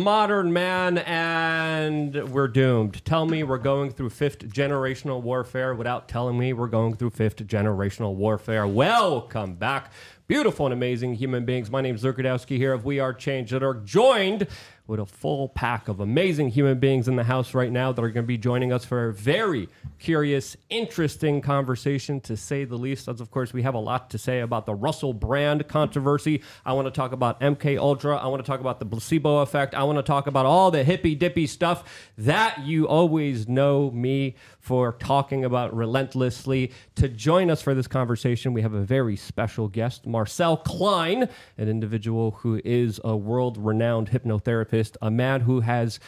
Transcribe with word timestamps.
modern 0.00 0.52
man, 0.52 0.98
and 0.98 2.32
we're 2.32 2.48
doomed. 2.48 3.04
Tell 3.04 3.26
me 3.26 3.42
we're 3.42 3.58
going 3.58 3.90
through 3.90 4.10
fifth 4.10 4.48
generational 4.48 5.20
warfare 5.20 5.74
without 5.74 6.08
telling 6.08 6.38
me 6.38 6.52
we're 6.54 6.68
going 6.68 6.96
through 6.96 7.10
fifth 7.10 7.46
generational 7.46 8.14
warfare. 8.14 8.66
Welcome 8.66 9.56
back, 9.56 9.92
beautiful 10.26 10.66
and 10.66 10.72
amazing 10.72 11.14
human 11.14 11.44
beings. 11.44 11.70
My 11.70 11.82
name 11.82 11.96
is 11.96 12.02
Rudkowski 12.02 12.56
here 12.56 12.72
of 12.72 12.84
We 12.84 12.98
Are 12.98 13.12
Change 13.12 13.50
that 13.50 13.62
are 13.62 13.74
joined 13.74 14.46
with 14.90 14.98
a 14.98 15.06
full 15.06 15.48
pack 15.48 15.86
of 15.86 16.00
amazing 16.00 16.48
human 16.48 16.76
beings 16.80 17.06
in 17.06 17.14
the 17.14 17.22
house 17.22 17.54
right 17.54 17.70
now 17.70 17.92
that 17.92 18.02
are 18.02 18.10
going 18.10 18.24
to 18.24 18.28
be 18.28 18.36
joining 18.36 18.72
us 18.72 18.84
for 18.84 19.06
a 19.06 19.14
very 19.14 19.68
curious, 20.00 20.56
interesting 20.68 21.40
conversation, 21.40 22.20
to 22.20 22.36
say 22.36 22.64
the 22.64 22.74
least. 22.74 23.06
As 23.06 23.20
of 23.20 23.30
course, 23.30 23.52
we 23.52 23.62
have 23.62 23.74
a 23.74 23.78
lot 23.78 24.10
to 24.10 24.18
say 24.18 24.40
about 24.40 24.66
the 24.66 24.74
Russell 24.74 25.14
Brand 25.14 25.68
controversy. 25.68 26.42
I 26.66 26.72
want 26.72 26.86
to 26.86 26.90
talk 26.90 27.12
about 27.12 27.40
MK 27.40 27.78
Ultra. 27.78 28.16
I 28.16 28.26
want 28.26 28.44
to 28.44 28.50
talk 28.50 28.58
about 28.58 28.80
the 28.80 28.84
placebo 28.86 29.38
effect. 29.38 29.76
I 29.76 29.84
want 29.84 29.98
to 29.98 30.02
talk 30.02 30.26
about 30.26 30.44
all 30.44 30.72
the 30.72 30.82
hippy 30.82 31.14
dippy 31.14 31.46
stuff 31.46 32.10
that 32.18 32.58
you 32.64 32.88
always 32.88 33.46
know 33.46 33.92
me 33.92 34.34
for 34.70 34.92
talking 34.92 35.44
about 35.44 35.74
relentlessly. 35.74 36.70
To 36.94 37.08
join 37.08 37.50
us 37.50 37.60
for 37.60 37.74
this 37.74 37.88
conversation, 37.88 38.52
we 38.52 38.62
have 38.62 38.72
a 38.72 38.82
very 38.82 39.16
special 39.16 39.66
guest, 39.66 40.06
Marcel 40.06 40.56
Klein, 40.58 41.28
an 41.58 41.68
individual 41.68 42.30
who 42.30 42.60
is 42.64 43.00
a 43.02 43.16
world 43.16 43.58
renowned 43.58 44.10
hypnotherapist, 44.10 44.96
a 45.02 45.10
man 45.10 45.40
who 45.40 45.58
has 45.58 45.98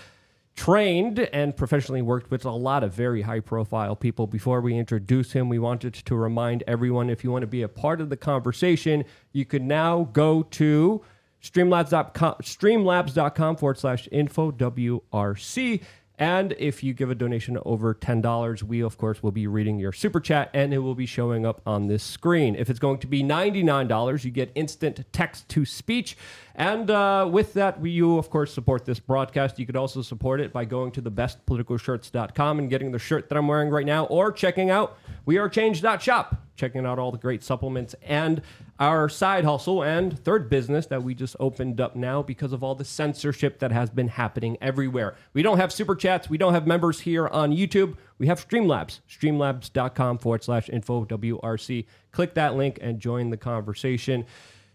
trained 0.54 1.18
and 1.18 1.56
professionally 1.56 2.02
worked 2.02 2.30
with 2.30 2.44
a 2.44 2.52
lot 2.52 2.84
of 2.84 2.94
very 2.94 3.22
high 3.22 3.40
profile 3.40 3.96
people. 3.96 4.28
Before 4.28 4.60
we 4.60 4.78
introduce 4.78 5.32
him, 5.32 5.48
we 5.48 5.58
wanted 5.58 5.94
to 5.94 6.14
remind 6.14 6.62
everyone 6.68 7.10
if 7.10 7.24
you 7.24 7.32
want 7.32 7.42
to 7.42 7.48
be 7.48 7.62
a 7.62 7.68
part 7.68 8.00
of 8.00 8.10
the 8.10 8.16
conversation, 8.16 9.04
you 9.32 9.44
can 9.44 9.66
now 9.66 10.04
go 10.12 10.44
to 10.44 11.02
streamlabs.com, 11.42 12.34
streamlabs.com 12.42 13.56
forward 13.56 13.78
slash 13.78 14.08
info 14.12 14.52
WRC. 14.52 15.82
And 16.18 16.54
if 16.58 16.82
you 16.82 16.92
give 16.92 17.10
a 17.10 17.14
donation 17.14 17.58
over 17.64 17.94
$10, 17.94 18.62
we, 18.62 18.80
of 18.80 18.98
course, 18.98 19.22
will 19.22 19.32
be 19.32 19.46
reading 19.46 19.78
your 19.78 19.92
super 19.92 20.20
chat 20.20 20.50
and 20.52 20.72
it 20.72 20.78
will 20.78 20.94
be 20.94 21.06
showing 21.06 21.46
up 21.46 21.62
on 21.66 21.88
this 21.88 22.02
screen. 22.02 22.54
If 22.54 22.70
it's 22.70 22.78
going 22.78 22.98
to 22.98 23.06
be 23.06 23.22
$99, 23.22 24.24
you 24.24 24.30
get 24.30 24.52
instant 24.54 25.04
text 25.12 25.48
to 25.50 25.64
speech. 25.64 26.16
And 26.54 26.90
uh, 26.90 27.28
with 27.30 27.54
that, 27.54 27.80
we, 27.80 27.90
you, 27.90 28.18
of 28.18 28.28
course, 28.28 28.52
support 28.52 28.84
this 28.84 29.00
broadcast. 29.00 29.58
You 29.58 29.66
could 29.66 29.76
also 29.76 30.02
support 30.02 30.40
it 30.40 30.52
by 30.52 30.64
going 30.66 30.92
to 30.92 31.02
thebestpoliticalshirts.com 31.02 32.58
and 32.58 32.68
getting 32.68 32.92
the 32.92 32.98
shirt 32.98 33.28
that 33.28 33.38
I'm 33.38 33.48
wearing 33.48 33.70
right 33.70 33.86
now 33.86 34.04
or 34.04 34.30
checking 34.32 34.70
out 34.70 34.98
wearechange.shop, 35.26 36.36
checking 36.56 36.84
out 36.84 36.98
all 36.98 37.10
the 37.10 37.18
great 37.18 37.42
supplements 37.42 37.94
and 38.02 38.42
our 38.82 39.08
side 39.08 39.44
hustle 39.44 39.84
and 39.84 40.18
third 40.24 40.50
business 40.50 40.86
that 40.86 41.04
we 41.04 41.14
just 41.14 41.36
opened 41.38 41.80
up 41.80 41.94
now 41.94 42.20
because 42.20 42.52
of 42.52 42.64
all 42.64 42.74
the 42.74 42.84
censorship 42.84 43.60
that 43.60 43.70
has 43.70 43.88
been 43.90 44.08
happening 44.08 44.58
everywhere. 44.60 45.14
We 45.34 45.42
don't 45.42 45.58
have 45.58 45.72
super 45.72 45.94
chats. 45.94 46.28
We 46.28 46.36
don't 46.36 46.52
have 46.52 46.66
members 46.66 46.98
here 46.98 47.28
on 47.28 47.52
YouTube. 47.52 47.96
We 48.18 48.26
have 48.26 48.44
Streamlabs, 48.44 48.98
streamlabs.com 49.08 50.18
forward 50.18 50.42
slash 50.42 50.68
info 50.68 51.04
WRC. 51.04 51.86
Click 52.10 52.34
that 52.34 52.56
link 52.56 52.80
and 52.82 52.98
join 52.98 53.30
the 53.30 53.36
conversation. 53.36 54.26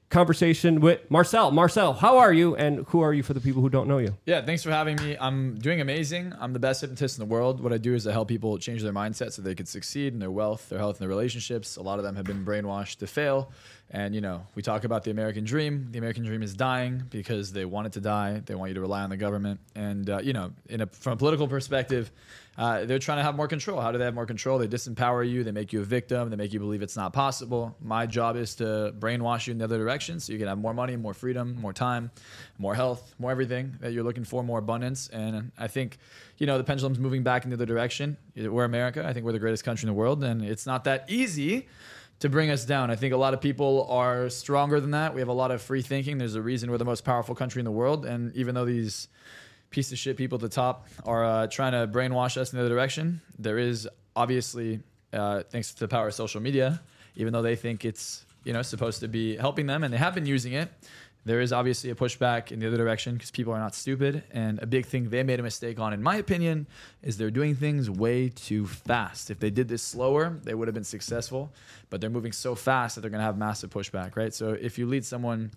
Conversation 0.10 0.80
with 0.80 1.02
Marcel. 1.12 1.52
Marcel, 1.52 1.92
how 1.92 2.20
are 2.20 2.32
you? 2.32 2.56
And 2.56 2.86
who 2.88 3.02
are 3.02 3.14
you 3.14 3.24
for 3.24 3.34
the 3.34 3.42
people 3.42 3.62
who 3.62 3.70
don't 3.70 3.90
know 3.90 3.98
you? 3.98 4.16
Yeah, 4.26 4.42
thanks 4.42 4.64
for 4.64 4.72
having 4.72 4.96
me. 4.96 5.18
I'm 5.20 5.56
doing 5.56 5.82
amazing. 5.82 6.32
I'm 6.40 6.54
the 6.54 6.60
best 6.60 6.80
hypnotist 6.80 7.20
in 7.20 7.28
the 7.28 7.30
world. 7.30 7.60
What 7.60 7.74
I 7.74 7.78
do 7.78 7.94
is 7.94 8.08
I 8.08 8.14
help 8.14 8.30
people 8.30 8.58
change 8.58 8.84
their 8.84 8.94
mindset 8.94 9.34
so 9.34 9.42
they 9.42 9.54
can 9.54 9.66
succeed 9.66 10.14
in 10.14 10.20
their 10.20 10.32
wealth, 10.32 10.70
their 10.70 10.80
health, 10.80 10.96
and 10.96 11.02
their 11.02 11.10
relationships. 11.10 11.76
A 11.76 11.82
lot 11.82 12.00
of 12.00 12.06
them 12.06 12.16
have 12.16 12.24
been 12.24 12.46
brainwashed 12.46 13.00
to 13.00 13.08
fail. 13.08 13.52
And, 13.90 14.14
you 14.14 14.20
know, 14.20 14.46
we 14.54 14.62
talk 14.62 14.84
about 14.84 15.06
the 15.06 15.12
American 15.12 15.46
dream. 15.46 15.88
The 15.92 15.98
American 15.98 16.26
dream 16.26 16.44
is 16.44 16.54
dying 16.54 17.04
because 17.10 17.54
they 17.54 17.64
want 17.64 17.88
it 17.88 17.94
to 17.94 18.02
die. 18.02 18.42
They 18.46 18.54
want 18.54 18.70
you 18.70 18.76
to 18.76 18.82
rely 18.82 19.02
on 19.02 19.10
the 19.10 19.16
government. 19.16 19.62
And, 19.76 20.10
uh, 20.10 20.20
you 20.20 20.34
know, 20.34 20.52
a, 20.70 20.86
from 20.88 21.14
a 21.14 21.16
political 21.16 21.48
perspective, 21.48 22.12
uh, 22.58 22.84
they're 22.84 23.00
trying 23.00 23.20
to 23.20 23.24
have 23.24 23.36
more 23.36 23.48
control. 23.48 23.80
How 23.80 23.94
do 23.94 23.98
they 23.98 24.04
have 24.04 24.14
more 24.14 24.26
control? 24.26 24.58
They 24.58 24.68
disempower 24.68 25.30
you. 25.30 25.46
They 25.46 25.52
make 25.52 25.72
you 25.72 25.80
a 25.80 25.86
victim. 25.86 26.30
They 26.30 26.36
make 26.36 26.52
you 26.52 26.60
believe 26.60 26.82
it's 26.82 26.98
not 26.98 27.14
possible. 27.14 27.78
My 27.80 28.06
job 28.06 28.36
is 28.36 28.56
to 28.56 28.94
brainwash 29.00 29.48
you 29.48 29.52
in 29.52 29.60
the 29.60 29.64
other 29.64 29.78
direction 29.78 30.20
so 30.20 30.34
you 30.34 30.40
can 30.40 30.50
have 30.50 30.58
more 30.58 30.74
money, 30.74 30.98
more 30.98 31.14
freedom, 31.14 31.56
more 31.62 31.72
time, 31.72 32.12
more 32.58 32.76
health, 32.76 33.16
more 33.20 33.32
everything 33.32 33.78
that 33.80 33.94
you're 33.94 34.04
looking 34.04 34.26
for, 34.26 34.44
more 34.44 34.60
abundance. 34.60 35.08
And 35.10 35.52
I 35.58 35.68
think, 35.68 35.98
you 36.40 36.46
know, 36.46 36.58
the 36.58 36.64
pendulum's 36.64 37.00
moving 37.00 37.24
back 37.24 37.46
in 37.46 37.52
the 37.52 37.56
other 37.56 37.66
direction. 37.66 38.18
We're 38.36 38.66
America. 38.66 39.06
I 39.08 39.14
think 39.14 39.26
we're 39.26 39.32
the 39.32 39.40
greatest 39.40 39.64
country 39.64 39.88
in 39.88 39.94
the 39.94 39.98
world. 39.98 40.24
And 40.24 40.44
it's 40.44 40.66
not 40.66 40.84
that 40.86 41.06
easy 41.08 41.68
to 42.20 42.30
bring 42.30 42.50
us 42.50 42.66
down. 42.66 42.90
I 42.90 42.96
think 42.96 43.14
a 43.14 43.18
lot 43.18 43.34
of 43.34 43.42
people 43.42 43.88
are 43.90 44.30
stronger 44.30 44.80
than 44.80 44.92
that. 44.92 45.14
We 45.14 45.22
have 45.22 45.28
a 45.28 45.34
lot 45.34 45.52
of 45.52 45.62
free 45.62 45.82
thinking. 45.82 46.18
There's 46.18 46.36
a 46.36 46.42
reason 46.42 46.72
we're 46.72 46.78
the 46.78 46.86
most 46.86 47.04
powerful 47.04 47.36
country 47.36 47.60
in 47.60 47.66
the 47.66 47.72
world. 47.72 48.06
And 48.06 48.36
even 48.36 48.56
though 48.56 48.66
these 48.66 49.08
piece 49.70 49.92
of 49.92 49.98
shit 49.98 50.18
people 50.18 50.38
at 50.38 50.42
the 50.42 50.50
top 50.50 50.88
are 51.06 51.24
uh, 51.24 51.48
trying 51.48 51.74
to 51.74 51.88
brainwash 51.88 52.38
us 52.38 52.52
in 52.52 52.58
the 52.58 52.66
other 52.66 52.74
direction, 52.74 53.22
there 53.38 53.60
is 53.60 53.88
obviously, 54.16 54.80
uh, 55.14 55.44
thanks 55.44 55.74
to 55.74 55.80
the 55.80 55.88
power 55.88 56.08
of 56.08 56.14
social 56.14 56.42
media, 56.42 56.82
even 57.16 57.34
though 57.34 57.42
they 57.42 57.56
think 57.56 57.86
it's 57.86 58.26
you 58.44 58.54
know 58.54 58.62
supposed 58.62 59.02
to 59.02 59.08
be 59.08 59.36
helping 59.36 59.68
them 59.68 59.84
and 59.84 59.94
they 59.94 59.98
have 59.98 60.16
been 60.16 60.26
using 60.26 60.54
it. 60.54 60.70
There 61.28 61.42
is 61.42 61.52
obviously 61.52 61.90
a 61.90 61.96
pushback 61.96 62.52
in 62.52 62.60
the 62.60 62.68
other 62.68 62.78
direction 62.78 63.14
because 63.14 63.32
people 63.32 63.54
are 63.54 63.60
not 63.60 63.76
stupid. 63.76 64.24
And 64.32 64.62
a 64.62 64.66
big 64.66 64.86
thing 64.86 65.10
they 65.10 65.24
made 65.24 65.40
a 65.40 65.44
mistake 65.44 65.78
on, 65.80 65.94
in 65.94 66.02
my 66.02 66.16
opinion, 66.16 66.68
is 67.04 67.18
they're 67.18 67.30
doing 67.32 67.54
things 67.54 67.90
way 67.90 68.30
too 68.30 68.66
fast. 68.66 69.30
If 69.30 69.40
they 69.40 69.50
did 69.50 69.68
this 69.68 69.84
slower, 69.84 70.40
they 70.44 70.54
would 70.54 70.68
have 70.68 70.76
been 70.76 70.84
successful. 70.86 71.52
But 71.90 72.00
they're 72.00 72.10
moving 72.10 72.32
so 72.32 72.56
fast 72.56 72.96
that 72.96 73.02
they're 73.02 73.10
going 73.10 73.20
to 73.20 73.26
have 73.26 73.38
massive 73.38 73.70
pushback, 73.70 74.16
right? 74.16 74.34
So 74.34 74.52
if 74.54 74.78
you 74.78 74.88
lead 74.88 75.04
someone 75.06 75.52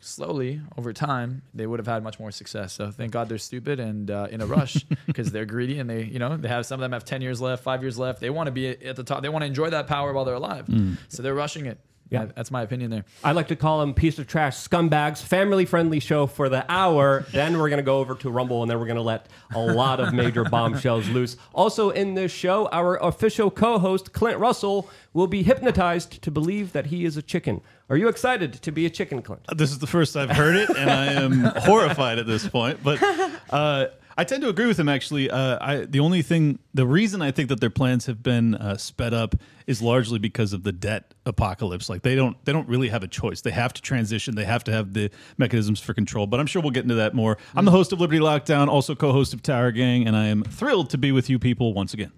slowly 0.00 0.60
over 0.76 0.92
time, 0.92 1.42
they 1.54 1.66
would 1.66 1.78
have 1.78 1.86
had 1.86 2.02
much 2.02 2.18
more 2.18 2.30
success. 2.30 2.72
So 2.72 2.90
thank 2.90 3.12
God 3.12 3.28
they're 3.28 3.38
stupid 3.38 3.80
and 3.80 4.10
uh, 4.10 4.26
in 4.30 4.40
a 4.40 4.46
rush 4.46 4.84
because 5.06 5.30
they're 5.30 5.46
greedy 5.46 5.78
and 5.78 5.88
they, 5.88 6.02
you 6.04 6.18
know, 6.18 6.36
they 6.36 6.48
have 6.48 6.66
some 6.66 6.80
of 6.80 6.82
them 6.82 6.92
have 6.92 7.04
ten 7.04 7.22
years 7.22 7.40
left, 7.40 7.62
five 7.62 7.82
years 7.82 7.98
left. 7.98 8.20
They 8.20 8.30
want 8.30 8.48
to 8.48 8.50
be 8.50 8.68
at 8.68 8.96
the 8.96 9.04
top. 9.04 9.22
They 9.22 9.28
want 9.28 9.42
to 9.42 9.46
enjoy 9.46 9.70
that 9.70 9.86
power 9.86 10.12
while 10.12 10.24
they're 10.24 10.34
alive. 10.34 10.66
So 11.08 11.22
they're 11.22 11.34
rushing 11.34 11.66
it. 11.66 11.78
Yeah. 12.10 12.22
Yeah, 12.22 12.26
that's 12.34 12.50
my 12.50 12.62
opinion 12.62 12.90
there. 12.90 13.04
I 13.24 13.32
like 13.32 13.48
to 13.48 13.56
call 13.56 13.80
them 13.80 13.92
piece 13.92 14.18
of 14.18 14.26
trash 14.26 14.56
scumbags. 14.56 15.22
Family 15.22 15.64
friendly 15.64 16.00
show 16.00 16.26
for 16.26 16.48
the 16.48 16.64
hour. 16.70 17.26
then 17.32 17.58
we're 17.58 17.68
going 17.68 17.78
to 17.78 17.84
go 17.84 17.98
over 17.98 18.14
to 18.16 18.30
Rumble 18.30 18.62
and 18.62 18.70
then 18.70 18.78
we're 18.78 18.86
going 18.86 18.96
to 18.96 19.02
let 19.02 19.26
a 19.54 19.60
lot 19.60 20.00
of 20.00 20.14
major 20.14 20.44
bombshells 20.50 21.08
loose. 21.08 21.36
Also, 21.52 21.90
in 21.90 22.14
this 22.14 22.32
show, 22.32 22.68
our 22.68 22.96
official 22.96 23.50
co 23.50 23.78
host, 23.78 24.12
Clint 24.12 24.38
Russell, 24.38 24.88
will 25.12 25.26
be 25.26 25.42
hypnotized 25.42 26.22
to 26.22 26.30
believe 26.30 26.72
that 26.72 26.86
he 26.86 27.04
is 27.04 27.16
a 27.16 27.22
chicken. 27.22 27.60
Are 27.88 27.96
you 27.96 28.08
excited 28.08 28.52
to 28.54 28.72
be 28.72 28.86
a 28.86 28.90
chicken, 28.90 29.22
Clint? 29.22 29.42
This 29.56 29.70
is 29.70 29.78
the 29.78 29.86
first 29.86 30.16
I've 30.16 30.30
heard 30.30 30.56
it, 30.56 30.70
and 30.76 30.90
I 30.90 31.06
am 31.06 31.40
horrified 31.62 32.18
at 32.18 32.26
this 32.26 32.46
point. 32.48 32.80
But 32.82 33.02
uh, 33.50 33.86
I 34.18 34.24
tend 34.24 34.42
to 34.42 34.48
agree 34.48 34.66
with 34.66 34.78
him. 34.80 34.88
Actually, 34.88 35.30
uh, 35.30 35.58
I, 35.60 35.76
the 35.84 36.00
only 36.00 36.22
thing, 36.22 36.58
the 36.72 36.86
reason 36.86 37.20
I 37.20 37.30
think 37.30 37.50
that 37.50 37.60
their 37.60 37.68
plans 37.70 38.06
have 38.06 38.22
been 38.22 38.54
uh, 38.54 38.78
sped 38.78 39.12
up 39.12 39.34
is 39.66 39.82
largely 39.82 40.18
because 40.18 40.54
of 40.54 40.62
the 40.62 40.72
debt 40.72 41.12
apocalypse. 41.26 41.90
Like 41.90 42.00
they 42.02 42.14
don't, 42.14 42.42
they 42.46 42.52
don't 42.52 42.66
really 42.66 42.88
have 42.88 43.02
a 43.02 43.08
choice. 43.08 43.42
They 43.42 43.50
have 43.50 43.74
to 43.74 43.82
transition. 43.82 44.34
They 44.34 44.46
have 44.46 44.64
to 44.64 44.72
have 44.72 44.94
the 44.94 45.10
mechanisms 45.36 45.80
for 45.80 45.92
control. 45.92 46.26
But 46.26 46.40
I'm 46.40 46.46
sure 46.46 46.62
we'll 46.62 46.70
get 46.70 46.84
into 46.84 46.94
that 46.94 47.12
more. 47.14 47.36
I'm 47.54 47.66
the 47.66 47.70
host 47.72 47.92
of 47.92 48.00
Liberty 48.00 48.20
Lockdown, 48.20 48.68
also 48.68 48.94
co-host 48.94 49.34
of 49.34 49.42
Tower 49.42 49.70
Gang, 49.70 50.06
and 50.06 50.16
I 50.16 50.26
am 50.28 50.42
thrilled 50.44 50.88
to 50.90 50.98
be 50.98 51.12
with 51.12 51.28
you 51.28 51.38
people 51.38 51.74
once 51.74 51.92
again. 51.92 52.12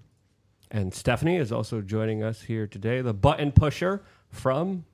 And 0.70 0.94
Stephanie 0.94 1.36
is 1.36 1.50
also 1.50 1.80
joining 1.80 2.22
us 2.22 2.42
here 2.42 2.66
today, 2.66 3.00
the 3.00 3.14
button 3.14 3.50
pusher 3.50 4.02
from 4.30 4.84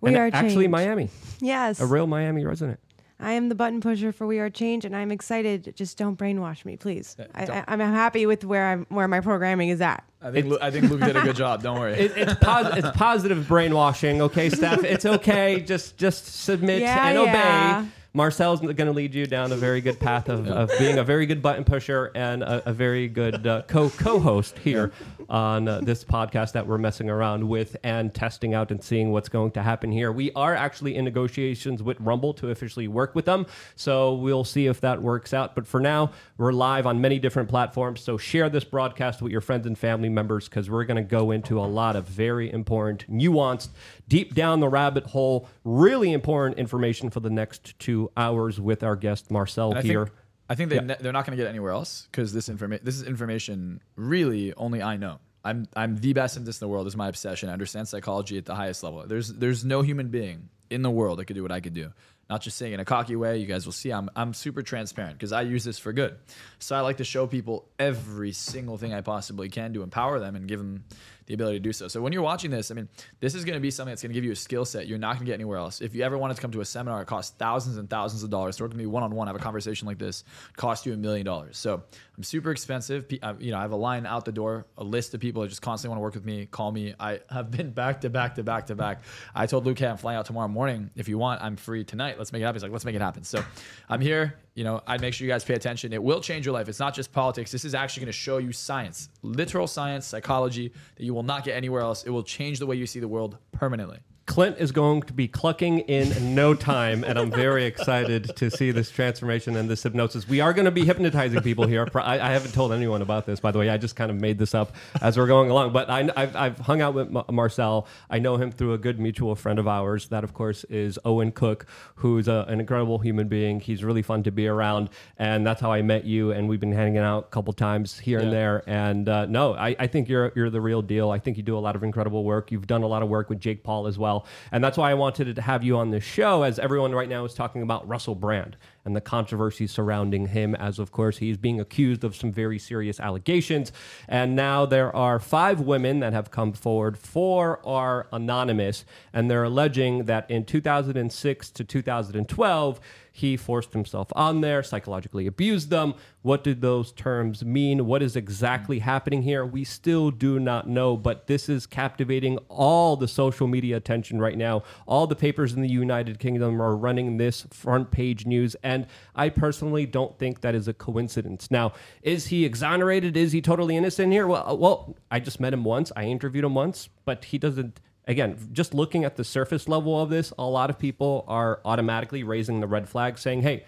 We 0.00 0.10
and 0.10 0.16
Are 0.18 0.30
actually 0.32 0.64
Change. 0.66 0.70
Miami, 0.70 1.08
Yes. 1.40 1.80
a 1.80 1.86
real 1.86 2.06
Miami 2.06 2.44
resident. 2.44 2.78
I 3.22 3.32
am 3.32 3.48
the 3.48 3.54
button 3.54 3.80
pusher 3.80 4.12
for 4.12 4.26
We 4.26 4.38
Are 4.40 4.50
Change, 4.50 4.84
and 4.84 4.94
I'm 4.96 5.10
excited. 5.12 5.72
Just 5.76 5.96
don't 5.96 6.18
brainwash 6.18 6.64
me, 6.64 6.76
please. 6.76 7.16
I, 7.34 7.44
I, 7.44 7.64
I'm 7.68 7.78
happy 7.80 8.26
with 8.26 8.44
where 8.44 8.66
I'm 8.66 8.86
where 8.88 9.06
my 9.08 9.20
programming 9.20 9.68
is 9.68 9.80
at. 9.80 10.04
I 10.20 10.30
think 10.30 10.46
Lu- 10.46 10.58
I 10.60 10.70
think 10.70 10.90
Luke 10.90 11.00
did 11.00 11.16
a 11.16 11.22
good 11.22 11.36
job. 11.36 11.62
Don't 11.62 11.78
worry. 11.78 11.94
It, 11.94 12.12
it's, 12.16 12.34
pos- 12.34 12.76
it's 12.76 12.90
positive 12.96 13.46
brainwashing, 13.48 14.20
okay, 14.22 14.50
Steph? 14.50 14.84
It's 14.84 15.06
okay. 15.06 15.60
Just 15.60 15.96
just 15.96 16.26
submit 16.42 16.82
Yeah, 16.82 17.08
and 17.08 17.18
obey. 17.18 17.88
Marcel's 18.14 18.60
going 18.60 18.76
to 18.76 18.92
lead 18.92 19.14
you 19.14 19.26
down 19.26 19.52
a 19.52 19.56
very 19.56 19.80
good 19.80 19.98
path 19.98 20.28
of, 20.28 20.46
of 20.46 20.70
being 20.78 20.98
a 20.98 21.04
very 21.04 21.24
good 21.24 21.40
button 21.40 21.64
pusher 21.64 22.10
and 22.14 22.42
a, 22.42 22.68
a 22.68 22.72
very 22.72 23.08
good 23.08 23.46
uh, 23.46 23.62
co 23.62 23.88
co 23.88 24.20
host 24.20 24.58
here 24.58 24.92
on 25.30 25.66
uh, 25.66 25.80
this 25.80 26.04
podcast 26.04 26.52
that 26.52 26.66
we're 26.66 26.76
messing 26.76 27.08
around 27.08 27.48
with 27.48 27.74
and 27.82 28.12
testing 28.12 28.52
out 28.52 28.70
and 28.70 28.84
seeing 28.84 29.12
what's 29.12 29.30
going 29.30 29.50
to 29.52 29.62
happen 29.62 29.90
here. 29.90 30.12
We 30.12 30.30
are 30.32 30.54
actually 30.54 30.96
in 30.96 31.06
negotiations 31.06 31.82
with 31.82 31.98
Rumble 32.00 32.34
to 32.34 32.50
officially 32.50 32.86
work 32.86 33.14
with 33.14 33.24
them, 33.24 33.46
so 33.76 34.12
we'll 34.12 34.44
see 34.44 34.66
if 34.66 34.82
that 34.82 35.00
works 35.00 35.32
out. 35.32 35.54
But 35.54 35.66
for 35.66 35.80
now, 35.80 36.10
we're 36.36 36.52
live 36.52 36.86
on 36.86 37.00
many 37.00 37.18
different 37.18 37.48
platforms, 37.48 38.02
so 38.02 38.18
share 38.18 38.50
this 38.50 38.64
broadcast 38.64 39.22
with 39.22 39.32
your 39.32 39.40
friends 39.40 39.66
and 39.66 39.78
family 39.78 40.10
members 40.10 40.50
because 40.50 40.68
we're 40.68 40.84
going 40.84 41.02
to 41.02 41.02
go 41.02 41.30
into 41.30 41.58
a 41.58 41.64
lot 41.64 41.96
of 41.96 42.04
very 42.04 42.52
important, 42.52 43.10
nuanced, 43.10 43.70
deep 44.12 44.34
down 44.34 44.60
the 44.60 44.68
rabbit 44.68 45.06
hole, 45.06 45.48
really 45.64 46.12
important 46.12 46.58
information 46.58 47.08
for 47.08 47.20
the 47.20 47.30
next 47.30 47.78
two 47.78 48.10
hours 48.14 48.60
with 48.60 48.82
our 48.82 48.94
guest 48.94 49.30
Marcel 49.30 49.74
I 49.74 49.80
here. 49.80 50.04
think, 50.06 50.16
I 50.50 50.54
think 50.54 50.68
they 50.70 50.76
Yeah. 50.76 50.82
ne- 50.82 50.96
they're 51.00 51.12
not 51.12 51.24
going 51.24 51.36
to 51.36 51.42
get 51.42 51.48
anywhere 51.48 51.72
else 51.72 52.08
because 52.10 52.32
this 52.34 52.50
information 52.50 52.84
this 52.84 52.96
is 52.96 53.04
information 53.04 53.80
really 53.96 54.52
only 54.54 54.82
I 54.82 54.98
know. 54.98 55.18
I'm 55.44 55.66
I'm 55.74 55.96
the 55.96 56.12
best 56.12 56.36
in 56.36 56.44
this 56.44 56.60
in 56.60 56.66
the 56.66 56.68
world. 56.70 56.84
This 56.86 56.92
is 56.92 56.96
my 56.98 57.08
obsession. 57.08 57.48
I 57.48 57.52
understand 57.54 57.88
psychology 57.88 58.36
at 58.36 58.44
the 58.44 58.54
highest 58.54 58.82
level. 58.82 59.02
There's 59.06 59.28
there's 59.32 59.64
no 59.64 59.80
human 59.82 60.08
being 60.08 60.50
in 60.68 60.82
the 60.82 60.90
world 60.90 61.18
that 61.18 61.24
could 61.24 61.36
do 61.36 61.42
what 61.42 61.50
I 61.52 61.60
could 61.60 61.74
do. 61.74 61.90
Not 62.30 62.40
just 62.42 62.56
saying 62.56 62.72
in 62.72 62.80
a 62.80 62.84
cocky 62.84 63.16
way. 63.16 63.38
You 63.38 63.46
guys 63.46 63.64
will 63.66 63.72
see. 63.72 63.90
I'm 63.92 64.08
I'm 64.14 64.34
super 64.34 64.62
transparent 64.62 65.14
because 65.18 65.32
I 65.32 65.42
use 65.42 65.64
this 65.64 65.78
for 65.78 65.92
good. 65.92 66.16
So 66.58 66.76
I 66.76 66.80
like 66.80 66.98
to 66.98 67.04
show 67.04 67.26
people 67.26 67.66
every 67.78 68.32
single 68.32 68.76
thing 68.78 68.92
I 68.94 69.00
possibly 69.00 69.48
can 69.48 69.72
to 69.74 69.82
empower 69.82 70.20
them 70.20 70.36
and 70.36 70.46
give 70.46 70.58
them 70.58 70.84
the 71.32 71.34
ability 71.42 71.56
to 71.58 71.62
do 71.62 71.72
so. 71.72 71.88
So 71.88 72.00
when 72.02 72.12
you're 72.12 72.22
watching 72.22 72.50
this, 72.50 72.70
I 72.70 72.74
mean, 72.74 72.88
this 73.20 73.34
is 73.34 73.44
going 73.44 73.54
to 73.54 73.60
be 73.60 73.70
something 73.70 73.90
that's 73.90 74.02
going 74.02 74.10
to 74.10 74.14
give 74.14 74.24
you 74.24 74.32
a 74.32 74.36
skill 74.36 74.64
set 74.64 74.86
you're 74.86 74.98
not 74.98 75.14
going 75.14 75.20
to 75.26 75.30
get 75.30 75.34
anywhere 75.34 75.56
else. 75.58 75.80
If 75.80 75.94
you 75.94 76.02
ever 76.04 76.18
wanted 76.18 76.34
to 76.36 76.42
come 76.42 76.50
to 76.52 76.60
a 76.60 76.64
seminar, 76.64 77.00
it 77.02 77.06
costs 77.06 77.34
thousands 77.38 77.78
and 77.78 77.88
thousands 77.88 78.22
of 78.22 78.30
dollars. 78.30 78.56
To 78.56 78.64
work 78.64 78.72
with 78.72 78.78
me 78.78 78.86
one 78.86 79.02
on 79.02 79.14
one, 79.14 79.26
have 79.28 79.36
a 79.36 79.38
conversation 79.38 79.86
like 79.88 79.98
this, 79.98 80.24
cost 80.56 80.84
you 80.86 80.92
a 80.92 80.96
million 80.96 81.24
dollars. 81.24 81.56
So 81.56 81.82
I'm 82.16 82.22
super 82.22 82.50
expensive. 82.50 83.06
I- 83.10 83.26
uh, 83.26 83.34
You 83.38 83.50
know, 83.52 83.58
I 83.58 83.62
have 83.62 83.72
a 83.72 83.76
line 83.76 84.04
out 84.04 84.24
the 84.26 84.32
door, 84.32 84.66
a 84.76 84.84
list 84.84 85.14
of 85.14 85.20
people 85.20 85.40
that 85.42 85.48
just 85.48 85.62
constantly 85.62 85.90
want 85.90 85.98
to 85.98 86.02
work 86.02 86.14
with 86.14 86.26
me. 86.26 86.46
Call 86.46 86.70
me. 86.70 86.94
I 87.00 87.20
have 87.30 87.50
been 87.50 87.70
back 87.70 88.02
to 88.02 88.10
back 88.10 88.34
to 88.34 88.42
back 88.42 88.66
to 88.66 88.74
back. 88.74 89.02
I 89.34 89.46
told 89.46 89.64
Luke, 89.64 89.78
hey, 89.78 89.86
I'm 89.86 89.96
flying 89.96 90.18
out 90.18 90.26
tomorrow 90.26 90.48
morning. 90.48 90.90
If 90.96 91.08
you 91.08 91.16
want, 91.16 91.40
I'm 91.42 91.56
free 91.56 91.84
tonight. 91.84 92.18
Let's 92.18 92.32
make 92.32 92.42
it 92.42 92.44
happen. 92.44 92.56
He's 92.56 92.62
like, 92.62 92.72
let's 92.72 92.84
make 92.84 92.94
it 92.94 93.00
happen. 93.00 93.24
So 93.24 93.42
I'm 93.88 94.00
here. 94.00 94.36
You 94.54 94.64
know, 94.64 94.82
I'd 94.86 95.00
make 95.00 95.14
sure 95.14 95.26
you 95.26 95.32
guys 95.32 95.44
pay 95.44 95.54
attention. 95.54 95.92
It 95.92 96.02
will 96.02 96.20
change 96.20 96.44
your 96.44 96.52
life. 96.52 96.68
It's 96.68 96.78
not 96.78 96.94
just 96.94 97.10
politics. 97.12 97.50
This 97.50 97.64
is 97.64 97.74
actually 97.74 98.02
going 98.02 98.12
to 98.12 98.18
show 98.18 98.36
you 98.36 98.52
science, 98.52 99.08
literal 99.22 99.66
science, 99.66 100.06
psychology 100.06 100.72
that 100.96 101.04
you 101.04 101.14
will 101.14 101.22
not 101.22 101.44
get 101.44 101.56
anywhere 101.56 101.80
else. 101.80 102.04
It 102.04 102.10
will 102.10 102.22
change 102.22 102.58
the 102.58 102.66
way 102.66 102.76
you 102.76 102.86
see 102.86 103.00
the 103.00 103.08
world 103.08 103.38
permanently. 103.52 104.00
Clint 104.26 104.56
is 104.58 104.70
going 104.70 105.02
to 105.02 105.12
be 105.12 105.26
clucking 105.26 105.80
in 105.80 106.34
no 106.34 106.54
time, 106.54 107.02
and 107.02 107.18
I'm 107.18 107.30
very 107.30 107.64
excited 107.64 108.36
to 108.36 108.50
see 108.50 108.70
this 108.70 108.90
transformation 108.90 109.56
and 109.56 109.68
this 109.68 109.82
hypnosis. 109.82 110.28
We 110.28 110.40
are 110.40 110.52
going 110.52 110.64
to 110.64 110.70
be 110.70 110.84
hypnotizing 110.84 111.40
people 111.42 111.66
here. 111.66 111.88
I, 111.94 112.20
I 112.20 112.30
haven't 112.30 112.52
told 112.52 112.72
anyone 112.72 113.02
about 113.02 113.26
this, 113.26 113.40
by 113.40 113.50
the 113.50 113.58
way. 113.58 113.68
I 113.68 113.78
just 113.78 113.96
kind 113.96 114.10
of 114.10 114.20
made 114.20 114.38
this 114.38 114.54
up 114.54 114.74
as 115.00 115.18
we're 115.18 115.26
going 115.26 115.50
along. 115.50 115.72
But 115.72 115.90
I, 115.90 116.08
I've, 116.16 116.36
I've 116.36 116.58
hung 116.58 116.80
out 116.80 116.94
with 116.94 117.10
Ma- 117.10 117.24
Marcel. 117.30 117.86
I 118.10 118.20
know 118.20 118.36
him 118.36 118.52
through 118.52 118.74
a 118.74 118.78
good 118.78 119.00
mutual 119.00 119.34
friend 119.34 119.58
of 119.58 119.66
ours. 119.66 120.08
That, 120.08 120.22
of 120.22 120.34
course, 120.34 120.64
is 120.64 120.98
Owen 121.04 121.32
Cook, 121.32 121.66
who's 121.96 122.28
a, 122.28 122.44
an 122.48 122.60
incredible 122.60 122.98
human 122.98 123.28
being. 123.28 123.60
He's 123.60 123.82
really 123.82 124.02
fun 124.02 124.22
to 124.22 124.30
be 124.30 124.46
around, 124.46 124.90
and 125.18 125.46
that's 125.46 125.60
how 125.60 125.72
I 125.72 125.82
met 125.82 126.04
you. 126.04 126.30
And 126.30 126.48
we've 126.48 126.60
been 126.60 126.72
hanging 126.72 126.98
out 126.98 127.24
a 127.24 127.28
couple 127.30 127.52
times 127.52 127.98
here 127.98 128.20
and 128.20 128.32
there. 128.32 128.62
And 128.66 129.08
uh, 129.08 129.26
no, 129.26 129.54
I, 129.54 129.74
I 129.78 129.86
think 129.88 130.08
you're 130.08 130.32
you're 130.36 130.50
the 130.50 130.60
real 130.60 130.80
deal. 130.80 131.10
I 131.10 131.18
think 131.18 131.36
you 131.36 131.42
do 131.42 131.58
a 131.58 131.60
lot 131.60 131.74
of 131.74 131.82
incredible 131.82 132.24
work. 132.24 132.52
You've 132.52 132.66
done 132.66 132.82
a 132.82 132.86
lot 132.86 133.02
of 133.02 133.08
work 133.08 133.28
with 133.28 133.40
Jake 133.40 133.64
Paul 133.64 133.86
as 133.86 133.98
well, 133.98 134.11
and 134.50 134.62
that's 134.62 134.76
why 134.76 134.90
I 134.90 134.94
wanted 134.94 135.34
to 135.34 135.42
have 135.42 135.62
you 135.62 135.76
on 135.76 135.90
the 135.90 136.00
show. 136.00 136.42
As 136.42 136.58
everyone 136.58 136.92
right 136.92 137.08
now 137.08 137.24
is 137.24 137.34
talking 137.34 137.62
about 137.62 137.86
Russell 137.86 138.14
Brand 138.14 138.56
and 138.84 138.96
the 138.96 139.00
controversy 139.00 139.66
surrounding 139.66 140.28
him, 140.28 140.54
as 140.54 140.78
of 140.78 140.90
course 140.92 141.18
he's 141.18 141.36
being 141.36 141.60
accused 141.60 142.04
of 142.04 142.16
some 142.16 142.32
very 142.32 142.58
serious 142.58 142.98
allegations, 142.98 143.72
and 144.08 144.34
now 144.34 144.66
there 144.66 144.94
are 144.94 145.18
five 145.18 145.60
women 145.60 146.00
that 146.00 146.12
have 146.12 146.30
come 146.30 146.52
forward. 146.52 146.98
Four 146.98 147.60
are 147.66 148.08
anonymous, 148.12 148.84
and 149.12 149.30
they're 149.30 149.44
alleging 149.44 150.04
that 150.04 150.30
in 150.30 150.44
2006 150.44 151.50
to 151.50 151.64
2012 151.64 152.80
he 153.12 153.36
forced 153.36 153.74
himself 153.74 154.08
on 154.16 154.40
there, 154.40 154.62
psychologically 154.62 155.26
abused 155.26 155.68
them. 155.68 155.94
What 156.22 156.42
did 156.42 156.62
those 156.62 156.92
terms 156.92 157.44
mean? 157.44 157.86
What 157.86 158.02
is 158.02 158.16
exactly 158.16 158.78
mm. 158.78 158.82
happening 158.82 159.22
here? 159.22 159.44
We 159.44 159.64
still 159.64 160.10
do 160.10 160.40
not 160.40 160.66
know, 160.66 160.96
but 160.96 161.26
this 161.26 161.48
is 161.48 161.66
captivating 161.66 162.38
all 162.48 162.96
the 162.96 163.06
social 163.06 163.46
media 163.46 163.76
attention 163.76 164.18
right 164.18 164.38
now. 164.38 164.62
All 164.86 165.06
the 165.06 165.14
papers 165.14 165.52
in 165.52 165.60
the 165.60 165.68
United 165.68 166.18
Kingdom 166.18 166.60
are 166.60 166.74
running 166.74 167.18
this 167.18 167.46
front 167.50 167.90
page 167.90 168.24
news, 168.24 168.56
and 168.62 168.86
I 169.14 169.28
personally 169.28 169.84
don't 169.84 170.18
think 170.18 170.40
that 170.40 170.54
is 170.54 170.66
a 170.66 170.72
coincidence. 170.72 171.50
Now, 171.50 171.74
is 172.02 172.28
he 172.28 172.46
exonerated? 172.46 173.16
Is 173.16 173.32
he 173.32 173.42
totally 173.42 173.76
innocent 173.76 174.10
here? 174.10 174.26
Well, 174.26 174.48
uh, 174.48 174.54
well, 174.54 174.96
I 175.10 175.20
just 175.20 175.38
met 175.38 175.52
him 175.52 175.64
once. 175.64 175.92
I 175.94 176.04
interviewed 176.04 176.44
him 176.44 176.54
once, 176.54 176.88
but 177.04 177.26
he 177.26 177.36
doesn't 177.36 177.78
again, 178.06 178.36
just 178.52 178.74
looking 178.74 179.04
at 179.04 179.16
the 179.16 179.24
surface 179.24 179.68
level 179.68 180.00
of 180.00 180.10
this, 180.10 180.32
a 180.38 180.44
lot 180.44 180.70
of 180.70 180.78
people 180.78 181.24
are 181.28 181.60
automatically 181.64 182.22
raising 182.22 182.60
the 182.60 182.66
red 182.66 182.88
flag 182.88 183.18
saying, 183.18 183.42
hey, 183.42 183.64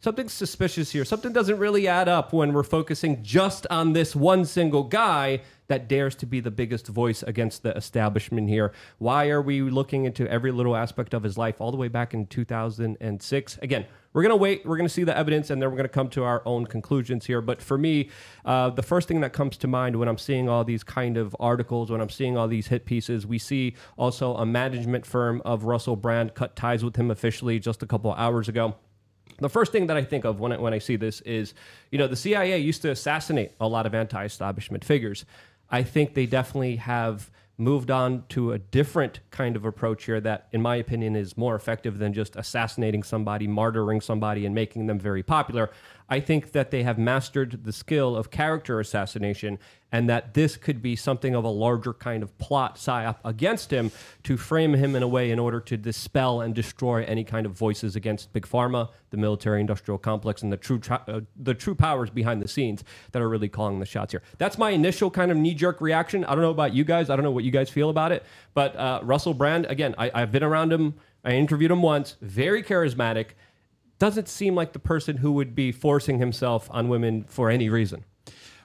something's 0.00 0.32
suspicious 0.32 0.90
here. 0.90 1.04
Something 1.04 1.32
doesn't 1.32 1.58
really 1.58 1.88
add 1.88 2.08
up 2.08 2.32
when 2.32 2.52
we're 2.52 2.62
focusing 2.62 3.22
just 3.22 3.66
on 3.70 3.92
this 3.92 4.14
one 4.14 4.44
single 4.44 4.84
guy 4.84 5.40
that 5.68 5.88
dares 5.88 6.14
to 6.16 6.26
be 6.26 6.40
the 6.40 6.50
biggest 6.50 6.86
voice 6.88 7.22
against 7.22 7.62
the 7.62 7.76
establishment 7.76 8.48
here. 8.48 8.72
Why 8.98 9.28
are 9.30 9.42
we 9.42 9.62
looking 9.62 10.04
into 10.04 10.28
every 10.30 10.52
little 10.52 10.76
aspect 10.76 11.14
of 11.14 11.22
his 11.22 11.36
life 11.36 11.60
all 11.60 11.70
the 11.70 11.76
way 11.76 11.88
back 11.88 12.14
in 12.14 12.26
2006? 12.26 13.58
Again, 13.62 13.86
we're 14.12 14.22
going 14.22 14.30
to 14.30 14.36
wait. 14.36 14.64
We're 14.64 14.78
going 14.78 14.88
to 14.88 14.92
see 14.92 15.04
the 15.04 15.16
evidence, 15.16 15.50
and 15.50 15.60
then 15.60 15.68
we're 15.68 15.76
going 15.76 15.88
to 15.88 15.92
come 15.92 16.08
to 16.08 16.24
our 16.24 16.42
own 16.46 16.64
conclusions 16.64 17.26
here. 17.26 17.42
But 17.42 17.60
for 17.60 17.76
me, 17.76 18.08
uh, 18.46 18.70
the 18.70 18.82
first 18.82 19.08
thing 19.08 19.20
that 19.20 19.34
comes 19.34 19.58
to 19.58 19.66
mind 19.66 19.96
when 19.96 20.08
I'm 20.08 20.16
seeing 20.16 20.48
all 20.48 20.64
these 20.64 20.82
kind 20.82 21.18
of 21.18 21.36
articles, 21.38 21.90
when 21.90 22.00
I'm 22.00 22.08
seeing 22.08 22.34
all 22.34 22.48
these 22.48 22.68
hit 22.68 22.86
pieces, 22.86 23.26
we 23.26 23.38
see 23.38 23.74
also 23.98 24.34
a 24.36 24.46
management 24.46 25.04
firm 25.04 25.42
of 25.44 25.64
Russell 25.64 25.96
Brand 25.96 26.34
cut 26.34 26.56
ties 26.56 26.82
with 26.82 26.96
him 26.96 27.10
officially 27.10 27.58
just 27.58 27.82
a 27.82 27.86
couple 27.86 28.10
hours 28.14 28.48
ago. 28.48 28.76
The 29.38 29.50
first 29.50 29.70
thing 29.70 29.88
that 29.88 29.98
I 29.98 30.02
think 30.02 30.24
of 30.24 30.40
when 30.40 30.52
I, 30.52 30.56
when 30.56 30.72
I 30.72 30.78
see 30.78 30.96
this 30.96 31.20
is, 31.20 31.52
you 31.90 31.98
know, 31.98 32.06
the 32.06 32.16
CIA 32.16 32.56
used 32.58 32.82
to 32.82 32.90
assassinate 32.90 33.52
a 33.60 33.68
lot 33.68 33.84
of 33.84 33.94
anti-establishment 33.94 34.82
figures. 34.82 35.26
I 35.70 35.82
think 35.82 36.14
they 36.14 36.26
definitely 36.26 36.76
have 36.76 37.30
moved 37.58 37.90
on 37.90 38.24
to 38.28 38.52
a 38.52 38.58
different 38.58 39.20
kind 39.30 39.56
of 39.56 39.64
approach 39.64 40.04
here 40.04 40.20
that, 40.20 40.48
in 40.52 40.60
my 40.60 40.76
opinion, 40.76 41.16
is 41.16 41.36
more 41.36 41.54
effective 41.54 41.98
than 41.98 42.12
just 42.12 42.36
assassinating 42.36 43.02
somebody, 43.02 43.48
martyring 43.48 44.02
somebody, 44.02 44.44
and 44.44 44.54
making 44.54 44.86
them 44.86 44.98
very 44.98 45.22
popular. 45.22 45.70
I 46.08 46.20
think 46.20 46.52
that 46.52 46.70
they 46.70 46.84
have 46.84 46.98
mastered 46.98 47.64
the 47.64 47.72
skill 47.72 48.16
of 48.16 48.30
character 48.30 48.78
assassination, 48.78 49.58
and 49.90 50.08
that 50.08 50.34
this 50.34 50.56
could 50.56 50.82
be 50.82 50.94
something 50.94 51.34
of 51.34 51.44
a 51.44 51.48
larger 51.48 51.92
kind 51.92 52.22
of 52.22 52.36
plot 52.38 52.76
psyop 52.76 53.16
against 53.24 53.72
him 53.72 53.90
to 54.24 54.36
frame 54.36 54.74
him 54.74 54.94
in 54.94 55.02
a 55.02 55.08
way 55.08 55.30
in 55.30 55.38
order 55.38 55.60
to 55.60 55.76
dispel 55.76 56.40
and 56.40 56.54
destroy 56.54 57.04
any 57.04 57.24
kind 57.24 57.46
of 57.46 57.52
voices 57.52 57.96
against 57.96 58.32
big 58.32 58.46
pharma, 58.46 58.88
the 59.10 59.16
military-industrial 59.16 59.98
complex, 59.98 60.42
and 60.42 60.52
the 60.52 60.56
true 60.56 60.78
tra- 60.78 61.02
uh, 61.08 61.20
the 61.36 61.54
true 61.54 61.74
powers 61.74 62.10
behind 62.10 62.42
the 62.42 62.48
scenes 62.48 62.84
that 63.12 63.22
are 63.22 63.28
really 63.28 63.48
calling 63.48 63.78
the 63.78 63.86
shots 63.86 64.12
here. 64.12 64.22
That's 64.38 64.58
my 64.58 64.70
initial 64.70 65.10
kind 65.10 65.30
of 65.30 65.36
knee-jerk 65.36 65.80
reaction. 65.80 66.24
I 66.24 66.34
don't 66.34 66.42
know 66.42 66.50
about 66.50 66.74
you 66.74 66.84
guys. 66.84 67.10
I 67.10 67.16
don't 67.16 67.24
know 67.24 67.30
what 67.30 67.44
you 67.44 67.52
guys 67.52 67.70
feel 67.70 67.90
about 67.90 68.12
it, 68.12 68.24
but 68.54 68.76
uh, 68.76 69.00
Russell 69.02 69.34
Brand, 69.34 69.66
again, 69.66 69.94
I, 69.98 70.10
I've 70.14 70.32
been 70.32 70.44
around 70.44 70.72
him. 70.72 70.94
I 71.24 71.32
interviewed 71.32 71.72
him 71.72 71.82
once. 71.82 72.16
Very 72.20 72.62
charismatic 72.62 73.30
doesn't 73.98 74.28
seem 74.28 74.54
like 74.54 74.72
the 74.72 74.78
person 74.78 75.18
who 75.18 75.32
would 75.32 75.54
be 75.54 75.72
forcing 75.72 76.18
himself 76.18 76.68
on 76.70 76.88
women 76.88 77.24
for 77.28 77.50
any 77.50 77.68
reason. 77.68 78.04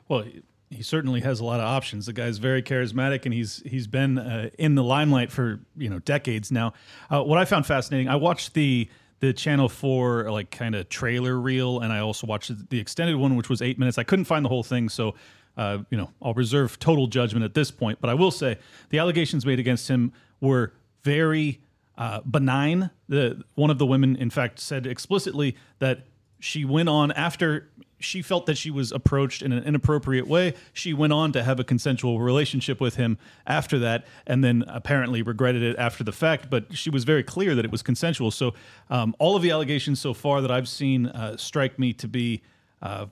Well, 0.07 0.23
he- 0.69 0.83
certainly 0.83 1.19
has 1.21 1.41
a 1.41 1.45
lot 1.45 1.59
of 1.59 1.65
options. 1.65 2.05
The 2.05 2.13
guy's 2.13 2.37
very 2.37 2.63
charismatic, 2.63 3.25
and 3.25 3.33
he's 3.33 3.61
he's 3.65 3.87
been 3.87 4.17
uh, 4.17 4.49
in 4.57 4.75
the 4.75 4.83
limelight 4.83 5.29
for 5.29 5.59
you 5.77 5.89
know 5.89 5.99
decades 5.99 6.49
now. 6.51 6.73
Uh, 7.09 7.21
what 7.23 7.37
I 7.37 7.43
found 7.45 7.65
fascinating, 7.65 8.07
I 8.07 8.15
watched 8.15 8.53
the 8.53 8.89
the 9.19 9.33
Channel 9.33 9.67
Four 9.67 10.31
like 10.31 10.49
kind 10.49 10.73
of 10.75 10.87
trailer 10.87 11.37
reel, 11.39 11.81
and 11.81 11.91
I 11.91 11.99
also 11.99 12.25
watched 12.25 12.69
the 12.69 12.79
extended 12.79 13.17
one, 13.17 13.35
which 13.35 13.49
was 13.49 13.61
eight 13.61 13.77
minutes. 13.79 13.97
I 13.97 14.03
couldn't 14.03 14.25
find 14.25 14.45
the 14.45 14.49
whole 14.49 14.63
thing, 14.63 14.87
so 14.87 15.13
uh, 15.57 15.79
you 15.89 15.97
know 15.97 16.09
I'll 16.21 16.33
reserve 16.33 16.79
total 16.79 17.07
judgment 17.07 17.43
at 17.43 17.53
this 17.53 17.69
point. 17.69 17.99
But 17.99 18.09
I 18.09 18.13
will 18.13 18.31
say 18.31 18.57
the 18.89 18.99
allegations 18.99 19.45
made 19.45 19.59
against 19.59 19.89
him 19.89 20.13
were 20.39 20.71
very 21.03 21.59
uh, 22.01 22.19
benign. 22.21 22.89
The 23.09 23.43
one 23.53 23.69
of 23.69 23.77
the 23.77 23.85
women, 23.85 24.15
in 24.15 24.31
fact, 24.31 24.59
said 24.59 24.87
explicitly 24.87 25.55
that 25.77 26.07
she 26.39 26.65
went 26.65 26.89
on 26.89 27.11
after 27.11 27.69
she 27.99 28.23
felt 28.23 28.47
that 28.47 28.57
she 28.57 28.71
was 28.71 28.91
approached 28.91 29.43
in 29.43 29.51
an 29.51 29.63
inappropriate 29.63 30.25
way. 30.27 30.55
She 30.73 30.95
went 30.95 31.13
on 31.13 31.31
to 31.33 31.43
have 31.43 31.59
a 31.59 31.63
consensual 31.63 32.19
relationship 32.19 32.81
with 32.81 32.95
him 32.95 33.19
after 33.45 33.77
that, 33.77 34.07
and 34.25 34.43
then 34.43 34.63
apparently 34.67 35.21
regretted 35.21 35.61
it 35.61 35.77
after 35.77 36.03
the 36.03 36.11
fact. 36.11 36.49
But 36.49 36.75
she 36.75 36.89
was 36.89 37.03
very 37.03 37.21
clear 37.21 37.53
that 37.53 37.63
it 37.63 37.71
was 37.71 37.83
consensual. 37.83 38.31
So 38.31 38.55
um, 38.89 39.15
all 39.19 39.35
of 39.35 39.43
the 39.43 39.51
allegations 39.51 40.01
so 40.01 40.15
far 40.15 40.41
that 40.41 40.49
I've 40.49 40.67
seen 40.67 41.05
uh, 41.05 41.37
strike 41.37 41.77
me 41.77 41.93
to 41.93 42.07
be. 42.07 42.41
Uh, 42.81 43.05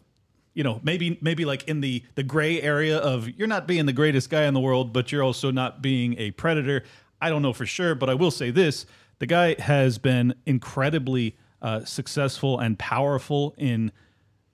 you 0.56 0.64
know, 0.64 0.82
maybe 0.84 1.18
maybe 1.22 1.46
like 1.46 1.64
in 1.70 1.80
the 1.80 2.04
the 2.16 2.24
gray 2.24 2.60
area 2.60 2.98
of 2.98 3.30
you're 3.30 3.48
not 3.48 3.68
being 3.68 3.86
the 3.86 3.94
greatest 3.94 4.32
guy 4.32 4.46
in 4.46 4.56
the 4.56 4.60
world, 4.60 4.92
but 4.92 5.12
you're 5.12 5.24
also 5.24 5.52
not 5.52 5.82
being 5.82 6.18
a 6.18 6.32
predator. 6.32 6.84
I 7.22 7.30
don't 7.30 7.42
know 7.42 7.54
for 7.54 7.66
sure, 7.66 7.96
but 7.96 8.10
I 8.10 8.14
will 8.14 8.32
say 8.32 8.52
this: 8.52 8.86
the 9.20 9.26
guy 9.26 9.56
has 9.60 9.98
been 9.98 10.34
incredibly 10.46 11.36
uh, 11.62 11.86
successful 11.86 12.60
and 12.60 12.78
powerful 12.78 13.54
in 13.58 13.92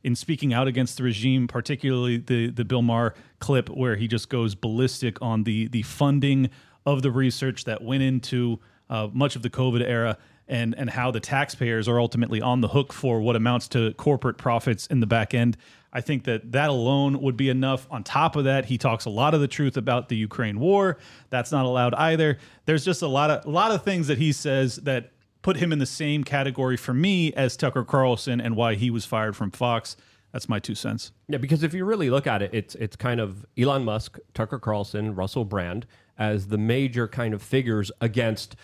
in 0.03 0.15
speaking 0.15 0.53
out 0.53 0.67
against 0.67 0.97
the 0.97 1.03
regime, 1.03 1.47
particularly 1.47 2.17
the 2.17 2.49
the 2.49 2.65
Bill 2.65 2.81
Maher 2.81 3.13
clip 3.39 3.69
where 3.69 3.95
he 3.95 4.07
just 4.07 4.29
goes 4.29 4.55
ballistic 4.55 5.21
on 5.21 5.43
the 5.43 5.67
the 5.67 5.83
funding 5.83 6.49
of 6.85 7.01
the 7.01 7.11
research 7.11 7.65
that 7.65 7.83
went 7.83 8.03
into 8.03 8.59
uh, 8.89 9.07
much 9.13 9.35
of 9.35 9.41
the 9.41 9.49
COVID 9.49 9.81
era. 9.81 10.17
And, 10.47 10.75
and 10.77 10.91
how 10.91 11.09
the 11.09 11.19
taxpayers 11.19 11.87
are 11.87 11.99
ultimately 11.99 12.39
on 12.39 12.61
the 12.61 12.67
hook 12.67 12.93
for 12.93 13.19
what 13.19 13.35
amounts 13.35 13.67
to 13.69 13.95
corporate 13.95 14.37
profits 14.37 14.85
in 14.85 14.99
the 14.99 15.07
back 15.07 15.33
end. 15.33 15.57
I 15.95 16.01
think 16.01 16.25
that 16.25 16.51
that 16.51 16.69
alone 16.69 17.21
would 17.21 17.37
be 17.37 17.49
enough. 17.49 17.87
On 17.89 18.03
top 18.03 18.35
of 18.35 18.43
that, 18.43 18.65
he 18.65 18.77
talks 18.77 19.05
a 19.05 19.09
lot 19.09 19.33
of 19.33 19.39
the 19.39 19.47
truth 19.47 19.77
about 19.77 20.09
the 20.09 20.17
Ukraine 20.17 20.59
war. 20.59 20.97
That's 21.29 21.53
not 21.53 21.63
allowed 21.63 21.93
either. 21.93 22.37
There's 22.65 22.83
just 22.83 23.01
a 23.01 23.07
lot 23.07 23.31
of 23.31 23.45
a 23.45 23.49
lot 23.49 23.71
of 23.71 23.81
things 23.83 24.07
that 24.07 24.17
he 24.17 24.33
says 24.33 24.75
that 24.77 25.13
put 25.41 25.55
him 25.55 25.71
in 25.71 25.79
the 25.79 25.85
same 25.85 26.25
category 26.25 26.75
for 26.75 26.93
me 26.93 27.31
as 27.33 27.55
Tucker 27.55 27.85
Carlson 27.85 28.41
and 28.41 28.57
why 28.57 28.75
he 28.75 28.89
was 28.89 29.05
fired 29.05 29.37
from 29.37 29.51
Fox. 29.51 29.95
That's 30.33 30.49
my 30.49 30.59
two 30.59 30.75
cents. 30.75 31.13
Yeah, 31.29 31.37
because 31.37 31.63
if 31.63 31.73
you 31.73 31.85
really 31.85 32.09
look 32.09 32.27
at 32.27 32.41
it, 32.41 32.53
it's 32.53 32.75
it's 32.75 32.97
kind 32.97 33.21
of 33.21 33.45
Elon 33.57 33.85
Musk, 33.85 34.17
Tucker 34.33 34.59
Carlson, 34.59 35.15
Russell 35.15 35.45
Brand 35.45 35.87
as 36.17 36.47
the 36.47 36.57
major 36.57 37.07
kind 37.07 37.33
of 37.33 37.41
figures 37.41 37.89
against 38.01 38.57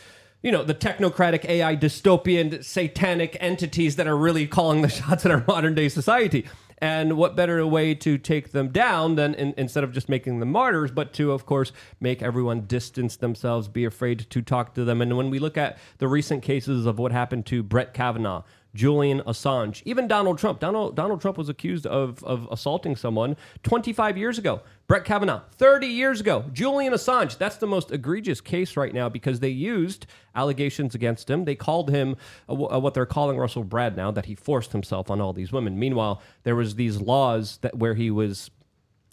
you 0.44 0.52
know 0.52 0.64
the 0.64 0.76
technocratic 0.76 1.46
AI 1.46 1.76
dystopian 1.76 2.64
satanic 2.64 3.38
entities 3.40 3.96
that 3.96 4.08
are 4.08 4.18
really 4.18 4.48
calling 4.48 4.82
the 4.82 4.90
shots 5.00 5.24
in 5.24 5.32
our 5.32 5.46
modern 5.48 5.76
day 5.76 5.88
society. 5.88 6.46
And 6.84 7.16
what 7.16 7.36
better 7.36 7.66
way 7.68 7.94
to 7.94 8.18
take 8.18 8.52
them 8.54 8.70
down 8.70 9.14
than 9.14 9.36
in, 9.36 9.54
instead 9.56 9.84
of 9.84 9.94
just 9.94 10.10
making 10.10 10.40
them 10.40 10.52
martyrs, 10.52 10.90
but 10.90 11.14
to, 11.14 11.32
of 11.32 11.46
course, 11.46 11.72
make 12.00 12.24
everyone 12.24 12.62
distance 12.62 13.16
themselves, 13.16 13.68
be 13.68 13.86
afraid 13.86 14.28
to 14.32 14.42
talk 14.42 14.74
to 14.74 14.84
them. 14.84 15.00
And 15.00 15.16
when 15.16 15.30
we 15.30 15.38
look 15.38 15.58
at 15.58 15.78
the 16.00 16.08
recent 16.08 16.42
cases 16.42 16.88
of 16.88 16.98
what 16.98 17.12
happened 17.12 17.46
to 17.48 17.62
Brett 17.62 17.94
Kavanaugh, 17.94 18.42
Julian 18.74 19.22
Assange, 19.22 19.82
even 19.86 20.08
Donald 20.08 20.38
Trump. 20.38 20.60
Donald, 20.60 20.96
Donald 20.96 21.22
Trump 21.22 21.38
was 21.38 21.50
accused 21.50 21.86
of, 21.86 22.24
of 22.24 22.48
assaulting 22.52 22.96
someone 22.96 23.36
25 23.64 24.18
years 24.18 24.38
ago. 24.38 24.62
Brett 24.88 25.06
Kavanaugh, 25.06 25.42
30 25.54 25.88
years 25.88 26.20
ago. 26.20 26.46
Julian 26.52 26.94
Assange, 26.94 27.38
that's 27.38 27.58
the 27.58 27.68
most 27.68 27.92
egregious 27.92 28.42
case 28.42 28.76
right 28.76 28.94
now 28.94 29.08
because 29.08 29.40
they 29.40 29.50
used 29.50 30.06
allegations 30.36 30.96
against 30.96 31.30
him. 31.30 31.46
They 31.46 31.56
called 31.56 31.90
him 31.90 32.18
uh, 32.50 32.56
wh- 32.56 32.74
uh, 32.74 32.80
what 32.80 32.94
they're 32.94 33.06
calling 33.06 33.38
Russell 33.38 33.64
Brand 33.64 33.96
now, 33.96 34.12
that 34.12 34.26
he 34.26 34.36
forced 34.36 34.72
himself 34.72 35.10
on 35.10 35.22
all 35.22 35.34
these 35.34 35.52
women. 35.52 35.80
Meanwhile, 35.80 36.22
there 36.44 36.56
was 36.56 36.76
these 36.76 37.00
laws 37.00 37.60
that 37.62 37.78
where 37.78 37.94
he 37.94 38.12
was 38.12 38.52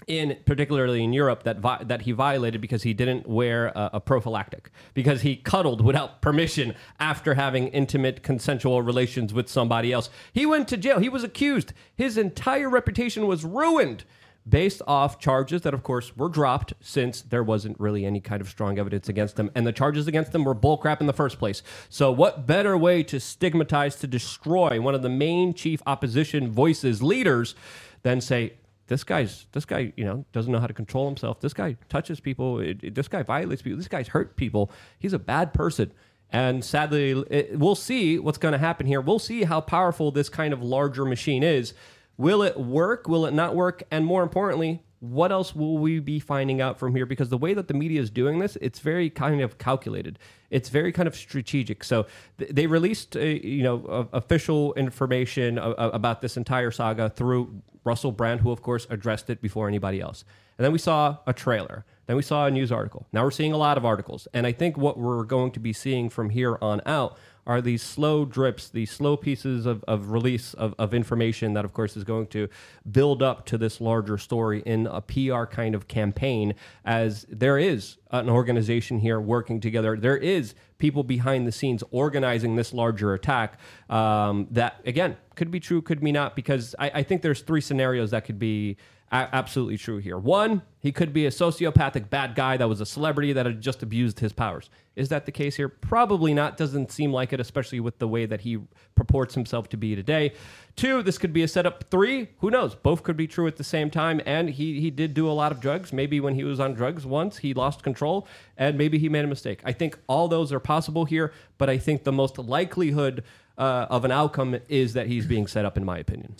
in 0.06 0.36
particularly 0.46 1.02
in 1.02 1.12
Europe 1.12 1.42
that 1.42 1.58
vi- 1.58 1.82
that 1.84 2.02
he 2.02 2.12
violated 2.12 2.60
because 2.60 2.82
he 2.82 2.94
didn't 2.94 3.26
wear 3.26 3.66
a, 3.68 3.90
a 3.94 4.00
prophylactic 4.00 4.70
because 4.94 5.22
he 5.22 5.36
cuddled 5.36 5.84
without 5.84 6.22
permission 6.22 6.74
after 7.00 7.34
having 7.34 7.68
intimate 7.68 8.22
consensual 8.22 8.82
relations 8.82 9.34
with 9.34 9.48
somebody 9.48 9.92
else. 9.92 10.08
He 10.32 10.46
went 10.46 10.68
to 10.68 10.76
jail. 10.76 11.00
He 11.00 11.08
was 11.08 11.24
accused. 11.24 11.72
His 11.96 12.16
entire 12.16 12.68
reputation 12.68 13.26
was 13.26 13.44
ruined 13.44 14.04
based 14.48 14.80
off 14.86 15.18
charges 15.18 15.60
that 15.62 15.74
of 15.74 15.82
course 15.82 16.16
were 16.16 16.28
dropped 16.28 16.72
since 16.80 17.20
there 17.20 17.42
wasn't 17.42 17.78
really 17.78 18.06
any 18.06 18.20
kind 18.20 18.40
of 18.40 18.48
strong 18.48 18.78
evidence 18.78 19.06
against 19.06 19.38
him 19.38 19.50
and 19.54 19.66
the 19.66 19.72
charges 19.72 20.06
against 20.06 20.34
him 20.34 20.42
were 20.42 20.54
bullcrap 20.54 21.02
in 21.02 21.06
the 21.06 21.12
first 21.12 21.38
place. 21.38 21.62
So 21.90 22.10
what 22.10 22.46
better 22.46 22.78
way 22.78 23.02
to 23.02 23.20
stigmatize 23.20 23.96
to 23.96 24.06
destroy 24.06 24.80
one 24.80 24.94
of 24.94 25.02
the 25.02 25.10
main 25.10 25.52
chief 25.52 25.82
opposition 25.86 26.50
voices 26.50 27.02
leaders 27.02 27.54
than 28.02 28.22
say 28.22 28.54
this 28.88 29.04
guy's 29.04 29.46
this 29.52 29.64
guy 29.64 29.92
you 29.96 30.04
know 30.04 30.24
doesn't 30.32 30.50
know 30.50 30.58
how 30.58 30.66
to 30.66 30.74
control 30.74 31.06
himself. 31.06 31.40
This 31.40 31.54
guy 31.54 31.76
touches 31.88 32.18
people. 32.20 32.58
It, 32.60 32.82
it- 32.82 32.94
this 32.94 33.06
guy 33.08 33.22
violates 33.22 33.62
people. 33.62 33.78
This 33.78 33.88
guy's 33.88 34.08
hurt 34.08 34.36
people. 34.36 34.70
He's 34.98 35.12
a 35.12 35.18
bad 35.18 35.54
person. 35.54 35.92
And 36.30 36.62
sadly 36.64 37.12
it, 37.30 37.58
we'll 37.58 37.74
see 37.74 38.18
what's 38.18 38.36
going 38.38 38.52
to 38.52 38.58
happen 38.58 38.86
here. 38.86 39.00
We'll 39.00 39.18
see 39.18 39.44
how 39.44 39.60
powerful 39.62 40.10
this 40.10 40.28
kind 40.28 40.52
of 40.52 40.62
larger 40.62 41.04
machine 41.06 41.42
is. 41.42 41.72
Will 42.18 42.42
it 42.42 42.58
work? 42.58 43.08
Will 43.08 43.24
it 43.26 43.32
not 43.32 43.54
work? 43.54 43.82
And 43.90 44.04
more 44.04 44.22
importantly 44.22 44.82
what 45.00 45.30
else 45.30 45.54
will 45.54 45.78
we 45.78 46.00
be 46.00 46.18
finding 46.18 46.60
out 46.60 46.78
from 46.78 46.94
here? 46.94 47.06
Because 47.06 47.28
the 47.28 47.38
way 47.38 47.54
that 47.54 47.68
the 47.68 47.74
media 47.74 48.00
is 48.00 48.10
doing 48.10 48.38
this 48.38 48.56
it's 48.60 48.80
very 48.80 49.10
kind 49.10 49.40
of 49.40 49.58
calculated. 49.58 50.18
It's 50.50 50.68
very 50.68 50.92
kind 50.92 51.06
of 51.06 51.14
strategic. 51.14 51.84
So 51.84 52.06
th- 52.38 52.50
they 52.50 52.66
released 52.66 53.16
uh, 53.16 53.20
you 53.20 53.62
know 53.62 53.84
uh, 53.86 54.04
official 54.12 54.74
information 54.74 55.58
uh, 55.58 55.70
uh, 55.70 55.90
about 55.92 56.20
this 56.20 56.36
entire 56.36 56.70
saga 56.70 57.10
through 57.10 57.62
russell 57.84 58.12
brand 58.12 58.40
who 58.40 58.50
of 58.50 58.60
course 58.60 58.86
addressed 58.90 59.30
it 59.30 59.40
before 59.40 59.68
anybody 59.68 60.00
else. 60.00 60.24
And 60.56 60.64
then 60.64 60.72
we 60.72 60.78
saw 60.78 61.18
a 61.26 61.32
trailer. 61.32 61.84
Then 62.06 62.16
we 62.16 62.22
saw 62.22 62.46
a 62.46 62.50
news 62.50 62.72
article. 62.72 63.06
Now 63.12 63.22
we're 63.22 63.30
seeing 63.30 63.52
a 63.52 63.56
lot 63.56 63.76
of 63.76 63.84
articles. 63.84 64.26
And 64.34 64.46
i 64.46 64.52
think 64.52 64.76
what 64.76 64.98
we're 64.98 65.24
going 65.24 65.52
to 65.52 65.60
be 65.60 65.72
seeing 65.72 66.10
from 66.10 66.30
here 66.30 66.58
on 66.60 66.80
out 66.86 67.16
are 67.48 67.62
these 67.62 67.82
slow 67.82 68.26
drips, 68.26 68.68
these 68.68 68.90
slow 68.90 69.16
pieces 69.16 69.64
of, 69.64 69.82
of 69.88 70.10
release 70.10 70.52
of, 70.54 70.74
of 70.78 70.92
information 70.92 71.54
that, 71.54 71.64
of 71.64 71.72
course, 71.72 71.96
is 71.96 72.04
going 72.04 72.26
to 72.26 72.46
build 72.92 73.22
up 73.22 73.46
to 73.46 73.56
this 73.56 73.80
larger 73.80 74.18
story 74.18 74.62
in 74.66 74.86
a 74.86 75.00
PR 75.00 75.44
kind 75.44 75.74
of 75.74 75.88
campaign. 75.88 76.54
As 76.84 77.24
there 77.30 77.56
is 77.56 77.96
an 78.10 78.28
organization 78.28 79.00
here 79.00 79.18
working 79.18 79.60
together, 79.60 79.96
there 79.96 80.18
is 80.18 80.54
people 80.76 81.02
behind 81.02 81.46
the 81.46 81.52
scenes 81.52 81.82
organizing 81.90 82.54
this 82.56 82.74
larger 82.74 83.14
attack. 83.14 83.58
Um, 83.88 84.46
that, 84.50 84.82
again, 84.84 85.16
could 85.34 85.50
be 85.50 85.58
true, 85.58 85.80
could 85.80 86.00
be 86.00 86.12
not, 86.12 86.36
because 86.36 86.74
I, 86.78 86.90
I 86.96 87.02
think 87.02 87.22
there's 87.22 87.40
three 87.40 87.62
scenarios 87.62 88.10
that 88.10 88.26
could 88.26 88.38
be 88.38 88.76
absolutely 89.10 89.78
true 89.78 89.98
here. 89.98 90.18
One, 90.18 90.62
he 90.80 90.92
could 90.92 91.12
be 91.12 91.26
a 91.26 91.30
sociopathic 91.30 92.10
bad 92.10 92.34
guy 92.34 92.56
that 92.56 92.68
was 92.68 92.80
a 92.80 92.86
celebrity 92.86 93.32
that 93.32 93.46
had 93.46 93.60
just 93.60 93.82
abused 93.82 94.20
his 94.20 94.32
powers. 94.32 94.70
Is 94.96 95.08
that 95.08 95.26
the 95.26 95.32
case 95.32 95.56
here? 95.56 95.68
Probably 95.68 96.34
not. 96.34 96.56
Doesn't 96.56 96.90
seem 96.90 97.12
like 97.12 97.32
it, 97.32 97.40
especially 97.40 97.80
with 97.80 97.98
the 97.98 98.08
way 98.08 98.26
that 98.26 98.42
he 98.42 98.58
purports 98.94 99.34
himself 99.34 99.68
to 99.70 99.76
be 99.76 99.94
today. 99.94 100.32
Two, 100.76 101.02
this 101.02 101.18
could 101.18 101.32
be 101.32 101.42
a 101.42 101.48
setup. 101.48 101.84
Three, 101.90 102.28
who 102.38 102.50
knows? 102.50 102.74
Both 102.74 103.02
could 103.02 103.16
be 103.16 103.26
true 103.26 103.46
at 103.46 103.56
the 103.56 103.64
same 103.64 103.90
time. 103.90 104.20
And 104.26 104.50
he 104.50 104.80
he 104.80 104.90
did 104.90 105.14
do 105.14 105.28
a 105.28 105.32
lot 105.32 105.52
of 105.52 105.60
drugs. 105.60 105.92
Maybe 105.92 106.20
when 106.20 106.34
he 106.34 106.44
was 106.44 106.60
on 106.60 106.74
drugs 106.74 107.06
once, 107.06 107.38
he 107.38 107.54
lost 107.54 107.82
control, 107.82 108.26
and 108.56 108.76
maybe 108.76 108.98
he 108.98 109.08
made 109.08 109.24
a 109.24 109.28
mistake. 109.28 109.60
I 109.64 109.72
think 109.72 109.98
all 110.06 110.28
those 110.28 110.52
are 110.52 110.60
possible 110.60 111.04
here, 111.04 111.32
but 111.58 111.70
I 111.70 111.78
think 111.78 112.04
the 112.04 112.12
most 112.12 112.38
likelihood 112.38 113.24
uh, 113.56 113.86
of 113.90 114.04
an 114.04 114.10
outcome 114.10 114.58
is 114.68 114.92
that 114.92 115.06
he's 115.06 115.26
being 115.26 115.46
set 115.46 115.64
up, 115.64 115.76
in 115.76 115.84
my 115.84 115.98
opinion. 115.98 116.36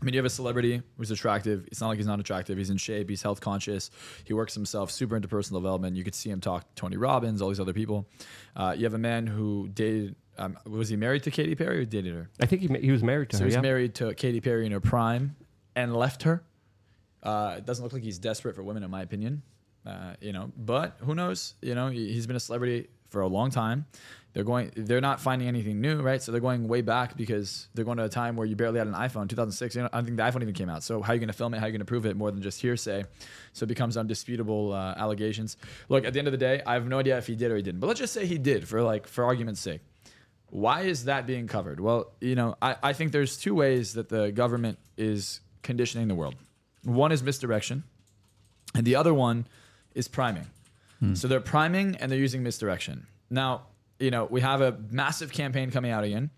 I 0.00 0.04
mean, 0.04 0.12
you 0.14 0.18
have 0.18 0.26
a 0.26 0.30
celebrity 0.30 0.82
who's 0.98 1.10
attractive. 1.10 1.66
It's 1.68 1.80
not 1.80 1.88
like 1.88 1.98
he's 1.98 2.06
not 2.06 2.20
attractive. 2.20 2.58
He's 2.58 2.68
in 2.70 2.76
shape. 2.76 3.08
He's 3.08 3.22
health 3.22 3.40
conscious. 3.40 3.90
He 4.24 4.34
works 4.34 4.52
himself 4.54 4.90
super 4.90 5.16
into 5.16 5.28
personal 5.28 5.60
development. 5.60 5.96
You 5.96 6.04
could 6.04 6.14
see 6.14 6.28
him 6.30 6.40
talk 6.40 6.62
to 6.62 6.74
Tony 6.74 6.96
Robbins, 6.96 7.40
all 7.40 7.48
these 7.48 7.60
other 7.60 7.72
people. 7.72 8.06
Uh, 8.54 8.74
you 8.76 8.84
have 8.84 8.94
a 8.94 8.98
man 8.98 9.26
who 9.26 9.68
dated. 9.72 10.16
Um, 10.36 10.58
was 10.66 10.88
he 10.88 10.96
married 10.96 11.22
to 11.22 11.30
Katy 11.30 11.54
Perry 11.54 11.78
or 11.78 11.84
dated 11.84 12.12
her? 12.12 12.28
I 12.40 12.46
think 12.46 12.60
he, 12.62 12.68
he 12.80 12.90
was 12.90 13.02
married 13.04 13.30
to 13.30 13.36
So 13.36 13.40
her. 13.42 13.46
he's 13.46 13.54
yeah. 13.54 13.60
married 13.60 13.94
to 13.96 14.12
Katy 14.14 14.40
Perry 14.40 14.66
in 14.66 14.72
her 14.72 14.80
prime 14.80 15.36
and 15.76 15.94
left 15.96 16.24
her. 16.24 16.42
Uh, 17.22 17.54
it 17.58 17.64
doesn't 17.64 17.82
look 17.84 17.92
like 17.92 18.02
he's 18.02 18.18
desperate 18.18 18.54
for 18.56 18.62
women, 18.62 18.82
in 18.82 18.90
my 18.90 19.02
opinion. 19.02 19.42
Uh, 19.86 20.14
you 20.20 20.32
know, 20.32 20.50
but 20.56 20.96
who 21.00 21.14
knows? 21.14 21.54
You 21.62 21.74
know, 21.74 21.88
he- 21.88 22.12
he's 22.12 22.26
been 22.26 22.36
a 22.36 22.40
celebrity 22.40 22.88
for 23.10 23.20
a 23.20 23.28
long 23.28 23.50
time. 23.50 23.86
They're 24.34 24.44
going. 24.44 24.72
They're 24.76 25.00
not 25.00 25.20
finding 25.20 25.46
anything 25.46 25.80
new, 25.80 26.02
right? 26.02 26.20
So 26.20 26.32
they're 26.32 26.40
going 26.40 26.66
way 26.66 26.80
back 26.80 27.16
because 27.16 27.68
they're 27.72 27.84
going 27.84 27.98
to 27.98 28.04
a 28.04 28.08
time 28.08 28.34
where 28.36 28.46
you 28.46 28.56
barely 28.56 28.78
had 28.78 28.88
an 28.88 28.94
iPhone. 28.94 29.28
2006. 29.28 29.76
You 29.76 29.82
know, 29.82 29.88
I 29.92 29.98
don't 29.98 30.04
think 30.04 30.16
the 30.16 30.24
iPhone 30.24 30.42
even 30.42 30.54
came 30.54 30.68
out. 30.68 30.82
So 30.82 31.00
how 31.00 31.12
are 31.12 31.14
you 31.14 31.20
going 31.20 31.28
to 31.28 31.32
film 31.32 31.54
it? 31.54 31.58
How 31.58 31.66
are 31.66 31.68
you 31.68 31.72
going 31.72 31.78
to 31.80 31.84
prove 31.84 32.04
it 32.04 32.16
more 32.16 32.32
than 32.32 32.42
just 32.42 32.60
hearsay? 32.60 33.04
So 33.52 33.62
it 33.62 33.68
becomes 33.68 33.96
undisputable 33.96 34.72
uh, 34.72 34.94
allegations. 34.96 35.56
Look, 35.88 36.04
at 36.04 36.12
the 36.12 36.18
end 36.18 36.26
of 36.26 36.32
the 36.32 36.38
day, 36.38 36.62
I 36.66 36.74
have 36.74 36.88
no 36.88 36.98
idea 36.98 37.16
if 37.16 37.28
he 37.28 37.36
did 37.36 37.52
or 37.52 37.56
he 37.56 37.62
didn't. 37.62 37.78
But 37.78 37.86
let's 37.86 38.00
just 38.00 38.12
say 38.12 38.26
he 38.26 38.38
did, 38.38 38.66
for 38.66 38.82
like 38.82 39.06
for 39.06 39.24
argument's 39.24 39.60
sake. 39.60 39.80
Why 40.50 40.82
is 40.82 41.04
that 41.04 41.26
being 41.26 41.46
covered? 41.46 41.78
Well, 41.78 42.12
you 42.20 42.34
know, 42.34 42.56
I, 42.60 42.76
I 42.82 42.92
think 42.92 43.12
there's 43.12 43.36
two 43.36 43.54
ways 43.54 43.94
that 43.94 44.08
the 44.08 44.32
government 44.32 44.78
is 44.96 45.40
conditioning 45.62 46.08
the 46.08 46.14
world. 46.14 46.34
One 46.82 47.12
is 47.12 47.22
misdirection, 47.22 47.84
and 48.74 48.84
the 48.84 48.96
other 48.96 49.14
one 49.14 49.46
is 49.94 50.08
priming. 50.08 50.46
So 51.12 51.28
they're 51.28 51.38
priming 51.40 51.96
and 51.96 52.10
they're 52.10 52.18
using 52.18 52.42
misdirection. 52.42 53.06
Now, 53.28 53.66
you 54.04 54.10
know, 54.10 54.26
we 54.26 54.42
have 54.42 54.60
a 54.60 54.76
massive 54.90 55.32
campaign 55.32 55.70
coming 55.70 55.90
out 55.90 56.04
again, 56.04 56.30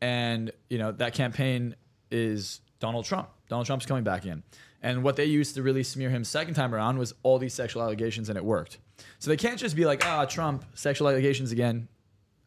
and 0.00 0.52
you 0.70 0.78
know 0.78 0.92
that 0.92 1.14
campaign 1.14 1.74
is 2.10 2.60
Donald 2.78 3.04
Trump. 3.04 3.28
Donald 3.48 3.66
Trump's 3.66 3.86
coming 3.86 4.04
back 4.04 4.24
in, 4.24 4.44
and 4.82 5.02
what 5.02 5.16
they 5.16 5.24
used 5.24 5.56
to 5.56 5.62
really 5.62 5.82
smear 5.82 6.10
him 6.10 6.22
second 6.22 6.54
time 6.54 6.72
around 6.72 6.96
was 6.96 7.12
all 7.24 7.38
these 7.38 7.54
sexual 7.54 7.82
allegations, 7.82 8.28
and 8.28 8.38
it 8.38 8.44
worked. 8.44 8.78
So 9.18 9.30
they 9.30 9.36
can't 9.36 9.58
just 9.58 9.74
be 9.74 9.84
like, 9.84 10.06
ah, 10.06 10.24
Trump, 10.26 10.64
sexual 10.74 11.08
allegations 11.08 11.50
again. 11.50 11.88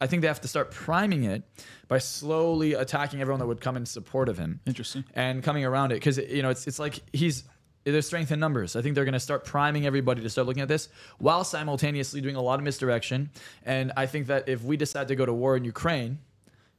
I 0.00 0.06
think 0.06 0.22
they 0.22 0.28
have 0.28 0.40
to 0.40 0.48
start 0.48 0.72
priming 0.72 1.24
it 1.24 1.42
by 1.86 1.98
slowly 1.98 2.72
attacking 2.72 3.20
everyone 3.20 3.38
that 3.38 3.46
would 3.46 3.60
come 3.60 3.76
in 3.76 3.86
support 3.86 4.28
of 4.28 4.36
him. 4.36 4.58
Interesting. 4.66 5.04
And 5.14 5.42
coming 5.44 5.64
around 5.64 5.92
it 5.92 5.96
because 5.96 6.16
you 6.18 6.42
know 6.42 6.50
it's 6.50 6.66
it's 6.66 6.78
like 6.78 7.00
he's 7.12 7.44
there's 7.84 8.06
strength 8.06 8.30
in 8.30 8.38
numbers. 8.38 8.76
I 8.76 8.82
think 8.82 8.94
they're 8.94 9.04
going 9.04 9.12
to 9.14 9.20
start 9.20 9.44
priming 9.44 9.86
everybody 9.86 10.22
to 10.22 10.30
start 10.30 10.46
looking 10.46 10.62
at 10.62 10.68
this 10.68 10.88
while 11.18 11.44
simultaneously 11.44 12.20
doing 12.20 12.36
a 12.36 12.42
lot 12.42 12.58
of 12.58 12.64
misdirection. 12.64 13.30
And 13.64 13.92
I 13.96 14.06
think 14.06 14.28
that 14.28 14.48
if 14.48 14.62
we 14.62 14.76
decide 14.76 15.08
to 15.08 15.16
go 15.16 15.26
to 15.26 15.32
war 15.32 15.56
in 15.56 15.64
Ukraine, 15.64 16.18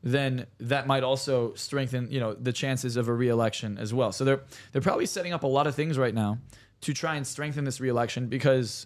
then 0.04 0.48
that 0.60 0.86
might 0.86 1.04
also 1.04 1.54
strengthen 1.54 2.12
you 2.12 2.20
know 2.20 2.34
the 2.34 2.52
chances 2.52 2.98
of 2.98 3.08
a 3.08 3.14
re-election 3.14 3.78
as 3.78 3.94
well. 3.94 4.12
So 4.12 4.26
they're 4.26 4.42
they're 4.72 4.82
probably 4.82 5.06
setting 5.06 5.34
up 5.34 5.44
a 5.44 5.48
lot 5.48 5.66
of 5.66 5.76
things 5.76 5.98
right 5.98 6.14
now 6.14 6.40
to 6.82 6.94
try 6.94 7.16
and 7.16 7.26
strengthen 7.26 7.64
this 7.64 7.80
re-election 7.80 8.28
because 8.28 8.86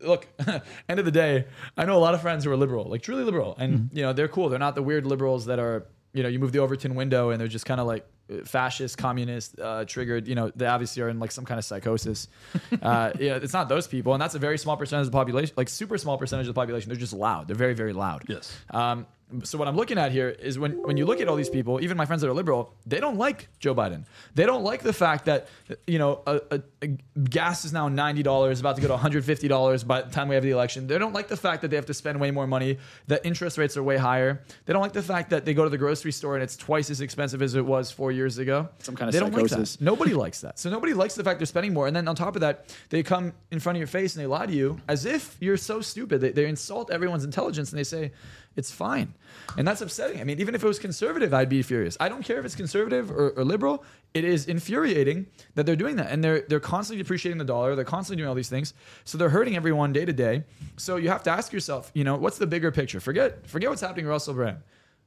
look, 0.00 0.26
end 0.88 0.98
of 0.98 1.04
the 1.04 1.10
day, 1.10 1.46
I 1.76 1.84
know 1.84 1.96
a 1.96 2.00
lot 2.00 2.14
of 2.14 2.22
friends 2.22 2.44
who 2.44 2.50
are 2.50 2.56
liberal, 2.56 2.84
like 2.84 3.02
truly 3.02 3.24
liberal, 3.24 3.54
and 3.58 3.74
mm-hmm. 3.74 3.96
you 3.96 4.02
know 4.02 4.12
they're 4.12 4.28
cool. 4.28 4.48
They're 4.48 4.58
not 4.58 4.74
the 4.74 4.82
weird 4.82 5.06
liberals 5.06 5.46
that 5.46 5.58
are 5.58 5.86
you 6.12 6.22
know 6.22 6.28
you 6.28 6.38
move 6.38 6.52
the 6.52 6.60
Overton 6.60 6.94
window 6.94 7.30
and 7.30 7.40
they're 7.40 7.48
just 7.48 7.66
kind 7.66 7.80
of 7.80 7.86
like 7.86 8.06
fascist, 8.44 8.98
communist, 8.98 9.58
uh, 9.60 9.84
triggered. 9.84 10.26
You 10.26 10.34
know 10.34 10.52
they 10.54 10.66
obviously 10.66 11.02
are 11.02 11.08
in 11.08 11.18
like 11.18 11.32
some 11.32 11.44
kind 11.44 11.58
of 11.58 11.64
psychosis. 11.64 12.28
uh, 12.82 13.12
yeah, 13.18 13.36
it's 13.36 13.52
not 13.52 13.68
those 13.68 13.86
people, 13.86 14.14
and 14.14 14.20
that's 14.20 14.34
a 14.34 14.38
very 14.38 14.58
small 14.58 14.76
percentage 14.76 15.06
of 15.06 15.12
the 15.12 15.16
population, 15.16 15.54
like 15.56 15.68
super 15.68 15.98
small 15.98 16.18
percentage 16.18 16.46
of 16.48 16.54
the 16.54 16.60
population. 16.60 16.88
They're 16.88 16.98
just 16.98 17.12
loud. 17.12 17.48
They're 17.48 17.56
very 17.56 17.74
very 17.74 17.92
loud. 17.92 18.24
Yes. 18.28 18.56
Um, 18.70 19.06
So 19.42 19.58
what 19.58 19.66
I'm 19.66 19.74
looking 19.74 19.98
at 19.98 20.12
here 20.12 20.28
is 20.28 20.56
when 20.56 20.80
when 20.82 20.96
you 20.96 21.04
look 21.04 21.20
at 21.20 21.26
all 21.26 21.34
these 21.34 21.50
people, 21.50 21.80
even 21.82 21.96
my 21.96 22.06
friends 22.06 22.22
that 22.22 22.28
are 22.28 22.32
liberal, 22.32 22.72
they 22.86 23.00
don't 23.00 23.16
like 23.16 23.48
Joe 23.58 23.74
Biden. 23.74 24.04
They 24.34 24.46
don't 24.46 24.62
like 24.62 24.84
the 24.84 24.92
fact 24.92 25.24
that 25.24 25.48
you 25.86 25.98
know 25.98 26.22
a, 26.28 26.40
a, 26.52 26.60
a 26.82 26.86
gas 26.86 27.64
is 27.64 27.72
now 27.72 27.88
ninety 27.88 28.22
dollars, 28.22 28.60
about 28.60 28.76
to 28.76 28.82
go 28.82 28.86
to 28.86 28.92
one 28.92 29.00
hundred 29.02 29.24
fifty 29.24 29.48
dollars 29.48 29.82
by 29.82 30.02
the 30.02 30.12
time 30.12 30.28
we 30.28 30.36
have 30.36 30.44
the 30.44 30.52
election. 30.52 30.86
They 30.86 30.96
don't 30.96 31.12
like 31.12 31.26
the 31.26 31.36
fact 31.36 31.62
that 31.62 31.68
they 31.68 31.76
have 31.76 31.86
to 31.86 31.94
spend 31.94 32.20
way 32.20 32.30
more 32.30 32.46
money, 32.46 32.78
that 33.08 33.26
interest 33.26 33.58
rates 33.58 33.76
are 33.76 33.82
way 33.82 33.96
higher. 33.96 34.44
They 34.64 34.72
don't 34.72 34.82
like 34.82 34.92
the 34.92 35.02
fact 35.02 35.30
that 35.30 35.44
they 35.44 35.54
go 35.54 35.64
to 35.64 35.70
the 35.70 35.78
grocery 35.78 36.12
store 36.12 36.36
and 36.36 36.42
it's 36.44 36.56
twice 36.56 36.88
as 36.88 37.00
expensive 37.00 37.42
as 37.42 37.56
it 37.56 37.66
was 37.66 37.90
four 37.90 38.12
years 38.12 38.38
ago. 38.38 38.68
Some 38.78 38.94
kind 38.94 39.08
of 39.08 39.12
they 39.12 39.18
don't 39.18 39.34
like 39.34 39.48
psychosis. 39.48 39.74
that. 39.76 39.84
Nobody 39.84 40.14
likes 40.14 40.40
that. 40.42 40.60
So 40.60 40.70
nobody 40.70 40.94
likes 40.94 41.16
the 41.16 41.24
fact 41.24 41.40
they're 41.40 41.46
spending 41.46 41.74
more. 41.74 41.88
And 41.88 41.96
then 41.96 42.06
on 42.06 42.14
top 42.14 42.36
of 42.36 42.42
that, 42.42 42.72
they 42.90 43.02
come 43.02 43.32
in 43.50 43.58
front 43.58 43.76
of 43.76 43.80
your 43.80 43.88
face 43.88 44.14
and 44.14 44.22
they 44.22 44.28
lie 44.28 44.46
to 44.46 44.52
you 44.52 44.80
as 44.86 45.04
if 45.04 45.36
you're 45.40 45.56
so 45.56 45.80
stupid. 45.80 46.20
They, 46.20 46.30
they 46.30 46.46
insult 46.46 46.92
everyone's 46.92 47.24
intelligence 47.24 47.72
and 47.72 47.78
they 47.80 47.84
say, 47.84 48.12
it's 48.56 48.70
fine. 48.70 49.14
And 49.56 49.66
that's 49.68 49.80
upsetting. 49.80 50.20
I 50.20 50.24
mean, 50.24 50.40
even 50.40 50.54
if 50.54 50.64
it 50.64 50.66
was 50.66 50.78
conservative, 50.78 51.32
I'd 51.32 51.48
be 51.48 51.62
furious. 51.62 51.96
I 52.00 52.08
don't 52.08 52.24
care 52.24 52.38
if 52.38 52.44
it's 52.44 52.54
conservative 52.54 53.10
or, 53.10 53.30
or 53.30 53.44
liberal. 53.44 53.84
It 54.14 54.24
is 54.24 54.46
infuriating 54.46 55.26
that 55.54 55.66
they're 55.66 55.76
doing 55.76 55.96
that. 55.96 56.10
And 56.10 56.24
they're, 56.24 56.40
they're 56.40 56.60
constantly 56.60 57.02
depreciating 57.02 57.38
the 57.38 57.44
dollar. 57.44 57.74
They're 57.74 57.84
constantly 57.84 58.20
doing 58.20 58.28
all 58.28 58.34
these 58.34 58.48
things. 58.48 58.74
So 59.04 59.18
they're 59.18 59.28
hurting 59.28 59.56
everyone 59.56 59.92
day 59.92 60.04
to 60.04 60.12
day. 60.12 60.44
So 60.76 60.96
you 60.96 61.10
have 61.10 61.22
to 61.24 61.30
ask 61.30 61.52
yourself, 61.52 61.90
you 61.94 62.04
know, 62.04 62.16
what's 62.16 62.38
the 62.38 62.46
bigger 62.46 62.72
picture? 62.72 62.98
Forget, 62.98 63.46
forget 63.46 63.70
what's 63.70 63.82
happening 63.82 64.06
to 64.06 64.10
Russell 64.10 64.34
Brand 64.34 64.58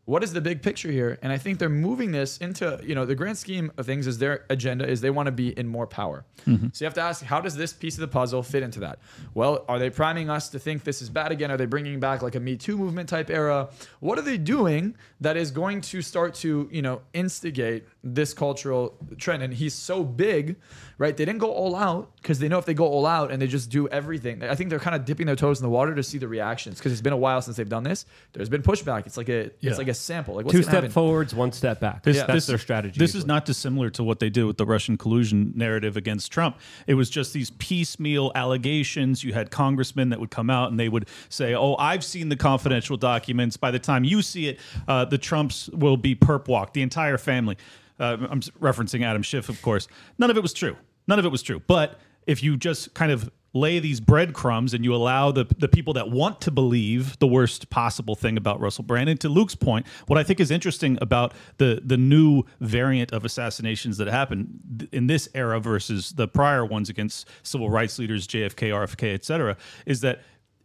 what 0.10 0.24
is 0.24 0.34
the 0.34 0.42
big 0.42 0.64
picture 0.64 0.90
here? 0.90 1.20
And 1.22 1.32
I 1.32 1.38
think 1.38 1.60
they're 1.60 1.70
moving 1.70 2.12
this 2.12 2.40
into, 2.40 2.80
you 2.84 2.96
know, 2.96 3.06
the 3.06 3.14
grand 3.14 3.38
scheme 3.38 3.72
of 3.78 3.86
things 3.86 4.08
is 4.08 4.18
their 4.18 4.44
agenda 4.50 4.90
is 4.90 5.02
they 5.02 5.12
want 5.12 5.28
to 5.28 5.32
be 5.32 5.50
in 5.50 5.68
more 5.68 5.86
power. 5.86 6.26
Mm-hmm. 6.48 6.70
So 6.74 6.84
you 6.84 6.88
have 6.88 6.96
to 6.96 7.02
ask, 7.02 7.24
how 7.24 7.40
does 7.40 7.56
this 7.56 7.74
piece 7.74 7.94
of 7.94 8.02
the 8.02 8.08
puzzle 8.08 8.42
fit 8.42 8.64
into 8.64 8.80
that? 8.80 8.98
Well, 9.36 9.66
are 9.70 9.78
they 9.78 9.92
priming 9.92 10.28
us 10.28 10.50
to 10.50 10.58
think 10.58 10.84
this 10.84 11.04
is 11.04 11.12
bad 11.12 11.32
again? 11.32 11.52
Are 11.52 11.58
they 11.58 11.68
bringing 11.68 12.00
back 12.00 12.24
like 12.24 12.34
a 12.34 12.40
Me 12.40 12.58
Too 12.58 12.76
movement 12.76 13.08
type 13.08 13.30
era? 13.30 13.70
What 14.00 14.18
are 14.18 14.24
they 14.24 14.40
doing 14.40 14.96
that 15.22 15.38
is 15.38 15.52
going 15.52 15.82
to 15.82 16.02
start 16.02 16.34
to, 16.36 16.68
you 16.72 16.82
know, 16.82 17.02
instigate 17.14 17.86
this 18.04 18.34
cultural 18.34 18.98
trend? 19.20 19.44
And 19.44 19.54
he's 19.54 19.76
so 19.76 20.04
big, 20.04 20.56
right? 21.00 21.18
They 21.18 21.26
didn't 21.26 21.40
go 21.40 21.52
all 21.52 21.76
out 21.76 22.12
because 22.22 22.38
they 22.38 22.48
know 22.48 22.60
if 22.60 22.66
they 22.66 22.76
go 22.76 22.86
all 22.86 23.08
out 23.08 23.32
and 23.32 23.42
they 23.42 23.48
just 23.48 23.72
do 23.72 23.88
everything, 23.88 24.44
I 24.44 24.54
think 24.54 24.70
they're 24.70 24.78
kind 24.80 24.96
of 24.96 25.06
dipping 25.06 25.26
their 25.26 25.36
toes 25.36 25.60
in 25.60 25.64
the 25.64 25.70
water 25.70 25.96
to 25.96 26.04
see 26.04 26.20
the 26.20 26.28
reactions 26.28 26.78
because 26.78 26.92
it's 26.92 27.02
been 27.02 27.14
a 27.14 27.18
while 27.18 27.42
since 27.42 27.58
they've 27.58 27.68
done 27.68 27.84
this. 27.84 28.06
There's 28.34 28.50
been 28.50 28.62
pushback. 28.62 29.08
It's 29.08 29.18
like 29.18 29.30
a, 29.30 29.50
Yeah. 29.62 29.70
it's 29.72 29.80
like 29.80 29.88
a 29.88 29.94
sample. 29.94 30.36
Like 30.36 30.46
what's 30.46 30.56
Two 30.58 30.62
step 30.62 30.76
happen? 30.76 30.92
forwards, 30.92 31.34
one 31.34 31.52
step 31.54 31.80
back. 31.80 32.04
This, 32.04 32.18
That's 32.18 32.34
this, 32.34 32.46
their 32.48 32.58
strategy. 32.60 33.00
This 33.00 33.16
is 33.16 33.26
not 33.26 33.46
dissimilar 33.46 33.90
to 33.92 34.04
what 34.04 34.20
they 34.20 34.30
did 34.30 34.44
with 34.44 34.58
the 34.58 34.66
Russian 34.66 34.98
collusion 34.98 35.54
narrative 35.56 35.98
against 35.98 36.32
Trump. 36.32 36.58
It 36.86 36.94
was 36.94 37.10
just 37.10 37.34
these 37.34 37.50
piecemeal 37.50 38.32
allegations. 38.36 39.24
You 39.24 39.34
had 39.34 39.52
congressmen 39.52 40.10
that 40.10 40.20
would 40.20 40.32
come 40.32 40.50
out 40.50 40.70
and 40.70 40.80
they 40.80 40.90
would 40.90 41.08
say, 41.30 41.56
"Oh, 41.56 41.76
I've 41.76 42.04
seen 42.04 42.28
the 42.30 42.36
confidential 42.36 42.98
documents. 42.98 43.56
By 43.58 43.72
the 43.72 43.80
time 43.80 44.04
you 44.04 44.22
see 44.22 44.50
it, 44.50 44.60
uh, 44.88 45.06
the 45.06 45.18
Trumps 45.18 45.70
will 45.70 45.96
be 45.98 46.14
perp 46.16 46.48
walked, 46.50 46.74
the 46.74 46.82
entire 46.82 47.18
family." 47.18 47.56
Uh, 48.00 48.16
I'm 48.30 48.40
referencing 48.62 49.04
Adam 49.04 49.22
Schiff, 49.22 49.50
of 49.50 49.62
course. 49.62 49.88
None 50.18 50.30
of 50.32 50.38
it 50.38 50.42
was 50.42 50.54
true. 50.54 50.78
None 51.10 51.20
of 51.20 51.26
it 51.26 51.30
was 51.30 51.42
true. 51.42 51.62
But 51.68 52.00
if 52.28 52.44
you 52.44 52.56
just 52.56 52.94
kind 52.94 53.12
of 53.12 53.32
lay 53.54 53.80
these 53.80 54.00
breadcrumbs 54.00 54.76
and 54.76 54.86
you 54.86 54.94
allow 54.94 55.32
the, 55.32 55.44
the 55.58 55.68
people 55.68 55.92
that 55.94 56.12
want 56.12 56.40
to 56.42 56.52
believe 56.52 57.18
the 57.18 57.26
worst 57.26 57.72
possible 57.72 58.14
thing 58.14 58.38
about 58.38 58.60
Russell 58.60 58.84
Brand. 58.84 59.10
And 59.10 59.20
to 59.22 59.28
Luke's 59.28 59.56
point, 59.56 59.88
what 60.06 60.20
I 60.20 60.24
think 60.24 60.40
is 60.40 60.52
interesting 60.52 61.00
about 61.02 61.34
the 61.58 61.82
the 61.84 61.98
new 61.98 62.44
variant 62.62 63.12
of 63.12 63.26
assassinations 63.26 63.98
that 63.98 64.08
happened 64.08 64.88
in 64.92 65.08
this 65.08 65.28
era 65.34 65.60
versus 65.60 66.12
the 66.12 66.28
prior 66.28 66.64
ones 66.64 66.90
against 66.90 67.28
civil 67.42 67.72
rights 67.72 67.98
leaders, 67.98 68.28
JFK, 68.28 68.70
RFK, 68.70 69.16
et 69.16 69.26
cetera, 69.26 69.58
is 69.88 70.02
that 70.02 70.22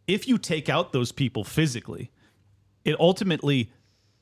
if 0.07 0.29
you 0.29 0.37
take 0.37 0.69
out 0.69 0.93
those 0.93 1.11
people 1.11 1.43
physically, 1.43 2.11
it 2.85 3.01
ultimately 3.01 3.73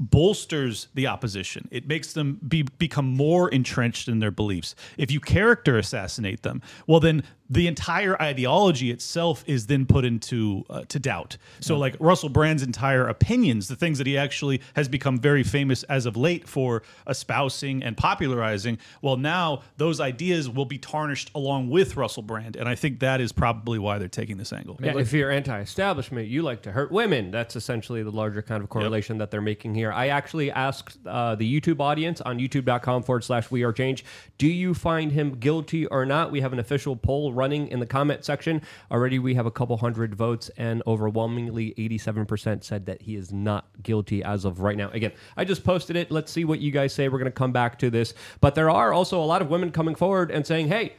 bolsters 0.03 0.89
the 0.95 1.07
opposition. 1.07 1.69
It 1.71 1.87
makes 1.87 2.13
them 2.13 2.41
be, 2.47 2.63
become 2.63 3.07
more 3.07 3.49
entrenched 3.49 4.09
in 4.09 4.19
their 4.19 4.31
beliefs. 4.31 4.75
If 4.99 5.11
you 5.11 5.21
character 5.21 5.79
assassinate 5.79 6.43
them, 6.43 6.61
well, 6.87 7.01
then 7.01 7.23
the 7.53 7.67
entire 7.67 8.21
ideology 8.21 8.91
itself 8.91 9.45
is 9.47 9.67
then 9.67 9.85
put 9.85 10.07
into 10.07 10.65
uh, 10.71 10.85
to 10.89 10.99
doubt. 10.99 11.37
So, 11.61 11.77
like 11.77 11.95
Russell 12.01 12.31
Brand's 12.31 12.63
entire 12.63 13.07
opinions, 13.07 13.69
the 13.69 13.77
things 13.77 13.99
that 13.99 14.07
he 14.07 14.17
actually 14.17 14.63
has 14.75 14.89
become 14.89 15.21
very 15.21 15.43
famous 15.43 15.83
as 15.85 16.07
of 16.07 16.17
late 16.17 16.49
for 16.49 16.83
espousing 17.07 17.83
and 17.83 17.95
popularizing, 17.95 18.79
well, 19.03 19.19
now 19.19 19.63
those 19.77 20.01
ideas 20.01 20.49
will 20.49 20.65
be 20.65 20.79
tarnished 20.79 21.31
along 21.35 21.69
with 21.69 21.95
Russell 21.95 22.23
Brand, 22.23 22.57
and 22.57 22.69
I 22.69 22.75
think 22.75 23.01
that 23.01 23.21
is 23.21 23.33
probably 23.33 23.79
why 23.79 23.99
they're 23.99 24.09
taking 24.09 24.39
this 24.39 24.53
angle. 24.53 24.79
Yeah, 24.83 24.97
if 24.97 25.13
you're 25.13 25.31
anti-establishment, 25.31 26.29
you 26.29 26.41
like 26.41 26.63
to 26.63 26.73
hurt 26.73 26.91
women. 26.91 27.31
That's 27.31 27.55
essentially 27.55 28.03
the 28.03 28.11
larger 28.11 28.41
kind 28.41 28.63
of 28.63 28.71
correlation 28.71 29.19
that 29.19 29.31
they're 29.31 29.43
making 29.43 29.75
here. 29.75 29.92
I 29.93 30.09
actually 30.09 30.51
asked 30.51 30.99
uh, 31.07 31.35
the 31.35 31.61
YouTube 31.61 31.81
audience 31.81 32.21
on 32.21 32.39
youtube.com 32.39 33.03
forward 33.03 33.25
slash 33.25 33.51
we 33.51 33.63
are 33.63 33.73
change, 33.73 34.05
do 34.39 34.47
you 34.47 34.75
find 34.75 35.13
him 35.13 35.37
guilty 35.37 35.87
or 35.87 36.05
not? 36.07 36.31
We 36.31 36.41
have 36.41 36.53
an 36.53 36.59
official 36.59 36.97
poll 36.97 37.33
running 37.33 37.69
in 37.69 37.81
the 37.81 37.87
comment 37.87 38.25
section. 38.25 38.63
Already 38.91 39.19
we 39.19 39.35
have 39.35 39.47
a 39.47 39.51
couple 39.51 39.77
hundred 39.77 40.15
votes 40.15 40.51
and 40.57 40.83
overwhelmingly 40.87 41.75
87% 41.79 42.65
said 42.65 42.87
that 42.87 43.03
he 43.03 43.17
is 43.17 43.33
not 43.33 43.67
guilty 43.83 44.23
as 44.23 44.45
of 44.45 44.61
right 44.61 44.77
now. 44.77 44.91
Again, 44.91 45.13
I 45.37 45.45
just 45.45 45.65
posted 45.65 45.97
it. 45.97 46.11
Let's 46.11 46.33
see 46.33 46.45
what 46.45 46.61
you 46.61 46.71
guys 46.71 46.93
say. 46.93 47.09
We're 47.09 47.19
going 47.19 47.27
to 47.27 47.31
come 47.33 47.53
back 47.53 47.79
to 47.81 47.91
this. 47.91 48.15
But 48.41 48.55
there 48.55 48.71
are 48.71 48.93
also 48.93 49.21
a 49.21 49.25
lot 49.25 49.43
of 49.43 49.49
women 49.49 49.71
coming 49.71 49.95
forward 49.95 50.31
and 50.31 50.47
saying, 50.47 50.69
hey, 50.69 50.95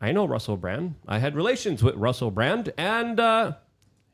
I 0.00 0.12
know 0.12 0.26
Russell 0.26 0.56
Brand. 0.56 0.94
I 1.06 1.18
had 1.18 1.34
relations 1.34 1.82
with 1.82 1.96
Russell 1.96 2.30
Brand, 2.30 2.72
and 2.78 3.18
uh, 3.18 3.52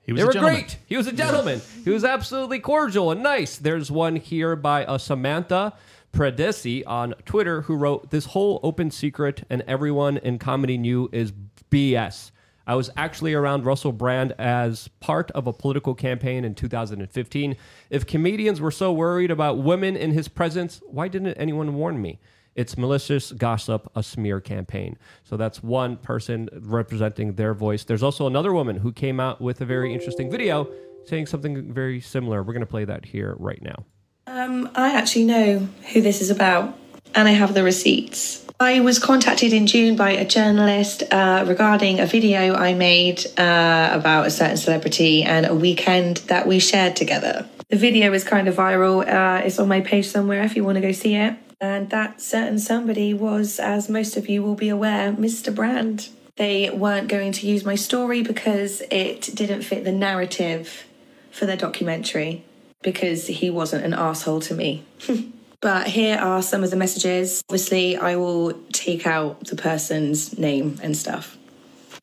He 0.05 0.13
was 0.13 0.19
they 0.19 0.23
a 0.23 0.27
were 0.27 0.33
gentleman. 0.33 0.61
great. 0.61 0.79
He 0.87 0.97
was 0.97 1.07
a 1.07 1.13
gentleman. 1.13 1.63
he 1.85 1.91
was 1.91 2.05
absolutely 2.05 2.61
cordial 2.61 3.11
and 3.11 3.23
nice. 3.23 3.57
There's 3.57 3.91
one 3.91 4.17
here 4.17 4.55
by 4.57 4.85
uh, 4.85 4.99
Samantha 4.99 5.73
Predesi 6.13 6.83
on 6.87 7.15
Twitter 7.25 7.63
who 7.63 7.75
wrote, 7.75 8.11
This 8.11 8.27
whole 8.27 8.61
open 8.63 8.91
secret 8.91 9.45
and 9.51 9.63
everyone 9.67 10.19
in 10.19 10.39
comedy 10.39 10.79
knew 10.79 11.09
is 11.13 11.33
BS. 11.71 12.31
I 12.67 12.77
was 12.77 12.89
actually 12.97 13.35
around 13.35 13.67
Russell 13.67 13.93
Brand 13.93 14.33
as 14.39 14.89
part 15.01 15.31
of 15.33 15.47
a 15.47 15.53
political 15.53 15.95
campaign 15.95 16.45
in 16.45 16.55
2015. 16.55 17.57
If 17.91 18.07
comedians 18.07 18.61
were 18.61 18.71
so 18.71 18.91
worried 18.93 19.31
about 19.31 19.59
women 19.59 19.97
in 19.97 20.13
his 20.13 20.29
presence, 20.29 20.81
why 20.87 21.09
didn't 21.09 21.35
anyone 21.35 21.75
warn 21.75 22.01
me? 22.01 22.21
It's 22.55 22.79
malicious 22.79 23.33
gossip, 23.33 23.91
a 23.95 24.03
smear 24.03 24.41
campaign. 24.41 24.97
So 25.25 25.37
that's 25.37 25.63
one 25.63 25.97
person 25.97 26.49
representing 26.53 27.35
their 27.35 27.55
voice. 27.55 27.85
There's 27.85 28.03
also 28.03 28.27
another 28.27 28.53
woman 28.53 28.77
who 28.77 28.93
came 28.93 29.19
out 29.19 29.41
with 29.41 29.61
a 29.61 29.65
very 29.65 29.93
interesting 29.93 30.31
video 30.31 30.69
saying 31.05 31.27
something 31.27 31.73
very 31.73 32.01
similar. 32.01 32.43
We're 32.43 32.53
going 32.53 32.61
to 32.61 32.67
play 32.67 32.85
that 32.85 33.05
here 33.05 33.35
right 33.39 33.61
now. 33.61 33.85
Um, 34.27 34.71
I 34.75 34.95
actually 34.95 35.25
know 35.25 35.69
who 35.93 36.01
this 36.01 36.21
is 36.21 36.31
about, 36.31 36.77
and 37.15 37.29
I 37.29 37.33
have 37.33 37.55
the 37.55 37.63
receipts. 37.63 38.45
I 38.61 38.81
was 38.81 38.99
contacted 38.99 39.53
in 39.53 39.67
June 39.67 39.97
by 39.97 40.11
a 40.11 40.25
journalist 40.25 41.03
uh, 41.11 41.45
regarding 41.47 41.99
a 41.99 42.07
video 42.07 42.55
I 42.55 42.73
made 42.73 43.27
uh, 43.37 43.91
about 43.93 44.27
a 44.27 44.31
certain 44.31 44.57
celebrity 44.57 45.25
and 45.25 45.45
a 45.45 45.55
weekend 45.55 46.19
that 46.29 46.47
we 46.47 46.61
shared 46.61 46.95
together. 46.95 47.47
The 47.69 47.77
video 47.77 48.13
is 48.13 48.23
kind 48.23 48.47
of 48.47 48.55
viral. 48.55 49.07
Uh, 49.07 49.45
it's 49.45 49.59
on 49.59 49.69
my 49.69 49.81
page 49.81 50.07
somewhere 50.07 50.43
if 50.45 50.55
you 50.55 50.63
want 50.63 50.77
to 50.77 50.81
go 50.81 50.93
see 50.93 51.17
it. 51.17 51.37
And 51.65 51.89
that 51.91 52.21
certain 52.21 52.59
somebody 52.59 53.15
was, 53.15 53.59
as 53.59 53.89
most 53.89 54.19
of 54.19 54.29
you 54.29 54.43
will 54.43 54.55
be 54.55 54.69
aware, 54.69 55.13
Mr. 55.13 55.53
Brand. 55.53 56.11
They 56.37 56.69
weren't 56.69 57.09
going 57.09 57.33
to 57.33 57.47
use 57.47 57.65
my 57.65 57.75
story 57.75 58.23
because 58.23 58.83
it 58.91 59.31
didn't 59.35 59.63
fit 59.63 59.83
the 59.85 59.93
narrative 59.93 60.85
for 61.31 61.47
their 61.47 61.57
documentary 61.57 62.45
because 62.83 63.27
he 63.27 63.49
wasn't 63.49 63.85
an 63.85 63.95
asshole 63.95 64.41
to 64.41 64.55
me. 64.55 64.85
but 65.61 65.87
here 65.87 66.19
are 66.19 66.43
some 66.43 66.63
of 66.63 66.71
the 66.71 66.77
messages. 66.77 67.43
Obviously, 67.49 67.97
I 67.97 68.17
will 68.17 68.53
take 68.73 69.07
out 69.07 69.47
the 69.47 69.57
person's 69.57 70.39
name 70.39 70.79
and 70.83 70.95
stuff. 70.95 71.39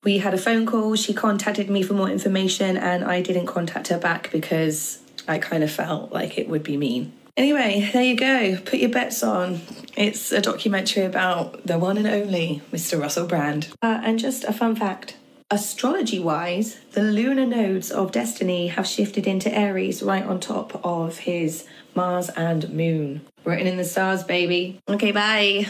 We 0.04 0.18
had 0.18 0.34
a 0.34 0.40
phone 0.40 0.66
call. 0.66 0.96
She 0.96 1.14
contacted 1.14 1.70
me 1.70 1.84
for 1.84 1.94
more 1.94 2.10
information, 2.10 2.78
and 2.78 3.04
I 3.04 3.22
didn't 3.22 3.46
contact 3.46 3.90
her 3.90 4.00
back 4.00 4.32
because 4.32 5.00
I 5.28 5.38
kind 5.38 5.64
of 5.64 5.72
felt 5.72 6.12
like 6.12 6.40
it 6.40 6.50
would 6.50 6.64
be 6.64 6.78
mean. 6.78 7.14
Anyway, 7.38 7.90
there 7.94 8.04
you 8.04 8.16
go. 8.16 8.58
Put 8.58 8.80
your 8.80 8.90
bets 8.90 9.24
on. 9.24 9.62
It's 9.96 10.32
a 10.32 10.42
documentary 10.42 11.06
about 11.06 11.66
the 11.66 11.78
one 11.78 11.98
and 11.98 12.08
only 12.08 12.62
Mr. 12.72 13.00
Russell 13.00 13.28
Brand. 13.28 13.70
Uh, 13.82 14.02
and 14.04 14.20
just 14.20 14.44
a 14.44 14.54
fun 14.54 14.76
fact 14.76 15.16
astrology 15.52 16.18
wise, 16.18 16.78
the 16.94 17.04
lunar 17.04 17.46
nodes 17.46 17.92
of 17.92 18.12
destiny 18.12 18.68
have 18.68 18.88
shifted 18.88 19.28
into 19.28 19.54
Aries 19.54 20.02
right 20.02 20.24
on 20.24 20.40
top 20.40 20.80
of 20.84 21.20
his 21.20 21.68
Mars 21.94 22.30
and 22.30 22.70
Moon. 22.70 23.22
Written 23.44 23.68
in 23.68 23.78
the 23.78 23.84
stars, 23.84 24.24
baby. 24.24 24.80
Okay, 24.88 25.12
bye. 25.12 25.68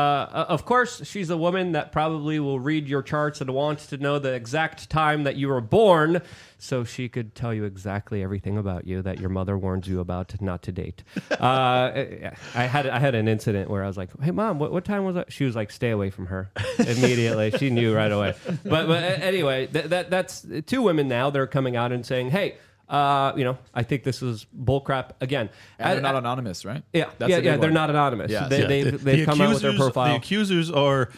Uh, 0.00 0.46
of 0.48 0.64
course, 0.64 1.06
she's 1.06 1.30
a 1.30 1.36
woman 1.36 1.72
that 1.72 1.92
probably 1.92 2.38
will 2.40 2.60
read 2.60 2.88
your 2.88 3.02
charts 3.02 3.40
and 3.40 3.52
wants 3.52 3.86
to 3.88 3.96
know 3.96 4.18
the 4.18 4.32
exact 4.32 4.88
time 4.90 5.24
that 5.24 5.36
you 5.36 5.48
were 5.48 5.60
born, 5.60 6.22
so 6.58 6.84
she 6.84 7.08
could 7.08 7.34
tell 7.34 7.52
you 7.52 7.64
exactly 7.64 8.22
everything 8.22 8.56
about 8.56 8.86
you 8.86 9.02
that 9.02 9.20
your 9.20 9.28
mother 9.28 9.56
warns 9.58 9.86
you 9.88 10.00
about 10.00 10.40
not 10.40 10.62
to 10.62 10.72
date. 10.72 11.02
Uh, 11.40 12.32
I 12.54 12.64
had 12.64 12.86
I 12.86 12.98
had 12.98 13.14
an 13.14 13.26
incident 13.26 13.70
where 13.70 13.82
I 13.82 13.86
was 13.86 13.96
like, 13.96 14.10
"Hey, 14.20 14.30
mom, 14.30 14.58
what, 14.58 14.72
what 14.72 14.84
time 14.84 15.04
was 15.04 15.16
it?" 15.16 15.32
She 15.32 15.44
was 15.44 15.56
like, 15.56 15.70
"Stay 15.70 15.90
away 15.90 16.10
from 16.10 16.26
her." 16.26 16.50
Immediately, 16.78 17.52
she 17.52 17.70
knew 17.70 17.94
right 17.94 18.12
away. 18.12 18.34
But 18.64 18.86
but 18.86 19.02
anyway, 19.02 19.66
th- 19.68 19.86
that 19.86 20.10
that's 20.10 20.44
two 20.66 20.82
women 20.82 21.08
now. 21.08 21.30
They're 21.30 21.46
coming 21.46 21.76
out 21.76 21.92
and 21.92 22.04
saying, 22.04 22.30
"Hey." 22.30 22.56
Uh, 22.90 23.32
you 23.36 23.44
know, 23.44 23.56
I 23.72 23.84
think 23.84 24.02
this 24.02 24.20
is 24.20 24.46
bullcrap. 24.64 25.10
Again, 25.20 25.48
And 25.78 25.88
I- 25.88 25.92
they're 25.94 26.02
not 26.02 26.16
I- 26.16 26.18
anonymous, 26.18 26.64
right? 26.64 26.82
yeah, 26.92 27.04
That's 27.18 27.30
yeah, 27.30 27.36
a 27.36 27.38
big 27.38 27.44
yeah. 27.44 27.56
They're 27.58 27.68
one. 27.68 27.74
not 27.74 27.90
anonymous. 27.90 28.32
Yes. 28.32 28.50
They, 28.50 28.60
Yeah. 28.62 28.66
They've, 28.66 28.84
The- 28.92 28.98
they've 28.98 29.18
the 29.20 29.24
come 29.26 29.40
out 29.40 29.50
with 29.50 29.62
their 29.62 29.70
accusers- 29.70 29.94
The 29.94 30.14
accusers 30.16 30.70
are, 30.72 31.10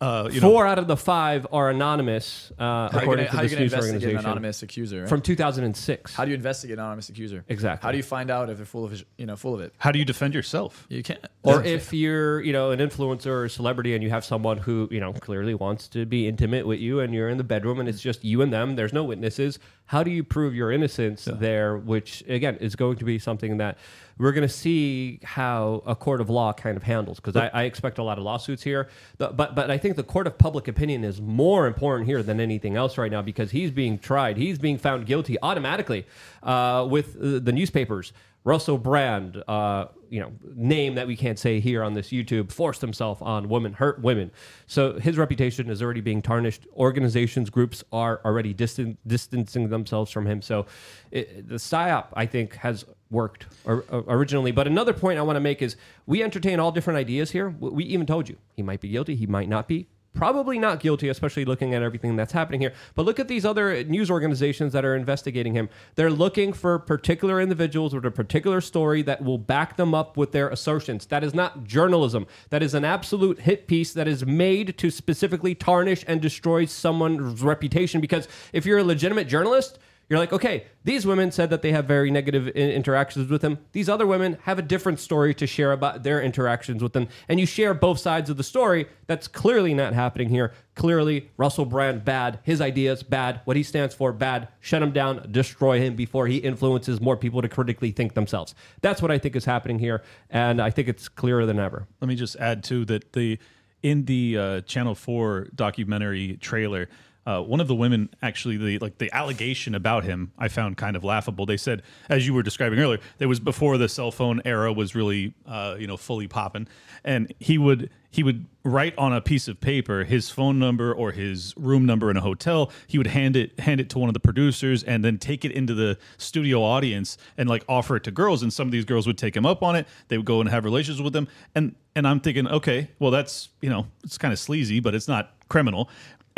uh, 0.00 0.30
you 0.32 0.40
Four 0.40 0.64
know, 0.64 0.70
out 0.70 0.78
of 0.78 0.86
the 0.86 0.96
five 0.96 1.46
are 1.52 1.68
anonymous, 1.68 2.50
uh, 2.58 2.62
How 2.62 2.64
are 2.64 2.92
you 2.92 2.98
according 3.00 3.26
gonna, 3.26 3.36
to 3.36 3.48
this 3.48 3.58
news 3.58 3.72
investigate 3.74 4.14
an 4.14 4.18
anonymous 4.18 4.62
accuser? 4.62 5.00
Right? 5.00 5.08
from 5.08 5.20
2006. 5.20 6.14
how 6.14 6.24
do 6.24 6.30
you 6.30 6.36
investigate 6.36 6.78
an 6.78 6.80
anonymous 6.80 7.10
accuser? 7.10 7.44
Exactly. 7.48 7.86
How 7.86 7.92
do 7.92 7.98
you 7.98 8.02
find 8.02 8.30
out 8.30 8.48
if 8.48 8.56
they're 8.56 8.64
full 8.64 8.84
of 8.84 9.04
you 9.18 9.26
know 9.26 9.36
full 9.36 9.54
of 9.54 9.60
it? 9.60 9.74
how 9.78 9.92
do 9.92 9.98
you 9.98 10.06
defend 10.06 10.34
yourself? 10.34 10.86
You 10.88 11.02
can't. 11.02 11.20
or 11.42 11.62
if 11.62 11.92
you're, 11.92 12.40
you 12.40 12.52
know, 12.52 12.70
an 12.70 12.78
influencer 12.78 13.26
or 13.26 13.44
a 13.44 13.50
celebrity 13.50 13.94
and 13.94 14.02
you 14.02 14.08
have 14.08 14.24
someone 14.24 14.56
who, 14.58 14.88
you 14.90 15.00
know, 15.00 15.12
clearly 15.12 15.54
wants 15.54 15.86
to 15.88 16.06
be 16.06 16.26
intimate 16.26 16.66
with 16.66 16.80
you 16.80 17.00
and 17.00 17.12
you're 17.12 17.28
in 17.28 17.36
the 17.36 17.44
bedroom 17.44 17.78
and 17.78 17.88
it's 17.88 18.00
just 18.00 18.24
you 18.24 18.40
and 18.40 18.52
them, 18.52 18.76
there's 18.76 18.94
no 18.94 19.04
witnesses. 19.04 19.58
How 19.86 20.02
do 20.02 20.10
you 20.10 20.24
prove 20.24 20.54
your 20.54 20.70
innocence 20.72 21.24
there? 21.30 21.76
Which, 21.76 22.22
again, 22.28 22.56
is 22.56 22.76
going 22.76 22.96
to 22.98 23.04
be 23.04 23.18
something 23.18 23.58
that 23.58 23.76
we're 24.20 24.32
going 24.32 24.46
to 24.46 24.52
see 24.52 25.18
how 25.24 25.82
a 25.86 25.96
court 25.96 26.20
of 26.20 26.28
law 26.28 26.52
kind 26.52 26.76
of 26.76 26.82
handles 26.82 27.18
because 27.18 27.36
I, 27.36 27.48
I 27.54 27.62
expect 27.62 27.96
a 27.96 28.02
lot 28.02 28.18
of 28.18 28.24
lawsuits 28.24 28.62
here. 28.62 28.90
But, 29.16 29.34
but 29.36 29.70
I 29.70 29.78
think 29.78 29.96
the 29.96 30.02
court 30.02 30.26
of 30.26 30.36
public 30.36 30.68
opinion 30.68 31.04
is 31.04 31.22
more 31.22 31.66
important 31.66 32.06
here 32.06 32.22
than 32.22 32.38
anything 32.38 32.76
else 32.76 32.98
right 32.98 33.10
now 33.10 33.22
because 33.22 33.50
he's 33.50 33.70
being 33.70 33.98
tried. 33.98 34.36
He's 34.36 34.58
being 34.58 34.76
found 34.76 35.06
guilty 35.06 35.38
automatically 35.42 36.06
uh, 36.42 36.86
with 36.88 37.16
uh, 37.16 37.38
the 37.38 37.52
newspapers. 37.52 38.12
Russell 38.44 38.78
Brand, 38.78 39.42
uh, 39.48 39.86
you 40.08 40.20
know, 40.20 40.32
name 40.54 40.94
that 40.96 41.06
we 41.06 41.16
can't 41.16 41.38
say 41.38 41.60
here 41.60 41.82
on 41.82 41.94
this 41.94 42.08
YouTube, 42.08 42.52
forced 42.52 42.80
himself 42.80 43.20
on 43.22 43.48
women, 43.48 43.74
hurt 43.74 44.00
women. 44.00 44.30
So 44.66 44.98
his 44.98 45.16
reputation 45.18 45.70
is 45.70 45.82
already 45.82 46.00
being 46.00 46.20
tarnished. 46.20 46.66
Organizations, 46.76 47.48
groups 47.48 47.84
are 47.92 48.20
already 48.24 48.54
distan- 48.54 48.96
distancing 49.06 49.68
themselves 49.68 50.10
from 50.10 50.26
him. 50.26 50.40
So 50.42 50.66
it, 51.10 51.48
the 51.48 51.56
psyop, 51.56 52.08
I 52.14 52.26
think, 52.26 52.54
has 52.56 52.84
worked 53.10 53.46
or, 53.64 53.84
or- 53.90 54.04
originally. 54.08 54.52
But 54.52 54.66
another 54.66 54.92
point 54.92 55.18
I 55.18 55.22
want 55.22 55.36
to 55.36 55.40
make 55.40 55.62
is 55.62 55.76
we 56.06 56.22
entertain 56.22 56.60
all 56.60 56.72
different 56.72 56.98
ideas 56.98 57.30
here. 57.32 57.48
We 57.48 57.70
we 57.70 57.84
even 57.84 58.06
told 58.06 58.28
you 58.28 58.36
he 58.54 58.62
might 58.62 58.80
be 58.80 58.88
guilty, 58.88 59.16
he 59.16 59.26
might 59.26 59.48
not 59.48 59.68
be. 59.68 59.88
Probably 60.12 60.58
not 60.58 60.80
guilty, 60.80 61.08
especially 61.08 61.44
looking 61.44 61.72
at 61.72 61.84
everything 61.84 62.16
that's 62.16 62.32
happening 62.32 62.60
here. 62.60 62.72
But 62.96 63.06
look 63.06 63.20
at 63.20 63.28
these 63.28 63.44
other 63.44 63.84
news 63.84 64.10
organizations 64.10 64.72
that 64.72 64.84
are 64.84 64.96
investigating 64.96 65.54
him. 65.54 65.68
They're 65.94 66.10
looking 66.10 66.52
for 66.52 66.80
particular 66.80 67.40
individuals 67.40 67.94
with 67.94 68.04
a 68.04 68.10
particular 68.10 68.60
story 68.60 69.02
that 69.02 69.22
will 69.22 69.38
back 69.38 69.76
them 69.76 69.94
up 69.94 70.16
with 70.16 70.32
their 70.32 70.48
assertions. 70.48 71.06
That 71.06 71.22
is 71.22 71.32
not 71.32 71.62
journalism. 71.62 72.26
That 72.48 72.60
is 72.60 72.74
an 72.74 72.84
absolute 72.84 73.42
hit 73.42 73.68
piece 73.68 73.92
that 73.92 74.08
is 74.08 74.26
made 74.26 74.76
to 74.78 74.90
specifically 74.90 75.54
tarnish 75.54 76.04
and 76.08 76.20
destroy 76.20 76.64
someone's 76.64 77.40
reputation. 77.40 78.00
Because 78.00 78.26
if 78.52 78.66
you're 78.66 78.78
a 78.78 78.84
legitimate 78.84 79.28
journalist, 79.28 79.78
you're 80.10 80.18
like, 80.18 80.32
okay, 80.32 80.64
these 80.82 81.06
women 81.06 81.30
said 81.30 81.50
that 81.50 81.62
they 81.62 81.70
have 81.70 81.84
very 81.84 82.10
negative 82.10 82.48
interactions 82.48 83.30
with 83.30 83.42
him. 83.42 83.58
These 83.70 83.88
other 83.88 84.08
women 84.08 84.38
have 84.42 84.58
a 84.58 84.62
different 84.62 84.98
story 84.98 85.32
to 85.34 85.46
share 85.46 85.70
about 85.70 86.02
their 86.02 86.20
interactions 86.20 86.82
with 86.82 86.94
them. 86.94 87.06
And 87.28 87.38
you 87.38 87.46
share 87.46 87.74
both 87.74 88.00
sides 88.00 88.28
of 88.28 88.36
the 88.36 88.42
story. 88.42 88.88
That's 89.06 89.28
clearly 89.28 89.72
not 89.72 89.92
happening 89.92 90.28
here. 90.28 90.52
Clearly, 90.74 91.30
Russell 91.36 91.64
Brand, 91.64 92.04
bad. 92.04 92.40
His 92.42 92.60
ideas, 92.60 93.04
bad. 93.04 93.40
What 93.44 93.56
he 93.56 93.62
stands 93.62 93.94
for, 93.94 94.12
bad. 94.12 94.48
Shut 94.58 94.82
him 94.82 94.90
down, 94.90 95.28
destroy 95.30 95.78
him 95.78 95.94
before 95.94 96.26
he 96.26 96.38
influences 96.38 97.00
more 97.00 97.16
people 97.16 97.40
to 97.40 97.48
critically 97.48 97.92
think 97.92 98.14
themselves. 98.14 98.56
That's 98.80 99.00
what 99.00 99.12
I 99.12 99.18
think 99.18 99.36
is 99.36 99.44
happening 99.44 99.78
here. 99.78 100.02
And 100.28 100.60
I 100.60 100.70
think 100.70 100.88
it's 100.88 101.08
clearer 101.08 101.46
than 101.46 101.60
ever. 101.60 101.86
Let 102.00 102.08
me 102.08 102.16
just 102.16 102.34
add 102.36 102.64
too 102.64 102.84
that 102.86 103.12
the 103.12 103.38
in 103.82 104.06
the 104.06 104.36
uh, 104.36 104.60
Channel 104.62 104.94
Four 104.94 105.48
documentary 105.54 106.36
trailer, 106.38 106.88
uh, 107.26 107.40
one 107.42 107.60
of 107.60 107.68
the 107.68 107.74
women 107.74 108.08
actually 108.22 108.56
the 108.56 108.78
like 108.78 108.98
the 108.98 109.12
allegation 109.14 109.74
about 109.74 110.04
him 110.04 110.32
I 110.38 110.48
found 110.48 110.76
kind 110.76 110.96
of 110.96 111.04
laughable. 111.04 111.46
They 111.46 111.56
said, 111.56 111.82
as 112.08 112.26
you 112.26 112.34
were 112.34 112.42
describing 112.42 112.78
earlier, 112.78 112.98
there 113.18 113.28
was 113.28 113.40
before 113.40 113.76
the 113.78 113.88
cell 113.88 114.10
phone 114.10 114.40
era 114.44 114.72
was 114.72 114.94
really 114.94 115.34
uh, 115.46 115.76
you 115.78 115.86
know 115.86 115.96
fully 115.96 116.28
popping, 116.28 116.66
and 117.04 117.32
he 117.38 117.58
would 117.58 117.90
he 118.10 118.22
would 118.22 118.46
write 118.64 118.96
on 118.98 119.12
a 119.12 119.20
piece 119.20 119.48
of 119.48 119.60
paper 119.60 120.04
his 120.04 120.30
phone 120.30 120.58
number 120.58 120.92
or 120.92 121.12
his 121.12 121.54
room 121.56 121.86
number 121.86 122.10
in 122.10 122.16
a 122.16 122.20
hotel. 122.20 122.72
He 122.86 122.98
would 122.98 123.06
hand 123.06 123.36
it 123.36 123.58
hand 123.60 123.80
it 123.80 123.90
to 123.90 123.98
one 123.98 124.08
of 124.08 124.14
the 124.14 124.20
producers 124.20 124.82
and 124.82 125.04
then 125.04 125.18
take 125.18 125.44
it 125.44 125.52
into 125.52 125.74
the 125.74 125.98
studio 126.16 126.62
audience 126.62 127.18
and 127.36 127.48
like 127.48 127.64
offer 127.68 127.96
it 127.96 128.04
to 128.04 128.10
girls. 128.10 128.42
And 128.42 128.52
some 128.52 128.66
of 128.66 128.72
these 128.72 128.84
girls 128.86 129.06
would 129.06 129.18
take 129.18 129.36
him 129.36 129.44
up 129.44 129.62
on 129.62 129.76
it. 129.76 129.86
They 130.08 130.16
would 130.16 130.26
go 130.26 130.40
and 130.40 130.48
have 130.48 130.64
relations 130.64 131.02
with 131.02 131.14
him. 131.14 131.28
And 131.54 131.76
and 131.94 132.08
I'm 132.08 132.20
thinking, 132.20 132.48
okay, 132.48 132.88
well 132.98 133.10
that's 133.10 133.50
you 133.60 133.68
know 133.68 133.86
it's 134.02 134.16
kind 134.16 134.32
of 134.32 134.38
sleazy, 134.38 134.80
but 134.80 134.94
it's 134.94 135.08
not 135.08 135.34
criminal. 135.48 135.90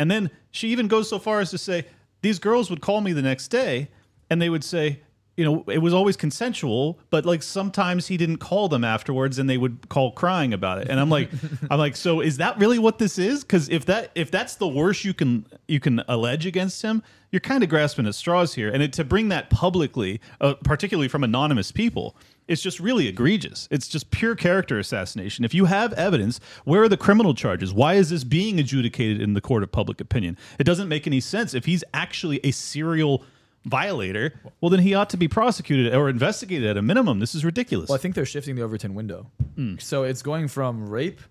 And 0.03 0.11
then 0.11 0.31
she 0.51 0.67
even 0.67 0.89
goes 0.89 1.07
so 1.07 1.17
far 1.17 1.39
as 1.39 1.49
to 1.51 1.57
say 1.57 1.85
these 2.23 2.37
girls 2.37 2.69
would 2.69 2.81
call 2.81 2.99
me 2.99 3.13
the 3.13 3.21
next 3.21 3.47
day 3.47 3.87
and 4.29 4.41
they 4.41 4.49
would 4.49 4.65
say, 4.65 4.99
you 5.37 5.45
know, 5.45 5.63
it 5.69 5.77
was 5.77 5.93
always 5.93 6.17
consensual, 6.17 6.99
but 7.09 7.25
like 7.25 7.41
sometimes 7.41 8.07
he 8.07 8.17
didn't 8.17 8.39
call 8.39 8.67
them 8.67 8.83
afterwards 8.83 9.39
and 9.39 9.49
they 9.49 9.57
would 9.57 9.87
call 9.87 10.11
crying 10.11 10.53
about 10.53 10.79
it. 10.79 10.89
And 10.89 10.99
I'm 10.99 11.09
like, 11.09 11.29
I'm 11.71 11.79
like, 11.79 11.95
so 11.95 12.19
is 12.19 12.35
that 12.35 12.57
really 12.57 12.79
what 12.79 12.97
this 12.97 13.17
is? 13.17 13.45
Because 13.45 13.69
if 13.69 13.85
that 13.85 14.11
if 14.13 14.29
that's 14.29 14.55
the 14.55 14.67
worst 14.67 15.05
you 15.05 15.13
can 15.13 15.45
you 15.69 15.79
can 15.79 16.01
allege 16.09 16.45
against 16.45 16.81
him, 16.81 17.01
you're 17.31 17.39
kind 17.39 17.63
of 17.63 17.69
grasping 17.69 18.05
at 18.05 18.13
straws 18.13 18.55
here. 18.55 18.67
And 18.67 18.83
it, 18.83 18.91
to 18.93 19.05
bring 19.05 19.29
that 19.29 19.49
publicly, 19.49 20.19
uh, 20.41 20.55
particularly 20.65 21.07
from 21.07 21.23
anonymous 21.23 21.71
people, 21.71 22.17
it's 22.47 22.61
just 22.61 22.79
really 22.79 23.07
egregious. 23.07 23.67
It's 23.71 23.87
just 23.87 24.11
pure 24.11 24.35
character 24.35 24.77
assassination. 24.79 25.45
If 25.45 25.53
you 25.53 25.65
have 25.65 25.93
evidence, 25.93 26.39
where 26.65 26.83
are 26.83 26.89
the 26.89 26.97
criminal 26.97 27.33
charges? 27.33 27.73
Why 27.73 27.95
is 27.95 28.09
this 28.09 28.23
being 28.23 28.59
adjudicated 28.59 29.21
in 29.21 29.33
the 29.33 29.41
court 29.41 29.63
of 29.63 29.71
public 29.71 30.01
opinion? 30.01 30.37
It 30.59 30.65
doesn't 30.65 30.87
make 30.87 31.07
any 31.07 31.19
sense. 31.19 31.53
If 31.53 31.65
he's 31.65 31.83
actually 31.93 32.39
a 32.43 32.51
serial 32.51 33.23
violator, 33.65 34.33
well, 34.61 34.69
then 34.69 34.81
he 34.81 34.93
ought 34.93 35.09
to 35.11 35.17
be 35.17 35.27
prosecuted 35.27 35.93
or 35.93 36.09
investigated 36.09 36.67
at 36.69 36.77
a 36.77 36.81
minimum. 36.81 37.19
This 37.19 37.33
is 37.33 37.45
ridiculous. 37.45 37.89
Well, 37.89 37.97
I 37.97 37.99
think 37.99 38.15
they're 38.15 38.25
shifting 38.25 38.55
the 38.55 38.61
Overton 38.61 38.93
window. 38.93 39.31
Hmm. 39.55 39.75
So 39.79 40.03
it's 40.03 40.21
going 40.21 40.47
from 40.49 40.89
rape 40.89 41.21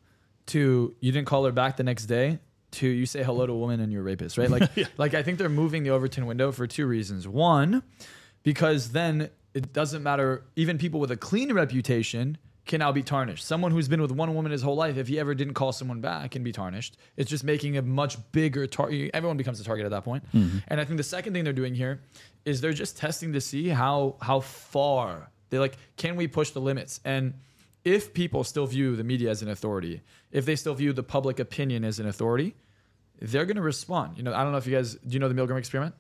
to 0.47 0.95
you 1.01 1.13
didn't 1.13 1.27
call 1.27 1.45
her 1.45 1.53
back 1.53 1.77
the 1.77 1.85
next 1.85 2.07
day 2.07 2.39
to 2.73 2.89
you 2.89 3.07
say 3.07 3.23
hello 3.23 3.47
to 3.47 3.53
a 3.53 3.57
woman 3.57 3.81
and 3.81 3.93
you're 3.93 4.01
a 4.01 4.05
rapist, 4.05 4.39
right? 4.39 4.51
Like, 4.51 4.71
like 4.99 5.15
I 5.15 5.23
think 5.23 5.39
they're 5.39 5.49
moving 5.49 5.83
the 5.83 5.91
Overton 5.91 6.27
window 6.27 6.53
for 6.53 6.67
two 6.67 6.87
reasons. 6.87 7.29
One, 7.29 7.83
because 8.43 8.93
then 8.93 9.31
it 9.55 9.73
doesn't 9.73 10.03
matter. 10.03 10.45
Even 10.57 10.79
people 10.79 11.01
with 11.01 11.11
a 11.11 11.17
clean 11.17 11.53
reputation 11.53 12.39
can 12.65 12.79
now 12.79 12.93
be 12.93 13.03
tarnished. 13.03 13.45
Someone 13.45 13.73
who's 13.73 13.89
been 13.89 14.01
with 14.01 14.13
one 14.13 14.35
woman 14.35 14.53
his 14.53 14.63
whole 14.63 14.77
life, 14.77 14.97
if 14.97 15.09
he 15.09 15.19
ever 15.19 15.35
didn't 15.35 15.55
call 15.55 15.73
someone 15.73 16.01
back, 16.01 16.31
can 16.31 16.45
be 16.45 16.53
tarnished. 16.53 16.97
It's 17.17 17.29
just 17.29 17.43
making 17.43 17.77
a 17.77 17.83
much 17.83 18.17
bigger 18.31 18.67
target. 18.67 19.11
Everyone 19.15 19.37
becomes 19.37 19.61
a 19.61 19.65
target 19.65 19.85
at 19.85 19.91
that 19.91 20.05
point. 20.05 20.25
Mm-hmm. 20.33 20.59
And 20.69 20.81
I 20.81 20.85
think 20.85 20.97
the 20.97 21.03
second 21.03 21.33
thing 21.33 21.45
they're 21.45 21.53
doing 21.53 21.75
here 21.75 22.03
is 22.45 22.61
they're 22.61 22.73
just 22.73 22.97
testing 22.97 23.33
to 23.33 23.41
see 23.41 23.69
how 23.69 24.17
how 24.21 24.41
far 24.41 25.31
they 25.51 25.59
like 25.59 25.77
can 25.97 26.17
we 26.17 26.29
push 26.29 26.51
the 26.51 26.61
limits 26.61 27.01
and 27.05 27.35
if 27.85 28.15
people 28.15 28.45
still 28.45 28.67
view 28.67 28.95
the 28.95 29.05
media 29.05 29.29
as 29.31 29.43
an 29.43 29.49
authority, 29.49 30.03
if 30.31 30.47
they 30.47 30.55
still 30.55 30.75
view 30.75 30.93
the 30.93 31.03
public 31.03 31.41
opinion 31.41 31.85
as 31.85 31.99
an 31.99 32.07
authority, 32.07 32.55
they're 33.21 33.45
going 33.45 33.57
to 33.57 33.63
respond. 33.63 34.17
You 34.17 34.23
know, 34.23 34.33
I 34.33 34.43
don't 34.45 34.53
know 34.53 34.59
if 34.59 34.67
you 34.67 34.77
guys 34.77 34.95
do 34.95 35.13
you 35.13 35.19
know 35.19 35.29
the 35.29 35.35
Milgram 35.35 35.59
experiment? 35.59 35.95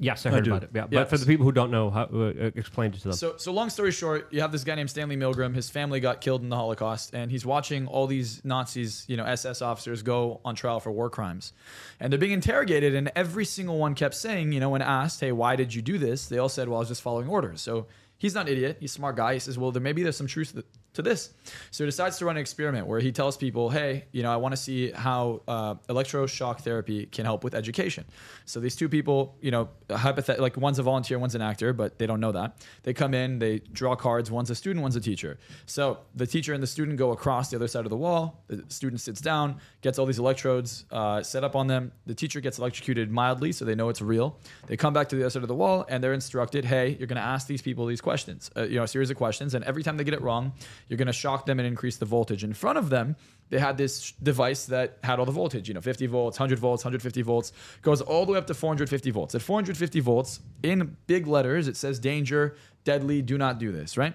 Yes, 0.00 0.26
I 0.26 0.30
heard 0.30 0.44
do. 0.44 0.50
about 0.50 0.64
it. 0.64 0.70
Yeah, 0.74 0.86
Yeah. 0.90 1.00
but 1.00 1.08
for 1.10 1.18
the 1.18 1.24
people 1.26 1.44
who 1.44 1.52
don't 1.52 1.70
know, 1.70 1.88
how, 1.88 2.02
uh, 2.02 2.32
explain 2.56 2.92
it 2.92 2.96
to 2.98 3.02
them. 3.04 3.12
So, 3.12 3.36
so 3.36 3.52
long 3.52 3.70
story 3.70 3.92
short, 3.92 4.26
you 4.32 4.40
have 4.40 4.50
this 4.50 4.64
guy 4.64 4.74
named 4.74 4.90
Stanley 4.90 5.16
Milgram. 5.16 5.54
His 5.54 5.70
family 5.70 6.00
got 6.00 6.20
killed 6.20 6.42
in 6.42 6.48
the 6.48 6.56
Holocaust, 6.56 7.14
and 7.14 7.30
he's 7.30 7.46
watching 7.46 7.86
all 7.86 8.08
these 8.08 8.44
Nazis, 8.44 9.04
you 9.06 9.16
know, 9.16 9.24
SS 9.24 9.62
officers 9.62 10.02
go 10.02 10.40
on 10.44 10.56
trial 10.56 10.80
for 10.80 10.90
war 10.90 11.10
crimes, 11.10 11.52
and 12.00 12.12
they're 12.12 12.18
being 12.18 12.32
interrogated. 12.32 12.94
And 12.96 13.12
every 13.14 13.44
single 13.44 13.78
one 13.78 13.94
kept 13.94 14.16
saying, 14.16 14.50
you 14.52 14.58
know, 14.58 14.70
when 14.70 14.82
asked, 14.82 15.20
"Hey, 15.20 15.30
why 15.30 15.54
did 15.54 15.72
you 15.72 15.80
do 15.82 15.96
this?" 15.96 16.26
They 16.26 16.38
all 16.38 16.48
said, 16.48 16.68
"Well, 16.68 16.78
I 16.78 16.80
was 16.80 16.88
just 16.88 17.02
following 17.02 17.28
orders." 17.28 17.60
So 17.60 17.86
he's 18.18 18.34
not 18.34 18.46
an 18.48 18.52
idiot. 18.52 18.78
He's 18.80 18.90
a 18.90 18.94
smart 18.94 19.14
guy. 19.14 19.34
He 19.34 19.38
says, 19.38 19.56
"Well, 19.58 19.70
there 19.70 19.80
maybe 19.82 20.02
there's 20.02 20.16
some 20.16 20.26
truth 20.26 20.54
to- 20.54 20.64
to 20.94 21.02
this." 21.02 21.30
So 21.70 21.84
he 21.84 21.88
decides 21.88 22.18
to 22.18 22.24
run 22.26 22.36
an 22.36 22.40
experiment 22.40 22.86
where 22.86 23.00
he 23.00 23.12
tells 23.12 23.36
people, 23.36 23.70
"Hey, 23.70 24.06
you 24.12 24.22
know, 24.22 24.32
I 24.32 24.36
want 24.36 24.52
to 24.52 24.56
see 24.56 24.90
how 24.90 25.42
uh, 25.46 25.74
electroshock 25.88 26.60
therapy 26.60 27.06
can 27.06 27.24
help 27.24 27.44
with 27.44 27.54
education." 27.54 28.04
So 28.46 28.60
these 28.60 28.76
two 28.76 28.88
people, 28.88 29.36
you 29.40 29.50
know, 29.50 29.68
hypothet- 29.88 30.38
like 30.38 30.56
one's 30.56 30.78
a 30.78 30.82
volunteer, 30.82 31.18
one's 31.18 31.34
an 31.34 31.42
actor, 31.42 31.72
but 31.72 31.98
they 31.98 32.06
don't 32.06 32.20
know 32.20 32.32
that. 32.32 32.56
They 32.82 32.92
come 32.92 33.14
in, 33.14 33.38
they 33.38 33.58
draw 33.58 33.94
cards. 33.96 34.30
One's 34.30 34.50
a 34.50 34.54
student, 34.54 34.82
one's 34.82 34.96
a 34.96 35.00
teacher. 35.00 35.38
So 35.66 35.98
the 36.14 36.26
teacher 36.26 36.52
and 36.52 36.62
the 36.62 36.66
student 36.66 36.98
go 36.98 37.12
across 37.12 37.50
the 37.50 37.56
other 37.56 37.68
side 37.68 37.84
of 37.84 37.90
the 37.90 37.96
wall. 37.96 38.42
The 38.48 38.64
student 38.68 39.00
sits 39.00 39.20
down, 39.20 39.56
gets 39.82 39.98
all 39.98 40.06
these 40.06 40.18
electrodes 40.18 40.84
uh, 40.90 41.22
set 41.22 41.44
up 41.44 41.56
on 41.56 41.66
them. 41.66 41.92
The 42.06 42.14
teacher 42.14 42.40
gets 42.40 42.58
electrocuted 42.58 43.10
mildly, 43.10 43.52
so 43.52 43.64
they 43.64 43.74
know 43.74 43.88
it's 43.88 44.02
real. 44.02 44.38
They 44.66 44.76
come 44.76 44.92
back 44.92 45.08
to 45.10 45.16
the 45.16 45.22
other 45.22 45.30
side 45.30 45.42
of 45.42 45.48
the 45.48 45.54
wall, 45.54 45.84
and 45.88 46.02
they're 46.02 46.12
instructed, 46.14 46.64
"Hey, 46.64 46.96
you're 46.98 47.06
going 47.06 47.16
to 47.16 47.22
ask 47.22 47.46
these 47.46 47.62
people 47.62 47.86
these 47.86 48.00
questions, 48.00 48.50
uh, 48.56 48.62
you 48.62 48.76
know, 48.76 48.84
a 48.84 48.88
series 48.88 49.10
of 49.10 49.16
questions, 49.16 49.54
and 49.54 49.64
every 49.64 49.82
time 49.82 49.96
they 49.96 50.04
get 50.04 50.14
it 50.14 50.22
wrong, 50.22 50.52
you're 50.88 50.96
going 50.96 51.06
to 51.06 51.12
shock 51.12 51.46
them 51.46 51.58
and 51.58 51.66
increase 51.66 51.96
the 51.96 52.06
voltage." 52.06 52.44
In 52.44 52.54
front 52.54 52.78
of 52.78 52.90
them, 52.90 53.16
they 53.50 53.58
had 53.58 53.76
this 53.76 54.12
device 54.22 54.66
that 54.66 54.98
had 55.02 55.18
all 55.18 55.26
the 55.26 55.32
voltage, 55.32 55.68
you 55.68 55.74
know, 55.74 55.80
50 55.80 56.06
volts, 56.06 56.38
100 56.38 56.58
volts, 56.58 56.84
150 56.84 57.22
volts, 57.22 57.52
goes 57.82 58.00
all 58.00 58.26
the 58.26 58.32
way 58.32 58.38
up 58.38 58.46
to 58.46 58.54
450 58.54 59.10
volts. 59.10 59.34
At 59.34 59.42
450 59.42 60.00
volts, 60.00 60.40
in 60.62 60.96
big 61.06 61.26
letters, 61.26 61.68
it 61.68 61.76
says 61.76 61.98
danger, 61.98 62.56
deadly, 62.84 63.22
do 63.22 63.38
not 63.38 63.58
do 63.58 63.70
this, 63.70 63.96
right? 63.96 64.14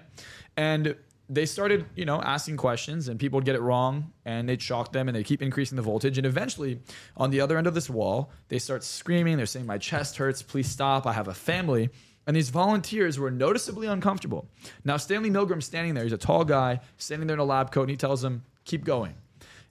And 0.56 0.96
they 1.30 1.46
started, 1.46 1.86
you 1.94 2.04
know, 2.04 2.20
asking 2.20 2.56
questions 2.56 3.06
and 3.06 3.18
people 3.18 3.36
would 3.36 3.44
get 3.44 3.54
it 3.54 3.60
wrong 3.60 4.12
and 4.24 4.48
they'd 4.48 4.60
shock 4.60 4.92
them 4.92 5.08
and 5.08 5.16
they 5.16 5.22
keep 5.22 5.40
increasing 5.40 5.76
the 5.76 5.82
voltage. 5.82 6.18
And 6.18 6.26
eventually, 6.26 6.80
on 7.16 7.30
the 7.30 7.40
other 7.40 7.56
end 7.56 7.68
of 7.68 7.74
this 7.74 7.88
wall, 7.88 8.32
they 8.48 8.58
start 8.58 8.82
screaming. 8.82 9.36
They're 9.36 9.46
saying, 9.46 9.64
My 9.64 9.78
chest 9.78 10.16
hurts. 10.16 10.42
Please 10.42 10.68
stop. 10.68 11.06
I 11.06 11.12
have 11.12 11.28
a 11.28 11.34
family. 11.34 11.90
And 12.30 12.36
these 12.36 12.50
volunteers 12.50 13.18
were 13.18 13.32
noticeably 13.32 13.88
uncomfortable. 13.88 14.46
Now, 14.84 14.98
Stanley 14.98 15.30
Milgram's 15.30 15.64
standing 15.64 15.94
there. 15.94 16.04
He's 16.04 16.12
a 16.12 16.16
tall 16.16 16.44
guy, 16.44 16.78
standing 16.96 17.26
there 17.26 17.34
in 17.34 17.40
a 17.40 17.44
lab 17.44 17.72
coat, 17.72 17.80
and 17.80 17.90
he 17.90 17.96
tells 17.96 18.22
them, 18.22 18.44
keep 18.64 18.84
going. 18.84 19.16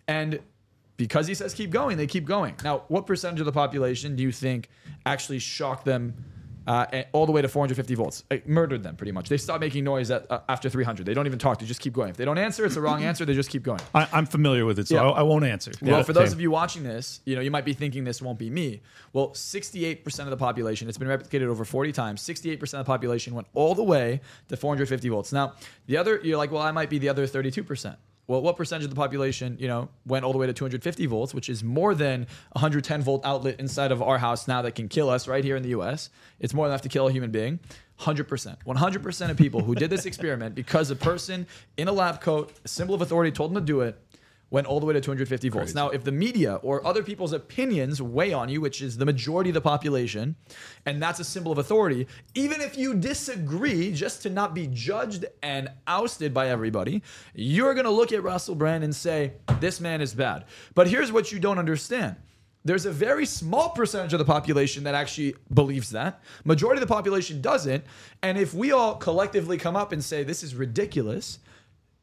And 0.09 0.41
because 0.97 1.25
he 1.25 1.35
says 1.35 1.53
keep 1.53 1.69
going, 1.69 1.95
they 1.95 2.05
keep 2.05 2.25
going. 2.25 2.55
Now, 2.61 2.83
what 2.89 3.07
percentage 3.07 3.39
of 3.39 3.45
the 3.45 3.53
population 3.53 4.17
do 4.17 4.23
you 4.23 4.33
think 4.33 4.67
actually 5.05 5.39
shocked 5.39 5.85
them 5.85 6.13
uh, 6.69 7.03
all 7.11 7.25
the 7.25 7.31
way 7.31 7.41
to 7.41 7.47
450 7.47 7.95
volts? 7.95 8.23
Like, 8.29 8.47
murdered 8.47 8.83
them 8.83 8.95
pretty 8.95 9.11
much. 9.11 9.27
They 9.27 9.37
stop 9.37 9.59
making 9.59 9.83
noise 9.83 10.11
at, 10.11 10.29
uh, 10.31 10.39
after 10.47 10.69
300. 10.69 11.05
They 11.05 11.13
don't 11.13 11.25
even 11.25 11.39
talk. 11.39 11.59
They 11.59 11.65
just 11.65 11.81
keep 11.81 11.93
going. 11.93 12.09
If 12.09 12.17
they 12.17 12.25
don't 12.25 12.37
answer, 12.37 12.63
it's 12.65 12.75
the 12.75 12.81
wrong 12.81 13.03
answer. 13.03 13.25
They 13.25 13.33
just 13.33 13.49
keep 13.49 13.63
going. 13.63 13.81
I, 13.93 14.07
I'm 14.13 14.25
familiar 14.25 14.65
with 14.65 14.79
it, 14.79 14.87
so 14.87 14.95
Yeah. 14.95 15.09
I, 15.09 15.19
I 15.19 15.21
won't 15.23 15.45
answer. 15.45 15.71
Well, 15.81 15.97
Yeah, 15.97 16.03
for 16.03 16.13
those 16.13 16.29
same. 16.29 16.37
of 16.37 16.41
you 16.41 16.51
watching 16.51 16.83
this, 16.83 17.21
you 17.25 17.35
know, 17.35 17.41
you 17.41 17.51
might 17.51 17.65
be 17.65 17.73
thinking 17.73 18.03
this 18.03 18.21
won't 18.21 18.39
be 18.39 18.49
me. 18.49 18.81
Well, 19.13 19.29
68% 19.31 20.19
of 20.19 20.29
the 20.29 20.37
population, 20.37 20.87
it's 20.87 20.97
been 20.97 21.07
replicated 21.07 21.47
over 21.47 21.65
40 21.65 21.91
times. 21.91 22.21
68% 22.21 22.61
of 22.61 22.69
the 22.71 22.83
population 22.83 23.33
went 23.33 23.47
all 23.53 23.73
the 23.75 23.83
way 23.83 24.21
to 24.49 24.55
450 24.57 25.09
volts. 25.09 25.33
Now, 25.33 25.53
the 25.87 25.97
other, 25.97 26.19
you're 26.23 26.37
like, 26.37 26.51
well, 26.51 26.61
I 26.61 26.71
might 26.71 26.89
be 26.89 26.99
the 26.99 27.09
other 27.09 27.25
32%. 27.25 27.95
Well, 28.29 28.43
what 28.43 28.57
percentage 28.57 28.83
of 28.83 28.91
the 28.91 28.95
population, 28.95 29.57
you 29.59 29.67
know, 29.67 29.89
went 30.05 30.23
all 30.23 30.31
the 30.33 30.37
way 30.37 30.45
to 30.45 30.53
250 30.53 31.07
volts, 31.07 31.33
which 31.33 31.49
is 31.49 31.63
more 31.63 31.95
than 31.95 32.27
110 32.51 33.01
volt 33.01 33.25
outlet 33.25 33.59
inside 33.59 33.91
of 33.91 34.03
our 34.03 34.19
house 34.19 34.47
now 34.47 34.61
that 34.61 34.75
can 34.75 34.87
kill 34.87 35.09
us 35.09 35.27
right 35.27 35.43
here 35.43 35.55
in 35.55 35.63
the 35.63 35.69
US? 35.69 36.11
It's 36.39 36.53
more 36.53 36.67
than 36.67 36.73
enough 36.73 36.83
to 36.83 36.89
kill 36.89 37.07
a 37.07 37.11
human 37.11 37.31
being. 37.31 37.59
100%. 38.01 38.57
100% 38.67 39.29
of 39.31 39.35
people 39.35 39.63
who 39.63 39.73
did 39.73 39.89
this 39.89 40.05
experiment 40.05 40.53
because 40.53 40.91
a 40.91 40.95
person 40.95 41.47
in 41.75 41.87
a 41.87 41.91
lab 41.91 42.21
coat, 42.21 42.53
a 42.63 42.67
symbol 42.67 42.93
of 42.93 43.01
authority, 43.01 43.31
told 43.31 43.49
them 43.49 43.63
to 43.63 43.65
do 43.65 43.81
it, 43.81 43.99
went 44.51 44.67
all 44.67 44.79
the 44.79 44.85
way 44.85 44.93
to 44.93 45.01
250 45.01 45.49
volts. 45.49 45.75
Now, 45.75 45.89
if 45.89 46.03
the 46.03 46.11
media 46.11 46.55
or 46.55 46.85
other 46.85 47.03
people's 47.03 47.33
opinions 47.33 48.01
weigh 48.01 48.33
on 48.33 48.49
you, 48.49 48.61
which 48.61 48.81
is 48.81 48.97
the 48.97 49.05
majority 49.05 49.49
of 49.51 49.53
the 49.53 49.61
population, 49.61 50.35
and 50.85 51.01
that's 51.01 51.19
a 51.19 51.23
symbol 51.23 51.51
of 51.51 51.57
authority, 51.57 52.07
even 52.33 52.61
if 52.61 52.77
you 52.77 52.93
disagree, 52.95 53.91
just 53.91 54.23
to 54.23 54.29
not 54.29 54.53
be 54.53 54.67
judged 54.67 55.25
and 55.43 55.69
ousted 55.87 56.33
by 56.33 56.49
everybody, 56.49 57.03
you're 57.33 57.73
going 57.73 57.85
to 57.85 57.91
look 57.91 58.11
at 58.11 58.23
Russell 58.23 58.55
Brand 58.55 58.83
and 58.83 58.95
say, 58.95 59.33
this 59.59 59.79
man 59.79 60.01
is 60.01 60.13
bad. 60.13 60.45
But 60.73 60.87
here's 60.87 61.11
what 61.11 61.31
you 61.31 61.39
don't 61.39 61.59
understand. 61.59 62.15
There's 62.65 62.85
a 62.85 62.91
very 62.91 63.25
small 63.25 63.69
percentage 63.69 64.11
of 64.13 64.19
the 64.19 64.25
population 64.25 64.83
that 64.83 64.93
actually 64.93 65.35
believes 65.53 65.91
that. 65.91 66.21
Majority 66.43 66.81
of 66.81 66.87
the 66.87 66.93
population 66.93 67.39
doesn't. 67.41 67.85
And 68.21 68.37
if 68.37 68.53
we 68.53 68.73
all 68.73 68.95
collectively 68.95 69.57
come 69.57 69.77
up 69.77 69.93
and 69.93 70.03
say 70.03 70.23
this 70.23 70.43
is 70.43 70.55
ridiculous, 70.55 71.39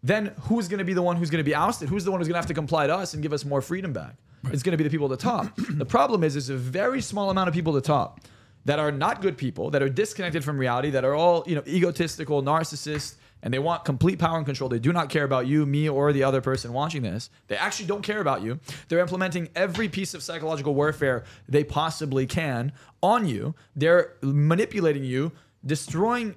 then 0.03 0.33
who's 0.43 0.69
going 0.69 0.79
to 0.79 0.85
be 0.85 0.95
the 0.95 1.03
one 1.03 1.17
who's 1.17 1.31
going 1.31 1.45
to 1.45 1.49
be 1.49 1.55
ousted? 1.55 1.89
Who's 1.89 2.05
the 2.05 2.11
one 2.11 2.21
who's 2.21 2.29
going 2.29 2.35
to 2.35 2.39
have 2.39 2.47
to 2.47 2.55
comply 2.55 2.87
to 2.87 2.95
us 2.95 3.15
and 3.15 3.23
give 3.23 3.33
us 3.33 3.45
more 3.45 3.61
freedom 3.61 3.93
back? 3.93 4.17
It's 4.53 4.63
going 4.63 4.73
to 4.73 4.77
be 4.77 4.85
the 4.85 4.91
people 4.91 5.11
at 5.11 5.19
the 5.19 5.23
top. 5.23 5.53
the 5.57 5.87
problem 5.87 6.23
is, 6.23 6.35
there's 6.35 6.51
a 6.51 6.57
very 6.57 7.01
small 7.01 7.31
amount 7.31 7.49
of 7.49 7.55
people 7.55 7.77
at 7.77 7.83
the 7.83 7.87
top 7.87 8.21
that 8.65 8.79
are 8.79 8.93
not 8.93 9.23
good 9.23 9.37
people, 9.39 9.71
that 9.71 9.83
are 9.83 9.89
disconnected 9.89 10.45
from 10.45 10.59
reality, 10.59 10.91
that 10.91 11.05
are 11.05 11.15
all 11.15 11.45
you 11.47 11.55
know 11.55 11.63
egotistical, 11.67 12.43
narcissists, 12.43 13.17
and 13.43 13.55
they 13.55 13.59
want 13.59 13.85
complete 13.85 14.19
power 14.19 14.37
and 14.37 14.47
control. 14.47 14.69
They 14.69 14.79
do 14.79 14.93
not 14.93 15.09
care 15.09 15.25
about 15.25 15.47
you, 15.47 15.67
me, 15.67 15.89
or 15.89 16.13
the 16.13 16.25
other 16.25 16.41
person 16.41 16.73
watching 16.73 17.03
this. 17.03 17.31
They 17.49 17.57
actually 17.57 17.87
don't 17.87 18.03
care 18.03 18.21
about 18.21 18.43
you. 18.43 18.59
They're 18.89 18.99
implementing 18.99 19.49
every 19.55 19.89
piece 19.89 20.15
of 20.15 20.23
psychological 20.23 20.75
warfare 20.75 21.25
they 21.49 21.65
possibly 21.65 22.27
can 22.27 22.73
on 23.03 23.27
you. 23.27 23.55
They're 23.75 24.15
manipulating 24.23 25.05
you, 25.05 25.33
destroying 25.65 26.35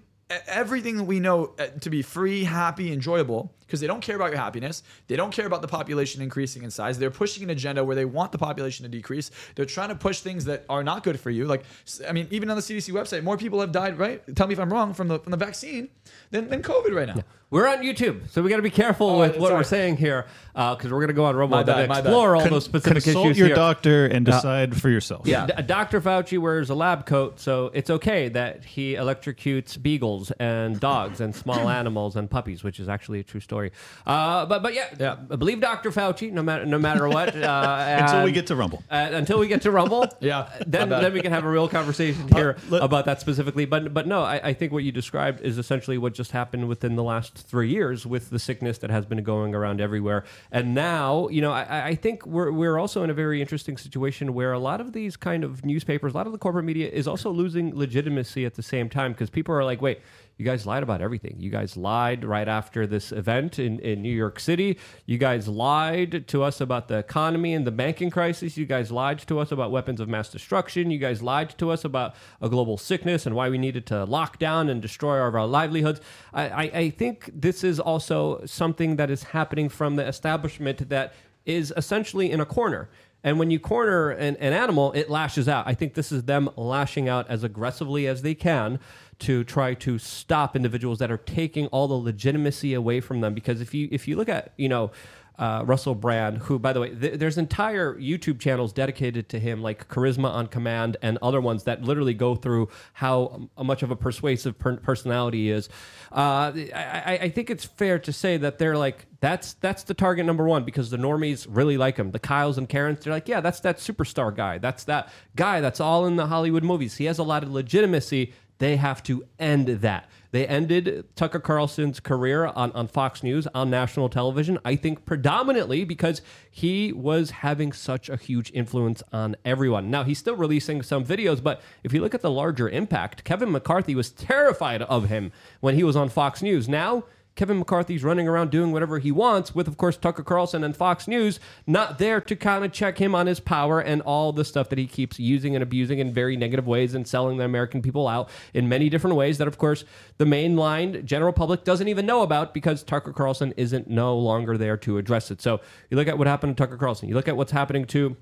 everything 0.47 0.97
that 0.97 1.03
we 1.03 1.19
know 1.19 1.53
uh, 1.59 1.67
to 1.81 1.89
be 1.89 2.01
free, 2.01 2.43
happy, 2.43 2.91
enjoyable 2.91 3.53
because 3.69 3.79
they 3.82 3.86
don't 3.88 4.01
care 4.01 4.15
about 4.15 4.32
your 4.32 4.39
happiness. 4.39 4.82
They 5.05 5.15
don't 5.15 5.32
care 5.32 5.45
about 5.45 5.62
the 5.62 5.67
population 5.67 6.23
increasing 6.23 6.63
in 6.63 6.71
size. 6.71 6.97
They're 6.97 7.12
pushing 7.12 7.43
an 7.43 7.51
agenda 7.51 7.84
where 7.84 7.95
they 7.95 8.03
want 8.03 8.32
the 8.32 8.39
population 8.39 8.82
to 8.82 8.89
decrease. 8.89 9.29
They're 9.53 9.65
trying 9.65 9.89
to 9.89 9.95
push 9.95 10.21
things 10.21 10.45
that 10.45 10.65
are 10.69 10.84
not 10.84 11.03
good 11.03 11.19
for 11.19 11.29
you. 11.29 11.45
Like, 11.45 11.63
I 12.08 12.12
mean, 12.12 12.27
even 12.32 12.49
on 12.49 12.55
the 12.55 12.63
CDC 12.63 12.91
website, 12.91 13.21
more 13.23 13.38
people 13.38 13.60
have 13.62 13.71
died, 13.71 13.99
right? 13.99 14.23
Tell 14.36 14.47
me 14.47 14.53
if 14.53 14.60
I'm 14.60 14.73
wrong 14.73 14.95
from 14.95 15.08
the 15.08 15.19
from 15.19 15.29
the 15.32 15.38
vaccine 15.38 15.89
than, 16.32 16.49
than 16.49 16.63
COVID 16.63 16.95
right 16.95 17.08
now. 17.08 17.23
We're 17.51 17.67
on 17.67 17.79
YouTube, 17.79 18.29
so 18.29 18.43
we 18.43 18.49
got 18.51 18.58
to 18.58 18.62
be 18.62 18.69
careful 18.69 19.10
Oh, 19.10 19.19
with 19.21 19.32
that's 19.32 19.41
what 19.41 19.51
we're 19.53 19.63
saying 19.63 19.97
here, 19.97 20.27
uh, 20.53 20.75
because 20.75 20.91
we're 20.91 20.99
going 20.99 21.08
to 21.08 21.15
go 21.15 21.25
on 21.25 21.36
Rumble 21.36 21.55
My 21.55 21.62
and 21.62 21.65
bad, 21.65 21.89
my 21.89 21.97
explore 21.97 22.36
all 22.36 22.43
Con- 22.43 22.51
those 22.51 22.63
specific 22.65 23.03
consult 23.03 23.25
issues 23.25 23.39
your 23.39 23.47
here. 23.47 23.55
doctor 23.55 24.05
and 24.05 24.23
decide 24.23 24.79
for 24.79 24.88
yourself. 24.88 25.25
Yeah. 25.25 25.47
D- 25.47 25.63
Dr. 25.63 25.99
Fauci 25.99 26.38
wears 26.38 26.69
a 26.69 26.75
lab 26.75 27.08
coat, 27.08 27.39
so 27.39 27.71
it's 27.73 27.89
okay 27.89 28.29
that 28.29 28.65
he 28.65 28.93
electrocutes 28.93 29.82
beagles 29.82 30.29
and 30.39 30.79
dogs 30.79 31.21
and 31.21 31.36
small 31.36 31.67
animals 31.79 32.15
and 32.15 32.29
puppies, 32.29 32.63
which 32.63 32.79
is 32.79 32.88
actually 32.88 33.19
a 33.19 33.23
true 33.23 33.39
story. 33.39 33.58
Uh, 34.05 34.45
but 34.45 34.63
but 34.63 34.73
yeah, 34.73 34.87
Yeah. 34.99 35.17
I 35.29 35.35
believe 35.35 35.59
Dr. 35.61 35.91
Fauci, 35.91 36.31
no 36.31 36.41
matter 36.43 36.65
no 36.65 36.79
matter 36.79 37.07
what. 37.07 37.35
Uh, 37.49 37.97
Until 38.01 38.23
we 38.23 38.31
get 38.31 38.47
to 38.47 38.55
Rumble. 38.55 38.83
uh, 38.91 39.09
until 39.13 39.39
we 39.39 39.47
get 39.47 39.61
to 39.63 39.71
Rumble, 39.71 40.05
Yeah, 40.19 40.49
then 40.67 40.89
then 40.89 41.13
we 41.13 41.21
can 41.21 41.31
have 41.31 41.45
a 41.45 41.49
real 41.49 41.67
conversation 41.67 42.27
here 42.33 42.57
let- 42.69 42.83
about 42.83 43.05
that 43.05 43.19
specifically. 43.21 43.65
But 43.65 43.93
but 43.93 44.07
no, 44.07 44.21
I, 44.23 44.49
I 44.49 44.53
think 44.53 44.71
what 44.71 44.83
you 44.83 44.91
described 44.91 45.41
is 45.41 45.57
essentially 45.57 45.97
what 45.97 46.13
just 46.13 46.31
happened 46.31 46.67
within 46.67 46.95
the 46.95 47.03
last 47.03 47.37
three 47.47 47.69
years 47.69 48.05
with 48.05 48.29
the 48.29 48.39
sickness 48.39 48.77
that 48.79 48.89
has 48.91 49.05
been 49.05 49.23
going 49.23 49.53
around 49.55 49.81
everywhere. 49.81 50.23
And 50.51 50.73
now, 50.75 51.27
you 51.29 51.41
know, 51.41 51.51
I, 51.51 51.87
I 51.87 51.95
think 51.95 52.25
we're 52.25 52.51
we're 52.51 52.77
also 52.77 53.03
in 53.03 53.09
a 53.09 53.13
very 53.13 53.41
interesting 53.41 53.77
situation 53.77 54.33
where 54.33 54.51
a 54.53 54.59
lot 54.59 54.79
of 54.81 54.93
these 54.93 55.17
kind 55.17 55.43
of 55.43 55.65
newspapers, 55.65 56.13
a 56.13 56.17
lot 56.17 56.27
of 56.27 56.33
the 56.33 56.39
corporate 56.39 56.65
media 56.65 56.89
is 56.89 57.07
also 57.07 57.29
losing 57.31 57.75
legitimacy 57.75 58.45
at 58.45 58.55
the 58.55 58.63
same 58.63 58.89
time 58.89 59.11
because 59.13 59.29
people 59.29 59.53
are 59.55 59.63
like, 59.65 59.81
wait. 59.81 59.99
You 60.39 60.45
guys 60.45 60.65
lied 60.65 60.84
about 60.84 61.02
everything. 61.02 61.36
You 61.38 61.49
guys 61.49 61.75
lied 61.75 62.23
right 62.23 62.47
after 62.47 62.88
this 62.88 63.12
event 63.12 63.60
in, 63.60 63.78
in 63.80 64.02
New 64.02 64.15
York 64.15 64.39
City. 64.39 64.80
You 65.06 65.17
guys 65.17 65.49
lied 65.49 66.30
to 66.30 66.43
us 66.43 66.62
about 66.62 66.88
the 66.88 66.97
economy 66.97 67.54
and 67.54 67.67
the 67.67 67.71
banking 67.71 68.10
crisis. 68.10 68.56
You 68.56 68.65
guys 68.65 68.89
lied 68.89 69.19
to 69.28 69.39
us 69.39 69.52
about 69.52 69.69
weapons 69.69 69.99
of 69.99 70.08
mass 70.08 70.30
destruction. 70.30 70.91
You 70.91 70.97
guys 70.97 71.21
lied 71.21 71.58
to 71.58 71.71
us 71.71 71.84
about 71.84 72.15
a 72.41 72.47
global 72.47 72.78
sickness 72.78 73.25
and 73.25 73.36
why 73.36 73.49
we 73.49 73.58
needed 73.58 73.86
to 73.88 74.06
lock 74.06 74.39
down 74.39 74.69
and 74.69 74.82
destroy 74.82 75.19
our, 75.19 75.38
our 75.38 75.45
livelihoods. 75.45 75.99
I, 76.34 76.47
I, 76.47 76.63
I 76.73 76.89
think 76.91 77.30
this 77.34 77.65
is 77.65 77.78
also 77.78 78.41
something 78.45 78.95
that 78.95 79.10
is 79.10 79.23
happening 79.23 79.67
from 79.67 79.97
the 79.97 80.08
establishment 80.08 80.88
that 80.88 81.13
is 81.45 81.73
essentially 81.75 82.32
in 82.32 82.39
a 82.39 82.45
corner. 82.45 82.89
And 83.23 83.38
when 83.38 83.51
you 83.51 83.60
corner 83.60 84.12
an, 84.12 84.38
an 84.38 84.53
animal, 84.53 84.91
it 84.93 85.10
lashes 85.10 85.49
out. 85.49 85.67
I 85.67 85.73
think 85.73 85.93
this 85.93 86.12
is 86.12 86.23
them 86.23 86.49
lashing 86.55 87.10
out 87.10 87.29
as 87.29 87.43
aggressively 87.43 88.08
as 88.08 88.21
they 88.21 88.34
can 88.34 88.79
to 89.19 89.43
try 89.43 89.73
to 89.73 89.99
stop 89.99 90.55
individuals 90.55 90.99
that 90.99 91.12
are 91.12 91.17
taking 91.17 91.67
all 91.67 91.88
the 91.88 91.95
legitimacy 91.95 92.73
away 92.73 93.01
from 93.01 93.19
them. 93.19 93.34
Because 93.34 93.60
if 93.60 93.73
you 93.73 93.89
if 93.91 94.08
you 94.08 94.15
look 94.15 94.29
at 94.29 94.53
you 94.55 94.69
know 94.69 94.91
uh, 95.39 95.63
Russell 95.65 95.95
Brand, 95.95 96.38
who 96.39 96.60
by 96.60 96.73
the 96.73 96.82
way, 96.82 96.89
th- 96.93 97.17
there's 97.17 97.38
entire 97.38 97.95
YouTube 97.95 98.39
channels 98.39 98.73
dedicated 98.73 99.30
to 99.30 99.39
him, 99.39 99.62
like 99.63 99.88
Charisma 99.88 100.30
on 100.30 100.47
Command 100.47 100.97
and 101.02 101.17
other 101.21 101.39
ones 101.41 101.63
that 101.63 101.82
literally 101.82 102.13
go 102.13 102.36
through 102.36 102.67
how 102.93 103.49
much 103.58 103.82
of 103.82 103.89
a 103.89 103.95
persuasive 103.95 104.60
per- 104.60 104.78
personality 104.78 105.45
he 105.45 105.49
is. 105.52 105.69
Uh, 106.12 106.52
I- 106.75 107.19
I 107.23 107.30
think 107.30 107.49
it's 107.49 107.63
fair 107.65 107.97
to 107.99 108.12
say 108.13 108.38
that 108.38 108.60
they're 108.60 108.78
like 108.78 109.06
that's 109.21 109.54
that's 109.56 109.84
the 109.84 109.93
target 109.93 110.25
number 110.25 110.45
one 110.47 110.63
because 110.65 110.89
the 110.89 110.97
normies 110.97 111.47
really 111.49 111.78
like 111.78 111.97
him. 111.97 112.12
The 112.12 112.19
Kyles 112.19 112.58
and 112.58 112.67
Karens, 112.69 113.04
they're 113.04 113.13
like, 113.13 113.28
yeah, 113.28 113.41
that's 113.41 113.62
that 113.62 113.78
superstar 113.78 114.36
guy. 114.36 114.58
That's 114.58 114.84
that 114.86 115.10
guy 115.36 115.62
that's 115.62 115.80
all 115.80 116.06
in 116.06 116.15
the 116.17 116.28
Hollywood 116.28 116.63
movies. 116.63 116.97
He 116.97 117.06
has 117.06 117.17
a 117.17 117.23
lot 117.23 117.43
of 117.43 117.52
legitimacy. 117.52 118.34
They 118.60 118.75
have 118.75 119.02
to 119.04 119.23
end 119.39 119.67
that. 119.67 120.10
They 120.31 120.45
ended 120.45 121.05
Tucker 121.15 121.39
Carlson's 121.39 121.99
career 121.99 122.45
on, 122.45 122.71
on 122.73 122.87
Fox 122.87 123.23
News 123.23 123.47
on 123.55 123.69
national 123.69 124.09
television, 124.09 124.59
I 124.63 124.75
think 124.75 125.05
predominantly 125.05 125.83
because 125.85 126.21
he 126.51 126.93
was 126.93 127.31
having 127.31 127.71
such 127.71 128.09
a 128.09 128.15
huge 128.15 128.51
influence 128.53 129.01
on 129.11 129.35
everyone. 129.43 129.89
Now, 129.89 130.03
he's 130.03 130.19
still 130.19 130.35
releasing 130.35 130.83
some 130.83 131.03
videos, 131.03 131.41
but 131.41 131.61
if 131.83 131.93
you 131.93 132.01
look 132.01 132.13
at 132.13 132.21
the 132.21 132.29
larger 132.29 132.69
impact, 132.69 133.23
Kevin 133.23 133.51
McCarthy 133.51 133.95
was 133.95 134.11
terrified 134.11 134.83
of 134.83 135.09
him 135.09 135.31
when 135.61 135.75
he 135.75 135.83
was 135.83 135.95
on 135.95 136.09
Fox 136.09 136.41
News. 136.43 136.69
Now, 136.69 137.05
Kevin 137.39 137.60
McCarthy's 137.60 138.04
running 138.04 138.28
around 138.28 138.52
doing 138.52 138.73
whatever 138.73 138.99
he 138.99 139.13
wants, 139.13 139.56
with, 139.56 139.69
of 139.69 139.78
course, 139.78 139.95
Tucker 139.95 140.23
Carlson 140.23 140.62
and 140.62 140.75
Fox 140.75 141.08
News 141.08 141.39
not 141.65 141.97
there 141.97 142.19
to 142.19 142.36
kind 142.36 142.65
of 142.65 142.73
check 142.73 142.97
him 142.97 143.15
on 143.15 143.28
his 143.28 143.39
power 143.39 143.80
and 143.80 144.02
all 144.02 144.34
the 144.34 144.43
stuff 144.43 144.67
that 144.67 144.78
he 144.78 144.86
keeps 144.86 145.21
using 145.21 145.56
and 145.56 145.63
abusing 145.63 145.99
in 145.99 146.12
very 146.12 146.36
negative 146.36 146.67
ways 146.67 146.93
and 146.93 147.08
selling 147.08 147.38
the 147.38 147.45
American 147.45 147.82
people 147.82 148.10
out 148.10 148.30
in 148.54 148.67
many 148.67 148.89
different 148.89 149.15
ways 149.15 149.38
that, 149.38 149.47
of 149.47 149.58
course, 149.58 149.86
the 150.17 150.25
mainline 150.25 151.06
general 151.06 151.32
public 151.32 151.63
doesn't 151.63 151.88
even 151.88 152.06
know 152.06 152.23
about 152.23 152.54
because 152.54 152.84
Tucker 152.84 153.13
Carlson 153.13 153.54
isn't 153.56 153.89
no 153.89 154.17
longer 154.17 154.58
there 154.58 154.75
to 154.75 154.97
address 154.97 155.32
it. 155.32 155.41
So 155.41 155.62
you 155.89 155.95
look 155.95 156.10
at 156.10 156.17
what 156.17 156.28
happened 156.28 156.58
to 156.58 156.62
Tucker 156.62 156.75
Carlson, 156.75 157.08
you 157.08 157.15
look 157.15 157.30
at 157.30 157.38
what's 157.38 157.54
happening 157.54 157.86
to 157.86 158.17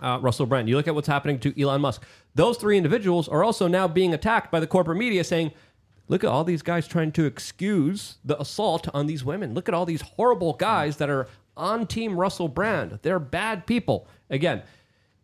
uh, 0.00 0.18
Russell 0.20 0.46
Brand. 0.46 0.68
You 0.68 0.76
look 0.76 0.88
at 0.88 0.94
what's 0.94 1.08
happening 1.08 1.40
to 1.40 1.60
Elon 1.60 1.80
Musk. 1.80 2.04
Those 2.36 2.56
three 2.56 2.76
individuals 2.76 3.28
are 3.28 3.42
also 3.42 3.66
now 3.66 3.88
being 3.88 4.14
attacked 4.14 4.50
by 4.50 4.60
the 4.60 4.66
corporate 4.66 4.98
media 4.98 5.24
saying, 5.24 5.52
look 6.08 6.24
at 6.24 6.30
all 6.30 6.44
these 6.44 6.62
guys 6.62 6.86
trying 6.86 7.12
to 7.12 7.24
excuse 7.24 8.18
the 8.24 8.40
assault 8.40 8.88
on 8.94 9.06
these 9.06 9.24
women. 9.24 9.54
Look 9.54 9.68
at 9.68 9.74
all 9.74 9.86
these 9.86 10.02
horrible 10.02 10.54
guys 10.54 10.96
that 10.98 11.10
are 11.10 11.28
on 11.56 11.86
Team 11.86 12.16
Russell 12.16 12.48
Brand. 12.48 12.98
They're 13.02 13.18
bad 13.18 13.66
people. 13.66 14.08
Again, 14.30 14.62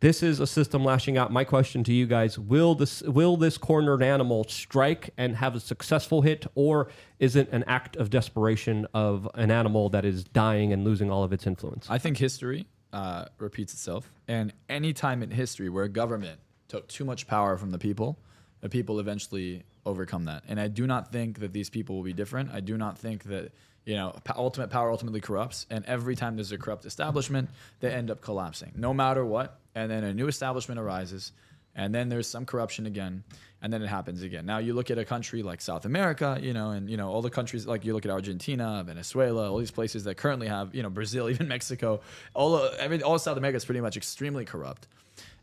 this 0.00 0.22
is 0.22 0.40
a 0.40 0.46
system 0.46 0.82
lashing 0.82 1.18
out. 1.18 1.30
My 1.30 1.44
question 1.44 1.84
to 1.84 1.92
you 1.92 2.06
guys: 2.06 2.38
Will 2.38 2.74
this 2.74 3.02
will 3.02 3.36
this 3.36 3.58
cornered 3.58 4.02
animal 4.02 4.44
strike 4.48 5.10
and 5.18 5.36
have 5.36 5.54
a 5.54 5.60
successful 5.60 6.22
hit, 6.22 6.46
or 6.54 6.88
is 7.18 7.36
it 7.36 7.50
an 7.52 7.64
act 7.66 7.96
of 7.96 8.08
desperation 8.08 8.86
of 8.94 9.28
an 9.34 9.50
animal 9.50 9.90
that 9.90 10.06
is 10.06 10.24
dying 10.24 10.72
and 10.72 10.84
losing 10.84 11.10
all 11.10 11.22
of 11.22 11.32
its 11.32 11.46
influence? 11.46 11.86
I 11.90 11.98
think 11.98 12.16
history 12.16 12.66
uh, 12.94 13.26
repeats 13.38 13.74
itself, 13.74 14.10
and 14.26 14.54
any 14.70 14.94
time 14.94 15.22
in 15.22 15.30
history 15.30 15.68
where 15.68 15.86
government 15.86 16.40
took 16.68 16.88
too 16.88 17.04
much 17.04 17.26
power 17.26 17.58
from 17.58 17.70
the 17.70 17.78
people, 17.78 18.18
the 18.62 18.70
people 18.70 19.00
eventually 19.00 19.64
overcome 19.86 20.24
that. 20.26 20.44
And 20.48 20.60
I 20.60 20.68
do 20.68 20.86
not 20.86 21.12
think 21.12 21.40
that 21.40 21.52
these 21.52 21.70
people 21.70 21.96
will 21.96 22.02
be 22.02 22.12
different. 22.12 22.50
I 22.52 22.60
do 22.60 22.76
not 22.76 22.98
think 22.98 23.24
that 23.24 23.52
you 23.84 23.94
know 23.94 24.14
ultimate 24.36 24.70
power 24.70 24.90
ultimately 24.90 25.20
corrupts, 25.20 25.66
and 25.70 25.84
every 25.86 26.16
time 26.16 26.36
there's 26.36 26.52
a 26.52 26.58
corrupt 26.58 26.84
establishment, 26.84 27.50
they 27.80 27.90
end 27.90 28.10
up 28.10 28.20
collapsing, 28.20 28.72
no 28.76 28.92
matter 28.92 29.24
what. 29.24 29.58
And 29.74 29.90
then 29.90 30.04
a 30.04 30.12
new 30.12 30.26
establishment 30.26 30.80
arises, 30.80 31.32
and 31.74 31.94
then 31.94 32.08
there's 32.08 32.26
some 32.26 32.44
corruption 32.44 32.86
again, 32.86 33.24
and 33.62 33.72
then 33.72 33.82
it 33.82 33.86
happens 33.86 34.22
again. 34.22 34.44
Now 34.46 34.58
you 34.58 34.74
look 34.74 34.90
at 34.90 34.98
a 34.98 35.04
country 35.04 35.42
like 35.42 35.60
South 35.60 35.84
America, 35.84 36.38
you 36.40 36.52
know, 36.52 36.70
and 36.70 36.90
you 36.90 36.96
know 36.96 37.08
all 37.08 37.22
the 37.22 37.30
countries 37.30 37.66
like 37.66 37.84
you 37.84 37.94
look 37.94 38.04
at 38.04 38.10
Argentina, 38.10 38.82
Venezuela, 38.86 39.50
all 39.50 39.58
these 39.58 39.70
places 39.70 40.04
that 40.04 40.16
currently 40.16 40.48
have, 40.48 40.74
you 40.74 40.82
know, 40.82 40.90
Brazil, 40.90 41.28
even 41.30 41.48
Mexico, 41.48 42.00
all 42.34 42.56
of, 42.56 42.74
every, 42.78 43.02
all 43.02 43.18
South 43.18 43.36
America 43.36 43.56
is 43.56 43.64
pretty 43.64 43.80
much 43.80 43.96
extremely 43.96 44.44
corrupt. 44.44 44.88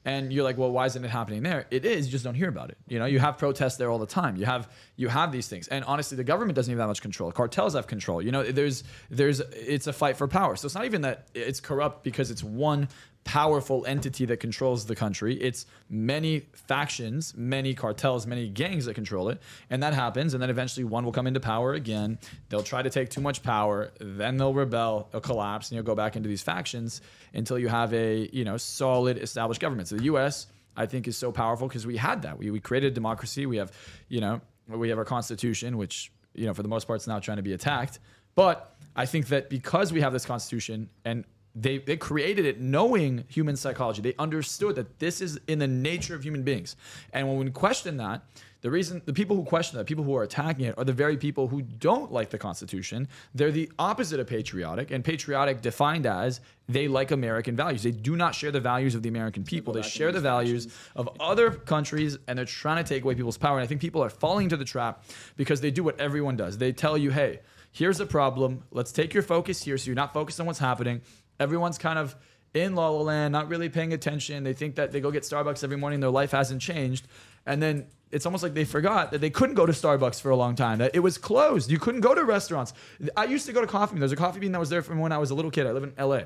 And 0.07 0.31
you're 0.31 0.45
like, 0.45 0.57
well, 0.57 0.71
why 0.71 0.85
isn't 0.85 1.03
it 1.03 1.09
happening 1.09 1.43
there? 1.43 1.67
It 1.69 1.83
is. 1.83 2.05
You 2.05 2.11
just 2.13 2.23
don't 2.23 2.33
hear 2.33 2.47
about 2.47 2.69
it. 2.69 2.77
You 2.87 2.97
know, 2.97 3.05
you 3.05 3.19
have 3.19 3.37
protests 3.37 3.75
there 3.75 3.91
all 3.91 3.99
the 3.99 4.05
time. 4.05 4.37
You 4.37 4.45
have 4.45 4.69
you 4.95 5.09
have 5.09 5.33
these 5.33 5.49
things, 5.49 5.67
and 5.67 5.83
honestly, 5.83 6.15
the 6.15 6.23
government 6.23 6.55
doesn't 6.55 6.71
even 6.71 6.79
have 6.79 6.87
that 6.87 6.91
much 6.91 7.01
control. 7.01 7.29
Cartels 7.33 7.73
have 7.73 7.87
control. 7.87 8.21
You 8.21 8.31
know, 8.31 8.41
there's 8.41 8.85
there's 9.09 9.41
it's 9.41 9.85
a 9.85 9.91
fight 9.91 10.15
for 10.15 10.29
power. 10.29 10.55
So 10.55 10.65
it's 10.65 10.75
not 10.75 10.85
even 10.85 11.01
that 11.01 11.27
it's 11.35 11.59
corrupt 11.59 12.05
because 12.05 12.31
it's 12.31 12.41
one 12.41 12.87
powerful 13.27 13.85
entity 13.85 14.23
that 14.23 14.37
controls 14.37 14.85
the 14.85 14.95
country. 14.95 15.35
It's 15.35 15.65
many 15.89 16.47
factions, 16.53 17.35
many 17.35 17.73
cartels, 17.73 18.25
many 18.25 18.47
gangs 18.47 18.85
that 18.85 18.93
control 18.93 19.27
it. 19.27 19.41
And 19.69 19.83
that 19.83 19.93
happens. 19.93 20.33
And 20.33 20.41
then 20.41 20.49
eventually 20.49 20.85
one 20.85 21.03
will 21.03 21.11
come 21.11 21.27
into 21.27 21.41
power 21.41 21.73
again. 21.73 22.19
They'll 22.47 22.63
try 22.63 22.81
to 22.81 22.89
take 22.89 23.09
too 23.09 23.19
much 23.19 23.43
power. 23.43 23.91
Then 23.99 24.37
they'll 24.37 24.53
rebel, 24.53 25.09
they'll 25.11 25.19
collapse, 25.19 25.69
and 25.69 25.75
you'll 25.75 25.83
go 25.83 25.93
back 25.93 26.15
into 26.15 26.29
these 26.29 26.41
factions 26.41 27.01
until 27.33 27.59
you 27.59 27.67
have 27.67 27.93
a, 27.93 28.29
you 28.31 28.45
know, 28.45 28.55
solid 28.55 29.17
established 29.17 29.59
government. 29.59 29.89
So 29.89 29.97
the 29.97 30.05
US, 30.05 30.47
I 30.77 30.85
think, 30.85 31.05
is 31.05 31.17
so 31.17 31.33
powerful 31.33 31.67
because 31.67 31.85
we 31.85 31.97
had 31.97 32.21
that. 32.21 32.37
We, 32.37 32.49
we 32.49 32.61
created 32.61 32.93
democracy. 32.93 33.45
We 33.45 33.57
have, 33.57 33.73
you 34.07 34.21
know, 34.21 34.39
we 34.69 34.87
have 34.87 34.97
our 34.97 35.05
constitution, 35.05 35.75
which, 35.75 36.13
you 36.33 36.45
know, 36.45 36.53
for 36.53 36.63
the 36.63 36.69
most 36.69 36.87
part, 36.87 37.01
is 37.01 37.07
now 37.07 37.19
trying 37.19 37.37
to 37.37 37.43
be 37.43 37.51
attacked. 37.51 37.99
But 38.35 38.73
I 38.95 39.05
think 39.05 39.27
that 39.27 39.49
because 39.49 39.91
we 39.91 39.99
have 39.99 40.13
this 40.13 40.25
constitution 40.25 40.89
and 41.03 41.25
they, 41.59 41.79
they 41.79 41.97
created 41.97 42.45
it 42.45 42.61
knowing 42.61 43.25
human 43.27 43.55
psychology. 43.55 44.01
They 44.01 44.15
understood 44.19 44.75
that 44.75 44.99
this 44.99 45.21
is 45.21 45.39
in 45.47 45.59
the 45.59 45.67
nature 45.67 46.13
of 46.13 46.23
human 46.23 46.43
beings. 46.43 46.75
And 47.13 47.27
when 47.27 47.37
we 47.37 47.49
question 47.49 47.97
that, 47.97 48.21
the 48.61 48.71
reason 48.71 49.01
the 49.05 49.13
people 49.13 49.35
who 49.35 49.43
question 49.43 49.77
that, 49.77 49.85
people 49.85 50.03
who 50.03 50.15
are 50.15 50.23
attacking 50.23 50.65
it, 50.65 50.77
are 50.77 50.83
the 50.83 50.93
very 50.93 51.15
people 51.15 51.47
who 51.47 51.61
don't 51.61 52.11
like 52.11 52.31
the 52.31 52.37
Constitution. 52.37 53.07
They're 53.35 53.51
the 53.51 53.71
opposite 53.77 54.19
of 54.19 54.27
patriotic, 54.27 54.89
and 54.91 55.03
patriotic 55.03 55.61
defined 55.61 56.05
as 56.05 56.41
they 56.67 56.87
like 56.87 57.11
American 57.11 57.55
values. 57.55 57.83
They 57.83 57.91
do 57.91 58.15
not 58.15 58.33
share 58.33 58.51
the 58.51 58.59
values 58.59 58.95
of 58.95 59.03
the 59.03 59.09
American 59.09 59.43
people. 59.43 59.73
They 59.73 59.83
share 59.83 60.11
the 60.11 60.19
values 60.19 60.73
of 60.95 61.07
other 61.19 61.51
countries, 61.51 62.17
and 62.27 62.37
they're 62.37 62.45
trying 62.45 62.83
to 62.83 62.87
take 62.87 63.03
away 63.03 63.15
people's 63.15 63.37
power. 63.37 63.57
And 63.57 63.63
I 63.63 63.67
think 63.67 63.79
people 63.79 64.03
are 64.03 64.09
falling 64.09 64.45
into 64.45 64.57
the 64.57 64.65
trap 64.65 65.03
because 65.37 65.61
they 65.61 65.71
do 65.71 65.83
what 65.83 65.99
everyone 65.99 66.35
does. 66.35 66.57
They 66.57 66.71
tell 66.71 66.97
you, 66.97 67.11
hey, 67.11 67.41
here's 67.71 67.99
a 67.99 68.07
problem. 68.07 68.63
Let's 68.71 68.91
take 68.91 69.13
your 69.13 69.23
focus 69.23 69.63
here 69.63 69.77
so 69.77 69.85
you're 69.85 69.95
not 69.95 70.13
focused 70.13 70.39
on 70.39 70.47
what's 70.47 70.59
happening. 70.59 71.01
Everyone's 71.39 71.77
kind 71.77 71.99
of 71.99 72.15
in 72.53 72.75
La 72.75 72.89
La 72.89 73.01
Land, 73.01 73.31
not 73.31 73.49
really 73.49 73.69
paying 73.69 73.93
attention. 73.93 74.43
They 74.43 74.53
think 74.53 74.75
that 74.75 74.91
they 74.91 74.99
go 74.99 75.11
get 75.11 75.23
Starbucks 75.23 75.63
every 75.63 75.77
morning, 75.77 75.99
their 75.99 76.09
life 76.09 76.31
hasn't 76.31 76.61
changed. 76.61 77.07
And 77.45 77.61
then 77.61 77.87
it's 78.11 78.25
almost 78.25 78.43
like 78.43 78.53
they 78.53 78.65
forgot 78.65 79.11
that 79.11 79.21
they 79.21 79.29
couldn't 79.29 79.55
go 79.55 79.65
to 79.65 79.71
Starbucks 79.71 80.21
for 80.21 80.29
a 80.29 80.35
long 80.35 80.55
time, 80.55 80.79
that 80.79 80.95
it 80.95 80.99
was 80.99 81.17
closed. 81.17 81.69
You 81.69 81.79
couldn't 81.79 82.01
go 82.01 82.15
to 82.15 82.23
restaurants. 82.23 82.73
I 83.15 83.25
used 83.25 83.45
to 83.47 83.53
go 83.53 83.61
to 83.61 83.67
Coffee 83.67 83.93
Bean. 83.93 83.99
There's 83.99 84.11
a 84.11 84.17
Coffee 84.17 84.39
Bean 84.39 84.51
that 84.53 84.59
was 84.59 84.69
there 84.69 84.81
from 84.81 84.99
when 84.99 85.11
I 85.11 85.17
was 85.17 85.31
a 85.31 85.35
little 85.35 85.51
kid. 85.51 85.67
I 85.67 85.71
live 85.71 85.83
in 85.83 85.93
LA. 85.97 86.21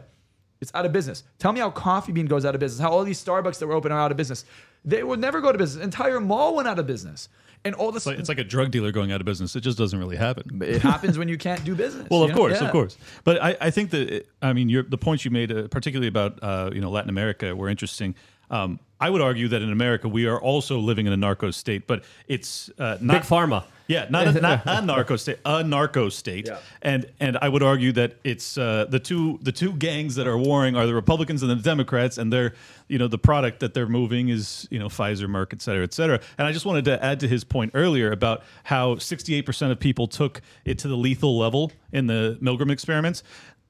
It's 0.62 0.72
out 0.76 0.86
of 0.86 0.92
business. 0.92 1.24
Tell 1.40 1.52
me 1.52 1.60
how 1.60 1.72
Coffee 1.72 2.12
Bean 2.12 2.28
goes 2.28 2.46
out 2.46 2.54
of 2.54 2.60
business, 2.60 2.80
how 2.80 2.92
all 2.92 3.04
these 3.04 3.24
Starbucks 3.24 3.58
that 3.60 3.68
were 3.68 3.74
open 3.74 3.92
are 3.92 4.00
out 4.00 4.12
of 4.12 4.18
business. 4.18 4.46
They 4.86 5.04
would 5.04 5.20
never 5.20 5.42
go 5.42 5.52
to 5.52 5.58
business. 5.58 5.84
Entire 5.84 6.20
mall 6.20 6.56
went 6.56 6.68
out 6.68 6.78
of 6.78 6.86
business. 6.86 7.30
And 7.64 7.76
all 7.76 7.92
this, 7.92 8.02
It's 8.02 8.08
like, 8.08 8.20
it's 8.20 8.30
like 8.30 8.40
a 8.40 8.44
drug 8.44 8.72
dealer 8.72 8.92
going 8.92 9.12
out 9.12 9.22
of 9.22 9.26
business. 9.26 9.56
It 9.56 9.62
just 9.62 9.78
doesn't 9.78 9.98
really 10.00 10.16
happen. 10.18 10.62
it 10.64 10.82
happens 10.82 11.18
when 11.18 11.28
you 11.28 11.38
can't 11.38 11.64
do 11.64 11.76
business. 11.76 12.08
Well, 12.10 12.24
of 12.24 12.32
know? 12.32 12.36
course, 12.36 12.60
Yeah. 12.60 12.66
of 12.66 12.72
course. 12.72 12.98
But 13.24 13.42
I, 13.42 13.56
I 13.62 13.70
think 13.72 13.92
that 13.92 14.10
it, 14.10 14.30
I 14.42 14.54
mean, 14.54 14.68
your, 14.68 14.82
the 14.84 14.98
points 14.98 15.26
you 15.26 15.32
made, 15.32 15.52
uh, 15.52 15.68
particularly 15.68 16.08
about 16.08 16.40
uh, 16.42 16.72
you 16.74 16.82
know 16.82 16.90
Latin 16.90 17.10
America, 17.10 17.56
were 17.56 17.70
interesting. 17.70 18.16
Um, 18.50 18.80
I 19.00 19.10
would 19.10 19.22
argue 19.22 19.48
that 19.50 19.62
in 19.62 19.72
America 19.72 20.08
we 20.10 20.26
are 20.28 20.40
also 20.40 20.78
living 20.80 21.08
in 21.08 21.14
a 21.14 21.18
narco 21.18 21.52
state, 21.52 21.88
but 21.88 22.04
it's 22.28 22.70
uh, 22.80 22.98
not 23.00 23.22
Big 23.22 23.30
pharma. 23.30 23.64
Yeah, 23.88 24.08
not 24.10 24.28
a, 24.28 24.42
not 24.42 24.62
a 24.66 24.82
narco 24.82 25.16
state, 25.18 25.40
a 25.46 25.64
narco 25.64 26.10
state, 26.10 26.48
Yeah. 26.48 26.58
and 26.82 27.06
and 27.20 27.38
I 27.42 27.48
would 27.50 27.64
argue 27.64 27.92
that 27.94 28.16
it's 28.24 28.58
uh, 28.58 28.86
the 28.90 29.00
two 29.00 29.40
the 29.42 29.52
two 29.52 29.74
gangs 29.74 30.16
that 30.16 30.28
are 30.28 30.38
warring 30.38 30.76
are 30.76 30.86
the 30.86 30.94
Republicans 30.94 31.42
and 31.44 31.52
the 31.52 31.56
Democrats, 31.56 32.18
and 32.18 32.32
they're 32.32 32.54
you 32.92 32.98
know 32.98 33.08
the 33.08 33.18
product 33.18 33.62
that 33.62 33.74
they're 33.74 33.88
moving 33.88 34.30
is 34.30 34.68
you 34.70 34.78
know 34.78 34.88
Pfizer, 34.88 35.28
Merck, 35.28 35.54
et 35.54 35.62
cetera, 35.62 35.84
et 35.84 35.94
cetera. 35.94 36.20
And 36.38 36.46
I 36.46 36.52
just 36.52 36.66
wanted 36.66 36.86
to 36.86 37.04
add 37.04 37.22
to 37.22 37.28
his 37.28 37.44
point 37.44 37.72
earlier 37.74 38.12
about 38.12 38.44
how 38.66 38.98
68 38.98 39.46
percent 39.46 39.72
of 39.72 39.80
people 39.80 40.08
took 40.08 40.42
it 40.66 40.78
to 40.80 40.88
the 40.88 40.98
lethal 40.98 41.38
level 41.38 41.72
in 41.94 42.08
the 42.08 42.38
Milgram 42.42 42.70
experiments. 42.70 43.24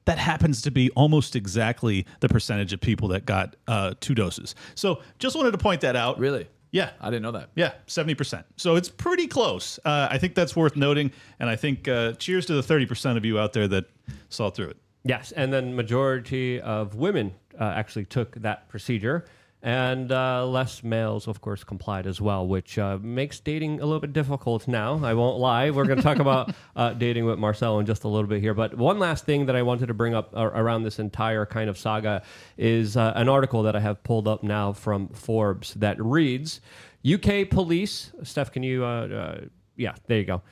That 0.04 0.18
happens 0.18 0.62
to 0.62 0.72
be 0.72 0.90
almost 0.90 1.36
exactly 1.36 2.06
the 2.18 2.28
percentage 2.28 2.72
of 2.72 2.80
people 2.80 3.06
that 3.08 3.24
got 3.24 3.54
uh, 3.68 3.94
two 4.00 4.16
doses. 4.16 4.56
So 4.74 5.00
just 5.20 5.36
wanted 5.36 5.52
to 5.52 5.58
point 5.58 5.82
that 5.82 5.94
out. 5.94 6.18
Really? 6.18 6.48
Yeah. 6.72 6.90
I 7.00 7.08
didn't 7.08 7.22
know 7.22 7.30
that. 7.32 7.50
Yeah, 7.54 7.74
seventy 7.86 8.16
percent. 8.16 8.44
So 8.56 8.74
it's 8.74 8.88
pretty 8.88 9.28
close. 9.28 9.78
Uh, 9.84 10.08
I 10.10 10.18
think 10.18 10.34
that's 10.34 10.56
worth 10.56 10.74
noting, 10.74 11.12
and 11.38 11.48
I 11.48 11.54
think 11.54 11.86
uh, 11.86 12.14
cheers 12.14 12.46
to 12.46 12.54
the 12.54 12.62
thirty 12.62 12.86
percent 12.86 13.16
of 13.16 13.24
you 13.24 13.38
out 13.38 13.52
there 13.52 13.68
that 13.68 13.84
saw 14.30 14.50
through 14.50 14.70
it. 14.70 14.78
Yes, 15.04 15.32
and 15.32 15.52
then 15.52 15.74
majority 15.74 16.60
of 16.60 16.94
women 16.94 17.34
actually 17.64 18.04
took 18.04 18.34
that 18.36 18.68
procedure, 18.68 19.24
and 19.62 20.10
uh, 20.10 20.44
less 20.44 20.82
males, 20.82 21.28
of 21.28 21.40
course, 21.40 21.62
complied 21.62 22.06
as 22.06 22.20
well, 22.20 22.46
which 22.46 22.78
uh, 22.78 22.98
makes 23.00 23.38
dating 23.38 23.80
a 23.80 23.84
little 23.84 24.00
bit 24.00 24.12
difficult 24.12 24.66
now. 24.66 25.00
I 25.04 25.14
won't 25.14 25.38
lie. 25.38 25.70
We're 25.70 25.84
going 25.84 25.98
to 25.98 26.02
talk 26.02 26.18
about 26.18 26.52
uh, 26.76 26.94
dating 26.94 27.26
with 27.26 27.38
Marczell 27.38 27.78
in 27.78 27.86
just 27.86 28.02
a 28.02 28.08
little 28.08 28.26
bit 28.26 28.40
here, 28.40 28.54
but 28.54 28.76
one 28.76 28.98
last 28.98 29.24
thing 29.24 29.46
that 29.46 29.54
I 29.54 29.62
wanted 29.62 29.86
to 29.86 29.94
bring 29.94 30.14
up 30.14 30.34
uh, 30.36 30.50
around 30.52 30.82
this 30.82 30.98
entire 30.98 31.46
kind 31.46 31.70
of 31.70 31.78
saga 31.78 32.22
is 32.58 32.96
uh, 32.96 33.12
an 33.14 33.28
article 33.28 33.62
that 33.62 33.76
I 33.76 33.80
have 33.80 34.02
pulled 34.02 34.26
up 34.26 34.42
now 34.42 34.72
from 34.72 35.08
Forbes 35.10 35.74
that 35.74 36.02
reads: 36.02 36.60
"UK 37.06 37.48
police." 37.48 38.10
Steph, 38.24 38.50
can 38.50 38.64
you? 38.64 38.84
Uh, 38.84 39.06
uh, 39.06 39.40
yeah, 39.76 39.94
there 40.08 40.18
you 40.18 40.24
go. 40.24 40.42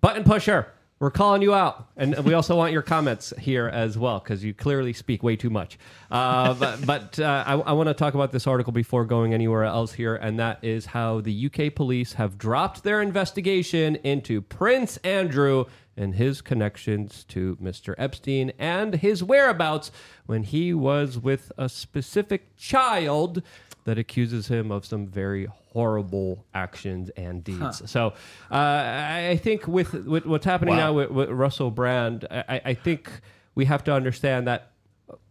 Button 0.00 0.22
pusher. 0.22 0.72
We're 1.00 1.10
calling 1.10 1.40
you 1.40 1.54
out, 1.54 1.88
and 1.96 2.14
we 2.26 2.34
also 2.34 2.54
want 2.54 2.74
your 2.74 2.82
comments 2.82 3.32
here 3.38 3.68
as 3.68 3.96
well 3.96 4.18
because 4.18 4.44
you 4.44 4.52
clearly 4.52 4.92
speak 4.92 5.22
way 5.22 5.34
too 5.34 5.48
much. 5.48 5.78
Uh, 6.10 6.52
but 6.60 6.84
but 6.84 7.18
uh, 7.18 7.42
I, 7.46 7.54
I 7.54 7.72
want 7.72 7.88
to 7.88 7.94
talk 7.94 8.12
about 8.12 8.32
this 8.32 8.46
article 8.46 8.74
before 8.74 9.06
going 9.06 9.32
anywhere 9.32 9.64
else 9.64 9.94
here, 9.94 10.14
and 10.14 10.38
that 10.38 10.58
is 10.60 10.84
how 10.84 11.22
the 11.22 11.46
UK 11.46 11.74
police 11.74 12.12
have 12.12 12.36
dropped 12.36 12.82
their 12.82 13.00
investigation 13.00 13.96
into 13.96 14.42
Prince 14.42 14.98
Andrew 14.98 15.64
and 15.96 16.16
his 16.16 16.42
connections 16.42 17.24
to 17.28 17.56
Mr. 17.56 17.94
Epstein 17.96 18.52
and 18.58 18.96
his 18.96 19.24
whereabouts 19.24 19.90
when 20.26 20.42
he 20.42 20.74
was 20.74 21.18
with 21.18 21.50
a 21.56 21.70
specific 21.70 22.54
child 22.58 23.42
that 23.90 23.98
accuses 23.98 24.46
him 24.46 24.70
of 24.70 24.86
some 24.86 25.04
very 25.08 25.48
horrible 25.72 26.46
actions 26.54 27.10
and 27.16 27.42
deeds. 27.42 27.82
So 27.90 28.14
uh, 28.48 28.54
I 28.54 29.40
think 29.42 29.66
with, 29.66 29.92
with 29.92 30.26
what's 30.26 30.44
happening 30.44 30.76
now 30.76 30.92
with, 30.92 31.10
with 31.10 31.28
Russell 31.28 31.72
Brand, 31.72 32.24
I, 32.30 32.60
I 32.66 32.74
think 32.74 33.10
we 33.56 33.64
have 33.64 33.82
to 33.84 33.92
understand 33.92 34.46
that 34.46 34.70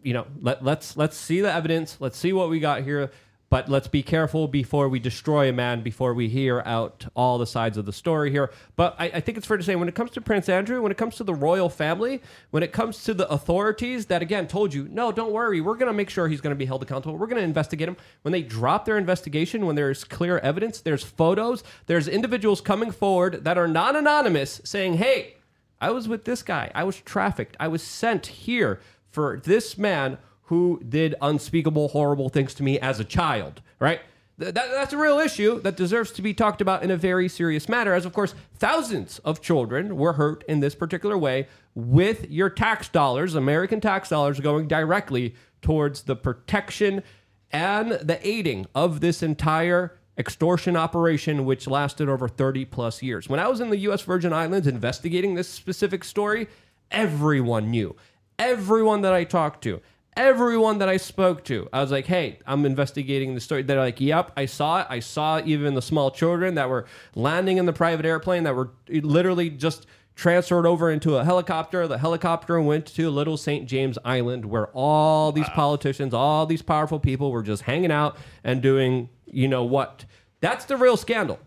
you 0.04 0.14
know 0.14 0.28
let, 0.42 0.62
let's 0.62 0.98
let's 0.98 1.16
see 1.16 1.40
the 1.40 1.54
evidence, 1.54 1.96
let's 2.02 2.18
see 2.18 2.34
what 2.34 2.50
we 2.50 2.60
got 2.60 2.84
here. 2.84 3.12
But 3.50 3.68
let's 3.68 3.88
be 3.88 4.04
careful 4.04 4.48
before 4.48 4.88
we 4.90 5.00
destroy 5.00 5.50
a 5.50 5.54
man, 5.54 5.82
before 5.82 6.14
we 6.14 6.30
hear 6.30 6.62
out 6.66 7.08
all 7.16 7.40
the 7.40 7.48
sides 7.48 7.78
of 7.78 7.86
the 7.86 7.94
story 7.94 8.30
here. 8.30 8.52
But 8.76 8.96
I, 9.00 9.06
I 9.06 9.20
think 9.22 9.38
it's 9.40 9.48
fair 9.48 9.58
to 9.58 9.64
say 9.64 9.76
when 9.76 9.88
it 9.88 9.96
comes 9.96 10.12
to 10.12 10.22
Prince 10.22 10.48
Andrew, 10.50 10.84
when 10.84 10.92
it 10.92 10.98
comes 11.00 11.16
to 11.16 11.24
the 11.24 11.34
royal 11.34 11.68
family, 11.68 12.22
when 12.52 12.62
it 12.62 12.72
comes 12.72 13.04
to 13.06 13.14
the 13.16 13.28
authorities 13.30 14.06
that, 14.06 14.22
again, 14.22 14.48
told 14.48 14.74
you, 14.74 14.88
no, 14.92 15.12
don't 15.12 15.32
worry, 15.32 15.62
we're 15.62 15.76
going 15.76 15.88
to 15.88 15.94
make 15.94 16.12
sure 16.12 16.28
he's 16.28 16.42
going 16.42 16.56
to 16.56 16.60
be 16.60 16.66
held 16.66 16.84
accountable. 16.84 17.18
We're 17.18 17.28
going 17.28 17.42
to 17.42 17.44
investigate 17.44 17.88
him. 17.88 17.98
When 18.22 18.32
they 18.32 18.44
drop 18.44 18.86
their 18.86 19.00
investigation, 19.00 19.66
when 19.66 19.76
there's 19.76 20.04
clear 20.04 20.38
evidence, 20.40 20.82
there's 20.82 21.04
photos, 21.04 21.64
there's 21.88 22.08
individuals 22.08 22.62
coming 22.62 22.92
forward 22.92 23.44
that 23.46 23.58
are 23.58 23.68
non 23.68 23.96
anonymous 23.96 24.62
saying, 24.64 24.96
hey, 24.96 25.38
I 25.82 25.90
was 25.90 26.08
with 26.08 26.26
this 26.26 26.44
guy. 26.44 26.72
I 26.76 26.84
was 26.84 26.98
trafficked. 26.98 27.58
I 27.60 27.68
was 27.68 27.82
sent 27.82 28.28
here 28.28 28.80
for 29.10 29.42
this 29.44 29.78
man 29.78 30.20
who 30.50 30.82
did 30.90 31.14
unspeakable, 31.22 31.90
horrible 31.90 32.28
things 32.28 32.56
to 32.56 32.64
me 32.64 32.80
as 32.80 33.00
a 33.00 33.04
child, 33.04 33.62
right? 33.80 34.02
Th- 34.40 34.52
that, 34.52 34.72
that's 34.72 34.94
a 34.94 34.98
real 34.98 35.20
issue 35.20 35.62
that 35.62 35.78
deserves 35.78 36.12
to 36.14 36.24
be 36.24 36.34
talked 36.34 36.60
about 36.60 36.82
in 36.82 36.90
a 36.90 36.98
very 36.98 37.30
serious 37.30 37.70
manner, 37.70 37.94
as 37.94 38.04
of 38.04 38.14
course, 38.14 38.34
thousands 38.56 39.20
of 39.20 39.42
children 39.42 39.96
were 39.96 40.14
hurt 40.14 40.44
in 40.48 40.60
this 40.60 40.74
particular 40.74 41.20
way 41.20 41.48
with 41.76 42.32
your 42.32 42.50
tax 42.50 42.90
dollars, 42.90 43.36
American 43.36 43.80
tax 43.80 44.10
dollars, 44.10 44.40
going 44.40 44.68
directly 44.68 45.36
towards 45.62 46.02
the 46.02 46.16
protection 46.16 47.04
and 47.52 47.92
the 47.92 48.20
aiding 48.28 48.66
of 48.74 49.02
this 49.02 49.22
entire 49.22 50.00
extortion 50.18 50.76
operation, 50.76 51.46
which 51.46 51.68
lasted 51.68 52.10
over 52.10 52.28
30 52.28 52.66
plus 52.66 53.04
years. 53.04 53.30
When 53.30 53.40
I 53.40 53.48
was 53.48 53.60
in 53.60 53.70
the 53.70 53.78
US 53.78 54.02
Virgin 54.02 54.34
Islands 54.34 54.66
investigating 54.66 55.36
this 55.36 55.48
specific 55.48 56.04
story, 56.04 56.48
everyone 56.90 57.70
knew. 57.70 57.96
Everyone 58.40 59.02
that 59.02 59.14
I 59.14 59.26
talked 59.26 59.64
to, 59.66 59.80
everyone 60.16 60.80
that 60.80 60.90
I 60.90 60.98
spoke 60.98 61.44
to, 61.46 61.68
I 61.72 61.82
was 61.82 61.92
like, 61.92 62.06
"Hey, 62.06 62.40
I'm 62.46 62.66
investigating 62.66 63.36
the 63.36 63.42
story." 63.42 63.64
They're 63.64 63.80
like, 63.80 64.02
"Yep, 64.02 64.34
I 64.36 64.46
saw 64.46 64.82
it. 64.82 64.88
I 64.90 65.00
saw 65.00 65.42
even 65.44 65.76
the 65.76 65.82
small 65.82 66.12
children 66.12 66.56
that 66.56 66.70
were 66.70 66.86
landing 67.16 67.58
in 67.58 67.66
the 67.66 67.74
private 67.74 68.06
airplane 68.06 68.44
that 68.44 68.56
were 68.56 68.72
literally 68.90 69.50
just 69.50 69.86
transferred 70.20 70.66
over 70.66 70.92
into 70.92 71.16
a 71.16 71.24
helicopter. 71.24 71.88
The 71.88 71.98
helicopter 71.98 72.60
went 72.60 72.86
to 72.88 73.10
Little 73.10 73.38
St. 73.38 73.66
James 73.66 73.98
Island, 74.04 74.44
where 74.44 74.68
all 74.74 75.32
these 75.32 75.48
politicians, 75.50 76.14
all 76.14 76.46
these 76.46 76.62
powerful 76.62 77.00
people, 77.00 77.32
were 77.32 77.42
just 77.42 77.62
hanging 77.62 77.90
out 77.90 78.18
and 78.44 78.62
doing, 78.62 79.08
you 79.26 79.48
know 79.48 79.64
what? 79.64 80.04
That's 80.42 80.66
the 80.66 80.76
real 80.76 80.98
scandal. 80.98 81.40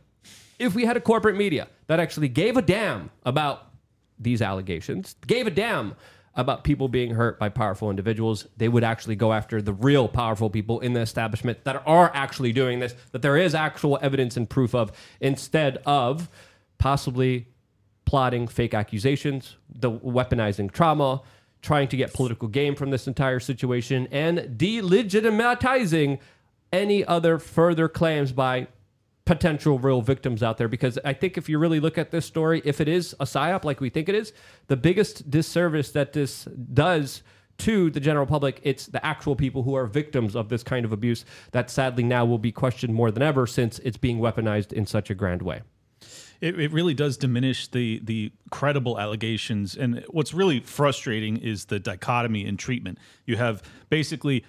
If 0.58 0.74
we 0.74 0.86
had 0.86 0.96
a 0.96 1.00
corporate 1.00 1.36
media 1.36 1.68
that 1.86 2.00
actually 2.00 2.28
gave 2.28 2.56
a 2.56 2.62
damn 2.62 3.10
about 3.26 3.66
these 4.18 4.40
allegations, 4.40 5.16
gave 5.26 5.46
a 5.46 5.50
damn 5.50 5.94
about 6.34 6.64
people 6.64 6.88
being 6.88 7.14
hurt 7.14 7.38
by 7.38 7.48
powerful 7.48 7.90
individuals, 7.90 8.46
they 8.56 8.68
would 8.68 8.84
actually 8.84 9.16
go 9.16 9.32
after 9.32 9.60
the 9.60 9.72
real 9.72 10.08
powerful 10.08 10.48
people 10.48 10.80
in 10.80 10.94
the 10.94 11.00
establishment 11.00 11.62
that 11.64 11.82
are 11.86 12.10
actually 12.14 12.52
doing 12.52 12.80
this, 12.80 12.94
that 13.12 13.22
there 13.22 13.36
is 13.36 13.54
actual 13.54 13.98
evidence 14.00 14.36
and 14.36 14.48
proof 14.48 14.74
of, 14.74 14.92
instead 15.20 15.78
of 15.84 16.30
possibly 16.78 17.46
plotting 18.04 18.48
fake 18.48 18.74
accusations, 18.74 19.56
the 19.68 19.90
weaponizing 19.90 20.70
trauma, 20.70 21.20
trying 21.60 21.86
to 21.88 21.96
get 21.96 22.12
political 22.12 22.48
gain 22.48 22.74
from 22.74 22.90
this 22.90 23.06
entire 23.06 23.38
situation, 23.38 24.08
and 24.10 24.38
delegitimizing 24.58 26.18
any 26.72 27.04
other 27.04 27.38
further 27.38 27.88
claims 27.88 28.32
by 28.32 28.66
potential 29.24 29.78
real 29.78 30.02
victims 30.02 30.42
out 30.42 30.58
there 30.58 30.68
because 30.68 30.98
I 31.04 31.12
think 31.12 31.38
if 31.38 31.48
you 31.48 31.58
really 31.58 31.80
look 31.80 31.96
at 31.96 32.10
this 32.10 32.26
story, 32.26 32.60
if 32.64 32.80
it 32.80 32.88
is 32.88 33.14
a 33.20 33.24
psyop 33.24 33.64
like 33.64 33.80
we 33.80 33.88
think 33.88 34.08
it 34.08 34.14
is, 34.14 34.32
the 34.66 34.76
biggest 34.76 35.30
disservice 35.30 35.92
that 35.92 36.12
this 36.12 36.44
does 36.72 37.22
to 37.58 37.90
the 37.90 38.00
general 38.00 38.26
public, 38.26 38.60
it's 38.64 38.86
the 38.86 39.04
actual 39.04 39.36
people 39.36 39.62
who 39.62 39.74
are 39.74 39.86
victims 39.86 40.34
of 40.34 40.48
this 40.48 40.64
kind 40.64 40.84
of 40.84 40.92
abuse 40.92 41.24
that 41.52 41.70
sadly 41.70 42.02
now 42.02 42.24
will 42.24 42.38
be 42.38 42.50
questioned 42.50 42.94
more 42.94 43.10
than 43.10 43.22
ever 43.22 43.46
since 43.46 43.78
it's 43.80 43.96
being 43.96 44.18
weaponized 44.18 44.72
in 44.72 44.86
such 44.86 45.10
a 45.10 45.14
grand 45.14 45.42
way. 45.42 45.62
It, 46.40 46.58
it 46.58 46.72
really 46.72 46.94
does 46.94 47.16
diminish 47.16 47.68
the 47.68 48.00
the 48.02 48.32
credible 48.50 48.98
allegations, 48.98 49.76
and 49.76 50.04
what's 50.10 50.34
really 50.34 50.58
frustrating 50.58 51.36
is 51.36 51.66
the 51.66 51.78
dichotomy 51.78 52.44
in 52.44 52.56
treatment. 52.56 52.98
You 53.26 53.36
have 53.36 53.62
basically 53.90 54.44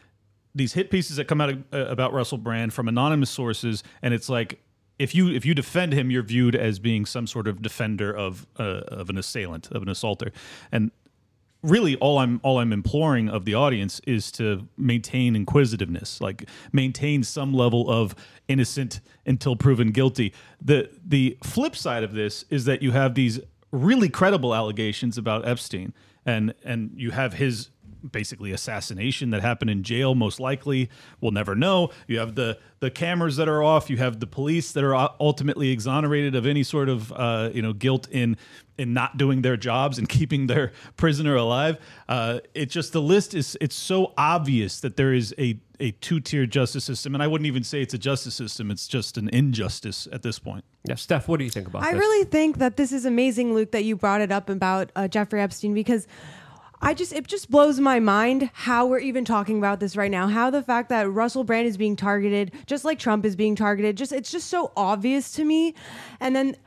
these 0.55 0.73
hit 0.73 0.89
pieces 0.89 1.17
that 1.17 1.25
come 1.25 1.39
out 1.39 1.49
of, 1.49 1.63
uh, 1.71 1.85
about 1.85 2.13
Russell 2.13 2.39
Brand 2.39 2.73
from 2.73 2.87
anonymous 2.87 3.29
sources, 3.29 3.83
and 4.01 4.11
it's 4.11 4.27
like 4.27 4.59
if 4.99 5.15
you 5.15 5.29
if 5.29 5.45
you 5.45 5.53
defend 5.53 5.93
him, 5.93 6.11
you're 6.11 6.23
viewed 6.23 6.55
as 6.55 6.79
being 6.79 7.05
some 7.05 7.27
sort 7.27 7.47
of 7.47 7.61
defender 7.61 8.11
of 8.11 8.47
uh, 8.59 8.81
of 8.87 9.09
an 9.09 9.17
assailant, 9.17 9.71
of 9.71 9.81
an 9.81 9.89
assaulter, 9.89 10.31
and 10.71 10.91
really 11.63 11.95
all 11.95 12.19
I'm 12.19 12.39
all 12.43 12.59
I'm 12.59 12.71
imploring 12.71 13.29
of 13.29 13.45
the 13.45 13.55
audience 13.55 13.99
is 14.05 14.31
to 14.33 14.67
maintain 14.77 15.35
inquisitiveness, 15.35 16.21
like 16.21 16.47
maintain 16.71 17.23
some 17.23 17.53
level 17.53 17.89
of 17.89 18.13
innocent 18.47 18.99
until 19.25 19.55
proven 19.55 19.91
guilty. 19.91 20.33
The 20.61 20.89
the 21.03 21.37
flip 21.43 21.75
side 21.75 22.03
of 22.03 22.13
this 22.13 22.45
is 22.49 22.65
that 22.65 22.81
you 22.81 22.91
have 22.91 23.15
these 23.15 23.39
really 23.71 24.09
credible 24.09 24.53
allegations 24.53 25.17
about 25.17 25.47
Epstein 25.47 25.93
and 26.25 26.53
and 26.63 26.91
you 26.95 27.11
have 27.11 27.33
his 27.33 27.69
basically 28.11 28.51
assassination 28.51 29.29
that 29.31 29.41
happened 29.41 29.69
in 29.69 29.83
jail 29.83 30.15
most 30.15 30.39
likely. 30.39 30.89
We'll 31.21 31.31
never 31.31 31.55
know. 31.55 31.89
You 32.07 32.19
have 32.19 32.35
the 32.35 32.57
the 32.79 32.91
cameras 32.91 33.37
that 33.37 33.47
are 33.47 33.63
off. 33.63 33.89
You 33.89 33.97
have 33.97 34.19
the 34.19 34.27
police 34.27 34.73
that 34.73 34.83
are 34.83 35.11
ultimately 35.19 35.69
exonerated 35.69 36.35
of 36.35 36.45
any 36.45 36.63
sort 36.63 36.89
of 36.89 37.11
uh, 37.13 37.49
you 37.53 37.61
know 37.61 37.73
guilt 37.73 38.07
in 38.11 38.37
in 38.77 38.93
not 38.93 39.17
doing 39.17 39.41
their 39.41 39.57
jobs 39.57 39.97
and 39.97 40.09
keeping 40.17 40.47
their 40.47 40.71
prisoner 40.97 41.35
alive. 41.35 41.77
Uh, 42.09 42.39
it 42.53 42.69
just 42.69 42.93
the 42.93 43.01
list 43.01 43.33
is 43.33 43.57
it's 43.61 43.75
so 43.75 44.13
obvious 44.17 44.79
that 44.81 44.97
there 44.97 45.13
is 45.13 45.33
a 45.37 45.59
a 45.79 45.91
two-tier 45.91 46.45
justice 46.45 46.85
system. 46.85 47.13
And 47.13 47.21
i 47.21 47.27
wouldn't 47.27 47.45
even 47.47 47.63
say 47.63 47.81
it's 47.81 47.93
a 47.93 47.97
justice 47.97 48.33
system. 48.35 48.71
It's 48.71 48.87
just 48.87 49.17
an 49.17 49.29
injustice 49.29 50.07
at 50.11 50.21
this 50.21 50.39
point. 50.39 50.63
Yeah, 50.87 50.95
Steph, 50.95 51.27
what 51.27 51.39
do 51.39 51.43
you 51.43 51.49
think 51.49 51.67
about 51.67 51.83
I 51.83 51.91
this? 51.91 51.99
really 51.99 52.25
think 52.25 52.59
that 52.59 52.77
this 52.77 52.91
is 52.91 53.05
amazing, 53.05 53.53
Luke, 53.53 53.71
that 53.71 53.83
you 53.83 53.95
brought 53.95 54.21
it 54.21 54.31
up 54.31 54.49
about 54.49 54.91
uh, 54.95 55.07
Jeffrey 55.07 55.41
Epstein 55.41 55.73
because 55.73 56.07
I 56.85 56.93
just 56.93 57.13
it 57.13 57.25
just 57.27 57.49
blows 57.49 57.79
my 57.79 58.01
mind 58.01 58.49
how 58.51 58.85
we're 58.85 58.99
even 58.99 59.23
talking 59.23 59.57
about 59.57 59.79
this 59.79 59.95
right 59.95 60.11
now. 60.11 60.27
How 60.27 60.49
the 60.49 60.61
fact 60.61 60.89
that 60.89 61.09
Russell 61.09 61.45
Brand 61.45 61.65
is 61.65 61.77
being 61.77 61.95
targeted, 61.95 62.51
just 62.65 62.83
like 62.83 62.99
Trump 62.99 63.23
is 63.23 63.37
being 63.37 63.55
targeted, 63.55 63.95
just 63.95 64.11
it's 64.11 64.29
just 64.29 64.49
so 64.49 64.73
obvious 64.75 65.31
to 65.35 65.45
me. 65.45 65.75
And 66.19 66.35
then 66.35 66.57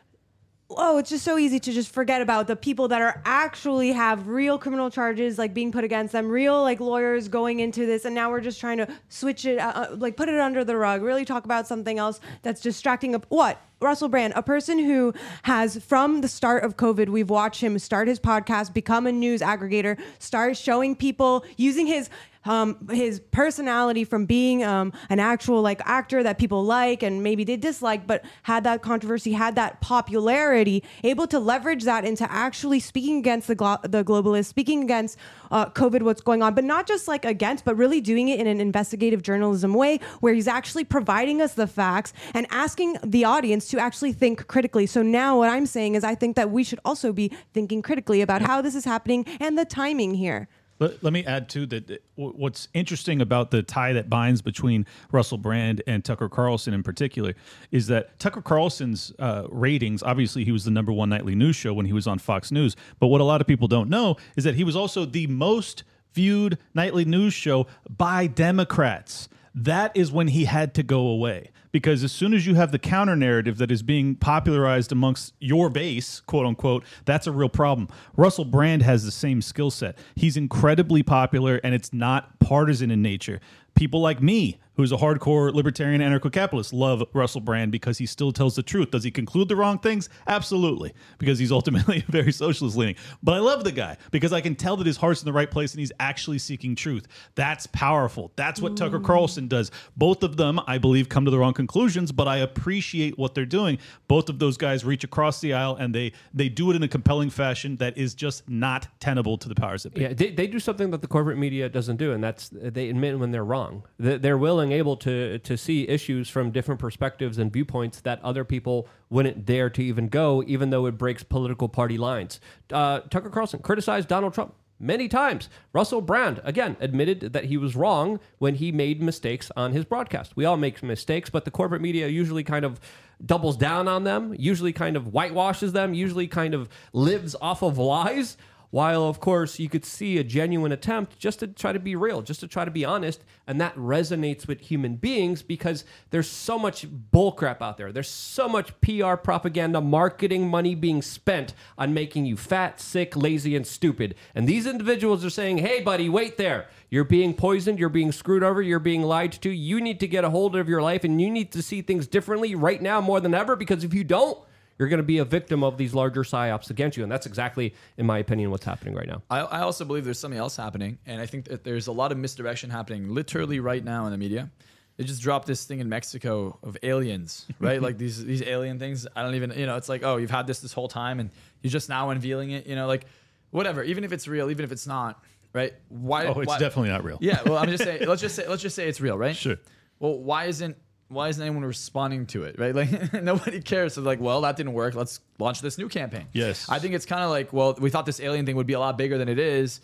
oh, 0.71 0.99
it's 0.99 1.11
just 1.11 1.25
so 1.25 1.39
easy 1.39 1.61
to 1.61 1.73
just 1.73 1.93
forget 1.93 2.21
about 2.21 2.47
the 2.47 2.57
people 2.57 2.89
that 2.89 3.01
are 3.01 3.23
actually 3.25 3.93
have 3.93 4.27
real 4.27 4.59
criminal 4.59 4.91
charges 4.91 5.39
like 5.39 5.55
being 5.55 5.71
put 5.71 5.85
against 5.85 6.12
them, 6.12 6.29
real 6.29 6.62
like 6.62 6.81
lawyers 6.81 7.29
going 7.29 7.61
into 7.61 7.87
this, 7.87 8.05
and 8.05 8.14
now 8.14 8.31
we're 8.31 8.41
just 8.41 8.59
trying 8.59 8.79
to 8.79 8.89
switch 9.09 9.45
it, 9.45 9.59
uh, 9.59 9.73
uh, 9.75 9.97
like 9.97 10.17
put 10.17 10.29
it 10.29 10.41
under 10.41 10.64
the 10.64 10.77
rug, 10.77 11.03
really 11.03 11.25
talk 11.25 11.45
about 11.45 11.67
something 11.67 11.99
else 11.99 12.21
that's 12.43 12.61
distracting. 12.61 13.14
What 13.29 13.61
Russell 13.81 14.09
Brand, 14.09 14.33
a 14.35 14.43
person 14.43 14.79
who 14.79 15.12
has 15.43 15.77
from 15.85 16.21
the 16.21 16.29
start 16.29 16.64
of 16.64 16.77
COVID, 16.77 17.11
we've 17.11 17.31
watched 17.31 17.61
him 17.61 17.79
start 17.79 18.09
his 18.09 18.19
podcast, 18.19 18.73
become 18.73 19.07
a 19.07 19.12
news 19.12 19.43
aggregator, 19.43 20.01
start 20.19 20.57
showing 20.57 20.97
people 20.97 21.45
using 21.57 21.87
his 21.87 22.11
um, 22.47 22.89
his 22.91 23.21
personality 23.31 24.05
from 24.05 24.27
being 24.27 24.65
um, 24.65 24.93
an 25.11 25.21
actual 25.21 25.63
like 25.63 25.81
actor 25.85 26.23
that 26.23 26.39
people 26.39 26.65
like 26.65 27.03
and 27.03 27.23
maybe 27.23 27.45
they 27.45 27.57
dislike, 27.57 28.07
but 28.07 28.25
had 28.43 28.65
that 28.65 28.83
controversy, 28.83 29.33
had 29.33 29.55
that 29.57 29.81
popularity, 29.81 30.83
able 31.03 31.27
to 31.27 31.39
leverage 31.39 31.85
that 31.85 32.05
into 32.05 32.31
actually 32.31 32.81
speaking 32.81 33.19
against 33.19 33.49
the 33.49 33.55
glo- 33.55 33.79
the 33.83 34.05
globalists, 34.05 34.47
speaking 34.47 34.83
against 34.83 35.19
uh, 35.51 35.67
COVID, 35.67 36.03
what's 36.03 36.21
going 36.21 36.43
on, 36.43 36.55
but 36.55 36.65
not 36.65 36.87
just 36.87 37.09
like 37.09 37.25
against, 37.25 37.65
but 37.65 37.77
really 37.77 38.01
doing 38.01 38.29
it 38.29 38.41
in 38.41 38.47
an 38.47 38.61
investigative 38.61 39.23
journalism 39.23 39.75
way 39.75 39.99
where 40.21 40.35
he's 40.35 40.49
actually 40.49 40.85
providing 40.85 41.41
us 41.43 41.55
the 41.55 41.67
facts 41.67 42.13
and 42.35 42.47
asking 42.51 42.97
the 43.05 43.25
audience 43.25 43.69
to 43.69 43.79
actually 43.79 44.13
think 44.13 44.47
critically. 44.47 44.87
So 44.87 45.03
now 45.03 45.39
what 45.39 45.51
I'm 45.51 45.67
saying 45.67 45.95
is 45.95 46.05
I 46.05 46.15
think 46.15 46.37
that 46.37 46.51
we 46.51 46.65
should 46.65 46.81
also 46.85 47.13
be 47.13 47.31
thinking 47.53 47.83
critically 47.83 48.21
about 48.23 48.43
how 48.43 48.63
this 48.63 48.75
is 48.75 48.85
happening 48.85 49.27
and 49.41 49.59
the 49.59 49.65
timing 49.65 50.15
here. 50.15 50.49
Let, 50.79 51.03
let 51.03 51.12
me 51.12 51.24
add 51.24 51.49
too 51.49 51.66
that 51.66 52.03
what's 52.16 52.68
interesting 52.74 53.20
about 53.20 53.51
the 53.51 53.62
tie 53.62 53.93
that 53.95 54.11
binds 54.11 54.43
between 54.43 54.87
Russell 55.11 55.39
Brand 55.39 55.83
and 55.87 56.05
Tucker 56.05 56.29
Carlson 56.29 56.74
in 56.74 56.83
particular 56.83 57.35
is 57.70 57.87
that 57.87 58.18
Tucker 58.18 58.43
Carlson's 58.43 59.12
uh, 59.18 59.47
ratings, 59.49 60.03
obviously, 60.03 60.45
he 60.45 60.53
was 60.53 60.64
the 60.64 60.70
number 60.70 60.93
one 60.93 61.09
nightly 61.09 61.35
news 61.35 61.57
show 61.57 61.72
when 61.72 61.87
he 61.87 61.93
was 61.93 62.07
on 62.07 62.18
Fox 62.18 62.53
News. 62.53 62.77
But 63.01 63.09
what 63.09 63.20
a 63.20 63.24
lot 63.24 63.41
of 63.41 63.47
people 63.47 63.68
don't 63.68 63.89
know 63.89 64.16
is 64.37 64.45
that 64.45 64.55
he 64.55 64.64
was 64.64 64.77
also 64.77 65.05
the 65.05 65.27
most 65.27 65.85
viewed 66.12 66.59
nightly 66.74 67.05
news 67.05 67.35
show 67.35 67.66
by 67.89 68.27
Democrats. 68.27 69.29
That 69.55 69.97
is 69.97 70.12
when 70.12 70.29
he 70.29 70.45
had 70.45 70.74
to 70.74 70.83
go 70.83 71.07
away. 71.07 71.51
Because 71.73 72.05
as 72.05 72.12
soon 72.12 72.35
as 72.35 72.47
you 72.47 72.55
have 72.55 72.73
the 72.73 72.79
counter 72.79 73.17
narrative 73.17 73.59
that 73.59 73.71
is 73.71 73.83
being 73.83 74.14
popularized 74.14 74.93
amongst 74.93 75.35
your 75.41 75.69
base, 75.71 76.21
quote 76.21 76.47
unquote, 76.47 76.85
that's 77.05 77.27
a 77.27 77.33
real 77.33 77.49
problem. 77.49 77.89
Russell 78.17 78.45
Brand 78.45 78.83
has 78.83 79.05
the 79.05 79.11
same 79.11 79.43
skill 79.43 79.71
set. 79.71 79.99
He's 80.14 80.37
incredibly 80.37 81.03
popular 81.03 81.61
and 81.62 81.75
it's 81.75 81.93
not 81.93 82.39
partisan 82.39 82.91
in 82.91 83.03
nature. 83.03 83.41
People 83.75 84.01
like 84.01 84.23
me, 84.23 84.59
who's 84.77 84.93
a 84.93 84.97
hardcore 84.97 85.53
libertarian 85.53 86.01
anarcho 86.01 86.33
capitalist, 86.33 86.72
love 86.72 87.03
Russell 87.12 87.41
Brand 87.41 87.72
because 87.72 87.99
he 87.99 88.07
still 88.07 88.33
tells 88.33 88.57
the 88.57 88.62
truth. 88.62 88.91
Does 88.91 89.05
he 89.05 89.11
conclude 89.11 89.49
the 89.49 89.57
wrong 89.57 89.79
things? 89.79 90.09
Absolutely, 90.27 90.95
because 91.18 91.39
he's 91.39 91.53
ultimately 91.57 92.05
very 92.09 92.33
socialist 92.33 92.77
leaning. 92.77 92.97
But 93.22 93.33
I 93.33 93.39
love 93.39 93.64
the 93.64 93.72
guy 93.72 93.97
because 94.11 94.33
I 94.33 94.41
can 94.41 94.55
tell 94.55 94.77
that 94.77 94.87
his 94.87 94.97
heart's 94.97 95.22
in 95.22 95.27
the 95.27 95.33
right 95.33 95.51
place 95.51 95.72
and 95.72 95.81
he's 95.81 95.93
actually 96.01 96.39
seeking 96.39 96.74
truth. 96.74 97.07
That's 97.35 97.66
powerful. 97.66 98.33
That's 98.37 98.61
what 98.61 98.77
Tucker 98.77 99.01
mm. 99.01 99.05
Carlson 99.05 99.49
does. 99.49 99.70
Both 99.97 100.22
of 100.22 100.37
them, 100.37 100.61
I 100.66 100.79
believe, 100.79 101.09
come 101.09 101.24
to 101.24 101.31
the 101.31 101.39
wrong 101.39 101.55
conclusions, 101.55 102.12
but 102.12 102.29
I 102.29 102.39
appreciate 102.39 103.18
what 103.18 103.35
they're 103.35 103.47
doing. 103.47 103.79
Both 104.09 104.29
of 104.29 104.39
those 104.39 104.57
guys 104.57 104.85
reach 104.85 105.05
across 105.05 105.41
the 105.41 105.55
aisle 105.55 105.77
and 105.77 105.95
they 105.95 106.12
they 106.35 106.49
do 106.49 106.70
it 106.70 106.77
in 106.77 106.83
a 106.83 106.89
compelling 106.89 107.31
fashion 107.31 107.77
that 107.77 107.97
is 107.97 108.14
just 108.14 108.49
not 108.49 108.89
tenable 109.01 109.39
to 109.39 109.49
the 109.49 109.55
powers 109.55 109.83
that 109.85 109.95
be. 109.95 110.03
Yeah, 110.03 110.12
they, 110.12 110.31
they 110.31 110.47
do 110.47 110.59
something 110.59 110.91
that 110.91 111.01
the 111.01 111.09
corporate 111.09 111.39
media 111.39 111.68
doesn't 111.68 111.97
do, 111.97 112.12
and 112.12 112.22
that's 112.22 112.51
they 112.53 112.89
admit 112.89 113.18
when 113.18 113.31
they're 113.31 113.45
wrong. 113.45 113.85
They're 113.99 114.39
willing, 114.39 114.66
able 114.73 114.97
to 114.99 115.39
to 115.39 115.57
see 115.57 115.89
issues 115.89 116.29
from 116.29 116.51
different 116.51 116.81
perspectives 116.81 117.39
and 117.39 117.53
viewpoints 117.53 118.01
that 118.01 118.23
other 118.23 118.45
people 118.45 118.89
wouldn't 119.11 119.45
dare 119.45 119.71
to 119.71 119.83
even 119.83 120.09
go, 120.09 120.43
even 120.47 120.71
though 120.71 120.87
it 120.87 120.99
breaks 120.99 121.23
political 121.23 121.69
party 121.69 121.99
lines. 121.99 122.41
Uh, 122.73 123.01
Tucker 123.01 123.31
Carlson 123.31 123.61
criticized 123.61 124.09
Donald 124.09 124.35
Trump 124.35 124.55
many 124.79 125.09
times. 125.09 125.49
Russell 125.73 126.01
Brand 126.01 126.41
again 126.45 126.77
admitted 126.81 127.33
that 127.33 127.47
he 127.47 127.57
was 127.57 127.77
wrong 127.77 128.21
when 128.39 128.57
he 128.57 128.73
made 128.73 129.03
mistakes 129.03 129.51
on 129.57 129.73
his 129.73 129.85
broadcast. 129.85 130.37
We 130.37 130.45
all 130.45 130.57
make 130.57 130.83
mistakes, 130.83 131.31
but 131.31 131.45
the 131.45 131.51
corporate 131.51 131.83
media 131.83 132.09
usually 132.09 132.45
kind 132.45 132.64
of 132.64 132.81
doubles 133.25 133.57
down 133.57 133.89
on 133.89 134.05
them, 134.05 134.35
usually 134.39 134.73
kind 134.73 134.97
of 134.97 135.12
whitewashes 135.12 135.73
them, 135.73 135.95
usually 135.95 136.27
kind 136.27 136.55
of 136.55 136.69
lives 136.93 137.35
off 137.41 137.62
of 137.62 137.79
lies 137.79 138.37
While, 138.77 139.05
of 139.05 139.20
course, 139.20 139.59
you 139.59 139.70
could 139.70 139.87
see 139.87 140.18
a 140.18 140.22
genuine 140.22 140.70
attempt 140.70 141.18
just 141.18 141.39
to 141.39 141.47
try 141.47 141.72
to 141.72 141.79
be 141.79 141.97
real, 141.97 142.20
just 142.20 142.41
to 142.41 142.47
try 142.47 142.66
to 142.66 142.70
be 142.70 142.85
honest. 142.85 143.24
And 143.47 143.59
that 143.59 143.74
resonates 143.74 144.47
with 144.47 144.61
human 144.61 144.97
beings 144.97 145.41
because 145.41 145.87
there's 146.11 146.29
so 146.29 146.59
much 146.59 146.87
bullcrap 146.87 147.62
out 147.62 147.79
there. 147.79 147.91
There's 147.91 148.11
so 148.11 148.51
much 148.51 148.79
PR 148.83 149.14
propaganda, 149.14 149.81
marketing 149.81 150.51
money 150.51 150.74
being 150.74 151.01
spent 151.01 151.55
on 151.79 151.95
making 151.95 152.27
you 152.27 152.37
fat, 152.37 152.79
sick, 152.79 153.16
lazy, 153.16 153.57
and 153.57 153.66
stupid. 153.66 154.14
And 154.35 154.47
these 154.47 154.66
individuals 154.66 155.24
are 155.24 155.31
saying, 155.31 155.57
hey, 155.57 155.81
buddy, 155.81 156.11
wait 156.11 156.37
there. 156.37 156.68
You're 156.91 157.05
being 157.05 157.33
poisoned. 157.33 157.79
You're 157.79 157.89
being 157.89 158.12
screwed 158.12 158.43
over. 158.43 158.61
You're 158.61 158.79
being 158.79 159.01
lied 159.01 159.33
to. 159.41 159.49
You 159.49 159.81
need 159.81 160.01
to 160.01 160.07
get 160.07 160.22
a 160.22 160.29
hold 160.29 160.55
of 160.55 160.68
your 160.68 160.83
life 160.83 161.03
and 161.03 161.18
you 161.18 161.31
need 161.31 161.51
to 161.53 161.62
see 161.62 161.81
things 161.81 162.07
differently 162.07 162.55
right 162.55 162.83
now 162.83 163.01
more 163.01 163.20
than 163.20 163.33
ever 163.33 163.57
because 163.57 163.85
if 163.85 163.95
you 163.95 164.05
don't, 164.05 164.39
you're 164.79 164.89
going 164.89 164.99
to 164.99 165.05
be 165.05 165.18
a 165.18 165.24
victim 165.24 165.64
of 165.64 165.79
these 165.79 165.95
larger 165.95 166.22
psyops 166.22 166.70
against 166.70 166.97
you. 166.97 167.03
And 167.03 167.11
that's 167.11 167.27
exactly, 167.27 167.74
in 167.97 168.07
my 168.07 168.18
opinion, 168.18 168.51
what's 168.51 168.64
happening 168.64 168.95
right 168.95 169.07
now. 169.09 169.22
I, 169.31 169.41
I 169.41 169.61
also 169.61 169.85
believe 169.85 170.05
there's 170.05 170.18
something 170.18 170.39
else 170.39 170.57
happening, 170.57 170.99
and 171.07 171.20
I 171.20 171.27
think 171.27 171.47
that 171.47 171.64
there's 171.64 171.87
a 171.87 171.93
lot 171.93 172.12
of 172.12 172.18
misdirection 172.18 172.70
happening 172.70 173.09
literally 173.14 173.61
right 173.61 173.83
now 173.83 174.05
in 174.07 174.12
the 174.12 174.18
media. 174.18 174.51
They 174.97 175.05
just 175.05 175.20
dropped 175.20 175.47
this 175.47 175.64
thing 175.64 175.81
in 175.81 175.89
Mexico 175.89 176.59
of 176.62 176.77
aliens, 176.83 177.47
right? 177.61 177.81
like 177.83 177.99
these 177.99 178.24
these 178.24 178.43
alien 178.43 178.79
things. 178.79 179.07
I 179.14 179.22
don't 179.22 179.35
even, 179.35 179.53
you 179.53 179.66
know, 179.66 179.77
it's 179.77 179.89
like, 179.91 180.03
oh, 180.03 180.16
you've 180.16 180.31
had 180.31 180.47
this 180.47 180.61
this 180.61 180.72
whole 180.72 180.89
time, 180.89 181.20
and 181.20 181.31
you're 181.62 181.70
just 181.70 181.89
now 181.89 182.11
unveiling 182.11 182.51
it. 182.53 182.66
You 182.66 182.77
know, 182.77 182.87
like 182.87 183.05
whatever. 183.51 183.83
Even 183.83 184.05
if 184.05 184.12
it's 184.12 184.27
real, 184.27 184.51
even 184.51 184.64
if 184.64 184.72
it's 184.72 184.87
not, 184.87 185.22
right? 185.53 185.74
Why? 185.91 186.27
Oh, 186.27 186.41
it's 186.41 186.49
why- 186.49 186.59
definitely 186.59 186.91
not 186.91 187.05
real. 187.05 187.18
Yeah. 187.20 187.43
Well, 187.45 187.59
I'm 187.59 187.68
just 187.68 187.85
saying. 187.89 188.07
let's 188.09 188.22
just 188.22 188.37
say 188.37 188.49
let's 188.49 188.62
just 188.62 188.74
say 188.74 188.89
it's 188.89 189.01
real, 189.01 189.18
right? 189.18 189.37
Sure. 189.37 189.57
Well, 189.99 190.18
why 190.18 190.47
isn't 190.47 190.77
why 191.09 191.29
isn't 191.29 191.41
anyone 191.43 191.65
responding 191.65 192.27
to 192.27 192.45
it, 192.45 192.59
right? 192.59 192.75
Like 192.77 193.23
nobody 193.23 193.61
cares. 193.61 193.95
So 193.95 194.03
like, 194.03 194.21
well, 194.21 194.41
that 194.43 194.57
didn't 194.57 194.73
work. 194.73 194.95
Let's 194.95 195.21
launch 195.39 195.61
this 195.61 195.79
new 195.79 195.89
campaign. 195.89 196.27
Yes. 196.33 196.69
I 196.69 196.79
think 196.79 196.95
it's 196.95 197.07
kind 197.07 197.23
of 197.23 197.31
like, 197.31 197.53
well, 197.53 197.75
we 197.79 197.91
thought 197.91 198.07
this 198.07 198.21
alien 198.21 198.45
thing 198.47 198.57
would 198.57 198.67
be 198.67 198.75
a 198.75 198.81
lot 198.81 198.99
bigger 198.99 199.17
than 199.19 199.29
it 199.29 199.39
is, 199.39 199.81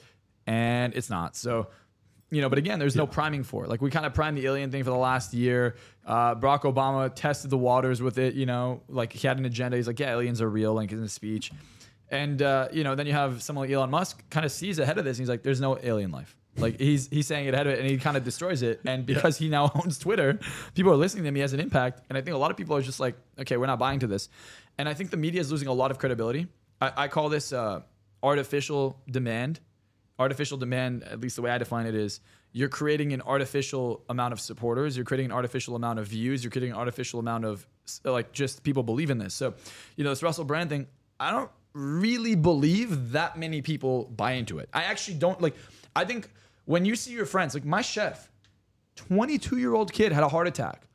and 0.46 0.94
it's 0.94 1.08
not. 1.10 1.36
So, 1.36 1.68
you 2.30 2.40
know, 2.40 2.48
but 2.48 2.58
again, 2.58 2.78
there's 2.78 2.96
no 2.96 3.06
priming 3.06 3.44
for 3.44 3.64
it. 3.64 3.68
Like 3.68 3.80
we 3.80 3.90
kind 3.90 4.06
of 4.06 4.14
primed 4.14 4.38
the 4.38 4.46
alien 4.46 4.70
thing 4.70 4.84
for 4.84 4.90
the 4.90 4.96
last 4.96 5.32
year. 5.34 5.76
Uh, 6.04 6.34
Barack 6.34 6.62
Obama 6.62 7.14
tested 7.14 7.50
the 7.50 7.58
waters 7.58 8.02
with 8.02 8.18
it. 8.18 8.34
You 8.34 8.46
know, 8.46 8.82
like 8.88 9.12
he 9.12 9.26
had 9.28 9.38
an 9.38 9.44
agenda. 9.44 9.76
He's 9.76 9.86
like, 9.86 10.00
yeah, 10.00 10.12
aliens 10.12 10.40
are 10.40 10.48
real, 10.50 10.74
like 10.74 10.92
in 10.92 11.00
his 11.00 11.12
speech. 11.12 11.52
And 12.10 12.42
uh, 12.42 12.68
you 12.72 12.84
know, 12.84 12.94
then 12.94 13.06
you 13.06 13.12
have 13.12 13.42
someone 13.42 13.66
like 13.66 13.74
Elon 13.74 13.90
Musk 13.90 14.22
kind 14.30 14.44
of 14.44 14.52
sees 14.52 14.78
ahead 14.78 14.98
of 14.98 15.04
this. 15.04 15.18
And 15.18 15.22
he's 15.22 15.30
like, 15.30 15.42
"There's 15.42 15.62
no 15.62 15.78
alien 15.82 16.10
life." 16.10 16.36
Like 16.56 16.78
he's 16.78 17.08
he's 17.08 17.26
saying 17.26 17.46
it 17.46 17.54
ahead 17.54 17.66
of 17.66 17.72
it, 17.72 17.80
and 17.80 17.88
he 17.88 17.96
kind 17.96 18.16
of 18.16 18.24
destroys 18.24 18.62
it. 18.62 18.80
And 18.84 19.06
because 19.06 19.38
he 19.38 19.48
now 19.48 19.70
owns 19.74 19.98
Twitter, 19.98 20.38
people 20.74 20.92
are 20.92 20.96
listening 20.96 21.24
to 21.24 21.28
him. 21.28 21.34
He 21.34 21.40
has 21.40 21.52
an 21.52 21.60
impact, 21.60 22.02
and 22.08 22.18
I 22.18 22.20
think 22.20 22.34
a 22.34 22.38
lot 22.38 22.50
of 22.50 22.56
people 22.56 22.76
are 22.76 22.82
just 22.82 23.00
like, 23.00 23.16
"Okay, 23.38 23.56
we're 23.56 23.66
not 23.66 23.78
buying 23.78 24.00
to 24.00 24.06
this." 24.06 24.28
And 24.78 24.88
I 24.88 24.94
think 24.94 25.10
the 25.10 25.16
media 25.16 25.40
is 25.40 25.50
losing 25.50 25.68
a 25.68 25.72
lot 25.72 25.90
of 25.90 25.98
credibility. 25.98 26.46
I, 26.80 26.92
I 26.96 27.08
call 27.08 27.28
this 27.28 27.52
uh, 27.52 27.80
artificial 28.22 29.00
demand. 29.10 29.60
Artificial 30.18 30.58
demand, 30.58 31.04
at 31.04 31.20
least 31.20 31.36
the 31.36 31.42
way 31.42 31.50
I 31.50 31.58
define 31.58 31.86
it, 31.86 31.94
is 31.94 32.20
you're 32.52 32.68
creating 32.68 33.12
an 33.12 33.22
artificial 33.22 34.04
amount 34.08 34.32
of 34.32 34.40
supporters. 34.40 34.96
You're 34.96 35.06
creating 35.06 35.26
an 35.26 35.32
artificial 35.32 35.74
amount 35.74 35.98
of 35.98 36.06
views. 36.06 36.44
You're 36.44 36.50
creating 36.50 36.72
an 36.72 36.78
artificial 36.78 37.18
amount 37.18 37.44
of 37.44 37.66
like 38.04 38.32
just 38.32 38.62
people 38.62 38.82
believe 38.82 39.10
in 39.10 39.18
this. 39.18 39.34
So, 39.34 39.54
you 39.96 40.04
know, 40.04 40.10
this 40.10 40.22
Russell 40.22 40.44
Brand 40.44 40.68
thing, 40.68 40.86
I 41.18 41.30
don't 41.30 41.50
really 41.72 42.34
believe 42.34 43.12
that 43.12 43.38
many 43.38 43.62
people 43.62 44.04
buy 44.04 44.32
into 44.32 44.58
it. 44.58 44.68
I 44.72 44.84
actually 44.84 45.14
don't 45.14 45.40
like. 45.40 45.54
I 45.96 46.04
think 46.04 46.28
when 46.64 46.84
you 46.84 46.94
see 46.96 47.12
your 47.12 47.26
friends, 47.26 47.54
like 47.54 47.64
my 47.64 47.80
chef, 47.82 48.30
22 48.96 49.58
year 49.58 49.74
old 49.74 49.92
kid 49.92 50.12
had 50.12 50.22
a 50.22 50.28
heart 50.28 50.46
attack, 50.46 50.86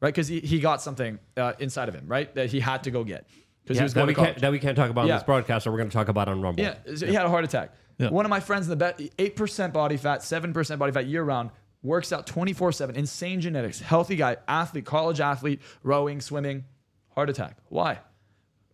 right? 0.00 0.08
Because 0.08 0.28
he, 0.28 0.40
he 0.40 0.60
got 0.60 0.82
something 0.82 1.18
uh, 1.36 1.54
inside 1.58 1.88
of 1.88 1.94
him, 1.94 2.06
right? 2.06 2.32
That 2.34 2.50
he 2.50 2.60
had 2.60 2.84
to 2.84 2.90
go 2.90 3.04
get 3.04 3.26
because 3.62 3.76
he 3.76 3.80
Yeah, 3.80 3.82
was 3.84 3.94
that, 3.94 4.06
we 4.06 4.14
to 4.14 4.20
can't, 4.20 4.38
that 4.40 4.52
we 4.52 4.58
can't 4.58 4.76
talk 4.76 4.90
about 4.90 5.02
on 5.02 5.08
this 5.08 5.22
broadcast, 5.22 5.66
or 5.66 5.72
we're 5.72 5.78
going 5.78 5.90
to 5.90 5.94
talk 5.94 6.08
about 6.08 6.28
on 6.28 6.40
Rumble. 6.40 6.62
Yeah, 6.62 6.74
so 6.94 7.06
he 7.06 7.14
had 7.14 7.26
a 7.26 7.28
heart 7.28 7.44
attack. 7.44 7.74
Yeah. 7.98 8.08
One 8.10 8.24
of 8.24 8.30
my 8.30 8.40
friends 8.40 8.66
in 8.66 8.70
the 8.70 8.76
bet, 8.76 9.00
eight 9.18 9.36
percent 9.36 9.72
body 9.74 9.96
fat, 9.96 10.22
seven 10.22 10.52
percent 10.52 10.78
body 10.78 10.92
fat 10.92 11.06
year 11.06 11.22
round, 11.22 11.50
works 11.82 12.12
out 12.12 12.26
twenty 12.26 12.52
four 12.54 12.72
seven, 12.72 12.96
insane 12.96 13.40
genetics, 13.40 13.80
healthy 13.80 14.16
guy, 14.16 14.38
athlete, 14.48 14.86
college 14.86 15.20
athlete, 15.20 15.60
rowing, 15.82 16.20
swimming, 16.20 16.64
heart 17.14 17.28
attack. 17.28 17.58
Why? 17.68 17.98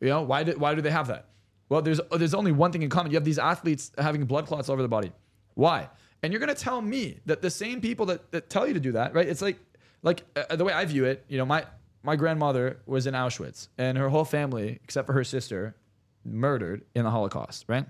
You 0.01 0.09
know 0.09 0.23
why? 0.23 0.45
Do, 0.45 0.53
why 0.53 0.75
do 0.77 0.81
they 0.81 0.91
have 0.91 1.09
that? 1.09 1.27
Well, 1.69 1.83
there's 1.83 2.01
there's 2.17 2.35
only 2.35 2.53
one 2.53 2.71
thing 2.71 2.83
in 2.83 2.89
common. 2.89 3.11
You 3.11 3.17
have 3.17 3.25
these 3.25 3.41
athletes 3.41 3.91
having 3.99 4.25
blood 4.27 4.47
clots 4.47 4.69
all 4.69 4.75
over 4.75 4.83
the 4.83 4.89
body. 4.89 5.11
Why? 5.55 5.89
And 6.27 6.33
you're 6.33 6.41
gonna 6.41 6.57
tell 6.57 6.83
me 6.83 7.21
that 7.27 7.41
the 7.41 7.51
same 7.51 7.81
people 7.81 8.07
that, 8.07 8.33
that 8.33 8.51
tell 8.51 8.67
you 8.67 8.75
to 8.75 8.81
do 8.81 8.91
that, 8.93 9.15
right? 9.15 9.29
It's 9.29 9.41
like 9.41 9.59
like 10.03 10.25
uh, 10.35 10.57
the 10.57 10.65
way 10.65 10.73
I 10.73 10.85
view 10.85 11.05
it. 11.05 11.25
You 11.29 11.39
know, 11.39 11.47
my 11.47 11.65
my 12.03 12.17
grandmother 12.17 12.81
was 12.85 13.07
in 13.07 13.15
Auschwitz, 13.15 13.69
and 13.79 13.97
her 13.97 14.09
whole 14.09 14.25
family, 14.25 14.81
except 14.83 15.07
for 15.07 15.13
her 15.13 15.23
sister, 15.23 15.77
murdered 16.25 16.85
in 16.97 17.05
the 17.05 17.11
Holocaust, 17.11 17.67
right? 17.69 17.87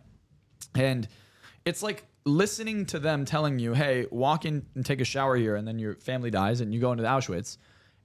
And 0.74 1.08
it's 1.64 1.82
like 1.82 2.04
listening 2.26 2.84
to 2.86 2.98
them 2.98 3.24
telling 3.24 3.58
you, 3.58 3.72
hey, 3.72 4.06
walk 4.10 4.44
in 4.44 4.66
and 4.74 4.84
take 4.84 5.00
a 5.00 5.06
shower 5.06 5.36
here, 5.36 5.56
and 5.56 5.66
then 5.66 5.78
your 5.78 5.94
family 5.94 6.30
dies 6.30 6.60
and 6.60 6.74
you 6.74 6.78
go 6.78 6.92
into 6.92 7.04
Auschwitz, 7.04 7.56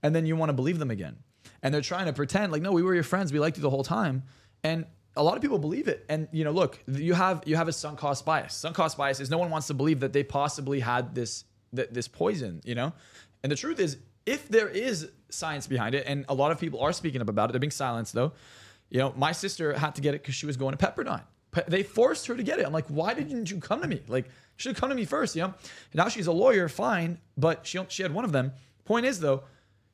and 0.01 0.15
then 0.15 0.25
you 0.25 0.37
want 0.37 0.47
to 0.47 0.53
believe 0.53 0.79
them 0.79 0.91
again. 0.91 1.17
And 1.61 1.73
they're 1.73 1.81
trying 1.81 2.05
to 2.05 2.13
pretend 2.13 2.53
like, 2.53 2.61
no, 2.61 2.71
we 2.71 2.83
were 2.83 2.93
your 2.93 3.03
friends, 3.03 3.33
we 3.33 3.39
liked 3.39 3.57
you 3.57 3.63
the 3.63 3.69
whole 3.69 3.83
time. 3.83 4.23
And 4.63 4.85
a 5.15 5.23
lot 5.23 5.35
of 5.35 5.41
people 5.41 5.59
believe 5.59 5.87
it. 5.87 6.05
And 6.09 6.27
you 6.31 6.43
know, 6.43 6.51
look, 6.51 6.79
you 6.87 7.13
have 7.13 7.43
you 7.45 7.55
have 7.55 7.67
a 7.67 7.73
sunk 7.73 7.99
cost 7.99 8.25
bias. 8.25 8.53
Sunk 8.53 8.75
cost 8.75 8.97
bias 8.97 9.19
is 9.19 9.29
no 9.29 9.37
one 9.37 9.49
wants 9.49 9.67
to 9.67 9.73
believe 9.73 9.99
that 10.01 10.13
they 10.13 10.23
possibly 10.23 10.79
had 10.79 11.13
this 11.15 11.43
th- 11.75 11.89
this 11.91 12.07
poison, 12.07 12.61
you 12.63 12.75
know? 12.75 12.93
And 13.43 13.51
the 13.51 13.55
truth 13.55 13.79
is, 13.79 13.97
if 14.25 14.47
there 14.49 14.67
is 14.69 15.09
science 15.29 15.67
behind 15.67 15.95
it, 15.95 16.05
and 16.07 16.25
a 16.29 16.33
lot 16.33 16.51
of 16.51 16.59
people 16.59 16.79
are 16.81 16.93
speaking 16.93 17.21
up 17.21 17.29
about 17.29 17.49
it, 17.49 17.53
they're 17.53 17.59
being 17.59 17.71
silenced 17.71 18.13
though. 18.13 18.31
You 18.89 18.99
know, 18.99 19.13
my 19.17 19.31
sister 19.31 19.73
had 19.73 19.95
to 19.95 20.01
get 20.01 20.13
it 20.13 20.21
because 20.21 20.35
she 20.35 20.45
was 20.45 20.57
going 20.57 20.75
to 20.75 20.85
Pepperdine. 20.85 21.23
Pe- 21.51 21.63
They 21.67 21.83
forced 21.83 22.27
her 22.27 22.35
to 22.35 22.43
get 22.43 22.59
it. 22.59 22.65
I'm 22.65 22.73
like, 22.73 22.87
why 22.87 23.13
didn't 23.13 23.49
you 23.49 23.57
come 23.59 23.81
to 23.81 23.87
me? 23.87 24.01
Like, 24.07 24.29
should 24.57 24.75
come 24.75 24.89
to 24.89 24.95
me 24.95 25.05
first, 25.05 25.35
you 25.35 25.41
know? 25.43 25.53
Now 25.93 26.07
she's 26.09 26.27
a 26.27 26.31
lawyer, 26.31 26.67
fine, 26.69 27.19
but 27.37 27.65
she 27.65 27.79
she 27.89 28.03
had 28.03 28.13
one 28.13 28.25
of 28.25 28.31
them. 28.31 28.51
Point 28.85 29.05
is 29.05 29.19
though, 29.19 29.43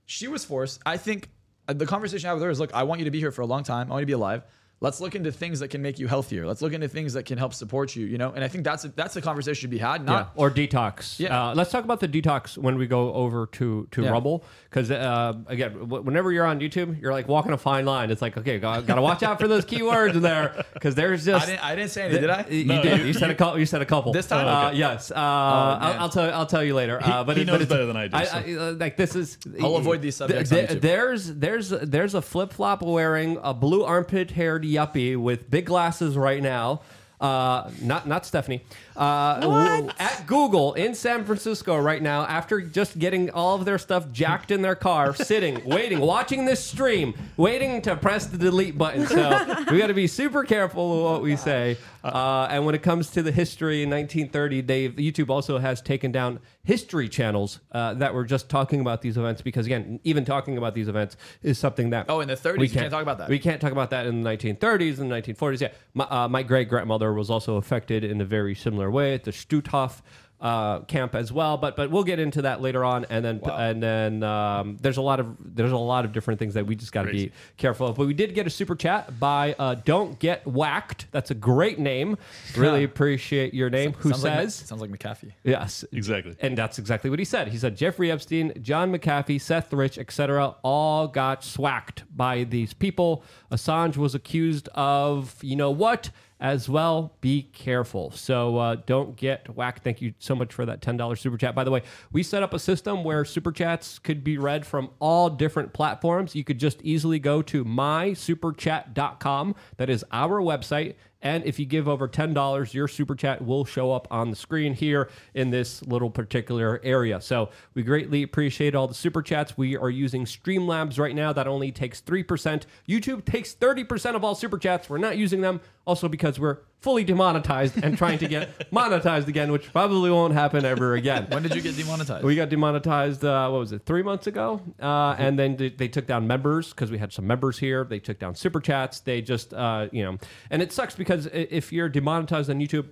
she 0.06 0.28
was 0.28 0.44
forced. 0.46 0.80
I 0.86 0.98
think 0.98 1.30
uh, 1.68 1.74
the 1.74 1.86
conversation 1.86 2.28
I 2.28 2.30
had 2.30 2.34
with 2.36 2.44
her 2.44 2.50
is, 2.50 2.60
look, 2.60 2.74
I 2.74 2.84
want 2.84 3.00
you 3.00 3.06
to 3.06 3.12
be 3.12 3.20
here 3.20 3.32
for 3.32 3.42
a 3.42 3.46
long 3.46 3.64
time. 3.64 3.88
I 3.88 3.92
want 3.92 4.02
you 4.02 4.06
to 4.06 4.08
be 4.08 4.14
alive. 4.14 4.44
Let's 4.80 5.02
look 5.02 5.16
into 5.16 5.32
things 5.32 5.60
that 5.62 5.70
can 5.70 5.82
make 5.82 5.98
you 5.98 6.08
healthier. 6.08 6.46
Let's 6.46 6.62
look 6.62 6.72
into 6.72 6.88
things 6.88 7.14
that 7.14 7.24
can 7.24 7.40
help 7.40 7.56
support 7.56 7.96
you, 7.96 8.06
you 8.06 8.20
know? 8.20 8.32
And 8.34 8.44
I 8.44 8.48
think 8.48 8.64
that's 8.64 8.86
a, 8.86 8.90
that's 8.90 9.16
the 9.16 9.22
conversation 9.24 9.68
to 9.68 9.76
be 9.76 9.80
had, 9.80 10.02
Yeah, 10.02 10.06
not 10.06 10.32
or 10.36 10.52
detox. 10.52 11.20
Yeah. 11.20 11.50
Uh, 11.50 11.56
let's 11.56 11.72
talk 11.72 11.84
about 11.84 12.00
the 12.00 12.08
detox 12.08 12.60
when 12.60 12.78
we 12.78 12.86
go 12.86 13.12
over 13.14 13.48
to 13.54 13.88
to 13.90 14.04
Yeah. 14.04 14.10
Rumble, 14.12 14.44
because 14.70 14.92
uh, 14.92 15.34
again, 15.48 15.74
w- 15.80 16.04
whenever 16.04 16.32
you're 16.32 16.46
on 16.46 16.60
YouTube, 16.60 17.02
you're 17.02 17.12
like 17.12 17.28
walking 17.28 17.54
a 17.54 17.58
fine 17.58 17.86
line. 17.86 18.12
It's 18.12 18.22
like, 18.22 18.38
okay, 18.38 18.60
got 18.60 18.86
to 18.86 19.02
watch 19.02 19.24
out 19.24 19.40
for 19.40 19.48
those 19.48 19.66
keywords 19.66 20.14
in 20.14 20.22
there, 20.22 20.64
because 20.76 20.94
there's 20.94 21.28
I 21.28 21.32
just. 21.32 21.48
didn't, 21.48 21.64
I 21.64 21.76
didn't 21.76 21.90
say 21.92 22.04
anything, 22.04 22.22
did 22.22 22.30
I? 22.30 22.46
You 22.48 22.66
No, 22.66 22.82
did. 22.84 23.00
you- 23.00 23.06
You 23.08 23.14
said 23.14 23.32
a 23.32 23.36
couple. 23.36 23.58
You 23.60 23.66
said 23.66 23.82
a 23.82 23.86
couple 23.86 24.14
This 24.14 24.28
time? 24.28 24.48
Uh, 24.48 24.68
Okay. 24.68 24.78
Yes. 24.78 25.10
Uh, 25.10 25.16
man. 25.16 25.24
I'll, 25.24 26.00
I'll 26.02 26.10
tell. 26.10 26.34
I'll 26.34 26.46
tell 26.46 26.64
you 26.64 26.76
later. 26.76 27.00
uh, 27.02 27.24
but 27.24 27.36
he 27.36 27.42
it- 27.42 27.46
knows 27.46 27.60
but 27.60 27.70
better 27.70 27.86
than 27.88 27.98
I 27.98 28.08
do, 28.10 28.26
so. 28.26 28.38
uh, 28.70 28.74
like 28.74 28.96
this 28.96 29.16
is. 29.16 29.40
I'll 29.60 29.78
avoid 29.78 30.04
these 30.04 30.16
subjects 30.18 30.52
th- 30.52 30.70
YouTube. 30.70 30.82
there's 30.82 31.34
there's 31.34 31.70
there's 31.70 32.14
a 32.14 32.22
flip 32.22 32.54
flop 32.54 32.84
wearing 32.84 33.40
a 33.42 33.56
blue 33.56 33.84
armpit 33.84 34.30
haired 34.30 34.67
yuppie 34.68 35.18
with 35.18 35.50
big 35.50 35.66
glasses 35.66 36.18
right 36.18 36.42
now. 36.42 36.82
Uh, 37.20 37.70
not 37.82 38.08
not 38.08 38.26
Stephanie. 38.26 38.64
Uh, 38.98 39.88
at 40.00 40.26
Google 40.26 40.74
in 40.74 40.96
San 40.96 41.24
Francisco 41.24 41.78
right 41.78 42.02
now, 42.02 42.24
after 42.26 42.62
just 42.62 42.98
getting 42.98 43.30
all 43.30 43.56
of 43.56 43.66
their 43.66 43.78
stuff 43.78 44.12
jacked 44.12 44.52
in 44.52 44.62
their 44.62 44.76
car, 44.76 45.14
sitting, 45.16 45.64
waiting, 45.66 46.00
watching 46.00 46.46
this 46.46 46.64
stream, 46.64 47.14
waiting 47.38 47.82
to 47.84 47.96
press 47.96 48.26
the 48.26 48.38
delete 48.38 48.78
button. 48.78 49.06
So 49.06 49.30
we 49.72 49.78
got 49.78 49.88
to 49.88 49.94
be 49.94 50.08
super 50.08 50.44
careful 50.44 50.96
with 50.96 51.12
what 51.12 51.22
we 51.22 51.36
say. 51.36 51.78
Uh, 52.04 52.48
and 52.50 52.66
when 52.66 52.74
it 52.74 52.82
comes 52.82 53.10
to 53.12 53.22
the 53.22 53.32
history 53.32 53.84
in 53.84 53.90
1930, 53.90 54.62
Dave, 54.62 54.94
YouTube 54.94 55.30
also 55.30 55.58
has 55.58 55.82
taken 55.82 56.12
down 56.12 56.40
history 56.64 57.10
channels 57.10 57.60
uh, 57.72 57.94
that 57.96 58.14
were 58.14 58.24
just 58.24 58.50
talking 58.50 58.80
about 58.82 59.02
these 59.02 59.18
events 59.18 59.42
because 59.42 59.66
again, 59.66 60.00
even 60.04 60.24
talking 60.26 60.58
about 60.58 60.74
these 60.74 60.88
events 60.88 61.18
is 61.44 61.58
something 61.58 61.90
that 61.90 62.06
Oh, 62.10 62.22
in 62.22 62.28
the 62.28 62.36
30s, 62.36 62.58
we 62.58 62.68
you 62.68 62.74
can't 62.74 62.92
talk 62.92 63.02
about 63.02 63.18
that. 63.20 63.30
We 63.30 63.40
can't 63.40 63.60
talk 63.60 63.72
about 63.72 63.90
that 63.90 64.06
in 64.06 64.24
the 64.24 64.30
1930s 64.30 65.00
and 65.00 65.12
the 65.12 65.16
1940s. 65.22 65.62
Yeah, 65.62 65.70
my, 65.94 66.06
uh, 66.06 66.28
my 66.28 66.44
great 66.44 66.70
grandmother 66.70 67.14
was 67.14 67.30
also 67.30 67.56
affected 67.58 68.04
in 68.04 68.22
a 68.22 68.26
very 68.26 68.56
similar 68.56 68.87
way 68.92 69.14
at 69.14 69.24
the 69.24 69.32
Stutthof 69.32 70.02
uh, 70.40 70.82
camp 70.82 71.16
as 71.16 71.32
well. 71.32 71.58
But 71.58 71.76
but 71.76 71.90
we'll 71.90 72.04
get 72.04 72.20
into 72.20 72.44
that 72.44 72.62
later 72.62 72.84
on. 72.84 73.06
And 73.10 73.24
then 73.26 73.42
and 73.46 73.82
then 73.82 74.24
um, 74.24 74.78
there's 74.82 74.98
a 74.98 75.02
lot 75.02 75.20
of 75.20 75.36
there's 75.40 75.72
a 75.72 75.78
lot 75.78 76.06
of 76.06 76.12
different 76.12 76.40
things 76.40 76.54
that 76.54 76.66
we 76.66 76.76
just 76.76 76.92
got 76.92 77.04
to 77.04 77.12
be 77.12 77.32
careful 77.58 77.88
of. 77.88 77.96
But 77.96 78.08
we 78.08 78.14
did 78.14 78.34
get 78.36 78.46
a 78.46 78.50
super 78.50 78.76
chat 78.76 79.20
by 79.20 79.56
uh, 79.58 79.76
Don't 79.76 80.20
Get 80.20 80.46
Whacked. 80.46 81.08
That's 81.12 81.32
a 81.32 81.36
great 81.36 81.80
name. 81.80 82.18
Really 82.56 82.84
appreciate 82.84 83.54
your 83.54 83.70
name. 83.70 83.94
Who 83.94 84.10
sounds 84.10 84.24
like, 84.24 84.34
says? 84.34 84.56
sounds 84.56 84.82
like 84.82 84.90
McAfee. 84.90 85.32
Yes, 85.44 85.86
Exactly. 85.92 86.36
And 86.40 86.58
that's 86.58 86.80
exactly 86.80 87.10
what 87.10 87.20
he 87.20 87.26
said. 87.26 87.50
He 87.50 87.58
said 87.58 87.78
Jeffrey 87.78 88.10
Epstein, 88.10 88.54
John 88.64 88.92
McAfee, 88.92 89.40
Seth 89.40 89.72
Rich, 89.72 89.98
etc., 89.98 90.56
all 90.64 91.08
got 91.08 91.44
swacked 91.44 92.04
by 92.16 92.46
these 92.46 92.74
people. 92.74 93.24
Assange 93.52 93.96
was 93.98 94.16
accused 94.16 94.70
of, 94.70 95.36
you 95.44 95.56
know 95.56 95.70
what, 95.70 96.10
as 96.40 96.70
well. 96.70 97.16
Be 97.22 97.44
careful. 97.44 98.12
So 98.12 98.58
uh, 98.58 98.76
don't 98.86 99.16
get 99.16 99.56
whacked. 99.56 99.84
Thank 99.84 100.02
you 100.02 100.14
so 100.20 100.36
much 100.36 100.54
for 100.54 100.66
that 100.66 100.82
$10 100.82 101.18
super 101.18 101.38
chat. 101.38 101.56
By 101.56 101.64
the 101.64 101.72
way, 101.72 101.82
we 102.12 102.24
set 102.24 102.44
up 102.44 102.54
a 102.54 102.60
system 102.60 103.04
where 103.04 103.26
super 103.26 103.52
chats 103.52 104.00
could 104.00 104.24
be 104.24 104.38
read 104.38 104.66
from 104.66 104.92
all 105.00 105.30
different 105.30 105.74
platforms. 105.74 106.36
You 106.36 106.44
could 106.44 106.60
just 106.60 106.82
easily 106.82 107.20
go 107.20 107.42
to 107.44 107.66
mysuperchat.com. 107.66 109.56
That 109.78 109.90
is 109.90 110.06
our 110.12 110.42
website 110.42 110.96
And 111.28 111.44
if 111.44 111.60
you 111.60 111.66
give 111.66 111.90
over 111.90 112.08
$10, 112.08 112.74
your 112.74 112.88
super 112.88 113.14
chat 113.14 113.44
will 113.44 113.66
show 113.66 113.92
up 113.92 114.08
on 114.10 114.30
the 114.30 114.36
screen 114.38 114.74
here 114.74 115.10
in 115.34 115.50
this 115.50 115.86
little 115.86 116.10
particular 116.10 116.80
area. 116.86 117.20
So 117.20 117.50
we 117.74 117.84
greatly 117.84 118.24
appreciate 118.24 118.76
all 118.76 118.88
the 118.88 118.94
super 118.94 119.22
chats. 119.22 119.58
We 119.58 119.76
are 119.76 119.90
using 119.90 120.24
Streamlabs 120.24 120.98
right 120.98 121.14
now. 121.14 121.34
That 121.34 121.46
only 121.46 121.70
takes 121.74 122.00
3%. 122.00 122.64
YouTube 122.88 123.26
takes 123.26 123.54
30% 123.54 124.16
of 124.16 124.24
all 124.24 124.36
super 124.36 124.58
chats. 124.58 124.90
We're 124.90 125.00
not 125.00 125.18
using 125.18 125.42
them 125.42 125.60
also 125.86 126.08
because 126.08 126.40
we're 126.40 126.60
fully 126.80 127.04
demonetized 127.04 127.84
and 127.84 127.98
trying 127.98 128.20
to 128.20 128.28
get 128.28 128.72
monetized 128.72 129.28
again, 129.28 129.52
which 129.52 129.72
probably 129.72 130.12
won't 130.12 130.34
happen 130.34 130.64
ever 130.66 130.94
again. 130.96 131.28
When 131.30 131.44
did 131.44 131.56
you 131.56 131.62
get 131.62 131.76
demonetized? 131.76 132.24
We 132.24 132.36
got 132.36 132.50
demonetized. 132.50 133.24
Uh, 133.24 133.50
what 133.50 133.60
was 133.60 133.72
it? 133.72 133.86
Three 133.86 134.04
months 134.04 134.28
ago, 134.28 134.62
uh, 134.82 135.16
and 135.18 135.38
then 135.38 135.58
they, 135.58 135.70
they 135.70 135.88
took 135.88 136.08
down 136.08 136.28
members 136.28 136.70
because 136.70 136.92
we 136.92 136.98
had 136.98 137.12
some 137.12 137.26
members 137.28 137.58
here. 137.60 137.84
They 137.84 138.00
took 138.00 138.20
down 138.20 138.36
super 138.36 138.60
chats. 138.60 139.00
They 139.00 139.22
just, 139.22 139.54
uh, 139.54 139.88
you 139.92 140.04
know, 140.04 140.18
and 140.50 140.62
it 140.62 140.72
sucks 140.72 140.96
because 140.96 141.28
if 141.34 141.72
you're 141.74 141.90
demonetized 141.90 142.50
on 142.50 142.60
YouTube. 142.60 142.90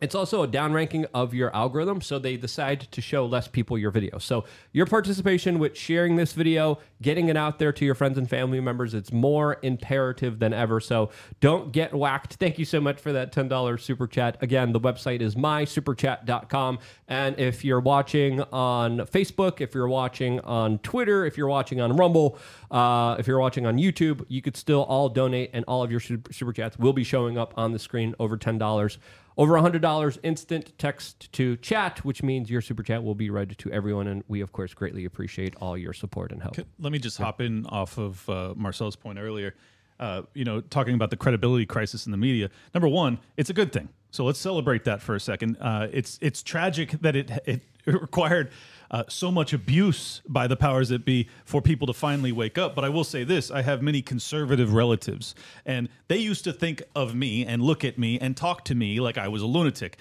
It's 0.00 0.14
also 0.14 0.42
a 0.42 0.48
downranking 0.48 1.06
of 1.14 1.32
your 1.32 1.54
algorithm, 1.54 2.00
so 2.00 2.18
they 2.18 2.36
decide 2.36 2.80
to 2.90 3.00
show 3.00 3.24
less 3.24 3.48
people 3.48 3.78
your 3.78 3.90
video. 3.90 4.18
So 4.18 4.44
your 4.72 4.86
participation 4.86 5.58
with 5.58 5.78
sharing 5.78 6.16
this 6.16 6.32
video, 6.32 6.78
getting 7.00 7.28
it 7.28 7.36
out 7.36 7.58
there 7.58 7.72
to 7.72 7.84
your 7.84 7.94
friends 7.94 8.18
and 8.18 8.28
family 8.28 8.60
members, 8.60 8.92
it's 8.92 9.12
more 9.12 9.58
imperative 9.62 10.40
than 10.40 10.52
ever. 10.52 10.80
So 10.80 11.10
don't 11.40 11.72
get 11.72 11.94
whacked. 11.94 12.34
Thank 12.34 12.58
you 12.58 12.64
so 12.64 12.80
much 12.80 13.00
for 13.00 13.12
that 13.12 13.32
$10 13.32 13.80
super 13.80 14.06
chat. 14.06 14.36
Again, 14.42 14.72
the 14.72 14.80
website 14.80 15.20
is 15.20 15.36
mysuperchat.com. 15.36 16.80
And 17.08 17.38
if 17.38 17.64
you're 17.64 17.80
watching 17.80 18.42
on 18.52 18.98
Facebook, 18.98 19.60
if 19.60 19.74
you're 19.74 19.88
watching 19.88 20.40
on 20.40 20.78
Twitter, 20.80 21.24
if 21.24 21.38
you're 21.38 21.48
watching 21.48 21.80
on 21.80 21.96
Rumble, 21.96 22.38
uh, 22.70 23.16
if 23.18 23.26
you're 23.26 23.38
watching 23.38 23.64
on 23.64 23.78
YouTube, 23.78 24.24
you 24.28 24.42
could 24.42 24.56
still 24.56 24.82
all 24.82 25.08
donate, 25.08 25.50
and 25.52 25.64
all 25.66 25.82
of 25.82 25.90
your 25.90 26.00
super, 26.00 26.32
super 26.32 26.52
chats 26.52 26.78
will 26.78 26.92
be 26.92 27.04
showing 27.04 27.38
up 27.38 27.54
on 27.56 27.72
the 27.72 27.78
screen 27.78 28.14
over 28.18 28.36
$10. 28.36 28.98
Over 29.36 29.54
$100 29.54 30.18
instant 30.22 30.72
text 30.78 31.32
to 31.32 31.56
chat, 31.56 32.04
which 32.04 32.22
means 32.22 32.50
your 32.50 32.60
super 32.60 32.82
chat 32.82 33.02
will 33.02 33.16
be 33.16 33.30
read 33.30 33.56
to 33.58 33.70
everyone. 33.72 34.06
And 34.06 34.22
we, 34.28 34.40
of 34.40 34.52
course, 34.52 34.74
greatly 34.74 35.04
appreciate 35.04 35.56
all 35.56 35.76
your 35.76 35.92
support 35.92 36.30
and 36.30 36.40
help. 36.40 36.56
Let 36.78 36.92
me 36.92 36.98
just 36.98 37.18
hop 37.18 37.40
in 37.40 37.66
off 37.66 37.98
of 37.98 38.28
uh, 38.28 38.54
Marczell's 38.56 38.96
point 38.96 39.18
earlier. 39.18 39.54
Uh, 39.98 40.22
you 40.34 40.44
know, 40.44 40.60
talking 40.60 40.94
about 40.94 41.10
the 41.10 41.16
credibility 41.16 41.66
crisis 41.66 42.06
in 42.06 42.12
the 42.12 42.18
media. 42.18 42.50
Number 42.74 42.88
one, 42.88 43.18
it's 43.36 43.50
a 43.50 43.54
good 43.54 43.72
thing. 43.72 43.88
So 44.10 44.24
let's 44.24 44.38
celebrate 44.38 44.84
that 44.84 45.00
for 45.00 45.14
a 45.14 45.20
second. 45.20 45.56
Uh, 45.60 45.88
it's 45.92 46.18
it's 46.20 46.42
tragic 46.42 46.92
that 47.00 47.16
it 47.16 47.30
it 47.46 47.62
required 47.86 48.50
uh, 48.94 49.02
so 49.08 49.30
much 49.30 49.52
abuse 49.52 50.22
by 50.28 50.46
the 50.46 50.56
powers 50.56 50.88
that 50.88 51.04
be 51.04 51.28
for 51.44 51.60
people 51.60 51.86
to 51.86 51.92
finally 51.92 52.32
wake 52.32 52.56
up. 52.56 52.74
But 52.74 52.84
I 52.84 52.88
will 52.88 53.04
say 53.04 53.24
this: 53.24 53.50
I 53.50 53.62
have 53.62 53.82
many 53.82 54.00
conservative 54.00 54.72
relatives, 54.72 55.34
and 55.66 55.88
they 56.08 56.18
used 56.18 56.44
to 56.44 56.52
think 56.52 56.82
of 56.94 57.14
me 57.14 57.44
and 57.44 57.62
look 57.62 57.84
at 57.84 57.98
me 57.98 58.18
and 58.18 58.36
talk 58.36 58.64
to 58.66 58.74
me 58.74 59.00
like 59.00 59.18
I 59.18 59.28
was 59.28 59.42
a 59.42 59.46
lunatic. 59.46 59.98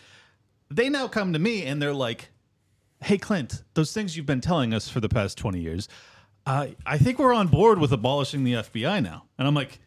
They 0.70 0.90
now 0.90 1.08
come 1.08 1.34
to 1.34 1.40
me 1.40 1.66
and 1.66 1.82
they're 1.82 1.94
like, 1.94 2.30
hey 3.04 3.18
clint 3.18 3.64
those 3.74 3.92
things 3.92 4.16
you've 4.16 4.26
been 4.26 4.42
telling 4.42 4.74
us 4.74 4.88
for 4.88 5.02
the 5.02 5.10
past 5.10 5.38
20 5.38 5.60
years 5.60 5.90
uh, 6.46 6.68
i 6.86 6.98
think 6.98 7.20
we're 7.20 7.34
on 7.34 7.48
board 7.48 7.78
with 7.78 7.92
abolishing 7.92 8.44
the 8.44 8.54
fbi 8.54 9.04
now 9.04 9.26
and 9.38 9.48
i'm 9.48 9.54
like 9.54 9.80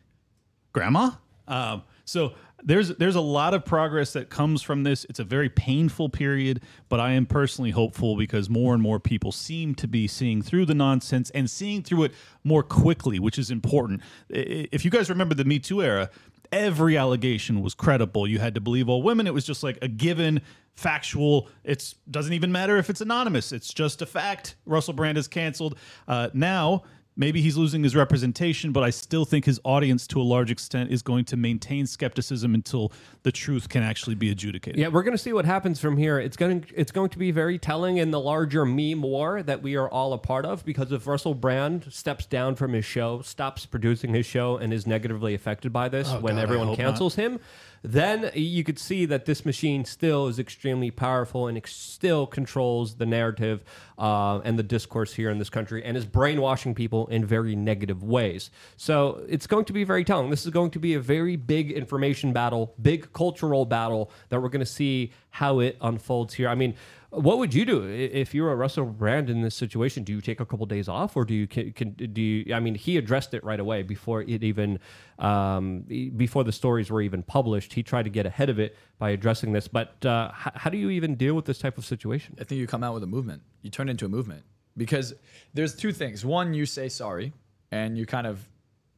grandma 0.73 1.11
um, 1.49 1.83
so 2.05 2.35
there's 2.63 2.89
there's 2.97 3.17
a 3.17 3.21
lot 3.21 3.55
of 3.55 3.65
progress 3.65 4.13
that 4.13 4.31
comes 4.31 4.63
from 4.63 4.83
this 4.83 5.05
it's 5.09 5.19
a 5.19 5.25
very 5.25 5.49
painful 5.49 6.09
period 6.09 6.61
but 6.89 6.99
i 6.99 7.13
am 7.13 7.27
personally 7.27 7.71
hopeful 7.71 8.17
because 8.17 8.49
more 8.49 8.73
and 8.73 8.83
more 8.83 8.99
people 8.99 9.31
seem 9.31 9.75
to 9.75 9.87
be 9.87 10.07
seeing 10.07 10.41
through 10.41 10.65
the 10.65 10.75
nonsense 10.75 11.31
and 11.31 11.51
seeing 11.51 11.83
through 11.83 12.05
it 12.05 12.13
more 12.45 12.63
quickly 12.63 13.19
which 13.19 13.39
is 13.39 13.51
important 13.51 14.01
if 14.31 14.85
you 14.85 14.91
guys 14.91 15.11
remember 15.11 15.35
the 15.35 15.45
me 15.45 15.59
too 15.59 15.83
era 15.83 16.09
every 16.51 16.97
allegation 16.97 17.61
was 17.61 17.75
credible 17.75 18.27
you 18.27 18.39
had 18.39 18.55
to 18.55 18.61
believe 18.61 18.89
all 18.89 19.03
women 19.03 19.27
it 19.27 19.35
was 19.35 19.45
just 19.45 19.63
like 19.63 19.79
a 19.83 19.89
given 19.89 20.41
factual. 20.77 21.49
It 21.65 21.95
doesn't 22.11 22.33
even 22.33 22.53
matter 22.53 22.77
if 22.77 22.91
it's 22.91 23.01
anonymous. 23.01 23.51
It's 23.51 23.73
just 23.73 24.03
a 24.03 24.07
fact. 24.07 24.55
Russell 24.67 24.93
Brand 24.93 25.19
is 25.19 25.27
canceled. 25.27 25.79
Uh, 26.07 26.29
now, 26.35 26.85
maybe 27.17 27.41
he's 27.41 27.57
losing 27.57 27.83
his 27.83 27.97
representation, 27.97 28.73
but 28.73 28.85
I 28.85 28.91
still 28.91 29.25
think 29.25 29.47
his 29.47 29.59
audience, 29.65 30.07
to 30.09 30.21
a 30.21 30.23
large 30.23 30.51
extent, 30.51 30.91
is 30.91 31.03
going 31.03 31.25
to 31.27 31.37
maintain 31.37 31.87
skepticism 31.87 32.55
until 32.55 32.93
the 33.23 33.33
truth 33.33 33.69
can 33.69 33.83
actually 33.83 34.15
be 34.15 34.31
adjudicated. 34.31 34.79
Yeah, 34.79 34.89
we're 34.89 35.03
going 35.03 35.17
to 35.17 35.23
see 35.23 35.33
what 35.33 35.45
happens 35.45 35.81
from 35.81 35.97
here. 35.97 36.19
It's 36.19 36.37
going 36.37 36.61
to, 36.61 36.75
it's 36.75 36.93
going 36.93 37.11
to 37.11 37.19
be 37.19 37.31
very 37.31 37.59
telling 37.59 37.97
in 37.97 38.11
the 38.11 38.21
larger 38.21 38.65
meme 38.65 39.03
war 39.03 39.43
that 39.43 39.63
we 39.63 39.77
are 39.77 39.89
all 39.89 40.13
a 40.13 40.19
part 40.19 40.45
of 40.45 40.65
because 40.65 40.93
if 40.93 41.07
Russell 41.07 41.35
Brand 41.35 41.87
steps 41.91 42.27
down 42.27 42.55
from 42.55 42.73
his 42.73 42.85
show, 42.85 43.23
stops 43.23 43.67
producing 43.67 44.15
his 44.15 44.27
show, 44.27 44.57
and 44.57 44.73
is 44.73 44.87
negatively 44.87 45.35
affected 45.35 45.73
by 45.73 45.89
this 45.89 46.09
oh, 46.11 46.21
when 46.21 46.37
God, 46.37 46.43
everyone 46.43 46.67
hope 46.69 46.77
cancels 46.77 47.15
him, 47.15 47.41
then 47.87 48.33
you 48.35 48.65
could 48.65 48.81
see 48.81 49.07
that 49.07 49.27
this 49.27 49.45
machine 49.45 49.85
still 49.85 50.27
is 50.27 50.41
extremely 50.41 50.91
powerful 50.91 51.47
and 51.47 51.57
ex- 51.57 51.73
still 51.73 52.27
controls 52.27 52.97
the 52.97 53.07
narrative 53.07 53.63
uh, 53.97 54.41
and 54.41 54.59
the 54.59 54.65
discourse 54.65 55.15
here 55.15 55.31
in 55.31 55.39
this 55.39 55.49
country 55.49 55.85
and 55.85 55.97
is 55.97 56.05
brainwashing 56.05 56.75
people 56.75 57.07
in 57.07 57.25
very 57.25 57.55
negative 57.55 58.03
ways. 58.03 58.51
So 58.77 59.25
it's 59.29 59.47
going 59.47 59.67
to 59.67 59.73
be 59.73 59.85
very 59.85 60.03
telling. 60.03 60.31
This 60.31 60.45
is 60.45 60.51
going 60.51 60.73
to 60.73 60.81
be 60.81 60.95
a 60.95 61.01
very 61.01 61.37
big 61.37 61.71
information 61.71 62.33
battle, 62.33 62.75
big 62.83 63.13
cultural 63.13 63.65
battle 63.65 64.11
that 64.31 64.43
we're 64.43 64.49
going 64.49 64.59
to 64.59 64.67
see 64.67 65.13
how 65.31 65.61
it 65.61 65.77
unfolds 65.81 66.35
here. 66.35 66.49
I 66.49 66.57
mean, 66.57 66.75
what 67.17 67.39
would 67.39 67.55
you 67.55 67.65
do 67.65 67.85
if 67.85 68.35
you 68.35 68.43
were 68.43 68.53
a 68.53 68.57
Russell 68.57 68.85
Brand 68.85 69.31
in 69.31 69.41
this 69.41 69.55
situation? 69.55 70.05
Do 70.05 70.13
you 70.13 70.21
take 70.21 70.41
a 70.41 70.47
couple 70.47 70.67
days 70.67 70.89
off, 70.89 71.17
or 71.17 71.25
do 71.25 71.35
you 71.35 71.47
can, 71.47 71.73
can 71.73 71.91
do 71.93 72.21
you? 72.21 72.55
I 72.55 72.61
mean, 72.61 72.75
he 72.75 72.97
addressed 72.97 73.35
it 73.35 73.43
right 73.43 73.59
away 73.59 73.83
before 73.83 74.23
it 74.23 74.45
even 74.45 74.79
um, 75.19 75.81
before 76.17 76.45
the 76.45 76.53
stories 76.53 76.91
were 76.91 77.01
even 77.01 77.23
published. 77.23 77.73
He 77.73 77.83
tried 77.83 78.05
to 78.05 78.11
get 78.11 78.27
ahead 78.27 78.51
of 78.51 78.59
it 78.59 78.77
by 78.99 79.11
addressing 79.11 79.53
this. 79.53 79.67
But 79.67 80.05
uh, 80.05 80.31
h- 80.33 80.53
how 80.55 80.71
do 80.71 80.77
you 80.77 80.91
even 80.91 81.15
deal 81.15 81.35
with 81.35 81.47
this 81.47 81.59
type 81.59 81.79
of 81.79 81.85
situation? 81.85 82.37
I 82.41 82.45
think 82.45 82.59
you 82.59 82.67
come 82.67 82.85
out 82.85 82.95
with 82.95 83.03
a 83.03 83.09
movement. 83.09 83.43
You 83.63 83.71
turn 83.71 83.89
into 83.89 84.05
a 84.05 84.09
movement 84.09 84.45
because 84.77 85.15
there's 85.55 85.75
two 85.75 85.93
things. 85.93 86.25
One, 86.25 86.55
you 86.55 86.67
say 86.67 86.89
sorry 86.89 87.33
and 87.71 87.97
you 87.97 88.07
kind 88.07 88.27
of 88.27 88.47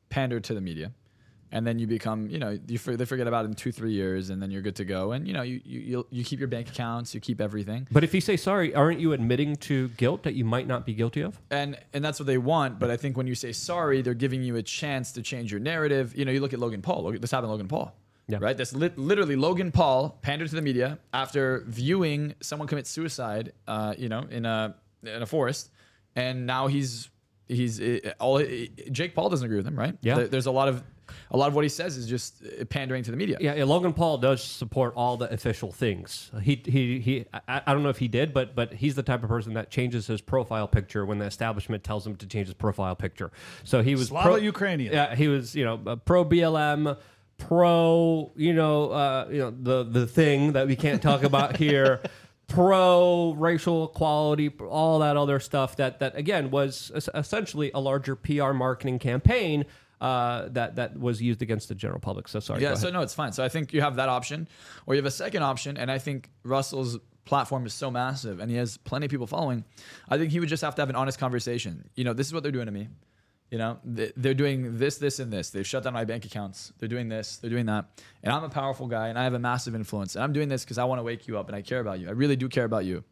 pander 0.09 0.41
to 0.41 0.55
the 0.55 0.61
media, 0.61 0.93
and 1.51 1.66
then 1.66 1.78
you 1.78 1.86
become, 1.86 2.28
you 2.28 2.38
know, 2.38 2.59
you 2.66 2.78
for, 2.78 2.96
they 2.96 3.05
forget 3.05 3.26
about 3.26 3.44
it 3.44 3.49
in 3.49 3.55
two, 3.55 3.72
three 3.72 3.92
years, 3.92 4.30
and 4.30 4.42
then 4.42 4.51
you're 4.51 4.62
good 4.62 4.76
to 4.76 4.84
go. 4.84 5.12
And 5.12 5.26
you 5.26 5.32
know, 5.32 5.42
you 5.42 5.61
you 5.64 6.05
you'll, 6.11 6.24
keep 6.24 6.38
your 6.40 6.49
bank 6.49 6.68
accounts, 6.68 7.14
you 7.14 7.20
keep 7.20 7.40
everything, 7.40 7.86
But 7.90 8.05
if 8.05 8.12
you 8.14 8.20
say 8.20 8.36
sorry, 8.36 8.74
aren't 8.74 9.01
you 9.01 9.12
admitting 9.12 9.57
to 9.57 9.88
guilt 9.90 10.22
that 10.24 10.34
you 10.34 10.44
might 10.44 10.66
not 10.66 10.84
be 10.86 10.94
guilty 10.94 11.22
of? 11.22 11.40
and 11.51 11.78
and 11.94 12.05
that's 12.05 12.18
what 12.20 12.26
they 12.26 12.38
want. 12.38 12.78
But 12.78 12.90
I 12.90 12.96
think 12.96 13.16
when 13.16 13.26
you 13.26 13.34
say 13.34 13.53
sorry, 13.53 14.03
they're 14.03 14.14
giving 14.14 14.42
you 14.42 14.57
a 14.57 14.62
chance 14.62 15.12
to 15.12 15.22
change 15.22 15.51
your 15.51 15.61
narrative. 15.61 16.16
You 16.16 16.24
know, 16.24 16.32
you 16.32 16.40
look 16.40 16.53
at 16.53 16.59
Logan 16.61 16.82
Paul. 16.82 17.03
Look 17.05 17.14
at 17.14 17.20
this 17.20 17.30
happened 17.30 17.49
to 17.49 17.53
Logan 17.53 17.68
Paul. 17.68 17.94
Yeah. 18.30 18.38
Right. 18.42 18.57
That's 18.59 18.74
lit 18.74 18.99
literally 18.99 19.36
Logan 19.36 19.72
Paul 19.72 20.18
pandered 20.20 20.51
to 20.51 20.55
the 20.55 20.61
media 20.61 20.99
after 21.14 21.64
viewing 21.66 22.34
someone 22.40 22.68
commit 22.68 22.86
suicide. 22.86 23.53
Uh, 23.66 23.94
you 23.96 24.11
know, 24.11 24.26
in 24.30 24.44
a 24.44 24.74
in 25.03 25.22
a 25.22 25.26
forest, 25.26 25.70
and 26.14 26.46
now 26.46 26.66
he's 26.66 27.09
he's 27.49 27.80
uh, 27.80 28.12
all. 28.20 28.42
Jake 28.92 29.14
Paul 29.14 29.30
doesn't 29.30 29.46
agree 29.46 29.57
with 29.57 29.66
him, 29.66 29.78
right? 29.78 29.96
Yeah. 30.03 30.16
There- 30.16 30.28
There's 30.28 30.44
a 30.46 30.51
lot 30.51 30.68
of 30.68 30.82
a 31.31 31.37
lot 31.37 31.49
of 31.49 31.55
what 31.55 31.65
he 31.65 31.69
says 31.69 31.97
is 31.97 32.07
just 32.07 32.43
uh, 32.43 32.65
pandering 32.65 33.03
to 33.05 33.11
the 33.11 33.17
media. 33.17 33.37
Yeah, 33.41 33.55
yeah, 33.55 33.65
Logan 33.65 33.93
Paul 33.93 34.19
does 34.19 34.43
support 34.43 34.95
all 34.97 35.17
the 35.17 35.33
official 35.33 35.73
things. 35.73 36.31
He 36.43 36.63
he 36.65 37.01
he. 37.01 37.25
I, 37.33 37.63
I 37.67 37.73
don't 37.73 37.83
know 37.83 37.89
if 37.89 37.99
he 37.99 38.09
did, 38.09 38.33
but 38.33 38.55
but 38.55 38.75
he's 38.75 38.95
the 38.95 39.03
type 39.03 39.23
of 39.23 39.29
person 39.29 39.55
that 39.55 39.71
changes 39.71 40.07
his 40.07 40.21
profile 40.21 40.69
picture 40.69 41.05
when 41.05 41.19
the 41.19 41.27
establishment 41.27 41.85
tells 41.85 42.07
him 42.07 42.17
to 42.17 42.27
change 42.27 42.47
his 42.47 42.55
profile 42.55 42.97
picture. 42.97 43.31
So 43.65 43.83
he 43.83 43.95
was 43.95 44.09
Slava 44.09 44.41
Ukrainian. 44.43 44.93
Yeah, 44.93 45.15
he 45.15 45.29
was 45.29 45.55
you 45.55 45.65
know 45.65 45.81
uh, 45.87 45.97
pro 45.97 46.25
BLM, 46.25 46.97
pro 47.39 48.33
you 48.37 48.53
know 48.53 48.91
uh, 48.91 49.29
you 49.31 49.39
know 49.39 49.51
the 49.51 49.85
the 49.85 50.07
thing 50.07 50.53
that 50.53 50.67
we 50.67 50.77
can't 50.77 51.03
talk 51.03 51.23
about 51.23 51.57
here. 51.65 52.01
Pro 52.47 53.35
racial 53.35 53.91
equality, 53.91 54.49
all 54.49 55.01
that 55.01 55.19
other 55.19 55.39
stuff 55.39 55.77
that 55.77 55.99
that 55.99 56.17
again 56.17 56.51
was 56.51 56.91
essentially 57.15 57.71
a 57.75 57.79
larger 57.79 58.17
PR 58.17 58.53
marketing 58.53 58.99
campaign 58.99 59.67
uh, 60.01 60.49
that 60.51 60.76
that 60.76 60.99
was 60.99 61.20
used 61.20 61.42
against 61.42 61.68
the 61.68 61.74
general 61.74 62.01
public. 62.01 62.28
So 62.28 62.40
sorry. 62.40 62.62
Yeah, 62.62 62.74
so 62.74 62.90
no, 62.90 63.01
it's 63.03 63.14
fine. 63.14 63.32
So 63.32 63.44
I 63.44 63.49
think 63.49 63.72
you 63.72 63.80
have 63.80 63.96
that 63.96 64.09
option, 64.09 64.49
or 64.86 64.94
you 64.94 64.99
have 64.99 65.07
a 65.07 65.11
second 65.11 65.42
option, 65.42 65.76
and 65.76 65.90
I 65.90 65.99
think 65.99 66.30
Russell's 66.44 66.99
platform 67.24 67.66
is 67.66 67.74
so 67.74 67.90
massive, 67.90 68.40
and 68.40 68.51
he 68.51 68.57
has 68.57 68.76
plenty 68.78 69.07
of 69.07 69.11
people 69.11 69.26
following. 69.26 69.64
I 70.09 70.16
think 70.18 70.32
he 70.32 70.40
would 70.40 70.49
just 70.49 70.62
have 70.62 70.74
to 70.76 70.82
have 70.82 70.88
an 70.88 70.96
honest 70.96 71.18
conversation. 71.18 71.88
You 71.94 72.05
know, 72.05 72.12
this 72.14 72.26
is 72.26 72.32
what 72.32 72.42
they're 72.42 72.53
doing 72.53 72.66
to 72.66 72.72
me. 72.72 72.88
You 73.51 73.57
know, 73.59 73.78
They- 73.84 74.12
they're 74.16 74.34
doing 74.34 74.78
this, 74.78 74.99
this, 74.99 75.18
and 75.20 75.32
this. 75.32 75.51
They've 75.51 75.66
shut 75.66 75.82
down 75.82 75.94
my 75.94 76.05
bank 76.05 76.24
accounts. 76.26 76.72
They're 76.78 76.88
doing 76.88 77.09
this. 77.09 77.36
They're 77.38 77.51
doing 77.51 77.66
that. 77.66 77.86
And 78.22 78.32
I'm 78.32 78.44
a 78.44 78.49
powerful 78.51 78.86
guy, 78.86 79.09
and 79.09 79.18
I 79.18 79.24
have 79.24 79.32
a 79.34 79.38
massive 79.38 79.74
influence. 79.74 80.14
And 80.16 80.22
I'm 80.22 80.32
doing 80.34 80.49
this 80.49 80.64
because 80.64 80.78
I 80.78 80.84
want 80.84 80.99
to 80.99 81.03
wake 81.03 81.26
you 81.26 81.38
up, 81.38 81.49
and 81.49 81.57
I 81.57 81.62
care 81.62 81.80
about 81.80 81.99
you. 81.99 82.09
I 82.09 82.12
really 82.12 82.36
do 82.36 82.49
care 82.49 82.64
about 82.64 82.84
you. 82.84 83.05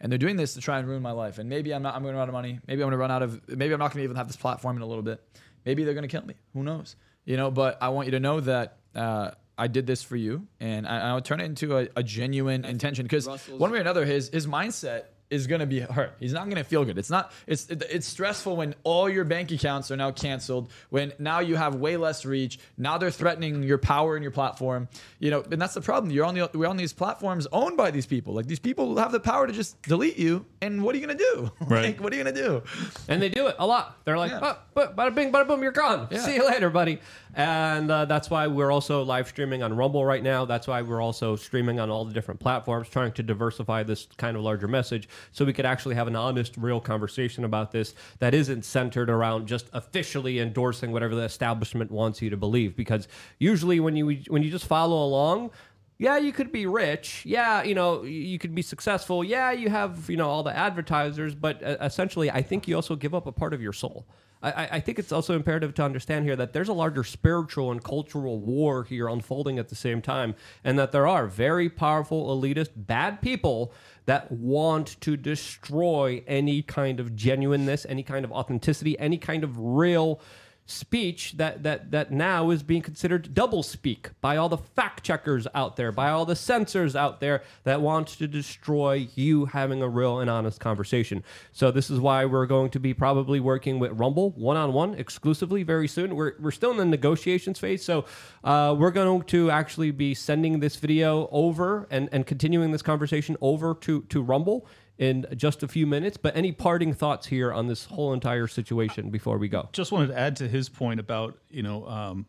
And 0.00 0.10
they're 0.10 0.18
doing 0.18 0.36
this 0.36 0.54
to 0.54 0.60
try 0.60 0.78
and 0.78 0.88
ruin 0.88 1.00
my 1.02 1.12
life. 1.12 1.38
And 1.38 1.48
maybe 1.48 1.72
I'm 1.72 1.82
not. 1.82 1.94
I'm 1.94 2.02
going 2.02 2.12
to 2.14 2.18
run 2.18 2.22
out 2.24 2.28
of 2.28 2.32
money. 2.32 2.58
Maybe 2.66 2.82
I'm 2.82 2.86
going 2.86 2.92
to 2.92 2.96
run 2.96 3.10
out 3.10 3.22
of. 3.22 3.40
Maybe 3.48 3.72
I'm 3.72 3.78
not 3.78 3.92
going 3.92 4.00
to 4.00 4.04
even 4.04 4.16
have 4.16 4.26
this 4.26 4.36
platform 4.36 4.76
in 4.76 4.82
a 4.82 4.86
little 4.86 5.02
bit. 5.04 5.22
Maybe 5.64 5.84
they're 5.84 5.94
going 5.94 6.08
to 6.08 6.08
kill 6.08 6.26
me. 6.26 6.34
Who 6.54 6.62
knows? 6.62 6.96
You 7.24 7.36
know. 7.36 7.50
But 7.50 7.78
I 7.80 7.90
want 7.90 8.06
you 8.06 8.12
to 8.12 8.20
know 8.20 8.40
that. 8.40 8.78
Uh, 8.94 9.32
I 9.58 9.66
did 9.68 9.86
this 9.86 10.02
for 10.02 10.16
you, 10.16 10.48
and 10.60 10.88
I, 10.88 11.10
I 11.10 11.14
would 11.14 11.26
turn 11.26 11.38
it 11.38 11.44
into 11.44 11.76
a, 11.76 11.86
a 11.94 12.02
genuine 12.02 12.64
intention 12.64 13.04
because 13.04 13.28
one 13.48 13.70
way 13.70 13.78
or 13.78 13.80
another, 13.82 14.04
his 14.04 14.28
his 14.30 14.46
mindset 14.46 15.04
is 15.32 15.46
going 15.46 15.60
to 15.60 15.66
be 15.66 15.80
hurt. 15.80 16.14
He's 16.20 16.32
not 16.32 16.44
going 16.44 16.56
to 16.56 16.64
feel 16.64 16.84
good. 16.84 16.98
It's 16.98 17.10
not. 17.10 17.32
It's 17.46 17.66
it's 17.70 18.06
stressful 18.06 18.56
when 18.56 18.74
all 18.84 19.08
your 19.08 19.24
bank 19.24 19.50
accounts 19.50 19.90
are 19.90 19.96
now 19.96 20.10
canceled. 20.12 20.70
When 20.90 21.12
now 21.18 21.40
you 21.40 21.56
have 21.56 21.74
way 21.76 21.96
less 21.96 22.24
reach. 22.24 22.58
Now 22.76 22.98
they're 22.98 23.10
threatening 23.10 23.62
your 23.62 23.78
power 23.78 24.14
and 24.14 24.22
your 24.22 24.30
platform. 24.30 24.88
You 25.18 25.30
know, 25.30 25.42
and 25.50 25.60
that's 25.60 25.74
the 25.74 25.80
problem. 25.80 26.12
You're 26.12 26.26
on 26.26 26.34
the 26.34 26.50
we're 26.54 26.68
on 26.68 26.76
these 26.76 26.92
platforms 26.92 27.46
owned 27.50 27.76
by 27.76 27.90
these 27.90 28.06
people. 28.06 28.34
Like 28.34 28.46
these 28.46 28.58
people 28.60 28.96
have 28.98 29.10
the 29.12 29.20
power 29.20 29.46
to 29.46 29.52
just 29.52 29.80
delete 29.82 30.18
you. 30.18 30.44
And 30.60 30.82
what 30.84 30.94
are 30.94 30.98
you 30.98 31.06
going 31.06 31.16
to 31.18 31.24
do? 31.34 31.50
Right. 31.72 31.84
like, 31.84 32.00
what 32.02 32.12
are 32.12 32.16
you 32.16 32.22
going 32.22 32.34
to 32.34 32.42
do? 32.42 32.62
And 33.08 33.22
they 33.22 33.30
do 33.30 33.46
it 33.46 33.56
a 33.58 33.66
lot. 33.66 33.96
They're 34.04 34.18
like, 34.18 34.30
Yeah. 34.32 34.40
oh, 34.42 34.58
but 34.74 34.94
bada 34.94 35.14
bing, 35.14 35.32
bada 35.32 35.46
boom, 35.46 35.62
you're 35.62 35.72
gone. 35.72 36.08
Yeah. 36.10 36.18
See 36.18 36.34
you 36.34 36.46
later, 36.46 36.68
buddy. 36.68 37.00
And 37.34 37.90
uh, 37.90 38.04
that's 38.04 38.28
why 38.28 38.46
we're 38.46 38.70
also 38.70 39.02
live 39.02 39.26
streaming 39.26 39.62
on 39.62 39.74
Rumble 39.74 40.04
right 40.04 40.22
now. 40.22 40.44
That's 40.44 40.66
why 40.66 40.82
we're 40.82 41.00
also 41.00 41.34
streaming 41.34 41.80
on 41.80 41.88
all 41.88 42.04
the 42.04 42.12
different 42.12 42.40
platforms, 42.40 42.88
trying 42.90 43.12
to 43.12 43.22
diversify 43.22 43.84
this 43.84 44.06
kind 44.18 44.36
of 44.36 44.42
larger 44.42 44.68
message 44.68 45.08
so 45.30 45.44
we 45.44 45.54
could 45.54 45.64
actually 45.64 45.94
have 45.94 46.06
an 46.06 46.16
honest, 46.16 46.56
real 46.58 46.80
conversation 46.80 47.44
about 47.44 47.72
this 47.72 47.94
that 48.18 48.34
isn't 48.34 48.64
centered 48.64 49.08
around 49.08 49.46
just 49.46 49.70
officially 49.72 50.40
endorsing 50.40 50.92
whatever 50.92 51.14
the 51.14 51.22
establishment 51.22 51.90
wants 51.90 52.20
you 52.20 52.28
to 52.28 52.36
believe. 52.36 52.76
Because 52.76 53.08
usually 53.38 53.80
when 53.80 53.96
you 53.96 54.20
when 54.28 54.42
you 54.42 54.50
just 54.50 54.66
follow 54.66 55.02
along, 55.02 55.52
yeah, 55.98 56.18
you 56.18 56.32
could 56.32 56.52
be 56.52 56.66
rich. 56.66 57.24
Yeah, 57.24 57.62
you 57.62 57.74
know, 57.74 58.02
you 58.02 58.38
could 58.38 58.54
be 58.54 58.62
successful. 58.62 59.24
Yeah, 59.24 59.52
you 59.52 59.70
have, 59.70 60.10
you 60.10 60.16
know, 60.16 60.28
all 60.28 60.42
the 60.42 60.54
advertisers, 60.54 61.34
but 61.34 61.62
uh, 61.62 61.76
essentially, 61.80 62.30
I 62.30 62.42
think 62.42 62.68
you 62.68 62.74
also 62.76 62.96
give 62.96 63.14
up 63.14 63.26
a 63.26 63.32
part 63.32 63.54
of 63.54 63.62
your 63.62 63.72
soul. 63.72 64.04
I, 64.42 64.68
I- 64.72 64.80
think 64.80 64.98
it's 64.98 65.12
also 65.12 65.34
imperative 65.36 65.74
to 65.74 65.84
understand 65.84 66.24
here 66.24 66.36
that 66.36 66.52
there's 66.52 66.68
a 66.68 66.72
larger 66.72 67.04
spiritual 67.04 67.70
and 67.70 67.82
cultural 67.82 68.40
war 68.40 68.84
here 68.84 69.08
unfolding 69.08 69.58
at 69.58 69.68
the 69.68 69.74
same 69.76 70.02
time, 70.02 70.34
and 70.64 70.78
that 70.78 70.92
there 70.92 71.06
are 71.06 71.26
very 71.26 71.68
powerful, 71.68 72.28
elitist, 72.36 72.70
bad 72.76 73.20
people 73.22 73.72
that 74.06 74.32
want 74.32 75.00
to 75.00 75.16
destroy 75.16 76.22
any 76.26 76.62
kind 76.62 76.98
of 76.98 77.14
genuineness, 77.14 77.86
any 77.88 78.02
kind 78.02 78.24
of 78.24 78.32
authenticity, 78.32 78.98
any 78.98 79.16
kind 79.18 79.44
of 79.44 79.56
real 79.58 80.20
speech 80.66 81.34
that 81.36 81.62
that 81.64 81.90
that 81.90 82.12
now 82.12 82.50
is 82.50 82.62
being 82.62 82.82
considered 82.82 83.34
double 83.34 83.62
speak 83.62 84.10
by 84.20 84.36
all 84.36 84.48
the 84.48 84.56
fact 84.56 85.02
checkers 85.02 85.46
out 85.54 85.76
there 85.76 85.90
by 85.90 86.08
all 86.08 86.24
the 86.24 86.36
censors 86.36 86.94
out 86.94 87.20
there 87.20 87.42
that 87.64 87.80
want 87.80 88.06
to 88.06 88.28
destroy 88.28 89.08
you 89.16 89.44
having 89.46 89.82
a 89.82 89.88
real 89.88 90.20
and 90.20 90.30
honest 90.30 90.60
conversation. 90.60 91.24
So 91.50 91.70
this 91.70 91.90
is 91.90 91.98
why 91.98 92.24
we're 92.24 92.46
going 92.46 92.70
to 92.70 92.80
be 92.80 92.94
probably 92.94 93.40
working 93.40 93.80
with 93.80 93.92
rumble 93.92 94.30
one-on-one 94.30 94.94
exclusively 94.94 95.64
very 95.64 95.88
soon. 95.88 96.14
We're, 96.14 96.34
we're 96.38 96.52
still 96.52 96.70
in 96.70 96.76
the 96.76 96.84
negotiations 96.84 97.58
phase 97.58 97.84
so 97.84 98.04
uh, 98.44 98.74
we're 98.78 98.92
going 98.92 99.22
to 99.22 99.50
actually 99.50 99.90
be 99.90 100.14
sending 100.14 100.60
this 100.60 100.76
video 100.76 101.28
over 101.32 101.88
and, 101.90 102.08
and 102.12 102.26
continuing 102.26 102.70
this 102.70 102.82
conversation 102.82 103.36
over 103.40 103.74
to 103.80 104.02
to 104.02 104.22
rumble 104.22 104.66
in 105.02 105.26
just 105.36 105.62
a 105.62 105.68
few 105.68 105.86
minutes 105.86 106.16
but 106.16 106.36
any 106.36 106.52
parting 106.52 106.94
thoughts 106.94 107.26
here 107.26 107.52
on 107.52 107.66
this 107.66 107.86
whole 107.86 108.12
entire 108.12 108.46
situation 108.46 109.10
before 109.10 109.36
we 109.36 109.48
go 109.48 109.68
just 109.72 109.90
wanted 109.90 110.06
to 110.06 110.18
add 110.18 110.36
to 110.36 110.46
his 110.46 110.68
point 110.68 111.00
about 111.00 111.36
you 111.50 111.62
know 111.62 111.86
um, 111.86 112.26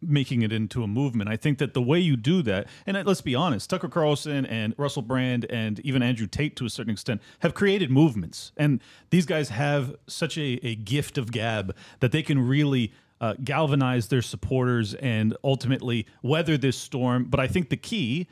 making 0.00 0.42
it 0.42 0.52
into 0.52 0.82
a 0.82 0.86
movement. 0.86 1.28
I 1.28 1.36
think 1.36 1.58
that 1.58 1.74
the 1.74 1.82
way 1.82 1.98
you 1.98 2.16
do 2.16 2.42
that, 2.42 2.68
and 2.86 3.02
let's 3.06 3.20
be 3.20 3.34
honest, 3.34 3.70
Tucker 3.70 3.88
Carlson 3.88 4.46
and 4.46 4.74
Russell 4.76 5.02
Brand 5.02 5.46
and 5.50 5.80
even 5.80 6.02
Andrew 6.02 6.26
Tate 6.26 6.56
to 6.56 6.66
a 6.66 6.70
certain 6.70 6.92
extent 6.92 7.20
have 7.40 7.54
created 7.54 7.90
movements, 7.90 8.52
and 8.56 8.80
these 9.10 9.26
guys 9.26 9.48
have 9.50 9.96
such 10.06 10.36
a, 10.38 10.60
a 10.66 10.74
gift 10.76 11.18
of 11.18 11.32
gab 11.32 11.74
that 12.00 12.12
they 12.12 12.22
can 12.22 12.46
really. 12.46 12.92
Uh, 13.18 13.32
galvanize 13.42 14.08
their 14.08 14.20
supporters 14.20 14.92
and 14.92 15.34
ultimately 15.42 16.06
weather 16.20 16.58
this 16.58 16.76
storm. 16.76 17.24
But 17.24 17.40
I 17.40 17.46
think 17.46 17.70
the 17.70 17.76
key 17.78 18.28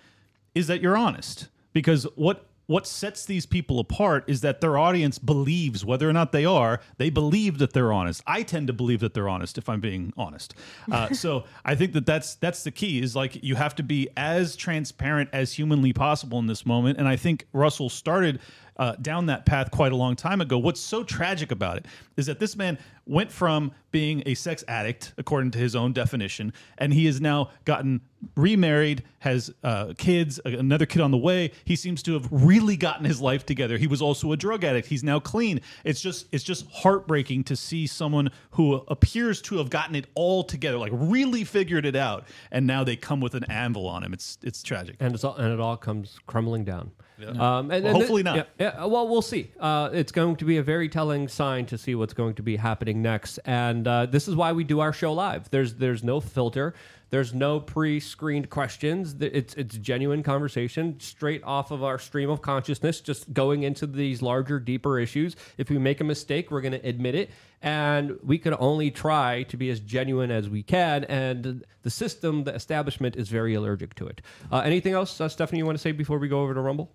is 0.55 0.66
that 0.66 0.83
you're 0.83 0.95
honest 0.95 1.49
because 1.72 2.07
what 2.16 2.45
what 2.66 2.86
sets 2.86 3.26
these 3.26 3.46
people 3.46 3.78
apart 3.78 4.24
is 4.26 4.40
that 4.40 4.60
their 4.60 4.78
audience 4.78 5.18
believes 5.18 5.84
whether 5.84 6.08
or 6.08 6.12
not 6.12 6.32
they 6.32 6.44
are 6.44 6.80
they 6.98 7.10
believe 7.10 7.58
that 7.58 7.72
they're 7.72 7.92
honest. 7.92 8.22
I 8.26 8.42
tend 8.42 8.66
to 8.68 8.72
believe 8.72 9.00
that 9.00 9.14
they're 9.14 9.28
honest 9.28 9.58
if 9.58 9.68
i'm 9.68 9.80
being 9.80 10.12
honest. 10.16 10.54
Uh, 10.90 11.08
so 11.12 11.44
i 11.64 11.74
think 11.74 11.92
that 11.92 12.06
that's 12.06 12.36
that's 12.36 12.64
the 12.64 12.70
key 12.70 13.00
is 13.00 13.14
like 13.14 13.42
you 13.42 13.54
have 13.54 13.74
to 13.76 13.82
be 13.82 14.08
as 14.16 14.56
transparent 14.56 15.30
as 15.32 15.52
humanly 15.52 15.92
possible 15.92 16.38
in 16.38 16.46
this 16.46 16.64
moment. 16.66 16.98
And 16.98 17.08
i 17.08 17.16
think 17.16 17.46
russell 17.52 17.88
started 17.88 18.40
uh, 18.77 18.97
down 18.97 19.27
that 19.27 19.47
path 19.47 19.70
quite 19.70 19.93
a 19.93 19.97
long 19.97 20.16
time 20.16 20.41
ago. 20.41 20.59
What's 20.59 20.81
so 20.81 21.05
tragic 21.05 21.51
about 21.51 21.77
it 21.77 21.87
is 22.16 22.27
that 22.27 22.39
this 22.39 22.57
man 22.57 22.79
went 23.07 23.31
from 23.31 23.72
being 23.91 24.22
a 24.27 24.35
sex 24.35 24.64
addict, 24.66 25.12
according 25.18 25.51
to 25.53 25.59
his 25.59 25.77
own 25.77 25.93
definition, 25.93 26.53
and 26.79 26.93
he 26.93 27.07
has 27.07 27.20
now 27.20 27.51
gotten 27.64 28.01
remarried, 28.35 29.03
has 29.18 29.53
uh, 29.62 29.93
kids, 29.99 30.41
another 30.45 30.87
kid 30.87 31.03
on 31.03 31.11
the 31.11 31.18
way. 31.18 31.53
He 31.64 31.77
seems 31.77 32.03
to 32.05 32.14
have 32.14 32.27
really 32.31 32.77
gotten 32.77 33.05
his 33.05 33.20
life 33.20 33.45
together. 33.45 33.77
He 33.77 33.87
was 33.87 34.01
also 34.01 34.33
a 34.33 34.37
drug 34.37 34.64
addict. 34.64 34.89
He's 34.89 35.05
now 35.05 35.20
clean. 35.20 35.61
It's 35.85 36.01
just 36.01 36.27
it's 36.33 36.45
just 36.45 36.66
heartbreaking 36.70 37.45
to 37.45 37.57
see 37.57 37.87
someone 37.87 38.31
who 38.53 38.77
appears 38.89 39.43
to 39.43 39.59
have 39.59 39.70
gotten 39.70 39.95
it 39.95 40.07
all 40.14 40.43
together, 40.43 40.79
like 40.79 40.93
really 40.95 41.45
figured 41.45 41.85
it 41.85 41.97
out, 41.97 42.27
and 42.51 42.66
now 42.66 42.85
they 42.85 42.97
come 42.97 43.20
with 43.20 43.35
an 43.35 43.45
anvil 43.45 43.87
on 43.87 44.03
him. 44.03 44.14
It's 44.14 44.39
it's 44.43 44.62
tragic. 44.62 44.97
and 45.01 45.14
it's 45.14 45.25
all, 45.25 45.37
and 45.37 45.53
it 45.53 45.61
all 45.61 45.77
comes 45.77 46.18
crumbling 46.27 46.64
down. 46.64 46.93
Um, 47.20 47.26
and, 47.30 47.38
Well, 47.38 47.74
and 47.74 47.86
hopefully 47.86 48.22
thi- 48.22 48.24
not. 48.24 48.36
Yeah, 48.36 48.44
yeah, 48.58 48.84
well, 48.86 49.06
we'll 49.08 49.22
see. 49.22 49.52
Uh, 49.60 49.90
it's 49.92 50.12
going 50.12 50.36
to 50.36 50.44
be 50.44 50.56
a 50.56 50.62
very 50.62 50.88
telling 50.88 51.28
sign 51.28 51.66
to 51.66 51.78
see 51.78 51.94
what's 51.94 52.14
going 52.14 52.34
to 52.34 52.42
be 52.42 52.56
happening 52.56 53.02
next, 53.02 53.38
and 53.44 53.86
uh, 53.86 54.06
this 54.06 54.26
is 54.26 54.34
why 54.34 54.52
we 54.52 54.64
do 54.64 54.80
our 54.80 54.92
show 54.92 55.12
live. 55.12 55.48
There's 55.50 55.74
there's 55.74 56.02
no 56.02 56.20
filter. 56.20 56.74
There's 57.10 57.32
no 57.32 57.60
pre-screened 57.60 58.50
questions. 58.50 59.14
It's 59.20 59.54
it's 59.54 59.76
genuine 59.78 60.24
conversation 60.24 60.98
straight 60.98 61.44
off 61.44 61.70
of 61.70 61.84
our 61.84 61.96
stream 62.00 62.28
of 62.28 62.42
consciousness, 62.42 63.00
just 63.00 63.32
going 63.32 63.62
into 63.62 63.86
these 63.86 64.20
larger, 64.20 64.58
deeper 64.58 64.98
issues. 64.98 65.36
If 65.56 65.70
we 65.70 65.78
make 65.78 66.00
a 66.00 66.04
mistake, 66.04 66.50
we're 66.50 66.62
going 66.62 66.72
to 66.72 66.84
admit 66.84 67.14
it, 67.14 67.30
and 67.62 68.18
we 68.24 68.36
can 68.38 68.56
only 68.58 68.90
try 68.90 69.44
to 69.44 69.56
be 69.56 69.70
as 69.70 69.78
genuine 69.78 70.32
as 70.32 70.48
we 70.48 70.64
can. 70.64 71.04
And 71.04 71.64
the 71.82 71.90
system, 71.90 72.42
the 72.44 72.54
establishment, 72.54 73.14
is 73.14 73.28
very 73.28 73.54
allergic 73.54 73.94
to 73.96 74.08
it. 74.08 74.20
Uh, 74.50 74.60
anything 74.60 74.94
else, 74.94 75.20
uh, 75.20 75.28
Stephanie? 75.28 75.58
You 75.58 75.66
want 75.66 75.78
to 75.78 75.82
say 75.82 75.92
before 75.92 76.18
we 76.18 76.26
go 76.26 76.40
over 76.42 76.52
to 76.54 76.60
Rumble? 76.60 76.90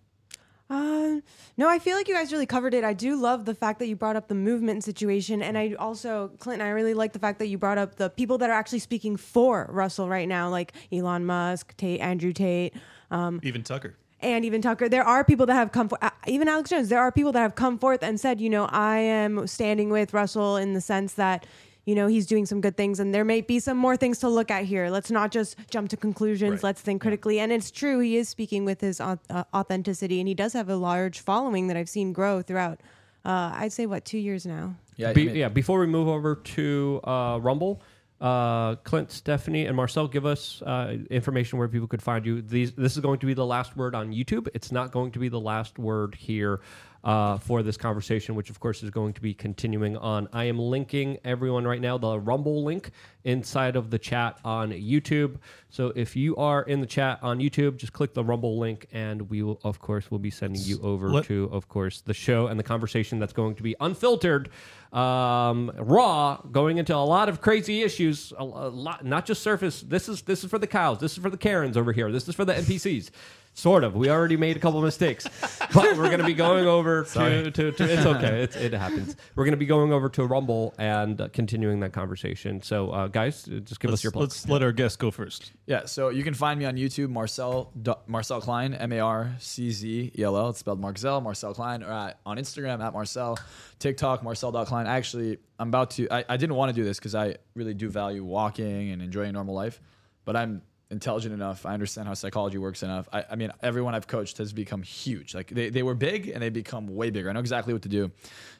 Uh, 0.69 1.19
no, 1.57 1.67
I 1.67 1.79
feel 1.79 1.95
like 1.95 2.07
you 2.07 2.13
guys 2.13 2.31
really 2.31 2.45
covered 2.45 2.75
it. 2.75 2.83
I 2.83 2.93
do 2.93 3.15
love 3.15 3.45
the 3.45 3.55
fact 3.55 3.79
that 3.79 3.87
you 3.87 3.95
brought 3.95 4.15
up 4.15 4.27
the 4.27 4.35
movement 4.35 4.83
situation, 4.83 5.41
and 5.41 5.57
I 5.57 5.73
also, 5.79 6.29
Clinton, 6.39 6.65
I 6.65 6.69
really 6.69 6.93
like 6.93 7.11
the 7.13 7.19
fact 7.19 7.39
that 7.39 7.47
you 7.47 7.57
brought 7.57 7.79
up 7.79 7.95
the 7.95 8.09
people 8.11 8.37
that 8.37 8.49
are 8.51 8.53
actually 8.53 8.79
speaking 8.79 9.17
for 9.17 9.67
Russell 9.71 10.07
right 10.07 10.27
now, 10.27 10.49
like 10.49 10.73
Elon 10.91 11.25
Musk, 11.25 11.75
Tate, 11.77 11.99
Andrew 12.01 12.33
Tate, 12.33 12.75
um, 13.09 13.39
Even 13.41 13.63
Tucker. 13.63 13.95
and 14.21 14.45
even 14.45 14.61
Tucker. 14.61 14.87
There 14.87 15.03
are 15.03 15.23
people 15.23 15.47
that 15.47 15.55
have 15.55 15.71
come, 15.71 15.89
for, 15.89 15.97
uh, 16.03 16.11
even 16.27 16.47
Alex 16.47 16.69
Jones. 16.69 16.89
There 16.89 16.99
are 16.99 17.11
people 17.11 17.31
that 17.31 17.41
have 17.41 17.55
come 17.55 17.79
forth 17.79 18.03
and 18.03 18.19
said, 18.19 18.39
you 18.39 18.49
know, 18.51 18.65
I 18.65 18.97
am 18.99 19.47
standing 19.47 19.89
with 19.89 20.13
Russell 20.13 20.55
in 20.57 20.73
the 20.73 20.81
sense 20.81 21.13
that. 21.15 21.47
You 21.85 21.95
know, 21.95 22.07
he's 22.07 22.27
doing 22.27 22.45
some 22.45 22.61
good 22.61 22.77
things, 22.77 22.99
and 22.99 23.13
there 23.13 23.25
may 23.25 23.41
be 23.41 23.59
some 23.59 23.77
more 23.77 23.97
things 23.97 24.19
to 24.19 24.29
look 24.29 24.51
at 24.51 24.65
here. 24.65 24.89
Let's 24.89 25.09
not 25.09 25.31
just 25.31 25.57
jump 25.71 25.89
to 25.89 25.97
conclusions. 25.97 26.51
Right. 26.51 26.63
Let's 26.63 26.81
think 26.81 27.01
critically. 27.01 27.39
And 27.39 27.51
it's 27.51 27.71
true, 27.71 27.99
he 27.99 28.17
is 28.17 28.29
speaking 28.29 28.63
with 28.65 28.81
his 28.81 29.01
uh, 29.01 29.15
authenticity, 29.53 30.19
and 30.19 30.27
he 30.27 30.35
does 30.35 30.53
have 30.53 30.69
a 30.69 30.75
large 30.75 31.21
following 31.21 31.67
that 31.67 31.77
I've 31.77 31.89
seen 31.89 32.13
grow 32.13 32.41
throughout, 32.41 32.81
uh, 33.25 33.53
I'd 33.55 33.73
say, 33.73 33.85
what, 33.87 34.05
two 34.05 34.19
years 34.19 34.45
now? 34.45 34.75
Yeah, 34.97 35.13
Be, 35.13 35.21
I 35.21 35.25
mean- 35.25 35.35
yeah. 35.37 35.49
Before 35.49 35.79
we 35.79 35.87
move 35.87 36.07
over 36.07 36.35
to 36.35 36.99
uh, 37.05 37.39
Rumble, 37.41 37.81
uh, 38.21 38.75
Clint, 38.75 39.11
Stephanie, 39.11 39.65
and 39.65 39.75
Marcel, 39.75 40.07
give 40.07 40.25
us 40.25 40.61
uh, 40.61 40.97
information 41.09 41.57
where 41.57 41.69
people 41.69 41.87
could 41.87 42.01
find 42.01 42.25
you. 42.25 42.41
These, 42.41 42.73
this 42.73 42.97
is 42.97 42.99
going 43.01 43.19
to 43.19 43.25
be 43.25 43.33
the 43.33 43.45
last 43.45 43.77
word 43.77 43.95
on 43.95 44.11
YouTube. 44.11 44.49
It's 44.53 44.71
not 44.71 44.91
going 44.91 45.11
to 45.11 45.19
be 45.19 45.29
the 45.29 45.39
last 45.39 45.79
word 45.79 46.15
here 46.15 46.59
uh, 47.03 47.37
for 47.37 47.63
this 47.63 47.77
conversation, 47.77 48.35
which 48.35 48.49
of 48.49 48.59
course 48.59 48.83
is 48.83 48.89
going 48.89 49.13
to 49.13 49.21
be 49.21 49.33
continuing 49.33 49.95
on. 49.97 50.27
I 50.33 50.45
am 50.45 50.59
linking 50.59 51.17
everyone 51.23 51.65
right 51.65 51.79
now 51.81 51.97
the 51.97 52.19
Rumble 52.19 52.63
link 52.63 52.91
inside 53.23 53.75
of 53.75 53.89
the 53.89 53.99
chat 53.99 54.39
on 54.43 54.71
YouTube. 54.71 55.37
So 55.69 55.93
if 55.95 56.15
you 56.15 56.35
are 56.37 56.63
in 56.63 56.81
the 56.81 56.87
chat 56.87 57.19
on 57.21 57.39
YouTube, 57.39 57.77
just 57.77 57.93
click 57.93 58.13
the 58.13 58.23
Rumble 58.23 58.57
link, 58.57 58.87
and 58.91 59.29
we 59.29 59.43
will, 59.43 59.59
of 59.63 59.79
course, 59.79 60.09
will 60.11 60.19
be 60.19 60.29
sending 60.29 60.61
you 60.61 60.79
over 60.81 61.09
Let- 61.09 61.25
to, 61.25 61.49
of 61.51 61.67
course, 61.69 62.01
the 62.01 62.13
show 62.13 62.47
and 62.47 62.59
the 62.59 62.63
conversation 62.63 63.19
that's 63.19 63.33
going 63.33 63.55
to 63.55 63.63
be 63.63 63.75
unfiltered, 63.79 64.49
um, 64.91 65.71
raw, 65.77 66.37
going 66.51 66.79
into 66.79 66.95
a 66.95 66.97
lot 66.97 67.29
of 67.29 67.41
crazy 67.41 67.83
issues. 67.83 68.33
A, 68.37 68.43
a 68.43 68.43
lot, 68.43 69.05
not 69.05 69.25
just 69.25 69.43
surface. 69.43 69.81
This 69.81 70.09
is 70.09 70.23
this 70.23 70.43
is 70.43 70.49
for 70.49 70.57
the 70.57 70.67
cows. 70.67 70.99
This 70.99 71.13
is 71.13 71.19
for 71.19 71.29
the 71.29 71.37
Karens 71.37 71.77
over 71.77 71.93
here. 71.93 72.11
This 72.11 72.27
is 72.27 72.35
for 72.35 72.45
the 72.45 72.53
NPCs. 72.53 73.11
Sort 73.59 73.83
of. 73.83 73.93
We 73.93 74.09
already 74.09 74.37
made 74.37 74.55
a 74.55 74.59
couple 74.61 74.81
mistakes, 74.81 75.27
but 75.73 75.97
we're 75.97 76.07
going 76.07 76.19
to 76.19 76.25
be 76.25 76.33
going 76.33 76.65
over 76.65 77.03
to, 77.13 77.51
to, 77.51 77.71
to. 77.73 77.83
It's 77.83 78.05
okay. 78.05 78.43
It's, 78.43 78.55
it 78.55 78.71
happens. 78.71 79.17
We're 79.35 79.43
going 79.43 79.51
to 79.51 79.57
be 79.57 79.65
going 79.65 79.91
over 79.91 80.07
to 80.07 80.25
Rumble 80.25 80.73
and 80.77 81.19
uh, 81.19 81.27
continuing 81.33 81.81
that 81.81 81.91
conversation. 81.91 82.61
So, 82.61 82.91
uh, 82.91 83.07
guys, 83.07 83.49
uh, 83.49 83.59
just 83.59 83.81
give 83.81 83.89
us 83.89 83.95
Let's, 83.95 84.03
your 84.05 84.11
plugs. 84.13 84.45
let's 84.45 84.49
let 84.49 84.63
our 84.63 84.71
guests 84.71 84.95
go 84.95 85.11
first. 85.11 85.51
Yeah, 85.65 85.87
so 85.87 86.07
you 86.07 86.23
can 86.23 86.33
find 86.33 86.57
me 86.57 86.67
on 86.67 86.77
YouTube, 86.77 87.09
Marczell 87.09 87.67
Do- 87.81 87.95
Marczell 88.07 88.41
Klein, 88.41 88.73
M 88.75 88.93
A 88.93 88.99
R 89.01 89.35
C 89.39 89.71
Z 89.71 90.13
E 90.17 90.23
L 90.23 90.37
L. 90.37 90.51
It's 90.51 90.59
spelled 90.59 90.79
Marczell, 90.79 91.21
Marczell 91.21 91.53
Klein, 91.53 91.83
or 91.83 91.91
at, 91.91 92.17
on 92.25 92.37
Instagram 92.37 92.81
at 92.81 92.93
Marczell, 92.93 93.37
TikTok 93.79 94.23
Marczell.Klein. 94.23 94.87
Actually, 94.87 95.37
I'm 95.59 95.67
about 95.67 95.91
to. 95.91 96.07
I, 96.09 96.23
I 96.29 96.37
didn't 96.37 96.55
want 96.55 96.69
to 96.69 96.73
do 96.73 96.85
this 96.85 96.97
because 96.97 97.13
I 97.13 97.35
really 97.55 97.73
do 97.73 97.89
value 97.89 98.23
walking 98.23 98.91
and 98.91 99.01
enjoying 99.01 99.33
normal 99.33 99.53
life, 99.53 99.81
but 100.23 100.37
I'm 100.37 100.61
intelligent 100.91 101.33
enough. 101.33 101.65
I 101.65 101.73
understand 101.73 102.07
how 102.07 102.13
psychology 102.15 102.57
works 102.57 102.81
enough. 102.81 103.07
I, 103.13 103.23
I 103.31 103.35
mean, 103.35 103.51
everyone 103.61 103.93
I've 103.93 104.07
coached 104.07 104.39
has 104.39 104.53
become 104.53 104.81
huge. 104.81 105.35
Like 105.35 105.47
they, 105.47 105.69
they 105.69 105.83
were 105.83 105.93
big 105.93 106.29
and 106.29 106.41
they 106.41 106.49
become 106.49 106.87
way 106.87 107.11
bigger. 107.11 107.29
I 107.29 107.33
know 107.33 107.39
exactly 107.39 107.73
what 107.73 107.83
to 107.83 107.89
do. 107.89 108.11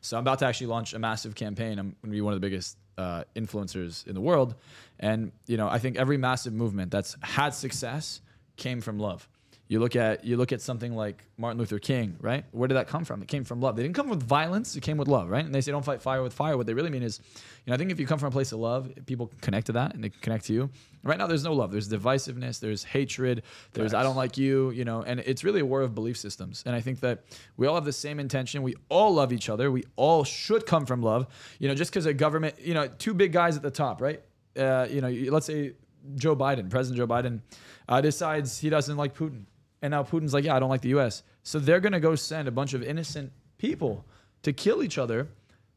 So 0.02 0.18
I'm 0.18 0.24
about 0.24 0.40
to 0.40 0.46
actually 0.46 0.68
launch 0.68 0.94
a 0.94 1.00
massive 1.00 1.34
campaign. 1.34 1.80
I'm 1.80 1.88
going 1.88 1.96
to 2.04 2.10
be 2.10 2.22
one 2.22 2.34
of 2.34 2.40
the 2.40 2.46
biggest 2.46 2.78
uh, 2.98 3.24
influencers 3.36 4.06
in 4.06 4.14
the 4.14 4.22
world. 4.22 4.56
And, 5.00 5.32
you 5.48 5.58
know, 5.58 5.68
I 5.68 5.80
think 5.80 5.98
every 5.98 6.18
massive 6.18 6.54
movement 6.54 6.92
that's 6.92 7.16
had 7.22 7.54
success 7.54 8.22
came 8.58 8.82
from 8.82 9.00
love. 9.00 9.28
You 9.70 9.80
look 9.80 9.96
at 9.96 10.26
you 10.26 10.36
look 10.36 10.52
at 10.52 10.62
something 10.62 10.96
like 10.96 11.24
Martin 11.38 11.60
Luther 11.60 11.78
King, 11.78 12.18
right? 12.20 12.44
Where 12.54 12.68
did 12.68 12.74
that 12.74 12.88
come 12.88 13.06
from? 13.06 13.22
It 13.22 13.28
came 13.28 13.44
from 13.44 13.62
love. 13.62 13.76
They 13.76 13.84
didn't 13.84 13.94
come 13.94 14.10
with 14.10 14.24
violence. 14.24 14.76
It 14.76 14.82
came 14.82 14.98
with 14.98 15.08
love, 15.08 15.30
right? 15.30 15.46
And 15.46 15.54
they 15.54 15.62
say 15.62 15.72
don't 15.72 15.86
fight 15.86 16.02
fire 16.02 16.24
with 16.24 16.34
fire. 16.34 16.58
What 16.58 16.66
they 16.66 16.74
really 16.74 16.90
mean 16.90 17.04
is, 17.04 17.20
you 17.66 17.70
know, 17.70 17.76
I 17.76 17.78
think 17.78 17.92
if 17.92 18.00
you 18.00 18.08
come 18.08 18.18
from 18.18 18.30
a 18.30 18.32
place 18.32 18.52
of 18.52 18.58
love, 18.58 18.92
people 19.06 19.32
connect 19.42 19.68
to 19.68 19.74
that 19.74 19.94
and 19.94 20.04
they 20.04 20.10
can 20.10 20.20
connect 20.22 20.46
to 20.46 20.54
you. 20.54 20.72
Right 21.04 21.20
now, 21.20 21.28
there's 21.28 21.44
no 21.44 21.54
love. 21.54 21.72
There's 21.72 21.88
divisiveness. 21.88 22.60
There's 22.60 22.84
hatred. 22.84 23.44
There's 23.74 23.94
I 23.94 24.02
don't 24.02 24.16
like 24.16 24.40
you. 24.40 24.72
You 24.72 24.86
know, 24.86 25.04
and 25.04 25.20
it's 25.20 25.44
really 25.44 25.60
a 25.60 25.66
war 25.66 25.82
of 25.82 25.94
belief 25.94 26.18
systems. 26.18 26.64
And 26.66 26.76
I 26.76 26.82
think 26.82 27.02
that 27.02 27.26
we 27.56 27.68
all 27.68 27.76
have 27.76 27.86
the 27.86 27.94
same 27.94 28.20
intention. 28.20 28.64
We 28.64 28.74
all 28.90 29.14
love 29.14 29.32
each 29.32 29.50
other. 29.50 29.70
We 29.72 29.84
all 29.98 30.24
should 30.24 30.66
come 30.66 30.88
from 30.88 31.04
love. 31.04 31.28
You 31.60 31.68
know, 31.68 31.76
just 31.76 31.92
because 31.92 32.08
a 32.08 32.14
government, 32.16 32.56
you 32.60 32.74
know, 32.74 32.88
two 32.88 33.14
big 33.14 33.32
guys 33.32 33.56
at 33.56 33.62
the 33.62 33.70
top, 33.70 34.02
right? 34.02 34.20
Uh, 34.58 34.88
you 34.90 35.02
know, 35.02 35.10
let's 35.32 35.46
say 35.46 35.74
Joe 36.16 36.36
Biden, 36.36 36.72
President 36.72 36.98
Joe 36.98 37.06
Biden, 37.06 37.42
uh, 37.88 38.02
decides 38.02 38.58
he 38.58 38.72
doesn't 38.72 38.98
like 38.98 39.14
Putin. 39.14 39.44
And 39.82 39.92
now 39.92 40.04
Putin's 40.04 40.34
like, 40.34 40.44
yeah, 40.44 40.56
I 40.56 40.60
don't 40.60 40.70
like 40.70 40.82
the 40.82 40.98
US. 40.98 41.24
So 41.44 41.60
they're 41.60 41.80
going 41.80 41.94
to 41.94 42.00
go 42.00 42.16
send 42.16 42.48
a 42.48 42.52
bunch 42.52 42.74
of 42.74 42.84
innocent 42.84 43.32
people 43.58 44.06
to 44.44 44.54
kill 44.54 44.84
each 44.84 44.98
other 44.98 45.28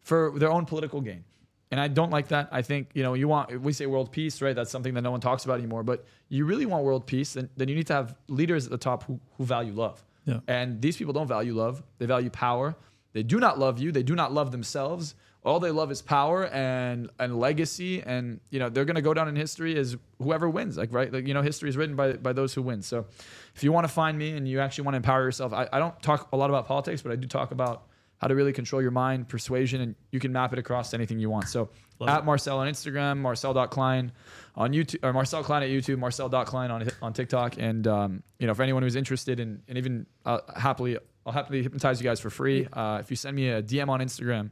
for 0.01 0.33
their 0.37 0.51
own 0.51 0.67
political 0.67 1.01
gain. 1.01 1.25
And 1.71 1.81
I 1.81 1.89
don't 1.89 2.11
like 2.11 2.29
that. 2.29 2.49
I 2.53 2.61
think, 2.61 2.91
you 2.93 3.03
know, 3.03 3.15
you 3.15 3.29
want, 3.29 3.59
we 3.63 3.73
say 3.73 3.87
world 3.87 4.13
peace, 4.13 4.43
right? 4.43 4.55
That's 4.55 4.71
something 4.71 4.93
that 4.95 5.01
no 5.01 5.11
one 5.11 5.21
talks 5.21 5.47
about 5.47 5.59
anymore. 5.59 5.83
But 5.83 6.05
you 6.29 6.45
really 6.45 6.67
want 6.67 6.85
world 6.85 7.07
peace, 7.07 7.33
then, 7.33 7.49
then 7.57 7.69
you 7.69 7.75
need 7.75 7.87
to 7.87 7.95
have 7.95 8.15
leaders 8.29 8.67
at 8.67 8.71
the 8.71 8.79
top 8.79 9.05
who, 9.05 9.19
who 9.39 9.45
value 9.45 9.73
love. 9.73 10.05
Yeah. 10.27 10.41
And 10.47 10.83
these 10.83 10.99
people 10.99 11.15
don't 11.15 11.27
value 11.27 11.55
love, 11.55 11.83
they 11.99 12.07
value 12.07 12.31
power. 12.31 12.77
They 13.15 13.23
do 13.23 13.39
not 13.39 13.59
love 13.59 13.79
you, 13.79 13.93
they 13.93 14.03
do 14.03 14.15
not 14.15 14.33
love 14.33 14.53
themselves. 14.53 15.15
All 15.45 15.59
they 15.59 15.73
love 15.73 15.91
is 15.91 16.03
power 16.03 16.47
and 16.47 17.11
and 17.19 17.39
legacy, 17.39 18.01
and 18.01 18.41
you 18.51 18.61
know 18.61 18.69
they're 18.69 18.85
gonna 18.85 19.03
go 19.03 19.13
down 19.13 19.29
in 19.29 19.35
history 19.35 19.77
as 19.77 19.97
whoever 20.19 20.49
wins. 20.49 20.77
Like 20.77 20.93
right, 20.93 21.13
like, 21.13 21.27
you 21.27 21.35
know 21.35 21.43
history 21.43 21.69
is 21.69 21.77
written 21.77 21.97
by 21.97 22.13
by 22.13 22.33
those 22.33 22.55
who 22.55 22.63
win. 22.63 22.83
So, 22.83 23.07
if 23.55 23.65
you 23.65 23.73
want 23.73 23.85
to 23.85 23.93
find 23.93 24.17
me 24.17 24.31
and 24.33 24.47
you 24.47 24.61
actually 24.61 24.85
want 24.85 24.95
to 24.95 24.99
empower 24.99 25.25
yourself, 25.25 25.53
I, 25.53 25.69
I 25.73 25.81
don't 25.81 26.01
talk 26.01 26.29
a 26.33 26.37
lot 26.37 26.49
about 26.49 26.67
politics, 26.67 27.03
but 27.03 27.11
I 27.11 27.17
do 27.17 27.27
talk 27.27 27.51
about 27.51 27.89
how 28.19 28.29
to 28.29 28.37
really 28.37 28.53
control 28.53 28.81
your 28.81 28.93
mind, 28.93 29.29
persuasion, 29.29 29.81
and 29.81 29.97
you 30.13 30.21
can 30.21 30.33
map 30.33 30.53
it 30.53 30.59
across 30.61 30.95
anything 30.95 31.19
you 31.19 31.29
want. 31.29 31.49
So 31.49 31.71
at 32.07 32.25
Marczell 32.25 32.59
on 32.59 32.69
Instagram, 32.69 33.21
Marczell.Klein 33.21 34.13
on 34.55 34.73
YouTube, 34.73 35.01
or 35.03 35.13
Marczell 35.13 35.43
Klein 35.43 35.65
at 35.65 35.71
YouTube, 35.71 35.97
Marczell.Klein 35.97 36.71
on 36.71 36.89
on 37.03 37.13
TikTok, 37.13 37.57
and 37.59 37.85
um, 37.89 38.23
you 38.39 38.47
know 38.47 38.55
for 38.55 38.63
anyone 38.63 38.85
who's 38.85 38.95
interested 38.95 39.41
in 39.41 39.61
and 39.67 39.77
even 39.77 40.07
uh, 40.25 40.39
happily, 40.57 40.99
I'll 41.27 41.33
happily 41.33 41.65
hypnotize 41.65 42.01
you 42.01 42.05
guys 42.05 42.21
for 42.21 42.31
free. 42.31 42.69
Uh, 42.73 42.99
if 43.01 43.11
you 43.11 43.17
send 43.17 43.35
me 43.35 43.49
a 43.49 43.61
DM 43.61 43.89
on 43.89 43.99
Instagram. 43.99 44.51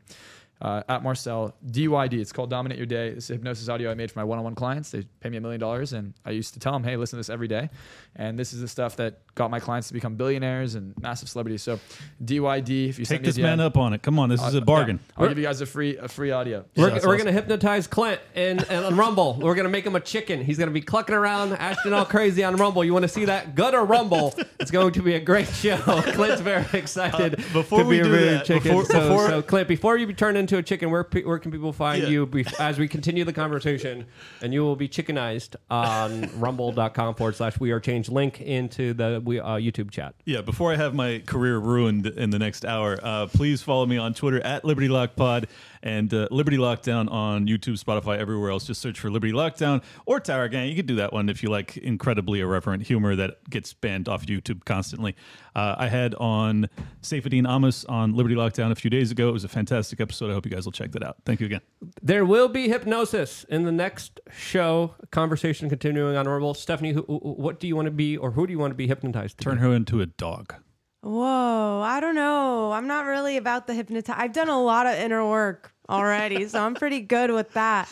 Uh, 0.63 0.83
at 0.91 1.03
Marczell 1.03 1.55
DYD. 1.71 2.21
It's 2.21 2.33
called 2.33 2.51
Dominate 2.51 2.77
Your 2.77 2.87
Day. 2.87 3.15
This 3.15 3.25
is 3.25 3.31
a 3.31 3.33
hypnosis 3.33 3.71
audio 3.71 3.91
I 3.91 3.95
made 3.95 4.11
for 4.11 4.19
my 4.19 4.25
one-on-one 4.25 4.55
clients. 4.55 4.91
They 4.91 5.05
pay 5.21 5.31
me 5.31 5.39
a 5.39 5.41
million 5.41 5.59
dollars, 5.59 5.95
and 5.95 6.13
I 6.27 6.33
used 6.33 6.53
to 6.53 6.61
tell 6.61 6.75
them, 6.75 6.85
"Hey, 6.85 6.97
listen 6.99 7.17
to 7.17 7.21
this 7.21 7.31
every 7.31 7.49
day." 7.49 7.71
And 8.17 8.39
this 8.39 8.53
is 8.53 8.61
the 8.61 8.69
stuff 8.69 8.97
that 8.97 9.21
got 9.35 9.51
my 9.51 9.59
clients 9.59 9.89
to 9.89 9.95
become 9.95 10.17
billionaires 10.17 10.75
and 10.75 10.93
massive 11.01 11.31
celebrities. 11.31 11.63
So 11.63 11.81
DYD. 12.23 12.89
If 12.91 12.99
you 12.99 13.05
Take 13.07 13.23
this 13.23 13.39
DM, 13.39 13.43
man 13.43 13.61
up 13.61 13.77
on 13.79 13.95
it. 13.95 14.03
Come 14.03 14.19
on, 14.19 14.29
this 14.29 14.43
is 14.43 14.55
a 14.55 14.61
bargain. 14.61 15.01
yeah, 15.03 15.15
I'll 15.23 15.29
give 15.29 15.39
you 15.39 15.45
guys 15.45 15.61
a 15.63 15.67
free 15.67 15.97
a 15.97 16.09
free 16.09 16.31
audio. 16.31 16.65
We're, 16.77 17.01
So- 17.01 17.09
we're 17.09 17.17
going 17.17 17.27
to 17.27 17.33
hypnotize 17.33 17.87
Clint 17.87 18.21
in, 18.35 18.59
in, 18.65 18.85
on 18.85 18.97
Rumble. 18.97 19.39
We're 19.41 19.55
going 19.55 19.65
to 19.65 19.71
make 19.71 19.87
him 19.87 19.97
a 19.97 20.01
chicken. 20.01 20.45
He's 20.45 20.59
going 20.59 20.69
to 20.69 20.75
be 20.75 20.83
clucking 20.83 21.15
around, 21.15 21.53
acting 21.55 21.93
all 21.95 22.05
crazy 22.05 22.45
on 22.45 22.57
Rumble. 22.57 22.85
You 22.85 22.93
want 22.93 23.05
to 23.05 23.09
see 23.09 23.25
that? 23.27 23.55
Go 23.55 23.71
to 23.71 23.83
Rumble. 23.83 24.35
It's 24.59 24.71
going 24.71 24.93
to 24.93 25.03
be 25.03 25.15
a 25.15 25.21
great 25.21 25.49
show. 25.49 25.77
Clint's 26.15 26.43
very 26.43 26.67
excited 26.79 27.41
Uh, 27.41 27.53
before 27.55 27.79
to 27.81 27.85
we 27.87 27.97
be 27.97 28.01
a 28.01 28.05
do 28.05 28.13
really 28.13 28.29
that, 28.31 28.45
chicken. 28.45 28.63
before- 28.77 28.85
so, 28.85 29.01
before- 29.09 29.29
so, 29.29 29.43
Clint, 29.43 29.69
before 29.69 29.97
you 29.97 30.13
turn 30.13 30.37
into 30.37 30.50
a 30.59 30.63
chicken, 30.63 30.91
where, 30.91 31.05
pe- 31.05 31.23
where 31.25 31.39
can 31.39 31.51
people 31.51 31.73
find 31.73 32.03
Yeah. 32.03 32.09
you 32.09 32.27
bef- 32.27 32.59
as 32.61 32.79
we 32.79 32.89
continue 32.89 33.25
the 33.25 33.33
conversation? 33.33 34.07
And 34.43 34.53
you 34.55 34.63
will 34.63 34.77
be 34.77 34.89
chickenized 34.89 35.57
on 35.71 36.29
rumble.com 36.41 37.15
forward 37.15 37.37
slash 37.37 37.59
we 37.61 37.71
are 37.71 37.81
changed. 37.81 38.11
Link 38.11 38.41
into 38.41 38.93
the 38.95 39.21
we, 39.25 39.41
uh, 39.41 39.57
YouTube 39.57 39.91
chat. 39.91 40.15
Yeah, 40.25 40.41
before 40.41 40.73
I 40.73 40.77
have 40.77 40.95
my 40.95 41.23
career 41.27 41.59
ruined 41.59 42.07
in 42.07 42.31
the 42.31 42.39
next 42.39 42.65
hour, 42.65 42.99
uh, 43.03 43.27
please 43.27 43.63
follow 43.63 43.87
me 43.87 43.97
on 43.99 44.15
Twitter 44.15 44.41
at 44.41 44.65
Liberty 44.65 44.89
Lock 44.89 45.17
Pod 45.17 45.47
and 45.83 46.13
uh, 46.13 46.29
Liberty 46.31 46.57
Lockdown 46.57 47.11
on 47.11 47.47
YouTube, 47.47 47.83
Spotify, 47.83 48.19
everywhere 48.19 48.51
else. 48.51 48.67
Just 48.67 48.81
search 48.81 49.01
for 49.01 49.11
Liberty 49.11 49.33
Lockdown 49.33 49.83
or 50.07 50.21
Tower 50.21 50.49
Gang. 50.49 50.69
You 50.69 50.77
could 50.77 50.87
do 50.87 50.97
that 50.97 51.13
one 51.13 51.29
if 51.29 51.43
you 51.43 51.49
like 51.49 51.77
incredibly 51.77 52.41
irreverent 52.41 52.83
humor 52.83 53.17
that 53.17 53.49
gets 53.49 53.73
banned 53.73 54.09
off 54.09 54.27
YouTube 54.27 54.65
constantly. 54.65 55.17
Uh, 55.55 55.75
I 55.79 55.89
had 55.89 56.15
on 56.17 56.69
Saifedean 57.03 57.47
Ammous 57.47 57.85
on 57.89 58.15
Liberty 58.15 58.35
Lockdown 58.35 58.71
a 58.71 58.75
few 58.75 58.91
days 58.91 59.11
ago. 59.11 59.29
It 59.29 59.33
was 59.33 59.45
a 59.45 59.49
fantastic 59.49 60.01
episode. 60.01 60.31
I 60.31 60.35
hope 60.35 60.47
you 60.47 60.53
guys 60.53 60.65
will 60.65 60.73
check 60.73 60.93
that 60.93 61.03
out. 61.03 61.17
Thank 61.25 61.41
you 61.41 61.47
again. 61.47 61.61
There 62.03 62.25
will 62.25 62.49
be 62.49 62.69
hypnosis 62.69 63.45
in 63.49 63.65
the 63.65 63.73
next 63.73 64.21
show. 64.31 64.95
Conversation 65.11 65.69
continuing 65.69 66.17
on 66.17 66.29
Rumble. 66.29 66.55
Stephanie, 66.55 66.93
who, 66.93 67.03
what 67.03 67.59
do 67.59 67.67
you 67.67 67.75
want 67.75 67.87
to 67.87 67.93
be, 67.93 68.17
or 68.17 68.33
who 68.33 68.47
do 68.47 68.53
you 68.53 68.59
want 68.59 68.71
to 68.71 68.77
be 68.77 68.87
hypnotized? 68.87 69.39
To 69.39 69.45
Turn 69.45 69.59
her 69.59 69.73
into 69.73 70.01
a 70.01 70.07
dog. 70.07 70.55
Whoa, 71.03 71.81
I 71.83 71.99
don't 72.01 72.15
know. 72.15 72.73
I'm 72.73 72.87
not 72.87 73.07
really 73.07 73.39
about 73.39 73.67
the 73.67 73.75
hypnotize. 73.75 74.17
I've 74.19 74.33
done 74.33 74.49
a 74.49 74.63
lot 74.63 74.87
of 74.87 74.95
inner 74.97 75.27
work 75.27 75.73
already, 75.89 76.47
so 76.47 76.63
I'm 76.63 76.75
pretty 76.75 77.01
good 77.01 77.31
with 77.31 77.53
that. 77.55 77.91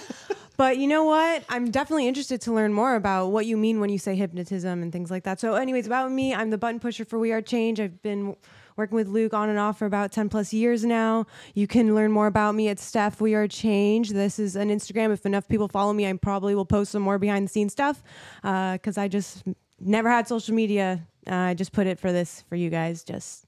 But 0.59 0.77
you 0.77 0.89
know 0.89 1.05
what? 1.05 1.45
I'm 1.49 1.71
definitely 1.71 2.09
interested 2.09 2.41
to 2.43 2.53
learn 2.53 2.73
more 2.73 2.97
about 2.97 3.29
what 3.29 3.47
you 3.47 3.57
mean 3.57 3.79
when 3.79 3.91
you 3.91 3.99
say 3.99 4.17
hypnotism 4.17 4.83
and 4.83 4.93
things 4.93 5.11
like 5.11 5.23
that. 5.23 5.39
So, 5.39 5.55
anyways, 5.55 5.87
about 5.87 6.11
me, 6.11 6.35
I'm 6.35 6.51
the 6.51 6.59
button 6.59 6.81
pusher 6.81 7.05
for 7.05 7.19
We 7.19 7.33
Are 7.33 7.41
Change. 7.41 7.79
I've 7.79 8.03
been 8.03 8.35
working 8.77 8.97
with 8.97 9.09
Luke 9.09 9.33
on 9.33 9.49
and 9.49 9.59
off 9.59 9.79
for 9.79 9.87
about 9.87 10.11
10 10.13 10.29
plus 10.29 10.53
years 10.53 10.85
now. 10.85 11.27
You 11.55 11.67
can 11.67 11.95
learn 11.95 12.11
more 12.11 12.27
about 12.27 12.57
me 12.57 12.69
at 12.69 12.79
Steph 12.79 13.21
We 13.21 13.35
Are 13.35 13.47
Change. 13.47 14.11
This 14.11 14.39
is 14.39 14.57
an 14.57 14.69
Instagram. 14.69 15.13
If 15.13 15.25
enough 15.25 15.47
people 15.49 15.69
follow 15.69 15.93
me, 15.93 16.09
I 16.09 16.13
probably 16.15 16.55
will 16.57 16.67
post 16.67 16.93
some 16.93 17.03
more 17.03 17.19
behind 17.19 17.47
the 17.47 17.51
scenes 17.51 17.73
stuff 17.73 18.03
uh, 18.43 18.73
because 18.73 18.99
I 18.99 19.09
just 19.09 19.45
never 19.81 20.09
had 20.09 20.29
social 20.29 20.55
media. 20.55 21.07
Uh, 21.26 21.35
I 21.35 21.55
just 21.55 21.72
put 21.72 21.87
it 21.87 21.99
for 21.99 22.12
this 22.12 22.45
for 22.49 22.57
you 22.57 22.70
guys 22.70 23.05
just 23.05 23.47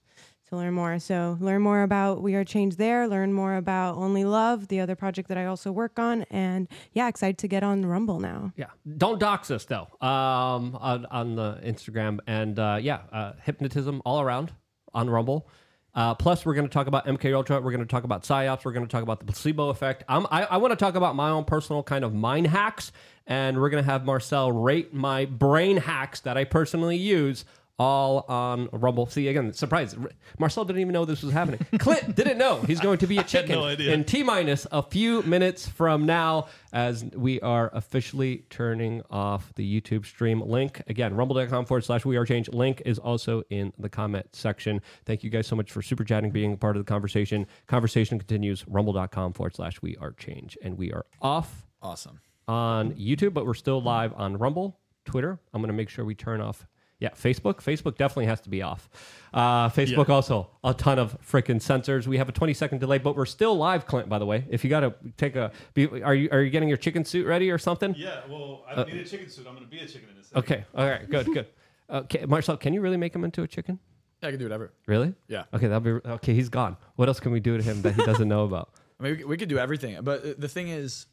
to 0.50 0.56
learn 0.56 0.74
more. 0.74 0.98
So 0.98 1.38
learn 1.40 1.62
more 1.62 1.82
about 1.82 2.22
We 2.22 2.34
Are 2.34 2.44
Change 2.44 2.76
there. 2.76 3.08
Learn 3.08 3.32
more 3.32 3.56
about 3.56 3.96
Only 3.96 4.24
Love, 4.24 4.68
the 4.68 4.80
other 4.80 4.96
project 4.96 5.28
that 5.28 5.38
I 5.38 5.46
also 5.46 5.72
work 5.72 5.98
on, 5.98 6.24
and 6.24 6.68
yeah, 6.92 7.08
excited 7.08 7.38
to 7.38 7.48
get 7.48 7.62
on 7.62 7.86
Rumble 7.86 8.20
now. 8.20 8.52
Yeah, 8.56 8.66
don't 8.98 9.18
dox 9.18 9.50
us 9.50 9.64
though 9.64 9.88
um, 10.00 10.76
on 10.80 11.06
on 11.06 11.36
the 11.36 11.60
Instagram 11.64 12.18
and 12.26 12.58
uh, 12.58 12.78
yeah, 12.80 13.00
uh, 13.12 13.32
hypnotism 13.42 14.02
all 14.04 14.20
around 14.20 14.52
on 14.92 15.08
Rumble. 15.08 15.48
Uh, 15.92 16.14
plus, 16.14 16.46
we're 16.46 16.54
going 16.54 16.68
to 16.68 16.72
talk 16.72 16.86
about 16.86 17.06
MK 17.06 17.34
Ultra. 17.34 17.60
We're 17.60 17.72
going 17.72 17.80
to 17.80 17.86
talk 17.86 18.04
about 18.04 18.22
psyops. 18.22 18.64
We're 18.64 18.72
going 18.72 18.86
to 18.86 18.90
talk 18.90 19.02
about 19.02 19.18
the 19.18 19.26
placebo 19.26 19.70
effect. 19.70 20.04
I'm, 20.08 20.26
I, 20.30 20.44
I 20.44 20.56
want 20.58 20.70
to 20.70 20.76
talk 20.76 20.94
about 20.94 21.16
my 21.16 21.30
own 21.30 21.44
personal 21.44 21.82
kind 21.82 22.04
of 22.04 22.14
mind 22.14 22.46
hacks, 22.46 22.92
and 23.26 23.60
we're 23.60 23.70
going 23.70 23.82
to 23.82 23.90
have 23.90 24.02
Marczell 24.02 24.50
rate 24.52 24.92
my 24.92 25.24
brain 25.24 25.76
hacks 25.76 26.20
that 26.20 26.36
I 26.36 26.44
personally 26.44 26.96
use. 26.96 27.44
All 27.78 28.26
on 28.28 28.68
Rumble. 28.72 29.06
See 29.06 29.26
again, 29.28 29.54
surprise. 29.54 29.96
Marczell 30.38 30.66
didn't 30.66 30.82
even 30.82 30.92
know 30.92 31.06
this 31.06 31.22
was 31.22 31.32
happening. 31.32 31.64
Clint 31.78 32.14
didn't 32.14 32.36
know 32.36 32.60
he's 32.60 32.78
going 32.78 32.98
to 32.98 33.06
be 33.06 33.16
a 33.16 33.22
chicken 33.22 33.54
no 33.54 33.64
idea. 33.64 33.94
in 33.94 34.04
T 34.04 34.22
minus 34.22 34.66
a 34.70 34.82
few 34.82 35.22
minutes 35.22 35.66
from 35.66 36.04
now 36.04 36.48
as 36.74 37.04
we 37.14 37.40
are 37.40 37.70
officially 37.72 38.44
turning 38.50 39.00
off 39.10 39.50
the 39.54 39.80
YouTube 39.80 40.04
stream. 40.04 40.42
Link 40.42 40.82
again, 40.88 41.14
rumble.com 41.14 41.64
forward 41.64 41.82
slash 41.84 42.04
we 42.04 42.18
are 42.18 42.26
change. 42.26 42.50
Link 42.50 42.82
is 42.84 42.98
also 42.98 43.44
in 43.48 43.72
the 43.78 43.88
comment 43.88 44.26
section. 44.34 44.82
Thank 45.06 45.24
you 45.24 45.30
guys 45.30 45.46
so 45.46 45.56
much 45.56 45.72
for 45.72 45.80
super 45.80 46.04
chatting, 46.04 46.32
being 46.32 46.52
a 46.52 46.56
part 46.58 46.76
of 46.76 46.84
the 46.84 46.88
conversation. 46.92 47.46
Conversation 47.66 48.18
continues, 48.18 48.62
rumble.com 48.68 49.32
forward 49.32 49.56
slash 49.56 49.80
we 49.80 49.96
are 49.96 50.12
change. 50.12 50.58
And 50.62 50.76
we 50.76 50.92
are 50.92 51.06
off 51.22 51.64
Awesome. 51.82 52.20
On 52.50 52.92
YouTube, 52.94 53.32
but 53.32 53.46
we're 53.46 53.54
still 53.54 53.80
live 53.80 54.12
on 54.14 54.36
Rumble, 54.36 54.76
Twitter. 55.04 55.38
I'm 55.54 55.60
going 55.62 55.68
to 55.68 55.76
make 55.76 55.88
sure 55.88 56.04
we 56.04 56.16
turn 56.16 56.40
off. 56.40 56.66
Yeah, 56.98 57.10
Facebook. 57.10 57.62
Facebook 57.62 57.96
definitely 57.96 58.26
has 58.26 58.40
to 58.42 58.50
be 58.50 58.60
off. 58.60 58.90
Uh, 59.32 59.68
Facebook 59.68 60.08
Yeah. 60.08 60.14
also 60.14 60.50
a 60.64 60.74
ton 60.74 60.98
of 60.98 61.16
freaking 61.22 61.62
censors. 61.62 62.08
We 62.08 62.18
have 62.18 62.28
a 62.28 62.32
20 62.32 62.52
second 62.52 62.78
delay, 62.80 62.98
but 62.98 63.14
we're 63.16 63.24
still 63.24 63.56
live, 63.56 63.86
Clint. 63.86 64.08
By 64.08 64.18
the 64.18 64.26
way, 64.26 64.44
if 64.50 64.64
you 64.64 64.70
got 64.70 64.80
to 64.80 64.94
take 65.16 65.36
a, 65.36 65.52
be, 65.74 66.02
are 66.02 66.14
you 66.14 66.28
are 66.32 66.42
you 66.42 66.50
getting 66.50 66.68
your 66.68 66.76
chicken 66.76 67.04
suit 67.04 67.24
ready 67.26 67.50
or 67.52 67.56
something? 67.56 67.94
Yeah, 67.96 68.20
well, 68.28 68.64
I 68.68 68.74
don't 68.74 68.88
need 68.92 69.00
a 69.00 69.04
chicken 69.04 69.30
suit. 69.30 69.46
I'm 69.46 69.54
going 69.54 69.64
to 69.64 69.70
be 69.70 69.78
a 69.78 69.86
chicken 69.86 70.08
in 70.12 70.20
a 70.20 70.24
second. 70.24 70.38
Okay. 70.42 70.64
All 70.74 70.88
right. 70.88 71.08
Good. 71.08 71.26
Good. 71.26 71.46
Okay, 71.92 72.20
Marczell, 72.20 72.56
can 72.60 72.72
you 72.72 72.80
really 72.80 72.96
make 72.96 73.12
him 73.12 73.24
into 73.24 73.42
a 73.42 73.48
chicken? 73.48 73.80
Yeah, 74.22 74.28
I 74.28 74.30
can 74.30 74.38
do 74.38 74.44
whatever. 74.44 74.72
Really? 74.86 75.12
Yeah. 75.26 75.42
Okay, 75.52 75.66
that'll 75.66 75.80
be 75.80 76.08
okay. 76.08 76.34
He's 76.34 76.48
gone. 76.48 76.76
What 76.94 77.08
else 77.08 77.18
can 77.18 77.32
we 77.32 77.40
do 77.40 77.56
to 77.56 77.62
him 77.64 77.82
that 77.82 77.94
he 77.94 78.04
doesn't 78.04 78.28
know 78.28 78.44
about? 78.44 78.70
I 79.00 79.02
mean, 79.02 79.16
we, 79.18 79.24
we 79.24 79.36
could 79.36 79.48
do 79.48 79.58
everything, 79.58 79.98
but 80.02 80.24
uh, 80.24 80.34
the 80.38 80.46
thing 80.46 80.68
is, 80.68 81.06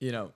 you 0.00 0.10
know, 0.12 0.32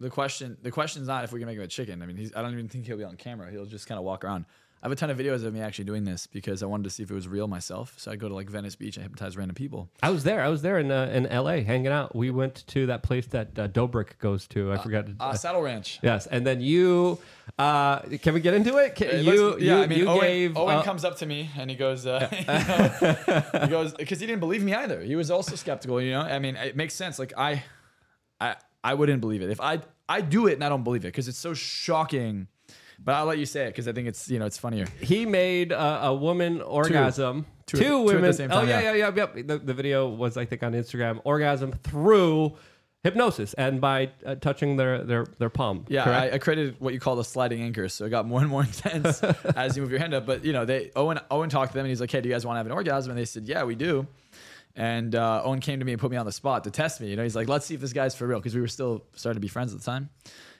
the 0.00 0.10
question 0.10 0.56
the 0.62 0.70
question's 0.70 1.06
not 1.08 1.24
if 1.24 1.32
we 1.32 1.38
can 1.40 1.46
make 1.46 1.56
him 1.56 1.62
a 1.62 1.68
chicken. 1.68 2.02
I 2.02 2.06
mean, 2.06 2.16
he's, 2.16 2.34
I 2.34 2.42
don't 2.42 2.52
even 2.52 2.68
think 2.68 2.86
he'll 2.86 2.96
be 2.98 3.04
on 3.04 3.16
camera. 3.16 3.50
He'll 3.50 3.66
just 3.66 3.86
kind 3.86 3.98
of 3.98 4.04
walk 4.04 4.24
around. 4.24 4.44
I 4.80 4.86
have 4.86 4.92
a 4.92 4.94
ton 4.94 5.10
of 5.10 5.18
videos 5.18 5.42
of 5.44 5.52
me 5.52 5.60
actually 5.60 5.86
doing 5.86 6.04
this 6.04 6.28
because 6.28 6.62
I 6.62 6.66
wanted 6.66 6.84
to 6.84 6.90
see 6.90 7.02
if 7.02 7.10
it 7.10 7.14
was 7.14 7.26
real 7.26 7.48
myself. 7.48 7.94
So 7.96 8.12
I 8.12 8.16
go 8.16 8.28
to 8.28 8.34
like 8.36 8.48
Venice 8.48 8.76
Beach 8.76 8.96
and 8.96 9.02
hypnotize 9.02 9.36
random 9.36 9.56
people. 9.56 9.88
I 10.04 10.10
was 10.10 10.22
there. 10.22 10.40
I 10.40 10.46
was 10.46 10.62
there 10.62 10.78
in 10.78 10.92
uh, 10.92 11.10
in 11.12 11.26
L.A. 11.26 11.62
hanging 11.62 11.88
out. 11.88 12.14
We 12.14 12.30
went 12.30 12.64
to 12.68 12.86
that 12.86 13.02
place 13.02 13.26
that 13.26 13.58
uh, 13.58 13.66
Dobrik 13.66 14.18
goes 14.20 14.46
to. 14.48 14.72
I 14.72 14.78
forgot. 14.78 15.06
Uh, 15.18 15.34
Saddle 15.34 15.62
Ranch. 15.62 15.98
yes, 16.00 16.26
and 16.28 16.46
then 16.46 16.60
you. 16.60 17.18
Uh, 17.58 17.98
can 18.22 18.34
we 18.34 18.40
get 18.40 18.54
into 18.54 18.76
it? 18.76 18.94
Can, 18.94 19.08
It 19.08 19.24
you, 19.24 19.32
looks- 19.48 19.62
yeah, 19.62 19.78
you, 19.78 19.82
I 19.82 19.86
mean, 19.88 20.06
Owen, 20.06 20.20
gave. 20.20 20.56
Owen 20.56 20.76
uh, 20.76 20.82
comes 20.82 21.04
up 21.04 21.16
to 21.16 21.26
me 21.26 21.50
and 21.58 21.68
he 21.68 21.74
goes, 21.76 22.06
uh, 22.06 22.28
you 22.30 22.44
know, 22.46 23.60
he 23.64 23.66
goes, 23.70 23.94
because 23.94 24.20
he 24.20 24.26
didn't 24.28 24.38
believe 24.38 24.62
me 24.62 24.74
either. 24.74 25.00
He 25.02 25.16
was 25.16 25.28
also 25.28 25.56
skeptical. 25.56 26.00
You 26.00 26.12
know, 26.12 26.20
I 26.20 26.38
mean, 26.38 26.54
it 26.54 26.76
makes 26.76 26.94
sense. 26.94 27.18
Like 27.18 27.32
I, 27.36 27.64
I, 28.40 28.54
I 28.84 28.94
wouldn't 28.94 29.20
believe 29.20 29.42
it 29.42 29.50
if 29.50 29.60
I, 29.60 29.80
I 30.08 30.20
do 30.20 30.46
it 30.46 30.54
and 30.54 30.64
I 30.64 30.68
don't 30.68 30.84
believe 30.84 31.04
it 31.04 31.08
because 31.08 31.28
it's 31.28 31.38
so 31.38 31.54
shocking. 31.54 32.48
But 33.00 33.14
I'll 33.14 33.26
let 33.26 33.38
you 33.38 33.46
say 33.46 33.64
it 33.66 33.68
because 33.70 33.86
I 33.86 33.92
think 33.92 34.08
it's 34.08 34.28
you 34.28 34.38
know 34.40 34.46
it's 34.46 34.58
funnier. 34.58 34.86
he 35.00 35.24
made 35.24 35.72
uh, 35.72 36.00
a 36.02 36.14
woman 36.14 36.60
orgasm. 36.62 37.46
Two- 37.66 37.76
Two, 37.76 37.76
two 37.84 37.84
at 37.84 38.06
the 38.06 38.14
women. 38.14 38.32
same 38.32 38.50
oh 38.50 38.62
yeah, 38.62 38.80
yeah. 38.80 38.92
yeah, 38.94 39.10
yeah, 39.14 39.26
yeah. 39.36 39.42
The, 39.42 39.58
the 39.58 39.74
video 39.74 40.08
was 40.08 40.36
I 40.36 40.44
think 40.46 40.62
on 40.62 40.72
Instagram. 40.72 41.20
Orgasm 41.24 41.72
through 41.72 42.56
hypnosis 43.04 43.54
and 43.54 43.80
by 43.80 44.10
uh, 44.26 44.34
touching 44.36 44.76
their 44.76 45.04
their 45.04 45.26
their 45.38 45.50
palm. 45.50 45.84
Yeah? 45.88 46.08
I, 46.10 46.32
I 46.32 46.38
created 46.38 46.76
what 46.80 46.92
you 46.94 46.98
call 47.00 47.14
the 47.16 47.24
sliding 47.24 47.62
anchor, 47.62 47.88
so 47.88 48.04
it 48.06 48.10
got 48.10 48.26
more 48.26 48.40
and 48.40 48.48
more 48.48 48.62
intense 48.72 49.22
as 49.56 49.76
you 49.76 49.82
move 49.82 49.90
your 49.90 50.00
hand 50.00 50.14
up. 50.14 50.26
But 50.26 50.44
you 50.44 50.52
know, 50.52 50.64
they 50.64 50.90
Owen 50.96 51.20
Owen 51.30 51.50
talked 51.50 51.72
to 51.72 51.76
them 51.76 51.84
and 51.84 51.90
he's 51.90 52.00
like, 52.00 52.10
"Hey, 52.10 52.20
do 52.22 52.28
you 52.28 52.34
guys 52.34 52.44
want 52.46 52.56
to 52.56 52.58
have 52.58 52.66
an 52.66 52.72
orgasm?" 52.72 53.10
And 53.10 53.18
they 53.18 53.24
said, 53.26 53.46
"Yeah, 53.46 53.62
we 53.64 53.74
do." 53.74 54.06
And 54.78 55.16
uh, 55.16 55.42
Owen 55.44 55.58
came 55.58 55.80
to 55.80 55.84
me 55.84 55.90
and 55.90 56.00
put 56.00 56.12
me 56.12 56.16
on 56.16 56.24
the 56.24 56.30
spot 56.30 56.62
to 56.62 56.70
test 56.70 57.00
me. 57.00 57.08
You 57.10 57.16
know, 57.16 57.24
he's 57.24 57.34
like, 57.34 57.48
"Let's 57.48 57.66
see 57.66 57.74
if 57.74 57.80
this 57.80 57.92
guy's 57.92 58.14
for 58.14 58.28
real," 58.28 58.38
because 58.38 58.54
we 58.54 58.60
were 58.60 58.68
still 58.68 59.04
starting 59.16 59.36
to 59.38 59.40
be 59.40 59.48
friends 59.48 59.74
at 59.74 59.80
the 59.80 59.84
time. 59.84 60.08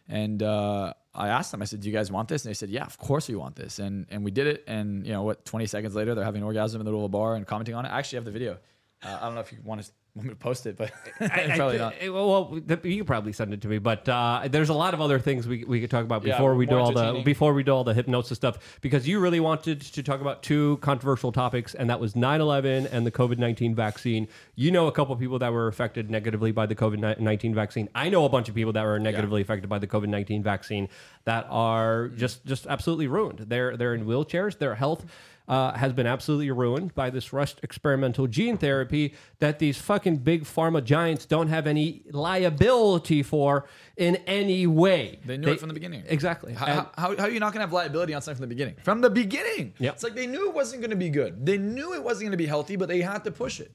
And 0.08 0.42
uh, 0.42 0.92
I 1.14 1.28
asked 1.28 1.52
them, 1.52 1.62
I 1.62 1.66
said, 1.66 1.80
"Do 1.80 1.88
you 1.88 1.94
guys 1.94 2.10
want 2.10 2.28
this?" 2.28 2.44
And 2.44 2.50
they 2.50 2.54
said, 2.54 2.68
"Yeah, 2.68 2.84
of 2.84 2.98
course 2.98 3.28
we 3.28 3.36
want 3.36 3.54
this." 3.54 3.78
And 3.78 4.06
and 4.10 4.24
we 4.24 4.32
did 4.32 4.48
it. 4.48 4.64
And 4.66 5.06
you 5.06 5.12
know 5.12 5.22
what? 5.22 5.44
Twenty 5.44 5.66
seconds 5.66 5.94
later, 5.94 6.16
they're 6.16 6.24
having 6.24 6.40
an 6.42 6.46
orgasm 6.46 6.80
in 6.80 6.84
the 6.84 6.90
middle 6.90 7.04
of 7.04 7.04
a 7.04 7.10
bar 7.10 7.36
and 7.36 7.46
commenting 7.46 7.76
on 7.76 7.86
it. 7.86 7.90
I 7.90 7.98
actually 8.00 8.16
have 8.16 8.24
the 8.24 8.32
video. 8.32 8.58
Uh, 9.04 9.18
I 9.20 9.26
don't 9.26 9.36
know 9.36 9.40
if 9.40 9.52
you 9.52 9.58
want 9.62 9.84
to 9.84 9.92
me 10.22 10.30
to 10.30 10.36
post 10.36 10.66
it, 10.66 10.76
but 10.76 10.92
I- 11.20 11.52
probably 11.56 11.76
I- 11.76 11.78
not. 11.78 11.94
eh, 12.00 12.08
Well, 12.08 12.60
you 12.82 13.04
probably 13.04 13.32
send 13.32 13.52
it 13.54 13.60
to 13.62 13.68
me, 13.68 13.78
but 13.78 14.08
uh, 14.08 14.48
there's 14.50 14.68
a 14.68 14.74
lot 14.74 14.94
of 14.94 15.00
other 15.00 15.18
things 15.18 15.46
we, 15.48 15.64
we 15.64 15.80
could 15.80 15.90
talk 15.90 16.04
about 16.04 16.24
Yeah, 16.24 16.34
before 16.36 16.54
we 16.54 16.66
do 16.66 16.76
all 16.78 16.92
the 16.92 17.22
before 17.24 17.52
we 17.54 17.62
do 17.62 17.72
all 17.72 17.84
the 17.84 17.94
hypnosis 17.94 18.36
stuff 18.36 18.78
because 18.80 19.06
you 19.08 19.20
really 19.20 19.40
wanted 19.40 19.80
to 19.80 20.02
talk 20.02 20.20
about 20.20 20.42
two 20.42 20.76
controversial 20.78 21.32
topics, 21.32 21.74
and 21.74 21.88
that 21.90 22.00
was 22.00 22.14
9/11 22.14 22.88
and 22.92 23.06
the 23.06 23.10
COVID 23.10 23.38
19 23.38 23.74
vaccine. 23.74 24.28
You 24.54 24.70
know 24.70 24.86
a 24.86 24.92
couple 24.92 25.12
of 25.14 25.20
people 25.20 25.38
that 25.40 25.52
were 25.52 25.68
affected 25.68 26.10
negatively 26.10 26.52
by 26.52 26.66
the 26.66 26.74
COVID 26.74 27.18
19 27.20 27.54
vaccine. 27.54 27.88
I 27.94 28.08
know 28.08 28.24
a 28.24 28.28
bunch 28.28 28.48
of 28.48 28.54
people 28.54 28.72
that 28.72 28.84
were 28.84 28.98
negatively 28.98 29.42
affected 29.42 29.68
by 29.68 29.78
the 29.78 29.86
COVID 29.86 30.08
19 30.08 30.42
vaccine 30.42 30.88
that 31.24 31.46
are 31.50 32.08
just 32.08 32.44
just 32.46 32.66
absolutely 32.66 33.06
ruined. 33.06 33.40
They're 33.48 33.76
they're 33.76 33.94
in 33.94 34.04
wheelchairs. 34.06 34.58
Their 34.58 34.74
health 34.74 35.04
uh, 35.48 35.72
has 35.72 35.92
been 35.92 36.06
absolutely 36.06 36.50
ruined 36.50 36.94
by 36.94 37.10
this 37.10 37.32
rushed 37.32 37.58
experimental 37.62 38.26
gene 38.26 38.56
therapy 38.58 39.14
that 39.38 39.58
these 39.58 39.78
fucking 39.78 40.16
big 40.18 40.44
pharma 40.44 40.84
giants 40.84 41.24
don't 41.26 41.48
have 41.48 41.66
any 41.66 42.02
liability 42.10 43.22
for 43.22 43.66
in 43.96 44.16
any 44.26 44.66
way. 44.66 45.18
They 45.24 45.36
knew 45.36 45.48
it 45.48 45.60
from 45.60 45.68
the 45.68 45.74
beginning. 45.74 46.04
Exactly. 46.06 46.52
How, 46.54 46.66
And- 46.66 46.86
how, 46.96 47.16
how 47.16 47.24
are 47.24 47.30
you 47.30 47.40
not 47.40 47.52
going 47.52 47.60
to 47.60 47.66
have 47.66 47.72
liability 47.72 48.14
on 48.14 48.22
something 48.22 48.36
from 48.36 48.48
the 48.48 48.54
beginning? 48.54 48.76
From 48.82 49.00
the 49.00 49.10
beginning. 49.10 49.74
Yep. 49.78 49.94
It's 49.94 50.04
like 50.04 50.14
they 50.14 50.26
knew 50.26 50.48
it 50.48 50.54
wasn't 50.54 50.82
going 50.82 50.90
to 50.90 50.96
be 50.96 51.10
good. 51.10 51.44
They 51.44 51.58
knew 51.58 51.94
it 51.94 52.02
wasn't 52.04 52.24
going 52.24 52.32
to 52.32 52.36
be 52.36 52.46
healthy, 52.46 52.76
but 52.76 52.88
they 52.88 53.00
had 53.00 53.24
to 53.24 53.30
push 53.30 53.60
it. 53.60 53.72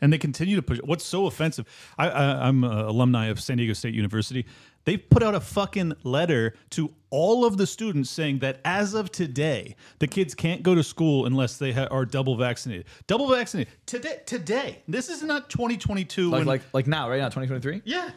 And 0.00 0.12
they 0.12 0.18
continue 0.18 0.56
to 0.56 0.62
push. 0.62 0.78
What's 0.84 1.04
so 1.04 1.26
offensive? 1.26 1.66
I, 1.98 2.08
I, 2.08 2.48
I'm 2.48 2.64
an 2.64 2.70
alumni 2.72 3.26
of 3.26 3.40
San 3.40 3.56
Diego 3.56 3.72
State 3.72 3.94
University. 3.94 4.46
They 4.84 4.96
put 4.96 5.22
out 5.22 5.34
a 5.34 5.40
fucking 5.40 5.92
letter 6.02 6.54
to 6.70 6.90
all 7.10 7.44
of 7.44 7.58
the 7.58 7.66
students 7.66 8.08
saying 8.08 8.38
that 8.38 8.60
as 8.64 8.94
of 8.94 9.10
today, 9.12 9.76
the 9.98 10.06
kids 10.06 10.34
can't 10.34 10.62
go 10.62 10.74
to 10.74 10.82
school 10.82 11.26
unless 11.26 11.58
they 11.58 11.72
ha- 11.72 11.88
are 11.90 12.06
double 12.06 12.36
vaccinated. 12.36 12.86
Double 13.06 13.28
vaccinated 13.28 13.72
today. 13.84 14.20
Today. 14.24 14.82
This 14.88 15.10
is 15.10 15.22
not 15.22 15.50
2022. 15.50 16.30
Like, 16.30 16.38
when- 16.38 16.46
like, 16.46 16.62
like 16.72 16.86
now, 16.86 17.10
right 17.10 17.18
now, 17.18 17.26
2023? 17.28 17.82
yeah. 17.84 18.10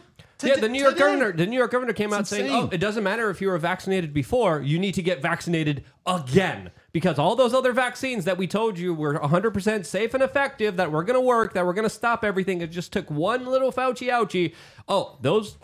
Yeah, 0.44 0.56
the 0.56 0.70
New 0.70 0.80
York 0.82 0.94
today. 0.94 1.06
governor, 1.06 1.32
the 1.32 1.46
New 1.46 1.58
York 1.58 1.72
governor 1.72 1.94
came 1.94 2.14
out 2.14 2.22
It's 2.22 2.30
saying, 2.30 2.52
"Oh, 2.52 2.70
it 2.72 2.78
doesn't 2.80 3.04
matter 3.04 3.30
if 3.30 3.42
you 3.42 3.48
were 3.50 3.58
vaccinated 3.58 4.14
before; 4.14 4.62
you 4.62 4.80
need 4.80 4.94
to 4.96 5.02
get 5.02 5.22
vaccinated 5.22 5.84
again 6.06 6.72
because 6.92 7.18
all 7.20 7.36
those 7.36 7.54
other 7.54 7.74
vaccines 7.74 8.26
that 8.26 8.38
we 8.38 8.48
told 8.48 8.78
you 8.78 8.94
were 8.94 9.18
100% 9.20 9.86
safe 9.86 10.14
and 10.14 10.22
effective, 10.24 10.78
that 10.78 10.92
were 10.92 11.04
going 11.04 11.16
to 11.20 11.26
work, 11.26 11.54
that 11.54 11.66
were 11.66 11.74
going 11.74 11.84
to 11.88 11.90
stop 11.90 12.24
everything, 12.24 12.62
it 12.62 12.68
just 12.72 12.92
took 12.92 13.10
one 13.10 13.46
little 13.46 13.72
Fauci 13.72 14.10
ouchie. 14.10 14.54
Oh, 14.88 15.18
those." 15.22 15.58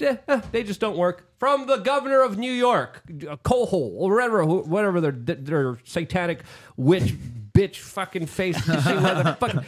eh, 0.00 0.16
eh, 0.26 0.40
They 0.50 0.64
just 0.64 0.80
don't 0.80 0.96
work. 0.96 1.28
From 1.38 1.66
the 1.66 1.76
governor 1.76 2.22
of 2.22 2.36
New 2.38 2.50
York, 2.52 3.02
Cohol, 3.44 3.96
or 3.98 4.12
whatever, 4.14 4.44
who- 4.44 4.62
whatever 4.62 5.00
their 5.00 5.12
their 5.12 5.78
satanic 5.84 6.42
witch 6.76 7.14
bitch 7.54 7.76
fucking 7.76 8.26
face. 8.26 8.58
Fucking, 8.62 9.60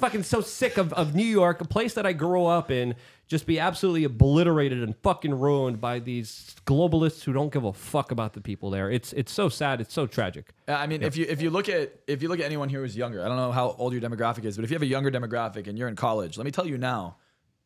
fucking 0.00 0.22
so 0.22 0.40
sick 0.40 0.76
of, 0.76 0.92
of 0.92 1.14
New 1.14 1.24
York, 1.24 1.60
a 1.60 1.64
place 1.64 1.94
that 1.94 2.06
I 2.06 2.12
grew 2.12 2.46
up 2.46 2.70
in, 2.70 2.94
just 3.26 3.46
be 3.46 3.58
absolutely 3.58 4.04
obliterated 4.04 4.82
and 4.82 4.96
fucking 4.98 5.38
ruined 5.38 5.80
by 5.80 5.98
these 5.98 6.54
globalists 6.66 7.24
who 7.24 7.32
don't 7.32 7.52
give 7.52 7.64
a 7.64 7.72
fuck 7.72 8.10
about 8.10 8.34
the 8.34 8.40
people 8.40 8.70
there. 8.70 8.90
It's 8.90 9.12
it's 9.14 9.32
so 9.32 9.48
sad. 9.48 9.80
It's 9.80 9.94
so 9.94 10.06
tragic. 10.06 10.52
Uh, 10.68 10.72
I 10.72 10.86
mean, 10.86 11.02
if 11.02 11.16
you 11.16 11.26
if 11.28 11.40
you 11.40 11.50
look 11.50 11.68
at 11.68 12.00
if 12.06 12.22
you 12.22 12.28
look 12.28 12.38
at 12.38 12.44
anyone 12.44 12.68
here 12.68 12.80
who's 12.80 12.96
younger, 12.96 13.24
I 13.24 13.28
don't 13.28 13.36
know 13.36 13.52
how 13.52 13.74
old 13.78 13.92
your 13.92 14.02
demographic 14.02 14.44
is, 14.44 14.56
but 14.56 14.64
if 14.64 14.70
you 14.70 14.74
have 14.74 14.82
a 14.82 14.86
younger 14.86 15.10
demographic 15.10 15.66
and 15.66 15.78
you're 15.78 15.88
in 15.88 15.96
college, 15.96 16.36
let 16.36 16.44
me 16.44 16.50
tell 16.50 16.66
you 16.66 16.76
now, 16.76 17.16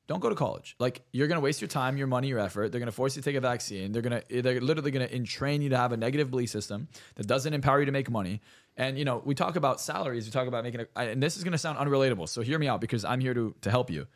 don't 0.07 0.21
go 0.21 0.29
to 0.29 0.35
college. 0.35 0.77
Like 0.79 1.03
you're 1.13 1.29
gonna 1.29 1.41
waste 1.41 1.61
your 1.61 1.69
time, 1.69 1.97
your 1.97 2.07
money, 2.07 2.29
your 2.29 2.39
effort. 2.39 2.71
They're 2.71 2.81
gonna 2.81 2.93
force 2.93 3.17
you 3.17 3.23
to 3.23 3.29
take 3.29 3.37
a 3.37 3.41
vaccine. 3.41 3.93
They're 3.93 4.03
gonna 4.03 4.23
they're 4.31 4.61
literally 4.61 4.91
gonna 4.91 5.07
entrain 5.07 5.61
you 5.61 5.71
to 5.71 5.77
have 5.77 5.93
a 5.93 5.97
negative 5.97 6.31
belief 6.31 6.51
system 6.51 6.89
that 7.17 7.27
doesn't 7.27 7.53
empower 7.53 7.81
you 7.81 7.87
to 7.87 7.93
make 7.93 8.11
money. 8.11 8.41
And 8.79 8.97
you 8.97 9.05
know, 9.05 9.21
we 9.25 9.35
talk 9.35 9.57
about 9.57 9.81
salaries, 9.81 10.25
we 10.25 10.31
talk 10.31 10.47
about 10.47 10.65
making 10.65 10.81
a, 10.81 10.87
and 10.99 11.23
this 11.23 11.37
is 11.37 11.45
gonna 11.45 11.59
sound 11.59 11.79
unrelatable. 11.79 12.29
So 12.29 12.41
hear 12.41 12.59
me 12.59 12.69
out 12.69 12.81
because 12.81 13.05
I'm 13.05 13.21
here 13.21 13.35
to 13.35 13.55
to 13.61 13.71
help 13.71 13.91
you. 13.91 14.07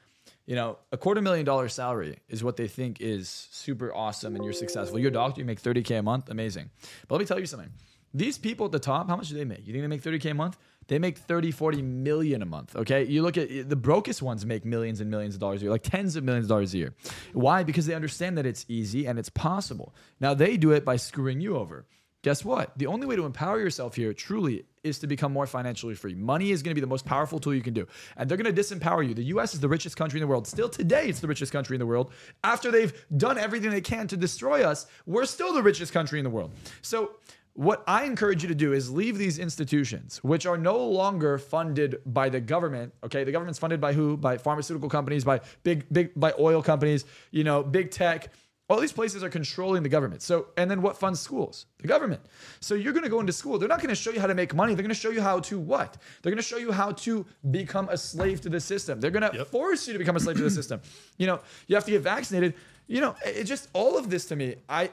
You 0.47 0.57
know, 0.57 0.79
a 0.91 0.97
quarter 0.97 1.21
million 1.21 1.45
dollar 1.45 1.69
salary 1.69 2.19
is 2.29 2.43
what 2.43 2.57
they 2.57 2.69
think 2.69 3.01
is 3.01 3.29
super 3.51 3.95
awesome 3.95 4.35
and 4.37 4.45
you're 4.45 4.53
successful. 4.55 4.99
You're 4.99 5.11
a 5.11 5.13
doctor, 5.13 5.41
you 5.41 5.45
make 5.45 5.61
30K 5.61 5.99
a 5.99 6.03
month, 6.03 6.31
amazing. 6.31 6.71
But 7.07 7.17
let 7.17 7.21
me 7.21 7.27
tell 7.27 7.39
you 7.39 7.47
something. 7.47 7.71
These 8.15 8.39
people 8.39 8.67
at 8.67 8.73
the 8.73 8.79
top, 8.79 9.09
how 9.09 9.17
much 9.17 9.29
do 9.29 9.37
they 9.37 9.45
make? 9.45 9.67
You 9.67 9.73
think 9.73 9.83
they 9.83 9.89
make 9.89 10.03
30K 10.03 10.33
a 10.33 10.35
month? 10.35 10.59
They 10.89 10.99
make 10.99 11.17
30, 11.17 11.51
40 11.51 11.81
million 11.83 12.43
a 12.43 12.47
month. 12.47 12.77
Okay. 12.77 13.05
You 13.05 13.23
look 13.23 13.39
at 13.39 13.69
the 13.69 13.77
brokest 13.77 14.21
ones 14.21 14.45
make 14.45 14.65
millions 14.65 15.01
and 15.01 15.11
millions 15.11 15.35
of 15.35 15.41
dollars 15.41 15.61
a 15.61 15.65
year, 15.65 15.71
like 15.71 15.83
tens 15.83 16.17
of 16.17 16.25
millions 16.25 16.47
of 16.47 16.51
dollars 16.51 16.75
a 16.75 16.79
year. 16.79 16.95
Why? 17.33 17.63
Because 17.63 17.87
they 17.87 17.95
understand 17.95 18.37
that 18.39 18.45
it's 18.45 18.67
easy 18.69 19.07
and 19.07 19.19
it's 19.19 19.31
possible. 19.31 19.95
Now 20.21 20.35
they 20.35 20.57
do 20.57 20.73
it 20.73 20.85
by 20.85 20.97
screwing 20.97 21.41
you 21.41 21.57
over. 21.57 21.87
Guess 22.23 22.45
what? 22.45 22.79
The 22.79 22.87
only 22.87 23.07
way 23.07 23.17
to 23.17 23.27
empower 23.27 23.59
yourself 23.59 23.97
here 23.97 24.13
truly 24.15 24.65
is 24.85 25.01
to 25.01 25.09
become 25.09 25.33
more 25.33 25.47
financially 25.47 25.97
free. 25.97 26.15
Money 26.15 26.53
is 26.53 26.63
going 26.63 26.71
to 26.71 26.75
be 26.77 26.81
the 26.81 26.87
most 26.87 27.05
powerful 27.05 27.41
tool 27.41 27.53
you 27.53 27.63
can 27.63 27.75
do. 27.75 27.87
And 28.17 28.31
they're 28.31 28.39
going 28.39 28.53
to 28.53 28.61
disempower 28.63 29.07
you. 29.07 29.13
The 29.13 29.25
US 29.25 29.55
is 29.55 29.61
the 29.61 29.69
richest 29.69 29.97
country 29.97 30.21
in 30.21 30.23
the 30.23 30.29
world. 30.29 30.47
Still 30.47 30.69
today, 30.69 31.09
it's 31.09 31.19
the 31.19 31.27
richest 31.27 31.53
country 31.53 31.75
in 31.75 31.81
the 31.81 31.87
world. 31.87 32.13
After 32.45 32.71
they've 32.71 32.93
done 33.17 33.39
everything 33.39 33.71
they 33.71 33.81
can 33.81 34.07
to 34.07 34.17
destroy 34.17 34.63
us, 34.63 34.87
we're 35.05 35.25
still 35.25 35.53
the 35.53 35.63
richest 35.63 35.93
country 35.93 36.21
in 36.21 36.25
the 36.25 36.31
world. 36.31 36.53
So, 36.81 37.17
what 37.55 37.85
I 37.87 38.05
encourage 38.05 38.43
you 38.43 38.49
to 38.49 38.55
do 38.55 38.73
is 38.73 38.91
leave 38.91 39.19
these 39.19 39.39
institutions, 39.39 40.25
which 40.25 40.47
are 40.47 40.57
no 40.57 40.79
longer 40.79 41.37
funded 41.37 42.01
by 42.07 42.31
the 42.31 42.41
government. 42.41 42.95
Okay, 43.05 43.25
the 43.25 43.33
government's 43.33 43.59
funded 43.59 43.79
by 43.79 43.93
who? 43.93 44.17
By 44.17 44.39
pharmaceutical 44.39 44.89
companies, 44.89 45.23
by 45.23 45.43
big, 45.63 45.85
big, 45.93 46.13
by 46.17 46.33
oil 46.39 46.63
companies. 46.63 47.05
You 47.31 47.45
know, 47.45 47.63
big 47.63 47.91
tech. 47.91 48.33
All 48.73 48.81
these 48.81 48.91
places 48.91 49.23
are 49.23 49.29
controlling 49.29 49.83
the 49.83 49.91
government. 49.91 50.23
So, 50.23 50.47
and 50.57 50.71
then 50.71 50.81
what 50.81 50.97
funds 50.97 51.21
schools? 51.21 51.67
The 51.83 51.89
government. 51.89 52.23
So 52.61 52.75
you're 52.75 52.95
going 52.95 53.05
to 53.05 53.11
go 53.11 53.21
into 53.21 53.35
school. 53.35 53.59
They're 53.59 53.69
not 53.69 53.81
going 53.81 53.91
to 53.91 53.95
show 53.95 54.11
you 54.11 54.19
how 54.19 54.27
to 54.27 54.35
make 54.35 54.55
money. 54.55 54.75
They're 54.75 54.83
going 54.83 54.95
to 54.95 54.99
show 54.99 55.11
you 55.11 55.21
how 55.21 55.41
to 55.41 55.59
what? 55.59 55.99
They're 56.23 56.33
going 56.33 56.43
to 56.43 56.49
show 56.49 56.57
you 56.57 56.73
how 56.73 56.93
to 56.93 57.27
become 57.51 57.91
a 57.91 57.99
slave 57.99 58.41
to 58.41 58.49
the 58.49 58.61
system. 58.61 58.99
They're 58.99 59.11
going 59.11 59.31
to 59.31 59.45
force 59.45 59.87
you 59.87 59.93
to 59.93 59.99
become 59.99 60.17
a 60.17 60.21
slave 60.21 60.39
to 60.39 60.45
the 60.45 60.51
system. 60.61 60.81
You 61.19 61.27
know, 61.27 61.41
you 61.67 61.77
have 61.77 61.85
to 61.85 61.91
get 61.91 62.01
vaccinated. 62.01 62.55
You 62.87 63.03
know, 63.03 63.15
it 63.27 63.45
just 63.45 63.69
all 63.75 63.99
of 63.99 64.09
this 64.09 64.25
to 64.27 64.37
me. 64.37 64.57
I 64.71 64.91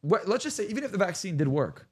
what, 0.00 0.26
let's 0.26 0.42
just 0.42 0.56
say 0.56 0.66
even 0.66 0.82
if 0.82 0.90
the 0.90 0.98
vaccine 0.98 1.36
did 1.36 1.46
work, 1.46 1.86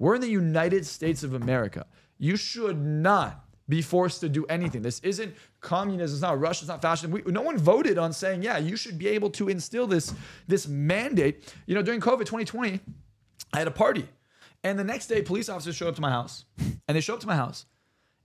we're 0.00 0.16
in 0.16 0.22
the 0.22 0.26
United 0.26 0.86
States 0.86 1.22
of 1.22 1.34
America. 1.34 1.86
You 2.18 2.36
should 2.36 2.84
not 2.84 3.43
be 3.68 3.80
forced 3.82 4.20
to 4.20 4.28
do 4.28 4.44
anything. 4.46 4.82
This 4.82 5.00
isn't 5.00 5.34
communism. 5.60 6.16
It's 6.16 6.22
not 6.22 6.38
Russia. 6.38 6.64
It's 6.64 6.68
not 6.68 6.82
fascism. 6.82 7.10
We, 7.10 7.22
no 7.26 7.42
one 7.42 7.56
voted 7.56 7.98
on 7.98 8.12
saying, 8.12 8.42
yeah, 8.42 8.58
you 8.58 8.76
should 8.76 8.98
be 8.98 9.08
able 9.08 9.30
to 9.30 9.48
instill 9.48 9.86
this, 9.86 10.12
this 10.46 10.68
mandate. 10.68 11.54
You 11.66 11.74
know, 11.74 11.82
during 11.82 12.00
COVID 12.00 12.20
2020, 12.20 12.80
I 13.52 13.58
had 13.58 13.66
a 13.66 13.70
party. 13.70 14.06
And 14.62 14.78
the 14.78 14.84
next 14.84 15.06
day, 15.06 15.22
police 15.22 15.48
officers 15.48 15.76
show 15.76 15.88
up 15.88 15.94
to 15.96 16.00
my 16.00 16.10
house. 16.10 16.44
And 16.88 16.96
they 16.96 17.00
show 17.00 17.14
up 17.14 17.20
to 17.20 17.26
my 17.26 17.36
house. 17.36 17.66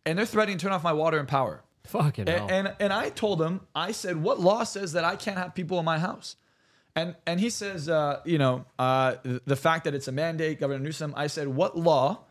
And 0.06 0.18
they're 0.18 0.26
threatening 0.26 0.58
to 0.58 0.64
turn 0.64 0.72
off 0.72 0.84
my 0.84 0.94
water 0.94 1.18
and 1.18 1.28
power. 1.28 1.64
Fucking 1.86 2.28
hell. 2.28 2.48
And, 2.50 2.68
and 2.68 2.76
and 2.80 2.94
I 2.94 3.10
told 3.10 3.42
him, 3.42 3.62
I 3.74 3.92
said, 3.94 4.22
what 4.22 4.40
law 4.40 4.64
says 4.64 4.94
that 4.94 5.04
I 5.04 5.16
can't 5.16 5.38
have 5.38 5.56
people 5.56 5.80
in 5.80 5.86
my 5.86 5.98
house? 6.00 6.36
And 6.96 7.16
and 7.26 7.40
he 7.40 7.50
says, 7.50 7.90
uh, 7.90 8.20
you 8.26 8.38
know, 8.38 8.66
uh, 8.78 9.16
the 9.46 9.56
fact 9.56 9.86
that 9.86 9.96
it's 9.96 10.08
a 10.08 10.12
mandate, 10.12 10.60
Governor 10.60 10.84
Newsom. 10.84 11.14
I 11.18 11.28
said, 11.28 11.48
what 11.48 11.78
law 11.78 12.26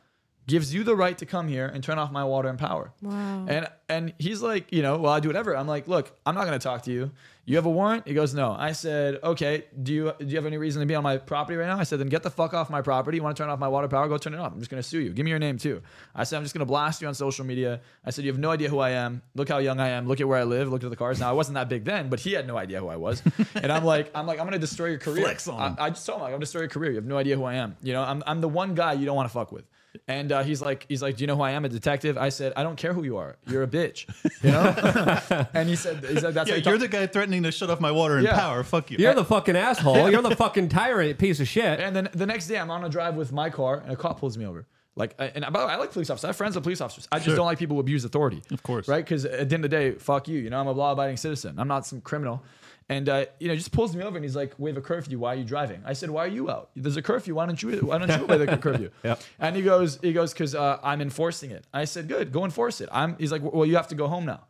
gives 0.49 0.75
you 0.75 0.83
the 0.83 0.97
right 0.97 1.17
to 1.19 1.27
come 1.27 1.47
here 1.47 1.67
and 1.67 1.85
turn 1.85 1.99
off 1.99 2.11
my 2.11 2.25
water 2.25 2.49
and 2.49 2.59
power. 2.59 2.91
Wow. 3.03 3.45
And 3.47 3.69
and 3.91 4.15
he's 4.19 4.43
like, 4.43 4.73
you 4.73 4.83
know, 4.83 4.99
well, 4.99 5.13
I 5.13 5.21
do 5.21 5.29
whatever. 5.29 5.57
I'm 5.57 5.69
like, 5.69 5.87
look, 5.87 6.11
I'm 6.27 6.35
not 6.35 6.47
gonna 6.47 6.59
talk 6.59 6.83
to 6.83 6.91
you. 6.91 7.11
You 7.45 7.57
have 7.57 7.65
a 7.65 7.71
warrant? 7.71 8.07
He 8.07 8.13
goes, 8.13 8.35
no. 8.35 8.55
I 8.59 8.73
said, 8.73 9.21
okay. 9.23 9.65
Do 9.83 9.93
you 9.93 10.13
do 10.19 10.27
you 10.27 10.37
have 10.37 10.47
any 10.47 10.57
reason 10.59 10.81
to 10.81 10.87
be 10.87 10.95
on 10.95 11.03
my 11.03 11.19
property 11.19 11.57
right 11.57 11.67
now? 11.67 11.79
I 11.79 11.85
said, 11.85 12.01
then 12.01 12.09
get 12.09 12.23
the 12.23 12.31
fuck 12.31 12.55
off 12.55 12.71
my 12.71 12.83
property. 12.83 13.19
You 13.19 13.23
want 13.23 13.37
to 13.37 13.43
turn 13.43 13.51
off 13.51 13.59
my 13.59 13.69
water 13.69 13.89
power? 13.89 14.09
Go 14.09 14.17
turn 14.19 14.35
it 14.35 14.41
off. 14.41 14.53
I'm 14.53 14.59
just 14.59 14.71
gonna 14.71 14.83
sue 14.83 15.01
you. 15.01 15.11
Give 15.11 15.25
me 15.25 15.31
your 15.31 15.39
name 15.39 15.59
too. 15.59 15.83
I 16.15 16.25
said, 16.25 16.39
I'm 16.39 16.45
just 16.45 16.55
gonna 16.55 16.67
blast 16.67 17.03
you 17.03 17.09
on 17.09 17.15
social 17.15 17.45
media. 17.45 17.81
I 18.05 18.11
said, 18.11 18.25
you 18.25 18.33
have 18.33 18.41
no 18.41 18.51
idea 18.51 18.71
who 18.71 18.79
I 18.79 18.91
am. 18.91 19.21
Look 19.35 19.51
how 19.51 19.59
young 19.59 19.81
I 19.81 19.89
am. 19.91 20.09
Look 20.09 20.21
at 20.21 20.29
where 20.29 20.39
I 20.39 20.45
live. 20.45 20.71
Look 20.71 20.83
at 20.83 20.91
the 20.91 20.97
cars. 20.97 21.21
Now 21.21 21.29
I 21.29 21.33
wasn't 21.33 21.55
that 21.57 21.69
big 21.69 21.85
then, 21.85 22.09
but 22.09 22.21
he 22.21 22.33
had 22.33 22.47
no 22.47 22.57
idea 22.57 22.81
who 22.81 22.89
I 22.89 22.97
was. 22.97 23.23
and 23.55 23.71
I'm 23.71 23.85
like, 23.85 24.11
I'm 24.15 24.27
like, 24.27 24.39
I'm 24.41 24.47
gonna 24.47 24.59
destroy 24.59 24.87
your 24.87 24.99
career. 24.99 25.25
Flex 25.25 25.47
on. 25.47 25.77
I, 25.79 25.87
I 25.87 25.91
just 25.91 26.07
told 26.07 26.19
him, 26.19 26.23
like, 26.23 26.29
I'm 26.29 26.35
gonna 26.37 26.41
destroy 26.41 26.63
your 26.63 26.71
career. 26.71 26.91
You 26.91 26.97
have 26.97 27.07
no 27.07 27.19
idea 27.19 27.37
who 27.37 27.45
I 27.45 27.55
am. 27.57 27.77
You 27.83 27.93
know, 27.93 28.03
I'm 28.03 28.23
I'm 28.27 28.41
the 28.41 28.49
one 28.49 28.75
guy 28.75 28.95
you 28.95 29.05
don't 29.05 29.17
want 29.17 29.29
to 29.29 29.33
fuck 29.33 29.53
with. 29.53 29.65
And 30.07 30.33
uh, 30.33 30.43
he's 30.43 30.61
like, 30.63 30.85
he's 30.89 31.03
like, 31.03 31.17
do 31.17 31.23
you 31.23 31.27
know 31.27 31.37
who 31.37 31.43
I 31.43 31.53
am? 31.53 31.65
A 31.65 31.69
detective. 31.69 32.17
I 32.19 32.29
said, 32.29 32.53
I 32.57 32.63
don't 32.63 32.77
care 32.77 32.93
who 32.93 33.05
you 33.05 33.17
are. 33.17 33.37
You're 33.47 33.63
a 33.63 33.67
bitch. 33.67 34.07
You 34.43 34.53
know. 34.53 35.47
and 35.55 35.69
he 35.69 35.75
said, 35.77 36.05
he 36.05 36.21
said, 36.21 36.35
that's 36.35 36.49
Yeah, 36.49 36.55
how 36.57 36.61
he 36.61 36.65
you're 36.69 36.79
talk- 36.79 36.81
the 36.81 36.89
guy 36.89 37.07
threatening 37.07 37.43
to 37.43 37.51
shut 37.51 37.71
off 37.71 37.81
my 37.81 37.91
water 37.91 38.17
and 38.17 38.25
Yeah. 38.25 38.39
power. 38.39 38.63
Fuck 38.63 38.91
you. 38.91 38.99
You're 39.01 39.15
the 39.15 39.25
fucking 39.25 39.57
asshole. 39.57 40.11
You're 40.11 40.23
the 40.23 40.37
fucking 40.37 40.69
tyrant 40.69 41.19
piece 41.19 41.41
of 41.41 41.49
shit. 41.49 41.81
And 41.81 41.97
then 41.97 42.09
the 42.15 42.27
next 42.27 42.47
day, 42.47 42.59
I'm 42.59 42.71
on 42.71 42.85
a 42.85 42.89
drive 42.89 43.17
with 43.17 43.33
my 43.33 43.51
car, 43.51 43.79
and 43.83 43.93
a 43.93 43.97
cop 43.97 44.21
pulls 44.21 44.39
me 44.39 44.47
over. 44.47 44.67
Like, 44.95 45.15
I- 45.19 45.27
and 45.35 45.45
by 45.53 45.61
the 45.61 45.67
way, 45.67 45.73
I 45.73 45.77
like 45.77 45.93
police 45.93 46.11
officers. 46.11 46.25
I 46.25 46.29
have 46.29 46.37
friends 46.37 46.55
with 46.55 46.63
police 46.65 46.81
officers. 46.81 47.09
I 47.11 47.17
just 47.17 47.27
Sure. 47.29 47.37
don't 47.37 47.47
like 47.47 47.59
people 47.59 47.77
who 47.77 47.81
abuse 47.81 48.05
authority. 48.05 48.43
Of 48.53 48.63
course. 48.63 48.87
right? 48.89 49.05
Because 49.05 49.25
at 49.25 49.49
the 49.49 49.55
end 49.55 49.65
of 49.65 49.71
the 49.71 49.77
day, 49.77 49.91
fuck 49.93 50.29
you. 50.29 50.39
You 50.39 50.51
know, 50.51 50.61
I'm 50.61 50.67
a 50.69 50.73
law-abiding 50.73 51.17
citizen. 51.17 51.57
I'm 51.59 51.69
not 51.69 51.87
some 51.87 52.01
criminal. 52.01 52.43
And 52.91 53.09
uh, 53.09 53.27
you 53.39 53.49
know, 53.49 53.55
just 53.55 53.71
pulls 53.73 53.95
me 53.95 54.03
over 54.03 54.17
and 54.17 54.25
he's 54.25 54.37
like, 54.37 54.55
"We 54.57 54.71
have 54.71 54.79
a 54.79 54.81
curfew. 54.81 55.19
Why 55.19 55.35
are 55.35 55.37
you 55.37 55.45
driving?" 55.45 55.83
I 55.85 55.93
said, 55.93 56.09
"Why 56.09 56.25
are 56.25 56.29
you 56.29 56.51
out? 56.51 56.71
There's 56.75 56.97
a 56.97 57.03
curfew. 57.03 57.35
Why 57.35 57.45
don't 57.45 57.63
you? 57.63 57.71
Why 57.81 57.99
don't 57.99 58.09
you 58.09 58.25
obey 58.25 58.39
the 58.39 58.57
curfew?" 58.57 58.91
Yep. 59.05 59.23
And 59.39 59.57
he 59.57 59.63
goes, 59.63 59.99
"He 60.01 60.15
goes 60.15 60.33
because 60.33 60.55
uh, 60.55 60.79
I'm 60.83 61.03
enforcing 61.03 61.51
it." 61.51 61.67
I 61.73 61.85
said, 61.85 62.09
"Good, 62.09 62.33
go 62.33 62.45
enforce 62.47 62.81
it." 62.81 62.89
I'm. 62.91 63.15
He's 63.19 63.31
like, 63.31 63.43
"Well, 63.43 63.67
you 63.67 63.77
have 63.77 63.89
to 63.89 63.95
go 63.95 64.09
home 64.09 64.25
now." 64.25 64.47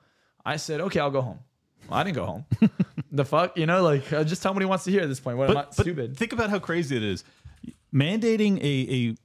I 0.46 0.56
said, 0.56 0.80
"Okay, 0.82 1.00
I'll 1.00 1.10
go 1.10 1.22
home." 1.22 1.40
Well, 1.88 1.98
I 1.98 2.04
didn't 2.04 2.16
go 2.16 2.26
home. 2.26 2.44
the 3.12 3.24
fuck, 3.24 3.56
you 3.56 3.66
know, 3.66 3.82
like 3.82 4.12
uh, 4.12 4.22
just 4.22 4.40
tell 4.40 4.52
me 4.52 4.56
what 4.56 4.62
he 4.62 4.66
wants 4.66 4.84
to 4.84 4.92
hear 4.92 5.00
at 5.00 5.08
this 5.08 5.20
point. 5.20 5.36
What 5.36 5.50
am 5.50 5.56
I 5.56 5.62
but, 5.62 5.76
but 5.76 5.82
stupid? 5.82 6.16
Think 6.16 6.32
about 6.32 6.50
how 6.50 6.60
crazy 6.60 6.96
it 6.96 7.02
is. 7.02 7.24
Mandating 7.92 8.58
a 8.62 9.16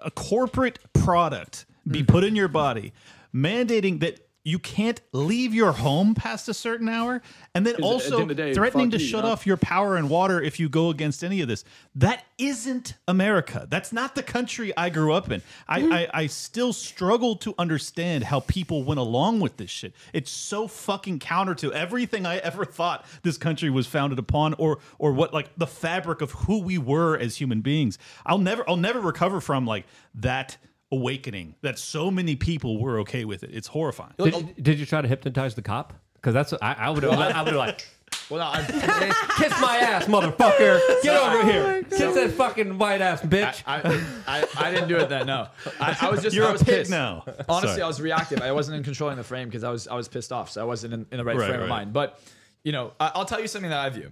a, 0.00 0.06
a 0.06 0.10
corporate 0.12 0.78
product 0.92 1.66
be 1.88 2.04
put 2.04 2.22
in 2.22 2.36
your 2.36 2.48
body, 2.48 2.92
mandating 3.34 3.98
that 4.00 4.29
you 4.42 4.58
can't 4.58 5.00
leave 5.12 5.54
your 5.54 5.72
home 5.72 6.14
past 6.14 6.48
a 6.48 6.54
certain 6.54 6.88
hour, 6.88 7.20
and 7.54 7.66
then 7.66 7.76
also 7.82 8.24
the 8.24 8.34
day, 8.34 8.54
threatening 8.54 8.90
to 8.90 8.98
you, 8.98 9.04
shut 9.04 9.24
know? 9.24 9.30
off 9.30 9.46
your 9.46 9.58
power 9.58 9.96
and 9.96 10.08
water 10.08 10.40
if 10.40 10.58
you 10.58 10.68
go 10.68 10.88
against 10.88 11.22
any 11.22 11.42
of 11.42 11.48
this. 11.48 11.64
That 11.94 12.24
isn't 12.38 12.94
America. 13.06 13.66
That's 13.68 13.92
not 13.92 14.14
the 14.14 14.22
country 14.22 14.74
I 14.76 14.88
grew 14.88 15.12
up 15.12 15.30
in. 15.30 15.42
I, 15.68 15.80
mm-hmm. 15.80 15.92
I, 15.92 16.08
I 16.14 16.26
still 16.26 16.72
struggle 16.72 17.36
to 17.36 17.54
understand 17.58 18.24
how 18.24 18.40
people 18.40 18.82
went 18.82 18.98
along 18.98 19.40
with 19.40 19.58
this 19.58 19.70
shit. 19.70 19.92
It's 20.14 20.30
so 20.30 20.66
fucking 20.66 21.18
counter 21.18 21.54
to 21.56 21.72
everything 21.74 22.24
I 22.24 22.38
ever 22.38 22.64
thought 22.64 23.04
this 23.22 23.36
country 23.36 23.68
was 23.68 23.86
founded 23.86 24.18
upon, 24.18 24.54
or 24.54 24.78
or 24.98 25.12
what 25.12 25.34
like 25.34 25.50
the 25.58 25.66
fabric 25.66 26.22
of 26.22 26.30
who 26.32 26.62
we 26.62 26.78
were 26.78 27.16
as 27.18 27.36
human 27.36 27.60
beings. 27.60 27.98
I'll 28.24 28.38
never 28.38 28.68
I'll 28.68 28.76
never 28.76 29.00
recover 29.00 29.40
from 29.40 29.66
like 29.66 29.84
that 30.14 30.56
awakening 30.92 31.54
that 31.62 31.78
so 31.78 32.10
many 32.10 32.36
people 32.36 32.80
were 32.80 32.98
okay 33.00 33.24
with 33.24 33.42
it. 33.42 33.50
It's 33.52 33.68
horrifying. 33.68 34.12
Did, 34.18 34.62
did 34.62 34.78
you 34.78 34.86
try 34.86 35.00
to 35.02 35.08
hypnotize 35.08 35.54
the 35.54 35.62
cop? 35.62 35.94
Because 36.14 36.34
that's 36.34 36.52
what 36.52 36.62
I, 36.62 36.74
I 36.74 36.90
would 36.90 37.02
have. 37.02 37.12
I 37.18 37.42
would 37.42 37.54
like 37.54 37.86
Well, 38.28 38.42
I, 38.42 38.62
kiss 39.38 39.58
my 39.60 39.78
ass, 39.78 40.04
motherfucker. 40.04 40.80
Get 41.02 41.16
over 41.16 41.44
here. 41.50 41.62
Uh, 41.86 41.88
kiss 41.88 42.14
that 42.14 42.32
fucking 42.32 42.76
white 42.78 43.00
ass 43.00 43.22
bitch. 43.22 43.62
I, 43.66 44.04
I, 44.26 44.46
I 44.56 44.70
didn't 44.70 44.88
do 44.88 44.96
it 44.98 45.08
then. 45.08 45.26
No, 45.26 45.48
I, 45.80 45.96
I 46.02 46.10
was 46.10 46.22
just. 46.22 46.36
You're 46.36 46.46
I 46.46 46.50
a 46.50 46.52
was 46.52 46.62
pig 46.62 46.74
pissed. 46.80 46.90
now. 46.90 47.24
Honestly, 47.48 47.70
Sorry. 47.70 47.82
I 47.82 47.86
was 47.86 48.00
reactive. 48.00 48.42
I 48.42 48.52
wasn't 48.52 48.76
in 48.76 48.82
controlling 48.84 49.16
the 49.16 49.24
frame 49.24 49.48
because 49.48 49.64
I 49.64 49.70
was 49.70 49.88
I 49.88 49.94
was 49.94 50.08
pissed 50.08 50.32
off. 50.32 50.50
So 50.50 50.60
I 50.60 50.64
wasn't 50.64 50.92
in, 50.94 51.06
in 51.10 51.18
the 51.18 51.24
right, 51.24 51.36
Right, 51.36 51.46
frame 51.46 51.60
right. 51.60 51.64
of 51.64 51.68
mind. 51.70 51.92
But 51.92 52.20
you 52.62 52.72
know, 52.72 52.92
I, 53.00 53.12
I'll 53.14 53.24
tell 53.24 53.40
you 53.40 53.48
something 53.48 53.70
that 53.70 53.80
I 53.80 53.88
view. 53.88 54.10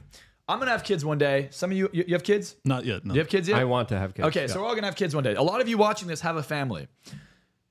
I'm 0.49 0.59
gonna 0.59 0.71
have 0.71 0.83
kids 0.85 1.05
one 1.05 1.19
day. 1.19 1.49
Some 1.51 1.71
of 1.71 1.77
you, 1.77 1.91
you, 1.93 2.05
you 2.09 2.15
have 2.15 2.23
kids. 2.25 2.57
Not 2.65 2.85
yet. 2.87 3.05
No. 3.05 3.13
Do 3.13 3.19
you 3.19 3.21
have 3.21 3.29
kids 3.29 3.49
yet? 3.49 3.59
I 3.59 3.65
want 3.65 3.91
to 3.91 3.99
have 3.99 4.15
kids. 4.15 4.29
Okay, 4.29 4.47
so 4.47 4.61
we're 4.61 4.67
all 4.67 4.75
gonna 4.75 4.87
have 4.87 4.97
kids 4.97 5.15
one 5.15 5.25
day. 5.25 5.35
A 5.35 5.43
lot 5.43 5.61
of 5.61 5.69
you 5.69 5.77
watching 5.77 6.09
this 6.09 6.23
have 6.23 6.37
a 6.37 6.43
family. 6.43 6.89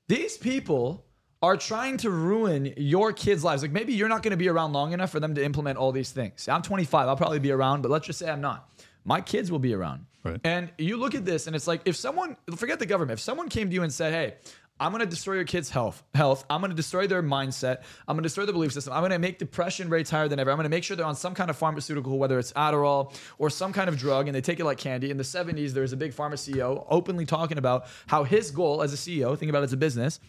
These 0.06 0.38
people 0.38 1.04
are 1.42 1.56
trying 1.56 1.96
to 1.98 2.10
ruin 2.10 2.72
your 2.76 3.12
kids' 3.12 3.42
lives. 3.42 3.62
Like 3.62 3.72
maybe 3.72 3.92
you're 3.92 4.08
not 4.08 4.22
gonna 4.22 4.36
be 4.36 4.48
around 4.48 4.72
long 4.72 4.92
enough 4.92 5.10
for 5.10 5.20
them 5.20 5.34
to 5.34 5.44
implement 5.44 5.76
all 5.76 5.92
these 5.92 6.12
things. 6.12 6.48
I'm 6.48 6.62
25. 6.62 7.08
I'll 7.08 7.16
probably 7.16 7.40
be 7.40 7.50
around, 7.50 7.82
but 7.82 7.90
let's 7.90 8.06
just 8.06 8.18
say 8.18 8.30
I'm 8.30 8.40
not. 8.40 8.70
My 9.04 9.20
kids 9.20 9.50
will 9.50 9.58
be 9.58 9.74
around. 9.74 10.06
Right. 10.24 10.40
And 10.44 10.70
you 10.78 10.96
look 10.96 11.14
at 11.14 11.24
this, 11.24 11.46
and 11.46 11.56
it's 11.56 11.66
like 11.66 11.82
if 11.84 11.96
someone 11.96 12.36
forget 12.56 12.78
the 12.78 12.86
government. 12.86 13.18
If 13.18 13.24
someone 13.24 13.48
came 13.48 13.68
to 13.68 13.74
you 13.74 13.82
and 13.82 13.92
said, 13.92 14.12
"Hey," 14.12 14.34
I'm 14.80 14.92
going 14.92 15.00
to 15.00 15.06
destroy 15.06 15.34
your 15.34 15.44
kids' 15.44 15.70
health. 15.70 16.02
Health. 16.14 16.44
I'm 16.48 16.60
going 16.60 16.70
to 16.70 16.76
destroy 16.76 17.06
their 17.06 17.22
mindset. 17.22 17.82
I'm 18.06 18.14
going 18.14 18.22
to 18.22 18.28
destroy 18.28 18.44
their 18.44 18.52
belief 18.52 18.72
system. 18.72 18.92
I'm 18.92 19.00
going 19.00 19.12
to 19.12 19.18
make 19.18 19.38
depression 19.38 19.88
rates 19.88 20.10
higher 20.10 20.28
than 20.28 20.38
ever. 20.38 20.50
I'm 20.50 20.56
going 20.56 20.64
to 20.64 20.70
make 20.70 20.84
sure 20.84 20.96
they're 20.96 21.06
on 21.06 21.16
some 21.16 21.34
kind 21.34 21.50
of 21.50 21.56
pharmaceutical, 21.56 22.18
whether 22.18 22.38
it's 22.38 22.52
Adderall 22.52 23.14
or 23.38 23.50
some 23.50 23.72
kind 23.72 23.88
of 23.88 23.98
drug, 23.98 24.28
and 24.28 24.34
they 24.34 24.40
take 24.40 24.60
it 24.60 24.64
like 24.64 24.78
candy. 24.78 25.10
In 25.10 25.16
the 25.16 25.22
70s, 25.22 25.70
there 25.70 25.82
was 25.82 25.92
a 25.92 25.96
big 25.96 26.12
pharma 26.12 26.34
CEO 26.34 26.86
openly 26.88 27.26
talking 27.26 27.58
about 27.58 27.86
how 28.06 28.24
his 28.24 28.50
goal 28.50 28.82
as 28.82 28.92
a 28.92 28.96
CEO, 28.96 29.36
think 29.36 29.50
about 29.50 29.60
it 29.60 29.64
as 29.64 29.72
a 29.72 29.76
business, 29.76 30.20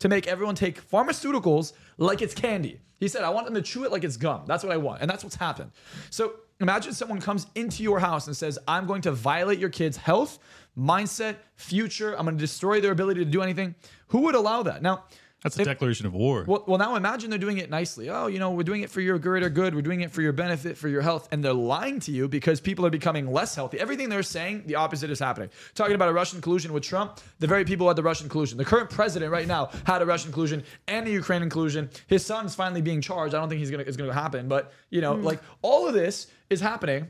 to 0.00 0.08
make 0.08 0.26
everyone 0.26 0.54
take 0.54 0.88
pharmaceuticals 0.88 1.72
like 1.96 2.22
it's 2.22 2.34
candy. 2.34 2.80
He 2.98 3.08
said, 3.08 3.22
I 3.22 3.30
want 3.30 3.46
them 3.46 3.54
to 3.54 3.62
chew 3.62 3.84
it 3.84 3.92
like 3.92 4.04
it's 4.04 4.16
gum. 4.16 4.44
That's 4.46 4.64
what 4.64 4.72
I 4.72 4.76
want. 4.76 5.02
And 5.02 5.10
that's 5.10 5.22
what's 5.22 5.36
happened. 5.36 5.70
So 6.10 6.34
imagine 6.60 6.92
someone 6.92 7.20
comes 7.20 7.46
into 7.54 7.82
your 7.82 8.00
house 8.00 8.26
and 8.26 8.36
says, 8.36 8.58
I'm 8.66 8.86
going 8.86 9.02
to 9.02 9.12
violate 9.12 9.58
your 9.58 9.68
kids' 9.70 9.96
health, 9.96 10.38
mindset, 10.78 11.36
future. 11.56 12.14
I'm 12.14 12.24
going 12.24 12.36
to 12.36 12.40
destroy 12.40 12.80
their 12.80 12.92
ability 12.92 13.24
to 13.24 13.30
do 13.30 13.42
anything. 13.42 13.74
Who 14.08 14.20
would 14.20 14.34
allow 14.34 14.62
that? 14.62 14.80
Now, 14.80 15.04
That's 15.42 15.58
a 15.58 15.62
if- 15.62 15.66
declaration 15.66 16.06
of 16.06 16.14
war. 16.14 16.44
well, 16.46 16.64
well, 16.66 16.78
now 16.78 16.94
imagine 16.94 17.30
they're 17.30 17.38
doing 17.38 17.58
it 17.58 17.68
nicely. 17.68 18.10
Oh, 18.10 18.28
you 18.28 18.38
know, 18.38 18.52
we're 18.52 18.62
doing 18.62 18.82
it 18.82 18.90
for 18.90 19.00
your 19.00 19.18
greater 19.18 19.50
good. 19.50 19.74
We're 19.74 19.82
doing 19.82 20.00
it 20.00 20.10
for 20.10 20.22
your 20.22 20.32
benefit, 20.32 20.76
for 20.76 20.88
your 20.88 21.02
health. 21.02 21.28
And 21.32 21.44
they're 21.44 21.52
lying 21.52 22.00
to 22.00 22.12
you 22.12 22.28
because 22.28 22.60
people 22.60 22.86
are 22.86 22.90
becoming 22.90 23.30
less 23.30 23.54
healthy. 23.54 23.78
Everything 23.78 24.08
they're 24.08 24.22
saying, 24.22 24.64
the 24.66 24.76
opposite 24.76 25.10
is 25.10 25.18
happening. 25.18 25.50
Talking 25.74 25.94
about 25.94 26.08
a 26.08 26.12
Russian 26.12 26.40
collusion 26.40 26.72
with 26.72 26.84
Trump, 26.84 27.20
the 27.38 27.46
very 27.46 27.64
people 27.64 27.84
who 27.84 27.88
had 27.88 27.96
the 27.96 28.02
Russian 28.02 28.28
collusion. 28.28 28.56
The 28.56 28.64
current 28.64 28.88
president 28.88 29.30
right 29.32 29.46
now 29.46 29.70
had 29.84 30.00
a 30.00 30.06
Russian 30.06 30.32
collusion 30.32 30.62
and 30.86 31.06
a 31.06 31.10
Ukrainian 31.10 31.50
collusion. 31.50 31.90
His 32.06 32.24
son's 32.24 32.54
finally 32.54 32.82
being 32.82 33.00
charged. 33.00 33.34
I 33.34 33.40
don't 33.40 33.48
think 33.48 33.58
he's 33.58 33.70
gonna 33.70 33.84
it's 33.84 33.96
gonna 33.96 34.12
happen, 34.12 34.48
but 34.48 34.72
you 34.90 35.00
know, 35.00 35.16
mm. 35.16 35.24
like 35.24 35.40
all 35.62 35.86
of 35.86 35.94
this 35.94 36.28
is 36.50 36.60
happening. 36.60 37.08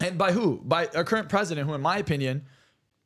And 0.00 0.18
by 0.18 0.32
who? 0.32 0.60
By 0.62 0.88
our 0.94 1.04
current 1.04 1.28
president, 1.28 1.66
who, 1.66 1.74
in 1.74 1.80
my 1.80 1.98
opinion, 1.98 2.44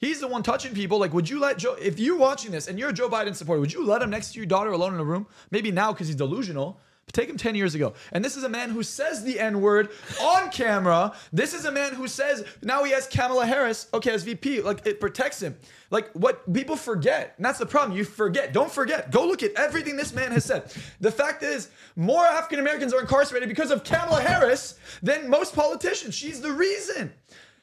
He's 0.00 0.20
the 0.20 0.28
one 0.28 0.42
touching 0.42 0.74
people. 0.74 0.98
Like, 0.98 1.12
would 1.12 1.28
you 1.28 1.38
let 1.38 1.58
Joe, 1.58 1.76
if 1.80 2.00
you're 2.00 2.16
watching 2.16 2.50
this 2.50 2.68
and 2.68 2.78
you're 2.78 2.88
a 2.88 2.92
Joe 2.92 3.10
Biden 3.10 3.34
supporter, 3.34 3.60
would 3.60 3.72
you 3.72 3.84
let 3.84 4.00
him 4.00 4.08
next 4.08 4.32
to 4.32 4.38
your 4.38 4.46
daughter 4.46 4.70
alone 4.72 4.94
in 4.94 5.00
a 5.00 5.04
room? 5.04 5.26
Maybe 5.50 5.70
now 5.70 5.92
because 5.92 6.06
he's 6.06 6.16
delusional. 6.16 6.80
But 7.04 7.14
take 7.14 7.28
him 7.28 7.36
10 7.36 7.54
years 7.54 7.74
ago. 7.74 7.94
And 8.12 8.24
this 8.24 8.36
is 8.36 8.44
a 8.44 8.48
man 8.48 8.70
who 8.70 8.82
says 8.82 9.24
the 9.24 9.40
N 9.40 9.60
word 9.60 9.90
on 10.22 10.50
camera. 10.50 11.12
This 11.32 11.54
is 11.54 11.64
a 11.64 11.72
man 11.72 11.92
who 11.92 12.06
says 12.08 12.44
now 12.62 12.84
he 12.84 12.92
has 12.92 13.06
Kamala 13.08 13.44
Harris, 13.46 13.88
okay, 13.92 14.12
as 14.12 14.22
VP. 14.22 14.62
Like, 14.62 14.86
it 14.86 15.00
protects 15.00 15.42
him. 15.42 15.56
Like, 15.90 16.10
what 16.12 16.50
people 16.52 16.76
forget, 16.76 17.34
and 17.36 17.44
that's 17.44 17.58
the 17.58 17.66
problem. 17.66 17.98
You 17.98 18.04
forget. 18.04 18.52
Don't 18.52 18.70
forget. 18.70 19.10
Go 19.10 19.26
look 19.26 19.42
at 19.42 19.52
everything 19.54 19.96
this 19.96 20.14
man 20.14 20.30
has 20.30 20.44
said. 20.44 20.72
The 21.00 21.10
fact 21.10 21.42
is, 21.42 21.68
more 21.96 22.24
African 22.24 22.60
Americans 22.60 22.94
are 22.94 23.00
incarcerated 23.00 23.48
because 23.48 23.70
of 23.70 23.82
Kamala 23.82 24.22
Harris 24.22 24.78
than 25.02 25.28
most 25.28 25.54
politicians. 25.54 26.14
She's 26.14 26.40
the 26.40 26.52
reason. 26.52 27.12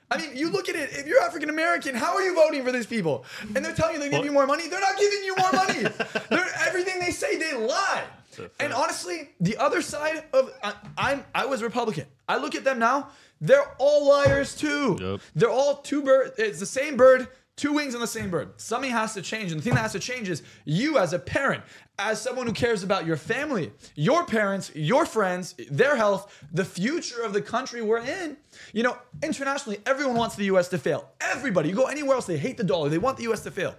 I 0.10 0.18
mean, 0.18 0.36
you 0.36 0.50
look 0.50 0.70
at 0.70 0.76
it. 0.76 0.92
If 0.92 1.06
you're 1.06 1.22
African 1.22 1.50
American, 1.50 1.96
how 1.96 2.16
are 2.16 2.22
you 2.22 2.34
voting 2.34 2.64
for 2.64 2.72
these 2.72 2.86
people? 2.88 3.26
And 3.56 3.64
they're 3.64 3.74
telling 3.74 3.96
you 3.96 4.00
they 4.00 4.10
give 4.10 4.24
you 4.24 4.32
more 4.32 4.48
money. 4.48 4.70
They're 4.70 4.80
not 4.80 4.98
giving 4.98 5.24
you 5.24 5.36
more 5.38 5.52
money. 5.52 5.82
they're, 6.30 6.48
everything 6.66 7.00
they 7.00 7.12
say, 7.12 7.38
they 7.38 7.54
lie. 7.54 8.04
And 8.60 8.72
honestly, 8.72 9.30
the 9.40 9.58
other 9.58 9.82
side 9.82 10.24
of 10.34 10.52
I, 10.64 10.74
I'm 10.98 11.24
I 11.34 11.46
was 11.46 11.64
Republican. 11.64 12.06
I 12.28 12.38
look 12.38 12.56
at 12.56 12.64
them 12.64 12.80
now. 12.80 13.10
They're 13.42 13.68
all 13.78 14.08
liars 14.10 14.56
too. 14.56 14.98
Yep. 15.00 15.22
They're 15.36 15.50
all 15.50 15.78
two 15.78 16.04
bird. 16.04 16.32
It's 16.38 16.60
the 16.60 16.66
same 16.66 16.98
bird, 16.98 17.28
two 17.56 17.74
wings 17.74 17.96
on 17.96 18.02
the 18.02 18.08
same 18.08 18.30
bird. 18.30 18.60
Something 18.62 18.92
has 18.92 19.14
to 19.16 19.22
change, 19.22 19.52
and 19.52 19.60
the 19.60 19.64
thing 19.64 19.74
that 19.74 19.82
has 19.82 19.94
to 19.94 20.00
change 20.00 20.30
is 20.30 20.44
you 20.66 20.98
as 20.98 21.14
a 21.14 21.20
parent, 21.20 21.64
as 22.00 22.22
someone 22.22 22.46
who 22.46 22.54
cares 22.54 22.84
about 22.84 23.06
your 23.06 23.18
family, 23.18 23.72
your 23.96 24.26
parents, 24.26 24.72
your 24.76 25.06
friends, 25.06 25.56
their 25.72 25.96
health, 25.96 26.46
the 26.54 26.66
future 26.66 27.24
of 27.24 27.34
the 27.34 27.42
country 27.42 27.82
we're 27.82 28.00
in. 28.00 28.38
You 28.72 28.84
know, 28.84 28.98
internationally, 29.24 29.80
everyone 29.86 30.16
wants 30.16 30.36
the 30.36 30.46
U.S. 30.46 30.68
to 30.70 30.78
fail. 30.78 31.10
Everybody. 31.20 31.70
You 31.70 31.76
go 31.76 31.86
anywhere 31.86 32.16
else, 32.16 32.28
they 32.28 32.38
hate 32.38 32.58
the 32.58 32.64
dollar. 32.64 32.90
They 32.90 33.00
want 33.00 33.18
the 33.18 33.24
U.S. 33.24 33.42
to 33.44 33.52
fail. 33.52 33.76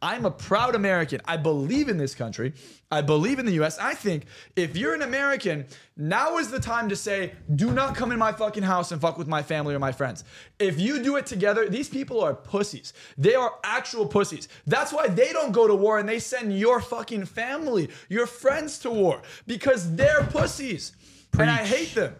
I'm 0.00 0.24
a 0.24 0.30
proud 0.30 0.74
American. 0.74 1.20
I 1.24 1.36
believe 1.36 1.88
in 1.88 1.98
this 1.98 2.14
country. 2.14 2.52
I 2.90 3.02
believe 3.02 3.38
in 3.38 3.46
the 3.46 3.60
US. 3.62 3.78
I 3.78 3.94
think 3.94 4.24
if 4.56 4.76
you're 4.76 4.94
an 4.94 5.02
American, 5.02 5.66
now 5.96 6.38
is 6.38 6.50
the 6.50 6.60
time 6.60 6.88
to 6.88 6.96
say, 6.96 7.32
do 7.54 7.72
not 7.72 7.96
come 7.96 8.12
in 8.12 8.18
my 8.18 8.32
fucking 8.32 8.62
house 8.62 8.92
and 8.92 9.00
fuck 9.00 9.18
with 9.18 9.28
my 9.28 9.42
family 9.42 9.74
or 9.74 9.78
my 9.78 9.92
friends. 9.92 10.24
If 10.58 10.80
you 10.80 11.02
do 11.02 11.16
it 11.16 11.26
together, 11.26 11.68
these 11.68 11.88
people 11.88 12.20
are 12.22 12.34
pussies. 12.34 12.92
They 13.16 13.34
are 13.34 13.54
actual 13.64 14.06
pussies. 14.06 14.48
That's 14.66 14.92
why 14.92 15.08
they 15.08 15.32
don't 15.32 15.52
go 15.52 15.66
to 15.66 15.74
war 15.74 15.98
and 15.98 16.08
they 16.08 16.20
send 16.20 16.56
your 16.58 16.80
fucking 16.80 17.26
family, 17.26 17.90
your 18.08 18.26
friends 18.26 18.78
to 18.80 18.90
war 18.90 19.22
because 19.46 19.94
they're 19.96 20.24
pussies. 20.24 20.92
And 21.38 21.50
I 21.50 21.64
hate 21.64 21.94
them. 21.94 22.14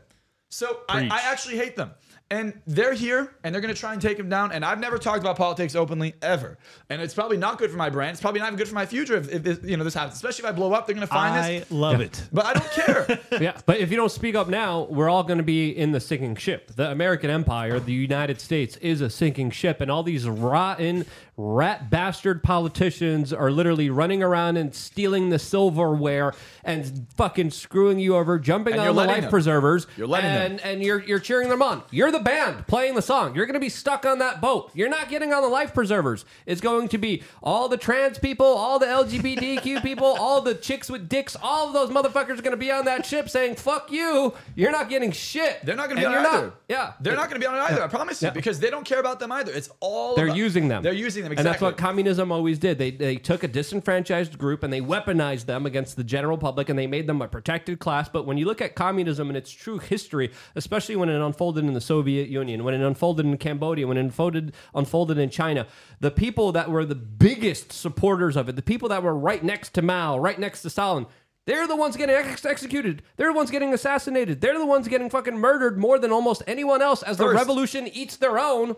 So 0.50 0.80
I, 0.88 1.04
I 1.10 1.20
actually 1.30 1.56
hate 1.56 1.76
them. 1.76 1.92
And 2.30 2.60
they're 2.66 2.92
here 2.92 3.32
and 3.42 3.54
they're 3.54 3.62
going 3.62 3.72
to 3.72 3.80
try 3.80 3.94
and 3.94 4.02
take 4.02 4.18
him 4.18 4.28
down. 4.28 4.52
And 4.52 4.62
I've 4.62 4.80
never 4.80 4.98
talked 4.98 5.20
about 5.20 5.36
politics 5.36 5.74
openly 5.74 6.14
ever. 6.20 6.58
And 6.90 7.00
it's 7.00 7.14
probably 7.14 7.38
not 7.38 7.58
good 7.58 7.70
for 7.70 7.78
my 7.78 7.88
brand. 7.88 8.12
It's 8.12 8.20
probably 8.20 8.40
not 8.40 8.48
even 8.48 8.58
good 8.58 8.68
for 8.68 8.74
my 8.74 8.84
future 8.84 9.16
if, 9.16 9.32
if 9.32 9.42
this, 9.42 9.58
you 9.62 9.78
know 9.78 9.84
this 9.84 9.94
happens. 9.94 10.16
Especially 10.16 10.44
if 10.44 10.50
I 10.50 10.52
blow 10.54 10.74
up, 10.74 10.86
they're 10.86 10.94
going 10.94 11.06
to 11.06 11.12
find 11.12 11.34
I 11.34 11.58
this. 11.60 11.72
I 11.72 11.74
love 11.74 12.02
it. 12.02 12.22
But 12.30 12.44
I 12.44 12.52
don't 12.52 12.70
care. 12.72 13.20
yeah, 13.40 13.58
but 13.64 13.78
if 13.78 13.90
you 13.90 13.96
don't 13.96 14.12
speak 14.12 14.34
up 14.34 14.48
now, 14.48 14.82
we're 14.90 15.08
all 15.08 15.22
going 15.22 15.38
to 15.38 15.44
be 15.44 15.70
in 15.70 15.92
the 15.92 16.00
sinking 16.00 16.36
ship. 16.36 16.70
The 16.76 16.90
American 16.90 17.30
empire, 17.30 17.80
the 17.80 17.92
United 17.92 18.42
States, 18.42 18.76
is 18.76 19.00
a 19.00 19.08
sinking 19.08 19.50
ship, 19.50 19.80
and 19.80 19.90
all 19.90 20.02
these 20.02 20.28
rotten, 20.28 21.06
rat 21.40 21.88
bastard 21.88 22.42
politicians 22.42 23.32
are 23.32 23.50
literally 23.52 23.88
running 23.88 24.24
around 24.24 24.56
and 24.56 24.74
stealing 24.74 25.28
the 25.30 25.38
silverware 25.38 26.34
and 26.64 27.06
fucking 27.16 27.48
screwing 27.50 28.00
you 28.00 28.16
over, 28.16 28.40
jumping 28.40 28.72
And 28.74 28.82
on 28.82 28.86
the 28.88 28.92
life 29.04 29.20
them. 29.22 29.30
preservers, 29.30 29.86
You're 29.96 30.08
letting 30.08 30.30
them. 30.32 30.50
and 30.52 30.60
and 30.60 30.82
you're 30.82 31.00
you're 31.00 31.20
cheering 31.20 31.48
them 31.48 31.62
on. 31.62 31.82
You're 31.92 32.10
the 32.10 32.18
band 32.18 32.66
playing 32.66 32.96
the 32.96 33.02
song. 33.02 33.36
You're 33.36 33.46
going 33.46 33.54
to 33.54 33.60
be 33.60 33.68
stuck 33.68 34.04
on 34.04 34.18
that 34.18 34.40
boat. 34.40 34.72
You're 34.74 34.88
not 34.88 35.08
getting 35.08 35.32
on 35.32 35.42
the 35.42 35.48
life 35.48 35.72
preservers. 35.72 36.24
It's 36.44 36.60
going 36.60 36.88
to 36.88 36.98
be 36.98 37.22
all 37.42 37.68
the 37.68 37.76
trans 37.76 38.18
people, 38.18 38.44
all 38.44 38.80
the 38.80 38.86
LGBTQ 38.86 39.80
people, 39.82 40.06
all 40.06 40.40
the 40.40 40.54
chicks 40.54 40.90
with 40.90 41.08
dicks. 41.08 41.36
All 41.40 41.68
of 41.68 41.72
those 41.72 41.90
motherfuckers 41.90 42.38
are 42.38 42.42
going 42.42 42.50
to 42.50 42.56
be 42.56 42.72
on 42.72 42.84
that 42.86 43.06
ship 43.06 43.30
saying 43.30 43.54
"fuck 43.54 43.92
you." 43.92 44.34
You're 44.56 44.72
not 44.72 44.88
getting 44.88 45.12
shit. 45.12 45.64
They're 45.64 45.76
not 45.76 45.88
going 45.88 46.00
to 46.02 46.08
be 46.08 46.14
And 46.14 46.16
on 46.16 46.24
it 46.24 46.28
either. 46.36 46.46
not. 46.46 46.54
Yeah, 46.68 46.92
They're 47.00 47.14
not 47.16 47.30
going 47.30 47.40
to 47.40 47.44
be 47.44 47.46
on 47.46 47.54
it 47.54 47.60
either. 47.72 47.82
I 47.82 47.86
promise 47.88 48.20
you, 48.22 48.30
because 48.32 48.58
they 48.60 48.70
don't 48.70 48.84
care 48.84 49.00
about 49.00 49.20
them 49.20 49.30
either. 49.32 49.52
It's 49.52 49.70
all 49.80 50.16
They're 50.16 50.26
about- 50.26 50.36
using 50.36 50.68
them. 50.68 50.82
They're 50.82 50.92
using 50.92 51.22
them. 51.22 51.27
And 51.36 51.46
that's 51.46 51.60
what 51.60 51.76
communism 51.76 52.32
always 52.32 52.58
did. 52.58 52.78
They, 52.78 52.90
they 52.90 53.16
took 53.16 53.42
a 53.42 53.48
disenfranchised 53.48 54.38
group 54.38 54.62
and 54.62 54.72
they 54.72 54.80
weaponized 54.80 55.46
them 55.46 55.66
against 55.66 55.96
the 55.96 56.04
general 56.04 56.38
public 56.38 56.68
and 56.68 56.78
they 56.78 56.86
made 56.86 57.06
them 57.06 57.20
a 57.20 57.28
protected 57.28 57.78
class. 57.78 58.08
But 58.08 58.26
when 58.26 58.38
you 58.38 58.46
look 58.46 58.60
at 58.60 58.74
communism 58.74 59.28
and 59.28 59.36
its 59.36 59.50
true 59.50 59.78
history, 59.78 60.30
especially 60.54 60.96
when 60.96 61.08
it 61.08 61.20
unfolded 61.20 61.64
in 61.64 61.74
the 61.74 61.80
Soviet 61.80 62.28
Union, 62.28 62.64
when 62.64 62.74
it 62.74 62.80
unfolded 62.80 63.26
in 63.26 63.36
Cambodia, 63.38 63.86
when 63.86 63.96
it 63.96 64.00
unfolded, 64.00 64.52
unfolded 64.74 65.18
in 65.18 65.30
China, 65.30 65.66
the 66.00 66.10
people 66.10 66.52
that 66.52 66.70
were 66.70 66.84
the 66.84 66.94
biggest 66.94 67.72
supporters 67.72 68.36
of 68.36 68.48
it, 68.48 68.56
the 68.56 68.62
people 68.62 68.88
that 68.88 69.02
were 69.02 69.16
right 69.16 69.42
next 69.42 69.74
to 69.74 69.82
Mao, 69.82 70.18
right 70.18 70.38
next 70.38 70.62
to 70.62 70.70
Stalin, 70.70 71.06
they're 71.48 71.66
the 71.66 71.76
ones 71.76 71.96
getting 71.96 72.14
ex- 72.14 72.44
executed. 72.44 73.02
They're 73.16 73.32
the 73.32 73.36
ones 73.36 73.50
getting 73.50 73.72
assassinated. 73.72 74.42
They're 74.42 74.58
the 74.58 74.66
ones 74.66 74.86
getting 74.86 75.08
fucking 75.08 75.38
murdered 75.38 75.78
more 75.78 75.98
than 75.98 76.12
almost 76.12 76.42
anyone 76.46 76.82
else 76.82 77.02
as 77.02 77.16
the 77.16 77.26
revolution 77.26 77.88
eats 77.88 78.16
their 78.16 78.38
own 78.38 78.76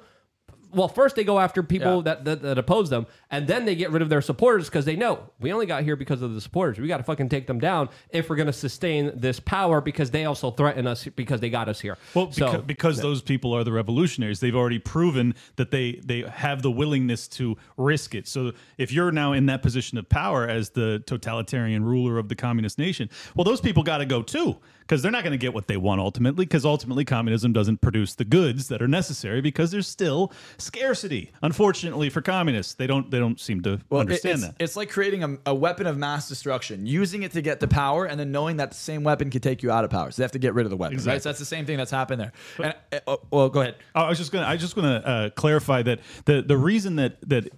well, 0.72 0.88
first 0.88 1.16
they 1.16 1.24
go 1.24 1.38
after 1.38 1.62
people 1.62 1.96
Yeah. 1.96 2.02
that, 2.02 2.24
that 2.24 2.42
that 2.42 2.58
oppose 2.58 2.90
them, 2.90 3.06
and 3.30 3.46
then 3.46 3.64
they 3.64 3.74
get 3.74 3.90
rid 3.90 4.02
of 4.02 4.08
their 4.08 4.20
supporters 4.20 4.68
because 4.68 4.84
they 4.84 4.96
know 4.96 5.30
we 5.40 5.52
only 5.52 5.66
got 5.66 5.82
here 5.82 5.96
because 5.96 6.22
of 6.22 6.34
the 6.34 6.40
supporters. 6.40 6.78
We 6.78 6.88
got 6.88 6.98
to 6.98 7.02
fucking 7.04 7.28
take 7.28 7.46
them 7.46 7.60
down 7.60 7.88
if 8.10 8.30
we're 8.30 8.36
going 8.36 8.46
to 8.46 8.52
sustain 8.52 9.12
this 9.14 9.40
power 9.40 9.80
because 9.80 10.10
they 10.10 10.24
also 10.24 10.50
threaten 10.50 10.86
us 10.86 11.04
because 11.04 11.40
they 11.40 11.50
got 11.50 11.68
us 11.68 11.80
here. 11.80 11.96
Well, 12.14 12.32
so 12.32 12.62
because 12.62 13.00
those 13.00 13.22
people 13.22 13.52
are 13.54 13.64
the 13.64 13.72
revolutionaries, 13.72 14.40
they've 14.40 14.54
already 14.54 14.78
proven 14.78 15.34
that 15.56 15.70
they 15.70 16.00
they 16.04 16.22
have 16.22 16.62
the 16.62 16.70
willingness 16.70 17.28
to 17.28 17.56
risk 17.76 18.14
it. 18.14 18.28
So 18.28 18.52
if 18.78 18.92
you're 18.92 19.12
now 19.12 19.32
in 19.32 19.46
that 19.46 19.62
position 19.62 19.98
of 19.98 20.08
power 20.08 20.48
as 20.48 20.70
the 20.70 21.02
totalitarian 21.06 21.84
ruler 21.84 22.18
of 22.18 22.28
the 22.28 22.36
communist 22.36 22.78
nation, 22.78 23.08
well, 23.34 23.44
those 23.44 23.60
people 23.60 23.82
got 23.82 23.98
to 23.98 24.06
go 24.06 24.22
too 24.22 24.58
because 24.80 25.02
they're 25.02 25.12
not 25.12 25.22
going 25.22 25.32
to 25.32 25.38
get 25.38 25.54
what 25.54 25.68
they 25.68 25.76
want 25.76 26.00
ultimately. 26.00 26.44
Because 26.44 26.64
ultimately, 26.64 27.04
communism 27.04 27.52
doesn't 27.52 27.80
produce 27.80 28.14
the 28.14 28.24
goods 28.24 28.68
that 28.68 28.82
are 28.82 28.88
necessary 28.88 29.40
because 29.40 29.70
there's 29.70 29.86
still 29.86 30.32
scarcity. 30.60 31.30
Unfortunately 31.42 32.10
for 32.10 32.20
communists, 32.22 32.74
they 32.74 32.86
don't 32.86 33.10
they 33.10 33.18
don't 33.18 33.40
seem 33.40 33.62
to 33.62 33.80
Well, 33.90 34.00
understand 34.00 34.34
it's, 34.34 34.42
that. 34.42 34.54
It's 34.58 34.76
like 34.76 34.90
creating 34.90 35.24
a, 35.24 35.38
a 35.46 35.54
weapon 35.54 35.86
of 35.86 35.96
mass 35.96 36.28
destruction, 36.28 36.86
using 36.86 37.22
it 37.22 37.32
to 37.32 37.42
get 37.42 37.60
the 37.60 37.68
power, 37.68 38.06
and 38.06 38.18
then 38.18 38.30
knowing 38.32 38.58
that 38.58 38.70
the 38.70 38.76
same 38.76 39.02
weapon 39.02 39.30
can 39.30 39.40
take 39.40 39.62
you 39.62 39.70
out 39.70 39.84
of 39.84 39.90
power. 39.90 40.10
So 40.10 40.22
they 40.22 40.24
have 40.24 40.32
to 40.32 40.38
get 40.38 40.54
rid 40.54 40.66
of 40.66 40.70
the 40.70 40.76
weapon. 40.76 40.96
Right? 40.96 41.00
Exactly. 41.00 41.20
So 41.20 41.28
that's 41.28 41.38
the 41.38 41.44
same 41.44 41.66
thing 41.66 41.76
that's 41.78 41.90
happened 41.90 42.20
there. 42.20 42.32
And, 42.58 42.74
uh, 42.92 42.98
oh, 43.06 43.20
well, 43.30 43.48
go 43.48 43.60
ahead. 43.60 43.76
I 43.94 44.08
was 44.08 44.18
just 44.18 44.32
gonna. 44.32 44.46
I 44.46 44.56
just 44.56 44.76
want 44.76 45.02
to 45.02 45.08
uh, 45.08 45.30
clarify 45.30 45.82
that 45.82 46.00
the 46.24 46.42
the 46.42 46.56
reason 46.56 46.96
that 46.96 47.20
that 47.28 47.48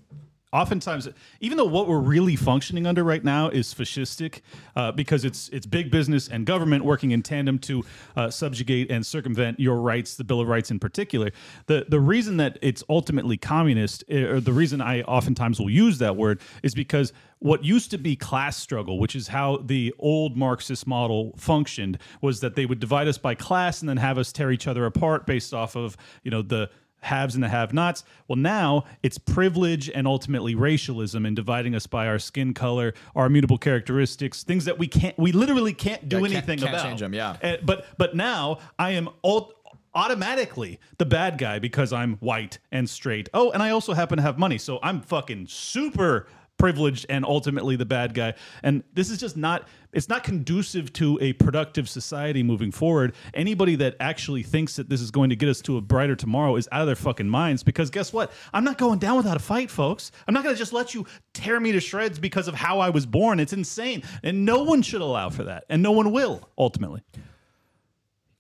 oftentimes, 0.53 1.09
even 1.41 1.57
though 1.57 1.65
what 1.65 1.89
we're 1.89 2.01
really 2.01 2.37
functioning 2.37 2.87
under 2.87 3.03
right 3.03 3.25
now 3.25 3.49
is 3.49 3.73
fascistic, 3.73 4.41
uh, 4.77 4.93
because 4.93 5.25
it's 5.25 5.49
it's 5.49 5.67
big 5.67 5.91
business 5.91 6.29
and 6.29 6.47
government 6.47 6.85
working 6.85 7.13
in 7.13 7.23
tandem 7.23 7.59
to 7.61 7.85
uh, 8.17 8.31
subjugate 8.31 8.91
and 8.91 9.05
circumvent 9.05 9.59
your 9.59 9.77
rights, 9.77 10.17
the 10.17 10.25
Bill 10.25 10.41
of 10.41 10.49
Rights 10.49 10.71
in 10.71 10.79
particular. 10.79 11.31
The 11.67 11.87
the 11.89 12.01
reason 12.01 12.37
that 12.37 12.59
it's 12.61 12.85
ultimately 12.89 13.37
communist, 13.37 14.05
eh, 14.09 14.23
or 14.23 14.41
the 14.41 14.53
reason 14.53 14.81
I 14.81 15.03
oftentimes 15.03 15.59
will 15.59 15.71
use 15.71 15.99
that 15.99 16.17
word, 16.17 16.41
is 16.63 16.75
because 16.75 17.13
what 17.39 17.65
used 17.65 17.91
to 17.91 17.99
be 17.99 18.15
class 18.15 18.57
struggle, 18.57 19.01
which 19.01 19.17
is 19.17 19.29
how 19.29 19.57
the 19.57 19.93
old 19.99 20.37
Marxist 20.37 20.87
model 20.87 21.35
functioned, 21.37 21.99
was 22.21 22.41
that 22.41 22.55
they 22.55 22.67
would 22.67 22.79
divide 22.79 23.09
us 23.09 23.19
by 23.19 23.35
class 23.35 23.81
and 23.81 23.89
then 23.89 23.97
have 23.97 24.17
us 24.17 24.31
tear 24.31 24.53
each 24.53 24.69
other 24.69 24.87
apart 24.87 25.27
based 25.27 25.53
off 25.53 25.75
of 25.75 25.97
you 26.23 26.31
know 26.31 26.43
the 26.43 26.71
haves 27.03 27.35
and 27.35 27.45
the 27.45 27.49
have-nots. 27.49 28.05
Well, 28.29 28.37
now 28.37 28.85
it's 29.03 29.19
privilege 29.19 29.91
and 29.91 30.07
ultimately 30.07 30.55
racialism 30.55 31.27
and 31.27 31.37
dividing 31.37 31.75
us 31.75 31.87
by 31.87 32.07
our 32.07 32.19
skin 32.19 32.55
color, 32.55 32.95
our 33.15 33.27
immutable 33.27 33.59
characteristics, 33.59 34.43
things 34.43 34.65
that 34.65 34.79
we 34.79 34.87
can't, 34.89 35.19
we 35.19 35.33
literally 35.33 35.75
can't 35.75 36.09
do 36.09 36.17
Yeah, 36.17 36.23
can't- 36.23 36.33
anything 36.35 36.59
can't 36.61 36.71
about. 36.71 36.83
change 36.85 37.03
'em, 37.03 37.13
yeah. 37.15 37.37
Uh, 37.43 37.57
but 37.63 37.87
but 37.99 38.17
now 38.17 38.59
I 38.79 38.93
am 38.93 39.09
all 39.23 39.53
automatically 39.95 40.81
the 40.99 41.05
bad 41.05 41.37
guy 41.39 41.59
because 41.59 41.93
I'm 41.93 42.15
white 42.17 42.59
and 42.71 42.89
straight. 42.89 43.29
Oh, 43.35 43.51
and 43.51 43.63
I 43.63 43.71
also 43.71 43.93
happen 43.93 44.17
to 44.17 44.23
have 44.23 44.39
money, 44.39 44.57
so 44.59 44.79
I'm 44.83 45.01
fucking 45.03 45.47
super 45.49 46.27
privileged 46.63 47.05
and 47.09 47.25
ultimately 47.25 47.75
the 47.75 47.85
bad 47.85 48.15
guy. 48.15 48.33
And 48.63 48.85
this 48.95 49.11
is 49.11 49.19
just 49.19 49.37
not 49.37 49.67
it's 49.93 50.09
not 50.09 50.23
conducive 50.23 50.93
to 50.93 51.19
a 51.21 51.33
productive 51.33 51.89
society 51.89 52.45
moving 52.45 52.71
forward. 52.71 53.17
Anybody 53.35 53.75
that 53.77 53.97
actually 53.99 54.45
thinks 54.45 54.77
that 54.77 54.89
this 54.89 55.01
is 55.01 55.11
going 55.11 55.31
to 55.31 55.37
get 55.37 55.49
us 55.49 55.61
to 55.63 55.77
a 55.77 55.81
brighter 55.81 56.15
tomorrow 56.15 56.55
is 56.55 56.69
out 56.71 56.83
of 56.83 56.87
their 56.87 56.95
fucking 56.95 57.29
minds 57.29 57.65
because 57.65 57.91
guess 57.91 58.13
what? 58.13 58.31
I'm 58.53 58.63
not 58.63 58.79
going 58.79 59.01
down 59.01 59.17
without 59.17 59.37
a 59.37 59.41
fight, 59.41 59.73
folks. 59.73 60.13
I'm 60.29 60.35
not 60.35 60.45
going 60.45 60.55
to 60.55 60.59
just 60.59 60.73
let 60.73 60.95
you 60.95 61.05
tear 61.35 61.59
me 61.59 61.73
to 61.73 61.81
shreds 61.81 62.21
because 62.21 62.47
of 62.47 62.55
how 62.55 62.79
I 62.79 62.91
was 62.91 63.07
born. 63.07 63.41
It's 63.41 63.53
insane. 63.53 64.05
And 64.23 64.45
no 64.45 64.63
one 64.63 64.83
should 64.83 65.01
allow 65.01 65.31
for 65.31 65.43
that. 65.43 65.65
And 65.69 65.83
no 65.83 65.91
one 65.91 66.13
will 66.13 66.49
ultimately. 66.57 67.03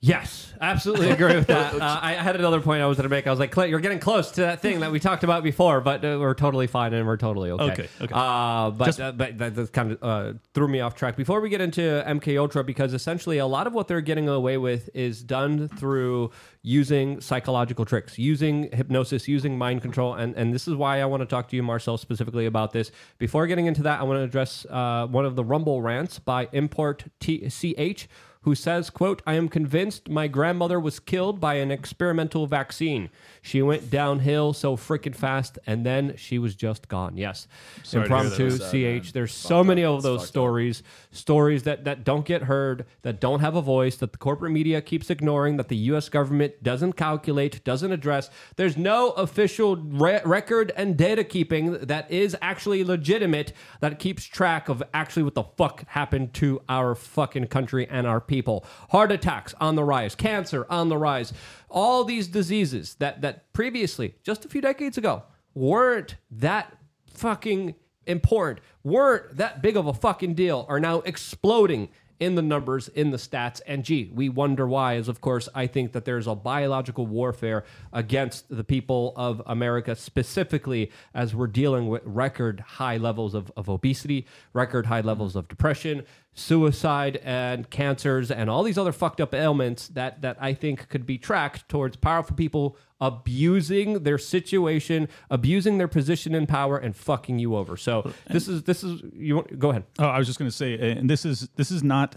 Yes, 0.04 0.52
absolutely 0.60 1.10
agree 1.16 1.36
with 1.36 1.46
that. 1.46 1.80
Uh, 1.80 1.98
I 2.02 2.14
had 2.14 2.34
another 2.34 2.60
point 2.60 2.82
I 2.82 2.86
was 2.86 2.96
going 2.96 3.04
to 3.04 3.08
make. 3.08 3.28
I 3.28 3.30
was 3.30 3.38
like, 3.38 3.52
Clint, 3.52 3.70
you're 3.70 3.78
getting 3.78 4.00
close 4.00 4.32
to 4.32 4.40
that 4.40 4.60
thing 4.60 4.80
that 4.80 4.90
we 4.90 4.98
talked 4.98 5.22
about 5.22 5.44
before, 5.44 5.80
but 5.80 6.04
uh, 6.04 6.18
we're 6.20 6.34
totally 6.34 6.66
fine 6.66 6.92
and 6.92 7.06
we're 7.06 7.16
totally 7.16 7.52
okay. 7.52 7.70
Okay, 7.70 7.88
okay. 8.00 8.12
Uh, 8.12 8.70
but 8.70 8.98
uh, 8.98 9.12
but 9.12 9.38
that, 9.38 9.54
that 9.54 9.72
kind 9.72 9.92
of 9.92 10.02
uh, 10.02 10.32
threw 10.54 10.66
me 10.66 10.80
off 10.80 10.96
track. 10.96 11.16
Before 11.16 11.40
we 11.40 11.48
get 11.48 11.60
into 11.60 12.02
MK 12.04 12.36
Ultra, 12.36 12.64
because 12.64 12.94
essentially 12.94 13.38
a 13.38 13.46
lot 13.46 13.68
of 13.68 13.74
what 13.74 13.86
they're 13.86 14.00
getting 14.00 14.28
away 14.28 14.58
with 14.58 14.90
is 14.92 15.22
done 15.22 15.68
through 15.68 16.32
using 16.62 17.20
psychological 17.20 17.84
tricks, 17.84 18.18
using 18.18 18.72
hypnosis, 18.72 19.28
using 19.28 19.56
mind 19.56 19.82
control, 19.82 20.14
and 20.14 20.34
and 20.34 20.52
this 20.52 20.66
is 20.66 20.74
why 20.74 21.00
I 21.00 21.04
want 21.04 21.20
to 21.20 21.26
talk 21.26 21.48
to 21.50 21.56
you, 21.56 21.62
Marczell, 21.62 21.96
specifically 21.96 22.46
about 22.46 22.72
this. 22.72 22.90
Before 23.18 23.46
getting 23.46 23.66
into 23.66 23.84
that, 23.84 24.00
I 24.00 24.02
want 24.02 24.18
to 24.18 24.24
address 24.24 24.66
uh, 24.68 25.06
one 25.06 25.24
of 25.24 25.36
the 25.36 25.44
Rumble 25.44 25.80
rants 25.80 26.18
by 26.18 26.48
Import 26.50 27.04
T- 27.20 27.48
CH 27.48 28.08
who 28.42 28.54
says, 28.54 28.90
quote, 28.90 29.22
I 29.26 29.34
am 29.34 29.48
convinced 29.48 30.08
my 30.08 30.26
grandmother 30.28 30.78
was 30.80 30.98
killed 31.00 31.40
by 31.40 31.54
an 31.54 31.70
experimental 31.70 32.46
vaccine. 32.46 33.08
She 33.40 33.62
went 33.62 33.88
downhill 33.90 34.52
so 34.52 34.76
freaking 34.76 35.14
fast 35.14 35.58
and 35.66 35.86
then 35.86 36.14
she 36.16 36.38
was 36.38 36.54
just 36.54 36.88
gone. 36.88 37.16
Yes. 37.16 37.46
Sorry 37.82 38.08
to 38.08 38.14
hear 38.14 38.24
that. 38.24 38.40
Impromptu. 38.40 38.64
Uh, 38.96 39.00
CH. 39.00 39.12
There's 39.12 39.32
so 39.32 39.62
many 39.62 39.84
of 39.84 40.02
those 40.02 40.26
stories. 40.26 40.80
up. 40.80 40.86
Stories, 41.12 41.62
that, 41.62 41.84
that 41.84 42.04
don't 42.04 42.24
get 42.24 42.44
heard, 42.44 42.86
that 43.02 43.20
don't 43.20 43.40
have 43.40 43.54
a 43.54 43.62
voice, 43.62 43.96
that 43.96 44.12
the 44.12 44.18
corporate 44.18 44.50
media 44.50 44.80
keeps 44.80 45.10
ignoring, 45.10 45.56
that 45.58 45.68
the 45.68 45.76
US 45.76 46.08
government 46.08 46.62
doesn't 46.62 46.94
calculate, 46.94 47.62
doesn't 47.64 47.92
address. 47.92 48.30
There's 48.56 48.76
no 48.76 49.10
official 49.10 49.76
re- 49.76 50.20
record 50.24 50.72
and 50.76 50.96
data 50.96 51.22
keeping 51.22 51.72
that 51.72 52.10
is 52.10 52.36
actually 52.42 52.82
legitimate 52.82 53.52
that 53.80 53.98
keeps 53.98 54.24
track 54.24 54.68
of 54.68 54.82
actually 54.92 55.22
what 55.22 55.34
the 55.34 55.44
fuck 55.44 55.86
happened 55.88 56.34
to 56.34 56.62
our 56.68 56.94
fucking 56.94 57.46
country 57.46 57.86
and 57.88 58.06
our 58.06 58.20
people. 58.20 58.64
Heart 58.90 59.12
attacks 59.12 59.54
on 59.60 59.76
the 59.76 59.84
rise, 59.84 60.14
cancer 60.14 60.66
on 60.70 60.88
the 60.88 60.96
rise. 60.98 61.32
All 61.68 62.04
these 62.04 62.28
diseases 62.28 62.96
that 62.96 63.20
that 63.20 63.52
previously, 63.52 64.14
just 64.22 64.44
a 64.44 64.48
few 64.48 64.60
decades 64.60 64.98
ago, 64.98 65.24
weren't 65.54 66.16
that 66.30 66.76
fucking 67.06 67.74
important, 68.06 68.60
weren't 68.82 69.36
that 69.36 69.62
big 69.62 69.76
of 69.76 69.86
a 69.86 69.94
fucking 69.94 70.34
deal, 70.34 70.66
are 70.68 70.80
now 70.80 71.00
exploding 71.00 71.88
in 72.22 72.36
the 72.36 72.42
numbers, 72.42 72.86
in 72.86 73.10
the 73.10 73.16
stats. 73.16 73.60
And 73.66 73.82
gee, 73.82 74.08
we 74.14 74.28
wonder 74.28 74.64
why. 74.64 74.94
Is 74.94 75.08
of 75.08 75.20
course, 75.20 75.48
I 75.56 75.66
think 75.66 75.90
that 75.90 76.04
there's 76.04 76.28
a 76.28 76.36
biological 76.36 77.04
warfare 77.04 77.64
against 77.92 78.48
the 78.48 78.62
people 78.62 79.12
of 79.16 79.42
America, 79.44 79.96
specifically 79.96 80.92
as 81.14 81.34
we're 81.34 81.48
dealing 81.48 81.88
with 81.88 82.02
record 82.04 82.60
high 82.60 82.96
levels 82.96 83.34
of, 83.34 83.50
of 83.56 83.68
obesity, 83.68 84.24
record 84.52 84.86
high 84.86 85.00
mm-hmm. 85.00 85.08
levels 85.08 85.34
of 85.34 85.48
depression, 85.48 86.04
suicide, 86.32 87.20
and 87.24 87.68
cancers, 87.70 88.30
and 88.30 88.48
all 88.48 88.62
these 88.62 88.78
other 88.78 88.92
fucked 88.92 89.20
up 89.20 89.34
ailments 89.34 89.88
that, 89.88 90.22
that 90.22 90.36
I 90.40 90.54
think 90.54 90.88
could 90.88 91.04
be 91.04 91.18
tracked 91.18 91.68
towards 91.68 91.96
powerful 91.96 92.36
people 92.36 92.76
abusing 93.02 94.04
their 94.04 94.16
situation, 94.16 95.08
abusing 95.28 95.76
their 95.78 95.88
position 95.88 96.36
in 96.36 96.46
power, 96.46 96.78
and 96.78 96.94
fucking 96.96 97.40
you 97.40 97.56
over. 97.56 97.76
So 97.76 98.12
this 98.30 98.46
is 98.46 98.62
this 98.62 98.84
is 98.84 99.02
you 99.12 99.36
want, 99.36 99.58
go 99.58 99.70
ahead. 99.70 99.84
Oh, 99.98 100.06
I 100.06 100.18
was 100.18 100.28
just 100.28 100.38
going 100.38 100.50
to 100.50 100.56
say, 100.56 100.92
and 100.92 101.10
this 101.10 101.26
is 101.26 101.48
this 101.56 101.72
is 101.72 101.82
not 101.82 102.14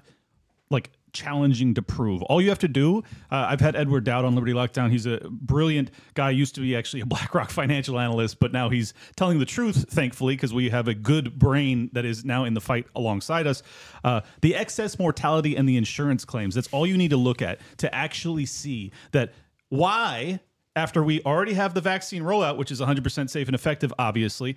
like 0.69 0.91
challenging 1.11 1.73
to 1.73 1.81
prove. 1.81 2.21
All 2.23 2.39
you 2.39 2.49
have 2.49 2.59
to 2.59 2.67
do, 2.67 2.99
uh, 3.31 3.47
I've 3.49 3.61
had 3.61 3.75
Edward 3.75 4.03
Dowd 4.03 4.25
on 4.25 4.35
Liberty 4.35 4.53
Lockdown. 4.53 4.91
He's 4.91 5.07
a 5.07 5.21
brilliant 5.27 5.89
guy. 6.13 6.29
Used 6.29 6.53
to 6.55 6.61
be 6.61 6.75
actually 6.75 7.01
a 7.01 7.05
BlackRock 7.07 7.49
financial 7.49 7.99
analyst, 7.99 8.39
but 8.39 8.53
now 8.53 8.69
he's 8.69 8.93
telling 9.15 9.39
the 9.39 9.45
truth, 9.45 9.89
thankfully, 9.89 10.35
because 10.35 10.53
we 10.53 10.69
have 10.69 10.87
a 10.87 10.93
good 10.93 11.39
brain 11.39 11.89
that 11.93 12.05
is 12.05 12.23
now 12.23 12.43
in 12.43 12.53
the 12.53 12.61
fight 12.61 12.85
alongside 12.95 13.47
us. 13.47 13.63
Uh, 14.03 14.21
the 14.41 14.53
excess 14.53 14.99
mortality 14.99 15.55
and 15.55 15.67
the 15.67 15.77
insurance 15.77 16.25
claims. 16.25 16.53
That's 16.53 16.67
all 16.67 16.85
you 16.85 16.97
need 16.97 17.09
to 17.09 17.17
look 17.17 17.41
at 17.41 17.59
to 17.77 17.95
actually 17.95 18.45
see 18.45 18.91
that 19.13 19.33
why 19.69 20.41
after 20.75 21.03
we 21.03 21.21
already 21.23 21.53
have 21.53 21.73
the 21.73 21.81
vaccine 21.81 22.23
rollout, 22.23 22.57
which 22.57 22.71
is 22.71 22.81
100% 22.81 23.29
safe 23.29 23.47
and 23.47 23.55
effective, 23.55 23.93
obviously, 23.97 24.55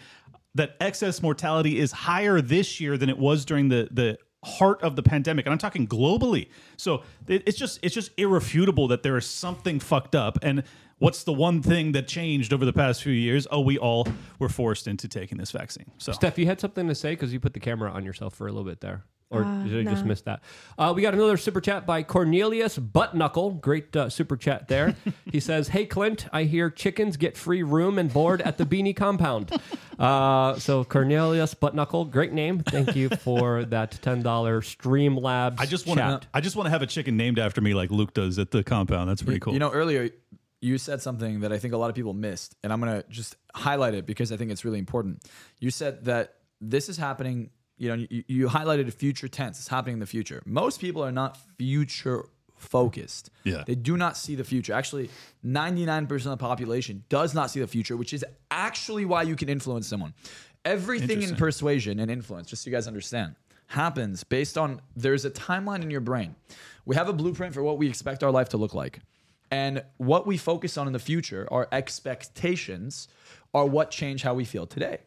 that 0.55 0.77
excess 0.81 1.23
mortality 1.23 1.79
is 1.79 1.93
higher 1.93 2.41
this 2.41 2.81
year 2.81 2.97
than 2.97 3.09
it 3.09 3.19
was 3.19 3.45
during 3.45 3.69
the 3.69 3.89
the 3.91 4.19
heart 4.45 4.81
of 4.83 4.97
the 4.97 5.03
pandemic. 5.03 5.47
And 5.47 5.53
i'm 5.53 5.59
talking 5.59 5.87
globally. 5.87 6.49
So 6.77 7.03
it's 7.27 7.59
just 7.59 7.79
it's 7.83 7.95
just 7.95 8.11
irrefutable 8.17 8.89
that 8.89 9.03
there 9.03 9.17
is 9.17 9.27
something 9.27 9.81
fucked 9.81 10.15
up. 10.15 10.39
And 10.43 10.63
what's 10.99 11.25
the 11.25 11.33
one 11.33 11.63
thing 11.63 11.93
that 11.93 12.07
changed 12.09 12.53
over 12.53 12.65
the 12.65 12.73
past 12.73 13.03
few 13.03 13.13
years? 13.13 13.47
Oh 13.51 13.61
we 13.61 13.79
all 13.79 14.07
were 14.39 14.49
forced 14.49 14.87
into 14.87 15.09
taking 15.09 15.39
this 15.39 15.51
vaccine. 15.51 15.91
So 15.99 16.13
Steph, 16.13 16.39
you 16.39 16.47
had 16.47 16.61
something 16.61 16.87
to 16.89 16.95
say 16.95 17.13
because 17.13 17.33
you 17.33 17.41
put 17.41 17.55
the 17.55 17.61
camera 17.61 17.91
on 17.91 18.05
yourself 18.05 18.35
for 18.35 18.47
a 18.47 18.53
little 18.53 18.69
bit 18.69 18.81
there. 18.81 19.05
Or 19.31 19.45
Uh, 19.45 19.65
did 19.65 19.87
I 19.87 19.91
just 19.91 20.05
no. 20.05 20.09
miss 20.09 20.23
that? 20.23 20.41
Uh, 20.79 20.93
we 20.97 21.03
got 21.03 21.13
another 21.13 21.37
super 21.37 21.61
chat 21.61 21.87
by 21.87 22.03
Cornelius 22.03 22.79
Buttknuckle. 22.79 23.61
Great 23.61 23.95
uh, 23.95 24.09
super 24.09 24.37
chat 24.39 24.69
there. 24.69 24.97
he 25.31 25.39
says, 25.39 25.69
Hey, 25.69 25.85
Clint, 25.85 26.27
I 26.33 26.45
hear 26.45 26.71
chickens 26.71 27.17
get 27.19 27.37
free 27.37 27.63
room 27.63 27.99
and 27.99 28.11
board 28.11 28.41
at 28.43 28.57
the 28.59 28.65
Beanie 28.67 28.97
compound. 28.97 29.51
Uh, 29.99 30.57
so, 30.61 30.85
Cornelius 30.85 31.55
Buttknuckle, 31.55 32.09
great 32.13 32.33
name. 32.33 32.61
Thank 32.61 32.95
you 32.95 33.09
for 33.09 33.65
that 33.65 33.99
$10 34.01 34.23
Streamlabs 34.23 35.57
i 35.59 35.67
just 35.67 35.89
want 35.89 35.99
chat. 35.99 36.23
to 36.23 36.29
i 36.33 36.41
just 36.41 36.55
want 36.55 36.67
to 36.67 36.71
have 36.71 36.83
a 36.83 36.87
chicken 36.87 37.17
named 37.17 37.37
after 37.39 37.61
me 37.61 37.75
like 37.75 37.91
luke 37.91 38.15
does 38.15 38.39
at 38.39 38.53
the 38.53 38.63
compound 38.63 39.11
that's 39.11 39.23
pretty 39.23 39.41
cool 39.41 39.53
You 39.53 39.59
know, 39.59 39.73
earlier 39.73 40.11
you 40.61 40.79
said 40.79 41.01
something 41.03 41.41
that 41.41 41.53
I 41.53 41.59
think 41.59 41.73
a 41.75 41.77
lot 41.77 41.89
of 41.89 41.95
people 41.97 42.15
missed, 42.15 42.57
and 42.65 42.73
I'm 42.73 42.81
gonna 42.81 43.05
just 43.09 43.37
highlight 43.55 43.95
it 43.95 44.07
because 44.07 44.33
I 44.33 44.37
think 44.37 44.51
it's 44.51 44.65
really 44.65 44.79
important. 44.81 45.23
You 45.61 45.71
said 45.71 46.05
that 46.07 46.35
this 46.61 46.89
is 46.89 46.97
happening. 46.97 47.51
You 47.79 47.97
know, 47.97 48.07
you, 48.11 48.25
you 48.27 48.49
highlighted 48.49 48.89
a 48.89 48.91
future 48.91 49.29
tense. 49.29 49.59
It's 49.59 49.69
happening 49.69 49.95
in 49.95 50.01
the 50.01 50.07
future. 50.07 50.43
Most 50.45 50.81
people 50.81 51.03
are 51.05 51.13
not 51.13 51.39
future 51.57 52.25
focused. 52.57 53.31
Yeah. 53.45 53.65
They 53.67 53.75
do 53.75 53.97
not 53.97 54.17
see 54.17 54.35
the 54.35 54.45
future. 54.45 54.73
Actually, 54.73 55.11
99% 55.45 56.11
of 56.11 56.23
the 56.25 56.37
population 56.37 57.05
does 57.09 57.35
not 57.35 57.51
see 57.51 57.61
the 57.61 57.67
future, 57.67 57.97
which 57.97 58.13
is 58.13 58.25
actually 58.51 59.05
why 59.05 59.23
you 59.23 59.37
can 59.37 59.49
influence 59.49 59.87
someone. 59.87 60.15
Everything 60.65 61.23
in 61.23 61.37
persuasion 61.37 62.01
and 62.01 62.11
influence, 62.11 62.49
just 62.51 62.65
so 62.65 62.71
you 62.71 62.77
guys 62.77 62.87
understand, 62.87 63.37
happens 63.69 64.25
based 64.25 64.59
on 64.59 64.81
there's 64.97 65.25
a 65.25 65.31
timeline 65.31 65.83
in 65.83 65.91
your 65.91 66.01
brain. 66.01 66.35
We 66.85 66.97
have 66.97 67.09
a 67.09 67.13
blueprint 67.13 67.55
for 67.55 67.63
what 67.63 67.79
we 67.79 67.89
expect 67.89 68.23
our 68.23 68.31
life 68.31 68.49
to 68.51 68.57
look 68.57 68.75
like. 68.75 69.01
And 69.51 69.83
what 69.97 70.27
we 70.27 70.37
focus 70.37 70.77
on 70.77 70.87
in 70.87 70.93
the 70.93 70.99
future, 70.99 71.49
our 71.51 71.69
expectations, 71.73 73.09
are 73.55 73.65
what 73.65 73.91
change 73.91 74.23
how 74.23 74.35
we 74.35 74.45
feel 74.45 74.67
today. 74.67 74.99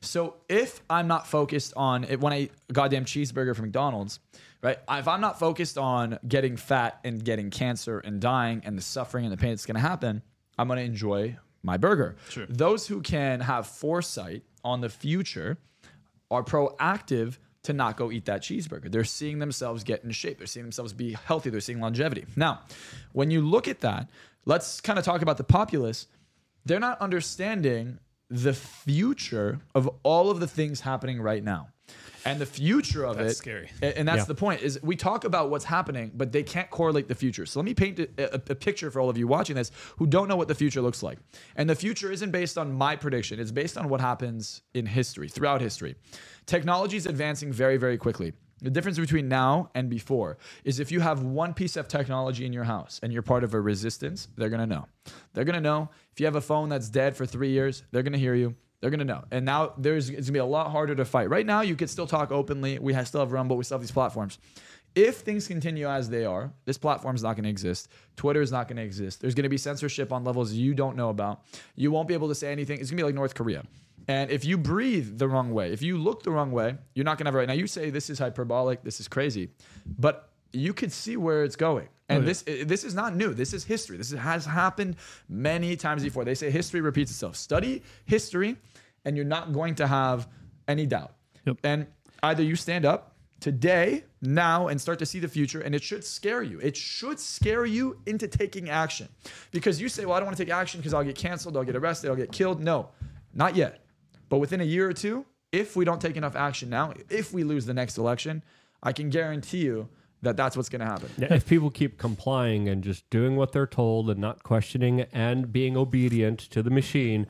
So 0.00 0.36
if 0.48 0.80
I'm 0.88 1.08
not 1.08 1.26
focused 1.26 1.72
on 1.76 2.04
it, 2.04 2.20
when 2.20 2.32
I 2.32 2.40
eat 2.40 2.52
a 2.68 2.72
goddamn 2.72 3.04
cheeseburger 3.04 3.54
from 3.54 3.66
McDonald's, 3.66 4.20
right? 4.62 4.78
If 4.88 5.08
I'm 5.08 5.20
not 5.20 5.38
focused 5.38 5.78
on 5.78 6.18
getting 6.26 6.56
fat 6.56 7.00
and 7.04 7.24
getting 7.24 7.50
cancer 7.50 7.98
and 7.98 8.20
dying 8.20 8.62
and 8.64 8.76
the 8.76 8.82
suffering 8.82 9.24
and 9.24 9.32
the 9.32 9.36
pain 9.36 9.50
that's 9.50 9.66
going 9.66 9.74
to 9.76 9.80
happen, 9.80 10.22
I'm 10.58 10.68
going 10.68 10.78
to 10.78 10.84
enjoy 10.84 11.36
my 11.62 11.76
burger. 11.76 12.16
Sure. 12.28 12.46
Those 12.48 12.86
who 12.86 13.00
can 13.00 13.40
have 13.40 13.66
foresight 13.66 14.42
on 14.64 14.80
the 14.80 14.88
future 14.88 15.58
are 16.30 16.42
proactive 16.42 17.38
to 17.64 17.72
not 17.72 17.96
go 17.96 18.10
eat 18.10 18.24
that 18.26 18.42
cheeseburger. 18.42 18.90
They're 18.90 19.04
seeing 19.04 19.40
themselves 19.40 19.84
get 19.84 20.04
in 20.04 20.10
shape. 20.10 20.38
They're 20.38 20.46
seeing 20.46 20.64
themselves 20.64 20.92
be 20.92 21.16
healthy. 21.24 21.50
They're 21.50 21.60
seeing 21.60 21.80
longevity. 21.80 22.24
Now, 22.36 22.62
when 23.12 23.30
you 23.30 23.40
look 23.40 23.68
at 23.68 23.80
that, 23.80 24.08
let's 24.46 24.80
kind 24.80 24.98
of 24.98 25.04
talk 25.04 25.22
about 25.22 25.36
the 25.36 25.44
populace. 25.44 26.06
They're 26.64 26.80
not 26.80 27.00
understanding 27.00 27.98
the 28.30 28.52
future 28.52 29.60
of 29.74 29.88
all 30.02 30.30
of 30.30 30.40
the 30.40 30.46
things 30.46 30.80
happening 30.80 31.20
right 31.20 31.42
now. 31.42 31.68
And 32.24 32.38
the 32.38 32.46
future 32.46 33.04
of 33.06 33.16
That's 33.16 33.34
it, 33.34 33.36
scary. 33.36 33.70
and 33.80 34.06
that's 34.06 34.18
Yeah. 34.18 34.24
the 34.24 34.34
point 34.34 34.60
is 34.60 34.78
we 34.82 34.96
talk 34.96 35.24
about 35.24 35.48
what's 35.48 35.64
happening, 35.64 36.10
but 36.14 36.30
they 36.32 36.42
can't 36.42 36.68
correlate 36.68 37.08
the 37.08 37.14
future. 37.14 37.46
So 37.46 37.58
let 37.60 37.64
me 37.64 37.72
paint 37.74 37.98
a, 38.00 38.08
a, 38.18 38.34
a 38.50 38.54
picture 38.54 38.90
for 38.90 39.00
all 39.00 39.08
of 39.08 39.16
you 39.16 39.26
watching 39.26 39.56
this 39.56 39.70
who 39.96 40.06
don't 40.06 40.28
know 40.28 40.36
what 40.36 40.48
the 40.48 40.54
future 40.54 40.82
looks 40.82 41.02
like. 41.02 41.18
And 41.56 41.70
the 41.70 41.74
future 41.76 42.12
isn't 42.12 42.30
based 42.30 42.58
on 42.58 42.72
my 42.72 42.96
prediction; 42.96 43.40
it's 43.40 43.52
based 43.52 43.78
on 43.78 43.88
what 43.88 44.00
happens 44.02 44.60
in 44.74 44.84
history, 44.84 45.28
throughout 45.28 45.62
history. 45.62 45.94
Technology 46.44 46.98
is 46.98 47.06
advancing 47.06 47.50
very, 47.52 47.78
very 47.78 47.96
quickly. 47.96 48.34
The 48.60 48.70
difference 48.70 48.98
between 48.98 49.28
now 49.28 49.70
and 49.74 49.88
before 49.88 50.38
is 50.64 50.80
if 50.80 50.90
you 50.90 51.00
have 51.00 51.22
one 51.22 51.54
piece 51.54 51.76
of 51.76 51.88
technology 51.88 52.44
in 52.44 52.52
your 52.52 52.64
house 52.64 52.98
and 53.02 53.12
you're 53.12 53.22
part 53.22 53.44
of 53.44 53.54
a 53.54 53.60
resistance, 53.60 54.28
they're 54.36 54.48
gonna 54.48 54.66
know. 54.66 54.86
They're 55.32 55.44
gonna 55.44 55.60
know. 55.60 55.90
If 56.12 56.20
you 56.20 56.26
have 56.26 56.36
a 56.36 56.40
phone 56.40 56.68
that's 56.68 56.88
dead 56.88 57.16
for 57.16 57.24
three 57.24 57.50
years, 57.50 57.84
they're 57.90 58.02
gonna 58.02 58.18
hear 58.18 58.34
you. 58.34 58.56
They're 58.80 58.90
gonna 58.90 59.04
know. 59.04 59.24
And 59.30 59.44
now 59.44 59.74
there's 59.78 60.10
it's 60.10 60.28
gonna 60.28 60.32
be 60.32 60.38
a 60.40 60.44
lot 60.44 60.70
harder 60.70 60.94
to 60.96 61.04
fight. 61.04 61.30
Right 61.30 61.46
now, 61.46 61.60
you 61.60 61.76
could 61.76 61.90
still 61.90 62.06
talk 62.06 62.32
openly. 62.32 62.78
We 62.78 62.94
have, 62.94 63.06
still 63.06 63.20
have 63.20 63.32
Rumble. 63.32 63.56
We 63.56 63.64
still 63.64 63.76
have 63.76 63.82
these 63.82 63.90
platforms. 63.92 64.38
If 64.94 65.18
things 65.18 65.46
continue 65.46 65.88
as 65.88 66.08
they 66.08 66.24
are, 66.24 66.52
this 66.64 66.78
platform 66.78 67.14
is 67.14 67.22
not 67.22 67.36
going 67.36 67.44
to 67.44 67.50
exist. 67.50 67.88
Twitter 68.16 68.40
is 68.40 68.50
not 68.50 68.66
going 68.66 68.78
to 68.78 68.82
exist. 68.82 69.20
There's 69.20 69.34
going 69.34 69.44
to 69.44 69.48
be 69.48 69.58
censorship 69.58 70.12
on 70.12 70.24
levels 70.24 70.52
you 70.52 70.74
don't 70.74 70.96
know 70.96 71.10
about. 71.10 71.42
You 71.76 71.92
won't 71.92 72.08
be 72.08 72.14
able 72.14 72.28
to 72.28 72.34
say 72.34 72.50
anything. 72.50 72.80
It's 72.80 72.90
going 72.90 72.96
to 72.96 73.02
be 73.02 73.06
like 73.06 73.14
North 73.14 73.34
Korea. 73.34 73.62
And 74.08 74.30
if 74.30 74.44
you 74.44 74.56
breathe 74.56 75.18
the 75.18 75.28
wrong 75.28 75.52
way, 75.52 75.72
if 75.72 75.82
you 75.82 75.98
look 75.98 76.22
the 76.22 76.30
wrong 76.30 76.50
way, 76.50 76.76
you're 76.94 77.04
not 77.04 77.18
going 77.18 77.26
to 77.26 77.28
have 77.28 77.34
it 77.34 77.38
right. 77.38 77.48
Now, 77.48 77.54
you 77.54 77.66
say 77.66 77.90
this 77.90 78.08
is 78.08 78.18
hyperbolic, 78.18 78.82
this 78.82 79.00
is 79.00 79.06
crazy, 79.06 79.50
but 79.98 80.32
you 80.52 80.72
could 80.72 80.92
see 80.92 81.16
where 81.16 81.44
it's 81.44 81.56
going. 81.56 81.88
Oh, 82.10 82.14
and 82.14 82.26
this 82.26 82.42
eh, 82.46 82.64
this 82.66 82.84
is 82.84 82.94
not 82.94 83.14
new. 83.14 83.34
This 83.34 83.52
is 83.52 83.64
history. 83.64 83.98
This 83.98 84.10
has 84.12 84.46
happened 84.46 84.96
many 85.28 85.76
times 85.76 86.02
before. 86.02 86.24
They 86.24 86.34
say 86.34 86.50
history 86.50 86.80
repeats 86.80 87.10
itself. 87.10 87.36
Study 87.36 87.82
history, 88.06 88.56
and 89.04 89.14
you're 89.14 89.26
not 89.26 89.52
going 89.52 89.74
to 89.76 89.86
have 89.86 90.26
any 90.66 90.86
doubt. 90.86 91.12
Yep. 91.44 91.58
And 91.64 91.86
either 92.22 92.42
you 92.42 92.56
stand 92.56 92.86
up 92.86 93.14
today, 93.40 94.04
now, 94.22 94.68
and 94.68 94.80
start 94.80 94.98
to 94.98 95.06
see 95.06 95.20
the 95.20 95.28
future, 95.28 95.60
and 95.60 95.74
it 95.74 95.82
should 95.82 96.02
scare 96.02 96.42
you. 96.42 96.58
It 96.60 96.76
should 96.76 97.20
scare 97.20 97.66
you 97.66 98.00
into 98.06 98.26
taking 98.26 98.70
action. 98.70 99.08
Because 99.50 99.80
you 99.80 99.88
say, 99.88 100.06
well, 100.06 100.16
I 100.16 100.20
don't 100.20 100.26
want 100.26 100.36
to 100.38 100.44
take 100.44 100.52
action 100.52 100.80
because 100.80 100.94
I'll 100.94 101.04
get 101.04 101.14
canceled, 101.16 101.56
I'll 101.56 101.64
get 101.64 101.76
arrested, 101.76 102.10
I'll 102.10 102.16
get 102.16 102.32
killed. 102.32 102.60
No, 102.60 102.88
not 103.34 103.54
yet. 103.54 103.84
But 104.28 104.38
within 104.38 104.60
a 104.60 104.64
year 104.64 104.88
or 104.88 104.92
two, 104.92 105.24
if 105.52 105.76
we 105.76 105.84
don't 105.84 106.00
take 106.00 106.16
enough 106.16 106.36
action 106.36 106.68
now, 106.68 106.92
if 107.08 107.32
we 107.32 107.44
lose 107.44 107.66
the 107.66 107.74
next 107.74 107.98
election, 107.98 108.42
I 108.82 108.92
can 108.92 109.10
guarantee 109.10 109.58
you 109.58 109.88
that 110.22 110.36
that's 110.36 110.56
what's 110.56 110.68
going 110.68 110.80
to 110.80 110.86
happen. 110.86 111.10
Yeah, 111.16 111.34
if 111.34 111.46
people 111.46 111.70
keep 111.70 111.98
complying 111.98 112.68
and 112.68 112.82
just 112.82 113.08
doing 113.10 113.36
what 113.36 113.52
they're 113.52 113.66
told 113.66 114.10
and 114.10 114.20
not 114.20 114.42
questioning 114.42 115.02
and 115.12 115.52
being 115.52 115.76
obedient 115.76 116.38
to 116.50 116.62
the 116.62 116.70
machine, 116.70 117.26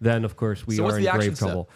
then 0.00 0.24
of 0.24 0.36
course 0.36 0.66
we 0.66 0.76
So 0.76 0.86
are 0.86 0.98
in 0.98 1.04
grave 1.04 1.36
step? 1.36 1.68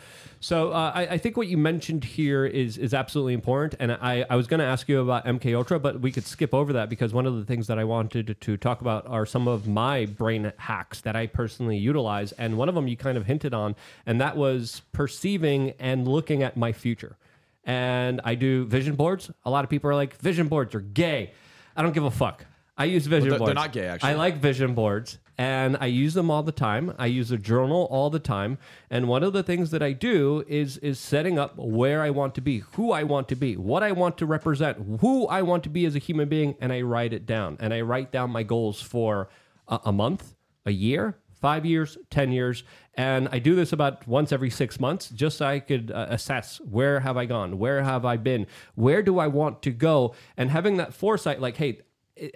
So 0.47 0.71
uh, 0.71 0.93
I, 0.95 1.07
I 1.09 1.19
think 1.19 1.37
what 1.37 1.49
you 1.49 1.59
mentioned 1.59 2.05
here 2.05 2.47
is 2.47 2.79
is 2.79 2.95
absolutely 2.95 3.35
important, 3.35 3.75
and 3.81 3.91
I, 3.91 4.25
I 4.31 4.37
was 4.37 4.47
going 4.47 4.61
to 4.61 4.65
ask 4.65 4.89
you 4.89 5.01
about 5.01 5.25
MK 5.25 5.57
Ultra, 5.57 5.81
but 5.81 6.01
we 6.01 6.13
could 6.13 6.25
skip 6.25 6.55
over 6.55 6.73
that 6.75 6.89
because 6.89 7.13
one 7.13 7.27
of 7.27 7.35
the 7.35 7.45
things 7.45 7.67
that 7.67 7.81
I 7.81 7.83
wanted 7.83 8.37
to 8.41 8.57
talk 8.57 8.81
about 8.81 9.09
are 9.09 9.27
some 9.27 9.49
of 9.49 9.67
my 9.67 10.07
brain 10.07 10.53
hacks 10.57 11.01
that 11.01 11.17
I 11.17 11.27
personally 11.27 11.77
utilize, 11.77 12.31
and 12.31 12.57
one 12.57 12.69
of 12.69 12.77
them 12.77 12.87
you 12.87 12.97
kind 12.97 13.19
of 13.19 13.27
hinted 13.27 13.55
on, 13.55 13.75
and 14.07 14.21
that 14.21 14.37
was 14.37 14.83
perceiving 14.93 15.73
and 15.81 16.07
looking 16.07 16.45
at 16.45 16.57
my 16.57 16.71
future 16.71 17.17
and 17.65 18.21
I 18.23 18.37
do 18.37 18.67
vision 18.67 18.95
boards. 18.95 19.29
A 19.45 19.51
lot 19.51 19.65
of 19.65 19.71
people 19.71 19.91
are 19.91 19.97
like, 19.97 20.17
vision 20.19 20.47
boards 20.47 20.77
are 20.77 20.81
gay. 20.81 21.33
I 21.77 21.83
don't 21.83 21.93
give 21.93 22.05
a 22.05 22.11
fuck. 22.13 22.47
I 22.79 22.85
use 22.85 23.05
vision 23.09 23.31
they're- 23.31 23.39
they're 23.41 23.55
not 23.55 23.73
gay, 23.73 23.87
actually. 23.89 24.11
I 24.11 24.15
like 24.15 24.37
vision 24.37 24.75
boards 24.75 25.19
and 25.39 25.77
I 25.81 25.87
use 25.87 26.15
them 26.15 26.31
all 26.31 26.43
the 26.43 26.53
time. 26.53 26.95
I 26.99 27.07
use 27.07 27.31
a 27.31 27.37
journal 27.37 27.87
all 27.91 28.09
the 28.09 28.19
time. 28.19 28.59
And 28.89 29.07
one 29.07 29.23
of 29.23 29.33
the 29.33 29.43
things 29.43 29.71
that 29.71 29.83
I 29.83 29.93
do 29.93 30.45
is 30.49 30.79
is 30.79 30.99
setting 30.99 31.39
up 31.39 31.57
where 31.57 32.03
I 32.03 32.11
want 32.11 32.35
to 32.37 32.41
be, 32.41 32.61
who 32.73 32.93
I 32.93 33.03
want 33.03 33.29
to 33.29 33.37
be, 33.37 33.57
what 33.57 33.83
I 33.83 33.93
want 33.93 34.17
to 34.19 34.27
represent, 34.27 35.01
who 35.01 35.27
I 35.27 35.43
want 35.43 35.63
to 35.65 35.69
be 35.69 35.85
as 35.85 35.95
a 35.95 35.99
human 35.99 36.29
being, 36.29 36.57
and 36.61 36.73
I 36.73 36.81
write 36.83 37.13
it 37.13 37.27
down. 37.27 37.57
And 37.61 37.75
I 37.75 37.83
write 37.83 38.13
down 38.13 38.31
my 38.31 38.43
goals 38.43 38.81
for 38.81 39.29
a, 39.69 39.81
a 39.87 39.93
month, 39.93 40.35
a 40.65 40.73
year, 40.73 41.19
five 41.35 41.67
years, 41.67 41.99
10 42.11 42.33
years. 42.33 42.65
And 42.95 43.29
I 43.31 43.39
do 43.39 43.55
this 43.55 43.73
about 43.73 44.07
once 44.09 44.33
every 44.33 44.51
six 44.51 44.81
months 44.81 45.11
just 45.11 45.39
so 45.39 45.47
I 45.47 45.61
could 45.61 45.91
uh, 45.91 46.07
assess 46.09 46.61
where 46.63 47.01
have 47.01 47.17
I 47.19 47.27
gone? 47.27 47.59
Where 47.59 47.83
have 47.83 48.07
I 48.07 48.17
been? 48.17 48.47
Where 48.75 49.03
do 49.03 49.19
I 49.19 49.27
want 49.27 49.63
to 49.63 49.71
go? 49.71 50.15
And 50.37 50.51
having 50.51 50.79
that 50.79 50.95
foresight, 50.95 51.41
like, 51.41 51.57
hey, 51.59 51.83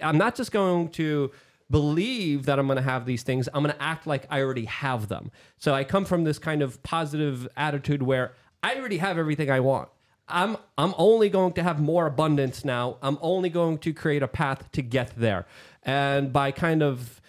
I'm 0.03 0.17
not 0.17 0.35
just 0.35 0.51
going 0.51 0.89
to 0.89 1.31
believe 1.71 2.45
that 2.45 2.59
I'm 2.59 2.67
going 2.67 2.77
to 2.77 2.83
have 2.83 3.05
these 3.05 3.23
things. 3.23 3.49
I'm 3.53 3.63
going 3.63 3.73
to 3.75 3.81
act 3.81 4.05
like 4.05 4.27
I 4.29 4.41
already 4.41 4.65
have 4.65 5.07
them. 5.07 5.31
So 5.57 5.73
I 5.73 5.83
come 5.83 6.05
from 6.05 6.23
this 6.25 6.37
kind 6.37 6.61
of 6.61 6.83
positive 6.83 7.47
attitude 7.57 8.03
where 8.03 8.33
I 8.61 8.75
already 8.75 8.97
have 8.97 9.17
everything 9.17 9.49
I 9.49 9.61
want. 9.61 9.89
I'm 10.27 10.57
I'm 10.77 10.93
only 10.97 11.29
going 11.29 11.53
to 11.53 11.63
have 11.63 11.79
more 11.79 12.05
abundance 12.07 12.63
now. 12.63 12.97
I'm 13.01 13.17
only 13.21 13.49
going 13.49 13.79
to 13.79 13.93
create 13.93 14.23
a 14.23 14.27
path 14.27 14.71
to 14.73 14.81
get 14.81 15.13
there. 15.17 15.45
And 15.83 16.31
by 16.31 16.51
kind 16.51 16.83
of 16.83 17.21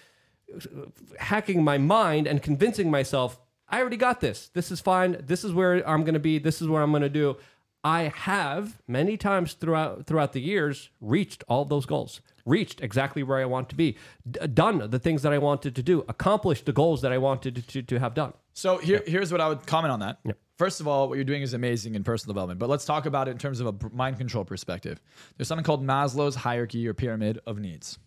hacking 1.18 1.64
my 1.64 1.78
mind 1.78 2.26
and 2.26 2.42
convincing 2.42 2.90
myself, 2.90 3.40
I 3.68 3.80
already 3.80 3.96
got 3.96 4.20
this. 4.20 4.50
This 4.52 4.70
is 4.70 4.80
fine. 4.80 5.16
This 5.26 5.44
is 5.44 5.52
where 5.52 5.88
I'm 5.88 6.02
going 6.04 6.14
to 6.14 6.20
be. 6.20 6.38
This 6.38 6.60
is 6.60 6.68
what 6.68 6.82
I'm 6.82 6.90
going 6.90 7.02
to 7.02 7.08
do. 7.08 7.36
I 7.84 8.12
have 8.14 8.80
many 8.86 9.16
times 9.16 9.54
throughout 9.54 10.06
throughout 10.06 10.32
the 10.32 10.40
years 10.40 10.90
reached 11.00 11.42
all 11.48 11.64
those 11.64 11.86
goals, 11.86 12.20
reached 12.44 12.80
exactly 12.80 13.22
where 13.22 13.38
I 13.38 13.44
want 13.44 13.68
to 13.70 13.74
be, 13.74 13.96
d- 14.30 14.46
done 14.48 14.90
the 14.90 14.98
things 14.98 15.22
that 15.22 15.32
I 15.32 15.38
wanted 15.38 15.74
to 15.76 15.82
do, 15.82 16.04
accomplished 16.08 16.66
the 16.66 16.72
goals 16.72 17.02
that 17.02 17.12
I 17.12 17.18
wanted 17.18 17.56
to, 17.56 17.62
to, 17.62 17.82
to 17.82 17.98
have 17.98 18.14
done. 18.14 18.32
So 18.54 18.78
here, 18.78 19.02
here's 19.06 19.32
what 19.32 19.40
I 19.40 19.48
would 19.48 19.66
comment 19.66 19.92
on 19.92 20.00
that. 20.00 20.18
First 20.58 20.80
of 20.80 20.86
all, 20.86 21.08
what 21.08 21.14
you're 21.14 21.24
doing 21.24 21.42
is 21.42 21.54
amazing 21.54 21.94
in 21.94 22.04
personal 22.04 22.34
development, 22.34 22.60
but 22.60 22.68
let's 22.68 22.84
talk 22.84 23.06
about 23.06 23.26
it 23.26 23.32
in 23.32 23.38
terms 23.38 23.60
of 23.60 23.66
a 23.66 23.94
mind 23.94 24.18
control 24.18 24.44
perspective. 24.44 25.00
There's 25.36 25.48
something 25.48 25.64
called 25.64 25.84
Maslow's 25.84 26.36
hierarchy 26.36 26.86
or 26.86 26.94
pyramid 26.94 27.40
of 27.46 27.58
needs. 27.58 27.98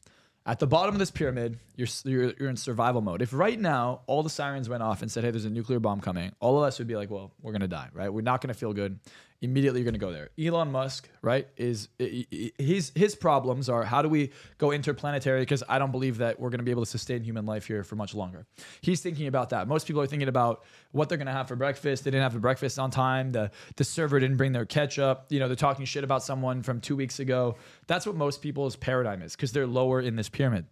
At 0.48 0.60
the 0.60 0.68
bottom 0.68 0.94
of 0.94 0.99
this 0.99 1.10
pyramid, 1.10 1.57
you're, 1.76 1.88
you're, 2.03 2.34
you're 2.40 2.49
in 2.49 2.56
survival 2.56 3.02
mode. 3.02 3.24
If 3.24 3.34
right 3.34 3.60
now 3.60 4.02
all 4.06 4.22
the 4.22 4.30
sirens 4.30 4.70
went 4.70 4.84
off 4.84 5.02
and 5.02 5.12
said, 5.12 5.24
hey, 5.24 5.32
there's 5.32 5.45
a 5.45 5.49
nuclear 5.49 5.80
bomb 5.80 6.02
coming, 6.02 6.32
all 6.40 6.56
of 6.56 6.64
us 6.64 6.78
would 6.78 6.88
be 6.88 6.95
like, 6.95 7.10
well, 7.10 7.32
we're 7.41 7.52
going 7.52 7.62
to 7.62 7.68
die, 7.68 7.90
right? 7.94 8.14
We're 8.14 8.22
not 8.22 8.41
going 8.41 8.53
to 8.53 8.60
feel 8.60 8.72
good. 8.72 8.99
Immediately, 9.46 9.80
you're 9.80 9.86
going 9.86 9.94
to 9.94 10.00
go 10.00 10.12
there. 10.12 10.30
Elon 10.40 10.72
Musk, 10.72 11.10
right, 11.22 11.48
is 11.56 11.88
his, 11.98 12.92
his 12.96 13.16
problems 13.16 13.70
are 13.70 13.84
how 13.84 14.02
do 14.02 14.10
we 14.10 14.32
go 14.58 14.72
interplanetary? 14.72 15.42
Because 15.42 15.64
I 15.70 15.80
don't 15.80 15.92
believe 15.92 16.18
that 16.18 16.40
we're 16.40 16.50
going 16.50 16.60
to 16.60 16.66
be 16.66 16.72
able 16.72 16.84
to 16.84 16.90
sustain 16.90 17.24
human 17.24 17.46
life 17.46 17.68
here 17.68 17.84
for 17.84 17.96
much 17.96 18.14
longer. 18.14 18.46
He's 18.82 19.02
thinking 19.02 19.28
about 19.28 19.52
that. 19.52 19.68
Most 19.68 19.88
people 19.88 20.02
are 20.02 20.08
thinking 20.08 20.28
about 20.28 20.64
what 20.92 21.08
they're 21.08 21.18
going 21.18 21.28
to 21.28 21.34
have 21.34 21.48
for 21.48 21.56
breakfast. 21.56 22.04
They 22.04 22.12
didn't 22.12 22.24
have 22.24 22.34
the 22.34 22.40
breakfast 22.40 22.80
on 22.80 22.92
time. 22.92 23.32
The, 23.32 23.52
the 23.76 23.84
server 23.84 24.20
didn't 24.20 24.38
bring 24.38 24.52
their 24.52 24.66
ketchup. 24.66 25.28
You 25.30 25.40
know, 25.40 25.48
they're 25.48 25.56
talking 25.56 25.86
shit 25.86 26.04
about 26.04 26.24
someone 26.24 26.64
from 26.64 26.82
two 26.82 26.96
weeks 26.96 27.20
ago. 27.20 27.56
That's 27.88 28.06
what 28.06 28.16
most 28.16 28.42
people's 28.42 28.76
paradigm 28.76 29.22
is 29.22 29.36
because 29.36 29.52
they're 29.52 29.68
lower 29.68 30.02
in 30.02 30.16
this 30.16 30.30
pyramid 30.30 30.66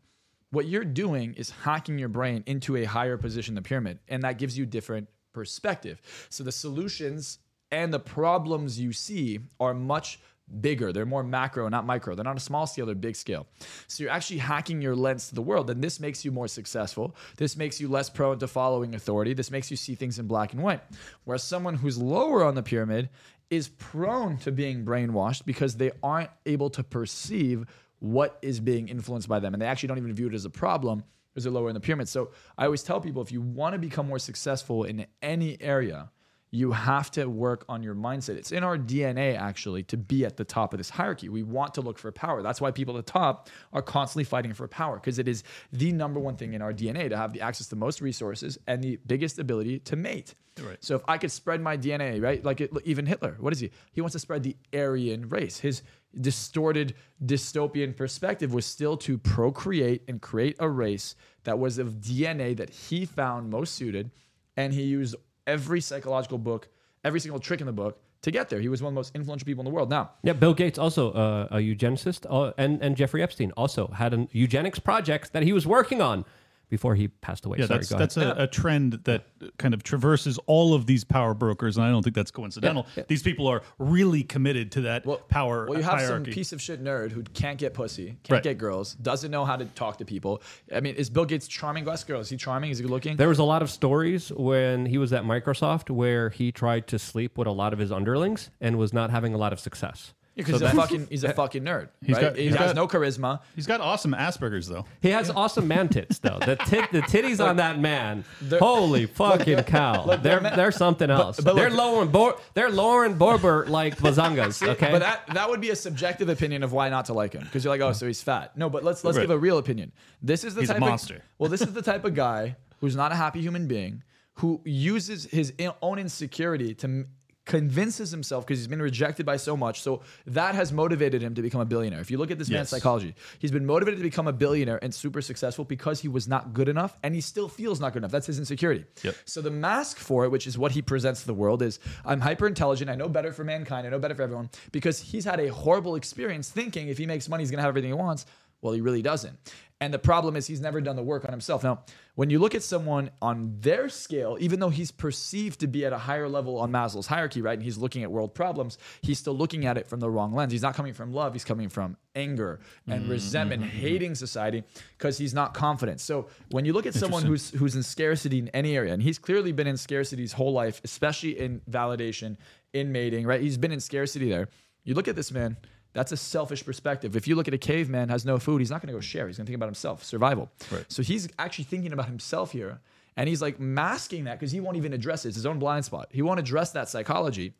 what 0.53 0.67
you're 0.67 0.85
doing 0.85 1.33
is 1.33 1.49
hacking 1.49 1.97
your 1.97 2.09
brain 2.09 2.43
into 2.45 2.75
a 2.75 2.83
higher 2.83 3.17
position 3.17 3.53
in 3.53 3.55
the 3.55 3.61
pyramid 3.67 3.97
and 4.07 4.21
that 4.21 4.37
gives 4.37 4.55
you 4.55 4.67
different 4.67 5.09
perspective 5.33 5.99
so 6.29 6.43
the 6.43 6.51
solutions 6.51 7.39
and 7.73 7.91
the 7.91 7.99
problems 7.99 8.79
you 8.79 8.93
see 8.93 9.39
are 9.59 9.73
much 9.73 10.19
bigger. 10.61 10.93
They're 10.93 11.07
more 11.07 11.23
macro 11.23 11.67
not 11.69 11.85
micro. 11.87 12.13
They're 12.13 12.23
not 12.23 12.37
a 12.37 12.39
small 12.39 12.67
scale 12.67 12.85
they're 12.85 12.93
big 12.93 13.15
scale. 13.15 13.47
So 13.87 14.03
you're 14.03 14.11
actually 14.11 14.37
hacking 14.37 14.79
your 14.79 14.95
lens 14.95 15.29
to 15.29 15.35
the 15.35 15.41
world 15.41 15.69
and 15.71 15.83
this 15.83 15.99
makes 15.99 16.23
you 16.23 16.31
more 16.31 16.47
successful. 16.47 17.15
This 17.37 17.57
makes 17.57 17.81
you 17.81 17.87
less 17.87 18.11
prone 18.11 18.37
to 18.39 18.47
following 18.47 18.93
authority. 18.93 19.33
This 19.33 19.49
makes 19.49 19.71
you 19.71 19.77
see 19.77 19.95
things 19.95 20.19
in 20.19 20.27
black 20.27 20.53
and 20.53 20.61
white. 20.61 20.81
Whereas 21.23 21.43
someone 21.43 21.75
who's 21.75 21.97
lower 21.97 22.43
on 22.43 22.53
the 22.53 22.61
pyramid 22.61 23.09
is 23.49 23.69
prone 23.69 24.37
to 24.37 24.51
being 24.51 24.85
brainwashed 24.85 25.45
because 25.45 25.75
they 25.75 25.91
aren't 26.03 26.29
able 26.45 26.69
to 26.71 26.83
perceive 26.83 27.65
what 27.99 28.37
is 28.43 28.59
being 28.59 28.87
influenced 28.87 29.27
by 29.27 29.39
them. 29.39 29.53
And 29.53 29.61
they 29.61 29.65
actually 29.65 29.87
don't 29.87 29.97
even 29.97 30.13
view 30.13 30.27
it 30.27 30.35
as 30.35 30.45
a 30.45 30.49
problem 30.49 31.03
because 31.33 31.45
they're 31.45 31.53
lower 31.53 31.69
in 31.69 31.73
the 31.73 31.79
pyramid. 31.79 32.07
So 32.07 32.29
I 32.55 32.65
always 32.65 32.83
tell 32.83 33.01
people 33.01 33.23
if 33.23 33.31
you 33.31 33.41
want 33.41 33.73
to 33.73 33.79
become 33.79 34.07
more 34.07 34.19
successful 34.19 34.83
in 34.83 35.07
any 35.23 35.59
area, 35.59 36.11
you 36.53 36.71
have 36.71 37.09
to 37.09 37.25
work 37.25 37.65
on 37.67 37.81
your 37.81 37.95
mindset. 37.95 38.35
It's 38.35 38.51
in 38.51 38.63
our 38.63 38.77
DNA 38.77 39.35
actually 39.35 39.81
to 39.85 39.97
be 39.97 40.23
at 40.23 40.37
the 40.37 40.43
top 40.43 40.71
of 40.71 40.77
this 40.77 40.91
hierarchy. 40.91 41.27
We 41.27 41.41
want 41.41 41.73
to 41.73 41.81
look 41.81 41.97
for 41.97 42.11
power. 42.11 42.43
That's 42.43 42.61
why 42.61 42.69
people 42.69 42.95
at 42.95 43.07
the 43.07 43.11
top 43.11 43.49
are 43.73 43.81
constantly 43.81 44.23
fighting 44.23 44.53
for 44.53 44.67
power 44.67 44.97
because 44.97 45.17
it 45.17 45.27
is 45.27 45.43
the 45.71 45.91
number 45.91 46.19
one 46.19 46.35
thing 46.35 46.53
in 46.53 46.61
our 46.61 46.71
DNA 46.71 47.09
to 47.09 47.17
have 47.17 47.33
the 47.33 47.41
access 47.41 47.65
to 47.69 47.75
most 47.75 48.01
resources 48.01 48.59
and 48.67 48.83
the 48.83 48.99
biggest 49.07 49.39
ability 49.39 49.79
to 49.79 49.95
mate. 49.95 50.35
Right. 50.61 50.77
So 50.79 50.95
if 50.95 51.01
I 51.07 51.17
could 51.17 51.31
spread 51.31 51.59
my 51.59 51.75
DNA, 51.75 52.21
right? 52.21 52.45
Like 52.45 52.61
it, 52.61 52.69
even 52.85 53.07
Hitler, 53.07 53.35
what 53.39 53.51
is 53.51 53.59
he? 53.59 53.71
He 53.91 54.01
wants 54.01 54.13
to 54.13 54.19
spread 54.19 54.43
the 54.43 54.55
Aryan 54.75 55.29
race. 55.29 55.57
His 55.57 55.81
distorted 56.21 56.93
dystopian 57.25 57.97
perspective 57.97 58.53
was 58.53 58.67
still 58.67 58.95
to 58.97 59.17
procreate 59.17 60.03
and 60.07 60.21
create 60.21 60.55
a 60.59 60.69
race 60.69 61.15
that 61.45 61.57
was 61.57 61.79
of 61.79 61.95
DNA 61.95 62.55
that 62.57 62.69
he 62.69 63.07
found 63.07 63.49
most 63.49 63.73
suited, 63.73 64.11
and 64.55 64.71
he 64.71 64.83
used 64.83 65.15
every 65.47 65.81
psychological 65.81 66.37
book, 66.37 66.67
every 67.03 67.19
single 67.19 67.39
trick 67.39 67.59
in 67.59 67.67
the 67.67 67.73
book 67.73 67.99
to 68.21 68.31
get 68.31 68.49
there. 68.49 68.59
He 68.59 68.69
was 68.69 68.81
one 68.81 68.89
of 68.89 68.93
the 68.93 68.99
most 68.99 69.15
influential 69.15 69.45
people 69.45 69.61
in 69.61 69.65
the 69.65 69.71
world. 69.71 69.89
Now, 69.89 70.11
Yeah, 70.23 70.33
Bill 70.33 70.53
Gates 70.53 70.79
also 70.79 71.11
uh, 71.11 71.47
a 71.51 71.57
eugenicist, 71.57 72.25
uh, 72.29 72.53
and 72.57 72.81
and 72.81 72.95
Jeffrey 72.95 73.21
Epstein 73.21 73.51
also 73.57 73.87
had 73.87 74.13
an 74.13 74.29
eugenics 74.31 74.79
project 74.79 75.33
that 75.33 75.43
he 75.43 75.53
was 75.53 75.67
working 75.67 76.01
on 76.01 76.25
before 76.73 76.95
he 76.95 77.07
passed 77.07 77.45
away. 77.45 77.59
Yeah, 77.59 77.67
Sorry, 77.67 77.77
that's 77.81 77.89
go 77.91 77.97
that's 77.99 78.17
ahead. 78.17 78.37
a, 78.37 78.43
a 78.43 78.47
trend 78.47 78.93
that 79.03 79.25
kind 79.59 79.75
of 79.75 79.83
traverses 79.83 80.39
all 80.47 80.73
of 80.73 80.87
these 80.87 81.03
power 81.03 81.35
brokers, 81.35 81.77
and 81.77 81.85
I 81.85 81.91
don't 81.91 82.01
think 82.01 82.15
that's 82.15 82.31
coincidental. 82.31 82.87
These 83.07 83.21
people 83.21 83.45
are 83.45 83.61
really 83.77 84.23
committed 84.23 84.71
to 84.71 84.81
that 84.81 85.05
power 85.29 85.67
Well, 85.69 85.77
you 85.77 85.83
have 85.83 85.99
hierarchy. 85.99 86.31
some 86.31 86.33
piece 86.33 86.51
of 86.51 86.59
shit 86.59 86.83
nerd 86.83 87.11
who 87.11 87.21
can't 87.21 87.59
get 87.59 87.75
pussy, 87.75 88.17
can't 88.23 88.31
Right. 88.31 88.43
get 88.43 88.57
girls, 88.57 88.95
doesn't 88.95 89.29
know 89.29 89.45
how 89.45 89.55
to 89.55 89.65
talk 89.65 89.99
to 89.99 90.05
people. 90.05 90.41
I 90.75 90.79
mean, 90.79 90.95
is 90.95 91.11
Bill 91.11 91.25
Gates 91.25 91.47
charming? 91.47 91.83
Glass 91.83 92.03
girls, 92.03 92.25
Is 92.25 92.29
he 92.31 92.37
charming? 92.37 92.71
Is 92.71 92.79
he 92.79 92.81
good 92.83 92.89
looking? 92.91 93.17
There 93.17 93.29
was 93.29 93.37
a 93.39 93.43
lot 93.43 93.61
of 93.61 93.69
stories 93.69 94.29
when 94.31 94.87
he 94.87 94.97
was 94.97 95.13
at 95.13 95.23
Microsoft 95.25 95.91
where 95.91 96.31
he 96.31 96.51
tried 96.51 96.87
to 96.87 96.97
sleep 96.97 97.37
with 97.37 97.47
a 97.47 97.51
lot 97.51 97.71
of 97.73 97.77
his 97.77 97.91
underlings 97.91 98.49
and 98.59 98.77
was 98.79 98.93
not 98.93 99.11
having 99.11 99.35
a 99.35 99.37
lot 99.37 99.53
of 99.53 99.59
success. 99.59 100.15
Because 100.35 100.53
he's 100.59 100.61
a 100.63 100.69
fucking 100.75 101.07
he's 101.11 101.23
a 101.23 101.31
fucking 101.31 101.63
nerd. 101.63 101.89
He's 102.03 102.15
right? 102.15 102.21
got- 102.21 102.35
he 102.37 102.45
he's 102.45 102.55
has 102.55 102.69
got- 102.71 102.75
no 102.75 102.87
charisma. 102.87 103.39
He's 103.55 103.67
got 103.67 103.81
awesome 103.81 104.13
Asperger's 104.13 104.67
though. 104.67 104.85
He 105.01 105.09
has 105.09 105.29
awesome 105.29 105.67
man 105.67 105.89
tits 105.89 106.17
though. 106.19 106.39
The 106.39 106.55
tit, 106.55 106.91
the 106.91 107.01
titties 107.03 107.39
on 107.45 107.57
that 107.57 107.77
man. 107.79 108.25
Holy 108.59 109.05
fucking 109.21 109.63
cow! 109.63 110.15
they're 110.17 110.39
they're 110.39 110.71
something 110.71 111.09
else. 111.11 111.39
but 111.39 111.55
they're 111.55 111.69
look- 111.69 111.77
Lauren 111.77 112.07
Bor- 112.07 112.39
they're 112.55 112.71
Lauren 112.71 113.17
Boebert 113.19 113.69
like 113.69 113.97
bazangas. 113.99 114.67
Okay, 114.67 114.91
But 114.91 114.99
that 114.99 115.27
that 115.33 115.49
would 115.49 115.61
be 115.61 115.69
a 115.69 115.75
subjective 115.75 116.29
opinion 116.29 116.63
of 116.63 116.73
why 116.73 116.89
not 116.89 117.05
to 117.05 117.13
like 117.13 117.33
him. 117.33 117.43
Because 117.43 117.63
you're 117.63 117.73
like, 117.73 117.81
oh, 117.81 117.93
so 117.93 118.07
he's 118.07 118.23
fat. 118.23 118.57
No, 118.57 118.69
but 118.69 118.83
let's 118.83 119.03
let's 119.03 119.17
Right. 119.17 119.23
give 119.23 119.31
a 119.31 119.37
real 119.37 119.59
opinion. 119.59 119.91
This 120.21 120.43
is 120.43 120.55
the 120.55 120.61
He's 120.61 120.69
a 120.71 120.73
type 120.73 120.79
monster. 120.79 121.15
Of, 121.17 121.21
well, 121.37 121.49
this 121.51 121.61
is 121.61 121.73
the 121.73 121.81
type 121.83 122.05
of 122.05 122.15
guy 122.15 122.55
who's 122.79 122.95
not 122.95 123.11
a 123.11 123.15
happy 123.15 123.39
human 123.41 123.67
being 123.67 124.01
who 124.37 124.61
uses 124.65 125.25
his 125.25 125.51
in- 125.59 125.73
own 125.83 125.99
insecurity 125.99 126.73
to 126.73 126.87
m- 126.87 127.07
convinces 127.45 128.11
himself 128.11 128.45
because 128.45 128.59
he's 128.59 128.67
been 128.67 128.81
rejected 128.81 129.25
by 129.25 129.37
so 129.37 129.57
much. 129.57 129.81
So 129.81 130.01
that 130.27 130.55
has 130.55 130.71
motivated 130.71 131.21
him 131.21 131.35
to 131.35 131.41
become 131.41 131.61
a 131.61 131.65
billionaire. 131.65 131.99
If 131.99 132.09
you 132.09 132.17
look 132.17 132.31
at 132.31 132.39
this 132.39 132.49
man's 132.49 132.69
psychology, 132.69 133.15
he's 133.39 133.51
been 133.51 133.65
motivated 133.65 133.99
to 133.99 134.03
become 134.03 134.27
a 134.27 134.33
billionaire 134.33 134.79
and 134.81 134.93
super 134.93 135.21
successful 135.21 135.65
because 135.65 135.99
he 135.99 136.07
was 136.07 136.27
not 136.27 136.53
good 136.53 136.69
enough 136.69 136.97
and 137.03 137.13
he 137.13 137.21
still 137.21 137.49
feels 137.49 137.79
not 137.79 137.93
good 137.93 137.99
enough. 137.99 138.11
That's 138.11 138.27
his 138.27 138.39
insecurity. 138.39 138.85
Yep. 139.03 139.15
So 139.25 139.41
the 139.41 139.51
mask 139.51 139.97
for 139.97 140.25
it, 140.25 140.29
which 140.29 140.47
is 140.47 140.57
what 140.57 140.71
he 140.71 140.81
presents 140.81 141.21
to 141.21 141.27
the 141.27 141.33
world, 141.33 141.61
is 141.61 141.79
I'm 142.05 142.21
hyper 142.21 142.47
intelligent. 142.47 142.89
I 142.89 142.95
know 142.95 143.09
better 143.09 143.33
for 143.33 143.43
mankind. 143.43 143.85
I 143.85 143.89
know 143.89 143.99
better 143.99 144.15
for 144.15 144.23
everyone 144.23 144.49
because 144.71 144.99
he's 144.99 145.25
had 145.25 145.39
a 145.39 145.47
horrible 145.51 145.95
experience 145.95 146.49
thinking 146.49 146.87
if 146.87 146.97
he 146.97 147.05
makes 147.05 147.27
money, 147.27 147.43
he's 147.43 147.51
going 147.51 147.57
to 147.57 147.63
have 147.63 147.69
everything 147.69 147.89
he 147.89 147.95
wants. 147.95 148.25
Well, 148.61 148.73
he 148.73 148.79
really 148.79 149.01
doesn't. 149.01 149.37
And 149.83 149.93
the 149.93 149.99
problem 149.99 150.37
is 150.37 150.47
he's 150.47 150.61
never 150.61 150.79
done 150.79 150.95
the 150.95 151.03
work 151.03 151.25
on 151.25 151.31
himself. 151.31 151.61
Now, 151.61 151.81
when 152.15 152.29
you 152.29 152.39
look 152.39 152.55
at 152.55 152.63
someone 152.63 153.09
on 153.21 153.57
their 153.59 153.89
scale, 153.89 154.37
even 154.39 154.61
though 154.61 154.69
he's 154.69 154.91
perceived 154.91 155.59
to 155.59 155.67
be 155.67 155.85
at 155.85 155.91
a 155.91 155.97
higher 155.97 156.29
level 156.29 156.57
on 156.57 156.71
Maslow's 156.71 157.05
hierarchy, 157.05 157.41
right? 157.41 157.55
And 157.55 157.61
he's 157.61 157.77
looking 157.77 158.01
at 158.01 158.09
world 158.09 158.33
problems, 158.33 158.77
he's 159.01 159.19
still 159.19 159.33
looking 159.33 159.65
at 159.65 159.77
it 159.77 159.85
from 159.85 159.99
the 159.99 160.09
wrong 160.09 160.33
lens. 160.33 160.53
He's 160.53 160.61
not 160.61 160.73
coming 160.73 160.93
from 160.93 161.11
love, 161.11 161.33
he's 161.33 161.43
coming 161.43 161.67
from 161.67 161.97
anger 162.15 162.61
and 162.87 163.01
mm-hmm. 163.01 163.11
resentment, 163.11 163.63
mm-hmm. 163.63 163.77
hating 163.77 164.15
society 164.15 164.63
because 164.97 165.17
he's 165.17 165.33
not 165.33 165.53
confident. 165.53 165.99
So 165.99 166.27
when 166.51 166.63
you 166.63 166.71
look 166.71 166.85
at 166.85 166.93
someone 166.93 167.23
who's 167.23 167.49
who's 167.49 167.75
in 167.75 167.83
scarcity 167.83 168.39
in 168.39 168.47
any 168.49 168.77
area, 168.77 168.93
and 168.93 169.03
he's 169.03 169.19
clearly 169.19 169.51
been 169.51 169.67
in 169.67 169.75
scarcity 169.75 170.21
his 170.21 170.31
whole 170.31 170.53
life, 170.53 170.79
especially 170.85 171.37
in 171.37 171.59
validation, 171.69 172.37
in 172.71 172.93
mating, 172.93 173.27
right? 173.27 173.41
He's 173.41 173.57
been 173.57 173.73
in 173.73 173.81
scarcity 173.81 174.29
there. 174.29 174.47
You 174.85 174.93
look 174.93 175.09
at 175.09 175.17
this 175.17 175.29
man, 175.29 175.57
that's 175.93 176.11
a 176.11 176.17
selfish 176.17 176.65
perspective. 176.65 177.15
If 177.15 177.27
you 177.27 177.35
look 177.35 177.47
at 177.47 177.53
a 177.53 177.57
caveman 177.57 178.09
has 178.09 178.25
no 178.25 178.39
food, 178.39 178.59
he's 178.59 178.71
not 178.71 178.81
going 178.81 178.87
to 178.87 178.93
go 178.93 178.99
share. 179.01 179.27
He's 179.27 179.37
going 179.37 179.45
to 179.45 179.49
think 179.49 179.55
about 179.55 179.67
himself, 179.67 180.03
survival. 180.03 180.51
Right. 180.71 180.85
So 180.87 181.03
he's 181.03 181.29
actually 181.39 181.65
thinking 181.65 181.93
about 181.93 182.07
himself 182.07 182.51
here, 182.51 182.81
and 183.15 183.29
he's 183.29 183.41
like 183.41 183.59
masking 183.59 184.23
that 184.25 184.39
because 184.39 184.51
he 184.51 184.59
won't 184.59 184.77
even 184.77 184.93
address 184.93 185.25
it. 185.25 185.29
It's 185.29 185.37
his 185.37 185.45
own 185.45 185.59
blind 185.59 185.85
spot. 185.85 186.09
He 186.11 186.21
won't 186.21 186.39
address 186.39 186.71
that 186.71 186.89
psychology, 186.89 187.53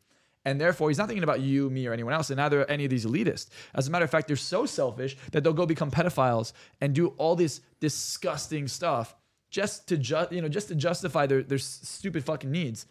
and 0.44 0.60
therefore 0.60 0.90
he's 0.90 0.98
not 0.98 1.06
thinking 1.06 1.22
about 1.22 1.40
you, 1.40 1.70
me, 1.70 1.86
or 1.86 1.92
anyone 1.92 2.12
else, 2.12 2.30
and 2.30 2.38
neither 2.38 2.62
are 2.62 2.70
any 2.70 2.84
of 2.84 2.90
these 2.90 3.06
elitists. 3.06 3.48
As 3.74 3.86
a 3.86 3.90
matter 3.90 4.04
of 4.04 4.10
fact, 4.10 4.26
they're 4.26 4.36
so 4.36 4.66
selfish 4.66 5.16
that 5.30 5.44
they'll 5.44 5.52
go 5.52 5.66
become 5.66 5.90
pedophiles 5.90 6.52
and 6.80 6.94
do 6.94 7.08
all 7.18 7.36
this 7.36 7.60
disgusting 7.80 8.66
stuff 8.68 9.14
just 9.50 9.86
to 9.88 9.96
ju- 9.96 10.26
you 10.32 10.42
know 10.42 10.48
just 10.48 10.68
to 10.68 10.74
justify 10.74 11.26
their 11.26 11.42
their 11.42 11.58
stupid 11.58 12.24
fucking 12.24 12.50
needs, 12.50 12.86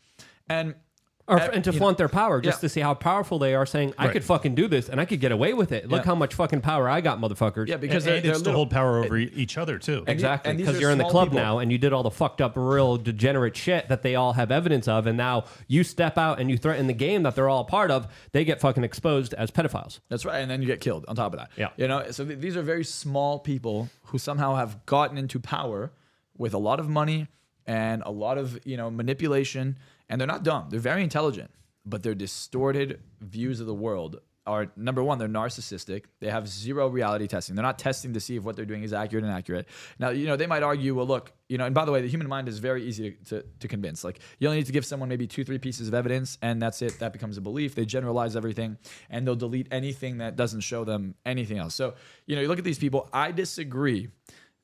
and. 0.47 0.75
Or, 1.27 1.39
uh, 1.39 1.49
and 1.53 1.63
to 1.63 1.69
you 1.71 1.73
know- 1.75 1.79
flaunt 1.79 1.97
their 1.97 2.09
power 2.09 2.41
just 2.41 2.57
Yeah. 2.57 2.61
to 2.61 2.69
see 2.69 2.79
how 2.81 2.93
powerful 2.93 3.39
they 3.39 3.55
are, 3.55 3.65
saying 3.65 3.93
I 3.97 4.05
Right. 4.05 4.13
could 4.13 4.23
fucking 4.25 4.55
do 4.55 4.67
this 4.67 4.89
and 4.89 4.99
I 4.99 5.05
could 5.05 5.21
get 5.21 5.31
away 5.31 5.53
with 5.53 5.71
it. 5.71 5.87
Look 5.89 6.01
Yeah. 6.01 6.05
how 6.07 6.15
much 6.15 6.33
fucking 6.33 6.61
power 6.61 6.89
I 6.89 6.99
got, 6.99 7.19
motherfuckers. 7.19 7.67
Yeah, 7.67 7.75
And, 7.75 7.81
because 7.81 8.03
they're, 8.03 8.15
and 8.17 8.25
they're 8.25 8.33
it's 8.33 8.41
to 8.41 8.51
hold 8.51 8.69
power 8.69 9.03
over 9.03 9.17
e- 9.17 9.31
each 9.35 9.57
other 9.57 9.77
too. 9.79 10.03
Exactly, 10.05 10.53
because 10.55 10.79
you're 10.81 10.91
in 10.91 10.97
the 10.97 11.05
club 11.05 11.29
people. 11.29 11.39
now 11.39 11.59
and 11.59 11.71
you 11.71 11.77
did 11.77 11.93
all 11.93 12.03
the 12.03 12.11
fucked 12.11 12.41
up, 12.41 12.53
real 12.57 12.97
degenerate 12.97 13.55
shit 13.55 13.87
that 13.87 14.01
they 14.01 14.15
all 14.15 14.33
have 14.33 14.51
evidence 14.51 14.87
of, 14.87 15.07
and 15.07 15.17
now 15.17 15.45
you 15.67 15.83
step 15.83 16.17
out 16.17 16.39
and 16.41 16.49
you 16.51 16.57
threaten 16.57 16.87
the 16.87 16.93
game 16.93 17.23
that 17.23 17.35
they're 17.35 17.47
all 17.49 17.61
a 17.61 17.65
part 17.65 17.89
of. 17.89 18.07
They 18.33 18.43
get 18.43 18.59
fucking 18.59 18.83
exposed 18.83 19.33
as 19.35 19.49
pedophiles. 19.49 19.99
That's 20.09 20.25
right, 20.25 20.39
and 20.39 20.51
then 20.51 20.61
you 20.61 20.67
get 20.67 20.81
killed 20.81 21.05
on 21.07 21.15
top 21.15 21.33
of 21.33 21.39
that. 21.39 21.49
Yeah. 21.55 21.69
you 21.77 21.87
know. 21.87 22.03
So 22.11 22.25
th- 22.25 22.39
these 22.39 22.57
are 22.57 22.61
very 22.61 22.83
small 22.83 23.39
people 23.39 23.89
who 24.07 24.17
somehow 24.17 24.55
have 24.55 24.85
gotten 24.85 25.17
into 25.17 25.39
power 25.39 25.91
with 26.37 26.53
a 26.53 26.57
lot 26.57 26.79
of 26.81 26.89
money 26.89 27.27
and 27.65 28.03
a 28.05 28.11
lot 28.11 28.37
of 28.37 28.59
you 28.65 28.75
know 28.75 28.91
manipulation, 28.91 29.77
and 30.13 30.21
they're 30.21 30.27
not 30.27 30.43
dumb. 30.43 30.67
They're 30.69 30.79
very 30.79 31.01
intelligent, 31.01 31.49
but 31.87 32.03
their 32.03 32.13
distorted 32.13 32.99
views 33.19 33.59
of 33.59 33.65
the 33.65 33.73
world 33.73 34.19
are 34.45 34.71
number 34.75 35.03
one, 35.03 35.17
they're 35.17 35.27
narcissistic. 35.27 36.03
They 36.19 36.29
have 36.29 36.47
zero 36.47 36.87
reality 36.87 37.25
testing. 37.25 37.55
They're 37.55 37.63
not 37.63 37.79
testing 37.79 38.13
to 38.13 38.19
see 38.19 38.35
if 38.35 38.43
what 38.43 38.55
they're 38.55 38.63
doing 38.63 38.83
is 38.83 38.93
accurate 38.93 39.25
and 39.25 39.33
accurate. 39.33 39.67
Now, 39.97 40.11
you 40.11 40.27
know, 40.27 40.35
they 40.35 40.45
might 40.45 40.61
argue, 40.61 40.93
well, 40.93 41.07
look, 41.07 41.31
you 41.49 41.57
know, 41.57 41.65
and 41.65 41.73
by 41.73 41.83
the 41.85 41.91
way, 41.91 42.01
the 42.01 42.09
human 42.09 42.27
mind 42.27 42.47
is 42.47 42.59
very 42.59 42.83
easy 42.83 43.11
to, 43.11 43.41
to, 43.41 43.45
to 43.61 43.67
convince. 43.67 44.03
Like, 44.03 44.19
you 44.37 44.47
only 44.47 44.59
need 44.59 44.67
to 44.67 44.71
give 44.71 44.85
someone 44.85 45.09
maybe 45.09 45.25
two, 45.25 45.43
three 45.43 45.57
pieces 45.57 45.87
of 45.87 45.95
evidence, 45.95 46.37
and 46.43 46.61
that's 46.61 46.83
it. 46.83 46.99
That 46.99 47.11
becomes 47.11 47.37
a 47.37 47.41
belief. 47.41 47.73
They 47.73 47.85
generalize 47.85 48.35
everything, 48.35 48.77
and 49.09 49.25
they'll 49.25 49.35
delete 49.35 49.67
anything 49.71 50.19
that 50.19 50.35
doesn't 50.35 50.61
show 50.61 50.83
them 50.83 51.15
anything 51.25 51.57
else. 51.57 51.73
So, 51.73 51.95
you 52.27 52.35
know, 52.35 52.43
you 52.43 52.49
look 52.49 52.59
at 52.59 52.65
these 52.65 52.77
people, 52.77 53.09
I 53.11 53.31
disagree 53.31 54.09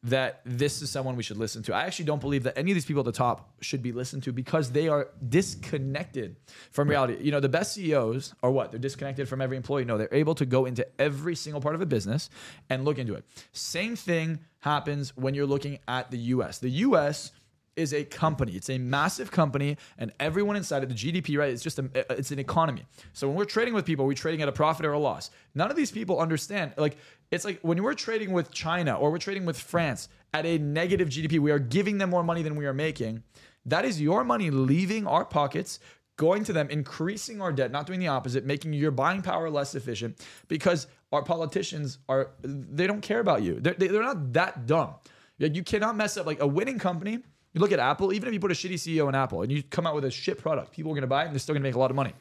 that 0.04 0.42
this 0.46 0.82
is 0.82 0.90
someone 0.90 1.18
we 1.18 1.24
should 1.24 1.38
listen 1.38 1.62
to. 1.64 1.76
I 1.76 1.82
actually 1.82 2.06
don't 2.06 2.22
believe 2.22 2.44
that 2.44 2.58
any 2.58 2.72
of 2.72 2.76
these 2.76 2.86
people 2.86 3.02
at 3.02 3.06
the 3.06 3.12
top 3.12 3.52
should 3.60 3.84
be 3.84 3.92
listened 3.92 4.24
to 4.24 4.32
because 4.32 4.72
they 4.72 4.88
are 4.88 5.10
disconnected 5.28 6.38
from 6.72 6.90
reality. 6.90 7.18
You 7.22 7.32
know, 7.32 7.42
the 7.42 7.50
best 7.50 7.74
CEOs 7.74 8.34
are 8.42 8.50
what? 8.50 8.72
They're 8.72 8.80
disconnected 8.80 9.28
from 9.28 9.42
every 9.42 9.58
employee. 9.58 9.84
No, 9.84 9.98
they're 9.98 10.14
able 10.14 10.36
to 10.36 10.46
go 10.46 10.66
into 10.66 10.88
every 11.00 11.36
single 11.36 11.62
part 11.62 11.76
of 11.76 11.82
a 11.82 11.86
business 11.86 12.30
and 12.70 12.86
look 12.86 12.98
into 12.98 13.14
it. 13.14 13.26
Same 13.52 13.98
thing 13.98 14.40
happens 14.60 15.16
when 15.18 15.34
you're 15.34 15.46
looking 15.46 15.80
at 15.88 16.12
the 16.12 16.18
US. 16.18 16.60
The 16.60 16.70
US 16.70 17.32
is 17.80 17.94
a 17.94 18.04
company. 18.04 18.52
It's 18.54 18.70
a 18.70 18.78
massive 18.78 19.32
company, 19.32 19.78
and 19.98 20.12
everyone 20.20 20.56
inside 20.56 20.84
of 20.84 20.90
the 20.90 20.96
GDP, 20.96 21.38
right? 21.38 21.52
It's 21.52 21.64
just 21.64 21.80
a, 21.80 21.90
it's 22.12 22.32
an 22.32 22.40
economy. 22.40 22.86
So 23.14 23.28
when 23.28 23.38
we're 23.38 23.46
trading 23.46 23.74
with 23.74 23.86
people, 23.86 24.06
we're 24.06 24.14
trading 24.14 24.42
at 24.42 24.50
a 24.50 24.52
profit 24.52 24.86
or 24.86 24.94
a 24.94 25.00
loss. 25.00 25.32
None 25.56 25.72
of 25.72 25.78
these 25.78 25.92
people 25.92 26.20
understand. 26.20 26.74
Like 26.78 26.98
it's 27.32 27.46
like 27.46 27.60
when 27.62 27.82
we're 27.82 27.94
trading 27.94 28.32
with 28.32 28.52
China 28.52 28.96
or 28.96 29.12
we're 29.12 29.18
trading 29.18 29.46
with 29.46 29.58
France 29.58 30.10
at 30.34 30.46
a 30.46 30.58
negative 30.58 31.10
GDP, 31.10 31.40
we 31.40 31.52
are 31.52 31.60
giving 31.60 31.98
them 31.98 32.10
more 32.10 32.24
money 32.24 32.44
than 32.44 32.56
we 32.56 32.66
are 32.66 32.74
making. 32.74 33.24
That 33.66 33.86
is 33.86 34.02
your 34.02 34.24
money 34.24 34.50
leaving 34.52 35.08
our 35.08 35.26
pockets. 35.26 35.80
Going 36.18 36.44
to 36.44 36.52
them, 36.52 36.70
increasing 36.70 37.42
our 37.42 37.54
debt, 37.54 37.72
not 37.72 37.88
doing 37.88 38.02
the 38.02 38.10
opposite, 38.10 38.46
making 38.46 38.74
your 38.74 38.92
buying 38.92 39.22
power 39.22 39.50
less 39.50 39.74
efficient 39.74 40.20
because 40.50 40.86
our 41.14 41.24
politicians 41.24 42.00
are, 42.10 42.32
they 42.44 42.88
don't 42.88 43.00
care 43.00 43.22
about 43.22 43.42
you. 43.42 43.62
They're, 43.62 43.74
they're 43.74 44.04
not 44.04 44.34
that 44.34 44.66
dumb. 44.66 44.96
You 45.38 45.64
cannot 45.64 45.96
mess 45.96 46.18
up 46.18 46.26
like 46.26 46.42
a 46.42 46.48
winning 46.48 46.78
company. 46.78 47.20
You 47.60 47.64
look 47.64 47.74
at 47.74 47.80
Apple, 47.80 48.14
even 48.14 48.30
if 48.30 48.34
you 48.34 48.40
put 48.40 48.52
a 48.52 48.54
shitty 48.54 48.76
CEO 48.76 49.10
in 49.10 49.16
Apple 49.16 49.42
and 49.42 49.52
you 49.52 49.62
come 49.64 49.86
out 49.86 49.94
with 49.94 50.06
a 50.06 50.10
shit 50.10 50.38
product, 50.38 50.72
people 50.72 50.94
are 50.94 50.96
going 50.96 51.02
to 51.02 51.08
buy 51.08 51.24
it 51.24 51.26
and 51.26 51.34
they're 51.36 51.42
still 51.42 51.52
going 51.52 51.62
to 51.62 51.68
make 51.68 51.76
a 51.76 51.80
lot 51.80 51.90
of 51.90 51.96
money. 51.98 52.14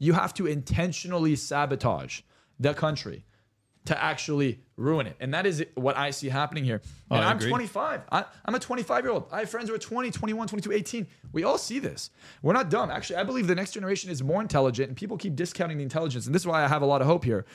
You 0.00 0.12
have 0.12 0.34
to 0.34 0.48
intentionally 0.48 1.36
sabotage 1.36 2.22
the 2.58 2.74
country 2.74 3.24
to 3.84 4.02
actually 4.02 4.58
ruin 4.76 5.06
it. 5.06 5.14
And 5.20 5.32
that 5.34 5.46
is 5.46 5.64
what 5.76 5.96
I 5.96 6.10
see 6.10 6.28
happening 6.28 6.64
here. 6.64 6.82
Oh, 7.12 7.14
and 7.14 7.24
I'm 7.24 7.36
agree. 7.36 7.50
25. 7.50 8.00
I, 8.10 8.24
I'm 8.44 8.56
a 8.56 8.58
25 8.58 9.04
year 9.04 9.12
old. 9.12 9.26
I 9.30 9.38
have 9.38 9.50
friends 9.50 9.68
who 9.68 9.74
are 9.76 9.78
20, 9.78 10.10
21, 10.10 10.48
22, 10.48 10.72
18. 10.72 11.06
We 11.30 11.44
all 11.44 11.58
see 11.58 11.78
this. 11.78 12.10
We're 12.42 12.52
not 12.52 12.68
dumb. 12.68 12.90
Actually, 12.90 13.16
I 13.16 13.22
believe 13.22 13.46
the 13.46 13.54
next 13.54 13.70
generation 13.70 14.10
is 14.10 14.20
more 14.20 14.42
intelligent 14.42 14.88
and 14.88 14.96
people 14.96 15.16
keep 15.16 15.36
discounting 15.36 15.76
the 15.76 15.84
intelligence. 15.84 16.26
And 16.26 16.34
this 16.34 16.42
is 16.42 16.46
why 16.48 16.64
I 16.64 16.66
have 16.66 16.82
a 16.82 16.86
lot 16.86 17.00
of 17.02 17.06
hope 17.06 17.24
here. 17.24 17.46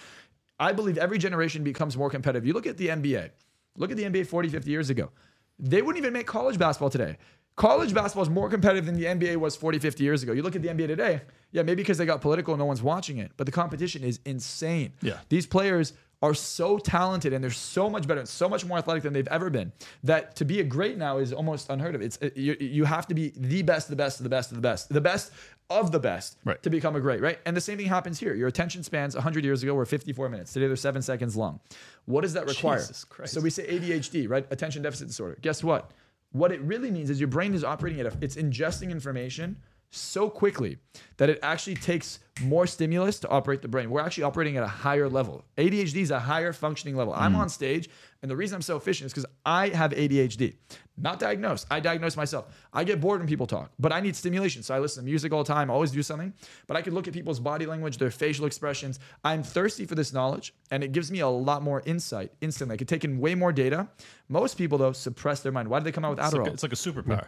I 0.62 0.72
believe 0.72 0.98
every 0.98 1.18
generation 1.18 1.62
becomes 1.62 1.98
more 1.98 2.10
competitive. 2.10 2.48
You 2.48 2.54
look 2.54 2.68
at 2.68 2.78
the 2.78 2.88
NBA. 2.88 3.32
Look 3.76 3.92
at 3.92 3.98
the 3.98 4.04
NBA 4.04 4.28
40, 4.28 4.48
50 4.48 4.72
years 4.72 4.90
ago. 4.90 5.12
They 5.60 5.82
wouldn't 5.82 5.98
even 6.04 6.14
make 6.14 6.28
college 6.28 6.58
basketball 6.58 6.90
today. 6.90 7.18
College 7.56 7.92
basketball 7.92 8.24
is 8.24 8.30
more 8.30 8.50
competitive 8.50 8.86
than 8.86 8.96
the 8.96 9.06
NBA 9.06 9.38
was 9.38 9.56
40, 9.56 9.80
50 9.80 10.04
years 10.04 10.22
ago. 10.22 10.32
You 10.32 10.44
look 10.44 10.56
at 10.56 10.62
the 10.62 10.68
NBA 10.68 10.88
today, 10.88 11.22
yeah, 11.52 11.64
maybe 11.64 11.82
because 11.82 11.98
they 11.98 12.06
got 12.06 12.22
political 12.22 12.54
and 12.54 12.60
no 12.60 12.66
one's 12.66 12.84
watching 12.84 13.18
it, 13.18 13.32
but 13.36 13.48
the 13.48 13.52
competition 13.52 14.04
is 14.04 14.20
insane. 14.26 14.94
Yeah. 15.02 15.18
These 15.30 15.48
players 15.48 15.94
are 16.22 16.34
so 16.34 16.78
talented 16.78 17.34
and 17.34 17.44
they're 17.44 17.52
so 17.52 17.90
much 17.90 18.08
better 18.08 18.20
and 18.20 18.30
so 18.30 18.50
much 18.50 18.66
more 18.66 18.78
athletic 18.78 19.04
than 19.04 19.14
they've 19.14 19.28
ever 19.28 19.50
been 19.50 19.72
that 20.04 20.36
to 20.36 20.46
be 20.46 20.60
a 20.60 20.64
great 20.64 20.98
now 20.98 21.18
is 21.18 21.32
almost 21.32 21.70
unheard 21.70 21.96
of. 21.96 22.02
It's 22.02 22.18
uh, 22.22 22.30
you, 22.36 22.56
you 22.60 22.86
have 22.86 23.08
to 23.08 23.14
be 23.14 23.34
the 23.36 23.62
best, 23.62 23.90
the 23.90 23.96
best, 23.96 24.22
the 24.22 24.30
best, 24.30 24.52
of 24.52 24.56
the 24.56 24.62
best, 24.62 24.90
the 24.90 25.02
best 25.02 25.32
of 25.70 25.92
the 25.92 26.00
best 26.00 26.38
Right. 26.46 26.62
to 26.64 26.70
become 26.70 26.96
a 26.96 27.00
great, 27.02 27.22
right? 27.22 27.40
And 27.46 27.56
the 27.56 27.62
same 27.62 27.78
thing 27.78 27.88
happens 27.88 28.20
here. 28.20 28.34
Your 28.34 28.48
attention 28.48 28.84
spans 28.84 29.16
100 29.16 29.44
years 29.44 29.64
ago 29.64 29.74
were 29.74 29.86
54 29.86 30.30
minutes. 30.30 30.54
Today 30.54 30.68
they're 30.68 30.76
seven 30.76 31.02
seconds 31.02 31.36
long. 31.36 31.60
What 32.06 32.22
does 32.22 32.34
that 32.34 32.48
require? 32.48 32.80
Jesus 32.80 33.04
Christ. 33.04 33.34
So 33.34 33.42
we 33.42 33.50
say 33.50 33.68
ADHD, 33.68 34.30
right? 34.30 34.46
Attention 34.50 34.82
deficit 34.82 35.08
disorder. 35.08 35.38
Guess 35.42 35.64
what? 35.64 35.92
What 36.32 36.52
it 36.52 36.62
really 36.62 36.92
means 36.92 37.10
is 37.10 37.20
your 37.20 37.28
brain 37.28 37.54
is 37.54 37.64
operating 37.64 38.00
at 38.00 38.06
a, 38.08 38.18
it's 38.22 38.36
ingesting 38.36 38.92
information 38.92 39.58
so 39.90 40.30
quickly 40.30 40.78
that 41.18 41.30
it 41.30 41.40
actually 41.42 41.76
takes 41.76 42.20
more 42.42 42.68
stimulus 42.68 43.20
to 43.20 43.30
operate 43.30 43.62
the 43.62 43.68
brain. 43.68 43.90
We're 43.90 44.02
actually 44.02 44.24
operating 44.24 44.58
at 44.58 44.64
a 44.64 44.68
higher 44.68 45.10
level. 45.10 45.46
ADHD 45.58 45.98
is 45.98 46.12
a 46.12 46.20
higher 46.20 46.54
functioning 46.54 46.96
level. 46.96 47.14
I'm 47.14 47.34
hmm. 47.34 47.42
on 47.42 47.50
stage, 47.50 47.90
and 48.22 48.30
the 48.30 48.36
reason 48.36 48.56
I'm 48.56 48.62
so 48.62 48.76
efficient 48.78 49.08
is 49.08 49.14
because 49.14 49.26
I 49.46 49.70
have 49.70 49.92
ADHD. 49.92 50.56
Not 50.98 51.20
diagnosed. 51.20 51.68
I 51.70 51.80
diagnose 51.80 52.18
myself. 52.18 52.48
I 52.74 52.84
get 52.84 53.00
bored 53.00 53.20
when 53.20 53.28
people 53.28 53.46
talk, 53.46 53.72
but 53.80 53.94
I 53.94 54.00
need 54.00 54.16
stimulation. 54.16 54.64
So 54.64 54.74
I 54.74 54.80
listen 54.80 55.04
to 55.04 55.06
music 55.06 55.32
all 55.32 55.44
the 55.44 55.54
time, 55.54 55.70
I 55.70 55.74
always 55.74 55.92
do 55.92 56.02
something. 56.02 56.34
But 56.66 56.78
I 56.78 56.82
can 56.82 56.94
look 56.94 57.08
at 57.08 57.14
people's 57.14 57.40
body 57.40 57.66
language, 57.66 57.98
their 57.98 58.12
facial 58.12 58.46
expressions. 58.46 59.00
I'm 59.24 59.44
thirsty 59.44 59.86
for 59.86 59.96
this 59.96 60.12
knowledge, 60.14 60.54
and 60.72 60.84
it 60.84 60.92
gives 60.92 61.12
me 61.12 61.20
a 61.20 61.28
lot 61.28 61.62
more 61.62 61.84
insight 61.86 62.32
instantly. 62.42 62.74
I 62.74 62.78
could 62.78 62.88
take 62.88 63.06
in 63.06 63.20
way 63.20 63.36
more 63.36 63.54
data. 63.54 63.88
Most 64.28 64.58
people, 64.58 64.78
though, 64.78 64.92
suppress 64.92 65.42
their 65.42 65.52
mind. 65.52 65.70
Why 65.70 65.80
do 65.80 65.86
they 65.86 65.92
come 65.92 66.06
out 66.06 66.18
with 66.18 66.20
It's 66.20 66.34
like, 66.34 66.48
a, 66.48 66.54
it's 66.54 66.64
like 66.64 66.74
a 66.74 66.76
superpower. 66.76 67.28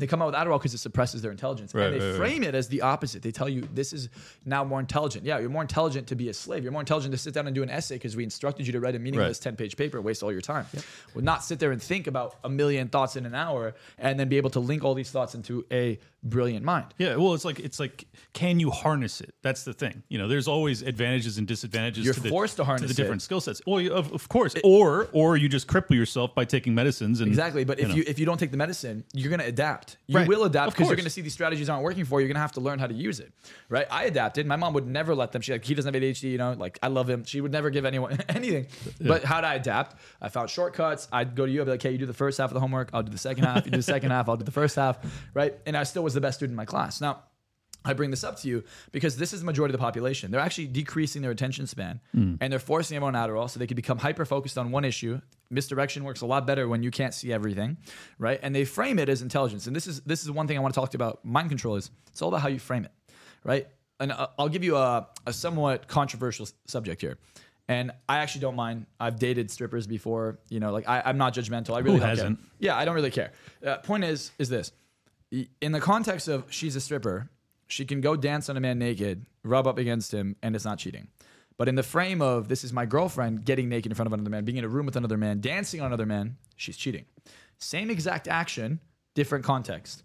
They 0.00 0.06
come 0.06 0.22
out 0.22 0.26
with 0.26 0.34
Adderall 0.34 0.58
because 0.58 0.74
it 0.74 0.78
suppresses 0.78 1.22
their 1.22 1.30
intelligence. 1.30 1.74
Right, 1.74 1.86
and 1.86 1.94
they 1.94 2.04
right, 2.04 2.10
right. 2.10 2.16
frame 2.16 2.42
it 2.42 2.54
as 2.54 2.68
the 2.68 2.82
opposite. 2.82 3.22
They 3.22 3.30
tell 3.30 3.48
you 3.48 3.68
this 3.74 3.92
is 3.92 4.08
now 4.44 4.64
more 4.64 4.80
intelligent. 4.80 5.24
Yeah, 5.24 5.38
you're 5.38 5.50
more 5.50 5.62
intelligent 5.62 6.08
to 6.08 6.16
be 6.16 6.28
a 6.28 6.34
slave. 6.34 6.62
You're 6.62 6.72
more 6.72 6.82
intelligent 6.82 7.12
to 7.12 7.18
sit 7.18 7.34
down 7.34 7.46
and 7.46 7.54
do 7.54 7.62
an 7.62 7.70
essay 7.70 7.96
because 7.96 8.16
we 8.16 8.24
instructed 8.24 8.66
you 8.66 8.72
to 8.72 8.80
write 8.80 8.94
a 8.94 8.98
meaningless 8.98 9.38
10 9.38 9.56
page 9.56 9.76
paper, 9.76 9.98
and 9.98 10.04
waste 10.04 10.22
all 10.22 10.32
your 10.32 10.40
time. 10.40 10.66
Would 11.14 11.24
not 11.24 11.44
sit 11.44 11.58
there 11.58 11.72
and 11.72 11.82
think 11.82 12.06
about 12.06 12.36
a 12.42 12.48
million 12.48 12.88
thoughts 12.88 13.16
in 13.16 13.26
an 13.26 13.34
hour 13.34 13.74
and 13.98 14.18
then 14.18 14.28
be 14.28 14.36
able 14.38 14.50
to 14.50 14.60
link 14.60 14.84
all 14.84 14.94
these 14.94 15.10
thoughts 15.10 15.34
into 15.34 15.66
a 15.70 15.98
brilliant 16.22 16.64
mind. 16.64 16.86
Yeah, 16.98 17.16
well, 17.16 17.34
it's 17.34 17.44
like 17.44 17.58
it's 17.60 17.80
like, 17.80 18.06
can 18.32 18.60
you 18.60 18.70
harness 18.70 19.20
it? 19.20 19.34
That's 19.42 19.64
the 19.64 19.72
thing. 19.72 20.02
You 20.08 20.18
know, 20.18 20.28
there's 20.28 20.48
always 20.48 20.82
advantages 20.82 21.38
and 21.38 21.46
disadvantages. 21.46 22.04
You're 22.04 22.14
to 22.14 22.20
the, 22.20 22.28
forced 22.28 22.56
to 22.56 22.64
harness 22.64 22.88
the 22.88 22.94
different 22.94 23.22
it. 23.22 23.24
skill 23.24 23.40
sets. 23.40 23.60
Well, 23.66 23.86
of, 23.92 24.12
of 24.12 24.28
course, 24.28 24.54
or 24.64 25.08
or 25.12 25.36
you 25.36 25.48
just 25.48 25.66
cripple 25.66 25.94
yourself 25.94 26.34
by 26.34 26.44
taking 26.44 26.74
medicines 26.74 27.20
and 27.20 27.28
Exactly, 27.28 27.64
but 27.64 27.80
if 27.80 27.88
know. 27.88 27.94
you 27.94 28.04
if 28.06 28.18
you 28.18 28.26
don't 28.26 28.38
take 28.38 28.50
the 28.50 28.56
medicine, 28.56 29.04
you're 29.12 29.30
gonna 29.30 29.44
adapt. 29.44 29.89
You 30.06 30.16
Right. 30.16 30.28
will 30.28 30.44
adapt 30.44 30.72
because 30.72 30.88
you're 30.88 30.96
gonna 30.96 31.10
see 31.10 31.20
these 31.20 31.32
strategies 31.32 31.68
aren't 31.68 31.82
working 31.82 32.04
for 32.04 32.20
you. 32.20 32.26
You're 32.26 32.32
gonna 32.32 32.42
have 32.42 32.52
to 32.52 32.60
learn 32.60 32.78
how 32.78 32.86
to 32.86 32.94
use 32.94 33.20
it, 33.20 33.32
right? 33.68 33.86
I 33.90 34.04
adapted. 34.04 34.46
My 34.46 34.56
mom 34.56 34.74
would 34.74 34.86
never 34.86 35.14
let 35.14 35.32
them. 35.32 35.42
She 35.42 35.52
like 35.52 35.64
he 35.64 35.74
doesn't 35.74 35.92
have 35.92 36.02
ADHD, 36.02 36.30
you 36.30 36.38
know. 36.38 36.52
Like 36.52 36.78
I 36.82 36.88
love 36.88 37.08
him. 37.08 37.24
She 37.24 37.40
would 37.40 37.52
never 37.52 37.70
give 37.70 37.84
anyone 37.84 38.18
anything. 38.28 38.66
But 39.00 39.24
how 39.24 39.36
would 39.36 39.44
I 39.44 39.54
adapt? 39.54 39.96
I 40.20 40.28
found 40.28 40.50
shortcuts. 40.50 41.08
I'd 41.12 41.34
go 41.34 41.46
to 41.46 41.52
you. 41.52 41.60
I'd 41.60 41.64
be 41.64 41.70
like, 41.72 41.82
hey, 41.82 41.92
you 41.92 41.98
do 41.98 42.06
the 42.06 42.12
first 42.12 42.38
half 42.38 42.50
of 42.50 42.54
the 42.54 42.60
homework. 42.60 42.90
I'll 42.92 43.02
do 43.02 43.12
the 43.12 43.18
second 43.18 43.44
half. 43.44 43.64
You 43.64 43.72
do 43.72 43.78
the 43.78 43.82
second 43.82 44.10
half. 44.10 44.28
I'll 44.28 44.36
do 44.36 44.44
the 44.44 44.50
first 44.50 44.76
half, 44.76 44.98
right? 45.34 45.54
And 45.66 45.76
I 45.76 45.84
still 45.84 46.02
was 46.02 46.14
the 46.14 46.20
best 46.20 46.38
student 46.38 46.52
in 46.52 46.56
my 46.56 46.66
class. 46.66 47.00
Now. 47.00 47.24
I 47.82 47.94
bring 47.94 48.10
this 48.10 48.24
up 48.24 48.38
to 48.40 48.48
you 48.48 48.64
because 48.92 49.16
this 49.16 49.32
is 49.32 49.40
the 49.40 49.46
majority 49.46 49.72
of 49.72 49.80
the 49.80 49.82
population. 49.82 50.30
They're 50.30 50.40
actually 50.40 50.66
decreasing 50.66 51.22
their 51.22 51.30
attention 51.30 51.66
span 51.66 52.00
hmm. 52.12 52.34
and 52.38 52.52
they're 52.52 52.58
forcing 52.58 52.96
everyone 52.96 53.16
on 53.16 53.28
Adderall 53.28 53.48
so 53.48 53.58
they 53.58 53.66
can 53.66 53.74
become 53.74 53.96
hyper 53.96 54.26
focused 54.26 54.58
on 54.58 54.70
one 54.70 54.84
issue. 54.84 55.20
Misdirection 55.50 56.04
works 56.04 56.20
a 56.20 56.26
lot 56.26 56.46
better 56.46 56.68
when 56.68 56.82
you 56.82 56.90
can't 56.90 57.12
see 57.12 57.32
everything, 57.32 57.76
right? 58.18 58.38
And 58.42 58.54
they 58.54 58.64
frame 58.64 58.98
it 58.98 59.08
as 59.08 59.20
intelligence. 59.22 59.66
And 59.66 59.74
this 59.74 59.86
is 59.86 60.00
this 60.02 60.22
is 60.22 60.30
one 60.30 60.46
thing 60.46 60.56
I 60.56 60.60
want 60.60 60.74
to 60.74 60.80
talk 60.80 60.90
to 60.90 60.94
you 60.94 61.04
about. 61.04 61.24
Mind 61.24 61.48
control 61.48 61.76
is 61.76 61.90
it's 62.08 62.22
all 62.22 62.28
about 62.28 62.42
how 62.42 62.48
you 62.48 62.58
frame 62.58 62.84
it, 62.84 62.92
right? 63.44 63.66
And 63.98 64.12
I'll 64.38 64.48
give 64.48 64.64
you 64.64 64.76
a, 64.76 65.08
a 65.26 65.32
somewhat 65.32 65.86
controversial 65.86 66.48
subject 66.66 67.00
here. 67.02 67.18
And 67.68 67.92
I 68.08 68.18
actually 68.18 68.40
don't 68.40 68.56
mind. 68.56 68.86
I've 68.98 69.18
dated 69.18 69.50
strippers 69.50 69.86
before. 69.86 70.40
You 70.48 70.60
know, 70.60 70.72
like 70.72 70.88
I, 70.88 71.02
I'm 71.04 71.18
not 71.18 71.34
judgmental. 71.34 71.74
I 71.76 71.80
really 71.80 71.98
don't 71.98 72.08
hasn't? 72.08 72.38
care. 72.38 72.48
Yeah, 72.58 72.76
I 72.76 72.84
don't 72.84 72.94
really 72.94 73.10
care. 73.10 73.32
Uh, 73.64 73.76
point 73.78 74.04
is, 74.04 74.32
is 74.38 74.48
this: 74.48 74.72
in 75.60 75.72
the 75.72 75.80
context 75.80 76.28
of 76.28 76.44
she's 76.50 76.74
a 76.76 76.80
stripper, 76.80 77.30
she 77.68 77.84
can 77.84 78.00
go 78.00 78.16
dance 78.16 78.48
on 78.48 78.56
a 78.56 78.60
man 78.60 78.78
naked, 78.78 79.26
rub 79.44 79.66
up 79.66 79.78
against 79.78 80.12
him, 80.12 80.36
and 80.42 80.56
it's 80.56 80.64
not 80.64 80.78
cheating. 80.78 81.08
But 81.60 81.68
in 81.68 81.74
the 81.74 81.82
frame 81.82 82.22
of 82.22 82.48
this 82.48 82.64
is 82.64 82.72
my 82.72 82.86
girlfriend 82.86 83.44
getting 83.44 83.68
naked 83.68 83.92
in 83.92 83.94
front 83.94 84.06
of 84.06 84.14
another 84.14 84.30
man, 84.30 84.46
being 84.46 84.56
in 84.56 84.64
a 84.64 84.68
room 84.68 84.86
with 84.86 84.96
another 84.96 85.18
man, 85.18 85.42
dancing 85.42 85.82
on 85.82 85.88
another 85.88 86.06
man, 86.06 86.38
she's 86.56 86.74
cheating. 86.74 87.04
Same 87.58 87.90
exact 87.90 88.28
action, 88.28 88.80
different 89.14 89.44
context. 89.44 90.02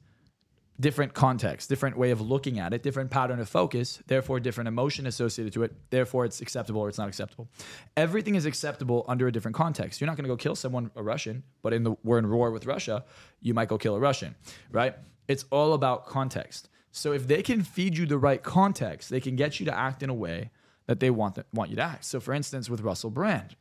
Different 0.82 1.14
context, 1.14 1.70
different 1.70 1.98
way 1.98 2.12
of 2.12 2.20
looking 2.20 2.60
at 2.60 2.74
it, 2.74 2.84
different 2.84 3.10
pattern 3.10 3.40
of 3.40 3.48
focus, 3.48 4.00
therefore 4.08 4.42
different 4.42 4.68
emotion 4.68 5.08
associated 5.08 5.54
to 5.54 5.64
it, 5.64 5.74
therefore 5.92 6.26
it's 6.26 6.42
acceptable 6.42 6.82
or 6.82 6.90
it's 6.90 6.98
not 6.98 7.08
acceptable. 7.08 7.48
Everything 7.96 8.36
is 8.36 8.46
acceptable 8.46 9.06
under 9.08 9.26
a 9.28 9.32
different 9.32 9.56
context. 9.56 10.02
You're 10.02 10.08
not 10.08 10.18
to 10.18 10.24
go 10.24 10.36
kill 10.36 10.58
someone, 10.58 10.92
a 10.98 11.04
Russian, 11.04 11.42
but 11.62 11.72
in 11.72 11.84
the 11.84 11.96
we're 12.04 12.20
in 12.20 12.30
war 12.30 12.52
with 12.52 12.66
Russia, 12.66 13.06
you 13.40 13.54
might 13.54 13.70
go 13.70 13.78
kill 13.78 13.96
a 13.96 14.00
Russian, 14.02 14.36
right? 14.74 14.96
It's 15.30 15.46
all 15.52 15.72
about 15.72 16.06
context. 16.06 16.68
So 16.92 17.14
if 17.14 17.30
they 17.30 17.42
can 17.42 17.62
feed 17.62 17.98
you 17.98 18.06
the 18.06 18.18
right 18.18 18.44
context, 18.44 19.10
they 19.10 19.22
can 19.22 19.38
get 19.38 19.62
you 19.62 19.66
to 19.68 19.74
act 19.74 20.04
in 20.04 20.10
a 20.10 20.14
way 20.14 20.52
that 20.88 21.00
they 21.00 21.10
want 21.10 21.38
want 21.54 21.70
you 21.70 21.76
to 21.76 21.82
act. 21.82 22.06
So 22.06 22.20
for 22.20 22.34
instance, 22.34 22.70
with 22.70 22.82
Russell 22.82 23.10
Brand, 23.10 23.56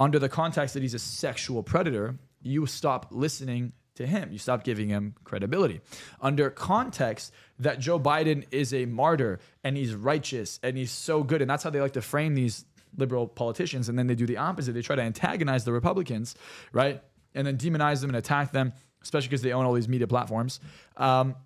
under 0.00 0.18
the 0.18 0.28
context 0.28 0.74
that 0.74 0.82
he's 0.82 0.94
a 0.94 0.98
sexual 0.98 1.62
predator, 1.62 2.18
you 2.42 2.66
stop 2.66 3.08
listening 3.10 3.72
to 3.94 4.06
him. 4.06 4.30
You 4.32 4.38
stop 4.38 4.64
giving 4.64 4.88
him 4.88 5.14
credibility. 5.24 5.80
Under 6.20 6.50
context 6.50 7.32
that 7.60 7.78
Joe 7.78 8.00
Biden 8.00 8.44
is 8.50 8.74
a 8.74 8.86
martyr 8.86 9.38
and 9.62 9.76
he's 9.76 9.94
righteous 9.94 10.58
and 10.62 10.76
he's 10.76 10.90
so 10.90 11.22
good, 11.22 11.40
and 11.40 11.48
that's 11.48 11.62
how 11.62 11.70
they 11.70 11.80
like 11.80 11.92
to 11.92 12.02
frame 12.02 12.34
these 12.34 12.64
liberal 12.96 13.26
politicians. 13.26 13.88
And 13.88 13.98
then 13.98 14.06
they 14.06 14.14
do 14.14 14.26
the 14.26 14.38
opposite. 14.38 14.72
They 14.72 14.82
try 14.82 14.96
to 14.96 15.02
antagonize 15.02 15.64
the 15.64 15.72
Republicans, 15.72 16.34
right? 16.72 17.02
And 17.34 17.46
then 17.46 17.56
demonize 17.56 18.00
them 18.00 18.10
and 18.10 18.16
attack 18.16 18.52
them, 18.52 18.72
especially 19.02 19.28
because 19.28 19.42
they 19.42 19.52
own 19.52 19.64
all 19.64 19.72
these 19.72 19.88
media 19.88 20.06
platforms. 20.06 20.60
Um, 20.96 21.36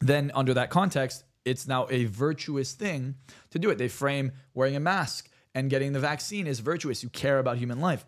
then 0.00 0.30
under 0.34 0.54
that 0.54 0.70
context, 0.70 1.24
it's 1.44 1.66
now 1.66 1.86
a 1.90 2.04
virtuous 2.06 2.72
thing 2.72 3.16
to 3.50 3.58
do 3.58 3.70
it. 3.70 3.78
They 3.78 3.88
frame 3.88 4.32
wearing 4.54 4.76
a 4.76 4.80
mask 4.80 5.30
and 5.54 5.70
getting 5.70 5.92
the 5.92 6.00
vaccine 6.00 6.46
is 6.46 6.60
virtuous. 6.60 7.02
You 7.02 7.08
care 7.08 7.38
about 7.38 7.58
human 7.58 7.80
life. 7.80 8.04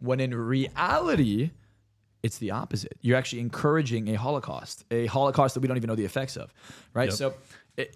When 0.00 0.20
in 0.20 0.34
reality, 0.34 1.50
it's 2.22 2.38
the 2.38 2.50
opposite. 2.50 2.96
You're 3.00 3.16
actually 3.16 3.40
encouraging 3.40 4.08
a 4.08 4.14
Holocaust, 4.14 4.84
a 4.90 5.06
Holocaust 5.06 5.54
that 5.54 5.60
we 5.60 5.68
don't 5.68 5.76
even 5.76 5.88
know 5.88 5.94
the 5.94 6.04
effects 6.04 6.36
of, 6.36 6.52
right? 6.92 7.08
Yep. 7.08 7.14
So, 7.14 7.34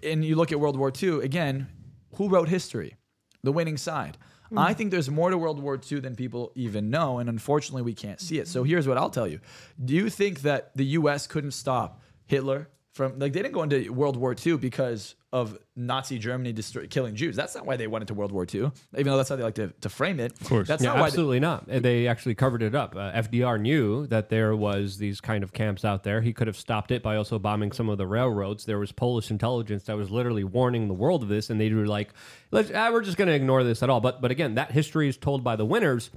and 0.03 0.23
you 0.25 0.35
look 0.35 0.51
at 0.51 0.59
World 0.59 0.77
War 0.77 0.91
II 1.01 1.23
again. 1.23 1.67
Who 2.15 2.27
wrote 2.27 2.49
history? 2.49 2.95
The 3.43 3.51
winning 3.51 3.77
side. 3.77 4.17
Hmm. 4.49 4.57
I 4.57 4.73
think 4.73 4.91
there's 4.91 5.09
more 5.09 5.29
to 5.29 5.37
World 5.37 5.61
War 5.61 5.79
II 5.79 5.99
than 5.99 6.15
people 6.15 6.51
even 6.55 6.89
know, 6.89 7.19
and 7.19 7.29
unfortunately, 7.29 7.83
we 7.83 7.93
can't 7.93 8.19
see 8.19 8.39
it. 8.39 8.47
So 8.47 8.63
hmm. 8.63 8.69
here's 8.69 8.87
what 8.87 8.97
I'll 8.97 9.09
tell 9.09 9.27
you: 9.27 9.39
Do 9.83 9.93
you 9.93 10.09
think 10.09 10.41
that 10.41 10.75
the 10.75 10.85
U.S. 10.85 11.27
couldn't 11.27 11.51
stop 11.51 12.01
Hitler 12.25 12.69
from 12.99 13.17
like 13.17 13.31
they 13.31 13.41
didn't 13.41 13.53
go 13.53 13.63
into 13.63 13.93
World 13.93 14.17
War 14.17 14.35
II 14.45 14.57
because 14.57 15.15
of 15.31 15.57
Nazi 15.77 16.19
Germany 16.19 16.51
destroy, 16.51 16.85
killing 16.85 17.15
Jews? 17.15 17.33
That's 17.33 17.55
not 17.55 17.65
why 17.65 17.77
they 17.77 17.87
went 17.87 18.03
into 18.03 18.13
World 18.13 18.33
War 18.33 18.45
II, 18.53 18.71
even 18.93 19.05
though 19.05 19.15
that's 19.15 19.29
how 19.29 19.37
they 19.37 19.43
like 19.43 19.55
to, 19.55 19.69
to 19.79 19.87
frame 19.87 20.19
it. 20.19 20.33
Of 20.41 20.49
course. 20.49 20.67
that's 20.67 20.83
Yeah, 20.83 20.89
not 20.89 20.95
why. 20.95 21.01
They, 21.03 21.07
absolutely 21.07 21.39
not. 21.39 21.65
They 21.65 22.07
actually 22.07 22.35
covered 22.35 22.61
it 22.61 22.75
up. 22.75 22.97
Uh, 22.97 23.13
FDR 23.13 23.57
knew 23.57 24.05
that 24.07 24.27
there 24.27 24.53
was 24.53 24.97
these 24.97 25.21
kind 25.21 25.45
of 25.45 25.53
camps 25.53 25.85
out 25.85 26.03
there. 26.03 26.19
He 26.19 26.33
could 26.33 26.47
have 26.47 26.57
stopped 26.57 26.91
it 26.91 27.01
by 27.01 27.15
also 27.15 27.39
bombing 27.39 27.71
some 27.71 27.87
of 27.87 27.97
the 27.97 28.05
railroads. 28.05 28.65
There 28.65 28.79
was 28.79 28.91
Polish 28.91 29.31
intelligence 29.31 29.83
that 29.83 29.95
was 29.95 30.11
literally 30.11 30.43
warning 30.43 30.89
the 30.89 30.93
world 30.93 31.23
of 31.23 31.29
this, 31.29 31.49
and 31.49 31.61
they 31.61 31.71
were 31.71 31.87
like, 31.87 32.09
"Let's, 32.51 32.69
ah, 32.75 32.91
we're 32.91 33.01
just 33.01 33.15
going 33.15 33.29
to 33.29 33.33
ignore 33.33 33.63
this 33.63 33.81
at 33.81 33.89
all." 33.89 34.01
But 34.01 34.19
but 34.21 34.31
again, 34.31 34.55
that 34.55 34.71
history 34.73 35.07
is 35.07 35.15
told 35.15 35.41
by 35.41 35.55
the 35.55 35.65
winners. 35.65 36.11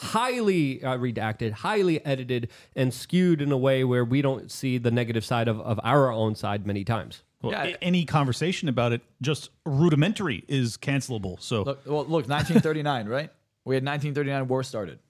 Highly 0.00 0.82
uh, 0.84 0.96
redacted, 0.96 1.50
highly 1.50 2.04
edited, 2.06 2.48
and 2.76 2.94
skewed 2.94 3.42
in 3.42 3.50
a 3.50 3.58
way 3.58 3.82
where 3.82 4.04
we 4.04 4.22
don't 4.22 4.48
see 4.48 4.78
the 4.78 4.92
negative 4.92 5.24
side 5.24 5.48
of, 5.48 5.60
of 5.60 5.80
our 5.82 6.12
own 6.12 6.36
side 6.36 6.66
many 6.66 6.84
times. 6.84 7.24
Well, 7.42 7.50
Yeah. 7.52 7.76
any 7.82 8.04
conversation 8.04 8.68
about 8.68 8.92
it, 8.92 9.02
just 9.20 9.50
rudimentary, 9.66 10.44
is 10.46 10.76
cancelable. 10.76 11.40
So 11.40 11.62
Look, 11.64 11.80
well, 11.84 12.02
look, 12.02 12.28
1939, 12.28 13.06
right? 13.08 13.30
We 13.64 13.74
had 13.74 13.84
1939 13.84 14.46
war 14.46 14.62
started. 14.62 15.00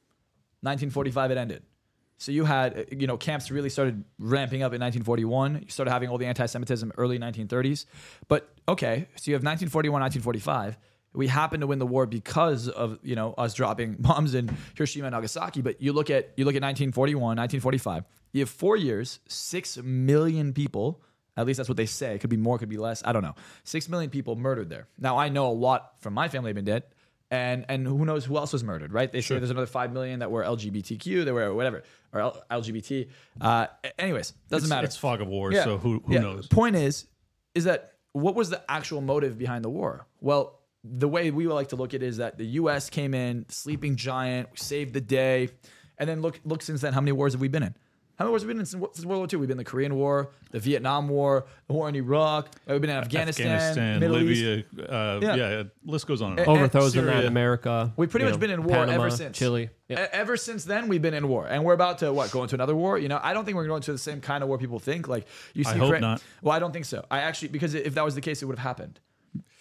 1945 0.62 1.30
it 1.32 1.36
ended. 1.38 1.62
So 2.16 2.32
you 2.32 2.46
had, 2.46 2.78
uh, 2.78 2.82
you 2.90 3.06
know, 3.06 3.16
camps 3.18 3.50
really 3.50 3.68
started 3.70 4.02
ramping 4.18 4.62
up 4.62 4.72
in 4.72 4.80
1941. 4.80 5.64
You 5.64 5.70
started 5.70 5.90
having 5.90 6.08
all 6.08 6.16
the 6.18 6.26
anti-Semitism 6.26 6.92
early 6.96 7.18
1930s. 7.18 7.84
But 8.26 8.48
okay, 8.66 9.06
so 9.16 9.30
you 9.30 9.34
have 9.34 9.42
1941, 9.44 10.00
1945. 10.00 10.78
We 11.18 11.26
happen 11.26 11.60
to 11.60 11.66
win 11.66 11.78
the 11.78 11.86
war 11.86 12.06
because 12.06 12.68
of 12.68 12.98
you 13.02 13.14
know 13.16 13.34
us 13.36 13.52
dropping 13.52 13.94
bombs 13.98 14.34
in 14.34 14.56
Hiroshima 14.76 15.06
and 15.08 15.14
Nagasaki. 15.14 15.60
But 15.60 15.82
you 15.82 15.92
look 15.92 16.08
at 16.10 16.32
you 16.36 16.44
look 16.44 16.54
at 16.54 16.62
1941, 16.62 17.20
1945. 17.36 18.04
You 18.32 18.40
have 18.40 18.48
four 18.50 18.76
years, 18.76 19.20
six 19.28 19.76
million 19.78 20.52
people 20.52 21.02
at 21.38 21.46
least 21.46 21.58
that's 21.58 21.68
what 21.68 21.76
they 21.76 21.86
say. 21.86 22.16
It 22.16 22.18
could 22.18 22.30
be 22.30 22.36
more, 22.36 22.58
could 22.58 22.68
be 22.68 22.78
less. 22.78 23.00
I 23.04 23.12
don't 23.12 23.22
know. 23.22 23.36
Six 23.62 23.88
million 23.88 24.10
people 24.10 24.34
murdered 24.34 24.68
there. 24.68 24.88
Now 24.98 25.18
I 25.18 25.28
know 25.28 25.46
a 25.48 25.52
lot 25.54 25.92
from 26.00 26.12
my 26.14 26.26
family 26.28 26.48
have 26.48 26.56
been 26.56 26.64
dead, 26.64 26.82
and 27.30 27.64
and 27.68 27.86
who 27.86 28.04
knows 28.04 28.24
who 28.24 28.36
else 28.36 28.52
was 28.52 28.64
murdered, 28.64 28.92
right? 28.92 29.10
They 29.10 29.20
say 29.20 29.38
there's 29.38 29.50
another 29.50 29.66
five 29.66 29.92
million 29.92 30.18
that 30.18 30.32
were 30.32 30.42
LGBTQ, 30.42 31.24
they 31.24 31.30
were 31.30 31.54
whatever 31.54 31.84
or 32.12 32.20
L- 32.20 32.42
LGBT. 32.50 33.08
Uh, 33.40 33.68
anyways, 34.00 34.32
doesn't 34.50 34.64
it's, 34.64 34.68
matter. 34.68 34.84
it's 34.86 34.96
fog 34.96 35.20
of 35.20 35.28
war. 35.28 35.52
Yeah. 35.52 35.62
So 35.62 35.78
who 35.78 36.02
who 36.04 36.14
Yeah. 36.14 36.20
knows? 36.20 36.48
Point 36.48 36.74
is, 36.74 37.06
is 37.54 37.64
that 37.64 37.92
what 38.12 38.34
was 38.34 38.50
the 38.50 38.60
actual 38.68 39.00
motive 39.00 39.38
behind 39.38 39.64
the 39.64 39.70
war? 39.70 40.08
Well, 40.20 40.57
the 40.90 41.08
way 41.08 41.30
we 41.30 41.46
would 41.46 41.54
like 41.54 41.68
to 41.68 41.76
look 41.76 41.94
at 41.94 42.02
it 42.02 42.06
is 42.06 42.16
that 42.18 42.38
the 42.38 42.46
U.S. 42.46 42.88
came 42.90 43.14
in, 43.14 43.46
sleeping 43.48 43.96
giant, 43.96 44.48
saved 44.58 44.94
the 44.94 45.00
day, 45.00 45.50
and 45.98 46.08
then 46.08 46.20
look 46.22 46.40
look 46.44 46.62
since 46.62 46.80
then. 46.80 46.92
How 46.92 47.00
many 47.00 47.12
wars 47.12 47.32
have 47.32 47.40
we 47.40 47.48
been 47.48 47.62
in? 47.62 47.74
How 48.18 48.24
many 48.24 48.30
wars 48.30 48.42
have 48.42 48.48
we 48.48 48.54
been 48.54 48.60
in 48.60 48.66
since 48.66 48.84
since 48.94 49.06
World 49.06 49.20
War 49.20 49.28
II? 49.32 49.38
We've 49.38 49.48
been 49.48 49.54
in 49.54 49.64
the 49.64 49.70
Korean 49.70 49.94
War, 49.94 50.32
the 50.50 50.58
Vietnam 50.58 51.08
War, 51.08 51.46
the 51.68 51.72
war 51.72 51.88
in 51.88 51.94
Iraq. 51.94 52.48
We've 52.66 52.80
been 52.80 52.90
in 52.90 52.96
Afghanistan, 52.96 53.46
Afghanistan, 53.46 54.00
Middle 54.00 54.18
East. 54.28 54.42
Libya, 54.76 54.86
uh, 54.88 55.20
Yeah. 55.22 55.34
yeah. 55.36 55.62
list 55.84 56.08
goes 56.08 56.20
on. 56.20 56.30
And 56.32 56.40
And- 56.40 56.48
on. 56.48 56.56
Overthrows 56.58 56.96
in 56.96 57.06
Latin 57.06 57.26
America. 57.26 57.92
We've 57.96 58.10
pretty 58.10 58.24
much 58.26 58.34
know, 58.34 58.38
been 58.40 58.50
in 58.50 58.64
war 58.64 58.74
Panama, 58.78 58.92
ever 59.04 59.10
since. 59.10 59.38
Chile. 59.38 59.70
Yeah. 59.88 60.08
Ever 60.10 60.36
since 60.36 60.64
then, 60.64 60.88
we've 60.88 61.00
been 61.00 61.14
in 61.14 61.28
war, 61.28 61.46
and 61.46 61.64
we're 61.64 61.74
about 61.74 61.98
to 61.98 62.12
what 62.12 62.32
go 62.32 62.42
into 62.42 62.56
another 62.56 62.74
war. 62.74 62.98
You 62.98 63.06
know, 63.08 63.20
I 63.22 63.32
don't 63.34 63.44
think 63.44 63.56
we're 63.56 63.68
going 63.68 63.82
to 63.82 63.92
the 63.92 63.98
same 63.98 64.20
kind 64.20 64.42
of 64.42 64.48
war 64.48 64.58
people 64.58 64.80
think. 64.80 65.06
Like 65.06 65.26
you 65.54 65.62
see, 65.62 65.70
I 65.70 65.74
hope 65.76 65.94
Ukra- 65.94 66.00
not. 66.00 66.22
Well, 66.42 66.56
I 66.56 66.58
don't 66.58 66.72
think 66.72 66.86
so. 66.86 67.06
I 67.12 67.20
actually 67.20 67.48
because 67.48 67.74
if 67.74 67.94
that 67.94 68.04
was 68.04 68.16
the 68.16 68.20
case, 68.20 68.42
it 68.42 68.46
would 68.46 68.58
have 68.58 68.66
happened. 68.66 68.98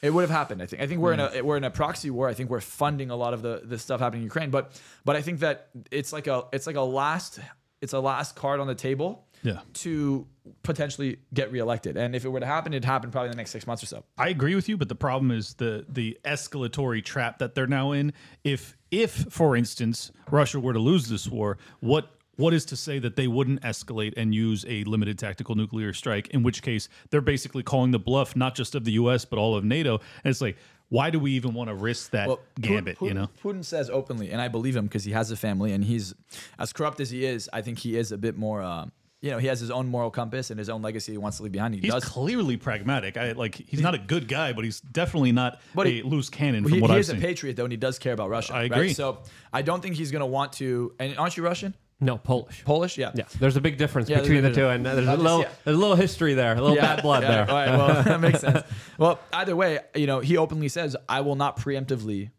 It 0.01 0.11
would 0.11 0.21
have 0.21 0.29
happened. 0.29 0.61
I 0.61 0.67
think. 0.67 0.81
I 0.81 0.87
think 0.87 1.01
we're 1.01 1.13
in 1.13 1.19
a 1.19 1.41
we're 1.41 1.57
in 1.57 1.63
a 1.63 1.71
proxy 1.71 2.09
war. 2.09 2.27
I 2.27 2.33
think 2.33 2.49
we're 2.49 2.61
funding 2.61 3.09
a 3.09 3.15
lot 3.15 3.33
of 3.33 3.41
the 3.41 3.61
the 3.63 3.79
stuff 3.79 3.99
happening 3.99 4.21
in 4.21 4.25
Ukraine. 4.25 4.51
But 4.51 4.79
but 5.05 5.15
I 5.15 5.21
think 5.21 5.39
that 5.39 5.69
it's 5.91 6.13
like 6.13 6.27
a 6.27 6.45
it's 6.53 6.67
like 6.67 6.75
a 6.75 6.81
last 6.81 7.39
it's 7.81 7.93
a 7.93 7.99
last 7.99 8.35
card 8.35 8.59
on 8.59 8.67
the 8.67 8.75
table. 8.75 9.23
Yeah. 9.43 9.59
To 9.73 10.25
potentially 10.63 11.19
get 11.31 11.51
reelected, 11.51 11.95
and 11.95 12.15
if 12.15 12.25
it 12.25 12.29
were 12.29 12.39
to 12.39 12.45
happen, 12.45 12.73
it'd 12.73 12.85
happen 12.85 13.11
probably 13.11 13.27
in 13.27 13.31
the 13.31 13.37
next 13.37 13.51
six 13.51 13.67
months 13.67 13.83
or 13.83 13.85
so. 13.85 14.03
I 14.17 14.29
agree 14.29 14.55
with 14.55 14.67
you, 14.67 14.77
but 14.77 14.89
the 14.89 14.95
problem 14.95 15.29
is 15.29 15.53
the 15.55 15.85
the 15.87 16.17
escalatory 16.25 17.05
trap 17.05 17.37
that 17.37 17.53
they're 17.53 17.67
now 17.67 17.91
in. 17.91 18.13
If 18.43 18.75
if 18.89 19.11
for 19.11 19.55
instance 19.55 20.11
Russia 20.31 20.59
were 20.59 20.73
to 20.73 20.79
lose 20.79 21.07
this 21.07 21.27
war, 21.27 21.59
what 21.81 22.16
what 22.37 22.53
is 22.53 22.65
to 22.65 22.75
say 22.75 22.97
that 22.99 23.15
they 23.15 23.27
wouldn't 23.27 23.61
escalate 23.61 24.13
and 24.17 24.33
use 24.33 24.65
a 24.67 24.83
limited 24.85 25.19
tactical 25.19 25.55
nuclear 25.55 25.91
strike? 25.93 26.29
In 26.29 26.43
which 26.43 26.61
case, 26.61 26.87
they're 27.09 27.21
basically 27.21 27.63
calling 27.63 27.91
the 27.91 27.99
bluff 27.99 28.35
not 28.35 28.55
just 28.55 28.73
of 28.75 28.85
the 28.85 28.93
U.S. 28.93 29.25
but 29.25 29.37
all 29.37 29.55
of 29.55 29.63
NATO. 29.65 29.99
And 30.23 30.31
it's 30.31 30.41
like, 30.41 30.57
why 30.89 31.09
do 31.09 31.19
we 31.19 31.31
even 31.33 31.53
want 31.53 31.69
to 31.69 31.75
risk 31.75 32.11
that 32.11 32.27
Well, 32.29 32.39
gambit? 32.61 32.97
Putin, 32.99 33.07
you 33.07 33.13
know, 33.13 33.29
Putin 33.43 33.65
says 33.65 33.89
openly, 33.89 34.31
and 34.31 34.39
I 34.41 34.47
believe 34.47 34.75
him 34.75 34.85
because 34.85 35.03
he 35.03 35.11
has 35.11 35.31
a 35.31 35.35
family, 35.35 35.73
and 35.73 35.83
he's 35.83 36.13
as 36.57 36.71
corrupt 36.71 36.99
as 37.01 37.09
he 37.09 37.25
is. 37.25 37.49
I 37.51 37.61
think 37.61 37.79
he 37.79 37.97
is 37.97 38.11
a 38.13 38.17
bit 38.17 38.37
more. 38.37 38.61
Uh, 38.61 38.85
you 39.19 39.31
know, 39.31 39.39
he 39.39 39.47
has 39.47 39.59
his 39.59 39.71
own 39.71 39.87
moral 39.87 40.11
compass 40.11 40.51
and 40.51 40.59
his 40.59 40.69
own 40.69 40.83
legacy 40.83 41.11
he 41.11 41.17
wants 41.17 41.37
to 41.37 41.43
leave 41.43 41.51
behind. 41.51 41.73
He 41.73 41.81
he's 41.81 41.91
does. 41.91 42.05
clearly 42.05 42.55
pragmatic. 42.55 43.17
I 43.17 43.31
like 43.31 43.55
he's 43.55 43.81
not 43.81 43.95
a 43.95 43.97
good 43.97 44.27
guy, 44.27 44.53
but 44.53 44.63
he's 44.63 44.79
definitely 44.79 45.31
not 45.31 45.59
But 45.73 45.87
a 45.87 45.89
he- 45.89 46.01
loose 46.03 46.29
cannon 46.29 46.63
from 46.63 46.73
he, 46.73 46.79
what 46.81 46.91
he 46.91 46.95
I've 46.97 46.99
is 47.01 47.09
a 47.09 47.15
patriot 47.15 47.55
though, 47.57 47.63
and 47.65 47.73
he 47.73 47.77
does 47.77 47.97
care 47.97 48.13
about 48.13 48.29
Russia. 48.29 48.53
I 48.53 48.57
right? 48.61 48.71
agree. 48.71 48.93
So 48.93 49.23
I 49.51 49.63
don't 49.63 49.81
think 49.81 49.95
he's 49.95 50.11
going 50.11 50.19
to 50.21 50.27
want 50.27 50.53
to. 50.53 50.93
And 50.99 51.17
aren't 51.17 51.35
you 51.35 51.43
Russian? 51.43 51.73
No, 51.99 52.17
Polish. 52.17 52.63
Polish? 52.63 52.97
Yeah. 52.97 53.11
Yeah, 53.15 53.23
there's 53.39 53.55
a 53.55 53.61
big 53.61 53.77
difference 53.77 54.07
Yeah, 54.07 54.21
between 54.21 54.43
the 54.43 54.53
two, 54.53 54.67
and 54.67 54.85
there's 54.85 54.99
a 55.07 55.09
I'll 55.09 55.15
just- 55.17 55.23
little, 55.23 55.39
yeah. 55.41 55.49
there's 55.65 55.77
a 55.77 55.79
little 55.79 55.95
history 55.95 56.35
there, 56.35 56.51
a 56.55 56.61
little 56.61 56.75
Yeah, 56.75 56.95
bad 56.95 57.01
blood 57.01 57.23
yeah, 57.23 57.29
there. 57.31 57.49
All 57.49 57.55
right, 57.55 57.69
well, 57.69 58.03
that 58.03 58.21
makes 58.21 58.39
sense. 58.41 58.61
Well, 58.99 59.19
either 59.33 59.55
way, 59.55 59.79
you 59.95 60.05
know, 60.05 60.19
he 60.19 60.37
openly 60.37 60.67
says, 60.69 60.95
"I 61.09 61.21
will 61.21 61.35
not 61.35 61.57
preemptively 61.57 62.29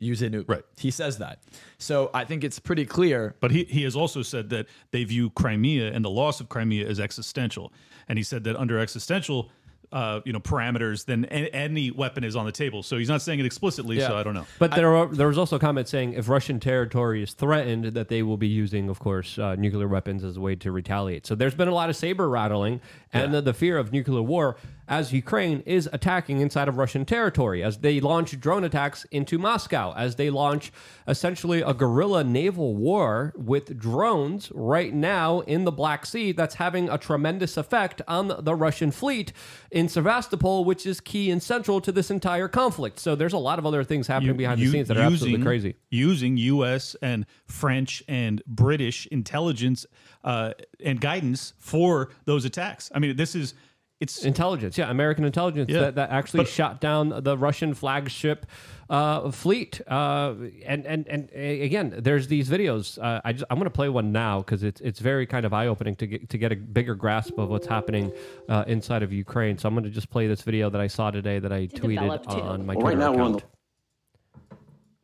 use 0.00 0.20
a 0.20 0.28
nuke." 0.30 0.48
Right. 0.48 0.64
He 0.78 0.90
says 0.90 1.18
that. 1.18 1.42
So 1.78 2.10
I 2.12 2.24
think 2.24 2.42
it's 2.42 2.58
pretty 2.58 2.86
clear. 2.86 3.36
But 3.38 3.52
he, 3.52 3.64
he 3.64 3.84
has 3.84 3.94
also 3.94 4.22
said 4.22 4.50
that 4.50 4.66
they 4.90 5.04
view 5.04 5.30
Crimea 5.30 5.92
and 5.92 6.04
the 6.04 6.10
loss 6.10 6.40
of 6.40 6.48
Crimea 6.48 6.88
as 6.88 6.98
existential. 6.98 7.72
And 8.08 8.18
he 8.18 8.22
said 8.24 8.42
that 8.44 8.56
under 8.56 8.78
existential 8.80 9.50
uh, 9.94 10.20
you 10.24 10.32
know, 10.32 10.40
parameters, 10.40 11.04
than 11.06 11.24
a- 11.26 11.48
any 11.54 11.90
weapon 11.92 12.24
is 12.24 12.34
on 12.36 12.44
the 12.44 12.52
table. 12.52 12.82
So 12.82 12.98
he's 12.98 13.08
not 13.08 13.22
saying 13.22 13.38
it 13.38 13.46
explicitly, 13.46 13.96
Yeah. 13.98 14.08
so 14.08 14.16
I 14.16 14.22
don't 14.24 14.34
know. 14.34 14.44
But 14.58 14.72
there, 14.72 14.94
are, 14.94 15.06
there 15.06 15.28
was 15.28 15.38
also 15.38 15.58
comments 15.58 15.90
saying 15.90 16.14
if 16.14 16.28
Russian 16.28 16.58
territory 16.60 17.22
is 17.22 17.32
threatened, 17.32 17.84
that 17.94 18.08
they 18.08 18.22
will 18.22 18.36
be 18.36 18.48
using, 18.48 18.88
of 18.88 18.98
course, 18.98 19.38
uh, 19.38 19.54
nuclear 19.54 19.86
weapons 19.88 20.24
as 20.24 20.36
a 20.36 20.40
way 20.40 20.56
to 20.56 20.72
retaliate. 20.72 21.26
So 21.26 21.34
there's 21.36 21.54
been 21.54 21.68
a 21.68 21.74
lot 21.74 21.88
of 21.90 21.96
saber 21.96 22.28
rattling 22.28 22.80
and 23.14 23.32
the, 23.32 23.40
the 23.40 23.54
fear 23.54 23.78
of 23.78 23.92
nuclear 23.92 24.22
war 24.22 24.56
as 24.88 25.12
Ukraine 25.12 25.62
is 25.64 25.88
attacking 25.92 26.40
inside 26.40 26.68
of 26.68 26.76
Russian 26.76 27.04
territory, 27.04 27.62
as 27.62 27.78
they 27.78 28.00
launch 28.00 28.38
drone 28.38 28.64
attacks 28.64 29.04
into 29.10 29.38
Moscow, 29.38 29.94
as 29.96 30.16
they 30.16 30.30
launch 30.30 30.72
essentially 31.08 31.62
a 31.62 31.72
guerrilla 31.72 32.22
naval 32.22 32.74
war 32.74 33.32
with 33.36 33.78
drones 33.78 34.52
right 34.54 34.92
now 34.92 35.40
in 35.40 35.64
the 35.64 35.72
Black 35.72 36.04
Sea 36.04 36.32
that's 36.32 36.56
having 36.56 36.88
a 36.88 36.98
tremendous 36.98 37.56
effect 37.56 38.02
on 38.06 38.28
the 38.28 38.54
Russian 38.54 38.90
fleet 38.90 39.32
in 39.70 39.88
Sevastopol, 39.88 40.64
which 40.64 40.86
is 40.86 41.00
key 41.00 41.30
and 41.30 41.42
central 41.42 41.80
to 41.80 41.92
this 41.92 42.10
entire 42.10 42.48
conflict. 42.48 42.98
So 42.98 43.14
there's 43.14 43.32
a 43.32 43.38
lot 43.38 43.58
of 43.58 43.66
other 43.66 43.84
things 43.84 44.06
happening 44.06 44.36
behind 44.36 44.60
the 44.60 44.70
scenes 44.70 44.88
that 44.88 44.98
are 44.98 45.02
absolutely 45.02 45.42
crazy. 45.42 45.76
Using 45.90 46.36
U.S. 46.36 46.94
and 47.00 47.26
French 47.46 48.02
and 48.06 48.42
British 48.46 49.06
intelligence 49.06 49.86
uh, 50.24 50.52
and 50.82 51.00
guidance 51.00 51.52
for 51.58 52.10
those 52.24 52.44
attacks. 52.44 52.90
I 52.94 52.98
mean, 52.98 53.03
this 53.12 53.34
is 53.34 53.54
it's 54.00 54.24
Intelligence, 54.24 54.76
yeah, 54.76 54.90
American 54.90 55.24
intelligence 55.24 55.70
Yeah. 55.70 55.80
that, 55.80 55.94
that 55.94 56.10
actually 56.10 56.40
But- 56.40 56.48
shot 56.48 56.80
down 56.80 57.22
the 57.22 57.38
Russian 57.38 57.74
flagship 57.74 58.44
uh, 58.90 59.30
fleet. 59.30 59.80
Uh, 59.86 60.34
and 60.66 60.84
and 60.84 61.06
and 61.08 61.30
again, 61.32 61.94
there's 61.98 62.26
these 62.26 62.50
videos. 62.50 62.98
Uh, 63.02 63.20
I 63.24 63.32
just, 63.32 63.44
I'm 63.48 63.56
going 63.56 63.64
to 63.64 63.70
play 63.70 63.88
one 63.88 64.10
now 64.10 64.40
because 64.40 64.62
it's 64.64 64.80
it's 64.80 64.98
very 64.98 65.26
kind 65.26 65.46
of 65.46 65.54
eye 65.54 65.68
opening 65.68 65.94
to 65.96 66.06
get 66.06 66.28
to 66.28 66.38
get 66.38 66.50
a 66.52 66.56
bigger 66.56 66.94
grasp 66.96 67.38
of 67.38 67.48
what's 67.48 67.66
happening 67.68 68.12
uh, 68.48 68.64
inside 68.66 69.02
of 69.04 69.12
Ukraine. 69.12 69.56
So 69.58 69.68
I'm 69.68 69.74
going 69.74 69.84
to 69.84 69.90
just 69.90 70.10
play 70.10 70.26
this 70.26 70.42
video 70.42 70.68
that 70.70 70.80
I 70.80 70.88
saw 70.88 71.10
today 71.12 71.38
that 71.38 71.52
I 71.52 71.68
tweeted 71.68 72.28
on 72.28 72.66
my 72.66 72.74
Well, 72.74 72.86
right 72.86 72.94
Twitter 72.94 72.96
now 72.98 73.12
we're 73.12 73.22
on 73.22 73.34
account 73.36 73.44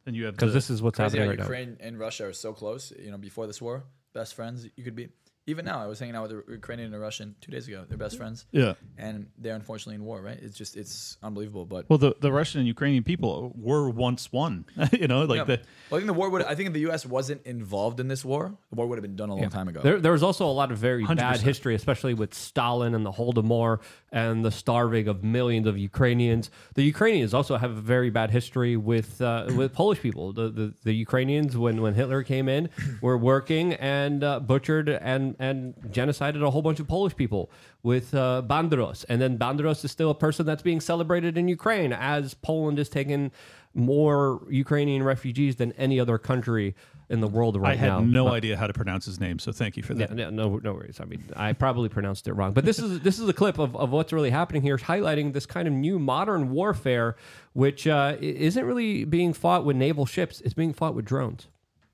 and 0.07 0.17
you 0.17 0.25
have 0.27 0.35
because 0.35 0.53
this 0.53 0.69
is 0.69 0.83
what's 0.83 0.99
happening 0.99 1.23
how 1.23 1.29
right 1.29 1.39
now. 1.39 1.45
Ukraine 1.45 1.77
and 1.81 1.99
Russia 1.99 2.27
are 2.27 2.33
so 2.33 2.53
close. 2.53 2.93
You 2.99 3.13
know, 3.13 3.19
before 3.19 3.47
this 3.47 3.63
war, 3.63 3.85
best 4.13 4.35
friends 4.35 4.67
you 4.77 4.85
could 4.85 4.97
be. 4.97 5.09
Even 5.47 5.65
now, 5.65 5.83
I 5.83 5.87
was 5.87 5.99
hanging 5.99 6.15
out 6.15 6.29
with 6.31 6.33
a 6.49 6.53
Ukrainian 6.53 6.87
and 6.87 6.95
a 6.95 6.99
Russian 6.99 7.35
two 7.41 7.51
days 7.51 7.67
ago. 7.67 7.85
They're 7.89 7.99
best 7.99 8.17
friends. 8.17 8.47
Yeah. 8.53 8.75
and 8.99 9.27
they're 9.39 9.55
unfortunately 9.55 9.95
in 9.97 10.05
war. 10.05 10.21
Right? 10.21 10.39
It's 10.41 10.57
just 10.57 10.77
it's 10.77 11.17
unbelievable. 11.23 11.65
But 11.67 11.89
Well, 11.89 11.99
the, 11.99 12.15
the 12.21 12.31
Russian 12.31 12.61
and 12.61 12.69
Ukrainian 12.69 13.03
people 13.05 13.53
were 13.57 13.89
once 13.91 14.31
one. 14.33 14.67
you 14.93 15.09
know, 15.09 15.25
like 15.25 15.39
Yeah. 15.39 15.45
the 15.45 15.61
well, 15.91 15.97
I 15.97 16.01
think 16.01 16.07
the 16.07 16.13
war 16.13 16.29
would. 16.31 16.43
I 16.45 16.55
think 16.55 16.69
if 16.69 16.73
the 16.75 16.81
U.S. 16.81 17.05
wasn't 17.07 17.45
involved 17.47 18.01
in 18.01 18.09
this 18.09 18.25
war, 18.25 18.55
the 18.71 18.77
war 18.77 18.87
would 18.87 18.97
have 18.99 19.03
been 19.03 19.17
done 19.17 19.31
a 19.31 19.35
long 19.35 19.49
time 19.51 19.69
ago. 19.69 19.81
There, 19.83 19.99
there 19.99 20.13
was 20.13 20.23
also 20.23 20.47
a 20.47 20.53
lot 20.53 20.71
of 20.71 20.79
very 20.79 21.05
bad 21.05 21.39
100%. 21.39 21.41
history, 21.41 21.75
especially 21.75 22.15
with 22.15 22.35
Stalin 22.35 22.95
and 22.95 23.05
the 23.05 23.13
Holodomor 23.13 23.81
and 24.13 24.45
the 24.45 24.51
starving 24.51 25.09
of 25.09 25.25
millions 25.25 25.67
of 25.67 25.79
Ukrainians. 25.79 26.51
The 26.75 26.83
Ukrainians 26.83 27.33
also 27.35 27.57
have 27.57 27.71
a 27.71 27.81
very 27.81 28.11
bad 28.11 28.31
history 28.31 28.77
with 28.77 29.21
uh, 29.21 29.47
with 29.57 29.73
Polish 29.73 30.01
people. 30.01 30.33
The, 30.33 30.51
the 30.51 30.75
the 30.85 30.93
Ukrainians, 30.93 31.57
when 31.57 31.81
when 31.81 31.95
Hitler 31.95 32.23
came 32.23 32.49
in, 32.49 32.69
were 33.01 33.19
working 33.19 33.73
and 33.75 34.23
uh, 34.23 34.39
butchered 34.41 34.89
and 34.89 35.30
and 35.39 35.75
genocided 35.89 36.43
a 36.43 36.51
whole 36.51 36.63
bunch 36.63 36.81
of 36.81 36.89
Polish 36.89 37.15
people 37.17 37.51
with 37.83 38.15
uh, 38.15 38.43
Bandros, 38.47 39.05
and 39.09 39.21
then 39.21 39.39
Bandros 39.39 39.85
is 39.85 39.91
still 39.91 40.11
a 40.11 40.15
person 40.15 40.45
that's 40.47 40.63
being 40.63 40.81
celebrated 40.81 41.39
in 41.39 41.49
Ukraine 41.49 41.93
as 41.93 42.35
Poland 42.35 42.79
is 42.79 42.89
taking 42.89 43.31
more 43.73 44.41
Ukrainian 44.51 45.03
refugees 45.03 45.57
than 45.57 45.73
any 45.73 46.01
other 46.01 46.19
country 46.19 46.75
in 47.09 47.21
the 47.21 47.29
world 47.29 47.57
right 47.57 47.63
now. 47.63 47.71
I 47.71 47.77
had 47.77 47.89
now. 47.89 48.01
no 48.01 48.25
But- 48.25 48.35
idea 48.35 48.57
how 48.57 48.67
to 48.67 48.73
pronounce 48.73 49.05
his 49.05 49.19
name, 49.21 49.39
so 49.39 49.53
thank 49.53 49.77
you 49.77 49.83
for 49.83 49.95
that. 49.95 50.13
no, 50.13 50.31
no, 50.31 50.57
no 50.63 50.73
worries. 50.75 51.01
I 51.01 51.05
mean, 51.05 51.25
I 51.37 51.53
probably 51.53 51.89
pronounced 51.89 52.27
it 52.29 52.33
wrong, 52.35 52.53
but 52.53 52.65
this 52.65 52.79
is 52.79 53.01
this 53.01 53.19
is 53.19 53.29
a 53.29 53.33
clip 53.33 53.59
of, 53.59 53.75
of 53.77 53.91
what's 53.91 54.13
really 54.13 54.31
happening 54.31 54.63
here, 54.63 54.77
highlighting 54.77 55.33
this 55.33 55.47
kind 55.47 55.67
of 55.69 55.75
new 55.75 55.99
modern 55.99 56.51
warfare, 56.51 57.17
which 57.53 57.87
uh, 57.87 58.17
isn't 58.21 58.65
really 58.65 59.05
being 59.05 59.33
fought 59.33 59.65
with 59.65 59.77
naval 59.77 60.07
ships; 60.07 60.41
it's 60.43 60.55
being 60.55 60.73
fought 60.73 60.95
with 60.95 61.05
drones. 61.05 61.49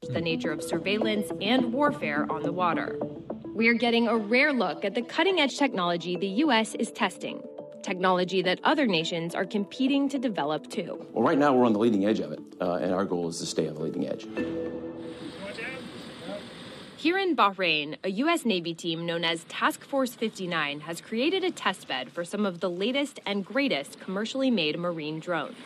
The 0.08 0.20
nature 0.20 0.52
of 0.52 0.62
surveillance 0.62 1.30
and 1.40 1.72
warfare 1.72 2.26
on 2.30 2.42
the 2.42 2.52
water. 2.52 2.98
We 3.54 3.68
are 3.68 3.74
getting 3.74 4.08
a 4.08 4.16
rare 4.16 4.52
look 4.52 4.84
at 4.84 4.94
the 4.94 5.02
cutting 5.02 5.40
edge 5.40 5.58
technology 5.58 6.16
the 6.16 6.26
U.S. 6.44 6.74
is 6.74 6.90
testing, 6.90 7.42
technology 7.82 8.42
that 8.42 8.60
other 8.64 8.86
nations 8.86 9.34
are 9.34 9.46
competing 9.46 10.08
to 10.10 10.18
develop 10.18 10.68
too. 10.68 11.06
Well, 11.12 11.24
right 11.24 11.38
now 11.38 11.54
we're 11.54 11.64
on 11.64 11.72
the 11.72 11.78
leading 11.78 12.04
edge 12.04 12.20
of 12.20 12.32
it, 12.32 12.40
uh, 12.60 12.74
and 12.74 12.92
our 12.92 13.04
goal 13.04 13.28
is 13.28 13.38
to 13.38 13.46
stay 13.46 13.68
on 13.68 13.74
the 13.74 13.80
leading 13.80 14.06
edge. 14.06 14.26
Here 16.96 17.18
in 17.18 17.36
Bahrain, 17.36 17.96
a 18.02 18.10
U.S. 18.10 18.44
Navy 18.44 18.74
team 18.74 19.06
known 19.06 19.22
as 19.22 19.44
Task 19.44 19.84
Force 19.84 20.14
59 20.14 20.80
has 20.80 21.00
created 21.00 21.44
a 21.44 21.50
testbed 21.50 22.08
for 22.08 22.24
some 22.24 22.44
of 22.44 22.60
the 22.60 22.68
latest 22.68 23.20
and 23.24 23.44
greatest 23.44 24.00
commercially 24.00 24.50
made 24.50 24.78
marine 24.78 25.20
drones. 25.20 25.56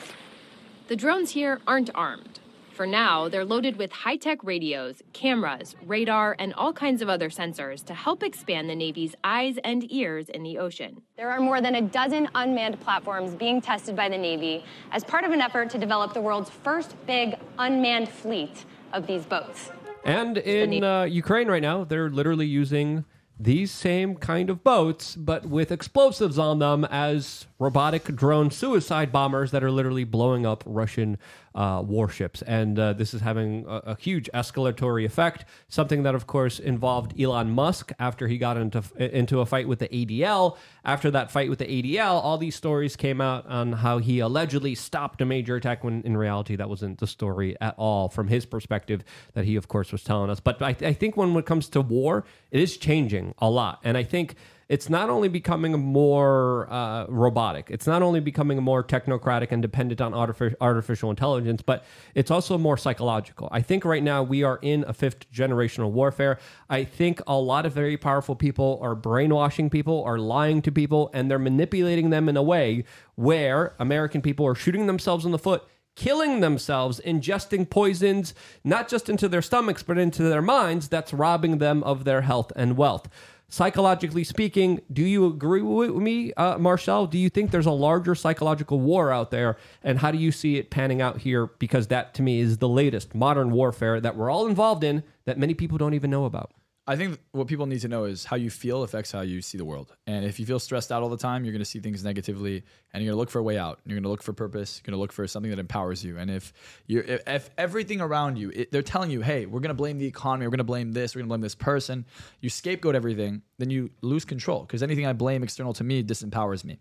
The 0.89 0.97
drones 0.97 1.31
here 1.31 1.61
aren't 1.67 1.89
armed. 1.95 2.41
For 2.81 2.87
now, 2.87 3.29
they're 3.29 3.45
loaded 3.45 3.77
with 3.77 3.93
high 3.93 4.17
tech 4.17 4.43
radios, 4.43 5.03
cameras, 5.13 5.77
radar, 5.85 6.35
and 6.39 6.55
all 6.55 6.73
kinds 6.73 7.03
of 7.03 7.11
other 7.11 7.29
sensors 7.29 7.85
to 7.85 7.93
help 7.93 8.23
expand 8.23 8.71
the 8.71 8.75
Navy's 8.75 9.15
eyes 9.23 9.59
and 9.65 9.85
ears 9.93 10.31
in 10.31 10.43
the 10.43 10.57
ocean. 10.57 11.03
There 11.19 11.31
are 11.31 11.41
more 11.41 11.61
than 11.61 11.75
a 11.75 11.83
dozen 11.83 12.31
unmanned 12.35 12.81
platforms 12.81 13.35
being 13.35 13.61
tested 13.61 13.95
by 13.95 14.09
the 14.09 14.17
Navy 14.17 14.65
as 14.93 15.05
part 15.05 15.25
of 15.25 15.33
an 15.33 15.43
effort 15.43 15.69
to 15.73 15.79
develop 15.79 16.15
the 16.15 16.23
world's 16.23 16.49
first 16.49 16.97
big 17.07 17.35
unmanned 17.59 18.09
fleet 18.09 18.65
of 18.95 19.07
these 19.07 19.27
boats. 19.27 19.71
And 20.03 20.39
in 20.39 20.83
uh, 20.83 21.03
Ukraine 21.03 21.49
right 21.49 21.61
now, 21.61 21.85
they're 21.85 22.09
literally 22.09 22.47
using 22.47 23.05
these 23.41 23.71
same 23.71 24.17
kind 24.17 24.51
of 24.51 24.63
boats, 24.63 25.17
but 25.17 25.47
with 25.47 25.73
explosives 25.73 26.39
on 26.39 26.59
them 26.59 26.85
as 26.85 27.47
robotic 27.59 28.05
drone 28.15 28.51
suicide 28.51 29.11
bombers 29.11 29.51
that 29.51 29.65
are 29.65 29.71
literally 29.71 30.05
blowing 30.05 30.45
up 30.45 30.63
Russian 30.67 31.17
uh, 31.55 31.83
warships. 31.85 32.43
And 32.43 32.79
uh, 32.79 32.93
this 32.93 33.15
is 33.15 33.21
having 33.21 33.65
a, 33.67 33.77
a 33.77 33.97
huge 33.97 34.31
escalatory 34.33 35.05
effect. 35.05 35.45
Something 35.69 36.03
that, 36.05 36.15
of 36.15 36.27
course, 36.27 36.59
involved 36.59 37.21
Elon 37.21 37.51
Musk 37.51 37.93
after 37.99 38.29
he 38.29 38.39
got 38.39 38.57
into 38.57 38.83
into 38.99 39.41
a 39.41 39.47
fight 39.47 39.69
with 39.69 39.81
the 39.81 39.89
ADL. 39.89 40.57
After 40.85 41.11
that 41.11 41.31
fight 41.31 41.51
with 41.51 41.59
the 41.59 41.67
ADL, 41.67 42.23
all 42.23 42.39
these 42.39 42.55
stories 42.55 42.97
came 42.97 43.21
out 43.21 43.47
on 43.47 43.73
how 43.73 43.99
he 43.99 44.21
allegedly 44.21 44.75
stopped 44.75 45.21
a 45.21 45.27
major 45.27 45.57
attack 45.57 45.85
when 45.85 46.03
in 46.03 46.17
reality 46.17 46.57
that 46.57 46.69
wasn't 46.69 46.99
the 46.99 47.07
story 47.07 47.57
at 47.61 47.75
all 47.77 48.09
from 48.09 48.29
his 48.29 48.47
perspective 48.47 49.05
that 49.35 49.45
he, 49.45 49.57
of 49.57 49.69
course, 49.69 49.93
was 49.93 50.03
telling 50.05 50.31
us. 50.31 50.41
But 50.41 50.63
I, 50.63 50.77
I 50.81 50.93
think 50.93 51.17
when 51.17 51.37
it 51.37 51.47
comes 51.47 51.69
to 51.71 51.81
war, 51.81 52.25
it 52.51 52.61
is 52.61 52.77
changing 52.77 53.35
a 53.39 53.51
lot. 53.51 53.81
And 53.85 53.97
I 53.97 54.03
think 54.03 54.37
it's 54.71 54.89
not 54.89 55.11
only 55.11 55.27
becoming 55.27 55.73
more 55.73 56.69
uh, 56.71 57.05
robotic, 57.09 57.67
it's 57.71 57.89
not 57.89 58.03
only 58.03 58.21
becoming 58.21 58.63
more 58.63 58.85
technocratic 58.85 59.51
and 59.51 59.61
dependent 59.61 60.01
on 60.01 60.13
artific- 60.13 60.55
artificial 60.61 61.11
intelligence, 61.11 61.61
but 61.61 61.85
it's 62.15 62.31
also 62.31 62.57
more 62.57 62.77
psychological. 62.77 63.49
I 63.51 63.63
think 63.63 63.85
right 63.85 64.03
now 64.03 64.23
we 64.23 64.45
are 64.45 64.61
in 64.63 64.85
a 64.87 64.93
fifth 64.93 65.29
generational 65.33 65.91
warfare. 65.91 66.39
I 66.69 66.85
think 66.85 67.21
a 67.27 67.37
lot 67.37 67.67
of 67.67 67.73
very 67.73 67.97
powerful 67.97 68.37
people 68.37 68.79
are 68.81 68.95
brainwashing 68.95 69.71
people, 69.71 70.05
are 70.05 70.21
lying 70.21 70.63
to 70.63 70.71
people, 70.71 71.11
and 71.13 71.29
they're 71.29 71.41
manipulating 71.41 72.11
them 72.11 72.29
in 72.29 72.37
a 72.37 72.43
way 72.43 72.85
where 73.17 73.75
American 73.81 74.23
people 74.23 74.47
are 74.47 74.55
shooting 74.55 74.87
themselves 74.87 75.25
in 75.25 75.33
the 75.33 75.39
foot 75.39 75.65
killing 75.97 76.41
themselves, 76.41 77.01
ingesting 77.05 77.69
poisons, 77.69 78.33
not 78.65 78.89
just 78.89 79.09
into 79.09 79.29
their 79.29 79.43
stomachs, 79.43 79.83
but 79.83 79.99
into 79.99 80.23
their 80.23 80.41
minds, 80.41 80.89
that's 80.89 81.13
robbing 81.13 81.59
them 81.59 81.83
of 81.83 82.05
their 82.05 82.23
health 82.23 82.51
and 82.57 82.77
wealth. 82.77 83.09
Psychologically 83.53 84.23
speaking, 84.23 84.81
do 84.93 85.03
you 85.03 85.27
agree 85.27 85.61
with 85.61 85.91
me, 85.91 86.33
uh, 86.35 86.57
Marczell? 86.57 87.11
Do 87.11 87.19
you 87.19 87.29
think 87.29 87.51
there's 87.51 87.67
a 87.67 87.73
larger 87.73 88.15
psychological 88.15 88.79
war 88.79 89.11
out 89.11 89.33
there? 89.33 89.57
And 89.83 89.99
how 89.99 90.13
do 90.13 90.19
you 90.19 90.31
see 90.31 90.57
it 90.57 90.71
panning 90.71 91.03
out 91.03 91.19
here? 91.19 91.47
Because 91.59 91.89
that 91.89 92.15
to 92.15 92.23
me 92.23 92.39
is 92.39 92.59
the 92.59 92.69
latest 92.69 93.13
modern 93.13 93.51
warfare 93.51 94.01
that 94.01 94.17
we're 94.17 94.31
all 94.31 94.47
involved 94.47 94.85
in 94.85 95.03
that 95.25 95.37
many 95.37 95.55
people 95.55 95.79
don't 95.79 95.95
even 95.95 96.11
know 96.11 96.27
about. 96.27 96.53
I 96.91 96.97
think 96.97 97.21
what 97.31 97.47
people 97.47 97.67
need 97.67 97.83
to 97.83 97.89
know 97.89 98.03
is 98.03 98.25
how 98.25 98.35
you 98.35 98.51
feel 98.51 98.83
affects 98.83 99.13
how 99.13 99.21
you 99.21 99.43
see 99.43 99.57
the 99.57 99.65
world. 99.65 99.95
And 100.09 100.25
if 100.25 100.41
you 100.41 100.45
feel 100.45 100.59
stressed 100.59 100.91
out 100.91 101.05
all 101.05 101.09
the 101.09 101.17
time, 101.17 101.45
you're 101.45 101.53
going 101.53 101.61
to 101.61 101.65
see 101.65 101.79
things 101.79 102.03
negatively, 102.03 102.65
and 102.93 103.01
you're 103.05 103.13
going 103.13 103.17
to 103.17 103.21
look 103.21 103.31
for 103.31 103.39
a 103.39 103.45
way 103.45 103.57
out. 103.57 103.79
You're 103.87 103.95
going 103.95 104.03
to 104.03 104.09
look 104.09 104.25
for 104.25 104.33
purpose. 104.33 104.81
You're 104.81 104.91
going 104.91 104.99
to 104.99 105.01
look 105.01 105.13
for 105.13 105.25
something 105.29 105.51
that 105.51 105.61
empowers 105.61 106.05
you. 106.05 106.19
And 106.19 106.29
if 106.29 106.53
you're, 106.89 107.05
if, 107.05 107.23
if 107.29 107.51
everything 107.57 108.01
around 108.01 108.39
you, 108.39 108.51
it, 108.53 108.73
they're 108.73 108.83
telling 108.83 109.13
you, 109.13 109.21
"Hey, 109.21 109.47
we're 109.47 109.61
going 109.61 109.69
to 109.69 109.75
blame 109.75 109.99
the 109.99 110.07
economy. 110.07 110.49
We're 110.49 110.51
going 110.51 110.59
to 110.59 110.65
blame 110.65 110.91
this. 110.91 111.15
We're 111.15 111.21
going 111.21 111.29
to 111.29 111.35
blame 111.35 111.43
this 111.43 111.55
person," 111.55 112.07
you 112.41 112.51
scapegoat 112.51 112.97
everything, 112.97 113.43
then 113.59 113.71
you 113.71 113.91
lose 114.01 114.25
control 114.25 114.63
because 114.63 114.83
anything 114.83 115.07
I 115.07 115.13
blame 115.13 115.45
external 115.45 115.73
to 115.75 115.85
me 115.85 116.03
disempowers 116.03 116.65
me. 116.65 116.81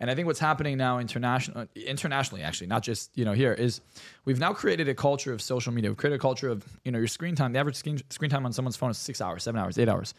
And 0.00 0.10
I 0.10 0.14
think 0.14 0.26
what's 0.26 0.40
happening 0.40 0.76
now 0.76 0.98
international, 0.98 1.66
internationally, 1.74 2.42
actually, 2.42 2.66
not 2.66 2.82
just 2.82 3.16
you 3.16 3.24
know 3.24 3.32
here, 3.32 3.52
is 3.52 3.80
we've 4.24 4.38
now 4.38 4.52
created 4.52 4.88
a 4.88 4.94
culture 4.94 5.32
of 5.32 5.40
social 5.40 5.72
media. 5.72 5.90
We've 5.90 5.96
created 5.96 6.16
a 6.16 6.18
culture 6.20 6.48
of 6.48 6.64
you 6.84 6.92
know 6.92 6.98
your 6.98 7.08
screen 7.08 7.34
time. 7.34 7.52
The 7.52 7.58
average 7.58 7.76
screen, 7.76 8.00
screen 8.10 8.30
time 8.30 8.44
on 8.44 8.52
someone's 8.52 8.76
phone 8.76 8.90
is 8.90 8.98
six 8.98 9.20
hours, 9.20 9.42
seven 9.42 9.60
hours, 9.60 9.78
eight 9.78 9.88
hours. 9.88 10.14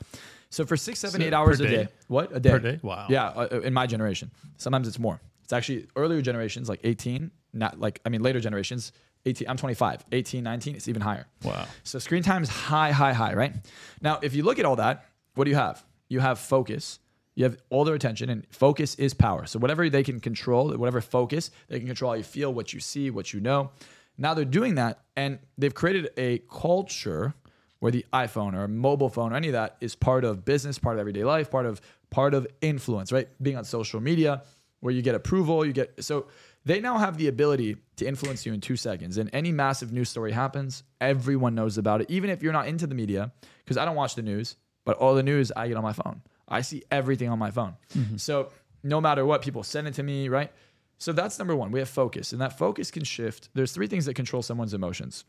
So 0.49 0.65
for 0.65 0.77
six, 0.77 0.99
seven, 0.99 1.21
So 1.21 1.27
eight 1.27 1.33
hours 1.33 1.59
per 1.59 1.65
a 1.65 1.67
day? 1.67 1.75
day, 1.83 1.87
what 2.07 2.35
a 2.35 2.39
day 2.39 2.49
Per 2.51 2.59
day? 2.59 2.79
Wow. 2.81 3.07
Yeah, 3.09 3.27
uh, 3.27 3.59
in 3.61 3.73
my 3.73 3.87
generation, 3.87 4.31
sometimes 4.57 4.87
it's 4.87 4.99
more. 4.99 5.19
It's 5.43 5.53
actually 5.53 5.87
earlier 5.95 6.21
generations 6.21 6.69
like 6.69 6.79
18, 6.83 7.29
not 7.53 7.79
like 7.79 7.99
I 8.05 8.09
mean 8.09 8.21
later 8.21 8.39
generations. 8.39 8.91
18, 9.27 9.49
I'm 9.49 9.57
25, 9.57 10.05
18, 10.11 10.43
19, 10.43 10.75
it's 10.75 10.87
even 10.87 11.01
higher. 11.01 11.25
Wow. 11.43 11.65
So 11.83 11.97
screen 11.97 12.21
time 12.21 12.43
is 12.43 12.49
high, 12.49 12.91
high, 12.91 13.11
high, 13.13 13.33
right? 13.33 13.53
Now, 13.99 14.19
if 14.21 14.35
you 14.35 14.43
look 14.43 14.59
at 14.59 14.65
all 14.65 14.75
that, 14.75 15.05
what 15.33 15.45
do 15.45 15.49
you 15.49 15.55
have? 15.57 15.83
You 16.09 16.19
have 16.19 16.37
focus. 16.37 16.99
You 17.35 17.43
have 17.43 17.57
all 17.69 17.83
their 17.83 17.95
attention, 17.95 18.29
and 18.29 18.45
focus 18.49 18.95
is 18.95 19.13
power. 19.13 19.45
So 19.45 19.59
whatever 19.59 19.89
they 19.89 20.03
can 20.03 20.19
control, 20.19 20.71
whatever 20.73 21.01
focus, 21.01 21.51
they 21.67 21.79
can 21.79 21.87
control 21.87 22.11
how 22.11 22.15
you 22.15 22.23
feel, 22.23 22.53
what 22.53 22.73
you 22.73 22.79
see, 22.79 23.09
what 23.09 23.33
you 23.33 23.41
know. 23.41 23.71
Now 24.17 24.33
they're 24.33 24.45
doing 24.45 24.75
that, 24.75 24.99
and 25.15 25.39
they've 25.57 25.73
created 25.73 26.09
a 26.17 26.39
culture 26.49 27.33
where 27.79 27.91
the 27.91 28.05
iPhone 28.13 28.55
or 28.55 28.67
mobile 28.67 29.09
phone 29.09 29.33
or 29.33 29.35
any 29.35 29.49
of 29.49 29.53
that 29.53 29.75
is 29.81 29.95
part 29.95 30.23
of 30.23 30.45
business, 30.45 30.79
part 30.79 30.95
of 30.95 30.99
everyday 31.01 31.23
life, 31.23 31.51
part 31.51 31.65
of 31.65 31.81
part 32.09 32.33
of 32.33 32.47
influence, 32.61 33.11
right? 33.11 33.27
Being 33.41 33.57
on 33.57 33.65
social 33.65 33.99
media, 33.99 34.43
where 34.79 34.93
you 34.93 35.01
get 35.01 35.15
approval, 35.15 35.65
you 35.65 35.73
get 35.73 36.03
so 36.03 36.27
they 36.63 36.79
now 36.79 36.97
have 36.97 37.17
the 37.17 37.27
ability 37.27 37.77
to 37.97 38.07
influence 38.07 38.45
you 38.45 38.53
in 38.53 38.61
two 38.61 38.75
seconds. 38.75 39.17
And 39.17 39.29
any 39.33 39.51
massive 39.51 39.91
news 39.91 40.09
story 40.09 40.31
happens, 40.31 40.83
everyone 40.99 41.53
knows 41.53 41.77
about 41.77 42.01
it, 42.01 42.09
even 42.09 42.29
if 42.29 42.41
you're 42.41 42.53
not 42.53 42.67
into 42.67 42.87
the 42.87 42.95
media, 42.95 43.31
because 43.63 43.77
I 43.77 43.85
don't 43.85 43.95
watch 43.95 44.15
the 44.15 44.23
news, 44.23 44.55
but 44.85 44.97
all 44.97 45.13
the 45.13 45.23
news 45.23 45.51
I 45.55 45.67
get 45.67 45.77
on 45.77 45.83
my 45.83 45.93
phone. 45.93 46.21
I 46.47 46.61
see 46.61 46.83
everything 46.91 47.29
on 47.29 47.39
my 47.39 47.51
phone. 47.51 47.75
So 48.17 48.51
no 48.83 49.01
matter 49.01 49.25
what, 49.25 49.41
people 49.41 49.63
send 49.63 49.87
it 49.87 49.93
to 49.95 50.03
me, 50.03 50.29
right? 50.29 50.51
So 50.97 51.11
that's 51.11 51.37
number 51.39 51.55
one. 51.55 51.71
We 51.71 51.79
have 51.79 51.89
focus, 51.89 52.31
and 52.31 52.41
that 52.41 52.57
focus 52.57 52.91
can 52.91 53.03
shift. 53.03 53.49
There's 53.53 53.71
three 53.71 53.87
things 53.87 54.05
that 54.05 54.13
control 54.13 54.41
someone's 54.41 54.73
emotions 54.73 55.25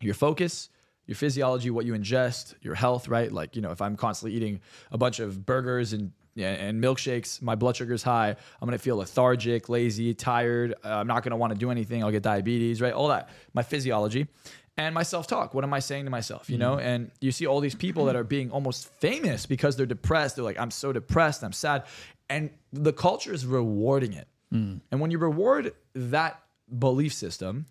your 0.00 0.14
focus, 0.14 0.68
your 1.06 1.14
physiology, 1.14 1.70
what 1.70 1.86
you 1.86 1.94
ingest, 1.94 2.54
your 2.60 2.74
health, 2.74 3.08
right? 3.08 3.32
Like, 3.32 3.56
you 3.56 3.62
know, 3.62 3.70
if 3.70 3.80
I'm 3.80 3.96
constantly 3.96 4.36
eating 4.36 4.60
a 4.90 4.98
bunch 4.98 5.20
of 5.20 5.46
burgers 5.46 5.92
and 5.92 6.12
and 6.38 6.84
milkshakes, 6.84 7.40
my 7.40 7.54
blood 7.54 7.76
sugar's 7.76 8.02
high. 8.02 8.28
I'm 8.28 8.68
gonna 8.68 8.76
feel 8.76 8.98
lethargic, 8.98 9.70
lazy, 9.70 10.12
tired. 10.12 10.74
Uh, 10.84 10.96
I'm 10.96 11.06
not 11.06 11.22
gonna 11.22 11.36
want 11.38 11.54
to 11.54 11.58
do 11.58 11.70
anything. 11.70 12.04
I'll 12.04 12.10
get 12.10 12.22
diabetes, 12.22 12.82
right? 12.82 12.92
All 12.92 13.08
that. 13.08 13.30
My 13.54 13.62
physiology 13.62 14.26
and 14.78 14.94
my 14.94 15.02
self-talk. 15.02 15.54
What 15.54 15.64
am 15.64 15.72
I 15.72 15.80
saying 15.80 16.04
to 16.04 16.10
myself? 16.10 16.50
You 16.50 16.58
know, 16.58 16.76
mm-hmm. 16.76 16.86
and 16.86 17.10
you 17.20 17.32
see 17.32 17.46
all 17.46 17.60
these 17.60 17.74
people 17.74 18.06
that 18.06 18.16
are 18.16 18.24
being 18.24 18.50
almost 18.50 18.88
famous 19.00 19.46
because 19.46 19.76
they're 19.76 19.86
depressed. 19.86 20.36
They're 20.36 20.44
like, 20.44 20.58
I'm 20.58 20.70
so 20.70 20.92
depressed. 20.92 21.42
I'm 21.42 21.52
sad, 21.52 21.84
and 22.28 22.50
the 22.72 22.92
culture 22.92 23.32
is 23.32 23.46
rewarding 23.46 24.12
it. 24.12 24.28
Mm. 24.52 24.80
And 24.90 25.00
when 25.00 25.10
you 25.10 25.18
reward 25.18 25.72
that 25.94 26.42
belief 26.78 27.12
system, 27.12 27.66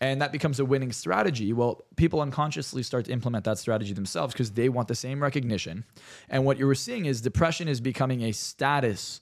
and 0.00 0.22
that 0.22 0.32
becomes 0.32 0.58
a 0.58 0.64
winning 0.64 0.92
strategy. 0.92 1.52
Well, 1.52 1.84
people 1.96 2.20
unconsciously 2.20 2.82
start 2.82 3.04
to 3.04 3.12
implement 3.12 3.44
that 3.44 3.58
strategy 3.58 3.92
themselves 3.92 4.32
because 4.32 4.52
they 4.52 4.68
want 4.68 4.88
the 4.88 4.94
same 4.94 5.22
recognition. 5.22 5.84
And 6.28 6.44
what 6.44 6.58
you 6.58 6.66
were 6.66 6.74
seeing 6.74 7.04
is 7.04 7.20
depression 7.20 7.68
is 7.68 7.80
becoming 7.80 8.22
a 8.22 8.32
status. 8.32 9.20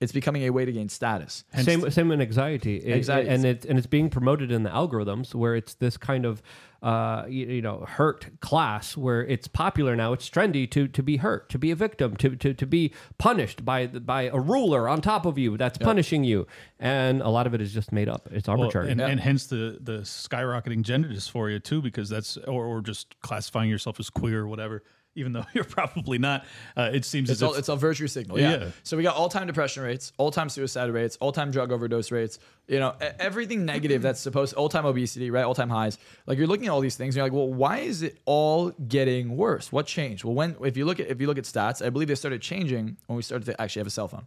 It's 0.00 0.12
becoming 0.12 0.42
a 0.42 0.50
way 0.50 0.64
to 0.64 0.72
gain 0.72 0.88
status. 0.88 1.44
Same, 1.62 1.88
same 1.90 2.10
in 2.10 2.20
anxiety. 2.20 2.78
It- 2.78 2.92
Anxiety. 2.92 3.28
and 3.28 3.44
it 3.44 3.64
and 3.64 3.78
it's 3.78 3.86
being 3.86 4.10
promoted 4.10 4.50
in 4.50 4.64
the 4.64 4.70
algorithms 4.70 5.34
where 5.34 5.54
it's 5.54 5.74
this 5.74 5.96
kind 5.96 6.26
of 6.26 6.42
uh, 6.82 7.24
you, 7.28 7.46
you 7.46 7.62
know 7.62 7.84
hurt 7.88 8.40
class 8.40 8.96
where 8.96 9.24
it's 9.24 9.48
popular 9.48 9.96
now. 9.96 10.12
It's 10.12 10.28
trendy 10.30 10.70
to 10.70 10.86
to 10.88 11.02
be 11.02 11.16
hurt, 11.18 11.48
to 11.50 11.58
be 11.58 11.70
a 11.70 11.76
victim, 11.76 12.16
to 12.18 12.36
to, 12.36 12.54
to 12.54 12.66
be 12.66 12.92
punished 13.18 13.64
by 13.64 13.86
the- 13.86 14.00
by 14.00 14.22
a 14.24 14.38
ruler 14.38 14.88
on 14.88 15.00
top 15.00 15.26
of 15.26 15.38
you 15.38 15.56
that's 15.56 15.78
punishing 15.78 16.24
you, 16.24 16.46
and 16.78 17.20
a 17.22 17.28
lot 17.28 17.46
of 17.46 17.54
it 17.54 17.60
is 17.60 17.72
just 17.72 17.92
made 17.92 18.08
up. 18.08 18.28
It's 18.30 18.46
Well, 18.48 18.60
arbitrary. 18.60 18.90
and, 18.92 19.00
and 19.00 19.20
hence 19.20 19.46
the 19.46 19.78
the 19.80 19.98
skyrocketing 20.00 20.82
gender 20.82 21.08
dysphoria 21.08 21.62
too, 21.62 21.80
because 21.82 22.08
that's 22.08 22.36
or, 22.36 22.64
or 22.66 22.80
just 22.82 23.20
classifying 23.20 23.70
yourself 23.70 23.98
as 24.00 24.10
queer 24.10 24.42
or 24.42 24.48
whatever, 24.48 24.82
even 25.16 25.32
though 25.32 25.44
you're 25.54 25.64
probably 25.64 26.18
not. 26.18 26.44
Uh, 26.76 26.90
it 26.92 27.04
seems 27.04 27.28
It's 27.28 27.38
as 27.38 27.42
all, 27.42 27.54
if 27.54 27.58
it's 27.60 27.68
a 27.68 27.76
virtue 27.76 28.06
signal. 28.06 28.38
Yeah. 28.38 28.58
Yeah. 28.58 28.70
So 28.84 28.96
we 28.96 29.02
got 29.02 29.16
all 29.16 29.28
time 29.28 29.46
depression 29.46 29.82
rates, 29.82 30.12
all 30.18 30.30
time 30.30 30.48
suicide 30.48 30.90
rates, 30.90 31.16
all 31.20 31.32
time 31.32 31.50
drug 31.50 31.72
overdose 31.72 32.12
rates, 32.12 32.38
you 32.68 32.78
know, 32.78 32.94
everything 33.18 33.64
negative 33.64 34.02
that's 34.02 34.20
supposed, 34.20 34.54
all 34.54 34.68
time 34.68 34.86
obesity, 34.86 35.30
right? 35.30 35.44
All 35.44 35.54
time 35.54 35.70
highs. 35.70 35.98
Like 36.26 36.38
you're 36.38 36.46
looking 36.46 36.66
at 36.66 36.70
all 36.70 36.80
these 36.80 36.96
things 36.96 37.14
and 37.14 37.18
you're 37.18 37.26
like, 37.26 37.32
well, 37.32 37.52
why 37.52 37.78
is 37.78 38.02
it 38.02 38.18
all 38.24 38.70
getting 38.70 39.36
worse? 39.36 39.72
What 39.72 39.86
changed? 39.86 40.24
Well, 40.24 40.34
when, 40.34 40.56
if 40.62 40.76
you 40.76 40.84
look 40.84 41.00
at, 41.00 41.08
if 41.08 41.20
you 41.20 41.26
look 41.26 41.38
at 41.38 41.44
stats, 41.44 41.84
I 41.84 41.90
believe 41.90 42.08
they 42.08 42.14
started 42.14 42.42
changing 42.42 42.96
when 43.06 43.16
we 43.16 43.22
started 43.22 43.46
to 43.46 43.60
actually 43.60 43.80
have 43.80 43.86
a 43.86 43.90
cell 43.90 44.08
phone. 44.08 44.26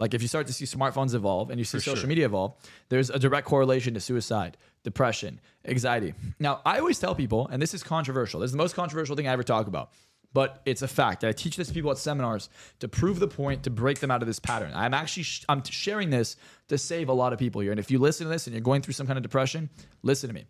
Like 0.00 0.14
if 0.14 0.22
you 0.22 0.28
start 0.28 0.46
to 0.46 0.52
see 0.52 0.64
smartphones 0.64 1.14
evolve 1.14 1.50
and 1.50 1.58
you 1.58 1.64
see 1.64 1.78
social 1.78 1.94
sure. 1.96 2.08
media 2.08 2.24
evolve, 2.24 2.54
there's 2.88 3.10
a 3.10 3.18
direct 3.18 3.46
correlation 3.46 3.92
to 3.94 4.00
suicide, 4.00 4.56
depression, 4.82 5.40
anxiety. 5.66 6.14
Now, 6.38 6.62
I 6.64 6.78
always 6.78 6.98
tell 6.98 7.14
people, 7.14 7.48
and 7.52 7.60
this 7.60 7.74
is 7.74 7.82
controversial. 7.82 8.40
This 8.40 8.48
is 8.48 8.52
the 8.52 8.58
most 8.58 8.74
controversial 8.74 9.14
thing 9.14 9.28
I 9.28 9.32
ever 9.32 9.42
talk 9.42 9.66
about 9.66 9.92
but 10.32 10.62
it's 10.64 10.82
a 10.82 10.88
fact. 10.88 11.24
I 11.24 11.32
teach 11.32 11.56
this 11.56 11.68
to 11.68 11.74
people 11.74 11.90
at 11.90 11.98
seminars 11.98 12.48
to 12.78 12.88
prove 12.88 13.18
the 13.20 13.28
point, 13.28 13.64
to 13.64 13.70
break 13.70 13.98
them 14.00 14.10
out 14.10 14.22
of 14.22 14.26
this 14.28 14.38
pattern. 14.38 14.70
I'm 14.74 14.94
actually 14.94 15.24
sh- 15.24 15.44
I'm 15.48 15.62
sharing 15.64 16.10
this 16.10 16.36
to 16.68 16.78
save 16.78 17.08
a 17.08 17.12
lot 17.12 17.32
of 17.32 17.38
people 17.38 17.60
here. 17.60 17.70
And 17.72 17.80
if 17.80 17.90
you 17.90 17.98
listen 17.98 18.26
to 18.26 18.30
this 18.30 18.46
and 18.46 18.54
you're 18.54 18.60
going 18.62 18.82
through 18.82 18.94
some 18.94 19.06
kind 19.06 19.16
of 19.16 19.22
depression, 19.22 19.70
listen 20.02 20.28
to 20.28 20.34
me. 20.34 20.46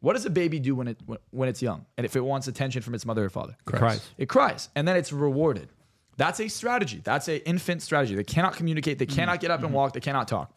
What 0.00 0.12
does 0.14 0.24
a 0.24 0.30
baby 0.30 0.58
do 0.60 0.74
when 0.74 0.88
it 0.88 0.98
when- 1.06 1.18
when 1.30 1.48
it's 1.48 1.60
young 1.60 1.84
and 1.96 2.04
if 2.06 2.14
it 2.16 2.20
wants 2.20 2.46
attention 2.48 2.82
from 2.82 2.94
its 2.94 3.04
mother 3.04 3.24
or 3.24 3.28
father? 3.30 3.56
cries. 3.64 4.08
It 4.16 4.28
cries, 4.28 4.68
and 4.74 4.86
then 4.88 4.96
it's 4.96 5.12
rewarded. 5.12 5.68
That's 6.16 6.40
a 6.40 6.48
strategy. 6.48 7.00
That's 7.04 7.28
a 7.28 7.46
infant 7.48 7.80
strategy. 7.82 8.14
They 8.16 8.24
cannot 8.24 8.56
communicate. 8.56 8.98
They 8.98 9.06
cannot 9.06 9.40
get 9.40 9.50
up 9.52 9.62
and 9.62 9.72
walk. 9.72 9.92
They 9.92 10.00
cannot 10.00 10.26
talk. 10.26 10.52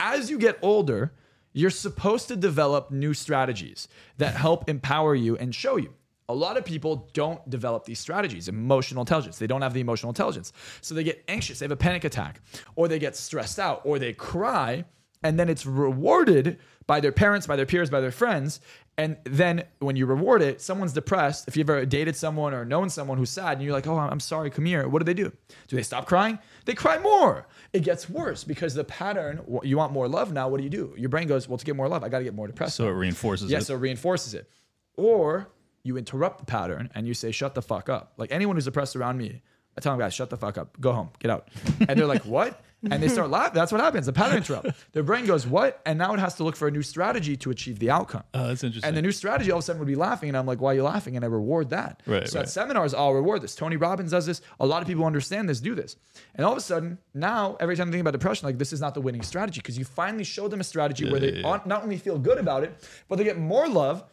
As 0.00 0.28
you 0.30 0.38
get 0.38 0.58
older, 0.62 1.12
you're 1.52 1.70
supposed 1.70 2.26
to 2.28 2.36
develop 2.36 2.90
new 2.90 3.14
strategies 3.14 3.86
that 4.18 4.34
help 4.34 4.68
empower 4.68 5.14
you 5.14 5.36
and 5.36 5.54
show 5.54 5.76
you. 5.76 5.94
A 6.28 6.34
lot 6.34 6.56
of 6.56 6.64
people 6.64 7.08
don't 7.12 7.48
develop 7.50 7.84
these 7.84 7.98
strategies, 8.00 8.48
emotional 8.48 9.02
intelligence. 9.02 9.38
They 9.38 9.46
don't 9.46 9.60
have 9.62 9.74
the 9.74 9.80
emotional 9.80 10.10
intelligence. 10.10 10.52
So 10.80 10.94
they 10.94 11.04
get 11.04 11.22
anxious, 11.28 11.58
they 11.58 11.64
have 11.64 11.70
a 11.70 11.76
panic 11.76 12.04
attack, 12.04 12.40
or 12.76 12.88
they 12.88 12.98
get 12.98 13.14
stressed 13.14 13.58
out, 13.58 13.82
or 13.84 13.98
they 13.98 14.14
cry, 14.14 14.84
and 15.22 15.38
then 15.38 15.48
it's 15.50 15.66
rewarded 15.66 16.58
by 16.86 17.00
their 17.00 17.12
parents, 17.12 17.46
by 17.46 17.56
their 17.56 17.66
peers, 17.66 17.90
by 17.90 18.00
their 18.00 18.10
friends. 18.10 18.60
And 18.96 19.16
then 19.24 19.64
when 19.80 19.96
you 19.96 20.06
reward 20.06 20.40
it, 20.40 20.60
someone's 20.60 20.92
depressed. 20.92 21.48
If 21.48 21.56
you've 21.56 21.68
ever 21.68 21.84
dated 21.84 22.14
someone 22.14 22.54
or 22.54 22.64
known 22.64 22.88
someone 22.90 23.18
who's 23.18 23.30
sad, 23.30 23.54
and 23.54 23.62
you're 23.62 23.72
like, 23.72 23.86
"Oh, 23.88 23.98
I'm 23.98 24.20
sorry, 24.20 24.50
come 24.50 24.66
here." 24.66 24.86
What 24.88 25.00
do 25.00 25.04
they 25.04 25.14
do? 25.14 25.32
Do 25.66 25.76
they 25.76 25.82
stop 25.82 26.06
crying? 26.06 26.38
They 26.64 26.74
cry 26.74 26.98
more. 27.00 27.46
It 27.72 27.80
gets 27.80 28.08
worse 28.08 28.44
because 28.44 28.74
the 28.74 28.84
pattern. 28.84 29.40
You 29.64 29.76
want 29.78 29.92
more 29.92 30.06
love 30.08 30.32
now. 30.32 30.48
What 30.48 30.58
do 30.58 30.64
you 30.64 30.70
do? 30.70 30.94
Your 30.96 31.08
brain 31.08 31.26
goes, 31.26 31.48
"Well, 31.48 31.58
to 31.58 31.64
get 31.64 31.74
more 31.74 31.88
love, 31.88 32.04
I 32.04 32.08
got 32.08 32.18
to 32.18 32.24
get 32.24 32.34
more 32.34 32.46
depressed." 32.46 32.76
so 32.76 32.86
it 32.88 32.92
reinforces 32.92 33.50
Yeah, 33.50 33.58
it. 33.58 33.64
so 33.64 33.74
it 33.74 33.78
reinforces 33.78 34.32
it. 34.34 34.48
Or 34.96 35.48
you 35.84 35.96
interrupt 35.96 36.38
the 36.38 36.46
pattern 36.46 36.90
and 36.94 37.06
you 37.06 37.14
say, 37.14 37.30
shut 37.30 37.54
the 37.54 37.62
fuck 37.62 37.88
up. 37.88 38.14
Like 38.16 38.32
anyone 38.32 38.56
who's 38.56 38.64
depressed 38.64 38.96
around 38.96 39.18
me, 39.18 39.42
I 39.76 39.80
tell 39.80 39.92
them, 39.92 40.00
guys, 40.00 40.14
shut 40.14 40.30
the 40.30 40.36
fuck 40.36 40.58
up. 40.58 40.80
Go 40.80 40.92
home. 40.92 41.10
Get 41.20 41.30
out. 41.30 41.48
And 41.88 41.98
they're 41.98 42.06
like, 42.06 42.24
what? 42.24 42.60
And 42.90 43.02
they 43.02 43.08
start 43.08 43.30
laughing. 43.30 43.54
That's 43.54 43.72
what 43.72 43.80
happens. 43.80 44.06
The 44.06 44.12
pattern 44.12 44.36
interrupt. 44.36 44.68
Their 44.92 45.02
brain 45.02 45.24
goes, 45.24 45.46
what? 45.46 45.80
And 45.86 45.98
now 45.98 46.12
it 46.12 46.20
has 46.20 46.34
to 46.34 46.44
look 46.44 46.54
for 46.54 46.68
a 46.68 46.70
new 46.70 46.82
strategy 46.82 47.36
to 47.38 47.50
achieve 47.50 47.78
the 47.78 47.90
outcome. 47.90 48.24
Oh, 48.34 48.48
that's 48.48 48.62
interesting. 48.62 48.86
And 48.86 48.96
the 48.96 49.00
new 49.00 49.10
strategy 49.10 49.50
all 49.50 49.58
of 49.58 49.64
a 49.64 49.66
sudden 49.66 49.80
would 49.80 49.88
be 49.88 49.94
laughing. 49.94 50.28
And 50.28 50.36
I'm 50.36 50.46
like, 50.46 50.60
why 50.60 50.72
are 50.72 50.74
you 50.74 50.82
laughing? 50.82 51.16
And 51.16 51.24
I 51.24 51.28
reward 51.28 51.70
that. 51.70 52.02
Right, 52.06 52.28
so 52.28 52.38
right. 52.38 52.44
at 52.44 52.50
seminars, 52.50 52.92
I'll 52.92 53.14
reward 53.14 53.40
this. 53.40 53.54
Tony 53.54 53.76
Robbins 53.76 54.10
does 54.10 54.26
this. 54.26 54.42
A 54.60 54.66
lot 54.66 54.82
of 54.82 54.88
people 54.88 55.06
understand 55.06 55.48
this, 55.48 55.60
do 55.60 55.74
this. 55.74 55.96
And 56.34 56.44
all 56.44 56.52
of 56.52 56.58
a 56.58 56.60
sudden, 56.60 56.98
now 57.14 57.56
every 57.58 57.74
time 57.74 57.88
I 57.88 57.90
think 57.90 58.02
about 58.02 58.12
depression, 58.12 58.46
like 58.46 58.58
this 58.58 58.72
is 58.72 58.80
not 58.80 58.94
the 58.94 59.00
winning 59.00 59.22
strategy 59.22 59.60
because 59.60 59.78
you 59.78 59.84
finally 59.84 60.24
show 60.24 60.48
them 60.48 60.60
a 60.60 60.64
strategy 60.64 61.10
where 61.10 61.20
they 61.20 61.32
yeah, 61.40 61.48
yeah. 61.48 61.60
not 61.64 61.82
only 61.82 61.96
feel 61.96 62.18
good 62.18 62.38
about 62.38 62.64
it, 62.64 62.74
but 63.08 63.16
they 63.16 63.24
get 63.24 63.38
more 63.38 63.66
love 63.66 64.04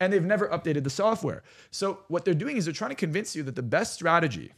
and 0.00 0.12
they've 0.12 0.24
never 0.24 0.48
updated 0.48 0.82
the 0.84 0.90
software. 0.90 1.42
So 1.70 2.00
what 2.08 2.24
they're 2.24 2.34
doing 2.34 2.56
is 2.56 2.64
they're 2.64 2.74
trying 2.74 2.90
to 2.90 2.96
convince 2.96 3.36
you 3.36 3.42
that 3.44 3.54
the 3.54 3.62
best 3.62 3.94
strategy, 3.94 4.52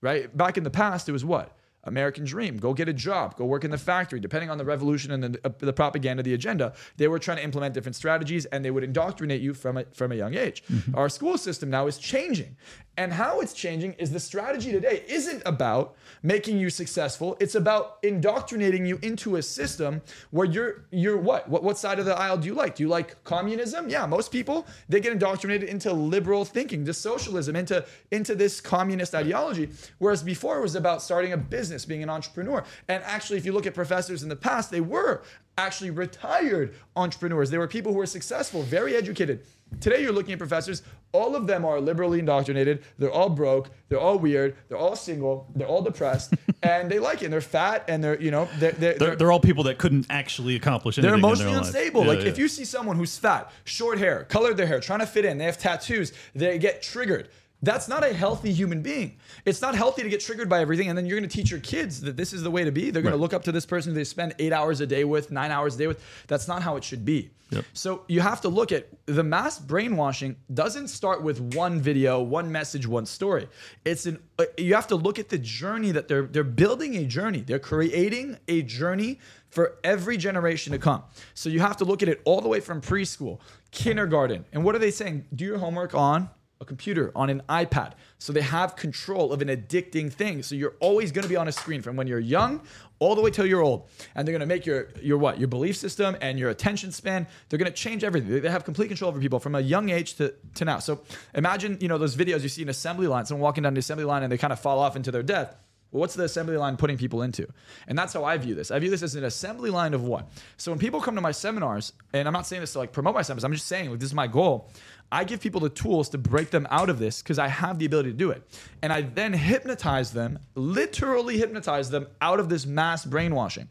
right? 0.00 0.36
Back 0.36 0.58
in 0.58 0.64
the 0.64 0.70
past, 0.70 1.08
it 1.08 1.12
was 1.12 1.24
what? 1.24 1.56
American 1.84 2.24
dream. 2.24 2.58
Go 2.58 2.74
get 2.74 2.88
a 2.88 2.92
job. 2.92 3.36
Go 3.36 3.44
work 3.44 3.64
in 3.64 3.70
the 3.72 3.78
factory. 3.78 4.20
Depending 4.20 4.50
on 4.50 4.58
the 4.58 4.64
revolution 4.64 5.10
and 5.10 5.34
the, 5.34 5.40
uh, 5.44 5.50
the 5.58 5.72
propaganda, 5.72 6.22
the 6.22 6.34
agenda, 6.34 6.74
they 6.96 7.08
were 7.08 7.18
trying 7.18 7.38
to 7.38 7.42
implement 7.42 7.74
different 7.74 7.96
strategies, 7.96 8.44
and 8.46 8.64
they 8.64 8.70
would 8.70 8.84
indoctrinate 8.84 9.40
you 9.40 9.52
from 9.52 9.76
a, 9.76 9.84
from 9.92 10.12
a 10.12 10.14
young 10.14 10.34
age. 10.34 10.62
Our 10.94 11.08
school 11.08 11.36
system 11.36 11.70
now 11.70 11.88
is 11.88 11.98
changing, 11.98 12.56
and 12.96 13.12
how 13.12 13.40
it's 13.40 13.54
changing 13.54 13.94
is 13.94 14.10
the 14.10 14.20
strategy 14.20 14.70
today 14.70 15.02
isn't 15.08 15.42
about 15.46 15.94
making 16.22 16.58
you 16.58 16.68
successful. 16.68 17.36
It's 17.40 17.54
about 17.54 17.98
indoctrinating 18.02 18.84
you 18.84 18.98
into 19.02 19.36
a 19.36 19.42
system 19.42 20.02
where 20.30 20.46
you're 20.46 20.84
you're 20.90 21.16
what? 21.16 21.48
What 21.48 21.62
what 21.62 21.78
side 21.78 21.98
of 21.98 22.04
the 22.04 22.14
aisle 22.14 22.36
do 22.36 22.46
you 22.46 22.54
like? 22.54 22.76
Do 22.76 22.82
you 22.82 22.88
like 22.88 23.22
communism? 23.24 23.88
Yeah, 23.88 24.04
most 24.06 24.30
people 24.30 24.66
they 24.88 25.00
get 25.00 25.12
indoctrinated 25.12 25.68
into 25.68 25.92
liberal 25.92 26.44
thinking, 26.44 26.84
to 26.84 26.92
socialism, 26.92 27.56
into 27.56 27.84
into 28.10 28.34
this 28.34 28.60
communist 28.60 29.14
ideology. 29.14 29.70
Whereas 29.98 30.22
before 30.22 30.58
it 30.58 30.62
was 30.62 30.74
about 30.74 31.02
starting 31.02 31.32
a 31.32 31.38
business, 31.38 31.84
being 31.86 32.02
an 32.02 32.10
entrepreneur. 32.10 32.62
And 32.88 33.02
actually, 33.04 33.38
if 33.38 33.46
you 33.46 33.52
look 33.52 33.66
at 33.66 33.74
professors 33.74 34.22
in 34.22 34.28
the 34.28 34.36
past, 34.36 34.70
they 34.70 34.82
were 34.82 35.22
actually 35.56 35.90
retired 35.90 36.74
entrepreneurs. 36.96 37.50
They 37.50 37.58
were 37.58 37.68
people 37.68 37.92
who 37.92 37.98
were 37.98 38.06
successful, 38.06 38.62
very 38.62 38.94
educated. 38.96 39.44
Today, 39.80 40.02
you're 40.02 40.12
looking 40.12 40.32
at 40.32 40.38
professors, 40.38 40.82
all 41.12 41.36
of 41.36 41.46
them 41.46 41.64
are 41.64 41.80
liberally 41.80 42.18
indoctrinated. 42.18 42.82
They're 42.98 43.12
all 43.12 43.28
broke. 43.28 43.70
They're 43.88 44.00
all 44.00 44.18
weird. 44.18 44.56
They're 44.68 44.78
all 44.78 44.96
single. 44.96 45.46
They're 45.54 45.66
all 45.66 45.82
depressed. 45.82 46.34
and 46.62 46.90
they 46.90 46.98
like 46.98 47.22
it. 47.22 47.26
And 47.26 47.32
they're 47.32 47.40
fat 47.40 47.84
and 47.88 48.02
they're, 48.02 48.20
you 48.20 48.30
know, 48.30 48.48
they're, 48.58 48.72
they're, 48.72 48.94
they're, 48.94 49.16
they're 49.16 49.32
all 49.32 49.40
people 49.40 49.64
that 49.64 49.78
couldn't 49.78 50.06
actually 50.08 50.56
accomplish 50.56 50.98
anything. 50.98 51.10
they're 51.10 51.16
in 51.16 51.22
their 51.22 51.30
emotionally 51.30 51.58
unstable. 51.58 52.02
Yeah, 52.02 52.08
like 52.08 52.20
yeah. 52.20 52.28
if 52.28 52.38
you 52.38 52.48
see 52.48 52.64
someone 52.64 52.96
who's 52.96 53.18
fat, 53.18 53.52
short 53.64 53.98
hair, 53.98 54.24
colored 54.24 54.56
their 54.56 54.66
hair, 54.66 54.80
trying 54.80 55.00
to 55.00 55.06
fit 55.06 55.24
in, 55.24 55.38
they 55.38 55.44
have 55.44 55.58
tattoos, 55.58 56.12
they 56.34 56.58
get 56.58 56.82
triggered. 56.82 57.28
That's 57.62 57.86
not 57.86 58.04
a 58.04 58.12
healthy 58.12 58.52
human 58.52 58.82
being. 58.82 59.18
It's 59.44 59.62
not 59.62 59.76
healthy 59.76 60.02
to 60.02 60.08
get 60.08 60.20
triggered 60.20 60.48
by 60.48 60.60
everything, 60.60 60.88
and 60.88 60.98
then 60.98 61.06
you're 61.06 61.18
going 61.18 61.28
to 61.28 61.34
teach 61.34 61.50
your 61.50 61.60
kids 61.60 62.00
that 62.00 62.16
this 62.16 62.32
is 62.32 62.42
the 62.42 62.50
way 62.50 62.64
to 62.64 62.72
be. 62.72 62.90
They're 62.90 63.02
going 63.02 63.14
to 63.14 63.20
look 63.20 63.32
up 63.32 63.44
to 63.44 63.52
this 63.52 63.64
person 63.64 63.94
they 63.94 64.04
spend 64.04 64.34
eight 64.40 64.52
hours 64.52 64.80
a 64.80 64.86
day 64.86 65.04
with, 65.04 65.30
nine 65.30 65.52
hours 65.52 65.76
a 65.76 65.78
day 65.78 65.86
with. 65.86 66.02
That's 66.26 66.48
not 66.48 66.62
how 66.62 66.76
it 66.76 66.82
should 66.82 67.04
be. 67.04 67.30
Yep. 67.50 67.64
So 67.74 68.04
you 68.08 68.20
have 68.20 68.40
to 68.40 68.48
look 68.48 68.72
at 68.72 68.88
the 69.06 69.22
mass 69.22 69.58
brainwashing 69.58 70.36
doesn't 70.52 70.88
start 70.88 71.22
with 71.22 71.38
one 71.54 71.80
video, 71.80 72.20
one 72.20 72.50
message, 72.50 72.86
one 72.86 73.04
story. 73.04 73.46
It's 73.84 74.06
an 74.06 74.18
uh, 74.38 74.46
you 74.56 74.74
have 74.74 74.86
to 74.88 74.96
look 74.96 75.18
at 75.18 75.28
the 75.28 75.38
journey 75.38 75.92
that 75.92 76.08
they're 76.08 76.22
they're 76.22 76.44
building 76.44 76.96
a 76.96 77.04
journey. 77.04 77.40
They're 77.40 77.58
creating 77.58 78.38
a 78.48 78.62
journey 78.62 79.20
for 79.50 79.76
every 79.84 80.16
generation 80.16 80.72
to 80.72 80.78
come. 80.78 81.02
So 81.34 81.50
you 81.50 81.60
have 81.60 81.76
to 81.76 81.84
look 81.84 82.02
at 82.02 82.08
it 82.08 82.22
all 82.24 82.40
the 82.40 82.48
way 82.48 82.60
from 82.60 82.80
preschool, 82.80 83.38
kindergarten. 83.70 84.46
And 84.52 84.64
what 84.64 84.74
are 84.74 84.78
they 84.78 84.90
saying? 84.90 85.26
Do 85.34 85.44
your 85.44 85.58
homework 85.58 85.94
on 85.94 86.30
a 86.62 86.64
computer, 86.64 87.12
on 87.14 87.28
an 87.28 87.42
iPad. 87.48 87.92
So 88.18 88.32
they 88.32 88.40
have 88.40 88.76
control 88.76 89.32
of 89.32 89.42
an 89.42 89.48
addicting 89.48 90.12
thing. 90.12 90.42
So 90.42 90.54
you're 90.54 90.76
always 90.80 91.12
going 91.12 91.24
to 91.24 91.28
be 91.28 91.36
on 91.36 91.48
a 91.48 91.52
screen 91.52 91.82
from 91.82 91.96
when 91.96 92.06
you're 92.06 92.18
young 92.18 92.62
all 93.00 93.16
the 93.16 93.20
way 93.20 93.30
till 93.30 93.44
you're 93.44 93.60
old. 93.60 93.88
And 94.14 94.26
they're 94.26 94.32
going 94.32 94.40
to 94.40 94.46
make 94.46 94.64
your 94.64 94.88
your 95.02 95.18
what? 95.18 95.38
Your 95.38 95.48
belief 95.48 95.76
system 95.76 96.16
and 96.20 96.38
your 96.38 96.50
attention 96.50 96.92
span, 96.92 97.26
they're 97.48 97.58
going 97.58 97.70
to 97.70 97.76
change 97.76 98.04
everything. 98.04 98.40
They- 98.40 98.52
have 98.52 98.64
complete 98.64 98.88
control 98.88 99.08
over 99.08 99.18
people 99.18 99.40
from 99.40 99.54
a 99.54 99.60
young 99.60 99.88
age 99.88 100.14
to, 100.16 100.34
to 100.56 100.64
now. 100.66 100.78
So 100.78 101.00
imagine, 101.34 101.78
you 101.80 101.88
know, 101.88 101.96
those 101.96 102.16
videos 102.16 102.42
you 102.42 102.50
see 102.50 102.60
in 102.60 102.68
assembly 102.68 103.06
line, 103.06 103.24
someone 103.24 103.42
walking 103.42 103.62
down 103.62 103.72
the 103.72 103.80
assembly 103.80 104.04
line 104.04 104.22
and 104.22 104.30
they 104.30 104.36
kind 104.36 104.52
of 104.52 104.60
fall 104.60 104.78
off 104.78 104.94
into 104.94 105.10
their 105.10 105.22
death. 105.22 105.56
Well, 105.92 106.00
what's 106.00 106.14
the 106.14 106.24
assembly 106.24 106.56
line 106.56 106.78
putting 106.78 106.96
people 106.96 107.22
into? 107.22 107.46
And 107.86 107.98
that's 107.98 108.14
how 108.14 108.24
I 108.24 108.38
view 108.38 108.54
this. 108.54 108.70
I 108.70 108.78
view 108.78 108.88
this 108.88 109.02
as 109.02 109.14
an 109.14 109.24
assembly 109.24 109.68
line 109.68 109.92
of 109.92 110.02
what? 110.02 110.26
So 110.56 110.72
when 110.72 110.78
people 110.78 111.02
come 111.02 111.16
to 111.16 111.20
my 111.20 111.32
seminars, 111.32 111.92
and 112.14 112.26
I'm 112.26 112.32
not 112.32 112.46
saying 112.46 112.60
this 112.60 112.72
to 112.72 112.78
like 112.78 112.92
promote 112.92 113.14
my 113.14 113.22
seminars, 113.22 113.44
I'm 113.44 113.52
just 113.52 113.66
saying 113.66 113.90
like 113.90 114.00
this 114.00 114.08
is 114.08 114.14
my 114.14 114.26
goal. 114.26 114.70
I 115.12 115.24
give 115.24 115.40
people 115.40 115.60
the 115.60 115.68
tools 115.68 116.08
to 116.08 116.18
break 116.18 116.50
them 116.50 116.66
out 116.70 116.88
of 116.88 116.98
this 116.98 117.20
because 117.22 117.38
I 117.38 117.46
have 117.46 117.78
the 117.78 117.84
ability 117.84 118.10
to 118.12 118.16
do 118.16 118.30
it. 118.30 118.42
And 118.80 118.90
I 118.90 119.02
then 119.02 119.34
hypnotize 119.34 120.10
them, 120.10 120.38
literally 120.54 121.36
hypnotize 121.36 121.90
them 121.90 122.06
out 122.22 122.40
of 122.40 122.48
this 122.48 122.64
mass 122.64 123.04
brainwashing. 123.04 123.68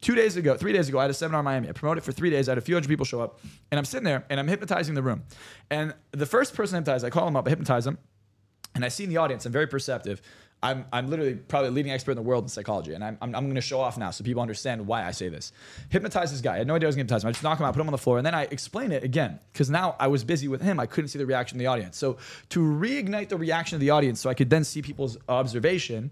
Two 0.00 0.16
days 0.16 0.36
ago, 0.36 0.56
three 0.56 0.72
days 0.72 0.88
ago, 0.88 0.98
I 0.98 1.02
had 1.02 1.10
a 1.12 1.14
seminar 1.14 1.38
in 1.38 1.44
Miami. 1.44 1.68
I 1.68 1.72
promoted 1.72 2.02
it 2.02 2.04
for 2.04 2.10
three 2.10 2.30
days. 2.30 2.48
I 2.48 2.50
had 2.50 2.58
a 2.58 2.62
few 2.62 2.74
hundred 2.74 2.88
people 2.88 3.06
show 3.06 3.20
up, 3.20 3.38
and 3.70 3.78
I'm 3.78 3.84
sitting 3.84 4.04
there 4.04 4.24
and 4.28 4.40
I'm 4.40 4.48
hypnotizing 4.48 4.96
the 4.96 5.02
room. 5.02 5.22
And 5.70 5.94
the 6.10 6.26
first 6.26 6.54
person 6.54 6.74
I 6.74 6.78
hypnotize, 6.78 7.04
I 7.04 7.10
call 7.10 7.26
them 7.26 7.36
up, 7.36 7.46
I 7.46 7.50
hypnotize 7.50 7.84
them, 7.84 7.98
and 8.74 8.84
I 8.84 8.88
see 8.88 9.04
in 9.04 9.10
the 9.10 9.18
audience, 9.18 9.46
I'm 9.46 9.52
very 9.52 9.68
perceptive. 9.68 10.20
I'm, 10.62 10.84
I'm 10.92 11.10
literally 11.10 11.34
probably 11.34 11.70
the 11.70 11.74
leading 11.74 11.90
expert 11.90 12.12
in 12.12 12.16
the 12.16 12.22
world 12.22 12.44
in 12.44 12.48
psychology, 12.48 12.94
and 12.94 13.02
I'm, 13.02 13.18
I'm, 13.20 13.34
I'm 13.34 13.44
going 13.44 13.56
to 13.56 13.60
show 13.60 13.80
off 13.80 13.98
now 13.98 14.10
so 14.10 14.22
people 14.22 14.42
understand 14.42 14.86
why 14.86 15.04
I 15.04 15.10
say 15.10 15.28
this. 15.28 15.52
Hypnotize 15.88 16.30
this 16.30 16.40
guy. 16.40 16.54
I 16.54 16.58
had 16.58 16.66
no 16.68 16.76
idea 16.76 16.86
I 16.86 16.88
was 16.88 16.96
going 16.96 17.06
to 17.06 17.14
hypnotize 17.14 17.24
him. 17.24 17.28
I 17.28 17.32
just 17.32 17.42
knock 17.42 17.58
him 17.58 17.66
out, 17.66 17.74
put 17.74 17.80
him 17.80 17.88
on 17.88 17.92
the 17.92 17.98
floor, 17.98 18.18
and 18.18 18.26
then 18.26 18.34
I 18.34 18.44
explain 18.44 18.92
it 18.92 19.02
again 19.02 19.40
because 19.52 19.70
now 19.70 19.96
I 19.98 20.06
was 20.06 20.22
busy 20.22 20.46
with 20.46 20.62
him. 20.62 20.78
I 20.78 20.86
couldn't 20.86 21.08
see 21.08 21.18
the 21.18 21.26
reaction 21.26 21.56
of 21.56 21.60
the 21.60 21.66
audience. 21.66 21.96
So 21.98 22.18
to 22.50 22.60
reignite 22.60 23.28
the 23.28 23.36
reaction 23.36 23.74
of 23.76 23.80
the 23.80 23.90
audience, 23.90 24.20
so 24.20 24.30
I 24.30 24.34
could 24.34 24.50
then 24.50 24.62
see 24.64 24.82
people's 24.82 25.18
observation. 25.28 26.10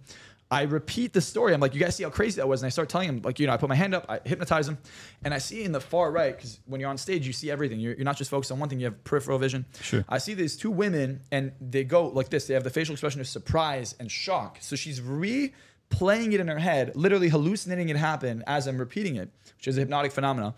I 0.52 0.62
repeat 0.62 1.12
the 1.12 1.20
story. 1.20 1.55
I'm 1.55 1.60
like, 1.60 1.74
you 1.74 1.81
guys 1.81 1.94
see 1.94 2.02
how 2.02 2.10
crazy 2.10 2.36
that 2.36 2.48
was? 2.48 2.62
And 2.62 2.66
I 2.66 2.70
start 2.70 2.89
telling 2.89 3.09
him, 3.09 3.22
like, 3.22 3.39
you 3.39 3.47
know, 3.47 3.52
I 3.52 3.56
put 3.56 3.68
my 3.68 3.77
hand 3.77 3.94
up, 3.94 4.06
I 4.09 4.18
hypnotize 4.24 4.68
him, 4.68 4.78
and 5.22 5.32
I 5.32 5.39
see 5.39 5.62
in 5.62 5.70
the 5.70 5.81
far 5.81 6.10
right, 6.10 6.36
because 6.36 6.59
when 6.66 6.81
you're 6.81 6.90
on 6.90 6.98
stage, 6.98 7.24
you 7.24 7.32
see 7.32 7.51
everything. 7.52 7.78
You're, 7.78 7.94
you're 7.94 8.05
not 8.05 8.16
just 8.16 8.31
focused 8.31 8.51
on 8.51 8.59
one 8.59 8.68
thing, 8.68 8.81
you 8.81 8.86
have 8.86 9.05
peripheral 9.05 9.39
vision. 9.39 9.64
Sure. 9.81 10.05
I 10.09 10.18
see 10.18 10.35
these 10.35 10.56
two 10.56 10.72
women, 10.72 11.20
and 11.31 11.52
they 11.60 11.85
go 11.85 12.09
like 12.09 12.31
this. 12.31 12.48
They 12.48 12.55
have 12.55 12.64
the 12.64 12.70
facial 12.70 12.94
expression 12.94 13.20
of 13.20 13.28
surprise 13.28 13.94
and 14.01 14.10
shock. 14.10 14.59
So 14.60 14.74
she's 14.74 15.01
replaying 15.01 16.32
it 16.32 16.40
in 16.40 16.48
her 16.48 16.59
head, 16.59 16.97
literally 16.97 17.28
hallucinating 17.28 17.89
it 17.89 17.97
happen 17.97 18.43
as 18.48 18.66
I'm 18.66 18.78
repeating 18.78 19.14
it, 19.16 19.31
which 19.56 19.68
is 19.68 19.77
a 19.77 19.81
hypnotic 19.81 20.10
phenomenon. 20.10 20.55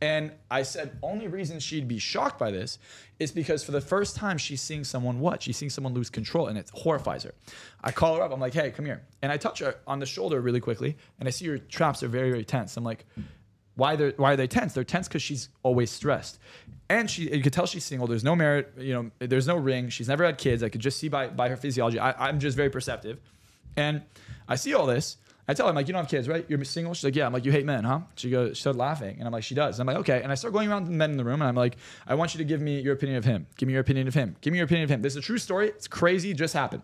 And 0.00 0.30
I 0.50 0.62
said, 0.62 0.96
only 1.02 1.26
reason 1.26 1.58
she'd 1.58 1.88
be 1.88 1.98
shocked 1.98 2.38
by 2.38 2.52
this 2.52 2.78
is 3.18 3.32
because 3.32 3.64
for 3.64 3.72
the 3.72 3.80
first 3.80 4.14
time 4.14 4.38
she's 4.38 4.62
seeing 4.62 4.84
someone 4.84 5.18
what? 5.18 5.42
She's 5.42 5.56
seeing 5.56 5.70
someone 5.70 5.92
lose 5.92 6.08
control 6.08 6.46
and 6.46 6.56
it 6.56 6.70
horrifies 6.72 7.24
her. 7.24 7.34
I 7.82 7.90
call 7.90 8.16
her 8.16 8.22
up, 8.22 8.32
I'm 8.32 8.38
like, 8.38 8.54
hey, 8.54 8.70
come 8.70 8.84
here. 8.84 9.02
And 9.22 9.32
I 9.32 9.36
touch 9.36 9.58
her 9.58 9.74
on 9.88 9.98
the 9.98 10.06
shoulder 10.06 10.40
really 10.40 10.60
quickly, 10.60 10.96
and 11.18 11.26
I 11.26 11.32
see 11.32 11.46
her 11.48 11.58
traps 11.58 12.02
are 12.04 12.08
very, 12.08 12.30
very 12.30 12.44
tense. 12.44 12.76
I'm 12.76 12.84
like, 12.84 13.06
why 13.74 13.94
they 13.94 14.10
why 14.16 14.32
are 14.32 14.36
they 14.36 14.48
tense? 14.48 14.74
They're 14.74 14.82
tense 14.82 15.06
because 15.06 15.22
she's 15.22 15.50
always 15.62 15.90
stressed. 15.90 16.40
And 16.88 17.08
she 17.08 17.34
you 17.34 17.42
could 17.42 17.52
tell 17.52 17.66
she's 17.66 17.84
single. 17.84 18.08
There's 18.08 18.24
no 18.24 18.34
merit, 18.34 18.72
you 18.76 18.92
know, 18.92 19.10
there's 19.20 19.46
no 19.46 19.56
ring. 19.56 19.88
She's 19.88 20.08
never 20.08 20.24
had 20.24 20.36
kids. 20.36 20.64
I 20.64 20.68
could 20.68 20.80
just 20.80 20.98
see 20.98 21.08
by 21.08 21.28
by 21.28 21.48
her 21.48 21.56
physiology. 21.56 21.98
I, 22.00 22.28
I'm 22.28 22.40
just 22.40 22.56
very 22.56 22.70
perceptive. 22.70 23.20
And 23.76 24.02
I 24.48 24.56
see 24.56 24.74
all 24.74 24.84
this. 24.84 25.16
I 25.50 25.54
tell 25.54 25.64
her, 25.64 25.70
I'm 25.70 25.76
like, 25.76 25.88
you 25.88 25.94
don't 25.94 26.02
have 26.02 26.10
kids, 26.10 26.28
right? 26.28 26.44
You're 26.46 26.62
single? 26.64 26.92
She's 26.92 27.04
like, 27.04 27.16
yeah. 27.16 27.24
I'm 27.24 27.32
like, 27.32 27.46
you 27.46 27.52
hate 27.52 27.64
men, 27.64 27.82
huh? 27.82 28.00
She 28.16 28.28
goes, 28.28 28.58
she 28.58 28.60
started 28.60 28.78
laughing. 28.78 29.16
And 29.18 29.26
I'm 29.26 29.32
like, 29.32 29.44
she 29.44 29.54
does. 29.54 29.78
And 29.78 29.88
I'm 29.88 29.94
like, 29.94 30.00
okay. 30.02 30.22
And 30.22 30.30
I 30.30 30.34
start 30.34 30.52
going 30.52 30.70
around 30.70 30.84
the 30.84 30.90
men 30.90 31.10
in 31.10 31.16
the 31.16 31.24
room 31.24 31.40
and 31.40 31.48
I'm 31.48 31.54
like, 31.54 31.78
I 32.06 32.16
want 32.16 32.34
you 32.34 32.38
to 32.38 32.44
give 32.44 32.60
me 32.60 32.80
your 32.80 32.92
opinion 32.92 33.16
of 33.16 33.24
him. 33.24 33.46
Give 33.56 33.66
me 33.66 33.72
your 33.72 33.80
opinion 33.80 34.06
of 34.08 34.14
him. 34.14 34.36
Give 34.42 34.52
me 34.52 34.58
your 34.58 34.66
opinion 34.66 34.84
of 34.84 34.90
him. 34.90 35.00
This 35.00 35.14
is 35.14 35.16
a 35.16 35.22
true 35.22 35.38
story. 35.38 35.68
It's 35.68 35.88
crazy. 35.88 36.32
It 36.32 36.36
just 36.36 36.52
happened. 36.52 36.82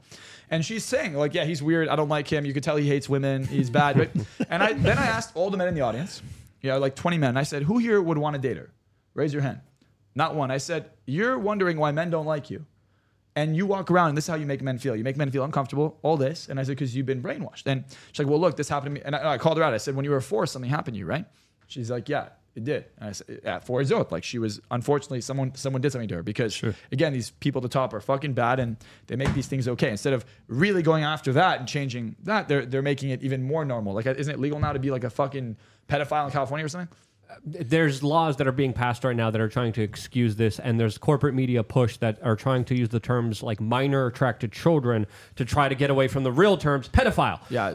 And 0.51 0.65
she's 0.65 0.83
saying, 0.83 1.13
like, 1.13 1.35
yeah, 1.35 1.45
he's 1.45 1.63
weird. 1.63 1.89
I 1.89 1.97
don't 1.97 2.09
like 2.09 2.27
him. 2.27 2.47
You 2.47 2.55
could 2.55 2.63
tell 2.63 2.77
he 2.77 2.89
hates 2.89 3.07
women. 3.07 3.45
He's 3.45 3.69
bad. 3.69 3.99
Right? 3.99 4.11
and 4.49 4.63
I 4.63 4.73
then 4.73 4.97
I 4.97 5.07
asked 5.07 5.33
all 5.37 5.51
the 5.51 5.59
men 5.59 5.69
in 5.69 5.75
the 5.75 5.83
audience, 5.83 6.23
yeah, 6.63 6.77
like 6.77 6.95
20 6.95 7.19
men. 7.19 7.37
I 7.37 7.43
said, 7.43 7.65
who 7.65 7.77
here 7.77 8.01
would 8.01 8.17
want 8.17 8.35
to 8.35 8.41
date 8.41 8.57
her? 8.57 8.71
Raise 9.13 9.35
your 9.35 9.43
hand. 9.43 9.61
Not 10.15 10.37
one. 10.37 10.51
I 10.51 10.59
said, 10.59 10.91
you're 11.05 11.39
wondering 11.39 11.77
why 11.77 11.93
men 11.93 12.09
don't 12.09 12.27
like 12.27 12.49
you 12.49 12.65
and 13.37 13.57
you 13.57 13.67
walk 13.67 13.91
around 13.91 14.11
and 14.11 14.17
this 14.17 14.25
is 14.25 14.29
how 14.29 14.37
you 14.37 14.47
make 14.47 14.63
men 14.63 14.79
feel. 14.79 14.95
You 14.95 15.05
make 15.05 15.17
men 15.17 15.31
feel 15.31 15.45
uncomfortable, 15.45 15.99
all 16.03 16.17
this. 16.17 16.49
And 16.49 16.61
I 16.61 16.63
said, 16.63 16.73
because 16.73 16.95
you've 16.95 17.07
been 17.07 17.23
brainwashed. 17.23 17.67
And 17.67 17.85
she's 18.13 18.21
like, 18.21 18.29
well, 18.29 18.41
look, 18.41 18.57
this 18.57 18.69
happened 18.69 18.95
to 18.95 19.01
me. 19.01 19.05
And 19.05 19.17
I, 19.17 19.33
I 19.33 19.39
called 19.39 19.59
her 19.59 19.65
out. 19.65 19.75
I 19.75 19.79
said, 19.79 19.97
when 19.97 20.05
you 20.05 20.13
were 20.13 20.21
four, 20.21 20.47
something 20.47 20.71
happened 20.71 20.95
to 20.95 20.99
you, 20.99 21.07
right? 21.07 21.27
She's 21.67 21.91
like, 21.91 22.09
yeah, 22.09 22.29
it 22.55 22.63
did. 22.63 22.85
And 22.99 23.09
I 23.09 23.13
said, 23.13 23.41
at 23.45 23.67
four 23.67 23.81
is 23.81 23.91
oath. 23.91 24.13
Like 24.13 24.23
she 24.23 24.39
was, 24.39 24.61
unfortunately, 24.71 25.21
someone 25.21 25.55
someone 25.57 25.83
did 25.83 25.91
something 25.91 26.09
to 26.09 26.17
her 26.17 26.23
because, 26.23 26.63
again, 26.93 27.13
these 27.13 27.31
people 27.31 27.59
at 27.59 27.65
the 27.65 27.69
top 27.69 27.93
are 27.93 28.01
fucking 28.01 28.35
bad 28.35 28.61
and 28.61 28.77
they 29.09 29.17
make 29.17 29.35
these 29.35 29.49
things 29.49 29.67
okay. 29.67 29.91
Instead 29.91 30.13
of 30.13 30.25
really 30.47 30.83
going 30.83 31.03
after 31.03 31.33
that 31.33 31.59
and 31.59 31.69
changing 31.69 32.15
that, 32.23 32.47
they're, 32.47 32.65
they're 32.65 32.83
making 32.83 33.11
it 33.11 33.25
even 33.25 33.43
more 33.43 33.65
normal. 33.65 33.95
Like, 33.95 34.07
isn't 34.07 34.33
it 34.33 34.39
legal 34.39 34.61
now 34.61 34.73
to 34.73 34.79
be 34.79 34.93
like 34.93 35.03
a 35.03 35.11
fucking 35.11 35.57
pedophile 35.89 36.27
in 36.27 36.31
California 36.31 36.65
or 36.65 36.69
something? 36.69 36.95
There's 37.45 38.03
laws 38.03 38.37
that 38.37 38.47
are 38.47 38.53
being 38.53 38.73
passed 38.73 39.05
right 39.05 39.17
now 39.17 39.31
that 39.31 39.41
are 39.41 39.49
trying 39.49 39.73
to 39.75 39.83
excuse 39.83 40.37
this, 40.37 40.59
and 40.59 40.79
there's 40.79 40.99
corporate 40.99 41.35
media 41.35 41.63
push 41.63 41.97
that 41.99 42.19
are 42.23 42.37
trying 42.37 42.65
to 42.67 42.75
use 42.77 42.89
the 42.89 43.01
terms 43.01 43.43
like 43.43 43.61
minor 43.61 44.07
attracted 44.07 44.53
children 44.53 45.07
to 45.37 45.45
try 45.45 45.69
to 45.69 45.75
get 45.75 45.91
away 45.91 46.09
from 46.09 46.23
the 46.25 46.33
real 46.33 46.57
terms 46.57 46.89
pedophile. 46.89 47.41
Yeah, 47.51 47.67
Uh, 47.67 47.71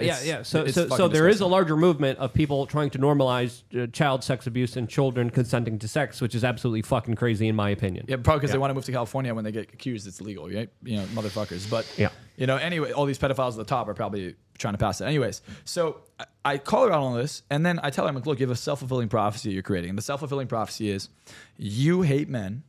disgusting. 0.00 0.08
yeah, 0.08 0.36
yeah. 0.38 0.42
So, 0.42 0.66
so, 0.66 0.88
so 0.88 1.08
there 1.08 1.28
is 1.28 1.40
a 1.40 1.46
larger 1.46 1.76
movement 1.76 2.18
of 2.18 2.32
people 2.34 2.66
trying 2.66 2.90
to 2.90 2.98
normalize 2.98 3.62
uh, 3.78 3.86
child 3.88 4.24
sex 4.24 4.46
abuse 4.46 4.76
and 4.76 4.88
children 4.88 5.30
consenting 5.30 5.78
to 5.78 5.88
sex, 5.88 6.20
which 6.20 6.34
is 6.34 6.44
absolutely 6.44 6.82
fucking 6.82 7.14
crazy 7.14 7.48
in 7.48 7.56
my 7.56 7.70
opinion. 7.70 8.06
Yeah, 8.08 8.16
probably 8.16 8.40
because 8.40 8.52
they 8.52 8.58
want 8.58 8.70
to 8.70 8.74
move 8.74 8.84
to 8.84 8.92
California 8.92 9.34
when 9.34 9.44
they 9.44 9.52
get 9.52 9.72
accused, 9.72 10.06
it's 10.06 10.20
legal, 10.20 10.48
right? 10.48 10.68
You 10.82 10.96
know, 10.98 11.04
motherfuckers. 11.06 11.68
But 11.70 11.86
Yeah. 11.96 12.08
you 12.36 12.46
know, 12.46 12.56
anyway, 12.56 12.92
all 12.92 13.06
these 13.06 13.18
pedophiles 13.18 13.50
at 13.52 13.56
the 13.58 13.64
top 13.64 13.88
are 13.88 13.94
probably 13.94 14.34
trying 14.60 14.74
to 14.74 14.78
pass 14.78 15.00
it. 15.00 15.06
Anyways, 15.06 15.42
so 15.64 16.02
I, 16.44 16.58
call 16.58 16.86
her 16.86 16.92
out 16.92 17.02
on 17.02 17.16
this, 17.16 17.42
and 17.50 17.64
then 17.66 17.80
I 17.82 17.90
tell 17.90 18.04
her, 18.04 18.08
I'm 18.08 18.14
like, 18.14 18.26
look, 18.26 18.38
you 18.38 18.46
have 18.46 18.54
a 18.54 18.58
self 18.58 18.78
fulfilling 18.80 19.08
prophecy 19.08 19.50
you're 19.50 19.62
creating. 19.62 19.90
And 19.90 19.98
the 19.98 20.02
self 20.02 20.20
fulfilling 20.20 20.46
prophecy 20.46 20.90
is 20.90 21.08
you 21.56 22.02
hate 22.02 22.28
men. 22.28 22.62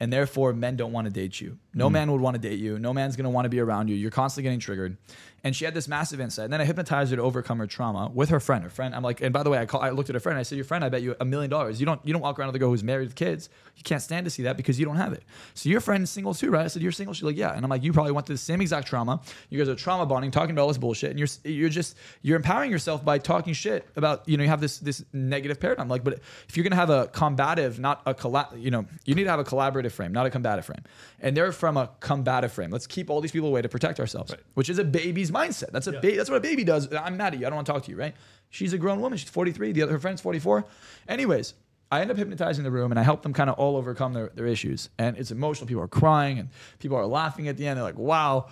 And 0.00 0.12
therefore, 0.12 0.52
men 0.52 0.76
don't 0.76 0.92
want 0.92 1.06
to 1.06 1.12
date 1.12 1.40
you. 1.40 1.58
No 1.78 1.86
hmm. 1.86 1.92
man 1.94 2.12
would 2.12 2.20
want 2.20 2.34
to 2.34 2.40
date 2.40 2.58
you. 2.58 2.78
No 2.78 2.92
man's 2.92 3.16
going 3.16 3.24
to 3.24 3.30
want 3.30 3.44
to 3.46 3.48
be 3.48 3.60
around 3.60 3.88
you. 3.88 3.96
You're 3.96 4.10
constantly 4.10 4.44
getting 4.44 4.60
triggered. 4.60 4.96
And 5.44 5.54
she 5.54 5.64
had 5.64 5.72
this 5.72 5.86
massive 5.86 6.20
insight. 6.20 6.44
And 6.44 6.52
then 6.52 6.60
I 6.60 6.64
hypnotized 6.64 7.10
her 7.12 7.16
to 7.16 7.22
overcome 7.22 7.58
her 7.58 7.66
trauma 7.68 8.10
with 8.12 8.30
her 8.30 8.40
friend. 8.40 8.64
Her 8.64 8.70
friend, 8.70 8.92
I'm 8.92 9.04
like, 9.04 9.20
and 9.20 9.32
by 9.32 9.44
the 9.44 9.50
way, 9.50 9.58
I, 9.58 9.66
call, 9.66 9.80
I 9.80 9.90
looked 9.90 10.10
at 10.10 10.14
her 10.14 10.20
friend. 10.20 10.34
And 10.34 10.40
I 10.40 10.42
said, 10.42 10.56
your 10.56 10.64
friend, 10.64 10.84
I 10.84 10.88
bet 10.88 11.00
you 11.00 11.14
a 11.20 11.24
million 11.24 11.48
dollars. 11.48 11.78
You 11.78 11.86
don't, 11.86 12.00
you 12.04 12.12
don't 12.12 12.20
walk 12.20 12.40
around 12.40 12.48
with 12.48 12.56
a 12.56 12.58
girl 12.58 12.70
who's 12.70 12.82
married 12.82 13.06
with 13.06 13.14
kids. 13.14 13.48
You 13.76 13.84
can't 13.84 14.02
stand 14.02 14.24
to 14.26 14.30
see 14.30 14.42
that 14.42 14.56
because 14.56 14.80
you 14.80 14.84
don't 14.84 14.96
have 14.96 15.12
it. 15.12 15.22
So 15.54 15.68
your 15.68 15.80
friend 15.80 16.02
is 16.02 16.10
single 16.10 16.34
too, 16.34 16.50
right? 16.50 16.64
I 16.64 16.68
said, 16.68 16.82
you're 16.82 16.90
single. 16.90 17.14
She's 17.14 17.22
like, 17.22 17.36
yeah. 17.36 17.54
And 17.54 17.64
I'm 17.64 17.70
like, 17.70 17.84
you 17.84 17.92
probably 17.92 18.10
went 18.10 18.26
through 18.26 18.34
the 18.34 18.40
same 18.40 18.60
exact 18.60 18.88
trauma. 18.88 19.20
You 19.48 19.58
guys 19.58 19.68
are 19.68 19.76
trauma 19.76 20.06
bonding, 20.06 20.32
talking 20.32 20.50
about 20.50 20.62
all 20.62 20.68
this 20.68 20.78
bullshit, 20.78 21.10
and 21.10 21.18
you're 21.18 21.28
you're 21.44 21.68
just 21.68 21.96
you're 22.22 22.36
empowering 22.36 22.70
yourself 22.70 23.04
by 23.04 23.18
talking 23.18 23.52
shit 23.52 23.86
about 23.94 24.28
you 24.28 24.36
know 24.36 24.42
you 24.42 24.50
have 24.50 24.60
this 24.60 24.78
this 24.78 25.04
negative 25.12 25.60
paradigm. 25.60 25.88
Like, 25.88 26.02
but 26.02 26.20
if 26.48 26.56
you're 26.56 26.64
gonna 26.64 26.76
have 26.76 26.90
a 26.90 27.06
combative, 27.08 27.78
not 27.78 28.02
a 28.06 28.14
colla- 28.14 28.50
you 28.56 28.70
know, 28.70 28.86
you 29.04 29.14
need 29.14 29.24
to 29.24 29.30
have 29.30 29.40
a 29.40 29.44
collaborative 29.44 29.92
frame, 29.92 30.12
not 30.12 30.26
a 30.26 30.30
combative 30.30 30.64
frame. 30.64 30.82
And 31.20 31.36
they're 31.36 31.52
from 31.68 31.76
a 31.76 31.90
combative 32.00 32.50
frame. 32.50 32.70
Let's 32.70 32.86
keep 32.86 33.10
all 33.10 33.20
these 33.20 33.30
people 33.30 33.48
away 33.48 33.60
to 33.60 33.68
protect 33.68 34.00
ourselves, 34.00 34.34
which 34.54 34.70
is 34.70 34.78
a 34.78 34.84
baby's 34.84 35.30
mindset. 35.30 35.70
That's 35.70 35.86
a 35.86 35.92
ba- 35.92 36.16
that's 36.16 36.30
what 36.30 36.36
a 36.36 36.40
baby 36.40 36.64
does. 36.64 36.90
I'm 36.94 37.18
mad 37.18 37.34
at 37.34 37.40
you. 37.40 37.46
I 37.46 37.50
don't 37.50 37.56
want 37.56 37.66
to 37.66 37.72
talk 37.74 37.82
to 37.84 37.90
you, 37.90 37.96
right? 37.98 38.14
She's 38.48 38.72
a 38.72 38.78
grown 38.78 39.02
woman. 39.02 39.18
She's 39.18 39.28
43. 39.28 39.72
The 39.72 39.82
other 39.82 39.92
her 39.92 39.98
friend's 39.98 40.22
44. 40.22 40.64
Anyways, 41.08 41.52
I 41.92 42.00
end 42.00 42.10
up 42.10 42.16
hypnotizing 42.16 42.64
the 42.64 42.70
room 42.70 42.90
and 42.90 42.98
I 42.98 43.02
help 43.02 43.22
them 43.22 43.34
kind 43.34 43.50
of 43.50 43.58
all 43.58 43.76
overcome 43.76 44.14
their, 44.14 44.30
their 44.34 44.46
issues. 44.46 44.88
And 44.98 45.18
it's 45.18 45.30
emotional. 45.30 45.66
People 45.66 45.82
are 45.82 45.88
crying 45.88 46.38
and 46.38 46.48
people 46.78 46.96
are 46.96 47.06
laughing 47.06 47.48
at 47.48 47.58
the 47.58 47.66
end. 47.66 47.76
They're 47.76 47.84
like, 47.84 47.98
wow. 47.98 48.48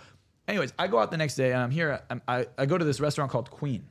Anyways, 0.47 0.75
I 0.79 0.87
go 0.87 0.99
out 0.99 1.11
the 1.11 1.17
next 1.17 1.37
day 1.37 1.53
and 1.53 1.61
I'm 1.63 1.71
here. 1.71 2.03
I'm, 2.11 2.21
I, 2.29 2.47
I 2.59 2.67
go 2.67 2.77
to 2.77 2.85
this 2.85 3.01
restaurant 3.01 3.31
called 3.31 3.51
Queen. 3.51 3.87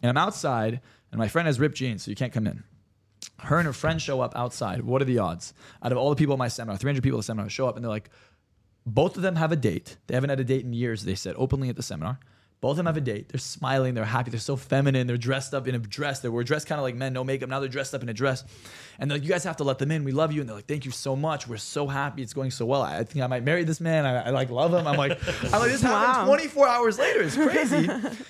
And 0.00 0.10
I'm 0.10 0.16
outside 0.16 0.80
and 1.10 1.18
my 1.18 1.26
friend 1.26 1.46
has 1.46 1.58
ripped 1.58 1.76
jeans, 1.76 2.04
so 2.04 2.10
you 2.10 2.16
can't 2.16 2.32
come 2.32 2.46
in. 2.46 2.62
Her 3.40 3.58
and 3.58 3.66
her 3.66 3.72
friend 3.72 4.00
show 4.00 4.20
up 4.20 4.36
outside. 4.36 4.82
What 4.82 5.02
are 5.02 5.06
the 5.06 5.18
odds? 5.18 5.54
Out 5.82 5.92
of 5.92 5.98
all 5.98 6.10
the 6.10 6.16
people 6.16 6.34
at 6.34 6.38
my 6.38 6.48
seminar, 6.48 6.76
300 6.76 7.02
people 7.02 7.18
at 7.18 7.20
the 7.20 7.24
seminar 7.24 7.48
show 7.50 7.68
up 7.68 7.76
and 7.76 7.84
they're 7.84 7.90
like, 7.90 8.10
both 8.86 9.16
of 9.16 9.22
them 9.22 9.36
have 9.36 9.52
a 9.52 9.56
date. 9.56 9.96
They 10.06 10.14
haven't 10.14 10.30
had 10.30 10.40
a 10.40 10.44
date 10.44 10.64
in 10.64 10.72
years, 10.72 11.04
they 11.04 11.14
said 11.14 11.34
openly 11.38 11.68
at 11.68 11.76
the 11.76 11.82
seminar. 11.82 12.18
Both 12.64 12.72
of 12.72 12.76
them 12.78 12.86
have 12.86 12.96
a 12.96 13.02
date. 13.02 13.28
They're 13.28 13.38
smiling. 13.38 13.92
They're 13.92 14.06
happy. 14.06 14.30
They're 14.30 14.40
so 14.40 14.56
feminine. 14.56 15.06
They're 15.06 15.18
dressed 15.18 15.52
up 15.52 15.68
in 15.68 15.74
a 15.74 15.78
dress. 15.78 16.20
They 16.20 16.30
were 16.30 16.42
dressed 16.44 16.66
kind 16.66 16.78
of 16.78 16.82
like 16.82 16.94
men, 16.94 17.12
no 17.12 17.22
makeup. 17.22 17.50
Now 17.50 17.60
they're 17.60 17.68
dressed 17.68 17.92
up 17.92 18.02
in 18.02 18.08
a 18.08 18.14
dress. 18.14 18.42
And 18.98 19.10
they're 19.10 19.18
like, 19.18 19.22
you 19.22 19.28
guys 19.28 19.44
have 19.44 19.58
to 19.58 19.64
let 19.64 19.78
them 19.78 19.90
in. 19.90 20.02
We 20.02 20.12
love 20.12 20.32
you. 20.32 20.40
And 20.40 20.48
they're 20.48 20.56
like, 20.56 20.66
thank 20.66 20.86
you 20.86 20.90
so 20.90 21.14
much. 21.14 21.46
We're 21.46 21.58
so 21.58 21.86
happy. 21.86 22.22
It's 22.22 22.32
going 22.32 22.50
so 22.50 22.64
well. 22.64 22.80
I 22.80 23.04
think 23.04 23.22
I 23.22 23.26
might 23.26 23.44
marry 23.44 23.64
this 23.64 23.82
man. 23.82 24.06
I, 24.06 24.28
I 24.28 24.30
like 24.30 24.48
love 24.48 24.72
him. 24.72 24.86
I'm 24.86 24.96
like, 24.96 25.12
I'm 25.52 25.60
like, 25.60 25.72
this 25.72 25.82
happened 25.82 26.26
24 26.26 26.66
hours 26.66 26.98
later. 26.98 27.22
It's 27.24 27.36
crazy. 27.36 27.86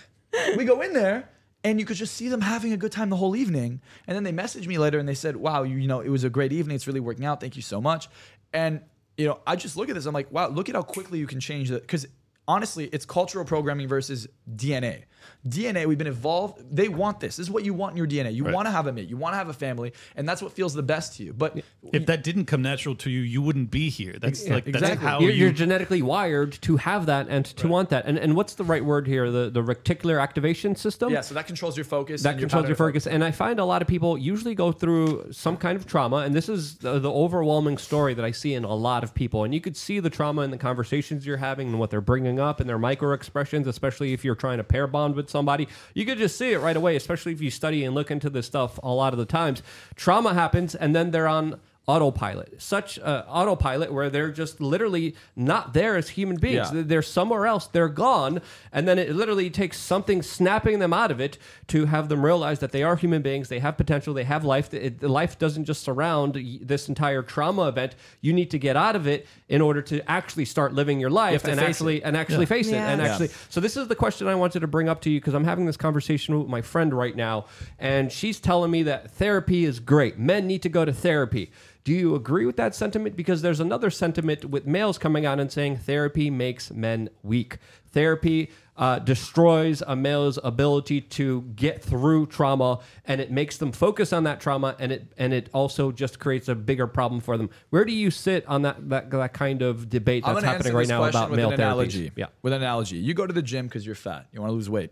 we 0.57 0.65
go 0.65 0.81
in 0.81 0.95
there 0.95 1.29
and 1.63 1.79
you 1.79 1.87
could 1.87 1.97
just 1.97 2.15
see 2.15 2.29
them 2.29 2.41
having 2.41 2.73
a 2.73 2.77
good 2.77 2.91
time 2.91 3.11
the 3.11 3.17
whole 3.17 3.37
evening. 3.37 3.81
And 4.09 4.17
then 4.17 4.25
they 4.25 4.33
messaged 4.33 4.67
me 4.67 4.79
later 4.79 4.99
and 4.99 5.09
they 5.09 5.15
said, 5.15 5.37
wow, 5.37 5.63
you, 5.63 5.77
you 5.77 5.87
know, 5.87 6.01
it 6.01 6.09
was 6.09 6.25
a 6.25 6.31
great 6.31 6.53
evening. 6.53 6.75
It's 6.75 6.89
really 6.89 6.99
working 6.99 7.25
out. 7.25 7.41
Thank 7.41 7.55
you 7.55 7.63
so 7.63 7.81
much. 7.81 8.09
And, 8.53 8.81
you 9.17 9.27
know, 9.27 9.41
I 9.47 9.57
just 9.57 9.77
look 9.77 9.89
at 9.89 9.95
this. 9.95 10.07
I'm 10.07 10.15
like, 10.15 10.31
wow, 10.31 10.49
look 10.49 10.69
at 10.69 10.75
how 10.75 10.83
quickly 10.83 11.19
you 11.19 11.27
can 11.27 11.41
change 11.41 11.69
that. 11.71 11.83
Because 11.83 12.07
honestly, 12.49 12.89
it's 12.93 13.07
cultural 13.07 13.45
programming 13.45 13.89
versus 13.89 14.27
DNA. 14.55 15.05
DNA, 15.47 15.87
we've 15.87 15.99
been 15.99 16.07
evolved. 16.07 16.63
They 16.75 16.89
want 16.89 17.21
this. 17.21 17.37
This 17.37 17.47
is 17.47 17.51
what 17.51 17.65
you 17.65 17.75
want 17.75 17.93
in 17.93 17.97
your 17.97 18.07
DNA. 18.07 18.35
You 18.35 18.45
want 18.45 18.67
to 18.67 18.73
have 18.73 18.87
a 18.87 18.93
mate. 18.93 19.09
You 19.09 19.17
want 19.17 19.35
to 19.35 19.39
have 19.39 19.49
a 19.49 19.55
family. 19.55 19.93
And 20.17 20.29
that's 20.29 20.43
what 20.43 20.53
feels 20.53 20.75
the 20.75 20.83
best 20.83 21.17
to 21.17 21.25
you. 21.25 21.33
But 21.33 21.63
If 21.93 22.07
that 22.07 22.23
didn't 22.23 22.47
come 22.47 22.63
natural 22.63 22.95
to 22.97 23.11
you, 23.11 23.21
you 23.21 23.43
wouldn't 23.43 23.71
be 23.71 23.91
here. 23.91 24.17
That's 24.21 24.47
like 24.49 24.65
that's 24.65 24.77
exactly. 24.77 25.07
how 25.07 25.21
you're, 25.21 25.31
you. 25.31 25.45
you're 25.45 25.53
genetically 25.53 26.03
wired 26.03 26.53
to 26.63 26.77
have 26.77 27.07
that 27.07 27.29
and 27.29 27.45
to 27.45 27.69
want 27.69 27.91
that. 27.91 28.07
And 28.07 28.19
and 28.19 28.35
what's 28.37 28.55
the 28.55 28.65
right 28.65 28.85
word 28.85 29.07
here? 29.07 29.31
The 29.31 29.51
the 29.51 29.63
reticular 29.63 30.23
activation 30.23 30.77
system. 30.77 31.13
yeah, 31.13 31.21
so 31.21 31.35
that 31.35 31.47
controls 31.47 31.77
your 31.77 31.85
focus. 31.85 32.23
that 32.23 32.31
and 32.31 32.41
your 32.41 32.49
controls 32.49 32.63
pattern 32.63 32.71
your 32.71 32.77
focus. 32.77 33.05
focus. 33.05 33.15
And 33.15 33.25
I 33.25 33.31
find 33.31 33.59
a 33.59 33.65
lot 33.65 33.83
of 33.83 33.89
people 33.89 34.17
usually 34.19 34.55
go 34.55 34.73
through 34.73 35.33
some 35.33 35.57
kind 35.57 35.77
of 35.77 35.87
trauma, 35.87 36.19
and 36.19 36.35
this 36.35 36.49
is 36.49 36.77
the, 36.77 36.99
the 36.99 37.11
overwhelming 37.11 37.79
story 37.79 38.15
that 38.15 38.25
I 38.25 38.31
see 38.31 38.55
in 38.55 38.65
a 38.65 38.75
lot 38.75 39.05
of 39.05 39.15
people. 39.15 39.45
And 39.45 39.55
you 39.55 39.61
could 39.61 39.77
see 39.77 40.01
the 40.01 40.11
trauma 40.11 40.43
in 40.43 40.51
the 40.51 40.59
conversations 40.59 41.27
you're 41.27 41.37
having 41.37 41.69
and 41.69 41.79
what 41.79 41.91
they're 41.91 42.01
bringing 42.01 42.41
up 42.41 42.61
and 42.61 42.69
their 42.69 42.79
micro 42.79 43.13
expressions, 43.13 43.67
especially 43.67 44.13
if 44.13 44.25
you're 44.25 44.35
trying 44.35 44.59
to 44.59 44.65
pair 44.65 44.87
bond 44.87 45.14
with 45.15 45.31
somebody. 45.31 45.69
You 45.95 46.05
could 46.05 46.19
just 46.19 46.37
see 46.37 46.53
it 46.53 46.59
right 46.59 46.77
away, 46.77 46.97
especially 46.97 47.33
if 47.33 47.41
you 47.41 47.51
study 47.51 47.85
and 47.85 47.95
look 47.95 48.11
into 48.11 48.31
this 48.31 48.47
stuff 48.47 48.79
a 48.83 48.93
lot 48.93 49.13
of 49.13 49.19
the 49.19 49.27
times. 49.27 49.63
Trauma 49.97 50.35
happens, 50.35 50.75
and 50.75 50.95
then 50.95 51.11
they're 51.11 51.29
on 51.29 51.61
autopilot, 51.87 52.63
such 52.63 52.99
uh, 52.99 53.25
autopilot 53.29 53.93
where 53.93 54.09
they're 54.09 54.31
just 54.31 54.61
literally 54.61 55.15
not 55.37 55.75
there 55.75 55.97
as 55.97 56.09
human 56.11 56.37
beings. 56.37 56.71
Yeah. 56.73 56.83
They're 56.85 57.03
somewhere 57.03 57.47
else. 57.47 57.67
They're 57.67 57.89
gone, 57.89 58.41
and 58.73 58.89
then 58.89 58.99
it 58.99 59.15
literally 59.15 59.51
takes 59.51 59.79
something 59.79 60.23
snapping 60.23 60.79
them 60.79 60.93
out 60.95 61.11
of 61.11 61.21
it 61.21 61.37
to 61.69 61.87
have 61.87 62.09
them 62.09 62.25
realize 62.25 62.61
that 62.61 62.73
they 62.73 62.83
are 62.83 62.97
human 62.97 63.21
beings. 63.23 63.49
They 63.49 63.59
have 63.59 63.77
potential. 63.77 64.15
They 64.15 64.25
have 64.25 64.45
life. 64.45 64.73
It, 64.73 65.03
life 65.03 65.39
doesn't 65.39 65.65
just 65.67 65.83
surround 65.83 66.35
this 66.63 66.89
entire 66.89 67.23
trauma 67.23 67.69
event. 67.69 67.97
You 68.23 68.33
need 68.33 68.51
to 68.53 68.59
get 68.59 68.77
out 68.77 68.97
of 68.97 69.07
it 69.07 69.27
in 69.49 69.61
order 69.61 69.83
to 69.83 70.11
actually 70.11 70.47
start 70.47 70.73
living 70.73 71.01
your 71.01 71.11
life 71.11 71.43
to 71.43 71.51
and 71.51 71.61
actually 71.61 72.03
and 72.03 72.17
actually 72.17 72.47
face 72.47 72.69
it 72.69 72.75
and 72.75 73.01
Yeah. 73.01 73.09
actually. 73.09 73.29
So 73.51 73.61
this 73.61 73.77
is 73.77 73.89
the 73.89 73.97
question 73.97 74.27
I 74.27 74.35
wanted 74.35 74.61
to 74.61 74.67
bring 74.67 74.89
up 74.89 75.03
to 75.03 75.11
you 75.11 75.21
because 75.21 75.35
I'm 75.35 75.45
having 75.45 75.67
this 75.67 75.77
conversation 75.77 76.39
with 76.39 76.49
my 76.49 76.63
friend 76.63 76.95
right 76.95 77.15
now, 77.15 77.45
and 77.79 78.11
she's 78.11 78.41
telling 78.41 78.71
me 78.71 78.85
that 78.85 79.11
therapy 79.11 79.65
is 79.67 79.81
great. 79.81 80.19
Men 80.19 80.47
need 80.47 80.63
to 80.63 80.69
go 80.71 80.85
to 80.85 80.93
therapy. 80.93 81.51
Do 81.85 81.93
you 81.93 82.15
agree 82.15 82.47
with 82.47 82.57
that 82.57 82.75
sentiment? 82.75 83.15
Because 83.15 83.43
there's 83.43 83.61
another 83.61 83.91
sentiment 83.91 84.47
with 84.47 84.67
males 84.67 84.97
coming 84.97 85.27
out 85.27 85.39
and 85.39 85.53
saying 85.53 85.77
therapy 85.77 86.31
makes 86.31 86.71
men 86.71 87.11
weak. 87.23 87.59
Therapy 87.93 88.51
uh, 88.77 89.01
destroys 89.01 89.83
a 89.87 89.95
male's 89.95 90.39
ability 90.43 91.03
to 91.03 91.43
get 91.55 91.83
through 91.83 92.27
trauma, 92.27 92.81
and 93.05 93.21
it 93.21 93.31
makes 93.31 93.59
them 93.59 93.71
focus 93.71 94.15
on 94.15 94.25
that 94.25 94.41
trauma, 94.41 94.75
and 94.79 94.93
it 94.93 95.13
and 95.19 95.35
it 95.35 95.51
also 95.53 95.93
just 95.93 96.19
creates 96.19 96.49
a 96.49 96.55
bigger 96.55 96.87
problem 96.87 97.21
for 97.21 97.37
them. 97.37 97.51
Where 97.69 97.85
do 97.85 97.93
you 97.93 98.11
sit 98.11 98.47
on 98.49 98.63
that 98.63 98.89
that, 98.89 99.11
that 99.11 99.35
kind 99.35 99.61
of 99.61 99.91
debate 99.91 100.25
that's 100.25 100.43
happening 100.43 100.73
right 100.73 100.89
now 100.89 101.05
about 101.05 101.31
male 101.33 101.51
analogy. 101.51 102.11
Yeah. 102.17 102.27
With 102.43 102.55
an 102.55 102.63
analogy, 102.63 102.97
you 102.97 103.13
go 103.13 103.27
to 103.27 103.33
the 103.33 103.43
gym 103.43 103.67
because 103.67 103.85
you're 103.85 103.95
fat. 103.95 104.27
You 104.33 104.41
want 104.41 104.51
to 104.51 104.55
lose 104.55 104.71
weight. 104.71 104.91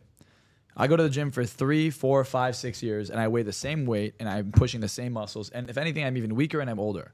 I 0.76 0.86
go 0.86 0.96
to 0.96 1.02
the 1.02 1.10
gym 1.10 1.30
for 1.30 1.44
three, 1.44 1.90
four, 1.90 2.24
five, 2.24 2.56
six 2.56 2.82
years, 2.82 3.10
and 3.10 3.20
I 3.20 3.28
weigh 3.28 3.42
the 3.42 3.52
same 3.52 3.84
weight, 3.84 4.14
and 4.18 4.28
I'm 4.28 4.52
pushing 4.52 4.80
the 4.80 4.88
same 4.88 5.12
muscles. 5.12 5.50
And 5.50 5.68
if 5.68 5.76
anything, 5.76 6.04
I'm 6.04 6.16
even 6.16 6.34
weaker 6.34 6.60
and 6.60 6.70
I'm 6.70 6.80
older. 6.80 7.12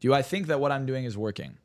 Do 0.00 0.14
I 0.14 0.22
think 0.22 0.46
that 0.46 0.60
what 0.60 0.72
I'm 0.72 0.86
doing 0.86 1.04
is 1.04 1.16
working? 1.16 1.58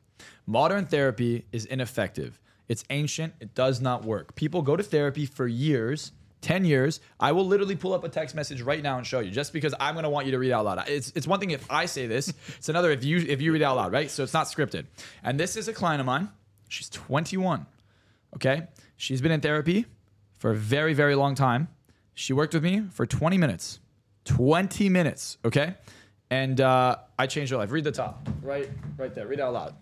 Modern 0.46 0.86
therapy 0.86 1.46
is 1.52 1.64
ineffective. 1.64 2.40
It's 2.68 2.84
ancient. 2.90 3.34
It 3.40 3.54
does 3.54 3.80
not 3.80 4.04
work. 4.04 4.34
People 4.34 4.62
go 4.62 4.76
to 4.76 4.82
therapy 4.82 5.26
for 5.26 5.46
years. 5.46 6.12
10 6.42 6.64
years, 6.64 7.00
I 7.18 7.32
will 7.32 7.46
literally 7.46 7.76
pull 7.76 7.92
up 7.92 8.02
a 8.02 8.08
text 8.08 8.34
message 8.34 8.62
right 8.62 8.82
now 8.82 8.96
and 8.96 9.06
show 9.06 9.20
you 9.20 9.30
just 9.30 9.52
because 9.52 9.74
I'm 9.78 9.92
going 9.92 10.04
to 10.04 10.08
want 10.08 10.24
you 10.24 10.32
to 10.32 10.38
read 10.38 10.52
out 10.52 10.64
loud. 10.64 10.88
It's, 10.88 11.12
it's 11.14 11.26
one 11.26 11.38
thing 11.38 11.50
if 11.50 11.70
I 11.70 11.84
say 11.84 12.06
this, 12.06 12.32
it's 12.56 12.70
another 12.70 12.90
if 12.92 13.04
you 13.04 13.18
if 13.18 13.42
you 13.42 13.52
read 13.52 13.60
out 13.60 13.76
loud, 13.76 13.92
right? 13.92 14.10
So 14.10 14.22
it's 14.22 14.32
not 14.32 14.46
scripted. 14.46 14.86
And 15.22 15.38
this 15.38 15.54
is 15.54 15.68
a 15.68 15.74
client 15.74 16.00
of 16.00 16.06
mine. 16.06 16.30
She's 16.70 16.88
21. 16.88 17.66
Okay? 18.36 18.68
She's 18.96 19.20
been 19.20 19.32
in 19.32 19.42
therapy 19.42 19.84
for 20.40 20.50
a 20.50 20.56
very 20.56 20.94
very 20.94 21.14
long 21.14 21.36
time. 21.36 21.68
She 22.14 22.32
worked 22.32 22.54
with 22.54 22.64
me 22.64 22.82
for 22.90 23.06
20 23.06 23.38
minutes. 23.38 23.78
20 24.24 24.88
minutes, 24.88 25.38
okay? 25.44 25.74
And 26.30 26.60
uh, 26.60 26.96
I 27.18 27.26
changed 27.26 27.50
her 27.52 27.56
life. 27.56 27.70
Read 27.70 27.84
the 27.84 27.92
top. 27.92 28.28
Right 28.42 28.68
right 28.96 29.14
there. 29.14 29.28
Read 29.28 29.38
out 29.40 29.52
loud. 29.52 29.74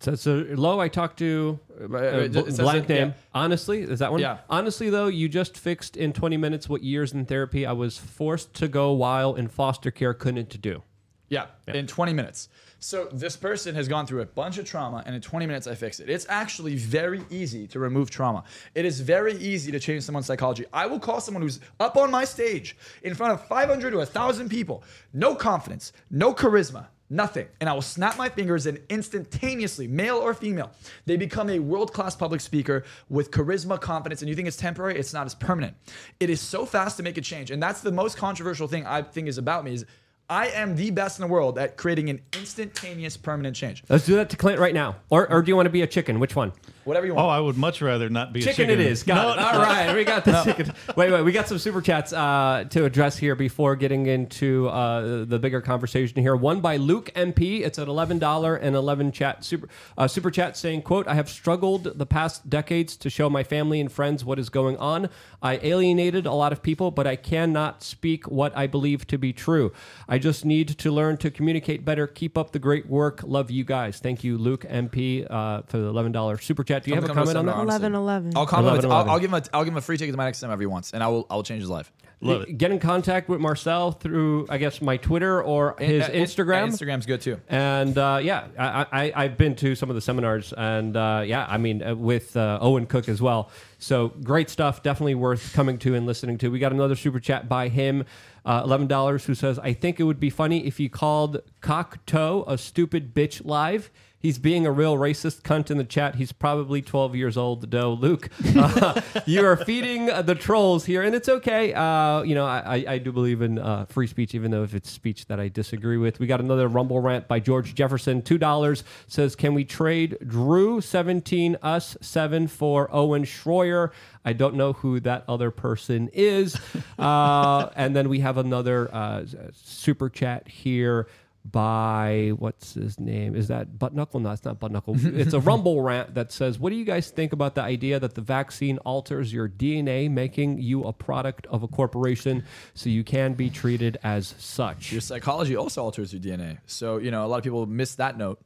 So, 0.00 0.14
so 0.14 0.46
low, 0.54 0.80
I 0.80 0.88
talked 0.88 1.18
to 1.18 1.58
uh, 1.78 1.96
it 1.98 2.32
says 2.32 2.58
blank 2.58 2.84
it, 2.84 2.94
name. 2.94 3.08
yeah. 3.08 3.14
Honestly, 3.34 3.82
is 3.82 3.98
that 3.98 4.10
one? 4.10 4.20
Yeah. 4.20 4.38
Honestly, 4.48 4.88
though, 4.88 5.08
you 5.08 5.28
just 5.28 5.58
fixed 5.58 5.96
in 5.96 6.14
20 6.14 6.38
minutes 6.38 6.70
what 6.70 6.82
years 6.82 7.12
in 7.12 7.26
therapy 7.26 7.66
I 7.66 7.72
was 7.72 7.98
forced 7.98 8.54
to 8.54 8.68
go 8.68 8.92
while 8.92 9.34
in 9.34 9.48
foster 9.48 9.90
care 9.90 10.14
couldn't 10.14 10.60
do. 10.62 10.82
Yeah, 11.30 11.46
in 11.68 11.86
20 11.86 12.12
minutes. 12.12 12.48
So 12.80 13.08
this 13.12 13.36
person 13.36 13.74
has 13.76 13.86
gone 13.86 14.04
through 14.04 14.22
a 14.22 14.26
bunch 14.26 14.58
of 14.58 14.64
trauma, 14.64 15.04
and 15.06 15.14
in 15.14 15.20
20 15.20 15.46
minutes, 15.46 15.68
I 15.68 15.76
fix 15.76 16.00
it. 16.00 16.10
It's 16.10 16.26
actually 16.28 16.74
very 16.74 17.22
easy 17.30 17.68
to 17.68 17.78
remove 17.78 18.10
trauma. 18.10 18.42
It 18.74 18.84
is 18.84 19.00
very 19.00 19.34
easy 19.34 19.70
to 19.70 19.78
change 19.78 20.02
someone's 20.02 20.26
psychology. 20.26 20.64
I 20.72 20.86
will 20.86 20.98
call 20.98 21.20
someone 21.20 21.42
who's 21.42 21.60
up 21.78 21.96
on 21.96 22.10
my 22.10 22.24
stage 22.24 22.76
in 23.04 23.14
front 23.14 23.32
of 23.32 23.46
500 23.46 23.92
to 23.92 23.98
1,000 23.98 24.48
people, 24.48 24.82
no 25.12 25.36
confidence, 25.36 25.92
no 26.10 26.34
charisma, 26.34 26.86
nothing, 27.10 27.46
and 27.60 27.68
I 27.68 27.74
will 27.74 27.82
snap 27.82 28.16
my 28.16 28.28
fingers 28.28 28.66
and 28.66 28.80
instantaneously, 28.88 29.86
male 29.86 30.16
or 30.16 30.34
female, 30.34 30.72
they 31.06 31.16
become 31.16 31.50
a 31.50 31.58
world-class 31.60 32.16
public 32.16 32.40
speaker 32.40 32.84
with 33.08 33.30
charisma, 33.30 33.80
confidence, 33.80 34.22
and 34.22 34.28
you 34.28 34.34
think 34.34 34.48
it's 34.48 34.56
temporary? 34.56 34.98
It's 34.98 35.12
not. 35.12 35.26
It's 35.26 35.34
permanent. 35.34 35.76
It 36.18 36.30
is 36.30 36.40
so 36.40 36.66
fast 36.66 36.96
to 36.96 37.04
make 37.04 37.18
a 37.18 37.20
change, 37.20 37.52
and 37.52 37.62
that's 37.62 37.82
the 37.82 37.92
most 37.92 38.16
controversial 38.16 38.66
thing 38.66 38.84
I 38.84 39.02
think 39.02 39.28
is 39.28 39.38
about 39.38 39.64
me 39.64 39.74
is. 39.74 39.84
I 40.30 40.46
am 40.50 40.76
the 40.76 40.92
best 40.92 41.18
in 41.18 41.26
the 41.26 41.32
world 41.32 41.58
at 41.58 41.76
creating 41.76 42.08
an 42.08 42.20
instantaneous 42.38 43.16
permanent 43.16 43.56
change. 43.56 43.82
Let's 43.88 44.06
do 44.06 44.14
that 44.14 44.30
to 44.30 44.36
Clint 44.36 44.60
right 44.60 44.72
now. 44.72 44.94
Or, 45.08 45.28
or 45.28 45.42
do 45.42 45.50
you 45.50 45.56
want 45.56 45.66
to 45.66 45.70
be 45.70 45.82
a 45.82 45.88
chicken? 45.88 46.20
Which 46.20 46.36
one? 46.36 46.52
Whatever 46.90 47.06
you 47.06 47.14
Oh. 47.16 47.28
I 47.28 47.38
would 47.38 47.56
much 47.56 47.80
rather 47.80 48.10
not 48.10 48.32
be 48.32 48.40
Chicken, 48.40 48.64
a 48.64 48.66
chicken. 48.74 48.80
it 48.80 48.86
is. 48.86 49.04
Got 49.04 49.38
it. 49.38 49.44
All 49.44 49.60
right, 49.62 49.94
we 49.94 50.02
got 50.04 50.24
the 50.24 50.42
chicken. 50.42 50.72
Wait, 50.96 51.12
wait. 51.12 51.22
We 51.22 51.30
got 51.30 51.46
some 51.46 51.58
super 51.58 51.80
chats 51.80 52.12
uh, 52.12 52.64
to 52.70 52.84
address 52.84 53.16
here 53.16 53.36
before 53.36 53.76
getting 53.76 54.06
into 54.06 54.68
uh, 54.68 55.24
the 55.24 55.38
bigger 55.38 55.60
conversation 55.60 56.20
here. 56.20 56.34
One 56.34 56.60
by 56.60 56.76
Luke 56.78 57.10
MP. 57.14 57.60
It's 57.60 57.78
at 57.78 57.86
eleven 57.86 58.18
dollar 58.18 58.56
and 58.56 58.74
eleven 58.74 59.12
chat 59.12 59.44
super 59.44 59.68
uh, 59.96 60.08
super 60.08 60.32
chat 60.32 60.56
saying, 60.56 60.82
"quote 60.82 61.06
I 61.06 61.14
have 61.14 61.28
struggled 61.30 61.84
the 61.96 62.06
past 62.06 62.50
decades 62.50 62.96
to 62.96 63.08
show 63.08 63.30
my 63.30 63.44
family 63.44 63.80
and 63.80 63.90
friends 63.90 64.24
what 64.24 64.40
is 64.40 64.48
going 64.48 64.76
on. 64.78 65.08
I 65.40 65.60
alienated 65.62 66.26
a 66.26 66.32
lot 66.32 66.52
of 66.52 66.60
people, 66.60 66.90
but 66.90 67.06
I 67.06 67.14
cannot 67.14 67.84
speak 67.84 68.26
what 68.28 68.54
I 68.56 68.66
believe 68.66 69.06
to 69.06 69.16
be 69.18 69.32
true. 69.32 69.72
I 70.08 70.18
just 70.18 70.44
need 70.44 70.68
to 70.78 70.90
learn 70.90 71.16
to 71.18 71.30
communicate 71.30 71.84
better. 71.84 72.08
Keep 72.08 72.36
up 72.36 72.50
the 72.50 72.58
great 72.58 72.86
work. 72.88 73.22
Love 73.22 73.50
you 73.50 73.62
guys. 73.62 74.00
Thank 74.00 74.24
you, 74.24 74.36
Luke 74.36 74.62
MP, 74.68 75.24
uh, 75.30 75.62
for 75.62 75.78
the 75.78 75.86
eleven 75.86 76.10
dollar 76.10 76.36
super 76.38 76.64
chat. 76.64 76.79
Do 76.82 76.90
you 76.90 76.94
have 76.96 77.04
a 77.04 77.08
comment 77.08 77.36
on 77.36 77.46
that? 77.46 77.52
seminar, 77.52 77.64
11, 77.64 77.94
11. 77.94 78.32
I'll 78.36 78.46
compliment. 78.46 78.84
11, 78.84 78.90
I'll, 78.90 78.96
11. 78.96 79.10
I'll 79.10 79.18
give 79.18 79.30
him. 79.30 79.34
A, 79.34 79.42
I'll 79.56 79.64
give 79.64 79.72
him 79.72 79.78
a 79.78 79.82
free 79.82 79.96
ticket 79.96 80.12
to 80.12 80.16
my 80.18 80.24
next 80.26 80.38
seminar 80.38 80.54
if 80.54 80.60
he 80.60 80.66
wants, 80.66 80.92
and 80.92 81.02
I 81.02 81.08
will. 81.08 81.26
I 81.30 81.34
will 81.36 81.42
change 81.42 81.60
his 81.60 81.70
life. 81.70 81.92
Love 82.22 82.42
it. 82.42 82.58
Get 82.58 82.70
in 82.70 82.78
contact 82.78 83.30
with 83.30 83.40
Marczell 83.40 83.98
through, 83.98 84.46
I 84.50 84.58
guess, 84.58 84.82
my 84.82 84.98
Twitter 84.98 85.42
or 85.42 85.74
his 85.78 86.04
And- 86.04 86.14
and- 86.14 86.26
Instagram. 86.26 86.64
and 86.64 86.72
Instagram's 86.74 87.06
good 87.06 87.22
too. 87.22 87.40
And 87.48 87.96
uh, 87.96 88.20
yeah, 88.22 88.44
I, 88.58 88.86
I, 88.92 89.12
I've 89.24 89.38
been 89.38 89.56
to 89.56 89.74
some 89.74 89.88
of 89.88 89.94
the 89.94 90.02
seminars, 90.02 90.52
and 90.52 90.94
uh, 90.98 91.22
yeah, 91.24 91.46
I 91.48 91.56
mean, 91.56 91.82
uh, 91.82 91.94
with 91.96 92.36
uh, 92.36 92.58
Owen 92.60 92.84
Cook 92.84 93.08
as 93.08 93.22
well. 93.22 93.48
So 93.78 94.08
great 94.22 94.50
stuff. 94.50 94.82
Definitely 94.82 95.14
worth 95.14 95.54
coming 95.54 95.78
to 95.78 95.94
and 95.94 96.04
listening 96.04 96.36
to. 96.38 96.50
We 96.50 96.58
got 96.58 96.72
another 96.72 96.94
super 96.94 97.20
chat 97.20 97.48
by 97.48 97.68
him, 97.68 98.04
uh, 98.44 98.60
eleven 98.66 98.86
dollars, 98.86 99.24
who 99.24 99.34
says, 99.34 99.58
"I 99.58 99.72
think 99.72 99.98
it 99.98 100.02
would 100.04 100.20
be 100.20 100.28
funny 100.28 100.66
if 100.66 100.78
you 100.78 100.90
called 100.90 101.40
Cocktoe 101.62 102.44
a 102.46 102.58
stupid 102.58 103.14
bitch 103.14 103.46
live." 103.46 103.90
He's 104.20 104.38
being 104.38 104.66
a 104.66 104.70
real 104.70 104.96
racist 104.96 105.40
cunt 105.40 105.70
in 105.70 105.78
the 105.78 105.84
chat. 105.84 106.16
He's 106.16 106.30
probably 106.30 106.82
12 106.82 107.16
years 107.16 107.38
old, 107.38 107.70
though. 107.70 107.94
Luke, 107.94 108.28
uh, 108.54 109.00
you 109.24 109.44
are 109.46 109.56
feeding 109.56 110.06
the 110.06 110.34
trolls 110.34 110.84
here, 110.84 111.02
and 111.02 111.14
it's 111.14 111.28
okay. 111.28 111.72
Uh, 111.72 112.20
you 112.22 112.34
know, 112.34 112.44
I, 112.44 112.76
I- 112.76 112.84
I 112.90 112.98
do 112.98 113.12
believe 113.12 113.40
in 113.40 113.58
uh, 113.58 113.86
free 113.86 114.06
speech, 114.06 114.34
even 114.34 114.50
though 114.50 114.62
if 114.62 114.74
it's 114.74 114.90
speech 114.90 115.24
that 115.26 115.40
I 115.40 115.48
disagree 115.48 115.96
with. 115.96 116.18
We 116.18 116.26
got 116.26 116.40
another 116.40 116.68
Rumble 116.68 117.00
rant 117.00 117.28
by 117.28 117.40
George 117.40 117.74
Jefferson. 117.74 118.20
$2 118.20 118.82
says, 119.06 119.34
Can 119.36 119.54
we 119.54 119.64
trade 119.64 120.18
Drew 120.26 120.80
17 120.82 121.56
us 121.62 121.96
7 122.02 122.46
for 122.48 122.94
Owen 122.94 123.24
Schroyer? 123.24 123.90
I 124.22 124.34
don't 124.34 124.54
know 124.54 124.74
who 124.74 125.00
that 125.00 125.24
other 125.28 125.50
person 125.50 126.10
is. 126.12 126.58
Uh, 126.98 127.70
and 127.76 127.96
then 127.96 128.10
we 128.10 128.20
have 128.20 128.36
another 128.36 128.94
uh, 128.94 129.24
super 129.54 130.10
chat 130.10 130.46
here 130.46 131.06
by 131.44 132.32
what's 132.36 132.74
his 132.74 133.00
name? 133.00 133.34
Is 133.34 133.48
that 133.48 133.78
Butt 133.78 133.94
Knuckle? 133.94 134.20
No, 134.20 134.30
it's 134.30 134.44
not 134.44 134.60
Butt 134.60 134.72
Knuckle. 134.72 134.94
it's 134.98 135.32
a 135.32 135.40
Rumble 135.40 135.82
rant 135.82 136.14
that 136.14 136.32
says, 136.32 136.58
"What 136.58 136.70
do 136.70 136.76
you 136.76 136.84
guys 136.84 137.10
think 137.10 137.32
about 137.32 137.54
the 137.54 137.62
idea 137.62 137.98
that 137.98 138.14
the 138.14 138.20
vaccine 138.20 138.78
alters 138.78 139.32
your 139.32 139.48
DNA, 139.48 140.10
making 140.10 140.58
you 140.58 140.84
a 140.84 140.92
product 140.92 141.46
of 141.46 141.62
a 141.62 141.68
corporation, 141.68 142.44
so 142.74 142.90
you 142.90 143.04
can 143.04 143.34
be 143.34 143.50
treated 143.50 143.98
as 144.02 144.34
such?" 144.38 144.92
Your 144.92 145.00
psychology 145.00 145.56
also 145.56 145.82
alters 145.82 146.12
your 146.12 146.20
DNA. 146.20 146.58
So 146.66 146.98
you 146.98 147.10
know 147.10 147.24
a 147.24 147.28
lot 147.28 147.38
of 147.38 147.44
people 147.44 147.66
miss 147.66 147.94
that 147.96 148.18
note. 148.18 148.40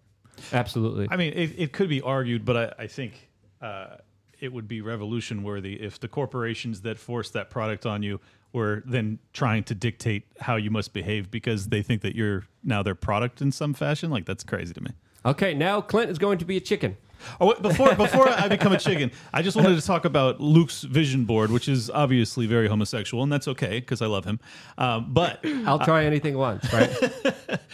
Absolutely. 0.52 1.08
I 1.10 1.16
mean, 1.16 1.32
it, 1.32 1.54
it 1.56 1.72
could 1.72 1.88
be 1.88 2.00
argued, 2.00 2.44
but 2.44 2.56
I, 2.56 2.84
I 2.84 2.86
think 2.88 3.28
uh, 3.60 3.96
it 4.40 4.52
would 4.52 4.68
be 4.68 4.80
revolution 4.80 5.42
worthy 5.42 5.74
if 5.74 6.00
the 6.00 6.08
corporations 6.08 6.82
that 6.82 6.98
force 6.98 7.30
that 7.30 7.50
product 7.50 7.86
on 7.86 8.02
you 8.02 8.20
were 8.54 8.82
then 8.86 9.18
trying 9.32 9.64
to 9.64 9.74
dictate 9.74 10.24
how 10.40 10.56
you 10.56 10.70
must 10.70 10.92
behave 10.92 11.30
because 11.30 11.68
they 11.68 11.82
think 11.82 12.02
that 12.02 12.14
you're 12.14 12.44
now 12.62 12.82
their 12.82 12.94
product 12.94 13.42
in 13.42 13.52
some 13.52 13.74
fashion. 13.74 14.10
Like 14.10 14.24
that's 14.24 14.44
crazy 14.44 14.72
to 14.72 14.80
me. 14.80 14.92
Okay, 15.26 15.54
now 15.54 15.80
Clint 15.80 16.10
is 16.10 16.18
going 16.18 16.38
to 16.38 16.44
be 16.44 16.56
a 16.56 16.60
chicken. 16.60 16.96
Oh, 17.40 17.46
wait, 17.48 17.62
before 17.62 17.94
before 17.94 18.28
I 18.28 18.48
become 18.48 18.72
a 18.72 18.78
chicken, 18.78 19.10
I 19.32 19.42
just 19.42 19.56
wanted 19.56 19.80
to 19.80 19.86
talk 19.86 20.04
about 20.04 20.40
Luke's 20.40 20.82
vision 20.82 21.24
board, 21.24 21.50
which 21.50 21.68
is 21.68 21.88
obviously 21.88 22.46
very 22.46 22.68
homosexual, 22.68 23.22
and 23.22 23.32
that's 23.32 23.48
okay 23.48 23.80
because 23.80 24.02
I 24.02 24.06
love 24.06 24.24
him. 24.24 24.40
Um, 24.76 25.12
but 25.12 25.40
I'll 25.66 25.78
try 25.78 26.04
anything 26.04 26.36
once, 26.36 26.70
right? 26.72 26.90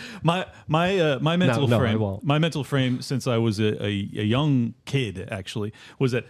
my 0.22 0.46
my 0.68 0.98
uh, 0.98 1.18
my 1.20 1.36
mental 1.36 1.66
no, 1.66 1.76
I 1.76 1.80
frame 1.80 2.18
my 2.22 2.38
mental 2.38 2.62
frame 2.62 3.02
since 3.02 3.26
I 3.26 3.38
was 3.38 3.58
a, 3.58 3.82
a, 3.84 3.88
a 3.88 4.24
young 4.24 4.74
kid 4.84 5.28
actually 5.30 5.72
was 5.98 6.12
that 6.12 6.26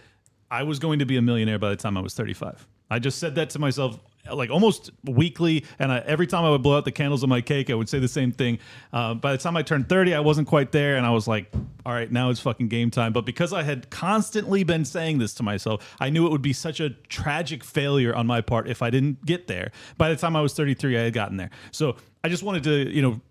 I 0.49 0.63
was 0.63 0.79
going 0.79 0.99
to 0.99 1.05
be 1.05 1.17
a 1.17 1.21
millionaire 1.21 1.59
by 1.59 1.69
the 1.69 1.75
time 1.75 1.97
I 1.97 2.01
was 2.01 2.13
35. 2.13 2.67
I 2.89 2.99
just 2.99 3.19
said 3.19 3.35
that 3.35 3.49
to 3.51 3.59
myself 3.59 3.99
like 4.31 4.49
almost 4.49 4.91
weekly, 5.05 5.65
and 5.79 5.91
I, 5.91 5.99
every 5.99 6.27
time 6.27 6.43
I 6.43 6.49
would 6.49 6.61
blow 6.61 6.77
out 6.77 6.85
the 6.85 6.91
candles 6.91 7.23
on 7.23 7.29
my 7.29 7.41
cake, 7.41 7.69
I 7.69 7.73
would 7.73 7.89
say 7.89 7.99
the 7.99 8.07
same 8.07 8.31
thing. 8.31 8.59
Uh, 8.93 9.13
by 9.13 9.31
the 9.31 9.37
time 9.37 9.57
I 9.57 9.63
turned 9.63 9.89
30, 9.89 10.13
I 10.13 10.19
wasn't 10.19 10.47
quite 10.47 10.71
there, 10.71 10.97
and 10.97 11.05
I 11.05 11.11
was 11.11 11.27
like, 11.27 11.51
"All 11.85 11.93
right, 11.93 12.11
now 12.11 12.29
it's 12.29 12.39
fucking 12.39 12.67
game 12.67 12.91
time." 12.91 13.13
But 13.13 13.25
because 13.25 13.53
I 13.53 13.63
had 13.63 13.89
constantly 13.89 14.63
been 14.63 14.85
saying 14.85 15.19
this 15.19 15.33
to 15.35 15.43
myself, 15.43 15.95
I 15.99 16.09
knew 16.09 16.25
it 16.25 16.31
would 16.31 16.41
be 16.41 16.53
such 16.53 16.79
a 16.79 16.91
tragic 16.91 17.63
failure 17.63 18.13
on 18.15 18.27
my 18.27 18.41
part 18.41 18.67
if 18.67 18.81
I 18.81 18.89
didn't 18.89 19.25
get 19.25 19.47
there. 19.47 19.71
By 19.97 20.09
the 20.09 20.15
time 20.15 20.35
I 20.35 20.41
was 20.41 20.53
33, 20.53 20.97
I 20.97 21.01
had 21.01 21.13
gotten 21.13 21.37
there. 21.37 21.49
So 21.71 21.95
I 22.23 22.29
just 22.29 22.43
wanted 22.43 22.63
to, 22.63 22.93
you 22.93 23.01
know, 23.01 23.21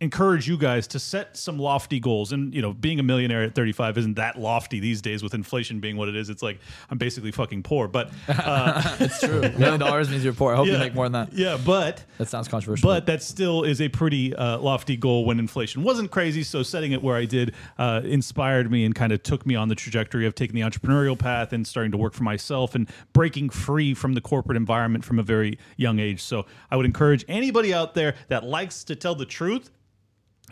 encourage 0.00 0.48
you 0.48 0.56
guys 0.56 0.86
to 0.88 0.98
set 0.98 1.36
some 1.36 1.58
lofty 1.58 2.00
goals. 2.00 2.32
And 2.32 2.54
you 2.54 2.62
know, 2.62 2.72
being 2.72 2.98
a 2.98 3.02
millionaire 3.02 3.42
at 3.42 3.54
35 3.54 3.98
isn't 3.98 4.14
that 4.14 4.38
lofty 4.38 4.80
these 4.80 5.02
days 5.02 5.22
with 5.22 5.34
inflation 5.34 5.78
being 5.80 5.96
what 5.96 6.08
it 6.08 6.16
is. 6.16 6.30
It's 6.30 6.42
like 6.42 6.58
I'm 6.90 6.98
basically 6.98 7.32
fucking 7.32 7.62
poor. 7.62 7.86
But 7.86 8.10
uh, 8.28 8.96
it's 9.00 9.20
true. 9.20 9.40
Million 9.58 9.80
dollars 9.80 10.08
means 10.08 10.24
you're 10.24 10.32
poor. 10.32 10.52
I 10.54 10.56
hope 10.56 10.66
you 10.66 10.78
make 10.78 10.94
more 10.94 11.08
than 11.08 11.12
that. 11.12 11.32
yeah, 11.32 11.58
but 11.64 12.02
That 12.18 12.28
sounds 12.28 12.48
controversial. 12.48 12.88
but 12.88 13.06
that 13.06 13.22
still 13.22 13.62
is 13.64 13.80
a 13.80 13.88
pretty 13.88 14.34
uh, 14.34 14.58
lofty 14.58 14.96
goal 14.96 15.24
when 15.24 15.38
inflation 15.38 15.82
wasn't 15.82 16.10
crazy. 16.10 16.42
So 16.42 16.62
setting 16.62 16.92
it 16.92 17.02
where 17.02 17.16
I 17.16 17.26
did 17.26 17.54
uh, 17.78 18.00
inspired 18.04 18.70
me 18.70 18.84
and 18.84 18.94
kind 18.94 19.12
of 19.12 19.22
took 19.22 19.44
me 19.44 19.54
on 19.54 19.68
the 19.68 19.74
trajectory 19.74 20.26
of 20.26 20.34
taking 20.34 20.54
the 20.54 20.62
entrepreneurial 20.62 21.18
path 21.18 21.52
and 21.52 21.66
starting 21.66 21.92
to 21.92 21.98
work 21.98 22.14
for 22.14 22.22
myself 22.22 22.74
and 22.74 22.88
breaking 23.12 23.50
free 23.50 23.92
from 23.94 24.14
the 24.14 24.20
corporate 24.20 24.56
environment 24.56 25.04
from 25.04 25.18
a 25.18 25.22
very 25.22 25.58
young 25.76 25.98
age. 25.98 26.22
So 26.22 26.46
I 26.70 26.76
would 26.76 26.86
encourage 26.86 27.24
anybody 27.28 27.74
out 27.74 27.94
there 27.94 28.14
that 28.28 28.44
likes 28.44 28.82
to 28.84 28.96
tell 28.96 29.14
the 29.14 29.26
truth 29.26 29.70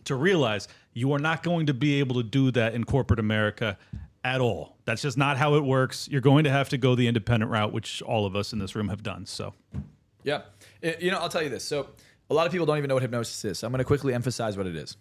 to 0.05 0.15
realize 0.15 0.69
you 0.93 1.12
are 1.12 1.19
not 1.19 1.43
going 1.43 1.66
to 1.66 1.75
be 1.75 1.99
able 2.01 2.16
to 2.16 2.23
do 2.23 2.51
that 2.53 2.75
in 2.75 2.85
corporate 2.85 3.20
America 3.20 3.79
at 4.25 4.41
all. 4.41 4.77
That's 4.85 5.01
just 5.03 5.16
not 5.16 5.37
how 5.39 5.55
it 5.55 5.65
works. 5.65 6.09
You're 6.11 6.20
going 6.20 6.45
to 6.45 6.51
have 6.51 6.69
to 6.70 6.79
go 6.79 6.95
the 6.95 7.07
independent 7.07 7.51
route, 7.51 7.73
which 7.73 8.03
all 8.03 8.27
of 8.27 8.35
us 8.37 8.53
in 8.53 8.59
this 8.59 8.75
room 8.75 8.89
have 8.89 9.03
done. 9.03 9.27
So 9.27 9.55
Yeah. 10.25 10.43
It- 10.83 11.01
you 11.01 11.11
know, 11.11 11.19
I'll 11.19 11.29
tell 11.29 11.43
you 11.43 11.49
this. 11.49 11.65
So, 11.65 11.89
a 12.31 12.35
lot 12.35 12.45
of 12.47 12.53
people 12.53 12.66
don't 12.66 12.77
even 12.77 12.89
know 12.89 12.95
what 12.95 13.03
hypnosis 13.03 13.43
is. 13.45 13.59
So, 13.61 13.66
I'm 13.66 13.73
going 13.73 13.79
to 13.79 13.85
quickly 13.85 14.12
emphasize 14.12 14.57
what 14.57 14.66
it 14.66 14.77
is. 14.77 14.97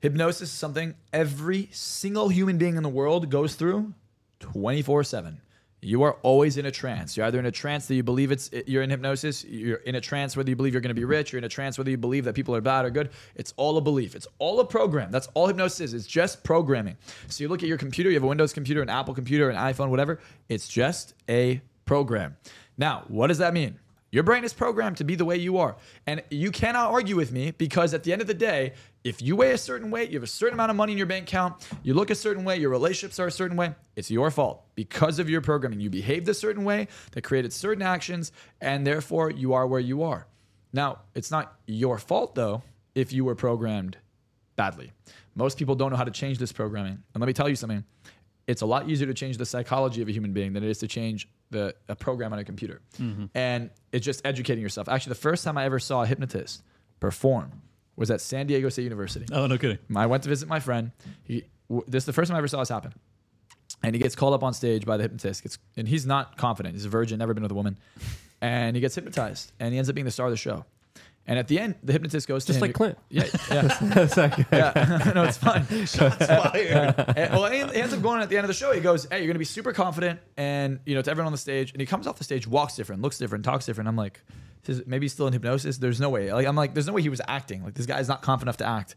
Hypnosis 0.00 0.42
is 0.42 0.50
something 0.52 0.94
every 1.12 1.68
single 1.72 2.28
human 2.28 2.58
being 2.58 2.76
in 2.76 2.82
the 2.82 2.88
world 2.88 3.28
goes 3.30 3.54
through 3.54 3.92
24 4.38 5.04
7. 5.04 5.40
You 5.82 6.02
are 6.02 6.14
always 6.22 6.56
in 6.58 6.66
a 6.66 6.70
trance. 6.70 7.16
You're 7.16 7.26
either 7.26 7.38
in 7.38 7.46
a 7.46 7.50
trance 7.50 7.86
that 7.86 7.94
you 7.94 8.02
believe 8.02 8.30
it's 8.32 8.50
you're 8.66 8.82
in 8.82 8.90
hypnosis. 8.90 9.44
You're 9.44 9.78
in 9.78 9.94
a 9.94 10.00
trance 10.00 10.36
whether 10.36 10.50
you 10.50 10.56
believe 10.56 10.74
you're 10.74 10.82
going 10.82 10.94
to 10.94 11.00
be 11.00 11.04
rich. 11.04 11.32
You're 11.32 11.38
in 11.38 11.44
a 11.44 11.48
trance 11.48 11.78
whether 11.78 11.90
you 11.90 11.96
believe 11.96 12.24
that 12.24 12.34
people 12.34 12.54
are 12.54 12.60
bad 12.60 12.84
or 12.84 12.90
good. 12.90 13.10
It's 13.34 13.54
all 13.56 13.76
a 13.78 13.80
belief. 13.80 14.14
It's 14.14 14.26
all 14.38 14.60
a 14.60 14.66
program. 14.66 15.10
That's 15.10 15.28
all 15.34 15.46
hypnosis 15.46 15.80
is. 15.80 15.94
It's 15.94 16.06
just 16.06 16.44
programming. 16.44 16.96
So 17.28 17.42
you 17.42 17.48
look 17.48 17.62
at 17.62 17.68
your 17.68 17.78
computer. 17.78 18.10
You 18.10 18.16
have 18.16 18.24
a 18.24 18.28
Windows 18.28 18.52
computer, 18.52 18.82
an 18.82 18.90
Apple 18.90 19.14
computer, 19.14 19.48
an 19.48 19.56
iPhone, 19.56 19.88
whatever. 19.88 20.20
It's 20.48 20.68
just 20.68 21.14
a 21.28 21.62
program. 21.86 22.36
Now, 22.76 23.04
what 23.08 23.28
does 23.28 23.38
that 23.38 23.54
mean? 23.54 23.78
Your 24.12 24.24
brain 24.24 24.42
is 24.42 24.52
programmed 24.52 24.96
to 24.96 25.04
be 25.04 25.14
the 25.14 25.24
way 25.24 25.36
you 25.36 25.58
are. 25.58 25.76
And 26.06 26.22
you 26.30 26.50
cannot 26.50 26.90
argue 26.90 27.14
with 27.14 27.30
me 27.30 27.52
because 27.52 27.94
at 27.94 28.02
the 28.02 28.12
end 28.12 28.20
of 28.20 28.26
the 28.26 28.34
day, 28.34 28.72
if 29.04 29.22
you 29.22 29.36
weigh 29.36 29.52
a 29.52 29.58
certain 29.58 29.90
weight, 29.90 30.10
you 30.10 30.16
have 30.16 30.24
a 30.24 30.26
certain 30.26 30.54
amount 30.54 30.70
of 30.70 30.76
money 30.76 30.92
in 30.92 30.98
your 30.98 31.06
bank 31.06 31.28
account, 31.28 31.66
you 31.82 31.94
look 31.94 32.10
a 32.10 32.14
certain 32.14 32.44
way, 32.44 32.56
your 32.56 32.70
relationships 32.70 33.20
are 33.20 33.28
a 33.28 33.30
certain 33.30 33.56
way, 33.56 33.74
it's 33.94 34.10
your 34.10 34.30
fault 34.30 34.64
because 34.74 35.18
of 35.18 35.30
your 35.30 35.40
programming. 35.40 35.80
You 35.80 35.90
behaved 35.90 36.28
a 36.28 36.34
certain 36.34 36.64
way 36.64 36.88
that 37.12 37.22
created 37.22 37.52
certain 37.52 37.82
actions, 37.82 38.32
and 38.60 38.86
therefore 38.86 39.30
you 39.30 39.52
are 39.52 39.66
where 39.66 39.80
you 39.80 40.02
are. 40.02 40.26
Now, 40.72 41.00
it's 41.14 41.30
not 41.30 41.56
your 41.66 41.98
fault 41.98 42.34
though 42.34 42.62
if 42.94 43.12
you 43.12 43.24
were 43.24 43.36
programmed 43.36 43.96
badly. 44.56 44.92
Most 45.36 45.56
people 45.56 45.74
don't 45.74 45.90
know 45.90 45.96
how 45.96 46.04
to 46.04 46.10
change 46.10 46.38
this 46.38 46.52
programming. 46.52 47.02
And 47.14 47.20
let 47.20 47.26
me 47.26 47.32
tell 47.32 47.48
you 47.48 47.56
something 47.56 47.84
it's 48.46 48.62
a 48.62 48.66
lot 48.66 48.88
easier 48.88 49.06
to 49.06 49.14
change 49.14 49.36
the 49.36 49.46
psychology 49.46 50.02
of 50.02 50.08
a 50.08 50.12
human 50.12 50.32
being 50.32 50.52
than 50.52 50.64
it 50.64 50.68
is 50.68 50.78
to 50.78 50.88
change 50.88 51.28
the 51.50 51.74
a 51.88 51.96
program 51.96 52.32
on 52.32 52.38
a 52.38 52.44
computer. 52.44 52.80
Mm-hmm. 52.98 53.26
And 53.34 53.70
it's 53.92 54.04
just 54.04 54.24
educating 54.24 54.62
yourself. 54.62 54.88
Actually, 54.88 55.10
the 55.10 55.20
first 55.20 55.44
time 55.44 55.58
I 55.58 55.64
ever 55.64 55.78
saw 55.78 56.02
a 56.02 56.06
hypnotist 56.06 56.62
perform 57.00 57.62
was 57.96 58.10
at 58.10 58.20
San 58.20 58.46
Diego 58.46 58.68
State 58.68 58.84
University. 58.84 59.26
oh 59.32 59.46
no 59.46 59.58
kidding. 59.58 59.78
I 59.94 60.06
went 60.06 60.22
to 60.22 60.28
visit 60.28 60.48
my 60.48 60.60
friend. 60.60 60.92
He, 61.24 61.44
w- 61.68 61.84
this 61.88 62.02
is 62.02 62.06
the 62.06 62.12
first 62.12 62.28
time 62.28 62.36
I 62.36 62.38
ever 62.38 62.48
saw 62.48 62.60
this 62.60 62.68
happen. 62.68 62.92
And 63.82 63.94
he 63.94 64.00
gets 64.00 64.14
called 64.14 64.34
up 64.34 64.42
on 64.42 64.52
stage 64.52 64.84
by 64.84 64.96
the 64.96 65.04
hypnotist. 65.04 65.42
Gets, 65.42 65.58
and 65.76 65.88
he's 65.88 66.04
not 66.06 66.36
confident. 66.36 66.74
He's 66.74 66.84
a 66.84 66.88
virgin, 66.88 67.18
never 67.18 67.34
been 67.34 67.42
with 67.42 67.52
a 67.52 67.54
woman. 67.54 67.78
And 68.40 68.76
he 68.76 68.80
gets 68.80 68.94
hypnotized. 68.94 69.52
And 69.60 69.72
he 69.72 69.78
ends 69.78 69.88
up 69.88 69.94
being 69.94 70.04
the 70.04 70.10
star 70.10 70.26
of 70.26 70.32
the 70.32 70.36
show. 70.36 70.64
And 71.30 71.38
at 71.38 71.46
the 71.46 71.60
end, 71.60 71.76
the 71.84 71.92
hypnotist 71.92 72.26
goes 72.26 72.44
to 72.46 72.48
Just 72.52 72.56
him. 72.56 72.62
like 72.62 72.74
Clint. 72.74 72.98
Yeah, 73.08 73.24
yeah. 73.50 74.44
yeah. 74.52 75.12
no, 75.14 75.22
it's 75.22 75.38
fine. 75.38 75.64
And- 75.70 77.32
well, 77.32 77.50
he 77.50 77.58
he 77.58 77.80
ends 77.80 77.94
up 77.94 78.02
going 78.02 78.20
at 78.20 78.28
the 78.28 78.36
end 78.36 78.44
of 78.44 78.48
the 78.48 78.54
show. 78.54 78.72
He 78.72 78.80
goes, 78.80 79.06
"Hey, 79.10 79.18
you're 79.18 79.28
gonna 79.28 79.38
be 79.38 79.44
super 79.44 79.72
confident," 79.72 80.20
and 80.36 80.80
you 80.86 80.94
know, 80.94 81.02
to 81.02 81.10
everyone 81.10 81.26
on 81.26 81.32
the 81.32 81.38
stage. 81.38 81.72
And 81.72 81.80
he 81.80 81.86
comes 81.86 82.06
off 82.08 82.18
the 82.18 82.24
stage, 82.24 82.46
walks 82.48 82.74
different, 82.74 83.00
looks 83.02 83.16
different, 83.16 83.44
talks 83.44 83.64
different. 83.64 83.86
I'm 83.88 83.96
like, 83.96 84.20
this 84.64 84.78
is- 84.78 84.86
maybe 84.86 85.04
he's 85.04 85.12
still 85.12 85.26
in 85.28 85.32
hypnosis. 85.32 85.78
There's 85.78 86.00
no 86.00 86.10
way. 86.10 86.32
Like, 86.32 86.46
I'm 86.48 86.56
like, 86.56 86.74
there's 86.74 86.86
no 86.88 86.92
way 86.94 87.02
he 87.02 87.08
was 87.08 87.20
acting. 87.28 87.62
Like, 87.64 87.74
this 87.74 87.86
guy's 87.86 88.08
not 88.08 88.22
confident 88.22 88.48
enough 88.48 88.56
to 88.58 88.66
act. 88.66 88.96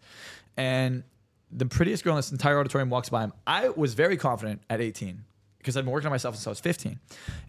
And 0.58 1.04
the 1.52 1.68
prettiest 1.68 2.04
girl 2.04 2.14
in 2.14 2.18
this 2.18 2.32
entire 2.32 2.60
auditorium 2.60 2.90
walks 2.90 3.10
by 3.10 3.24
him. 3.26 3.34
I 3.46 3.70
was 3.70 3.94
very 3.94 4.18
confident 4.18 4.64
at 4.72 4.82
18 4.82 5.24
because 5.64 5.78
I've 5.78 5.86
been 5.86 5.94
working 5.94 6.08
on 6.08 6.12
myself 6.12 6.36
since 6.36 6.46
I 6.46 6.50
was 6.50 6.60
15. 6.60 7.00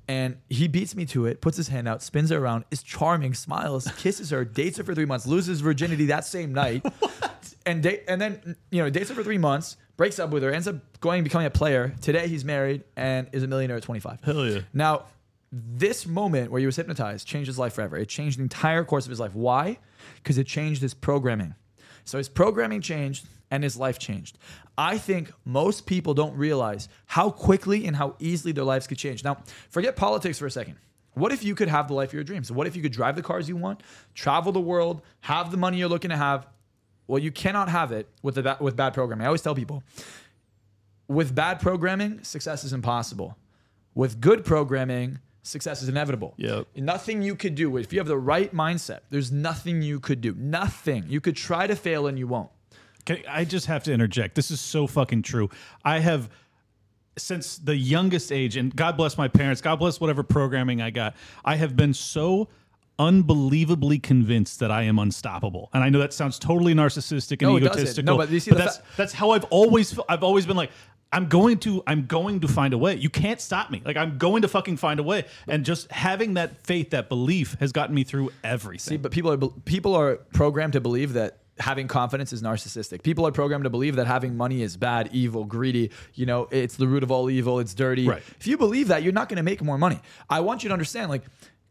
And 0.06 0.36
he 0.48 0.68
beats 0.68 0.94
me 0.94 1.04
to 1.06 1.26
it, 1.26 1.40
puts 1.40 1.56
his 1.56 1.66
hand 1.66 1.88
out, 1.88 2.00
spins 2.00 2.30
her 2.30 2.38
around, 2.38 2.64
is 2.70 2.82
charming, 2.82 3.34
smiles, 3.34 3.90
kisses 3.96 4.30
her, 4.30 4.44
dates 4.44 4.78
her 4.78 4.84
for 4.84 4.94
three 4.94 5.04
months, 5.04 5.26
loses 5.26 5.60
virginity 5.60 6.06
that 6.06 6.24
same 6.24 6.54
night. 6.54 6.86
And 7.66 7.82
date, 7.82 8.04
and 8.08 8.20
then 8.20 8.56
you 8.70 8.82
know 8.82 8.90
dates 8.90 9.08
her 9.08 9.14
for 9.14 9.22
three 9.22 9.38
months, 9.38 9.78
breaks 9.96 10.18
up 10.18 10.28
with 10.28 10.42
her, 10.42 10.50
ends 10.50 10.68
up 10.68 10.76
going 11.00 11.20
and 11.20 11.24
becoming 11.24 11.46
a 11.46 11.50
player. 11.50 11.94
Today 12.02 12.28
he's 12.28 12.44
married 12.44 12.84
and 12.94 13.26
is 13.32 13.42
a 13.42 13.46
millionaire 13.46 13.78
at 13.78 13.82
25. 13.82 14.20
Hell 14.22 14.46
yeah. 14.46 14.60
Now, 14.74 15.04
this 15.50 16.06
moment 16.06 16.50
where 16.50 16.60
he 16.60 16.66
was 16.66 16.76
hypnotized 16.76 17.26
changed 17.26 17.46
his 17.46 17.58
life 17.58 17.72
forever. 17.72 17.96
It 17.96 18.10
changed 18.10 18.38
the 18.38 18.42
entire 18.42 18.84
course 18.84 19.06
of 19.06 19.10
his 19.10 19.18
life. 19.18 19.34
Why? 19.34 19.78
Because 20.16 20.36
it 20.36 20.46
changed 20.46 20.82
his 20.82 20.92
programming. 20.92 21.54
So 22.04 22.18
his 22.18 22.28
programming 22.28 22.82
changed 22.82 23.26
and 23.54 23.62
his 23.62 23.76
life 23.76 23.98
changed. 24.00 24.36
I 24.76 24.98
think 24.98 25.32
most 25.44 25.86
people 25.86 26.12
don't 26.12 26.36
realize 26.36 26.88
how 27.06 27.30
quickly 27.30 27.86
and 27.86 27.94
how 27.94 28.16
easily 28.18 28.52
their 28.52 28.64
lives 28.64 28.88
could 28.88 28.98
change. 28.98 29.22
Now, 29.22 29.38
forget 29.70 29.94
politics 29.94 30.40
for 30.40 30.46
a 30.46 30.50
second. 30.50 30.76
What 31.12 31.30
if 31.30 31.44
you 31.44 31.54
could 31.54 31.68
have 31.68 31.86
the 31.86 31.94
life 31.94 32.08
of 32.08 32.14
your 32.14 32.24
dreams? 32.24 32.50
What 32.50 32.66
if 32.66 32.74
you 32.74 32.82
could 32.82 32.90
drive 32.90 33.14
the 33.14 33.22
cars 33.22 33.48
you 33.48 33.56
want, 33.56 33.84
travel 34.14 34.50
the 34.50 34.60
world, 34.60 35.02
have 35.20 35.52
the 35.52 35.56
money 35.56 35.78
you're 35.78 35.88
looking 35.88 36.10
to 36.10 36.16
have? 36.16 36.48
Well, 37.06 37.22
you 37.22 37.30
cannot 37.30 37.68
have 37.68 37.92
it 37.92 38.08
with 38.22 38.34
the, 38.34 38.56
with 38.58 38.74
bad 38.74 38.92
programming. 38.92 39.24
I 39.24 39.28
always 39.28 39.42
tell 39.42 39.54
people, 39.54 39.84
with 41.06 41.32
bad 41.32 41.60
programming, 41.60 42.24
success 42.24 42.64
is 42.64 42.72
impossible. 42.72 43.38
With 43.94 44.20
good 44.20 44.44
programming, 44.44 45.20
success 45.44 45.82
is 45.82 45.88
inevitable. 45.88 46.34
Yep. 46.38 46.66
Nothing 46.74 47.22
you 47.22 47.36
could 47.36 47.54
do 47.54 47.76
if 47.76 47.92
you 47.92 48.00
have 48.00 48.08
the 48.08 48.18
right 48.18 48.52
mindset. 48.52 49.00
There's 49.10 49.30
nothing 49.30 49.82
you 49.82 50.00
could 50.00 50.20
do. 50.20 50.34
Nothing. 50.36 51.04
You 51.06 51.20
could 51.20 51.36
try 51.36 51.68
to 51.68 51.76
fail 51.76 52.08
and 52.08 52.18
you 52.18 52.26
won't. 52.26 52.50
I 53.28 53.44
just 53.44 53.66
have 53.66 53.84
to 53.84 53.92
interject. 53.92 54.34
This 54.34 54.50
is 54.50 54.60
so 54.60 54.86
fucking 54.86 55.22
true. 55.22 55.50
I 55.84 55.98
have 55.98 56.30
since 57.16 57.58
the 57.58 57.76
youngest 57.76 58.32
age, 58.32 58.56
and 58.56 58.74
God 58.74 58.96
bless 58.96 59.16
my 59.16 59.28
parents, 59.28 59.60
God 59.60 59.76
bless 59.76 60.00
whatever 60.00 60.22
programming 60.22 60.82
I 60.82 60.90
got. 60.90 61.14
I 61.44 61.56
have 61.56 61.76
been 61.76 61.94
so 61.94 62.48
unbelievably 62.98 63.98
convinced 63.98 64.60
that 64.60 64.70
I 64.70 64.82
am 64.82 64.98
unstoppable. 64.98 65.68
And 65.72 65.82
I 65.82 65.88
know 65.88 65.98
that 65.98 66.12
sounn't 66.12 66.40
totally 66.40 66.74
narcissistic 66.74 67.42
and 67.42 67.50
No, 67.50 67.56
egotistical. 67.56 68.14
No, 68.14 68.18
but 68.18 68.30
you 68.30 68.40
see 68.40 68.50
the 68.50 68.58
that's 68.58 68.80
that's 68.96 69.12
how 69.12 69.30
I've 69.30 69.44
always 69.44 69.98
I've 70.08 70.22
always 70.22 70.46
been 70.46 70.56
like 70.56 70.70
I'm 71.12 71.26
going 71.26 71.58
to 71.60 71.82
I'm 71.86 72.06
going 72.06 72.40
to 72.40 72.48
find 72.48 72.74
a 72.74 72.78
way. 72.78 72.96
You 72.96 73.10
can't 73.10 73.40
stop 73.40 73.70
me. 73.70 73.82
Like 73.84 73.96
I'm 73.96 74.18
going 74.18 74.42
to 74.42 74.48
fucking 74.48 74.76
find 74.76 75.00
a 75.00 75.02
way. 75.02 75.24
And 75.48 75.64
just 75.64 75.90
having 75.90 76.34
that 76.34 76.64
faith, 76.64 76.90
that 76.90 77.08
belief 77.08 77.56
has 77.60 77.72
gotten 77.72 77.94
me 77.94 78.04
through 78.04 78.30
everything. 78.42 78.80
See, 78.80 78.96
but 78.96 79.12
people 79.12 79.32
are 79.32 79.38
people 79.38 79.94
are 79.94 80.16
programmed 80.32 80.74
to 80.74 80.80
believe 80.80 81.14
that 81.14 81.38
having 81.58 81.88
confidence 81.88 82.32
is 82.32 82.42
narcissistic. 82.42 83.02
People 83.02 83.26
are 83.26 83.32
programmed 83.32 83.64
to 83.64 83.70
believe 83.70 83.96
that 83.96 84.06
having 84.06 84.36
money 84.36 84.62
is 84.62 84.76
bad, 84.76 85.10
evil, 85.12 85.44
greedy. 85.44 85.90
You 86.14 86.26
know, 86.26 86.48
it's 86.50 86.76
the 86.76 86.86
root 86.86 87.02
of 87.02 87.10
all 87.10 87.30
evil. 87.30 87.60
It's 87.60 87.74
dirty. 87.74 88.08
Right. 88.08 88.22
If 88.38 88.46
you 88.46 88.56
believe 88.56 88.88
that, 88.88 89.02
you're 89.02 89.12
not 89.12 89.28
going 89.28 89.36
to 89.36 89.42
make 89.42 89.62
more 89.62 89.78
money. 89.78 90.00
I 90.28 90.40
want 90.40 90.62
you 90.62 90.68
to 90.68 90.72
understand, 90.72 91.10
like, 91.10 91.22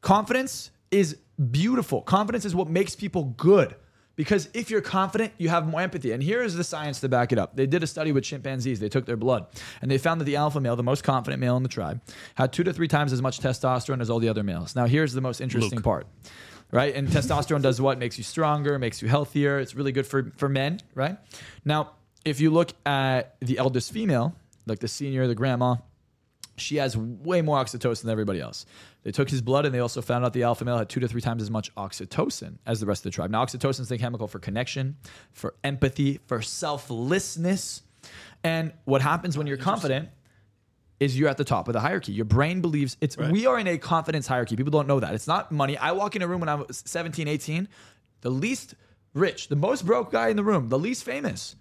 confidence 0.01 0.71
is 0.91 1.17
beautiful. 1.51 2.01
Confidence 2.01 2.45
is 2.45 2.55
what 2.55 2.69
makes 2.69 2.95
people 2.95 3.33
good. 3.37 3.75
Because 4.15 4.47
if 4.53 4.69
you're 4.69 4.81
confident, 4.81 5.33
you 5.39 5.49
have 5.49 5.67
more 5.67 5.81
empathy. 5.81 6.11
And 6.11 6.21
here 6.21 6.43
is 6.43 6.53
the 6.53 6.63
science 6.63 6.99
to 6.99 7.09
back 7.09 7.31
it 7.31 7.39
up. 7.39 7.55
They 7.55 7.65
did 7.65 7.81
a 7.81 7.87
study 7.87 8.11
with 8.11 8.23
chimpanzees. 8.23 8.79
They 8.79 8.89
took 8.89 9.07
their 9.07 9.17
blood 9.17 9.47
and 9.81 9.89
they 9.89 9.97
found 9.97 10.21
that 10.21 10.25
the 10.25 10.35
alpha 10.35 10.59
male, 10.59 10.75
the 10.75 10.83
most 10.83 11.03
confident 11.03 11.39
male 11.39 11.57
in 11.57 11.63
the 11.63 11.69
tribe, 11.69 11.99
had 12.35 12.53
two 12.53 12.63
to 12.63 12.73
three 12.73 12.87
times 12.87 13.11
as 13.11 13.23
much 13.23 13.39
testosterone 13.39 14.01
as 14.01 14.11
all 14.11 14.19
the 14.19 14.29
other 14.29 14.43
males. 14.43 14.75
Now, 14.75 14.85
here's 14.85 15.13
the 15.13 15.21
most 15.21 15.41
interesting 15.41 15.77
Luke. 15.77 15.83
part 15.83 16.07
right? 16.73 16.93
And 16.93 17.07
testosterone 17.07 17.61
does 17.61 17.79
what? 17.79 17.97
Makes 17.99 18.17
you 18.17 18.23
stronger, 18.23 18.77
makes 18.79 19.01
you 19.01 19.07
healthier. 19.07 19.59
It's 19.59 19.75
really 19.75 19.93
good 19.93 20.07
for 20.07 20.31
for 20.35 20.49
men, 20.49 20.81
right? 20.95 21.17
Now, 21.63 21.91
if 22.25 22.41
you 22.41 22.49
look 22.49 22.73
at 22.85 23.35
the 23.39 23.57
eldest 23.57 23.93
female, 23.93 24.35
like 24.65 24.79
the 24.79 24.87
senior, 24.87 25.27
the 25.27 25.35
grandma, 25.35 25.75
she 26.57 26.77
has 26.77 26.97
way 26.97 27.41
more 27.41 27.57
oxytocin 27.57 28.01
than 28.01 28.11
everybody 28.11 28.39
else. 28.39 28.65
They 29.03 29.11
took 29.11 29.29
his 29.29 29.41
blood 29.41 29.65
and 29.65 29.73
they 29.73 29.79
also 29.79 30.01
found 30.01 30.25
out 30.25 30.33
the 30.33 30.43
alpha 30.43 30.65
male 30.65 30.77
had 30.77 30.89
two 30.89 30.99
to 30.99 31.07
three 31.07 31.21
times 31.21 31.41
as 31.41 31.51
much 31.51 31.73
oxytocin 31.75 32.57
as 32.65 32.79
the 32.79 32.85
rest 32.85 32.99
of 32.99 33.11
the 33.11 33.15
tribe. 33.15 33.29
Now, 33.29 33.45
oxytocin 33.45 33.81
is 33.81 33.89
the 33.89 33.97
chemical 33.97 34.27
for 34.27 34.39
connection, 34.39 34.97
for 35.31 35.55
empathy, 35.63 36.19
for 36.27 36.41
selflessness. 36.41 37.81
And 38.43 38.73
what 38.85 39.01
happens 39.01 39.37
when 39.37 39.47
you're 39.47 39.57
confident 39.57 40.09
is 40.99 41.17
you're 41.17 41.29
at 41.29 41.37
the 41.37 41.43
top 41.43 41.67
of 41.67 41.73
the 41.73 41.79
hierarchy. 41.79 42.11
Your 42.11 42.25
brain 42.25 42.61
believes 42.61 42.97
it's 43.01 43.17
we 43.17 43.45
are 43.45 43.59
in 43.59 43.67
a 43.67 43.77
confidence 43.77 44.27
hierarchy. 44.27 44.55
People 44.55 44.71
don't 44.71 44.87
know 44.87 44.99
that. 44.99 45.13
It's 45.13 45.27
not 45.27 45.51
money. 45.51 45.77
I 45.77 45.91
walk 45.91 46.15
in 46.15 46.21
a 46.21 46.27
room 46.27 46.39
when 46.39 46.49
I 46.49 46.55
was 46.55 46.83
17, 46.85 47.27
18, 47.27 47.67
the 48.21 48.29
least 48.29 48.75
rich, 49.13 49.47
the 49.47 49.55
most 49.55 49.85
broke 49.85 50.11
guy 50.11 50.29
in 50.29 50.37
the 50.37 50.43
room, 50.43 50.69
the 50.69 50.79
least 50.79 51.03
famous. 51.03 51.55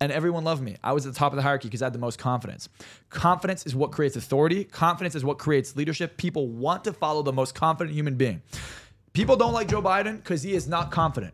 And 0.00 0.10
everyone 0.10 0.44
loved 0.44 0.62
me. 0.62 0.76
I 0.82 0.92
was 0.92 1.06
at 1.06 1.14
the 1.14 1.18
top 1.18 1.32
of 1.32 1.36
the 1.36 1.42
hierarchy 1.42 1.68
because 1.68 1.80
I 1.80 1.86
had 1.86 1.92
the 1.92 1.98
most 1.98 2.18
confidence. 2.18 2.68
Confidence 3.10 3.64
is 3.64 3.74
what 3.74 3.92
creates 3.92 4.16
authority. 4.16 4.64
Confidence 4.64 5.14
is 5.14 5.24
what 5.24 5.38
creates 5.38 5.76
leadership. 5.76 6.16
People 6.16 6.48
want 6.48 6.84
to 6.84 6.92
follow 6.92 7.22
the 7.22 7.32
most 7.32 7.54
confident 7.54 7.94
human 7.94 8.16
being. 8.16 8.42
People 9.12 9.36
don't 9.36 9.52
like 9.52 9.68
Joe 9.68 9.80
Biden 9.80 10.16
because 10.16 10.42
he 10.42 10.54
is 10.54 10.66
not 10.68 10.90
confident. 10.90 11.32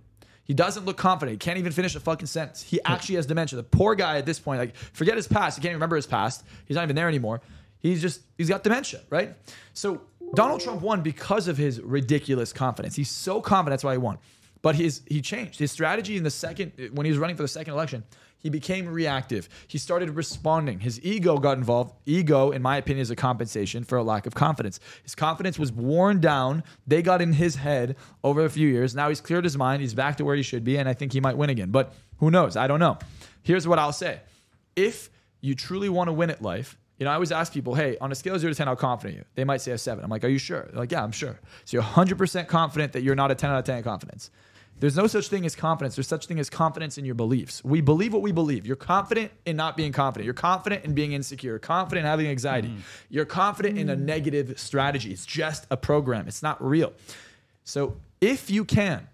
He 0.50 0.54
doesn't 0.54 0.84
look 0.84 0.96
confident. 0.96 1.34
He 1.34 1.38
can't 1.38 1.60
even 1.60 1.70
finish 1.70 1.94
a 1.94 2.00
fucking 2.00 2.26
sentence. 2.26 2.60
He 2.60 2.80
actually 2.84 3.14
has 3.14 3.26
dementia. 3.26 3.56
The 3.56 3.62
poor 3.62 3.94
guy 3.94 4.18
at 4.18 4.26
this 4.26 4.40
point, 4.40 4.58
like, 4.58 4.74
forget 4.74 5.14
his 5.14 5.28
past. 5.28 5.56
He 5.56 5.62
can't 5.62 5.74
remember 5.74 5.94
his 5.94 6.08
past. 6.08 6.42
He's 6.66 6.74
not 6.74 6.82
even 6.82 6.96
there 6.96 7.06
anymore. 7.06 7.40
He's 7.78 8.02
just, 8.02 8.22
he's 8.36 8.48
got 8.48 8.64
dementia, 8.64 9.02
right? 9.10 9.36
So 9.74 10.00
Donald 10.34 10.60
Trump 10.60 10.82
won 10.82 11.02
because 11.02 11.46
of 11.46 11.56
his 11.56 11.80
ridiculous 11.80 12.52
confidence. 12.52 12.96
He's 12.96 13.08
so 13.08 13.40
confident, 13.40 13.74
that's 13.74 13.84
why 13.84 13.92
he 13.92 13.98
won. 13.98 14.18
But 14.60 14.74
his 14.74 15.02
he 15.06 15.22
changed 15.22 15.60
his 15.60 15.70
strategy 15.70 16.16
in 16.16 16.24
the 16.24 16.30
second 16.30 16.72
when 16.94 17.06
he 17.06 17.12
was 17.12 17.18
running 17.20 17.36
for 17.36 17.42
the 17.42 17.48
second 17.48 17.74
election. 17.74 18.02
He 18.40 18.50
became 18.50 18.88
reactive. 18.88 19.48
He 19.68 19.78
started 19.78 20.10
responding. 20.10 20.80
His 20.80 21.00
ego 21.02 21.38
got 21.38 21.58
involved. 21.58 21.94
Ego, 22.06 22.50
in 22.50 22.62
my 22.62 22.76
opinion, 22.78 23.02
is 23.02 23.10
a 23.10 23.16
compensation 23.16 23.84
for 23.84 23.98
a 23.98 24.02
lack 24.02 24.26
of 24.26 24.34
confidence. 24.34 24.80
His 25.02 25.14
confidence 25.14 25.58
was 25.58 25.70
worn 25.70 26.20
down. 26.20 26.64
They 26.86 27.02
got 27.02 27.20
in 27.20 27.34
his 27.34 27.56
head 27.56 27.96
over 28.24 28.44
a 28.44 28.50
few 28.50 28.66
years. 28.66 28.94
Now 28.94 29.08
he's 29.08 29.20
cleared 29.20 29.44
his 29.44 29.56
mind. 29.56 29.82
He's 29.82 29.94
back 29.94 30.16
to 30.16 30.24
where 30.24 30.34
he 30.34 30.42
should 30.42 30.64
be, 30.64 30.78
and 30.78 30.88
I 30.88 30.94
think 30.94 31.12
he 31.12 31.20
might 31.20 31.36
win 31.36 31.50
again. 31.50 31.70
But 31.70 31.92
who 32.16 32.30
knows? 32.30 32.56
I 32.56 32.66
don't 32.66 32.80
know. 32.80 32.98
Here's 33.42 33.68
what 33.68 33.78
I'll 33.78 33.92
say: 33.92 34.20
If 34.74 35.10
you 35.40 35.54
truly 35.54 35.88
want 35.88 36.08
to 36.08 36.12
win 36.12 36.30
at 36.30 36.42
life, 36.42 36.76
you 37.00 37.04
know, 37.04 37.10
I 37.12 37.14
always 37.14 37.32
ask 37.32 37.52
people, 37.52 37.74
hey, 37.74 37.96
on 37.98 38.12
a 38.12 38.14
scale 38.14 38.34
of 38.34 38.42
zero 38.42 38.52
to 38.52 38.56
10, 38.56 38.66
how 38.66 38.74
confident 38.74 39.14
are 39.14 39.18
you? 39.20 39.24
They 39.34 39.44
might 39.44 39.62
say 39.62 39.72
a 39.72 39.78
seven. 39.78 40.04
I'm 40.04 40.10
like, 40.10 40.22
are 40.22 40.28
you 40.28 40.38
sure? 40.38 40.68
They're 40.70 40.80
like, 40.80 40.92
yeah, 40.92 41.02
I'm 41.02 41.12
sure. 41.12 41.40
So 41.64 41.78
you're 41.78 41.82
100% 41.82 42.46
confident 42.46 42.92
that 42.92 43.02
you're 43.02 43.14
not 43.14 43.30
a 43.30 43.34
10 43.34 43.50
out 43.50 43.58
of 43.58 43.64
10 43.64 43.82
confidence. 43.82 44.30
There's 44.80 44.96
no 44.96 45.06
such 45.06 45.28
thing 45.28 45.44
as 45.44 45.54
confidence. 45.54 45.94
There's 45.94 46.08
such 46.08 46.26
thing 46.26 46.40
as 46.40 46.48
confidence 46.48 46.96
in 46.96 47.04
your 47.04 47.14
beliefs. 47.14 47.62
We 47.62 47.82
believe 47.82 48.14
what 48.14 48.22
we 48.22 48.32
believe. 48.32 48.66
You're 48.66 48.76
confident 48.76 49.30
in 49.44 49.54
not 49.54 49.76
being 49.76 49.92
confident. 49.92 50.24
You're 50.24 50.34
confident 50.34 50.84
in 50.86 50.94
being 50.94 51.12
insecure. 51.12 51.50
You're 51.50 51.58
confident 51.58 52.06
in 52.06 52.10
having 52.10 52.26
anxiety. 52.26 52.68
Mm-hmm. 52.68 52.80
You're 53.10 53.26
confident 53.26 53.78
in 53.78 53.90
a 53.90 53.96
negative 53.96 54.58
strategy. 54.58 55.12
It's 55.12 55.26
just 55.26 55.66
a 55.70 55.76
program. 55.76 56.26
It's 56.28 56.42
not 56.42 56.62
real. 56.66 56.94
So 57.62 57.96
if 58.22 58.50
you 58.50 58.64
can 58.64 59.06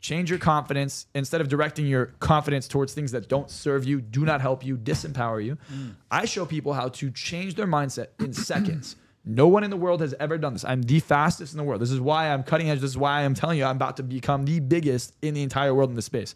change 0.00 0.28
your 0.28 0.38
confidence 0.38 1.06
instead 1.14 1.40
of 1.40 1.48
directing 1.48 1.86
your 1.86 2.06
confidence 2.20 2.68
towards 2.68 2.92
things 2.92 3.12
that 3.12 3.26
don't 3.26 3.50
serve 3.50 3.86
you, 3.86 4.02
do 4.02 4.26
not 4.26 4.42
help 4.42 4.62
you, 4.62 4.76
disempower 4.76 5.42
you, 5.42 5.56
mm. 5.72 5.94
I 6.10 6.26
show 6.26 6.44
people 6.44 6.74
how 6.74 6.90
to 6.90 7.10
change 7.10 7.54
their 7.54 7.66
mindset 7.66 8.08
in 8.20 8.34
seconds. 8.34 8.96
No 9.24 9.48
one 9.48 9.64
in 9.64 9.70
the 9.70 9.76
world 9.76 10.00
has 10.00 10.14
ever 10.20 10.36
done 10.36 10.52
this. 10.52 10.64
I'm 10.64 10.82
the 10.82 11.00
fastest 11.00 11.54
in 11.54 11.58
the 11.58 11.64
world. 11.64 11.80
This 11.80 11.90
is 11.90 12.00
why 12.00 12.30
I'm 12.30 12.42
cutting 12.42 12.68
edge. 12.68 12.80
This 12.80 12.90
is 12.90 12.98
why 12.98 13.24
I'm 13.24 13.34
telling 13.34 13.58
you 13.58 13.64
I'm 13.64 13.76
about 13.76 13.96
to 13.96 14.02
become 14.02 14.44
the 14.44 14.60
biggest 14.60 15.14
in 15.22 15.34
the 15.34 15.42
entire 15.42 15.74
world 15.74 15.90
in 15.90 15.96
this 15.96 16.04
space. 16.04 16.34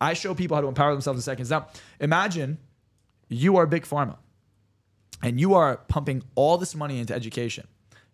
I 0.00 0.14
show 0.14 0.34
people 0.34 0.56
how 0.56 0.62
to 0.62 0.68
empower 0.68 0.92
themselves 0.92 1.18
in 1.18 1.22
seconds. 1.22 1.50
Now, 1.50 1.68
imagine 2.00 2.58
you 3.28 3.56
are 3.56 3.66
big 3.66 3.84
pharma 3.84 4.16
and 5.22 5.38
you 5.38 5.54
are 5.54 5.76
pumping 5.88 6.22
all 6.34 6.56
this 6.56 6.74
money 6.74 6.98
into 6.98 7.14
education. 7.14 7.66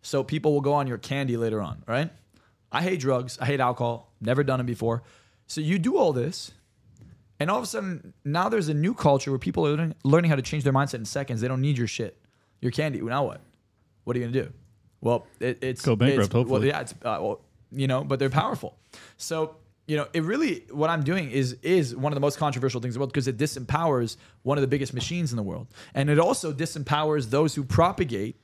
So 0.02 0.24
people 0.24 0.52
will 0.52 0.60
go 0.60 0.72
on 0.72 0.86
your 0.86 0.98
candy 0.98 1.36
later 1.36 1.60
on, 1.60 1.82
right? 1.86 2.10
I 2.72 2.82
hate 2.82 3.00
drugs. 3.00 3.38
I 3.40 3.46
hate 3.46 3.60
alcohol. 3.60 4.12
Never 4.20 4.42
done 4.42 4.60
it 4.60 4.66
before. 4.66 5.02
So 5.46 5.60
you 5.60 5.78
do 5.78 5.96
all 5.96 6.12
this, 6.12 6.52
and 7.40 7.50
all 7.50 7.58
of 7.58 7.64
a 7.64 7.66
sudden 7.66 8.14
now 8.24 8.48
there's 8.48 8.68
a 8.68 8.74
new 8.74 8.94
culture 8.94 9.30
where 9.30 9.38
people 9.38 9.66
are 9.66 9.92
learning, 10.04 10.30
how 10.30 10.36
to 10.36 10.42
change 10.42 10.62
their 10.62 10.72
mindset 10.72 10.94
in 10.94 11.04
seconds. 11.04 11.40
They 11.40 11.48
don't 11.48 11.60
need 11.60 11.76
your 11.76 11.88
shit, 11.88 12.16
your 12.60 12.70
candy. 12.70 13.00
Now 13.00 13.24
what? 13.24 13.40
What 14.10 14.16
are 14.16 14.18
you 14.18 14.26
gonna 14.26 14.42
do? 14.46 14.52
Well, 15.00 15.24
it, 15.38 15.62
it's 15.62 15.82
Go 15.82 15.94
bankrupt, 15.94 16.30
it's- 16.30 16.34
Well, 16.34 16.42
hopefully. 16.42 16.66
yeah, 16.66 16.80
it's 16.80 16.92
uh, 17.04 17.18
well, 17.22 17.40
you 17.70 17.86
know, 17.86 18.02
but 18.02 18.18
they're 18.18 18.28
powerful. 18.28 18.76
So 19.18 19.54
you 19.86 19.96
know, 19.96 20.08
it 20.12 20.24
really 20.24 20.64
what 20.72 20.90
I'm 20.90 21.04
doing 21.04 21.30
is 21.30 21.52
is 21.62 21.94
one 21.94 22.12
of 22.12 22.16
the 22.16 22.20
most 22.20 22.36
controversial 22.38 22.80
things 22.80 22.94
in 22.94 22.98
the 22.98 23.00
world 23.02 23.12
because 23.12 23.28
it 23.28 23.36
disempowers 23.36 24.16
one 24.42 24.58
of 24.58 24.62
the 24.62 24.66
biggest 24.68 24.92
machines 24.94 25.30
in 25.30 25.36
the 25.36 25.44
world, 25.44 25.68
and 25.94 26.10
it 26.10 26.18
also 26.18 26.52
disempowers 26.52 27.30
those 27.30 27.54
who 27.54 27.62
propagate 27.62 28.40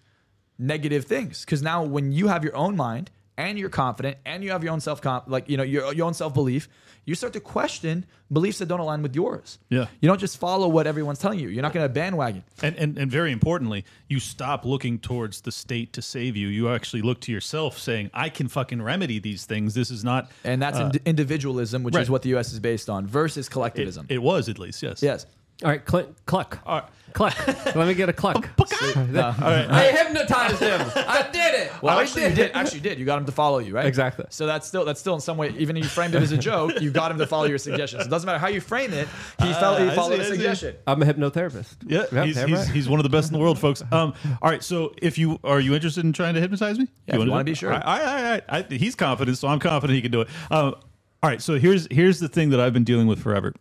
negative 0.56 1.04
things. 1.04 1.44
Because 1.44 1.62
now, 1.62 1.82
when 1.82 2.12
you 2.12 2.28
have 2.28 2.44
your 2.44 2.54
own 2.56 2.76
mind 2.76 3.10
and 3.36 3.58
you're 3.58 3.68
confident 3.68 4.16
and 4.24 4.42
you 4.42 4.50
have 4.50 4.64
your 4.64 4.72
own 4.72 4.80
self 4.80 5.00
like 5.26 5.48
you 5.48 5.56
know 5.56 5.62
your, 5.62 5.92
your 5.92 6.06
own 6.06 6.14
self 6.14 6.34
belief 6.34 6.68
you 7.06 7.14
start 7.14 7.32
to 7.34 7.40
question 7.40 8.04
beliefs 8.32 8.58
that 8.58 8.66
don't 8.66 8.80
align 8.80 9.00
with 9.00 9.14
yours. 9.14 9.58
Yeah. 9.68 9.86
you 10.00 10.08
don't 10.08 10.18
just 10.18 10.38
follow 10.38 10.66
what 10.66 10.88
everyone's 10.88 11.20
telling 11.20 11.38
you. 11.38 11.48
You're 11.48 11.62
not 11.62 11.72
going 11.72 11.84
to 11.84 11.88
bandwagon. 11.88 12.42
And, 12.62 12.74
and 12.76 12.98
and 12.98 13.10
very 13.10 13.30
importantly, 13.30 13.84
you 14.08 14.18
stop 14.18 14.64
looking 14.64 14.98
towards 14.98 15.40
the 15.40 15.52
state 15.52 15.92
to 15.94 16.02
save 16.02 16.36
you. 16.36 16.48
You 16.48 16.68
actually 16.68 17.02
look 17.02 17.20
to 17.22 17.32
yourself, 17.32 17.78
saying, 17.78 18.10
"I 18.12 18.28
can 18.28 18.48
fucking 18.48 18.82
remedy 18.82 19.20
these 19.20 19.46
things. 19.46 19.74
This 19.74 19.90
is 19.90 20.02
not." 20.02 20.30
And 20.42 20.60
that's 20.60 20.78
uh, 20.78 20.86
ind- 20.86 21.00
individualism, 21.06 21.84
which 21.84 21.94
right. 21.94 22.02
is 22.02 22.10
what 22.10 22.22
the 22.22 22.30
U.S. 22.30 22.52
is 22.52 22.58
based 22.58 22.90
on, 22.90 23.06
versus 23.06 23.46
it, 23.46 23.50
collectivism. 23.50 24.06
it 24.08 24.18
was 24.18 24.48
at 24.48 24.58
least 24.58 24.82
yes. 24.82 25.02
yes. 25.02 25.26
All 25.62 25.70
right, 25.70 25.88
cl- 25.88 26.12
cluck. 26.26 26.58
All 26.66 26.80
right. 26.80 26.90
Cluck. 27.16 27.46
Let 27.74 27.88
me 27.88 27.94
get 27.94 28.10
a 28.10 28.12
cluck. 28.12 28.46
right. 28.58 29.66
I 29.70 29.90
hypnotized 29.90 30.60
him. 30.60 30.80
I 30.96 31.26
did 31.32 31.54
it. 31.54 31.72
Well, 31.82 31.96
I 31.96 32.02
actually, 32.02 32.24
you 32.24 32.34
did. 32.34 32.50
Actually, 32.52 32.76
you 32.76 32.82
did. 32.82 32.98
You 32.98 33.06
got 33.06 33.18
him 33.18 33.24
to 33.24 33.32
follow 33.32 33.58
you, 33.58 33.74
right? 33.74 33.86
Exactly. 33.86 34.26
So 34.28 34.44
that's 34.46 34.66
still 34.68 34.84
that's 34.84 35.00
still 35.00 35.14
in 35.14 35.22
some 35.22 35.38
way, 35.38 35.54
even 35.56 35.78
if 35.78 35.84
you 35.84 35.88
framed 35.88 36.14
it 36.14 36.22
as 36.22 36.32
a 36.32 36.36
joke, 36.36 36.78
you 36.78 36.90
got 36.90 37.10
him 37.10 37.16
to 37.16 37.26
follow 37.26 37.46
your 37.46 37.56
suggestions. 37.56 38.04
It 38.04 38.10
doesn't 38.10 38.26
matter 38.26 38.38
how 38.38 38.48
you 38.48 38.60
frame 38.60 38.92
it. 38.92 39.08
He 39.40 39.50
felt 39.54 39.80
he 39.80 39.86
I 39.88 39.94
followed 39.94 40.16
see, 40.16 40.18
a 40.18 40.20
I 40.20 40.24
see. 40.24 40.30
suggestion. 40.32 40.76
I'm 40.86 41.00
a 41.02 41.06
hypnotherapist. 41.06 41.76
Yeah, 41.86 42.04
Yep, 42.12 42.26
he's, 42.26 42.34
damn 42.34 42.48
he's, 42.48 42.58
right. 42.58 42.68
he's 42.68 42.88
one 42.90 43.00
of 43.00 43.04
the 43.04 43.08
best 43.10 43.28
in 43.28 43.32
the 43.32 43.38
world, 43.42 43.58
folks. 43.58 43.82
Um, 43.90 44.12
all 44.42 44.50
right, 44.50 44.62
so 44.62 44.92
if 45.00 45.16
you 45.16 45.38
are 45.42 45.58
you 45.58 45.74
interested 45.74 46.04
in 46.04 46.12
trying 46.12 46.34
to 46.34 46.40
hypnotize 46.40 46.78
me? 46.78 46.84
Yeah, 47.06 47.14
if 47.14 47.14
you 47.14 47.18
wanna 47.20 47.30
wanna 47.30 47.44
do 47.44 47.50
it? 47.50 47.52
be 47.52 47.56
sure. 47.56 47.72
All 47.72 47.78
right, 47.78 47.86
all 47.86 47.96
right, 47.96 48.24
all 48.24 48.30
right. 48.30 48.44
I, 48.70 48.74
he's 48.74 48.94
confident, 48.94 49.38
so 49.38 49.48
I'm 49.48 49.58
confident 49.58 49.94
he 49.96 50.02
can 50.02 50.12
do 50.12 50.20
it. 50.20 50.28
Um, 50.50 50.74
all 51.22 51.30
right, 51.30 51.40
so 51.40 51.58
here's 51.58 51.88
here's 51.90 52.20
the 52.20 52.28
thing 52.28 52.50
that 52.50 52.60
I've 52.60 52.74
been 52.74 52.84
dealing 52.84 53.06
with 53.06 53.22
forever. 53.22 53.54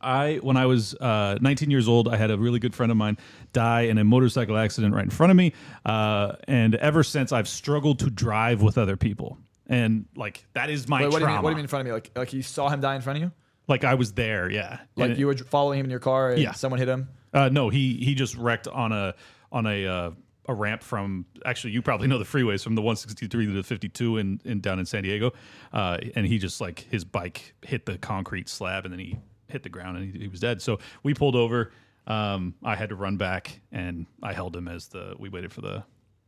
I 0.00 0.36
when 0.42 0.56
I 0.56 0.66
was 0.66 0.94
uh, 0.94 1.38
19 1.40 1.70
years 1.70 1.88
old, 1.88 2.08
I 2.08 2.16
had 2.16 2.30
a 2.30 2.38
really 2.38 2.58
good 2.58 2.74
friend 2.74 2.90
of 2.92 2.96
mine 2.98 3.16
die 3.52 3.82
in 3.82 3.98
a 3.98 4.04
motorcycle 4.04 4.56
accident 4.56 4.94
right 4.94 5.04
in 5.04 5.10
front 5.10 5.30
of 5.30 5.36
me, 5.36 5.52
uh, 5.84 6.34
and 6.46 6.74
ever 6.76 7.02
since 7.02 7.32
I've 7.32 7.48
struggled 7.48 7.98
to 8.00 8.10
drive 8.10 8.62
with 8.62 8.78
other 8.78 8.96
people, 8.96 9.38
and 9.66 10.06
like 10.16 10.46
that 10.54 10.70
is 10.70 10.88
my 10.88 11.00
Wait, 11.02 11.06
what 11.06 11.12
do 11.14 11.18
you 11.18 11.20
trauma. 11.26 11.36
mean? 11.38 11.42
What 11.44 11.50
do 11.50 11.52
you 11.52 11.56
mean 11.56 11.64
in 11.64 11.68
front 11.68 11.80
of 11.80 11.86
me? 11.86 11.92
Like 11.92 12.10
like 12.16 12.32
you 12.32 12.42
saw 12.42 12.68
him 12.68 12.80
die 12.80 12.94
in 12.96 13.02
front 13.02 13.16
of 13.18 13.22
you? 13.24 13.32
Like 13.66 13.84
I 13.84 13.94
was 13.94 14.12
there, 14.12 14.50
yeah. 14.50 14.78
Like 14.96 15.10
And- 15.10 15.18
you 15.18 15.26
were 15.26 15.36
following 15.36 15.78
him 15.80 15.86
in 15.86 15.90
your 15.90 16.00
car 16.00 16.30
and 16.32 16.40
Yeah. 16.40 16.52
someone 16.52 16.78
hit 16.78 16.88
him? 16.88 17.08
Uh, 17.34 17.48
no, 17.50 17.68
he 17.68 17.94
he 17.96 18.14
just 18.14 18.36
wrecked 18.36 18.66
on 18.68 18.92
a 18.92 19.14
on 19.52 19.66
a 19.66 19.86
uh, 19.86 20.10
a 20.46 20.54
ramp 20.54 20.82
from 20.82 21.26
actually 21.44 21.74
you 21.74 21.82
probably 21.82 22.06
know 22.06 22.16
the 22.18 22.24
freeways 22.24 22.64
from 22.64 22.74
the 22.76 22.80
163 22.80 23.46
to 23.46 23.52
the 23.52 23.62
52 23.62 24.16
in, 24.16 24.40
in 24.46 24.60
down 24.60 24.78
in 24.78 24.86
San 24.86 25.02
Diego, 25.02 25.32
uh, 25.74 25.98
and 26.16 26.24
he 26.24 26.38
just 26.38 26.60
like 26.60 26.86
his 26.90 27.04
bike 27.04 27.52
hit 27.62 27.84
the 27.84 27.98
concrete 27.98 28.48
slab 28.48 28.84
and 28.86 28.92
then 28.94 28.98
he 29.00 29.18
hit 29.48 29.62
the 29.62 29.68
ground 29.68 29.96
and 29.96 30.12
he, 30.12 30.20
he 30.20 30.28
was 30.28 30.40
dead. 30.40 30.62
So 30.62 30.78
we 31.02 31.14
pulled 31.14 31.36
over. 31.36 31.72
Um, 32.06 32.54
I 32.64 32.74
had 32.74 32.88
to 32.88 32.94
run 32.94 33.16
back 33.16 33.60
and 33.72 34.06
I 34.22 34.32
held 34.32 34.56
him 34.56 34.68
as 34.68 34.88
the 34.88 35.14
we 35.18 35.28
waited 35.28 35.52
for 35.52 35.60
the 35.60 35.84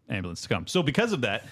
ambulance 0.09 0.43
to 0.43 0.49
come. 0.49 0.67
So 0.67 0.83
because 0.83 1.13
of 1.13 1.23
that. 1.23 1.45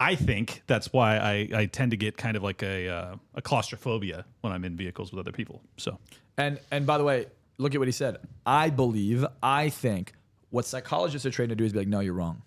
I 0.00 0.16
think 0.16 0.62
that's 0.66 0.92
why 0.92 1.18
I, 1.18 1.48
I 1.54 1.66
tend 1.66 1.92
to 1.92 1.96
get 1.96 2.16
kind 2.16 2.36
of 2.36 2.42
like 2.42 2.64
a 2.64 2.88
uh, 2.88 3.14
a 3.36 3.40
claustrophobia 3.40 4.24
when 4.40 4.52
I'm 4.52 4.64
in 4.64 4.76
vehicles 4.76 5.12
with 5.12 5.20
other 5.20 5.30
people. 5.30 5.62
So 5.76 5.98
And 6.36 6.58
and 6.72 6.84
by 6.84 6.98
the 6.98 7.04
way, 7.04 7.26
look 7.58 7.74
at 7.74 7.78
what 7.78 7.86
he 7.88 7.92
said. 7.92 8.18
I 8.44 8.70
believe, 8.70 9.24
I 9.40 9.68
think 9.68 10.12
what 10.50 10.66
psychologists 10.66 11.24
are 11.26 11.30
trained 11.30 11.50
to 11.50 11.56
do 11.56 11.64
is 11.64 11.72
be 11.72 11.80
like, 11.80 11.88
no, 11.88 12.00
you're 12.00 12.14
wrong. 12.14 12.42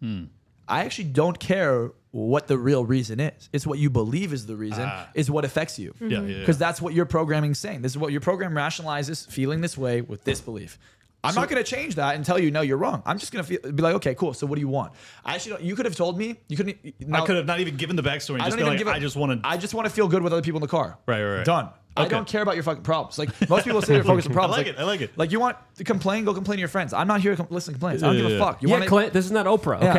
Hmm. 0.00 0.24
I 0.68 0.84
actually 0.84 1.04
don't 1.04 1.38
care 1.38 1.92
what 2.16 2.46
the 2.46 2.56
real 2.56 2.82
reason 2.84 3.20
is. 3.20 3.50
It's 3.52 3.66
what 3.66 3.78
you 3.78 3.90
believe 3.90 4.32
is 4.32 4.46
the 4.46 4.56
reason, 4.56 4.84
Ah. 4.86 5.08
is 5.14 5.30
what 5.30 5.44
affects 5.44 5.78
you. 5.78 5.94
Yeah, 6.00 6.08
yeah, 6.08 6.20
yeah. 6.22 6.38
Because 6.40 6.56
that's 6.56 6.80
what 6.80 6.94
your 6.94 7.04
programming 7.04 7.52
saying. 7.52 7.82
This 7.82 7.92
is 7.92 7.98
what 7.98 8.10
your 8.10 8.22
program 8.22 8.52
rationalizes 8.54 9.28
feeling 9.30 9.60
this 9.60 9.76
way 9.76 10.00
with 10.00 10.24
this 10.24 10.40
belief. 10.40 10.78
I'm 11.24 11.34
not 11.34 11.48
going 11.48 11.62
to 11.62 11.68
change 11.68 11.96
that 11.96 12.14
and 12.14 12.24
tell 12.24 12.38
you 12.38 12.50
no, 12.50 12.60
you're 12.60 12.76
wrong. 12.76 13.02
I'm 13.04 13.18
just 13.18 13.32
going 13.32 13.44
to 13.44 13.72
be 13.72 13.82
like, 13.82 13.96
okay, 13.96 14.14
cool. 14.14 14.32
So 14.32 14.46
what 14.46 14.54
do 14.54 14.60
you 14.60 14.68
want? 14.68 14.92
I 15.24 15.34
actually 15.34 15.52
don't. 15.52 15.62
You 15.62 15.74
could 15.74 15.86
have 15.86 15.96
told 15.96 16.16
me. 16.16 16.36
You 16.48 16.56
couldn't. 16.56 16.78
I 17.12 17.24
could 17.26 17.36
have 17.36 17.46
not 17.46 17.58
even 17.60 17.76
given 17.76 17.96
the 17.96 18.02
backstory. 18.02 18.34
And 18.34 18.42
I 18.42 18.46
just 18.46 18.58
don't 18.58 18.60
even 18.60 18.68
like, 18.72 18.78
give 18.78 18.86
a- 18.86 18.92
I 18.92 18.98
just 19.00 19.16
want 19.16 19.42
to. 19.42 19.48
I 19.48 19.56
just 19.56 19.74
want 19.74 19.86
to 19.88 19.92
feel 19.92 20.06
good 20.08 20.22
with 20.22 20.32
other 20.32 20.42
people 20.42 20.58
in 20.58 20.62
the 20.62 20.68
car. 20.68 20.98
Right, 21.06 21.22
right, 21.24 21.36
right. 21.38 21.44
Done. 21.44 21.68
I 21.98 22.06
don't 22.08 22.28
care 22.28 22.42
about 22.42 22.56
your 22.56 22.62
fucking 22.62 22.82
problems. 22.82 23.18
Like 23.18 23.30
most 23.48 23.64
people 23.64 23.80
say, 23.80 23.94
they're 23.94 24.04
focused 24.04 24.28
on 24.28 24.34
problems. 24.34 24.54
I 24.54 24.58
like 24.58 24.66
it, 24.66 24.78
I 24.78 24.82
like 24.84 25.00
it. 25.00 25.16
Like 25.16 25.32
you 25.32 25.40
want 25.40 25.56
to 25.76 25.84
complain, 25.84 26.26
go 26.26 26.34
complain 26.34 26.58
to 26.58 26.60
your 26.60 26.68
friends. 26.68 26.92
I'm 26.92 27.08
not 27.08 27.22
here 27.22 27.30
to 27.32 27.36
com- 27.38 27.46
listen 27.50 27.72
to 27.72 27.80
complaints. 27.80 28.02
I 28.02 28.08
don't 28.08 28.16
Yeah, 28.16 28.28
give 28.28 28.32
a 28.32 28.38
fuck. 28.38 28.62
You 28.62 28.68
yeah, 28.68 28.74
want 28.76 28.86
Clint, 28.88 29.12
this 29.14 29.24
is 29.24 29.30
not 29.32 29.46
Oprah, 29.46 29.82
Yeah. 29.82 29.90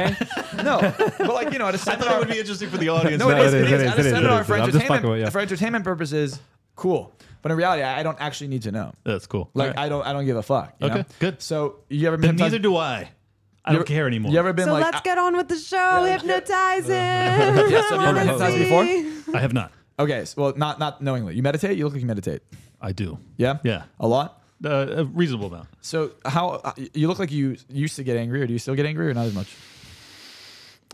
okay? 0.56 0.64
no, 0.64 0.80
but 1.18 1.34
like 1.34 1.52
you 1.52 1.58
know, 1.58 1.68
at 1.68 1.74
a 1.74 1.78
I 1.78 1.80
thought 1.80 1.94
seminar, 2.00 2.16
it 2.18 2.20
would 2.20 2.28
be 2.30 2.38
interesting 2.40 2.70
for 2.70 2.78
the 2.78 2.90
audience. 2.90 3.20
no, 3.20 3.30
it 3.32 3.36
No, 3.36 3.42
is. 3.42 3.54
it 3.56 3.62
It 3.62 3.66
is, 3.66 3.72
is. 3.72 3.82
it 3.82 3.88
At 3.88 4.00
a 4.00 4.04
seminar 4.04 4.42
it 4.42 4.44
for 4.46 4.56
is. 4.58 4.62
I'm 4.62 4.72
just 4.72 4.86
fucking 4.86 4.96
entertainment, 5.06 5.32
for 5.34 5.40
entertainment 5.40 5.84
purposes, 5.86 6.40
cool. 6.76 7.16
But 7.48 7.52
in 7.54 7.58
reality, 7.58 7.82
I 7.84 8.00
I 8.02 8.04
don't 8.04 8.20
actually 8.20 8.50
need 8.50 8.64
to 8.64 8.72
know. 8.74 8.92
That's 9.06 9.26
cool. 9.26 9.50
Like 9.54 9.70
All 9.70 9.74
right. 9.76 9.86
I 9.86 9.90
don't, 9.90 10.06
I 10.06 10.12
don't 10.12 10.26
give 10.26 10.36
a 10.36 10.44
fuck. 10.44 10.76
you 10.82 10.88
Okay, 10.88 10.98
know? 11.00 11.06
good. 11.20 11.42
So 11.42 11.78
you 11.88 12.06
ever 12.08 12.18
Then 12.18 12.32
been 12.36 12.44
neither 12.44 12.60
do 12.60 12.76
I. 12.76 13.10
I 13.64 13.72
don't 13.74 13.86
care 13.88 14.06
anymore. 14.06 14.34
You 14.34 14.40
ever 14.40 14.52
been 14.52 14.66
so 14.66 14.74
like? 14.74 14.84
let's 14.84 14.98
I- 14.98 15.02
get 15.02 15.18
on 15.18 15.38
with 15.38 15.48
the 15.48 15.56
show. 15.58 15.78
Yeah, 16.06 16.18
Hypnotize 16.18 16.86
him. 16.88 16.92
Yeah, 16.96 17.52
have 17.56 17.70
you 17.72 17.78
ever 17.78 17.96
I 17.96 18.06
wanna 18.06 18.20
hypnotized 18.26 18.58
before? 18.58 18.84
see. 18.86 19.34
I 19.34 19.40
have 19.40 19.54
not. 19.54 19.72
okay, 19.98 20.26
so, 20.26 20.42
well, 20.42 20.54
not 20.58 20.78
not 20.80 21.02
knowingly. 21.02 21.36
You 21.36 21.42
meditate. 21.44 21.78
You 21.78 21.86
look 21.86 21.94
like 21.94 22.02
you 22.02 22.08
meditate. 22.08 22.42
I 22.82 22.92
do. 22.92 23.18
Yeah. 23.38 23.60
Yeah. 23.64 23.84
A 24.02 24.08
lot. 24.08 24.42
Uh, 24.66 24.88
a 25.02 25.06
reasonable 25.06 25.48
amount. 25.48 25.70
So 25.80 26.12
how 26.26 26.50
uh, 26.50 26.74
you 26.94 27.08
look 27.08 27.20
like 27.20 27.32
you 27.32 27.56
used 27.70 27.96
to 27.96 28.04
get 28.04 28.18
angry, 28.18 28.42
or 28.42 28.48
do 28.48 28.52
you 28.54 28.60
still 28.60 28.76
get 28.76 28.86
angry, 28.86 29.08
or 29.08 29.14
not 29.14 29.26
as 29.28 29.34
much? 29.34 29.56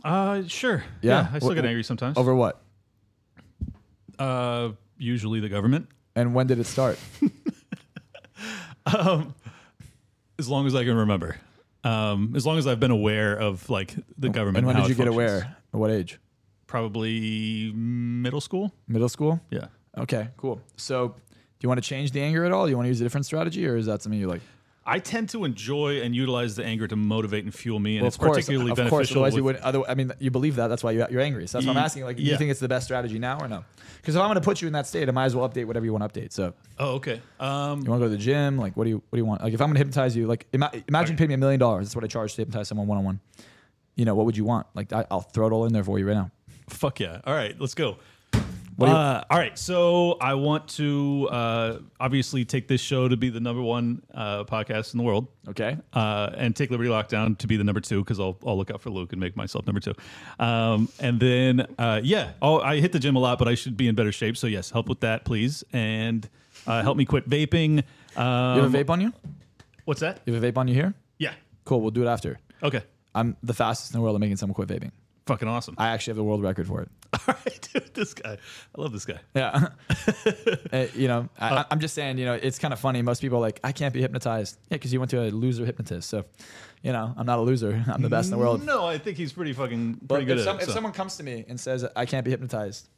Uh, 0.03 0.43
sure. 0.47 0.83
Yeah? 1.01 1.29
I 1.33 1.39
still 1.39 1.51
Wh- 1.51 1.55
get 1.55 1.65
angry 1.65 1.83
sometimes. 1.83 2.17
Over 2.17 2.35
what? 2.35 2.61
Uh, 4.19 4.71
usually 4.97 5.39
the 5.39 5.49
government. 5.49 5.87
And 6.15 6.33
when 6.35 6.47
did 6.47 6.59
it 6.59 6.65
start? 6.65 6.99
As 10.39 10.49
long 10.49 10.65
as 10.67 10.75
I 10.75 10.83
can 10.83 10.95
remember. 10.95 11.37
Um, 11.83 12.33
as 12.35 12.45
long 12.45 12.57
as 12.57 12.65
I've 12.65 12.79
been 12.79 12.91
aware 12.91 13.35
of 13.35 13.69
like 13.69 13.93
the 14.17 14.29
government. 14.29 14.59
and 14.59 14.67
when 14.67 14.75
did 14.77 14.83
you 14.89 14.95
get 14.95 15.05
functions. 15.05 15.15
aware? 15.15 15.57
At 15.73 15.79
what 15.79 15.91
age? 15.91 16.19
Probably 16.65 17.71
middle 17.73 18.41
school. 18.41 18.73
Middle 18.87 19.09
school. 19.09 19.41
Yeah. 19.49 19.67
Okay, 19.97 20.29
cool. 20.37 20.61
So, 20.77 21.09
do 21.09 21.15
you 21.59 21.69
want 21.69 21.83
to 21.83 21.87
change 21.87 22.11
the 22.11 22.21
anger 22.21 22.45
at 22.45 22.51
all? 22.51 22.65
Do 22.65 22.71
you 22.71 22.77
want 22.77 22.85
to 22.85 22.89
use 22.89 23.01
a 23.01 23.03
different 23.03 23.25
strategy, 23.25 23.67
or 23.67 23.75
is 23.75 23.85
that 23.85 24.01
something 24.01 24.19
you 24.19 24.27
like? 24.27 24.41
I 24.85 24.99
tend 24.99 25.29
to 25.29 25.45
enjoy 25.45 26.01
and 26.01 26.13
utilize 26.15 26.55
the 26.57 26.65
anger 26.65 26.87
to 26.87 26.95
motivate 26.97 27.45
and 27.45 27.53
fuel 27.53 27.79
me, 27.79 27.95
and 27.97 28.01
Well, 28.03 28.07
it's 28.07 28.17
of 28.17 28.21
course, 28.21 28.35
particularly 28.37 28.71
of 28.71 28.77
beneficial. 28.77 28.97
course. 28.97 29.11
Otherwise, 29.11 29.35
you 29.35 29.43
would. 29.45 29.55
Other, 29.57 29.81
I 29.87 29.95
mean, 29.95 30.11
you 30.19 30.29
believe 30.29 30.57
that. 30.57 30.67
That's 30.67 30.83
why 30.83 30.91
you, 30.91 31.05
you're 31.09 31.21
angry. 31.21 31.47
So 31.47 31.57
that's 31.57 31.67
what 31.67 31.77
I'm 31.77 31.83
asking. 31.83 32.03
Like, 32.03 32.17
do 32.17 32.23
you 32.23 32.35
think 32.37 32.51
it's 32.51 32.59
the 32.59 32.67
best 32.67 32.85
strategy 32.85 33.17
now 33.17 33.39
or 33.39 33.47
no? 33.47 33.63
Because 34.01 34.15
if 34.15 34.21
I'm 34.21 34.27
going 34.27 34.35
to 34.35 34.41
put 34.41 34.61
you 34.61 34.67
in 34.67 34.73
that 34.73 34.85
state, 34.85 35.07
I 35.07 35.11
might 35.13 35.25
as 35.25 35.35
well 35.35 35.47
update 35.47 35.65
whatever 35.65 35.85
you 35.85 35.93
want 35.93 36.11
to 36.13 36.19
update. 36.19 36.33
So, 36.33 36.53
oh, 36.79 36.95
okay. 36.95 37.21
Um, 37.39 37.81
you 37.83 37.89
want 37.89 38.01
to 38.01 38.05
go 38.05 38.09
to 38.09 38.09
the 38.09 38.17
gym? 38.17 38.57
Like, 38.57 38.75
what 38.75 38.83
do 38.83 38.89
you 38.89 38.97
what 39.09 39.15
do 39.15 39.19
you 39.19 39.25
want? 39.25 39.41
Like, 39.41 39.53
if 39.53 39.61
I'm 39.61 39.67
going 39.69 39.75
to 39.75 39.79
hypnotize 39.79 40.15
you, 40.17 40.27
like, 40.27 40.47
ima- 40.51 40.71
imagine 40.89 41.15
paying 41.15 41.29
me 41.29 41.35
a 41.35 41.37
million 41.37 41.59
dollars. 41.61 41.87
That's 41.87 41.95
what 41.95 42.03
I 42.03 42.07
charge 42.07 42.33
to 42.35 42.41
hypnotize 42.41 42.67
someone 42.67 42.87
one 42.87 42.97
on 42.97 43.05
one. 43.05 43.19
You 43.95 44.03
know, 44.03 44.15
what 44.15 44.25
would 44.25 44.35
you 44.35 44.43
want? 44.43 44.67
Like, 44.73 44.91
I, 44.91 45.05
I'll 45.09 45.21
throw 45.21 45.47
it 45.47 45.53
all 45.53 45.65
in 45.65 45.71
there 45.71 45.83
for 45.83 45.97
you 45.97 46.05
right 46.07 46.15
now. 46.15 46.31
Fuck 46.67 46.99
yeah. 46.99 47.21
All 47.25 47.33
right, 47.33 47.55
let's 47.59 47.75
go. 47.75 47.97
Uh, 48.79 49.23
all 49.29 49.37
right, 49.37 49.57
so 49.57 50.13
I 50.19 50.33
want 50.33 50.67
to 50.69 51.27
uh, 51.31 51.79
obviously 51.99 52.43
take 52.45 52.67
this 52.67 52.81
show 52.81 53.07
to 53.07 53.15
be 53.15 53.29
the 53.29 53.39
number 53.39 53.61
one 53.61 54.01
uh, 54.13 54.43
podcast 54.45 54.93
in 54.93 54.97
the 54.97 55.03
world. 55.03 55.27
Okay. 55.47 55.77
Uh, 55.93 56.31
and 56.35 56.55
take 56.55 56.71
Liberty 56.71 56.89
Lockdown 56.89 57.37
to 57.37 57.47
be 57.47 57.57
the 57.57 57.63
number 57.63 57.81
two 57.81 57.99
because 57.99 58.19
I'll, 58.19 58.37
I'll 58.45 58.57
look 58.57 58.71
out 58.71 58.81
for 58.81 58.89
Luke 58.89 59.11
and 59.11 59.21
make 59.21 59.35
myself 59.35 59.65
number 59.67 59.79
two. 59.79 59.93
Um, 60.39 60.89
and 60.99 61.19
then, 61.19 61.67
uh, 61.77 62.01
yeah, 62.03 62.31
oh, 62.41 62.59
I 62.59 62.79
hit 62.79 62.91
the 62.91 62.99
gym 62.99 63.15
a 63.15 63.19
lot, 63.19 63.37
but 63.39 63.47
I 63.47 63.55
should 63.55 63.77
be 63.77 63.87
in 63.87 63.95
better 63.95 64.11
shape. 64.11 64.37
So, 64.37 64.47
yes, 64.47 64.71
help 64.71 64.89
with 64.89 65.01
that, 65.01 65.25
please. 65.25 65.63
And 65.71 66.27
uh, 66.65 66.81
help 66.81 66.97
me 66.97 67.05
quit 67.05 67.29
vaping. 67.29 67.83
Um, 68.15 68.57
You 68.57 68.63
have 68.63 68.73
a 68.73 68.83
vape 68.83 68.89
on 68.89 69.01
you? 69.01 69.13
What's 69.85 70.01
that? 70.01 70.21
You 70.25 70.33
have 70.33 70.43
a 70.43 70.51
vape 70.51 70.57
on 70.57 70.67
you 70.67 70.73
here? 70.73 70.93
Yeah. 71.19 71.33
Cool. 71.65 71.81
We'll 71.81 71.91
do 71.91 72.03
it 72.03 72.07
after. 72.07 72.39
Okay. 72.61 72.81
I'm 73.13 73.37
the 73.43 73.53
fastest 73.53 73.93
in 73.93 73.99
the 73.99 74.01
world 74.01 74.15
at 74.15 74.19
making 74.21 74.37
someone 74.37 74.55
quit 74.55 74.67
vaping. 74.67 74.91
Fucking 75.25 75.47
awesome. 75.47 75.75
I 75.77 75.89
actually 75.89 76.11
have 76.11 76.17
the 76.17 76.23
world 76.23 76.43
record 76.43 76.67
for 76.67 76.81
it. 76.81 76.89
All 77.13 77.35
right, 77.45 77.69
dude, 77.73 77.93
this 77.93 78.13
guy. 78.13 78.37
I 78.77 78.81
love 78.81 78.91
this 78.91 79.05
guy. 79.05 79.19
Yeah. 79.35 79.67
Uh, 80.73 80.87
you 80.95 81.07
know, 81.07 81.29
I, 81.39 81.65
I'm 81.69 81.79
just 81.79 81.93
saying, 81.93 82.17
you 82.17 82.25
know, 82.25 82.33
it's 82.33 82.57
kind 82.57 82.73
of 82.73 82.79
funny. 82.79 83.03
Most 83.03 83.21
people 83.21 83.37
are 83.37 83.41
like, 83.41 83.59
I 83.63 83.71
can't 83.71 83.93
be 83.93 84.01
hypnotized. 84.01 84.57
Yeah, 84.69 84.77
because 84.77 84.91
you 84.91 84.99
went 84.99 85.11
to 85.11 85.21
a 85.21 85.29
loser 85.29 85.65
hypnotist. 85.65 86.09
So, 86.09 86.25
you 86.81 86.91
know, 86.91 87.13
I'm 87.15 87.27
not 87.27 87.37
a 87.37 87.43
loser. 87.43 87.83
I'm 87.93 88.01
the 88.01 88.09
best 88.09 88.27
in 88.27 88.31
the 88.31 88.37
world. 88.39 88.65
No, 88.65 88.85
I 88.87 88.97
think 88.97 89.17
he's 89.17 89.31
pretty 89.31 89.53
fucking 89.53 89.99
But 90.01 90.25
good 90.25 90.39
if, 90.39 90.39
at 90.39 90.43
some, 90.45 90.55
it. 90.57 90.63
if 90.63 90.67
so. 90.69 90.73
someone 90.73 90.93
comes 90.93 91.17
to 91.17 91.23
me 91.23 91.45
and 91.47 91.59
says, 91.59 91.85
I 91.95 92.05
can't 92.07 92.25
be 92.25 92.31
hypnotized, 92.31 92.89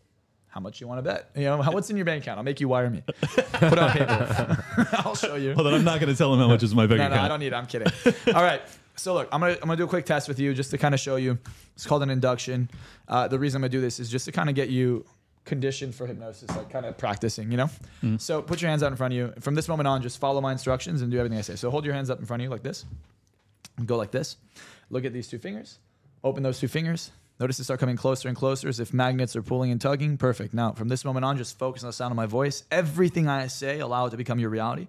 how 0.47 0.61
much 0.61 0.79
you 0.79 0.87
want 0.87 0.99
to 0.99 1.01
bet? 1.03 1.31
You 1.35 1.43
know, 1.43 1.61
how, 1.61 1.73
what's 1.73 1.89
in 1.89 1.97
your 1.97 2.05
bank 2.05 2.23
account? 2.23 2.37
I'll 2.37 2.43
make 2.45 2.61
you 2.61 2.69
wire 2.69 2.89
me. 2.89 3.03
Put 3.05 3.77
on 3.77 3.91
paper. 3.91 4.63
I'll 4.93 5.15
show 5.15 5.35
you. 5.35 5.53
Well, 5.53 5.65
then 5.65 5.73
I'm 5.73 5.83
not 5.83 5.99
going 5.99 6.11
to 6.11 6.17
tell 6.17 6.33
him 6.33 6.39
how 6.39 6.47
much 6.47 6.63
is 6.63 6.73
my 6.73 6.87
bank 6.87 6.99
No, 6.99 7.09
no, 7.09 7.13
account. 7.15 7.25
I 7.25 7.27
don't 7.27 7.39
need 7.41 7.47
it. 7.47 7.53
I'm 7.53 7.65
kidding. 7.65 7.87
All 8.33 8.41
right. 8.41 8.61
So 8.97 9.13
look, 9.13 9.29
I'm 9.31 9.39
gonna 9.41 9.53
I'm 9.53 9.67
gonna 9.67 9.75
do 9.75 9.83
a 9.83 9.87
quick 9.87 10.05
test 10.05 10.27
with 10.27 10.39
you 10.39 10.53
just 10.53 10.71
to 10.71 10.77
kind 10.77 10.93
of 10.93 10.99
show 10.99 11.15
you. 11.17 11.37
It's 11.75 11.85
called 11.85 12.03
an 12.03 12.09
induction. 12.09 12.69
Uh, 13.07 13.27
the 13.27 13.37
reason 13.37 13.57
I'm 13.57 13.61
gonna 13.63 13.69
do 13.69 13.81
this 13.81 13.99
is 13.99 14.09
just 14.09 14.25
to 14.25 14.31
kind 14.31 14.49
of 14.49 14.55
get 14.55 14.69
you 14.69 15.05
conditioned 15.43 15.93
for 15.93 16.07
hypnosis, 16.07 16.49
like 16.55 16.69
kind 16.69 16.85
of 16.85 16.97
practicing, 16.97 17.51
you 17.51 17.57
know. 17.57 17.69
So 18.17 18.41
put 18.41 18.61
your 18.61 18.69
hands 18.69 18.81
out 18.83 18.91
in 18.91 18.97
front 18.97 19.13
of 19.13 19.17
you. 19.17 19.33
From 19.41 19.53
this 19.55 19.67
moment 19.67 19.87
on, 19.87 20.01
just 20.01 20.17
follow 20.19 20.41
my 20.41 20.51
instructions 20.51 21.01
and 21.01 21.11
do 21.11 21.17
everything 21.17 21.37
I 21.37 21.41
say. 21.41 21.55
So 21.55 21.69
hold 21.69 21.85
your 21.85 21.93
hands 21.93 22.09
up 22.09 22.19
in 22.19 22.25
front 22.25 22.41
of 22.41 22.45
you 22.45 22.49
like 22.49 22.63
this. 22.63 22.85
Go 23.85 23.97
like 23.97 24.11
this. 24.11 24.37
Look 24.89 25.05
at 25.05 25.13
these 25.13 25.27
two 25.27 25.37
fingers. 25.37 25.79
Open 26.23 26.41
those 26.41 26.59
two 26.59 26.67
fingers. 26.67 27.11
Notice 27.39 27.57
they 27.57 27.63
start 27.65 27.81
coming 27.81 27.97
closer 27.97 28.29
and 28.29 28.37
closer 28.37 28.69
as 28.69 28.79
if 28.79 28.93
magnets 28.93 29.35
are 29.35 29.41
pulling 29.41 29.69
and 29.69 29.81
tugging. 29.81 30.17
Perfect. 30.17 30.53
Now, 30.53 30.71
from 30.71 30.87
this 30.87 31.03
moment 31.03 31.25
on, 31.25 31.35
just 31.37 31.59
focus 31.59 31.83
on 31.83 31.89
the 31.89 31.93
sound 31.93 32.11
of 32.11 32.15
my 32.15 32.25
voice. 32.25 32.63
Everything 32.71 33.27
I 33.27 33.47
say, 33.47 33.79
allow 33.81 34.05
it 34.05 34.11
to 34.11 34.17
become 34.17 34.39
your 34.39 34.49
reality. 34.49 34.87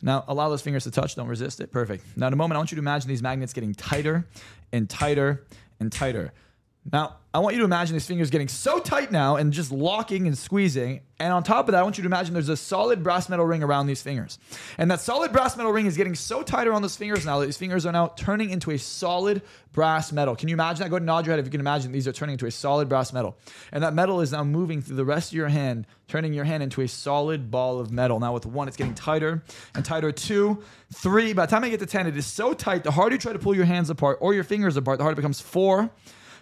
Now, 0.00 0.24
allow 0.28 0.48
those 0.48 0.62
fingers 0.62 0.84
to 0.84 0.90
touch. 0.90 1.16
Don't 1.16 1.28
resist 1.28 1.60
it. 1.60 1.72
Perfect. 1.72 2.04
Now, 2.16 2.28
in 2.28 2.32
a 2.32 2.36
moment, 2.36 2.56
I 2.56 2.58
want 2.58 2.70
you 2.70 2.76
to 2.76 2.80
imagine 2.80 3.08
these 3.08 3.22
magnets 3.22 3.52
getting 3.52 3.74
tighter 3.74 4.26
and 4.72 4.88
tighter 4.88 5.44
and 5.80 5.90
tighter. 5.90 6.32
Now, 6.92 7.16
I 7.34 7.40
want 7.40 7.54
you 7.54 7.60
to 7.60 7.64
imagine 7.66 7.92
these 7.92 8.06
fingers 8.06 8.30
getting 8.30 8.48
so 8.48 8.78
tight 8.78 9.12
now 9.12 9.36
and 9.36 9.52
just 9.52 9.70
locking 9.70 10.26
and 10.26 10.36
squeezing. 10.36 11.02
And 11.20 11.30
on 11.32 11.42
top 11.42 11.68
of 11.68 11.72
that, 11.72 11.80
I 11.80 11.82
want 11.82 11.98
you 11.98 12.02
to 12.02 12.06
imagine 12.06 12.32
there's 12.32 12.48
a 12.48 12.56
solid 12.56 13.02
brass 13.02 13.28
metal 13.28 13.44
ring 13.44 13.62
around 13.62 13.86
these 13.86 14.00
fingers. 14.00 14.38
And 14.78 14.90
that 14.90 15.00
solid 15.00 15.30
brass 15.30 15.54
metal 15.56 15.70
ring 15.70 15.84
is 15.84 15.96
getting 15.96 16.14
so 16.14 16.42
tight 16.42 16.66
around 16.66 16.82
those 16.82 16.96
fingers 16.96 17.26
now 17.26 17.38
that 17.40 17.46
these 17.46 17.58
fingers 17.58 17.84
are 17.84 17.92
now 17.92 18.08
turning 18.08 18.50
into 18.50 18.70
a 18.70 18.78
solid 18.78 19.42
brass 19.72 20.10
metal. 20.10 20.34
Can 20.34 20.48
you 20.48 20.54
imagine 20.54 20.82
that? 20.82 20.88
Go 20.88 20.96
ahead 20.96 21.02
and 21.02 21.06
nod 21.06 21.26
your 21.26 21.34
head 21.34 21.40
if 21.40 21.44
you 21.44 21.50
can 21.50 21.60
imagine 21.60 21.92
these 21.92 22.08
are 22.08 22.12
turning 22.12 22.32
into 22.32 22.46
a 22.46 22.50
solid 22.50 22.88
brass 22.88 23.12
metal. 23.12 23.36
And 23.72 23.82
that 23.82 23.92
metal 23.92 24.22
is 24.22 24.32
now 24.32 24.42
moving 24.42 24.80
through 24.80 24.96
the 24.96 25.04
rest 25.04 25.30
of 25.30 25.36
your 25.36 25.48
hand, 25.48 25.86
turning 26.06 26.32
your 26.32 26.44
hand 26.44 26.62
into 26.62 26.80
a 26.80 26.88
solid 26.88 27.50
ball 27.50 27.78
of 27.78 27.92
metal. 27.92 28.18
Now, 28.20 28.32
with 28.32 28.46
one, 28.46 28.68
it's 28.68 28.76
getting 28.76 28.94
tighter 28.94 29.44
and 29.74 29.84
tighter. 29.84 30.12
Two, 30.12 30.62
three. 30.94 31.34
By 31.34 31.44
the 31.44 31.50
time 31.50 31.62
I 31.62 31.68
get 31.68 31.80
to 31.80 31.86
10, 31.86 32.06
it 32.06 32.16
is 32.16 32.26
so 32.26 32.54
tight. 32.54 32.84
The 32.84 32.90
harder 32.90 33.16
you 33.16 33.20
try 33.20 33.34
to 33.34 33.38
pull 33.38 33.54
your 33.54 33.66
hands 33.66 33.90
apart 33.90 34.18
or 34.22 34.32
your 34.32 34.44
fingers 34.44 34.76
apart, 34.78 34.98
the 34.98 35.04
harder 35.04 35.12
it 35.12 35.16
becomes. 35.16 35.40
Four, 35.40 35.90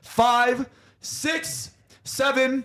five, 0.03 0.69
six, 1.01 1.71
seven, 2.05 2.65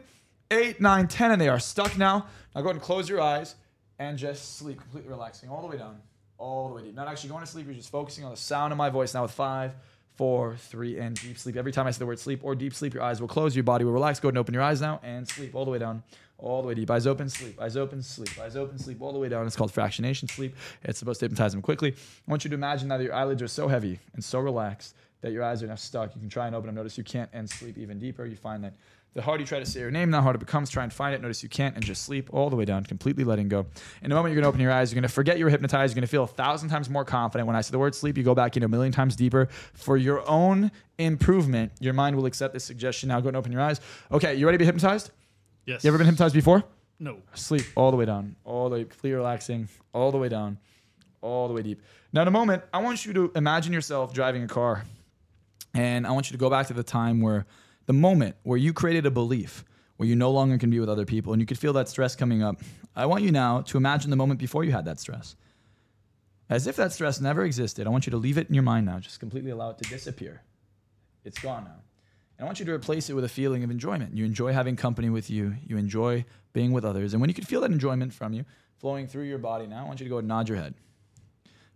eight, 0.49 0.81
nine, 0.81 1.07
ten, 1.07 1.31
and 1.31 1.41
they 1.41 1.49
are 1.49 1.59
stuck 1.59 1.97
now. 1.97 2.25
Now 2.55 2.61
go 2.61 2.67
ahead 2.67 2.75
and 2.75 2.81
close 2.83 3.09
your 3.09 3.21
eyes 3.21 3.55
and 3.99 4.17
just 4.17 4.57
sleep, 4.57 4.79
completely 4.79 5.09
relaxing 5.09 5.49
all 5.49 5.61
the 5.61 5.67
way 5.67 5.77
down, 5.77 6.01
all 6.37 6.69
the 6.69 6.75
way 6.75 6.83
deep. 6.83 6.95
Not 6.95 7.07
actually 7.07 7.29
going 7.29 7.43
to 7.43 7.49
sleep, 7.49 7.65
you're 7.65 7.75
just 7.75 7.91
focusing 7.91 8.25
on 8.25 8.31
the 8.31 8.37
sound 8.37 8.71
of 8.71 8.77
my 8.77 8.89
voice 8.89 9.13
now 9.13 9.21
with 9.21 9.31
five, 9.31 9.73
four, 10.15 10.55
three, 10.57 10.99
and 10.99 11.15
deep 11.15 11.37
sleep. 11.37 11.55
Every 11.55 11.71
time 11.71 11.87
I 11.87 11.91
say 11.91 11.99
the 11.99 12.05
word 12.05 12.19
sleep 12.19 12.41
or 12.43 12.55
deep 12.55 12.73
sleep, 12.73 12.93
your 12.93 13.03
eyes 13.03 13.21
will 13.21 13.27
close, 13.27 13.55
your 13.55 13.63
body 13.63 13.85
will 13.85 13.93
relax. 13.93 14.19
Go 14.19 14.27
ahead 14.27 14.33
and 14.33 14.39
open 14.39 14.53
your 14.53 14.63
eyes 14.63 14.81
now 14.81 14.99
and 15.03 15.27
sleep 15.27 15.55
all 15.55 15.65
the 15.65 15.71
way 15.71 15.79
down. 15.79 16.03
All 16.37 16.63
the 16.63 16.67
way 16.69 16.73
deep. 16.73 16.89
Eyes 16.89 17.05
open, 17.05 17.29
sleep. 17.29 17.61
Eyes 17.61 17.77
open, 17.77 18.01
sleep. 18.01 18.31
Eyes 18.39 18.55
open, 18.55 18.79
sleep. 18.79 18.99
All 18.99 19.13
the 19.13 19.19
way 19.19 19.29
down. 19.29 19.45
It's 19.45 19.55
called 19.55 19.71
fractionation 19.71 20.27
sleep. 20.27 20.55
It's 20.83 20.97
supposed 20.97 21.19
to 21.19 21.25
hypnotize 21.25 21.51
them 21.51 21.61
quickly. 21.61 21.91
I 21.91 22.31
want 22.31 22.43
you 22.43 22.49
to 22.49 22.55
imagine 22.55 22.87
now 22.87 22.97
that 22.97 23.03
your 23.03 23.13
eyelids 23.13 23.43
are 23.43 23.47
so 23.47 23.67
heavy 23.67 23.99
and 24.15 24.23
so 24.23 24.39
relaxed 24.39 24.95
that 25.21 25.31
your 25.31 25.43
eyes 25.43 25.63
are 25.63 25.67
now 25.67 25.75
stuck. 25.75 26.13
You 26.15 26.19
can 26.19 26.29
try 26.29 26.47
and 26.47 26.55
open 26.55 26.67
them. 26.67 26.75
Notice 26.75 26.97
you 26.97 27.03
can't 27.03 27.29
and 27.33 27.49
sleep 27.49 27.77
even 27.77 27.99
deeper. 27.99 28.25
You 28.25 28.35
find 28.35 28.63
that 28.63 28.73
the 29.13 29.21
harder 29.21 29.41
you 29.41 29.47
try 29.47 29.59
to 29.59 29.65
say 29.65 29.81
your 29.81 29.91
name, 29.91 30.09
the 30.09 30.21
harder 30.21 30.37
it 30.37 30.39
becomes. 30.39 30.69
Try 30.69 30.83
and 30.83 30.91
find 30.91 31.13
it. 31.13 31.21
Notice 31.21 31.43
you 31.43 31.49
can't 31.49 31.75
and 31.75 31.83
just 31.83 32.03
sleep 32.03 32.29
all 32.31 32.49
the 32.49 32.55
way 32.55 32.63
down, 32.63 32.83
completely 32.85 33.23
letting 33.23 33.49
go. 33.49 33.65
In 34.01 34.09
the 34.09 34.15
moment 34.15 34.33
you're 34.33 34.41
going 34.41 34.43
to 34.43 34.49
open 34.49 34.61
your 34.61 34.71
eyes, 34.71 34.91
you're 34.91 34.95
going 34.95 35.07
to 35.07 35.13
forget 35.13 35.37
you 35.37 35.45
were 35.45 35.51
hypnotized. 35.51 35.91
You're 35.91 36.01
going 36.01 36.07
to 36.07 36.11
feel 36.11 36.23
a 36.23 36.27
thousand 36.27 36.69
times 36.69 36.89
more 36.89 37.03
confident. 37.03 37.45
When 37.45 37.55
I 37.55 37.61
say 37.61 37.71
the 37.71 37.79
word 37.79 37.93
sleep, 37.93 38.17
you 38.17 38.23
go 38.23 38.33
back 38.33 38.55
in 38.55 38.63
a 38.63 38.67
million 38.67 38.93
times 38.93 39.15
deeper. 39.15 39.49
For 39.73 39.97
your 39.97 40.27
own 40.29 40.71
improvement, 40.97 41.73
your 41.79 41.93
mind 41.93 42.15
will 42.15 42.25
accept 42.25 42.53
this 42.53 42.63
suggestion. 42.63 43.09
Now 43.09 43.19
go 43.19 43.27
and 43.27 43.37
open 43.37 43.51
your 43.51 43.61
eyes. 43.61 43.81
Okay, 44.11 44.35
you 44.35 44.45
ready 44.45 44.57
to 44.57 44.59
be 44.59 44.65
hypnotized? 44.65 45.11
Yes. 45.65 45.83
You 45.83 45.89
ever 45.89 45.97
been 45.97 46.07
hypnotized 46.07 46.33
before? 46.33 46.63
No. 46.99 47.17
Sleep 47.33 47.65
all 47.75 47.91
the 47.91 47.97
way 47.97 48.05
down, 48.05 48.35
all 48.45 48.69
the 48.69 48.75
way, 48.77 48.83
completely 48.83 49.13
relaxing, 49.13 49.67
all 49.93 50.11
the 50.11 50.17
way 50.17 50.29
down, 50.29 50.57
all 51.21 51.47
the 51.47 51.53
way 51.53 51.63
deep. 51.63 51.81
Now, 52.13 52.21
in 52.21 52.27
a 52.27 52.31
moment, 52.31 52.63
I 52.73 52.81
want 52.81 53.05
you 53.05 53.13
to 53.13 53.31
imagine 53.35 53.73
yourself 53.73 54.13
driving 54.13 54.43
a 54.43 54.47
car. 54.47 54.85
And 55.73 56.05
I 56.05 56.11
want 56.11 56.29
you 56.29 56.33
to 56.33 56.39
go 56.39 56.49
back 56.49 56.67
to 56.67 56.73
the 56.73 56.83
time 56.83 57.21
where 57.21 57.45
the 57.85 57.93
moment 57.93 58.35
where 58.43 58.57
you 58.57 58.73
created 58.73 59.05
a 59.05 59.11
belief 59.11 59.63
where 59.97 60.07
you 60.07 60.15
no 60.15 60.31
longer 60.31 60.57
can 60.57 60.69
be 60.69 60.79
with 60.79 60.89
other 60.89 61.05
people 61.05 61.31
and 61.31 61.39
you 61.39 61.45
could 61.45 61.59
feel 61.59 61.73
that 61.73 61.87
stress 61.87 62.15
coming 62.15 62.41
up. 62.41 62.59
I 62.95 63.05
want 63.05 63.23
you 63.23 63.31
now 63.31 63.61
to 63.61 63.77
imagine 63.77 64.09
the 64.09 64.15
moment 64.15 64.39
before 64.39 64.63
you 64.63 64.71
had 64.71 64.85
that 64.85 64.99
stress. 64.99 65.35
As 66.49 66.67
if 66.67 66.75
that 66.77 66.91
stress 66.91 67.21
never 67.21 67.45
existed. 67.45 67.87
I 67.87 67.91
want 67.91 68.07
you 68.07 68.11
to 68.11 68.17
leave 68.17 68.37
it 68.37 68.49
in 68.49 68.55
your 68.55 68.63
mind 68.63 68.85
now. 68.85 68.99
Just 68.99 69.19
completely 69.19 69.51
allow 69.51 69.69
it 69.69 69.77
to 69.77 69.89
disappear. 69.89 70.41
It's 71.23 71.39
gone 71.39 71.65
now. 71.65 71.81
And 72.37 72.43
I 72.43 72.45
want 72.45 72.59
you 72.59 72.65
to 72.65 72.73
replace 72.73 73.09
it 73.09 73.13
with 73.13 73.23
a 73.23 73.29
feeling 73.29 73.63
of 73.63 73.69
enjoyment. 73.69 74.15
You 74.15 74.25
enjoy 74.25 74.51
having 74.51 74.75
company 74.75 75.11
with 75.11 75.29
you, 75.29 75.55
you 75.67 75.77
enjoy 75.77 76.25
being 76.51 76.71
with 76.71 76.83
others. 76.83 77.13
And 77.13 77.21
when 77.21 77.29
you 77.29 77.35
can 77.35 77.45
feel 77.45 77.61
that 77.61 77.71
enjoyment 77.71 78.11
from 78.11 78.33
you 78.33 78.43
flowing 78.79 79.05
through 79.05 79.25
your 79.25 79.37
body 79.37 79.67
now, 79.67 79.85
I 79.85 79.87
want 79.87 79.99
you 79.99 80.05
to 80.05 80.09
go 80.09 80.17
and 80.17 80.27
nod 80.27 80.49
your 80.49 80.57
head. 80.57 80.73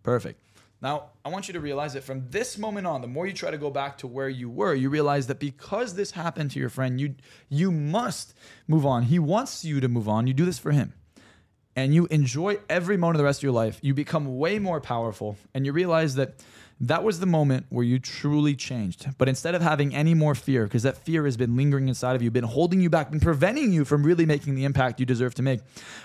Perfect. 0.01 0.39
Now, 0.85 1.05
I 1.25 1.29
want 1.29 1.47
you 1.47 1.53
to 1.53 1.59
realize 1.59 1.93
that 1.93 2.03
from 2.03 2.29
this 2.29 2.59
moment 2.59 2.85
on, 2.85 3.01
the 3.01 3.07
more 3.07 3.25
you 3.25 3.33
try 3.33 3.49
to 3.49 3.57
go 3.57 3.71
back 3.71 3.97
to 3.97 4.07
where 4.07 4.29
you 4.29 4.51
were, 4.51 4.75
you 4.75 4.91
realize 4.91 5.25
that 5.25 5.39
because 5.39 5.95
this 5.95 6.11
happened 6.11 6.51
to 6.51 6.59
your 6.59 6.69
friend, 6.69 7.01
you 7.01 7.15
you 7.49 7.71
must 7.71 8.35
move 8.67 8.85
on. 8.85 9.01
He 9.01 9.17
wants 9.17 9.65
you 9.65 9.79
to 9.79 9.87
move 9.87 10.07
on. 10.07 10.27
You 10.27 10.35
do 10.35 10.45
this 10.45 10.59
for 10.59 10.71
him. 10.71 10.93
And 11.75 11.95
you 11.95 12.05
enjoy 12.11 12.59
every 12.69 12.97
moment 12.97 13.15
of 13.15 13.17
the 13.17 13.23
rest 13.23 13.39
of 13.39 13.43
your 13.45 13.51
life. 13.51 13.79
You 13.81 13.95
become 13.95 14.37
way 14.37 14.59
more 14.59 14.79
powerful 14.79 15.37
and 15.55 15.65
you 15.65 15.71
realize 15.71 16.13
that 16.15 16.35
that 16.81 17.03
was 17.03 17.21
the 17.21 17.25
moment 17.25 17.67
where 17.69 17.85
you 17.85 17.99
truly 17.99 18.53
changed. 18.53 19.07
But 19.17 19.29
instead 19.29 19.55
of 19.55 19.61
having 19.61 19.95
any 19.95 20.13
more 20.13 20.35
fear, 20.35 20.65
because 20.65 20.83
that 20.83 20.97
fear 20.97 21.23
has 21.23 21.37
been 21.37 21.55
lingering 21.55 21.87
inside 21.87 22.17
of 22.17 22.21
you, 22.21 22.29
been 22.29 22.43
holding 22.43 22.81
you 22.81 22.89
back, 22.89 23.11
been 23.11 23.21
preventing 23.21 23.71
you 23.71 23.85
from 23.85 24.03
really 24.03 24.25
making 24.25 24.55
the 24.55 24.65
impact 24.65 24.99
you 24.99 25.05
deserve 25.05 25.33
to 25.35 25.41
make, 25.41 25.61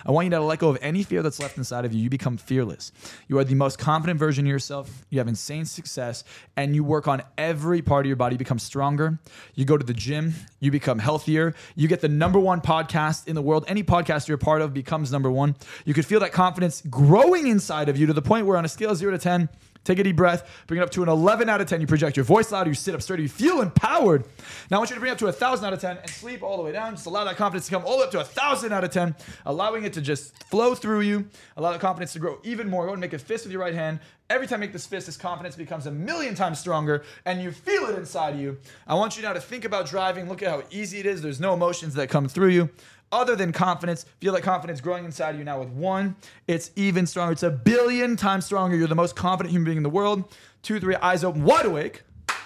I 0.07 0.13
want 0.13 0.27
you 0.27 0.31
to 0.31 0.41
let 0.41 0.61
go 0.61 0.69
of 0.69 0.79
any 0.81 1.03
fear 1.03 1.23
that's 1.23 1.41
left 1.41 1.59
inside 1.59 1.85
of 1.85 1.93
you. 1.93 2.03
You 2.03 2.11
become 2.11 2.37
fearless. 2.37 2.93
You 3.27 3.39
are 3.39 3.45
the 3.45 3.57
most 3.57 3.81
confident 3.81 4.21
version 4.21 4.47
of 4.47 4.51
yourself. 4.51 5.05
You 5.11 5.19
have 5.19 5.27
insane 5.27 5.65
success, 5.65 6.23
and 6.57 6.75
you 6.75 6.85
work 6.85 7.09
on 7.09 7.23
every 7.37 7.83
part 7.83 8.07
of 8.07 8.09
your 8.09 8.17
body. 8.17 8.35
You 8.35 8.39
become 8.39 8.61
stronger. 8.61 9.19
You 9.57 9.65
go 9.65 9.77
to 9.77 9.85
the 9.85 9.95
gym. 9.95 10.35
You 10.61 10.71
become 10.71 11.01
healthier. 11.01 11.55
You 11.75 11.89
get 11.89 12.01
the 12.01 12.09
number 12.09 12.39
one 12.39 12.61
podcast 12.61 13.27
in 13.27 13.35
the 13.35 13.43
world. 13.43 13.65
Any 13.67 13.83
podcast 13.83 14.29
you're 14.29 14.37
a 14.37 14.39
part 14.39 14.63
of 14.63 14.73
becomes 14.73 15.11
number 15.11 15.31
one. 15.33 15.57
You 15.85 15.95
could 15.95 16.07
feel 16.07 16.21
that 16.21 16.33
confidence 16.33 16.81
growing 16.89 17.49
inside 17.49 17.89
of 17.89 17.97
you 17.97 18.07
to 18.07 18.13
the 18.13 18.23
point 18.23 18.47
where, 18.47 18.57
on 18.57 18.65
a 18.65 18.69
scale 18.69 18.91
of 18.91 18.97
zero 18.97 19.11
to 19.11 19.19
10, 19.19 19.49
Take 19.85 19.98
a 19.98 20.05
deep 20.05 20.16
breath, 20.16 20.48
bring 20.66 20.81
it 20.81 20.82
up 20.82 20.90
to 20.90 21.02
an 21.02 21.09
11 21.09 21.48
out 21.48 21.61
of 21.61 21.66
10. 21.66 21.81
You 21.81 21.86
project 21.86 22.16
your 22.16 22.24
voice 22.24 22.52
louder, 22.52 22.69
you 22.70 22.74
sit 22.74 22.94
up 22.94 23.01
straighter, 23.01 23.23
you 23.23 23.28
feel 23.28 23.62
empowered. 23.62 24.24
Now 24.70 24.77
I 24.77 24.78
want 24.78 24.90
you 24.90 24.94
to 24.94 25.01
bring 25.01 25.11
it 25.11 25.12
up 25.12 25.19
to 25.19 25.27
a 25.27 25.28
1,000 25.28 25.65
out 25.65 25.73
of 25.73 25.81
10 25.81 25.98
and 25.98 26.11
sleep 26.11 26.43
all 26.43 26.59
the 26.59 26.62
way 26.62 26.73
down. 26.73 26.94
Just 26.94 27.07
allow 27.07 27.24
that 27.24 27.36
confidence 27.36 27.65
to 27.66 27.70
come 27.70 27.85
all 27.85 27.93
the 27.93 27.98
way 27.98 28.05
up 28.05 28.11
to 28.11 28.19
a 28.19 28.24
1,000 28.24 28.73
out 28.73 28.85
of 28.85 28.90
10, 28.90 29.15
allowing 29.47 29.85
it 29.85 29.94
to 29.94 30.01
just 30.02 30.44
flow 30.44 30.74
through 30.74 31.01
you. 31.01 31.27
Allow 31.57 31.73
the 31.73 31.78
confidence 31.78 32.12
to 32.12 32.19
grow 32.19 32.39
even 32.44 32.69
more. 32.69 32.86
Go 32.86 32.93
and 32.93 33.01
make 33.01 33.15
a 33.15 33.19
fist 33.19 33.44
with 33.44 33.52
your 33.52 33.62
right 33.62 33.74
hand. 33.74 34.01
Every 34.28 34.47
time 34.47 34.61
you 34.61 34.66
make 34.66 34.73
this 34.73 34.86
fist, 34.86 35.07
this 35.07 35.16
confidence 35.16 35.57
becomes 35.57 35.86
a 35.86 35.90
million 35.90 36.35
times 36.36 36.61
stronger 36.61 37.02
and 37.24 37.43
you 37.43 37.51
feel 37.51 37.86
it 37.86 37.98
inside 37.98 38.35
of 38.35 38.40
you. 38.40 38.59
I 38.86 38.94
want 38.94 39.16
you 39.16 39.23
now 39.23 39.32
to 39.32 39.40
think 39.40 39.65
about 39.65 39.86
driving. 39.86 40.28
Look 40.28 40.43
at 40.43 40.51
how 40.51 40.62
easy 40.70 40.98
it 40.98 41.07
is. 41.07 41.20
There's 41.20 41.40
no 41.40 41.55
emotions 41.55 41.94
that 41.94 42.11
come 42.11 42.28
through 42.28 42.51
you. 42.51 42.70
Other 43.12 43.37
than 43.37 43.53
confidence. 43.53 44.05
Feel 44.20 44.32
that 44.35 44.43
confidence 44.43 44.81
growing 44.81 45.05
inside 45.05 45.31
of 45.31 45.39
you 45.39 45.45
now 45.45 45.61
with 45.61 45.69
one. 45.70 46.16
It's 46.47 46.70
even 46.77 47.07
stronger. 47.07 47.32
It's 47.32 47.43
a 47.43 47.51
billion 47.51 48.16
times 48.16 48.45
stronger. 48.47 48.77
You're 48.77 48.89
the 48.89 48.95
most 48.95 49.16
confident 49.16 49.53
human 49.53 49.65
being 49.65 49.77
in 49.77 49.82
the 49.82 49.91
world. 49.91 50.24
Two, 50.62 50.78
three, 50.81 50.95
eyes 50.97 51.24
open, 51.24 51.45
wide 51.45 51.66
awake. 51.66 52.03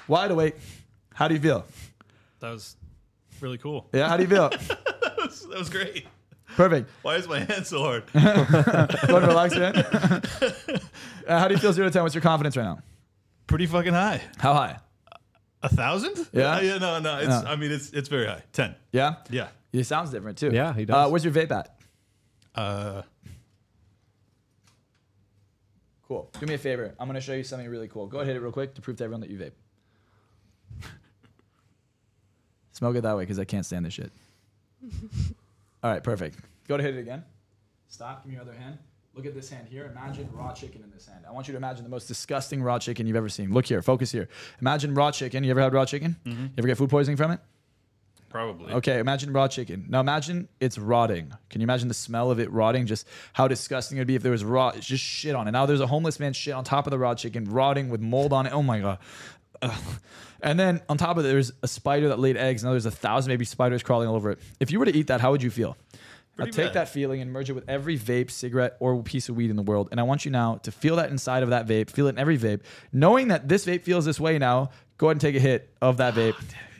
Wide 0.09 0.31
awake. 0.31 0.57
How 1.15 1.29
do 1.29 1.35
you 1.35 1.41
feel? 1.41 1.65
That 2.41 2.51
was 2.51 2.77
really 3.41 3.59
cool. 3.59 3.89
Yeah, 3.93 4.09
how 4.09 4.17
do 4.17 4.23
you 4.23 4.29
feel? 4.29 4.49
that, 4.51 5.15
was, 5.19 5.47
that 5.49 5.59
was 5.59 5.71
great. 5.71 6.07
Perfect. 6.57 6.91
Why 7.03 7.17
is 7.17 7.27
my 7.27 7.41
hand 7.41 7.67
so 7.67 7.81
hard? 7.81 8.05
And 8.15 9.27
relax, 9.27 9.55
man. 9.57 9.75
Uh, 11.27 11.39
how 11.39 11.49
do 11.49 11.55
you 11.55 11.59
feel 11.59 11.73
zero 11.73 11.89
to 11.89 11.91
ten? 11.91 12.03
What's 12.03 12.15
your 12.15 12.21
confidence 12.21 12.55
right 12.55 12.65
now? 12.65 12.81
Pretty 13.47 13.65
fucking 13.65 13.95
high. 13.95 14.21
How 14.37 14.53
high? 14.53 14.77
A 15.63 15.71
thousand? 15.71 16.29
Yeah? 16.35 16.57
Uh, 16.57 16.61
yeah. 16.61 16.77
No, 16.77 16.99
no. 16.99 17.17
It's. 17.17 17.29
No. 17.29 17.45
I 17.47 17.57
mean, 17.57 17.73
it's 17.73 17.89
it's 17.95 18.11
very 18.11 18.27
high. 18.27 18.43
Ten. 18.53 18.75
Yeah? 18.93 19.15
Yeah. 19.31 19.49
He 19.75 19.83
sounds 19.83 20.11
different 20.11 20.39
too. 20.39 20.51
Yeah, 20.53 20.73
he 20.73 20.85
does. 20.85 20.95
Uh, 20.95 21.11
where's 21.11 21.25
your 21.25 21.35
vape 21.35 21.51
at? 21.51 21.77
Uh, 22.55 23.03
Cool. 26.07 26.31
Do 26.39 26.47
me 26.47 26.55
a 26.55 26.59
favor. 26.59 26.95
I'm 27.01 27.09
gonna 27.09 27.21
show 27.21 27.33
you 27.33 27.43
something 27.43 27.69
really 27.69 27.89
cool. 27.89 28.07
Go 28.07 28.19
ahead, 28.19 28.29
hit 28.29 28.37
it 28.37 28.41
real 28.41 28.53
quick 28.53 28.75
to 28.75 28.83
prove 28.83 28.99
to 28.99 29.05
everyone 29.05 29.21
that 29.23 29.31
you 29.31 29.39
vape. 29.39 29.53
Smoke 32.73 32.95
it 32.97 33.01
that 33.03 33.17
way 33.17 33.23
because 33.23 33.39
I 33.39 33.45
can't 33.45 33.65
stand 33.67 33.85
this 33.87 33.95
shit. 33.95 34.13
All 35.83 35.91
right, 35.91 36.03
perfect. 36.05 36.39
Go 36.69 36.77
to 36.77 36.83
hit 36.83 36.95
it 36.95 37.01
again. 37.01 37.25
Stop. 37.89 38.23
Give 38.23 38.29
me 38.29 38.35
your 38.35 38.43
other 38.43 38.53
hand. 38.53 38.79
Look 39.15 39.27
at 39.27 39.35
this 39.35 39.49
hand 39.49 39.67
here. 39.69 39.87
Imagine 39.87 40.29
raw 40.33 40.53
chicken 40.53 40.83
in 40.83 40.91
this 40.91 41.07
hand. 41.07 41.25
I 41.27 41.33
want 41.33 41.49
you 41.49 41.53
to 41.53 41.59
imagine 41.59 41.85
the 41.85 41.91
most 41.91 42.07
disgusting 42.07 42.63
raw 42.63 42.79
chicken 42.79 43.07
you've 43.07 43.17
ever 43.17 43.29
seen. 43.31 43.53
Look 43.53 43.67
here. 43.67 43.81
Focus 43.81 44.13
here. 44.13 44.29
Imagine 44.61 44.95
raw 44.95 45.11
chicken. 45.11 45.43
You 45.43 45.51
ever 45.53 45.61
had 45.63 45.73
raw 45.73 45.85
chicken? 45.87 46.17
You 46.25 46.51
ever 46.59 46.69
get 46.69 46.77
food 46.79 46.91
poisoning 46.91 47.17
from 47.17 47.31
it? 47.33 47.41
Probably. 48.35 48.73
Okay, 48.75 48.99
imagine 48.99 49.33
raw 49.33 49.47
chicken. 49.47 49.87
Now 49.89 50.01
imagine 50.01 50.49
it's 50.59 50.77
rotting. 50.77 51.33
Can 51.51 51.61
you 51.61 51.65
imagine 51.65 51.87
the 51.87 51.95
smell 51.95 52.33
of 52.33 52.41
it 52.41 52.51
rotting? 52.51 52.85
Just 52.85 53.07
how 53.33 53.47
disgusting 53.47 53.97
it 53.97 54.01
would 54.01 54.09
be 54.09 54.17
if 54.17 54.25
there 54.25 54.33
was 54.33 54.43
raw, 54.43 54.71
it's 54.71 54.87
just 54.87 55.05
shit 55.05 55.37
on 55.37 55.47
it. 55.47 55.53
Now 55.53 55.67
there's 55.67 55.81
a 55.81 55.87
homeless 55.87 56.19
man 56.19 56.33
shit 56.33 56.53
on 56.53 56.65
top 56.65 56.89
of 56.89 56.91
the 56.91 56.99
raw 56.99 57.15
chicken, 57.15 57.45
rotting 57.45 57.91
with 57.91 58.01
mold 58.01 58.33
on 58.33 58.47
it. 58.47 58.53
Oh 58.53 58.63
my 58.63 58.81
god. 58.81 58.99
Ugh. 59.63 60.01
And 60.43 60.59
then 60.59 60.83
on 60.89 60.99
top 60.99 61.17
of 61.17 61.25
it, 61.25 61.29
there's 61.29 61.53
a 61.63 61.69
spider 61.69 62.09
that 62.09 62.19
laid 62.19 62.37
eggs. 62.37 62.65
Now 62.65 62.73
there's 62.73 62.87
a 62.87 62.91
thousand 62.91 63.31
maybe 63.31 63.45
spiders 63.45 63.85
crawling 63.85 64.09
all 64.09 64.17
over 64.17 64.33
it. 64.33 64.41
If 64.59 64.73
you 64.73 64.81
were 64.81 64.87
to 64.87 64.97
eat 64.97 65.07
that, 65.07 65.21
how 65.21 65.31
would 65.31 65.43
you 65.43 65.51
feel? 65.51 65.77
Now 66.37 66.47
take 66.47 66.57
bad. 66.57 66.73
that 66.73 66.89
feeling 66.89 67.21
and 67.21 67.31
merge 67.31 67.49
it 67.49 67.53
with 67.53 67.69
every 67.69 67.97
vape, 67.97 68.33
cigarette, 68.33 68.77
or 68.81 69.01
piece 69.05 69.29
of 69.29 69.37
weed 69.37 69.51
in 69.51 69.55
the 69.55 69.63
world. 69.63 69.91
And 69.93 70.01
I 70.01 70.03
want 70.03 70.25
you 70.25 70.33
now 70.33 70.57
to 70.65 70.73
feel 70.73 70.97
that 70.97 71.09
inside 71.09 71.45
of 71.45 71.51
that 71.51 71.69
vape, 71.69 71.89
feel 71.89 72.09
it 72.09 72.11
in 72.11 72.19
every 72.19 72.37
vape. 72.37 72.63
Knowing 72.93 73.29
that 73.29 73.49
this 73.49 73.65
vape 73.65 73.85
feels 73.85 74.05
this 74.05 74.19
way 74.19 74.41
now, 74.41 74.71
go 74.99 75.07
ahead 75.07 75.13
and 75.13 75.21
take 75.21 75.37
a 75.37 75.41
hit 75.41 75.73
of 75.81 75.99
that 75.99 76.15
ah, 76.15 76.17
vape. 76.17 76.35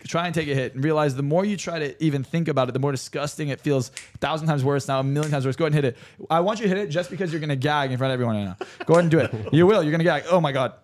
Try 0.07 0.27
and 0.27 0.35
take 0.35 0.49
a 0.49 0.55
hit 0.55 0.75
and 0.75 0.85
realize 0.85 1.15
the 1.17 1.23
more 1.23 1.45
you 1.47 1.57
try 1.57 1.79
to 1.79 2.05
even 2.05 2.23
think 2.25 2.49
about 2.49 2.69
it, 2.69 2.73
the 2.73 2.79
more 2.79 2.93
disgusting 2.93 3.49
it 3.49 3.61
feels. 3.61 3.91
A 4.15 4.19
thousand 4.19 4.47
times 4.49 4.63
worse 4.63 4.87
now, 4.87 5.01
a 5.01 5.03
million 5.03 5.31
times 5.31 5.47
worse. 5.47 5.57
Go 5.57 5.65
ahead 5.65 5.75
and 5.75 5.85
hit 5.85 5.95
it. 5.95 6.27
I 6.31 6.41
want 6.41 6.61
you 6.61 6.65
to 6.65 6.69
hit 6.69 6.77
it 6.79 6.89
just 6.89 7.11
because 7.11 7.33
you're 7.33 7.41
gonna 7.41 7.57
gag 7.57 7.91
in 7.91 7.97
front 7.97 8.11
of 8.11 8.15
everyone 8.15 8.37
right 8.37 8.45
now. 8.45 8.57
Go 8.85 8.95
ahead 8.95 9.05
and 9.05 9.11
do 9.11 9.19
it. 9.21 9.35
You 9.55 9.67
will. 9.67 9.83
You're 9.83 9.93
gonna 9.93 10.05
gag. 10.05 10.25
Oh 10.31 10.41
my 10.41 10.53
god. 10.53 10.75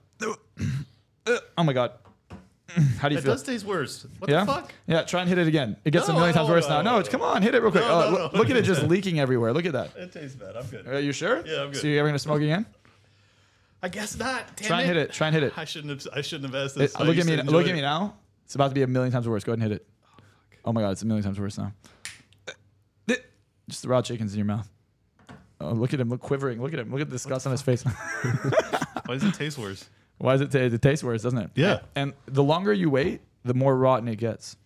Oh 1.59 1.63
my 1.63 1.73
god. 1.73 1.93
How 2.99 3.09
do 3.09 3.15
you 3.15 3.19
It 3.19 3.23
feel? 3.25 3.33
does 3.33 3.43
taste 3.43 3.65
worse. 3.67 4.07
What 4.21 4.31
yeah. 4.31 4.45
the 4.45 4.53
fuck? 4.53 4.73
Yeah. 4.87 5.03
Try 5.03 5.21
and 5.21 5.29
hit 5.29 5.39
it 5.39 5.49
again. 5.49 5.77
It 5.85 5.91
gets 5.91 6.09
a 6.09 6.13
million 6.13 6.33
times 6.35 6.49
worse 6.49 6.69
now. 6.69 6.83
No, 6.83 6.93
no, 6.93 6.99
it's 7.01 7.09
come 7.09 7.21
on, 7.21 7.43
hit 7.43 7.55
it 7.55 7.61
real 7.63 7.73
quick. 7.73 7.85
No, 7.85 7.91
Oh, 7.91 8.01
no, 8.01 8.11
look- 8.11 8.33
no. 8.33 8.39
look 8.39 8.51
at 8.51 8.57
it 8.57 8.63
just 8.63 8.85
leaking 8.85 9.19
everywhere. 9.21 9.53
Look 9.53 9.67
at 9.67 9.73
that. 9.73 9.95
It 9.97 10.13
tastes 10.13 10.37
bad. 10.37 10.57
I'm 10.57 10.67
good. 10.67 10.87
Are 10.87 11.01
you 11.01 11.13
sure? 11.13 11.43
Yeah, 11.45 11.63
I'm 11.63 11.73
good. 11.73 11.81
So 11.81 11.89
you 11.89 11.99
ever 11.99 12.09
gonna 12.09 12.19
smoke 12.19 12.41
again? 12.41 12.65
I 13.83 13.89
guess 13.89 14.17
not. 14.19 14.45
Damn 14.57 14.67
Try 14.69 14.79
and 14.83 14.87
hit 14.89 14.97
it. 14.99 15.13
Try 15.13 15.27
and 15.29 15.35
hit 15.35 15.43
it. 15.43 15.53
I 15.57 15.65
shouldn't 15.65 16.03
have. 16.05 16.13
I 16.17 16.21
shouldn't 16.21 16.53
have 16.55 16.65
asked 16.65 16.77
this. 16.77 16.95
I 16.95 17.01
look 17.01 17.11
at 17.11 17.17
used 17.17 17.29
me. 17.29 17.37
Look 17.37 17.47
enjoy 17.47 17.71
at 17.71 17.75
me 17.75 17.81
now. 17.81 18.15
It's 18.51 18.57
about 18.57 18.67
to 18.71 18.75
be 18.75 18.83
a 18.83 18.89
million 18.89 19.13
times 19.13 19.29
worse. 19.29 19.45
Go 19.45 19.53
ahead 19.53 19.63
and 19.63 19.71
hit 19.71 19.81
it. 19.81 19.87
Oh 20.65 20.73
my 20.73 20.81
god, 20.81 20.91
it's 20.91 21.03
a 21.03 21.07
million 21.07 21.23
times 21.23 21.39
worse 21.39 21.57
now. 21.57 21.73
Just 23.69 23.83
the 23.83 23.89
raw 23.89 24.03
chickens 24.03 24.33
in 24.33 24.39
your 24.41 24.47
mouth. 24.47 24.69
Oh, 25.61 25.71
look 25.71 25.95
at 25.95 26.01
him. 26.01 26.09
Look 26.09 26.21
quivering. 26.21 26.61
Look 26.61 26.73
at 26.73 26.81
him. 26.81 26.91
Look 26.91 27.01
at 27.01 27.07
the 27.09 27.15
disgust 27.15 27.47
on 27.47 27.53
his 27.53 27.63
face. 27.63 27.85
Why 29.07 29.15
does 29.15 29.23
it 29.23 29.35
taste 29.35 29.57
worse? 29.57 29.89
Why 30.19 30.33
does 30.33 30.41
it, 30.41 30.51
ta- 30.51 30.75
it 30.75 30.83
taste 30.83 31.05
worse, 31.05 31.23
doesn't 31.23 31.39
it? 31.39 31.51
Yeah. 31.55 31.79
And 31.95 32.13
the 32.27 32.43
longer 32.43 32.73
you 32.73 32.91
wait, 32.91 33.21
the 33.45 33.55
more 33.55 33.77
rotten 33.77 34.09
it 34.09 34.17
gets. 34.17 34.57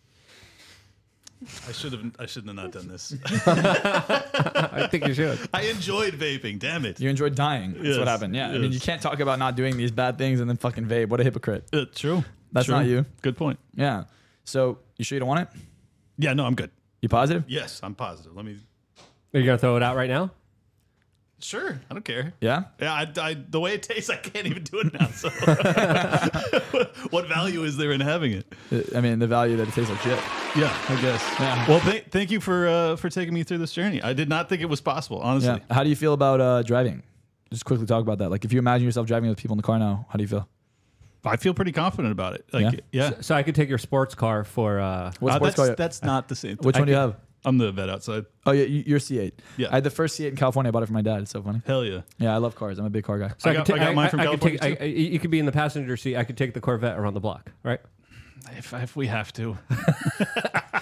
I 1.68 1.72
should 1.72 1.92
have. 1.92 2.02
I 2.18 2.24
shouldn't 2.24 2.56
have 2.58 2.64
not 2.64 2.72
done 2.72 2.88
this. 2.88 3.14
I 3.46 4.88
think 4.90 5.06
you 5.06 5.12
should. 5.12 5.38
I 5.52 5.64
enjoyed 5.64 6.14
vaping. 6.14 6.58
Damn 6.58 6.86
it. 6.86 6.98
You 7.00 7.10
enjoyed 7.10 7.34
dying. 7.34 7.74
That's 7.74 7.84
Yes, 7.84 7.98
what 7.98 8.08
happened. 8.08 8.34
Yeah. 8.34 8.48
I 8.48 8.56
mean, 8.56 8.72
you 8.72 8.80
can't 8.80 9.02
talk 9.02 9.20
about 9.20 9.38
not 9.38 9.54
doing 9.54 9.76
these 9.76 9.90
bad 9.90 10.16
things 10.16 10.40
and 10.40 10.48
then 10.48 10.56
fucking 10.56 10.86
vape. 10.86 11.10
What 11.10 11.20
a 11.20 11.24
hypocrite. 11.24 11.66
Uh, 11.70 11.84
true. 11.94 12.24
That's 12.54 12.66
True. 12.66 12.76
not 12.76 12.86
you. 12.86 13.04
Good 13.20 13.36
point. 13.36 13.58
Yeah. 13.74 14.04
So 14.44 14.78
you 14.96 15.04
sure 15.04 15.16
you 15.16 15.20
don't 15.20 15.28
want 15.28 15.40
it? 15.40 15.48
Yeah. 16.16 16.32
No, 16.32 16.46
I'm 16.46 16.54
good. 16.54 16.70
You 17.02 17.08
positive? 17.10 17.44
Yes, 17.48 17.80
I'm 17.82 17.94
positive. 17.94 18.34
Let 18.34 18.46
me. 18.46 18.56
Are 19.34 19.40
you 19.40 19.44
gonna 19.44 19.58
throw 19.58 19.76
it 19.76 19.82
out 19.82 19.96
right 19.96 20.08
now? 20.08 20.30
Sure. 21.40 21.78
I 21.90 21.92
don't 21.92 22.04
care. 22.04 22.32
Yeah. 22.40 22.64
Yeah. 22.80 22.94
I, 22.94 23.12
I, 23.20 23.34
the 23.34 23.60
way 23.60 23.74
it 23.74 23.82
tastes, 23.82 24.08
I 24.08 24.16
can't 24.16 24.46
even 24.46 24.62
do 24.62 24.78
it 24.80 24.94
now. 24.98 25.08
So, 25.08 25.28
what 27.10 27.28
value 27.28 27.64
is 27.64 27.76
there 27.76 27.92
in 27.92 28.00
having 28.00 28.32
it? 28.32 28.46
I 28.96 29.02
mean, 29.02 29.18
the 29.18 29.26
value 29.26 29.56
that 29.58 29.68
it 29.68 29.74
tastes 29.74 29.90
like 29.90 30.00
shit. 30.00 30.18
Yeah, 30.56 30.74
I 30.88 31.02
guess. 31.02 31.22
Yeah. 31.38 31.68
Well, 31.68 31.80
th- 31.80 32.06
thank 32.10 32.30
you 32.30 32.40
for 32.40 32.66
uh, 32.66 32.96
for 32.96 33.10
taking 33.10 33.34
me 33.34 33.42
through 33.42 33.58
this 33.58 33.72
journey. 33.72 34.00
I 34.00 34.14
did 34.14 34.30
not 34.30 34.48
think 34.48 34.62
it 34.62 34.70
was 34.70 34.80
possible, 34.80 35.18
honestly. 35.18 35.60
Yeah. 35.68 35.74
How 35.74 35.82
do 35.82 35.90
you 35.90 35.96
feel 35.96 36.14
about 36.14 36.40
uh, 36.40 36.62
driving? 36.62 37.02
Just 37.50 37.66
quickly 37.66 37.84
talk 37.84 38.00
about 38.00 38.18
that. 38.18 38.30
Like, 38.30 38.44
if 38.46 38.52
you 38.52 38.58
imagine 38.58 38.86
yourself 38.86 39.06
driving 39.06 39.28
with 39.28 39.38
people 39.38 39.54
in 39.54 39.58
the 39.58 39.64
car 39.64 39.78
now, 39.78 40.06
how 40.08 40.16
do 40.16 40.22
you 40.22 40.28
feel? 40.28 40.48
I 41.24 41.36
feel 41.36 41.54
pretty 41.54 41.72
confident 41.72 42.12
about 42.12 42.34
it. 42.34 42.44
Like, 42.52 42.62
Yeah? 42.92 43.10
yeah. 43.10 43.20
So 43.20 43.34
I 43.34 43.42
could 43.42 43.54
take 43.54 43.68
your 43.68 43.78
sports 43.78 44.14
car 44.14 44.44
for. 44.44 44.80
Uh, 44.80 45.12
What 45.20 45.32
Uh, 45.32 45.36
sports 45.36 45.56
that's, 45.56 45.68
car? 45.68 45.76
that's 45.76 46.02
not 46.02 46.28
the 46.28 46.36
same. 46.36 46.56
Thing. 46.56 46.66
Which 46.66 46.76
I 46.76 46.80
one 46.80 46.86
do 46.86 46.92
you 46.92 46.98
can- 46.98 47.10
have? 47.10 47.16
I'm 47.46 47.58
the 47.58 47.70
vet 47.72 47.90
outside. 47.90 48.24
Oh 48.46 48.52
yeah, 48.52 48.64
you- 48.64 48.84
you're 48.86 48.98
C8. 48.98 49.32
Yeah. 49.58 49.68
I 49.70 49.74
had 49.74 49.84
the 49.84 49.90
first 49.90 50.16
C8 50.18 50.28
in 50.30 50.36
California. 50.36 50.68
I 50.68 50.70
bought 50.70 50.82
it 50.82 50.86
for 50.86 50.94
my 50.94 51.02
dad. 51.02 51.20
It's 51.20 51.30
so 51.30 51.42
funny. 51.42 51.60
Hell 51.66 51.84
yeah. 51.84 52.00
Yeah, 52.18 52.34
I 52.34 52.38
love 52.38 52.54
cars. 52.54 52.78
I'm 52.78 52.86
a 52.86 52.90
big 52.90 53.04
car 53.04 53.18
guy. 53.18 53.32
so 53.36 53.50
I 53.50 53.54
could 53.56 53.66
got- 53.66 53.80
I 53.80 53.84
got 53.84 53.94
mine 53.94 54.08
from 54.10 54.20
could 54.20 54.40
take- 54.40 54.60
California, 54.60 54.78
I- 54.80 54.84
I- 54.84 54.88
you 54.88 55.18
could 55.18 55.30
be 55.30 55.38
in 55.38 55.44
the 55.46 55.52
passenger 55.52 55.96
seat. 55.98 56.16
I 56.16 56.24
could 56.24 56.36
take 56.38 56.54
the 56.54 56.60
Corvette 56.60 56.98
around 56.98 57.12
the 57.14 57.20
block, 57.20 57.52
right? 57.62 57.80
If, 58.56 58.72
if 58.74 58.96
we 58.96 59.06
have 59.08 59.32
to. 59.34 59.58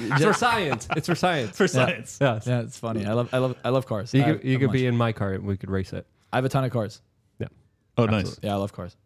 It's 0.05 0.25
for 0.25 0.33
science. 0.33 0.89
It's 0.97 1.07
for 1.07 1.15
science. 1.15 1.57
For 1.57 1.69
science. 1.69 2.19
Yes. 2.21 2.47
Yeah, 2.47 2.61
it's 2.63 2.79
funny. 2.79 3.05
I 3.07 3.13
love, 3.13 3.29
I 3.33 3.39
love, 3.39 3.57
I 3.65 3.69
love 3.69 3.87
cars. 3.87 4.13
You 4.15 4.23
I 4.23 4.25
could, 4.25 4.35
have 4.37 4.45
you 4.45 4.57
a 4.57 4.61
could 4.61 4.73
be 4.73 4.87
in 4.87 4.97
my 4.97 5.13
car 5.13 5.35
and 5.35 5.45
we 5.45 5.57
could 5.57 5.71
race 5.71 5.93
it. 5.93 6.07
I 6.33 6.37
have 6.39 6.45
a 6.45 6.49
ton 6.49 6.65
of 6.65 6.73
cars. 6.73 7.01
Yeah. 7.39 7.49
Oh, 7.99 8.07
nice. 8.07 8.39
Yeah, 8.43 8.55
I 8.55 8.57
love 8.57 8.73
cars. 8.73 8.97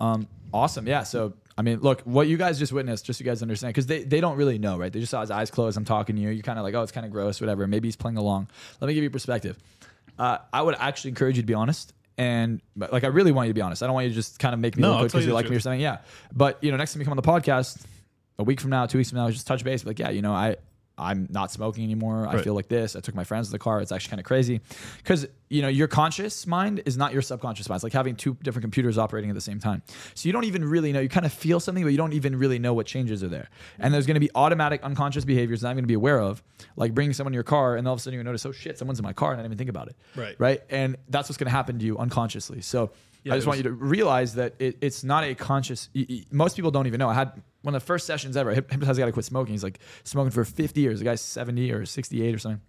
Um, 0.00 0.26
awesome. 0.52 0.86
Yeah. 0.86 1.02
So, 1.02 1.34
I 1.58 1.62
mean, 1.62 1.80
look, 1.80 2.00
what 2.02 2.26
you 2.26 2.36
guys 2.36 2.58
just 2.58 2.72
witnessed, 2.72 3.04
just 3.04 3.18
so 3.18 3.22
you 3.22 3.30
guys 3.30 3.42
understand, 3.42 3.74
because 3.74 3.86
they, 3.86 4.02
they 4.02 4.20
don't 4.20 4.36
really 4.36 4.58
know, 4.58 4.78
right? 4.78 4.92
They 4.92 5.00
just 5.00 5.10
saw 5.10 5.20
his 5.20 5.30
eyes 5.30 5.50
closed. 5.50 5.76
I'm 5.76 5.84
talking 5.84 6.16
to 6.16 6.22
you. 6.22 6.30
You're 6.30 6.42
kind 6.42 6.58
of 6.58 6.64
like, 6.64 6.74
oh, 6.74 6.82
it's 6.82 6.92
kind 6.92 7.04
of 7.04 7.12
gross, 7.12 7.40
whatever. 7.40 7.66
Maybe 7.66 7.88
he's 7.88 7.96
playing 7.96 8.16
along. 8.16 8.48
Let 8.80 8.88
me 8.88 8.94
give 8.94 9.04
you 9.04 9.10
perspective. 9.10 9.58
Uh, 10.18 10.38
I 10.52 10.62
would 10.62 10.74
actually 10.78 11.10
encourage 11.10 11.36
you 11.36 11.42
to 11.42 11.46
be 11.46 11.54
honest. 11.54 11.92
And 12.16 12.60
but, 12.76 12.92
like, 12.92 13.04
I 13.04 13.08
really 13.08 13.32
want 13.32 13.46
you 13.46 13.52
to 13.52 13.54
be 13.54 13.62
honest. 13.62 13.82
I 13.82 13.86
don't 13.86 13.94
want 13.94 14.04
you 14.04 14.10
to 14.10 14.14
just 14.14 14.38
kind 14.38 14.54
of 14.54 14.60
make 14.60 14.76
me 14.76 14.82
No, 14.82 14.90
look 14.90 15.00
good 15.00 15.06
because 15.08 15.24
you 15.24 15.30
you 15.30 15.34
like 15.34 15.48
me 15.48 15.56
or 15.56 15.60
something. 15.60 15.80
Yeah. 15.80 15.98
But, 16.32 16.62
you 16.62 16.70
know, 16.70 16.76
next 16.76 16.92
time 16.92 17.00
you 17.00 17.04
come 17.04 17.12
on 17.12 17.16
the 17.16 17.22
podcast, 17.22 17.84
a 18.38 18.42
week 18.42 18.60
from 18.60 18.70
now, 18.70 18.86
two 18.86 18.98
weeks 18.98 19.10
from 19.10 19.18
now, 19.18 19.30
just 19.30 19.46
touch 19.46 19.64
base. 19.64 19.84
Like, 19.84 19.98
yeah, 19.98 20.10
you 20.10 20.22
know, 20.22 20.32
I, 20.32 20.56
I'm 21.00 21.26
not 21.30 21.50
smoking 21.50 21.84
anymore. 21.84 22.26
I 22.28 22.42
feel 22.42 22.54
like 22.54 22.68
this. 22.68 22.94
I 22.94 23.00
took 23.00 23.14
my 23.14 23.24
friends 23.24 23.48
to 23.48 23.52
the 23.52 23.58
car. 23.58 23.80
It's 23.80 23.92
actually 23.92 24.10
kind 24.10 24.20
of 24.20 24.26
crazy 24.26 24.60
because 24.98 25.26
you 25.48 25.62
know 25.62 25.68
your 25.68 25.88
conscious 25.88 26.46
mind 26.46 26.82
is 26.86 26.96
not 26.96 27.12
your 27.12 27.22
subconscious 27.22 27.68
mind. 27.68 27.78
It's 27.78 27.84
like 27.84 27.92
having 27.92 28.16
two 28.16 28.36
different 28.42 28.62
computers 28.62 28.98
operating 28.98 29.30
at 29.30 29.34
the 29.34 29.40
same 29.40 29.58
time. 29.58 29.82
So 30.14 30.28
you 30.28 30.32
don't 30.32 30.44
even 30.44 30.64
really 30.64 30.92
know. 30.92 31.00
You 31.00 31.08
kind 31.08 31.26
of 31.26 31.32
feel 31.32 31.58
something, 31.60 31.82
but 31.82 31.90
you 31.90 31.98
don't 31.98 32.12
even 32.12 32.36
really 32.36 32.58
know 32.58 32.74
what 32.74 32.86
changes 32.86 33.24
are 33.24 33.28
there. 33.28 33.48
And 33.78 33.92
there's 33.92 34.06
going 34.06 34.14
to 34.14 34.20
be 34.20 34.30
automatic 34.34 34.82
unconscious 34.82 35.24
behaviors 35.24 35.62
that 35.62 35.68
I'm 35.68 35.76
going 35.76 35.84
to 35.84 35.88
be 35.88 35.94
aware 35.94 36.20
of, 36.20 36.42
like 36.76 36.94
bringing 36.94 37.14
someone 37.14 37.32
in 37.32 37.34
your 37.34 37.42
car, 37.42 37.76
and 37.76 37.88
all 37.88 37.94
of 37.94 37.98
a 37.98 38.02
sudden 38.02 38.14
you're 38.14 38.22
going 38.22 38.32
notice, 38.32 38.46
oh 38.46 38.52
shit, 38.52 38.78
someone's 38.78 38.98
in 38.98 39.04
my 39.04 39.12
car, 39.12 39.32
and 39.32 39.40
I 39.40 39.42
didn't 39.42 39.52
even 39.52 39.58
think 39.58 39.70
about 39.70 39.88
it. 39.88 39.96
Right. 40.14 40.36
Right. 40.38 40.60
And 40.70 40.96
that's 41.08 41.28
what's 41.28 41.38
going 41.38 41.46
to 41.46 41.52
happen 41.52 41.78
to 41.78 41.84
you 41.84 41.98
unconsciously. 41.98 42.60
So. 42.60 42.90
Yeah, 43.24 43.34
I 43.34 43.36
just 43.36 43.46
it 43.46 43.48
want 43.48 43.58
you 43.58 43.64
to 43.64 43.72
realize 43.72 44.34
that 44.34 44.54
it, 44.58 44.78
it's 44.80 45.04
not 45.04 45.24
a 45.24 45.34
conscious. 45.34 45.88
most 46.30 46.56
people 46.56 46.70
don't 46.70 46.86
even 46.86 46.98
know. 46.98 47.08
I 47.08 47.14
had 47.14 47.32
one 47.62 47.74
of 47.74 47.82
the 47.82 47.86
first 47.86 48.06
sessions 48.06 48.36
ever. 48.36 48.52
Hip- 48.54 48.70
Hypnotize 48.70 48.98
got 48.98 49.06
to 49.06 49.12
quit 49.12 49.24
smoking. 49.26 49.52
He's 49.52 49.62
like 49.64 49.78
smoking 50.04 50.30
for 50.30 50.44
50 50.44 50.80
years. 50.80 50.98
The 51.00 51.04
guy's 51.04 51.20
70 51.20 51.72
or 51.72 51.84
68 51.84 52.34
or 52.34 52.38
something. 52.38 52.60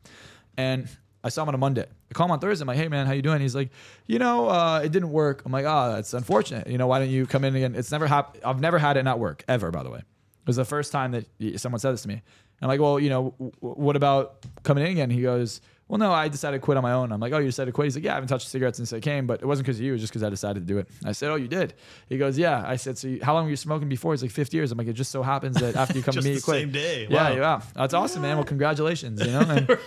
And 0.58 0.88
I 1.24 1.30
saw 1.30 1.44
him 1.44 1.50
on 1.50 1.56
a 1.56 1.58
Monday. 1.58 1.84
I 1.86 2.14
call 2.14 2.26
him 2.26 2.32
on 2.32 2.40
Thursday. 2.40 2.64
I'm 2.64 2.68
like, 2.68 2.78
hey 2.78 2.88
man, 2.88 3.06
how 3.06 3.14
you 3.14 3.22
doing? 3.22 3.42
He's 3.42 3.56
like, 3.56 3.70
you 4.08 4.20
know, 4.20 4.50
uh, 4.50 4.82
it 4.84 4.92
didn't 4.92 5.12
work. 5.12 5.44
I'm 5.46 5.52
like, 5.52 5.66
ah, 5.66 5.94
that's 5.94 6.14
unfortunate. 6.14 6.68
You 6.68 6.78
know, 6.78 6.88
why 6.88 7.00
don't 7.00 7.10
you 7.10 7.26
come 7.26 7.46
in 7.46 7.56
again? 7.56 7.76
It's 7.76 7.92
never 7.92 8.08
happened. 8.08 8.44
I've 8.44 8.60
never 8.60 8.80
had 8.80 8.98
it 8.98 9.04
not 9.04 9.20
work 9.20 9.44
ever. 9.48 9.72
By 9.72 9.84
the 9.84 9.90
way, 9.90 10.00
it 10.00 10.48
was 10.48 10.56
the 10.58 10.66
first 10.66 10.92
time 10.92 11.12
that 11.12 11.26
someone 11.60 11.80
said 11.80 11.94
this 11.94 12.02
to 12.02 12.08
me. 12.08 12.16
And 12.16 12.22
I'm 12.64 12.68
like, 12.68 12.80
well, 12.82 13.00
you 13.00 13.10
know, 13.10 13.34
w- 13.38 13.52
what 13.60 13.96
about 13.96 14.46
coming 14.64 14.84
in 14.86 14.92
again? 14.92 15.10
He 15.10 15.22
goes, 15.22 15.62
well, 15.92 15.98
no, 16.00 16.14
I 16.14 16.30
decided 16.30 16.58
to 16.58 16.62
quit 16.64 16.78
on 16.78 16.84
my 16.84 16.94
own. 16.94 17.12
I'm 17.12 17.20
like, 17.20 17.34
oh, 17.34 17.40
you 17.40 17.48
decided 17.48 17.72
to 17.72 17.76
quit? 17.76 17.88
He's 17.88 17.96
like, 17.96 18.06
yeah, 18.06 18.12
I 18.12 18.14
haven't 18.16 18.30
touched 18.30 18.48
cigarettes 18.48 18.78
since 18.78 18.94
I 18.94 19.02
came, 19.02 19.28
but 19.28 19.42
it 19.42 19.46
wasn't 19.46 19.66
because 19.68 19.78
of 19.78 19.84
you. 19.84 19.92
It 19.92 19.94
was 19.94 20.02
just 20.02 20.14
because 20.14 20.24
I 20.24 20.30
decided 20.30 20.62
to 20.66 20.66
do 20.74 20.78
it. 20.80 20.88
I 21.04 21.12
said, 21.12 21.30
oh, 21.32 21.36
you 21.36 21.50
did? 21.50 21.74
He 22.08 22.18
goes, 22.18 22.38
yeah. 22.38 22.64
I 22.66 22.78
said, 22.78 22.98
so 22.98 23.10
you, 23.10 23.20
how 23.22 23.34
long 23.34 23.44
were 23.44 23.50
you 23.50 23.58
smoking 23.58 23.90
before? 23.90 24.14
He's 24.14 24.22
like, 24.22 24.32
50 24.32 24.56
years. 24.56 24.72
I'm 24.72 24.78
like, 24.78 24.88
it 24.88 24.94
just 24.94 25.12
so 25.12 25.22
happens 25.22 25.58
that 25.60 25.76
after 25.76 25.98
you 25.98 26.04
come 26.06 26.14
to 26.14 26.22
me, 26.22 26.36
you 26.36 26.42
quit. 26.42 26.62
same 26.62 26.72
day. 26.72 27.08
Yeah, 27.10 27.30
Wow. 27.32 27.36
yeah. 27.36 27.62
That's 27.76 27.94
awesome, 27.94 28.22
man. 28.22 28.38
Well, 28.38 28.46
congratulations. 28.46 29.20
You 29.20 29.32
know, 29.34 29.42
and 29.42 29.70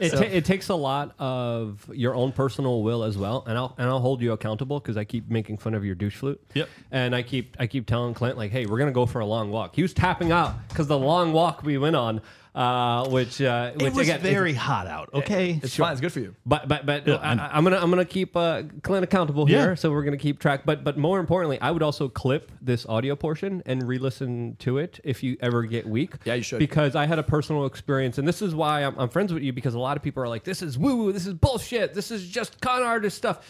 It, 0.00 0.10
So- 0.10 0.18
ta- 0.18 0.24
it 0.28 0.44
takes 0.44 0.70
a 0.70 0.74
lot 0.74 1.14
of 1.20 1.88
your 1.94 2.14
own 2.16 2.32
personal 2.32 2.82
will 2.82 3.04
as 3.04 3.16
well, 3.16 3.44
and 3.46 3.56
I'll 3.56 3.74
and 3.78 3.86
I'll 3.88 4.00
hold 4.00 4.22
you 4.22 4.32
accountable 4.32 4.80
because 4.80 4.96
I 4.96 5.04
keep 5.04 5.30
making 5.30 5.58
fun 5.58 5.72
of 5.74 5.84
your 5.84 5.94
douche 5.94 6.16
flute. 6.16 6.40
Yep. 6.54 6.68
And 6.90 7.14
I 7.14 7.22
keep 7.22 7.54
I 7.60 7.68
keep 7.68 7.86
telling 7.86 8.12
Clint 8.12 8.36
like, 8.36 8.50
hey, 8.50 8.66
we're 8.66 8.78
gonna 8.78 8.90
go 8.90 9.06
for 9.06 9.20
a 9.20 9.26
long 9.26 9.50
walk. 9.52 9.76
He 9.76 9.82
was 9.82 9.94
tapping 9.94 10.32
out 10.32 10.54
because 10.68 10.88
the 10.88 10.98
long 10.98 11.32
walk 11.32 11.62
we 11.62 11.78
went 11.78 11.94
on. 11.96 12.22
Uh, 12.54 13.08
which 13.08 13.40
uh, 13.40 13.72
which 13.72 13.82
It 13.86 13.94
was 13.94 14.08
again, 14.08 14.20
very 14.20 14.50
it's- 14.50 14.64
hot 14.64 14.86
out. 14.86 15.10
Okay, 15.12 15.58
It's 15.62 15.76
fine. 15.76 15.92
It's 15.92 16.00
good 16.00 16.12
for 16.12 16.20
you. 16.20 16.34
But 16.46 16.68
but 16.68 16.86
but 16.86 17.06
Yeah, 17.06 17.14
I, 17.16 17.30
I 17.30 17.34
know. 17.34 17.48
I'm 17.52 17.64
gonna 17.64 17.78
I'm 17.78 17.90
gonna 17.90 18.04
keep 18.04 18.36
uh, 18.36 18.62
Clint 18.82 19.02
accountable 19.04 19.44
here, 19.46 19.70
Yeah. 19.70 19.74
so 19.74 19.90
we're 19.90 20.04
gonna 20.04 20.16
keep 20.16 20.38
track. 20.38 20.62
But 20.64 20.84
but 20.84 20.96
more 20.96 21.18
importantly, 21.18 21.60
I 21.60 21.70
would 21.72 21.82
also 21.82 22.08
clip 22.08 22.52
this 22.60 22.86
audio 22.86 23.16
portion 23.16 23.62
and 23.66 23.86
re-listen 23.88 24.56
to 24.60 24.78
it 24.78 25.00
if 25.02 25.22
you 25.22 25.36
ever 25.40 25.62
get 25.64 25.86
weak. 25.88 26.14
Yeah, 26.24 26.34
you 26.34 26.42
should. 26.42 26.58
because 26.60 26.94
I 26.94 27.06
had 27.06 27.18
a 27.18 27.24
personal 27.24 27.66
experience, 27.66 28.18
and 28.18 28.26
this 28.28 28.40
is 28.42 28.54
why 28.54 28.84
I'm, 28.84 28.96
I'm 28.98 29.08
friends 29.08 29.32
with 29.32 29.42
you 29.42 29.52
because 29.52 29.74
a 29.74 29.78
lot 29.80 29.96
of 29.96 30.02
people 30.02 30.22
are 30.22 30.28
like, 30.28 30.44
"This 30.44 30.62
is 30.62 30.78
woo 30.78 30.96
woo, 30.96 31.12
this 31.12 31.26
is 31.26 31.34
bullshit, 31.34 31.92
this 31.94 32.10
is 32.10 32.28
just 32.28 32.60
con 32.60 32.82
artist 32.82 33.16
stuff." 33.16 33.44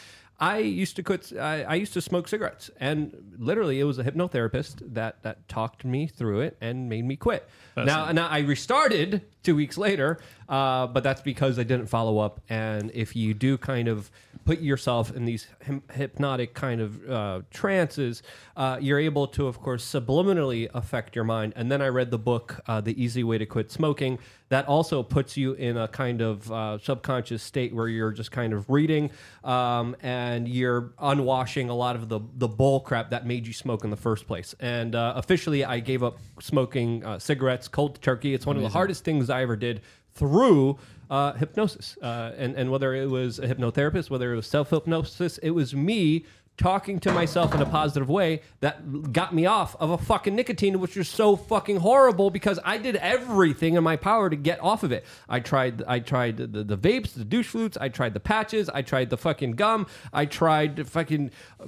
I 0.45 0.59
used 0.59 0.97
to 0.97 1.03
quit. 1.03 1.33
I, 1.39 1.63
I 1.63 1.75
used 1.77 1.95
to 1.95 2.01
smoke 2.01 2.29
cigarettes, 2.29 2.71
and 2.79 3.35
literally, 3.39 3.81
it 3.81 3.85
was 3.85 3.99
a 3.99 4.05
hypnotherapist 4.05 4.95
that 4.95 5.23
that 5.23 5.49
talked 5.49 5.85
me 5.85 6.07
through 6.07 6.41
it 6.41 6.57
and 6.61 6.89
made 6.89 7.05
me 7.05 7.17
quit. 7.17 7.49
Now, 7.77 8.13
now 8.13 8.29
I 8.29 8.41
restarted 8.41 9.23
two 9.43 9.57
weeks 9.57 9.79
later, 9.79 10.19
uh, 10.49 10.87
but 10.89 11.03
that's 11.03 11.23
because 11.23 11.59
I 11.59 11.63
didn't 11.63 11.87
follow 11.87 12.19
up. 12.19 12.41
And 12.49 12.91
if 12.93 13.17
you 13.17 13.33
do 13.33 13.57
kind 13.57 13.89
of 13.89 14.11
put 14.45 14.61
yourself 14.61 15.15
in 15.15 15.25
these 15.25 15.47
hypnotic 15.93 16.55
kind 16.55 16.81
of 16.81 17.11
uh, 17.11 17.41
trances, 17.51 18.23
uh, 18.57 18.79
you're 18.81 18.99
able 18.99 19.27
to, 19.29 19.47
of 19.47 19.61
course, 19.61 19.85
subliminally 19.85 20.69
affect 20.75 21.17
your 21.17 21.25
mind. 21.25 21.53
And 21.57 21.71
then 21.71 21.81
I 21.81 21.89
read 21.89 22.11
the 22.11 22.19
book, 22.19 22.61
uh, 22.67 22.81
The 22.81 23.03
Easy 23.03 23.25
Way 23.25 23.39
to 23.39 23.47
Quit 23.47 23.71
Smoking. 23.71 24.19
That 24.51 24.69
also 24.69 25.03
puts 25.03 25.37
you 25.37 25.55
in 25.55 25.77
a 25.77 25.89
kind 25.89 26.21
of 26.21 26.53
uh, 26.53 26.79
subconscious 26.79 27.43
state 27.43 27.75
where 27.75 27.89
you're 27.89 28.13
just 28.13 28.31
kind 28.31 28.53
of 28.53 28.69
reading 28.69 29.11
um, 29.43 29.97
and 30.03 30.47
you're 30.47 30.93
unwashing 30.99 31.71
a 31.71 31.75
lot 31.75 31.97
of 31.97 32.09
the, 32.09 32.21
the 32.37 32.47
bull 32.47 32.81
crap 32.81 33.11
that 33.11 33.27
made 33.27 33.47
you 33.47 33.53
smoke 33.53 33.85
in 33.85 33.91
the 33.91 33.97
first 33.97 34.27
place. 34.27 34.55
And 34.61 34.95
uh, 34.95 35.15
officially, 35.17 35.65
I 35.65 35.81
gave 35.81 36.03
up 36.03 36.19
smoking 36.41 37.05
uh, 37.05 37.19
cigarettes 37.19 37.69
cold 37.69 38.01
turkey. 38.03 38.35
It's 38.35 38.47
one 38.47 38.57
of 38.57 38.63
the 38.63 38.69
hardest 38.69 39.03
things 39.03 39.31
I 39.31 39.43
ever 39.43 39.57
did 39.57 39.81
through 40.15 40.79
uh, 41.11 41.33
hypnosis. 41.35 41.97
Uh, 42.01 42.33
and, 42.37 42.55
and 42.57 42.71
whether 42.71 42.95
it 42.95 43.09
was 43.09 43.39
a 43.39 43.47
hypnotherapist, 43.47 44.11
whether 44.11 44.33
it 44.33 44.37
was 44.37 44.47
self 44.47 44.71
hypnosis, 44.71 45.39
it 45.39 45.51
was 45.51 45.75
me 45.75 46.25
talking 46.57 47.01
to 47.01 47.11
myself 47.13 47.53
in 47.55 47.61
a 47.61 47.67
positive 47.67 48.09
way 48.09 48.41
that 48.61 49.13
got 49.13 49.35
me 49.35 49.45
off 49.45 49.75
of 49.81 49.91
a 49.91 49.99
fucking 49.99 50.37
nicotine, 50.37 50.79
which 50.79 50.97
was 50.97 51.09
so 51.09 51.35
fucking 51.35 51.79
horrible 51.79 52.31
because 52.31 52.61
I 52.65 52.79
did 52.79 52.97
everything 52.97 53.75
in 53.75 53.83
my 53.83 53.97
power 53.97 54.31
to 54.31 54.37
get 54.37 54.63
off 54.63 54.83
of 54.85 54.93
it. 54.93 55.05
I 55.29 55.41
tried, 55.41 55.83
I 55.87 55.99
tried 55.99 56.37
the, 56.37 56.63
the 56.63 56.79
vapes, 56.79 57.15
the 57.15 57.25
douche 57.25 57.49
flutes, 57.49 57.77
I 57.81 57.89
tried 57.89 58.15
the 58.15 58.21
patches, 58.21 58.69
I 58.69 58.83
tried 58.83 59.11
the 59.11 59.17
fucking 59.17 59.53
gum, 59.53 59.87
I 60.13 60.27
tried 60.27 60.87
fucking 60.89 61.33
uh, 61.61 61.67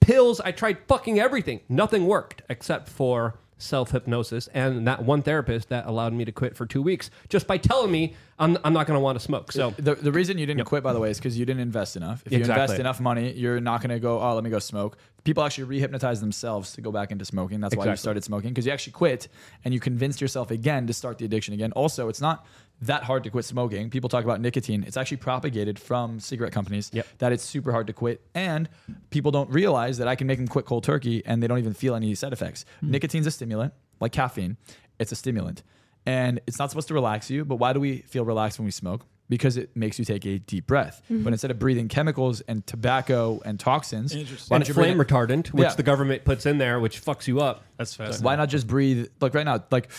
pills, 0.00 0.40
I 0.40 0.52
tried 0.52 0.78
fucking 0.86 1.18
everything. 1.18 1.60
Nothing 1.68 2.06
worked 2.06 2.42
except 2.50 2.88
for 2.90 3.38
self 3.56 3.92
hypnosis 3.92 4.48
and 4.52 4.86
that 4.86 5.04
one 5.04 5.22
therapist 5.22 5.68
that 5.68 5.86
allowed 5.86 6.12
me 6.12 6.24
to 6.24 6.32
quit 6.32 6.56
for 6.56 6.66
two 6.66 6.82
weeks 6.82 7.10
just 7.28 7.46
by 7.46 7.56
telling 7.56 7.90
me 7.90 8.14
I'm, 8.38 8.58
I'm 8.64 8.72
not 8.72 8.86
going 8.88 8.96
to 8.96 9.00
want 9.00 9.16
to 9.16 9.24
smoke. 9.24 9.52
So 9.52 9.70
The, 9.78 9.94
the 9.94 10.10
reason 10.10 10.38
you 10.38 10.46
didn't 10.46 10.64
quit, 10.64 10.82
by 10.82 10.92
the 10.92 10.98
way, 10.98 11.10
is 11.10 11.18
because 11.18 11.38
you 11.38 11.46
didn't 11.46 11.60
invest 11.60 11.96
enough. 11.96 12.22
If 12.26 12.32
you 12.32 12.38
Exactly. 12.38 12.62
invest 12.62 12.80
enough 12.80 13.00
money, 13.00 13.32
you're 13.32 13.60
not 13.60 13.80
going 13.80 13.90
to 13.90 14.00
go, 14.00 14.20
oh, 14.20 14.34
let 14.34 14.42
me 14.42 14.50
go 14.50 14.58
smoke. 14.58 14.96
People 15.22 15.44
actually 15.44 15.80
rehypnotize 15.80 16.18
themselves 16.20 16.72
to 16.72 16.80
go 16.80 16.90
back 16.90 17.12
into 17.12 17.24
smoking. 17.24 17.60
That's 17.60 17.76
why 17.76 17.84
you 17.86 17.96
started 17.96 18.24
smoking 18.24 18.50
because 18.50 18.66
you 18.66 18.72
actually 18.72 18.92
quit 18.94 19.28
and 19.64 19.72
you 19.72 19.78
convinced 19.80 20.20
yourself 20.20 20.50
again 20.50 20.86
to 20.88 20.92
start 20.92 21.18
the 21.18 21.24
addiction 21.24 21.54
again. 21.54 21.70
Also, 21.72 22.08
it's 22.08 22.20
not 22.20 22.44
that 22.86 23.02
hard 23.04 23.24
to 23.24 23.30
quit 23.30 23.44
smoking. 23.44 23.90
People 23.90 24.08
talk 24.08 24.24
about 24.24 24.40
nicotine. 24.40 24.84
It's 24.86 24.96
actually 24.96 25.18
propagated 25.18 25.78
from 25.78 26.20
cigarette 26.20 26.52
companies 26.52 26.90
Yep. 26.92 27.06
that 27.18 27.32
it's 27.32 27.44
super 27.44 27.72
hard 27.72 27.86
to 27.88 27.92
quit. 27.92 28.20
And 28.34 28.68
people 29.10 29.30
don't 29.30 29.50
realize 29.50 29.98
that 29.98 30.08
I 30.08 30.14
can 30.16 30.26
make 30.26 30.38
them 30.38 30.48
quit 30.48 30.64
cold 30.66 30.84
turkey 30.84 31.22
and 31.24 31.42
they 31.42 31.46
don't 31.46 31.58
even 31.58 31.74
feel 31.74 31.94
any 31.94 32.14
side 32.14 32.32
effects. 32.32 32.64
Hmm. 32.80 32.90
Nicotine's 32.92 33.26
a 33.26 33.30
stimulant, 33.30 33.72
like 34.00 34.12
caffeine. 34.12 34.56
It's 34.98 35.12
a 35.12 35.16
stimulant. 35.16 35.62
And 36.06 36.40
it's 36.46 36.58
not 36.58 36.70
supposed 36.70 36.88
to 36.88 36.94
relax 36.94 37.30
you, 37.30 37.44
but 37.44 37.56
why 37.56 37.72
do 37.72 37.80
we 37.80 37.98
feel 38.02 38.24
relaxed 38.24 38.58
when 38.58 38.66
we 38.66 38.70
smoke? 38.70 39.06
Because 39.30 39.56
it 39.56 39.74
makes 39.74 39.98
you 39.98 40.04
take 40.04 40.26
a 40.26 40.38
deep 40.38 40.66
breath. 40.66 41.00
Mm-hmm. 41.10 41.24
But 41.24 41.32
instead 41.32 41.50
of 41.50 41.58
breathing 41.58 41.88
chemicals 41.88 42.42
and 42.42 42.66
tobacco 42.66 43.40
and 43.46 43.58
toxins, 43.58 44.12
why 44.14 44.20
and 44.20 44.28
don't 44.50 44.68
you 44.68 44.74
flame 44.74 44.98
retardant, 44.98 45.46
which 45.54 45.62
Yeah. 45.64 45.74
the 45.74 45.82
government 45.82 46.24
puts 46.26 46.44
in 46.44 46.58
there, 46.58 46.78
which 46.78 47.02
fucks 47.02 47.26
you 47.26 47.40
up. 47.40 47.64
that's 47.78 47.94
fascinating. 47.94 48.22
why 48.22 48.36
not 48.36 48.50
just 48.50 48.66
breathe? 48.66 49.08
Like 49.22 49.32
right 49.32 49.46
now, 49.46 49.64
like 49.70 49.90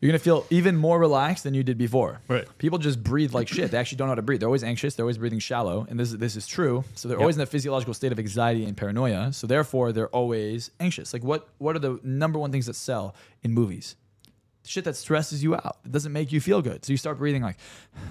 you're 0.00 0.10
gonna 0.10 0.18
feel 0.18 0.46
even 0.48 0.76
more 0.76 0.98
relaxed 0.98 1.44
than 1.44 1.52
you 1.52 1.62
did 1.62 1.76
before. 1.76 2.20
Right. 2.26 2.46
People 2.58 2.78
just 2.78 3.02
breathe 3.02 3.34
like 3.34 3.48
shit. 3.48 3.70
They 3.70 3.78
actually 3.78 3.96
don't 3.96 4.06
know 4.08 4.12
how 4.12 4.16
to 4.16 4.22
breathe. 4.22 4.40
They're 4.40 4.48
always 4.48 4.64
anxious. 4.64 4.94
They're 4.94 5.04
always 5.04 5.18
breathing 5.18 5.40
shallow, 5.40 5.86
and 5.90 6.00
this 6.00 6.10
is 6.10 6.18
this 6.18 6.36
is 6.36 6.46
true. 6.46 6.84
So 6.94 7.06
they're 7.08 7.20
always 7.20 7.36
in 7.36 7.42
a 7.42 7.46
physiological 7.46 7.92
state 7.92 8.10
of 8.10 8.18
anxiety 8.18 8.64
and 8.64 8.76
paranoia. 8.76 9.32
So 9.32 9.46
therefore, 9.46 9.92
they're 9.92 10.08
always 10.08 10.70
anxious. 10.80 11.12
Like 11.12 11.22
what? 11.22 11.48
What 11.58 11.76
are 11.76 11.80
the 11.80 12.00
number 12.02 12.38
one 12.38 12.50
things 12.50 12.66
that 12.66 12.76
sell 12.76 13.14
in 13.42 13.52
movies? 13.52 13.96
Shit 14.64 14.84
that 14.84 14.96
stresses 14.96 15.42
you 15.42 15.54
out. 15.54 15.78
It 15.84 15.92
doesn't 15.92 16.12
make 16.12 16.32
you 16.32 16.40
feel 16.40 16.62
good. 16.62 16.84
So 16.84 16.92
you 16.92 16.96
start 16.96 17.18
breathing 17.18 17.42
like, 17.42 17.56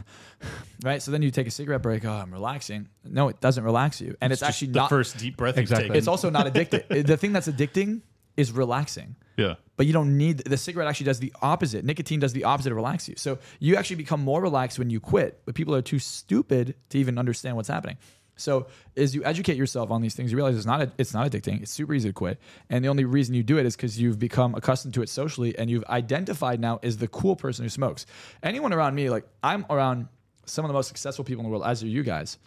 right. 0.83 1.01
So 1.01 1.09
then 1.09 1.21
you 1.23 1.31
take 1.31 1.47
a 1.47 1.51
cigarette 1.51 1.81
break. 1.81 2.05
Oh, 2.05 2.11
I'm 2.11 2.31
relaxing. 2.31 2.89
No, 3.03 3.29
it 3.29 3.39
doesn't 3.39 3.63
relax 3.63 3.99
you, 3.99 4.15
and 4.21 4.31
it's, 4.31 4.41
Just 4.41 4.49
actually 4.49 4.73
the 4.73 4.79
not. 4.79 4.89
first 4.89 5.17
deep 5.17 5.37
breath 5.37 5.57
Exactly. 5.57 5.97
It's 5.97 6.07
also 6.07 6.29
not 6.29 6.45
addictive. 6.45 7.05
the 7.07 7.17
thing 7.17 7.33
that's 7.33 7.47
addicting 7.47 8.01
is 8.37 8.51
relaxing. 8.51 9.15
Yeah. 9.39 9.55
But 9.77 9.87
you 9.87 9.93
don't 9.93 10.17
need 10.17 10.39
the 10.39 10.57
cigarette 10.57 10.89
actually 10.89 11.05
does 11.05 11.19
the 11.19 11.33
opposite. 11.41 11.85
Nicotine 11.85 12.19
does 12.19 12.33
the 12.33 12.43
opposite 12.43 12.71
of 12.71 12.75
relax 12.75 13.07
you. 13.07 13.15
So 13.17 13.39
you 13.59 13.77
actually 13.77 13.95
become 13.95 14.19
more 14.19 14.41
relaxed 14.41 14.77
when 14.77 14.89
you 14.89 14.99
quit, 14.99 15.41
but 15.45 15.55
people 15.55 15.73
are 15.73 15.81
too 15.81 15.99
stupid 15.99 16.75
to 16.89 16.97
even 16.97 17.17
understand 17.17 17.55
what's 17.55 17.69
happening. 17.69 17.97
So 18.39 18.67
as 18.95 19.13
you 19.13 19.23
educate 19.23 19.57
yourself 19.57 19.91
on 19.91 20.01
these 20.01 20.15
things, 20.15 20.31
you 20.31 20.37
realize 20.37 20.55
it's 20.55 20.65
not 20.65 20.89
it's 20.97 21.13
not 21.13 21.29
addicting. 21.29 21.61
It's 21.61 21.71
super 21.71 21.93
easy 21.93 22.09
to 22.09 22.13
quit, 22.13 22.39
and 22.69 22.83
the 22.83 22.89
only 22.89 23.05
reason 23.05 23.35
you 23.35 23.43
do 23.43 23.57
it 23.57 23.65
is 23.65 23.75
because 23.75 23.99
you've 23.99 24.19
become 24.19 24.55
accustomed 24.55 24.93
to 24.95 25.01
it 25.01 25.09
socially, 25.09 25.57
and 25.57 25.69
you've 25.69 25.85
identified 25.85 26.59
now 26.59 26.79
as 26.81 26.97
the 26.97 27.07
cool 27.07 27.35
person 27.35 27.65
who 27.65 27.69
smokes. 27.69 28.05
Anyone 28.41 28.73
around 28.73 28.95
me, 28.95 29.09
like 29.09 29.25
I'm 29.43 29.65
around 29.69 30.07
some 30.45 30.65
of 30.65 30.69
the 30.69 30.73
most 30.73 30.87
successful 30.87 31.25
people 31.25 31.41
in 31.41 31.45
the 31.45 31.51
world, 31.51 31.63
as 31.65 31.83
are 31.83 31.87
you 31.87 32.03
guys, 32.03 32.37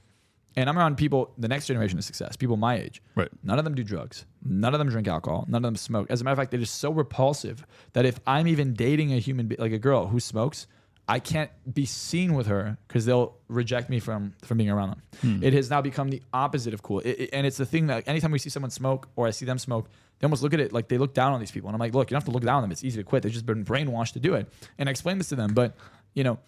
and 0.56 0.68
I'm 0.68 0.78
around 0.78 0.96
people 0.96 1.32
the 1.38 1.48
next 1.48 1.66
generation 1.66 1.98
of 1.98 2.04
success, 2.04 2.36
people 2.36 2.56
my 2.56 2.78
age. 2.78 3.02
Right. 3.14 3.28
None 3.42 3.58
of 3.58 3.64
them 3.64 3.74
do 3.74 3.84
drugs. 3.84 4.24
None 4.44 4.74
of 4.74 4.78
them 4.78 4.88
drink 4.88 5.06
alcohol. 5.08 5.44
None 5.48 5.58
of 5.64 5.68
them 5.68 5.76
smoke. 5.76 6.06
As 6.10 6.20
a 6.20 6.24
matter 6.24 6.32
of 6.32 6.38
fact, 6.38 6.50
they're 6.50 6.60
just 6.60 6.76
so 6.76 6.90
repulsive 6.92 7.64
that 7.92 8.04
if 8.04 8.18
I'm 8.26 8.48
even 8.48 8.74
dating 8.74 9.12
a 9.12 9.18
human, 9.18 9.46
be- 9.46 9.56
like 9.56 9.72
a 9.72 9.78
girl 9.78 10.06
who 10.08 10.18
smokes, 10.20 10.66
I 11.08 11.18
can't 11.18 11.50
be 11.72 11.84
seen 11.84 12.34
with 12.34 12.46
her 12.46 12.78
because 12.88 13.04
they'll 13.06 13.34
reject 13.48 13.90
me 13.90 13.98
from 14.00 14.34
from 14.44 14.58
being 14.58 14.70
around 14.70 14.90
them. 14.90 15.02
Hmm. 15.20 15.42
It 15.44 15.52
has 15.52 15.68
now 15.68 15.80
become 15.82 16.10
the 16.10 16.22
opposite 16.32 16.74
of 16.74 16.82
cool, 16.82 17.00
It- 17.00 17.20
it- 17.20 17.30
and 17.32 17.46
it's 17.46 17.56
the 17.56 17.66
thing 17.66 17.88
that 17.88 18.06
anytime 18.08 18.30
we 18.30 18.38
see 18.38 18.50
someone 18.50 18.70
smoke 18.70 19.08
or 19.16 19.26
I 19.26 19.30
see 19.30 19.44
them 19.44 19.58
smoke, 19.58 19.88
they 20.18 20.26
almost 20.26 20.42
look 20.44 20.54
at 20.54 20.60
it 20.60 20.72
like 20.72 20.86
they 20.88 20.98
look 20.98 21.12
down 21.14 21.32
on 21.32 21.40
these 21.40 21.50
people, 21.50 21.68
and 21.68 21.74
I'm 21.74 21.80
like, 21.80 21.92
look, 21.94 22.08
you 22.10 22.14
don't 22.14 22.20
have 22.22 22.28
to 22.28 22.30
look 22.30 22.44
down 22.44 22.56
on 22.56 22.62
them. 22.62 22.70
It's 22.70 22.84
easy 22.84 22.98
to 22.98 23.04
quit. 23.04 23.24
They've 23.24 23.32
just 23.32 23.46
been 23.46 23.64
brainwashed 23.64 24.12
to 24.12 24.20
do 24.20 24.34
it, 24.34 24.46
and 24.78 24.88
I 24.88 24.90
explain 24.90 25.18
this 25.18 25.28
to 25.30 25.36
them, 25.36 25.54
but 25.54 25.76
you 26.14 26.22
know, 26.24 26.38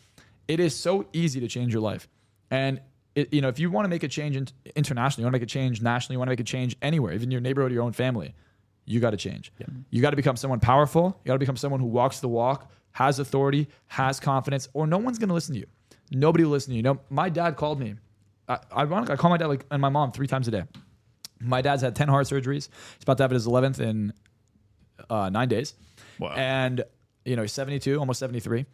it 0.46 0.60
is 0.60 0.74
so 0.76 1.06
easy 1.12 1.40
to 1.40 1.48
change 1.48 1.72
your 1.72 1.82
life, 1.82 2.06
and 2.50 2.80
it, 3.14 3.32
you 3.32 3.40
know, 3.40 3.48
if 3.48 3.58
you 3.58 3.70
want 3.70 3.84
to 3.84 3.88
make 3.88 4.02
a 4.02 4.08
change 4.08 4.36
in, 4.36 4.48
internationally, 4.74 5.22
you 5.22 5.26
want 5.26 5.34
to 5.34 5.38
make 5.38 5.42
a 5.42 5.50
change 5.50 5.80
nationally, 5.80 6.14
you 6.14 6.18
want 6.18 6.28
to 6.28 6.32
make 6.32 6.40
a 6.40 6.44
change 6.44 6.76
anywhere, 6.82 7.12
even 7.12 7.30
your 7.30 7.40
neighborhood, 7.40 7.72
your 7.72 7.82
own 7.82 7.92
family, 7.92 8.34
you 8.84 9.00
got 9.00 9.10
to 9.10 9.16
change. 9.16 9.52
You 9.90 10.02
got 10.02 10.10
to 10.10 10.16
become 10.16 10.36
someone 10.36 10.60
powerful. 10.60 11.20
You 11.24 11.28
got 11.28 11.34
to 11.34 11.38
become 11.38 11.56
someone 11.56 11.80
who 11.80 11.86
walks 11.86 12.20
the 12.20 12.28
walk, 12.28 12.70
has 12.92 13.18
authority, 13.18 13.68
has 13.86 14.20
confidence, 14.20 14.68
or 14.74 14.86
no 14.86 14.98
one's 14.98 15.18
going 15.18 15.28
to 15.28 15.34
listen 15.34 15.54
to 15.54 15.60
you. 15.60 15.66
Nobody 16.10 16.44
will 16.44 16.50
listen 16.50 16.72
to 16.72 16.76
you. 16.76 16.82
No, 16.82 17.00
my 17.08 17.28
dad 17.28 17.56
called 17.56 17.80
me. 17.80 17.94
I, 18.48 18.58
ironically, 18.76 19.14
I 19.14 19.16
call 19.16 19.30
my 19.30 19.38
dad 19.38 19.46
like 19.46 19.64
and 19.70 19.80
my 19.80 19.88
mom 19.88 20.12
three 20.12 20.26
times 20.26 20.48
a 20.48 20.50
day. 20.50 20.64
My 21.40 21.62
dad's 21.62 21.82
had 21.82 21.96
ten 21.96 22.08
heart 22.08 22.26
surgeries. 22.26 22.68
He's 22.68 23.02
about 23.02 23.16
to 23.18 23.24
have 23.24 23.30
his 23.30 23.46
eleventh 23.46 23.80
in 23.80 24.12
uh, 25.08 25.30
nine 25.30 25.48
days. 25.48 25.74
Wow. 26.18 26.34
And 26.36 26.84
you 27.24 27.36
know, 27.36 27.42
he's 27.42 27.52
72, 27.52 27.98
almost 27.98 28.20
73. 28.20 28.66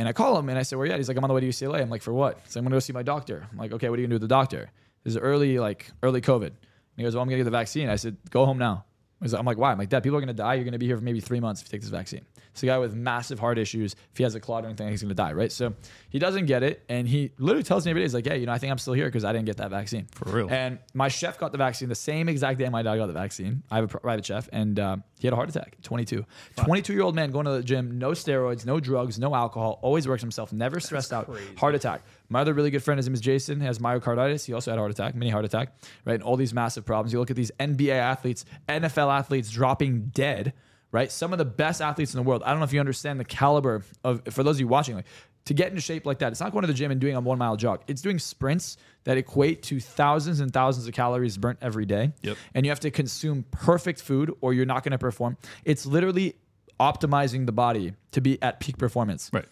And 0.00 0.08
I 0.08 0.14
call 0.14 0.38
him 0.38 0.48
and 0.48 0.58
I 0.58 0.62
say, 0.62 0.76
Where 0.76 0.84
are 0.84 0.86
you 0.86 0.92
at? 0.94 0.98
He's 0.98 1.08
like, 1.08 1.18
I'm 1.18 1.24
on 1.24 1.28
the 1.28 1.34
way 1.34 1.42
to 1.42 1.48
UCLA. 1.48 1.82
I'm 1.82 1.90
like, 1.90 2.00
For 2.00 2.14
what? 2.14 2.40
So 2.50 2.58
I'm 2.58 2.64
gonna 2.64 2.74
go 2.74 2.80
see 2.80 2.94
my 2.94 3.02
doctor. 3.02 3.46
I'm 3.52 3.58
like, 3.58 3.70
Okay, 3.70 3.90
what 3.90 3.98
are 3.98 4.00
you 4.00 4.06
gonna 4.06 4.18
do 4.18 4.22
with 4.22 4.30
the 4.30 4.34
doctor? 4.34 4.70
This 5.04 5.12
is 5.12 5.18
early, 5.18 5.58
like 5.58 5.90
early 6.02 6.22
COVID. 6.22 6.46
And 6.46 6.56
he 6.96 7.02
goes, 7.02 7.14
Well, 7.14 7.22
I'm 7.22 7.28
gonna 7.28 7.36
get 7.36 7.44
the 7.44 7.50
vaccine. 7.50 7.90
I 7.90 7.96
said, 7.96 8.16
Go 8.30 8.46
home 8.46 8.56
now. 8.56 8.86
I'm 9.22 9.44
like, 9.44 9.58
why? 9.58 9.70
I'm 9.70 9.76
like, 9.76 9.90
Dad, 9.90 10.02
people 10.02 10.16
are 10.16 10.20
gonna 10.20 10.32
die. 10.32 10.54
You're 10.54 10.64
gonna 10.64 10.78
be 10.78 10.86
here 10.86 10.96
for 10.96 11.02
maybe 11.04 11.20
three 11.20 11.40
months 11.40 11.60
if 11.60 11.68
you 11.68 11.72
take 11.72 11.82
this 11.82 11.90
vaccine. 11.90 12.24
It's 12.52 12.62
a 12.62 12.66
guy 12.66 12.78
with 12.78 12.94
massive 12.94 13.38
heart 13.38 13.58
issues. 13.58 13.94
If 14.12 14.16
he 14.16 14.22
has 14.22 14.34
a 14.34 14.40
clot 14.40 14.64
or 14.64 14.68
anything, 14.68 14.88
he's 14.88 15.02
gonna 15.02 15.12
die, 15.12 15.34
right? 15.34 15.52
So 15.52 15.74
he 16.08 16.18
doesn't 16.18 16.46
get 16.46 16.62
it, 16.62 16.82
and 16.88 17.06
he 17.06 17.32
literally 17.38 17.62
tells 17.62 17.84
me 17.84 17.90
every 17.90 18.00
day, 18.00 18.04
he's 18.04 18.14
like, 18.14 18.24
Yeah, 18.24 18.34
you 18.34 18.46
know, 18.46 18.52
I 18.52 18.58
think 18.58 18.70
I'm 18.70 18.78
still 18.78 18.94
here 18.94 19.04
because 19.04 19.24
I 19.26 19.32
didn't 19.34 19.44
get 19.44 19.58
that 19.58 19.70
vaccine. 19.70 20.06
For 20.12 20.30
real. 20.30 20.48
And 20.50 20.78
my 20.94 21.08
chef 21.08 21.38
got 21.38 21.52
the 21.52 21.58
vaccine 21.58 21.90
the 21.90 21.94
same 21.94 22.30
exact 22.30 22.58
day 22.58 22.68
my 22.70 22.80
dad 22.80 22.96
got 22.96 23.08
the 23.08 23.12
vaccine. 23.12 23.62
I 23.70 23.76
have 23.76 23.94
a 23.94 23.98
private 23.98 24.24
chef, 24.24 24.48
and 24.54 24.80
um, 24.80 25.04
he 25.20 25.26
had 25.26 25.32
a 25.32 25.36
heart 25.36 25.48
attack. 25.50 25.76
22, 25.82 26.24
22 26.56 26.92
year 26.92 27.02
old 27.02 27.14
man 27.14 27.30
going 27.30 27.44
to 27.44 27.52
the 27.52 27.62
gym, 27.62 27.98
no 27.98 28.10
steroids, 28.12 28.64
no 28.64 28.80
drugs, 28.80 29.18
no 29.18 29.34
alcohol, 29.34 29.78
always 29.82 30.08
works 30.08 30.22
himself, 30.22 30.52
never 30.52 30.80
stressed 30.80 31.12
out. 31.12 31.30
Heart 31.56 31.74
attack. 31.74 32.02
My 32.28 32.40
other 32.40 32.54
really 32.54 32.70
good 32.70 32.82
friend, 32.82 32.98
his 32.98 33.06
name 33.06 33.14
is 33.14 33.20
Jason, 33.20 33.60
has 33.60 33.78
myocarditis. 33.78 34.46
He 34.46 34.54
also 34.54 34.70
had 34.70 34.78
a 34.78 34.80
heart 34.80 34.90
attack, 34.90 35.14
mini 35.14 35.30
heart 35.30 35.44
attack, 35.44 35.74
right? 36.04 36.14
And 36.14 36.22
all 36.22 36.36
these 36.36 36.54
massive 36.54 36.86
problems. 36.86 37.12
You 37.12 37.18
look 37.18 37.30
at 37.30 37.36
these 37.36 37.50
NBA 37.60 37.92
athletes, 37.92 38.44
NFL 38.68 39.12
athletes 39.12 39.50
dropping 39.50 40.06
dead, 40.14 40.54
right? 40.92 41.10
Some 41.12 41.32
of 41.32 41.38
the 41.38 41.44
best 41.44 41.80
athletes 41.80 42.14
in 42.14 42.18
the 42.18 42.22
world. 42.22 42.42
I 42.44 42.50
don't 42.50 42.58
know 42.58 42.64
if 42.64 42.72
you 42.72 42.80
understand 42.80 43.20
the 43.20 43.24
caliber 43.24 43.82
of, 44.04 44.22
for 44.30 44.42
those 44.42 44.56
of 44.56 44.60
you 44.60 44.68
watching, 44.68 44.96
like 44.96 45.06
to 45.46 45.54
get 45.54 45.68
into 45.68 45.80
shape 45.80 46.06
like 46.06 46.18
that, 46.20 46.30
it's 46.32 46.40
not 46.40 46.52
going 46.52 46.62
to 46.62 46.66
the 46.68 46.74
gym 46.74 46.90
and 46.90 47.00
doing 47.00 47.16
a 47.16 47.20
one 47.20 47.38
mile 47.38 47.56
jog. 47.56 47.82
It's 47.88 48.02
doing 48.02 48.18
sprints 48.18 48.76
that 49.04 49.16
equate 49.16 49.62
to 49.64 49.80
thousands 49.80 50.40
and 50.40 50.52
thousands 50.52 50.86
of 50.86 50.94
calories 50.94 51.36
burnt 51.38 51.58
every 51.62 51.86
day. 51.86 52.12
Yep. 52.22 52.36
And 52.54 52.66
you 52.66 52.70
have 52.70 52.80
to 52.80 52.90
consume 52.90 53.44
perfect 53.50 54.00
food 54.02 54.32
or 54.42 54.52
you're 54.52 54.66
not 54.66 54.84
going 54.84 54.92
to 54.92 54.98
perform. 54.98 55.36
It's 55.64 55.86
literally 55.86 56.36
optimizing 56.78 57.46
the 57.46 57.52
body 57.52 57.94
to 58.12 58.20
be 58.20 58.40
at 58.42 58.60
peak 58.60 58.78
performance. 58.78 59.30
Right. 59.32 59.46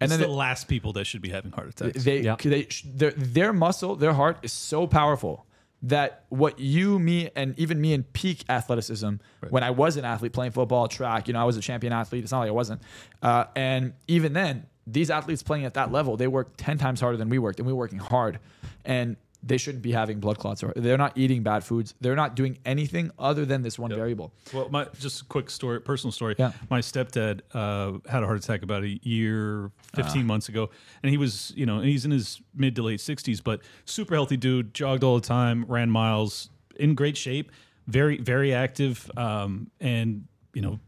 And 0.00 0.10
it's 0.10 0.18
then 0.18 0.20
the 0.28 0.32
it- 0.32 0.36
last 0.36 0.68
people 0.68 0.92
that 0.94 1.04
should 1.06 1.22
be 1.22 1.30
having 1.30 1.52
heart 1.52 1.68
attacks. 1.68 2.02
they, 2.04 2.20
Yeah. 2.20 2.36
they 2.40 2.68
their, 2.84 3.10
their 3.12 3.52
muscle, 3.52 3.94
their 3.96 4.12
heart 4.14 4.38
is 4.42 4.52
so 4.52 4.86
powerful 4.86 5.46
that 5.84 6.24
what 6.28 6.60
you, 6.60 6.98
me, 7.00 7.28
and 7.34 7.58
even 7.58 7.80
me 7.80 7.92
in 7.92 8.04
peak 8.04 8.44
athleticism, 8.48 9.14
when 9.50 9.64
I 9.64 9.70
was 9.70 9.96
an 9.96 10.04
athlete 10.04 10.32
playing 10.32 10.52
football, 10.52 10.86
track, 10.86 11.26
you 11.26 11.34
know, 11.34 11.40
I 11.40 11.44
was 11.44 11.56
a 11.56 11.60
champion 11.60 11.92
athlete. 11.92 12.22
It's 12.22 12.30
not 12.30 12.38
like 12.40 12.48
I 12.48 12.52
wasn't. 12.52 12.82
Uh, 13.20 13.44
and 13.56 13.92
even 14.06 14.32
then, 14.32 14.66
these 14.86 15.10
athletes 15.10 15.42
playing 15.42 15.64
at 15.64 15.74
that 15.74 15.92
level, 15.92 16.16
they 16.16 16.26
work 16.28 16.52
10 16.56 16.78
times 16.78 17.00
harder 17.00 17.16
than 17.16 17.28
we 17.28 17.38
worked, 17.38 17.58
and 17.58 17.66
we're 17.66 17.74
working 17.74 17.98
hard. 17.98 18.38
And 18.84 19.16
they 19.44 19.56
shouldn't 19.58 19.82
be 19.82 19.90
having 19.90 20.20
blood 20.20 20.38
clots 20.38 20.62
or 20.62 20.72
they're 20.76 20.96
not 20.96 21.18
eating 21.18 21.42
bad 21.42 21.64
foods. 21.64 21.94
They're 22.00 22.14
not 22.14 22.36
doing 22.36 22.58
anything 22.64 23.10
other 23.18 23.44
than 23.44 23.62
this 23.62 23.76
one 23.76 23.90
variable. 23.90 24.32
Well, 24.54 24.68
my 24.68 24.86
just 25.00 25.22
a 25.22 25.24
quick 25.24 25.50
story, 25.50 25.80
personal 25.80 26.12
story. 26.12 26.36
Yeah. 26.38 26.52
My 26.70 26.78
stepdad 26.80 27.40
uh, 27.52 27.98
had 28.08 28.22
a 28.22 28.26
heart 28.26 28.38
attack 28.38 28.62
about 28.62 28.84
a 28.84 29.00
year, 29.02 29.72
Ah. 29.94 30.02
15 30.02 30.24
months 30.26 30.48
ago, 30.48 30.70
and 31.02 31.10
he 31.10 31.16
was, 31.16 31.52
you 31.56 31.66
know, 31.66 31.80
he's 31.80 32.04
in 32.04 32.12
his 32.12 32.40
mid 32.54 32.76
to 32.76 32.82
late 32.84 33.00
60s, 33.00 33.42
but 33.42 33.60
super 33.84 34.14
healthy 34.14 34.36
dude, 34.36 34.72
jogged 34.74 35.02
all 35.02 35.16
the 35.16 35.26
time, 35.26 35.64
ran 35.66 35.90
miles, 35.90 36.48
in 36.76 36.94
great 36.94 37.16
shape, 37.16 37.50
very, 37.88 38.18
very 38.18 38.54
active, 38.54 39.10
um, 39.16 39.70
and 39.80 40.28
you 40.54 40.62
know, 40.62 40.78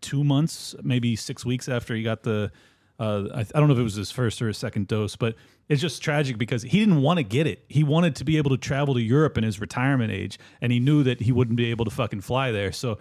two 0.00 0.22
months, 0.22 0.74
maybe 0.84 1.16
six 1.16 1.44
weeks 1.44 1.68
after 1.68 1.94
he 1.96 2.02
got 2.04 2.22
the, 2.22 2.52
uh, 2.98 3.24
I, 3.34 3.40
I 3.40 3.44
don't 3.60 3.68
know 3.68 3.74
if 3.74 3.80
it 3.80 3.84
was 3.84 3.94
his 3.94 4.10
first 4.10 4.40
or 4.40 4.48
his 4.48 4.58
second 4.58 4.88
dose, 4.88 5.16
but 5.16 5.34
it's 5.68 5.80
just 5.80 6.02
tragic 6.02 6.38
because 6.38 6.62
he 6.62 6.78
didn't 6.78 7.02
want 7.02 7.18
to 7.18 7.22
get 7.22 7.46
it. 7.46 7.64
He 7.68 7.82
wanted 7.82 8.16
to 8.16 8.24
be 8.24 8.36
able 8.36 8.50
to 8.50 8.58
travel 8.58 8.94
to 8.94 9.00
Europe 9.00 9.38
in 9.38 9.44
his 9.44 9.60
retirement 9.60 10.12
age, 10.12 10.38
and 10.60 10.72
he 10.72 10.78
knew 10.78 11.02
that 11.02 11.20
he 11.20 11.32
wouldn't 11.32 11.56
be 11.56 11.70
able 11.70 11.84
to 11.84 11.90
fucking 11.90 12.20
fly 12.20 12.52
there. 12.52 12.72
So 12.72 12.98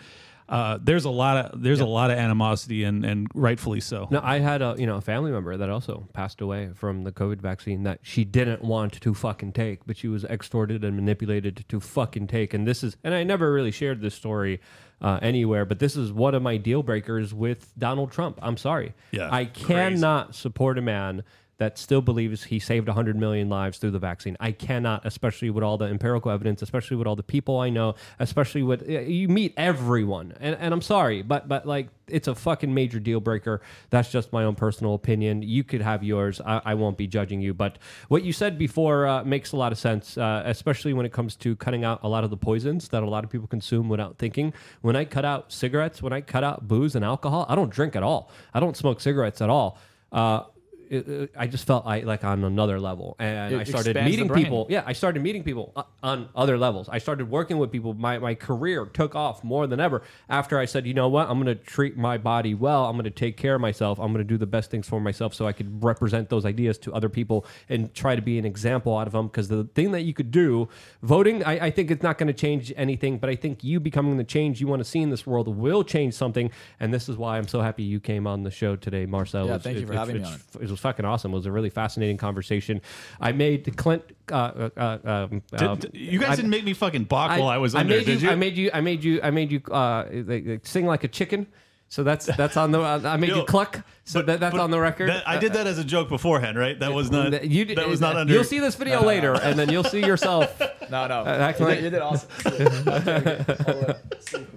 uh, 0.50 0.78
there's 0.82 1.06
a 1.06 1.10
lot 1.10 1.38
of 1.54 1.62
there's 1.64 1.80
a 1.80 1.86
lot 1.86 2.12
of 2.12 2.18
animosity, 2.18 2.84
and 2.84 3.06
and 3.06 3.28
rightfully 3.34 3.80
so. 3.80 4.08
No, 4.12 4.20
I 4.24 4.40
had 4.40 4.62
a 4.62 4.76
you 4.78 4.86
know 4.86 4.98
a 4.98 5.02
family 5.02 5.32
member 5.32 5.56
that 5.56 5.70
also 5.70 6.08
passed 6.14 6.42
away 6.42 6.70
from 6.76 7.04
the 7.04 7.12
COVID 7.12 7.40
vaccine 7.42 7.84
that 7.84 8.00
she 8.02 8.24
didn't 8.26 8.62
want 8.64 9.00
to 9.02 9.14
fucking 9.14 9.54
take, 9.54 9.86
but 9.86 9.98
she 9.98 10.08
was 10.08 10.24
extorted 10.26 10.84
and 10.84 10.96
manipulated 10.96 11.66
to 11.70 11.80
fucking 11.80 12.28
take. 12.28 12.54
And 12.54 12.68
this 12.68 12.84
is, 12.84 12.98
and 13.04 13.14
I 13.14 13.24
never 13.24 13.52
really 13.54 13.72
shared 13.72 14.02
this 14.02 14.16
story 14.16 14.60
uh, 15.02 15.20
anywhere, 15.22 15.66
but 15.66 15.80
this 15.80 15.96
is 15.96 16.12
one 16.12 16.36
of 16.36 16.42
my 16.42 16.58
deal 16.58 16.84
breakers 16.84 17.34
with 17.34 17.72
Donald 17.78 18.12
Trump. 18.12 18.40
I'm 18.42 18.58
sorry, 18.58 18.94
Yeah, 19.12 19.30
I 19.32 19.46
crazy. 19.46 19.66
cannot 19.68 20.36
support 20.36 20.78
a 20.78 20.82
man 20.82 21.24
that 21.58 21.78
still 21.78 22.02
believes 22.02 22.44
he 22.44 22.60
saved 22.60 22.88
100 22.88 23.16
million 23.16 23.50
lives 23.50 23.78
through 23.78 23.92
the 23.92 24.00
vaccine. 24.00 24.36
I 24.40 24.52
cannot, 24.52 25.06
especially 25.06 25.50
with 25.50 25.64
all 25.64 25.78
the 25.78 25.86
empirical 25.86 26.32
evidence, 26.32 26.62
especially 26.62 26.98
with 26.98 27.08
all 27.08 27.16
the 27.16 27.24
people 27.24 27.60
I 27.60 27.70
know, 27.70 27.96
especially 28.20 28.64
with 28.64 28.88
you 28.88 29.28
meet 29.28 29.54
everyone. 29.58 30.34
And, 30.40 30.56
and 30.60 30.74
I'm 30.74 30.82
sorry, 30.82 31.22
but 31.22 31.48
but 31.48 31.66
like 31.66 31.90
it's 32.08 32.28
a 32.28 32.36
fucking 32.36 32.74
major 32.74 33.00
deal 33.00 33.20
breaker. 33.20 33.62
That's 33.90 34.12
just 34.12 34.34
my 34.34 34.44
own 34.44 34.56
personal 34.56 34.94
opinion. 34.94 35.42
You 35.42 35.64
could 35.64 35.82
have 35.82 36.04
yours. 36.04 36.42
I, 36.42 36.62
I 36.66 36.74
won't 36.74 36.98
be 36.98 37.08
judging 37.08 37.42
you. 37.42 37.54
But 37.54 37.78
what 38.08 38.24
you 38.24 38.34
said 38.34 38.58
before 38.58 39.08
uh, 39.08 39.24
makes 39.24 39.52
a 39.52 39.58
lot 39.58 39.72
of 39.72 39.78
sense, 39.78 40.18
uh, 40.18 40.44
especially 40.46 40.94
when 40.94 41.06
it 41.06 41.14
comes 41.14 41.36
to 41.38 41.56
cutting 41.56 41.84
out 41.84 42.00
a 42.04 42.10
lot 42.10 42.24
of 42.24 42.30
the 42.30 42.38
poisons 42.38 42.90
that 42.90 43.04
a 43.04 43.10
lot 43.10 43.24
of 43.24 43.30
people 43.30 43.48
consume 43.48 43.90
without 43.90 44.18
thinking. 44.18 44.54
When 44.82 44.96
I 44.96 45.06
cut 45.06 45.26
out 45.26 45.52
cigarettes, 45.52 46.02
when 46.02 46.14
I 46.14 46.22
cut 46.22 46.44
out 46.44 46.68
booze 46.68 46.96
and 46.96 47.06
alcohol, 47.06 47.46
I 47.48 47.56
don't 47.56 47.72
drink 47.72 47.96
at 47.96 48.04
all. 48.04 48.32
I 48.54 48.60
don't 48.60 48.76
smoke 48.76 49.00
cigarettes 49.00 49.42
at 49.42 49.50
all. 49.50 49.78
Uh, 50.12 50.44
it, 50.90 51.08
it- 51.08 51.32
I 51.38 51.48
just 51.48 51.66
felt 51.66 51.86
I 51.86 52.00
like 52.02 52.24
on 52.24 52.44
another 52.44 52.80
level, 52.80 53.16
and 53.20 53.54
It 53.54 53.60
I 53.62 53.64
started 53.64 53.96
meeting 54.04 54.30
people. 54.30 54.68
Yeah, 54.70 54.84
I 54.86 54.94
started 54.94 55.22
meeting 55.24 55.44
people 55.44 55.72
uh, 55.76 55.84
on 56.02 56.30
other 56.36 56.58
levels. 56.58 56.90
I 56.90 56.98
started 57.00 57.30
working 57.30 57.58
with 57.58 57.72
people. 57.72 57.94
My 57.94 58.20
my 58.20 58.36
career 58.36 58.86
took 58.86 59.16
off 59.16 59.44
more 59.44 59.68
than 59.68 59.80
ever 59.80 60.02
after 60.30 60.60
I 60.60 60.66
said, 60.66 60.86
you 60.88 60.94
know 60.94 61.10
what, 61.10 61.30
I'm 61.30 61.42
going 61.42 61.56
to 61.58 61.64
treat 61.64 61.98
my 61.98 62.18
body 62.18 62.54
well. 62.54 62.86
I'm 62.86 62.94
going 62.96 63.04
to 63.06 63.10
take 63.10 63.38
care 63.38 63.56
of 63.56 63.62
myself. 63.62 64.00
I'm 64.00 64.12
going 64.14 64.26
to 64.26 64.34
do 64.34 64.38
the 64.38 64.46
best 64.46 64.72
things 64.72 64.88
for 64.88 65.00
myself, 65.00 65.34
so 65.34 65.46
I 65.48 65.54
could 65.54 65.84
represent 65.84 66.30
those 66.30 66.46
ideas 66.46 66.78
to 66.80 66.94
other 66.94 67.10
people 67.10 67.46
and 67.70 67.94
try 67.94 68.16
to 68.16 68.22
be 68.22 68.38
an 68.38 68.46
example 68.46 68.98
out 68.98 69.08
of 69.08 69.14
them. 69.14 69.28
Because 69.28 69.48
the 69.48 69.66
thing 69.76 69.92
that 69.92 70.02
you 70.02 70.14
could 70.14 70.32
do, 70.32 70.68
voting, 71.02 71.44
I, 71.44 71.66
I 71.68 71.70
think 71.72 71.92
it's 71.92 72.04
not 72.04 72.18
going 72.18 72.28
to 72.28 72.34
change 72.34 72.74
anything, 72.76 73.18
but 73.18 73.30
I 73.30 73.36
think 73.36 73.64
you 73.64 73.80
becoming 73.80 74.18
the 74.18 74.24
change 74.24 74.62
you 74.62 74.68
want 74.68 74.80
to 74.82 74.84
see 74.90 75.00
in 75.02 75.10
this 75.10 75.26
world 75.26 75.48
will 75.48 75.84
change 75.84 76.14
something. 76.14 76.52
And 76.80 76.94
this 76.94 77.10
is 77.10 77.18
why 77.18 77.38
I'm 77.38 77.48
so 77.48 77.62
happy 77.62 77.84
you 77.84 78.00
came 78.00 78.28
on 78.28 78.44
the 78.44 78.52
show 78.52 78.76
today, 78.76 79.06
Marczell. 79.06 79.46
Yeah, 79.48 79.56
It's- 79.56 79.64
thank 79.64 79.80
you 79.80 79.86
for 79.88 79.94
it's- 79.94 80.08
having 80.08 80.22
me 80.22 80.28
it's- 80.28 80.56
on. 80.56 80.64
it 80.64 80.70
was 80.74 80.82
fucking 80.82 81.06
awesome. 81.06 81.32
It 81.32 81.36
was 81.36 81.46
a 81.46 81.52
really 81.52 81.70
fascinating 81.70 82.18
conversation. 82.18 82.82
I 83.22 83.32
made 83.32 83.76
Clint. 83.78 84.04
Uh, 84.32 84.36
uh, 84.36 84.70
uh, 84.78 84.98
um, 85.32 85.42
Did- 85.52 85.62
um, 85.64 85.80
you 85.94 86.20
guys 86.20 86.32
I- 86.32 86.36
didn't 86.38 86.52
make 86.52 86.64
me 86.66 86.74
fucking 86.74 87.06
balk 87.06 87.32
while 87.32 87.48
I 87.48 87.58
was 87.58 87.76
under, 87.76 87.96
made 87.96 88.06
did 88.06 88.22
you, 88.22 88.28
you? 88.28 88.34
I 88.34 88.36
made 88.36 88.58
you. 88.58 88.70
I 88.74 88.82
made 88.82 89.04
you. 89.04 89.20
I 89.24 89.32
made 89.32 89.52
you 89.52 89.62
uh, 89.72 90.06
like, 90.12 90.46
like 90.46 90.66
sing 90.66 90.86
like 90.86 91.04
a 91.04 91.08
chicken. 91.08 91.48
So 91.90 92.04
that's 92.04 92.26
that's 92.26 92.58
on 92.58 92.72
the. 92.72 92.82
Uh, 92.82 93.02
I 93.06 93.18
made 93.18 93.30
Yo, 93.30 93.38
you 93.38 93.44
cluck. 93.46 93.82
So 94.04 94.24
that, 94.24 94.40
that's 94.40 94.56
on 94.58 94.72
the 94.72 94.80
record. 94.80 95.10
that- 95.10 95.28
I 95.28 95.38
did 95.38 95.54
that 95.54 95.68
as 95.68 95.78
a 95.78 95.84
joke 95.84 96.10
beforehand, 96.10 96.58
right? 96.58 96.80
That 96.80 96.92
was 96.92 97.12
not. 97.12 97.32
That 97.32 97.46
you 97.48 97.66
did- 97.66 97.78
that 97.78 97.88
was 97.88 98.02
not 98.02 98.16
under. 98.16 98.34
You'll 98.34 98.44
see 98.44 98.60
this 98.60 98.76
video 98.76 99.04
later, 99.04 99.34
and 99.34 99.60
then 99.60 99.70
you'll 99.70 99.84
see 99.84 100.00
yourself. 100.06 100.60
No, 100.92 101.08
no. 101.08 101.26
act 101.26 101.60
you, 101.60 101.66
like- 101.66 101.76
did, 101.78 101.84
you 101.86 101.90
did 101.92 102.02
awesome. 102.02 102.30
Sleep. 102.40 102.62
All 102.88 103.00
the 103.00 103.86
way- 103.88 103.96
sleep. 104.20 104.48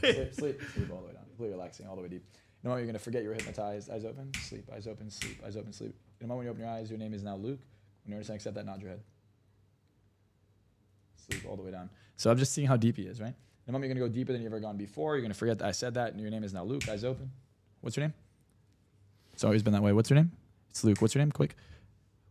Sleep, 0.00 0.34
sleep, 0.34 0.60
sleep 0.74 0.90
all 0.90 1.00
the 1.00 1.06
way 1.06 1.12
down. 1.12 1.22
Completely 1.28 1.54
relaxing, 1.56 1.86
all 1.86 1.96
the 1.96 2.02
way 2.02 2.08
deep. 2.08 2.24
A 2.66 2.68
moment, 2.68 2.80
you're 2.84 2.92
going 2.92 2.98
to 2.98 3.04
forget 3.04 3.22
you're 3.22 3.32
hypnotized. 3.32 3.90
Eyes 3.90 4.04
open, 4.04 4.32
sleep, 4.42 4.68
eyes 4.74 4.88
open, 4.88 5.08
sleep, 5.08 5.40
eyes 5.46 5.56
open, 5.56 5.72
sleep. 5.72 5.94
In 6.20 6.24
a 6.24 6.28
moment, 6.28 6.38
when 6.38 6.46
you 6.46 6.50
open 6.50 6.62
your 6.64 6.70
eyes, 6.72 6.90
your 6.90 6.98
name 6.98 7.14
is 7.14 7.22
now 7.22 7.36
Luke. 7.36 7.60
When 8.02 8.10
you 8.10 8.16
understand, 8.16 8.38
accept 8.38 8.56
that, 8.56 8.66
nod 8.66 8.80
your 8.80 8.90
head. 8.90 9.00
Sleep 11.28 11.44
all 11.48 11.54
the 11.54 11.62
way 11.62 11.70
down. 11.70 11.90
So 12.16 12.28
I'm 12.28 12.38
just 12.38 12.52
seeing 12.52 12.66
how 12.66 12.76
deep 12.76 12.96
he 12.96 13.04
is, 13.04 13.20
right? 13.20 13.28
In 13.28 13.34
a 13.68 13.72
moment, 13.72 13.88
you're 13.88 13.94
going 14.00 14.10
to 14.10 14.12
go 14.12 14.20
deeper 14.20 14.32
than 14.32 14.42
you've 14.42 14.52
ever 14.52 14.58
gone 14.58 14.76
before. 14.76 15.14
You're 15.14 15.20
going 15.22 15.32
to 15.32 15.38
forget 15.38 15.60
that 15.60 15.68
I 15.68 15.70
said 15.70 15.94
that, 15.94 16.10
and 16.10 16.20
your 16.20 16.30
name 16.30 16.42
is 16.42 16.52
now 16.52 16.64
Luke. 16.64 16.88
Eyes 16.88 17.04
open. 17.04 17.30
What's 17.82 17.96
your 17.96 18.02
name? 18.06 18.14
It's 19.32 19.44
always 19.44 19.62
been 19.62 19.72
that 19.72 19.82
way. 19.82 19.92
What's 19.92 20.10
your 20.10 20.16
name? 20.16 20.32
It's 20.70 20.82
Luke. 20.82 21.00
What's 21.00 21.14
your 21.14 21.22
name? 21.22 21.30
Quick. 21.30 21.54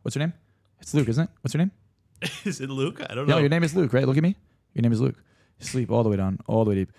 What's 0.01 0.17
your 0.17 0.25
name? 0.25 0.33
It's 0.81 0.93
Luke, 0.93 1.07
isn't 1.07 1.23
it? 1.23 1.30
What's 1.41 1.53
your 1.53 1.59
name? 1.59 1.72
Is 2.43 2.59
it 2.59 2.69
Luke? 2.69 2.99
I 3.09 3.14
don't 3.14 3.19
No, 3.19 3.23
know. 3.23 3.33
No, 3.35 3.39
your 3.39 3.49
name 3.49 3.64
is 3.64 3.73
Luke, 3.73 3.93
right? 3.93 4.05
Look 4.05 4.17
at 4.17 4.23
me. 4.23 4.35
Your 4.73 4.81
name 4.81 4.91
is 4.91 4.99
Luke. 4.99 5.15
Sleep 5.59 5.91
all 5.91 6.03
the 6.03 6.09
way 6.09 6.17
down, 6.17 6.39
all 6.47 6.65
the 6.65 6.69
way 6.72 6.75
deep. 6.75 6.91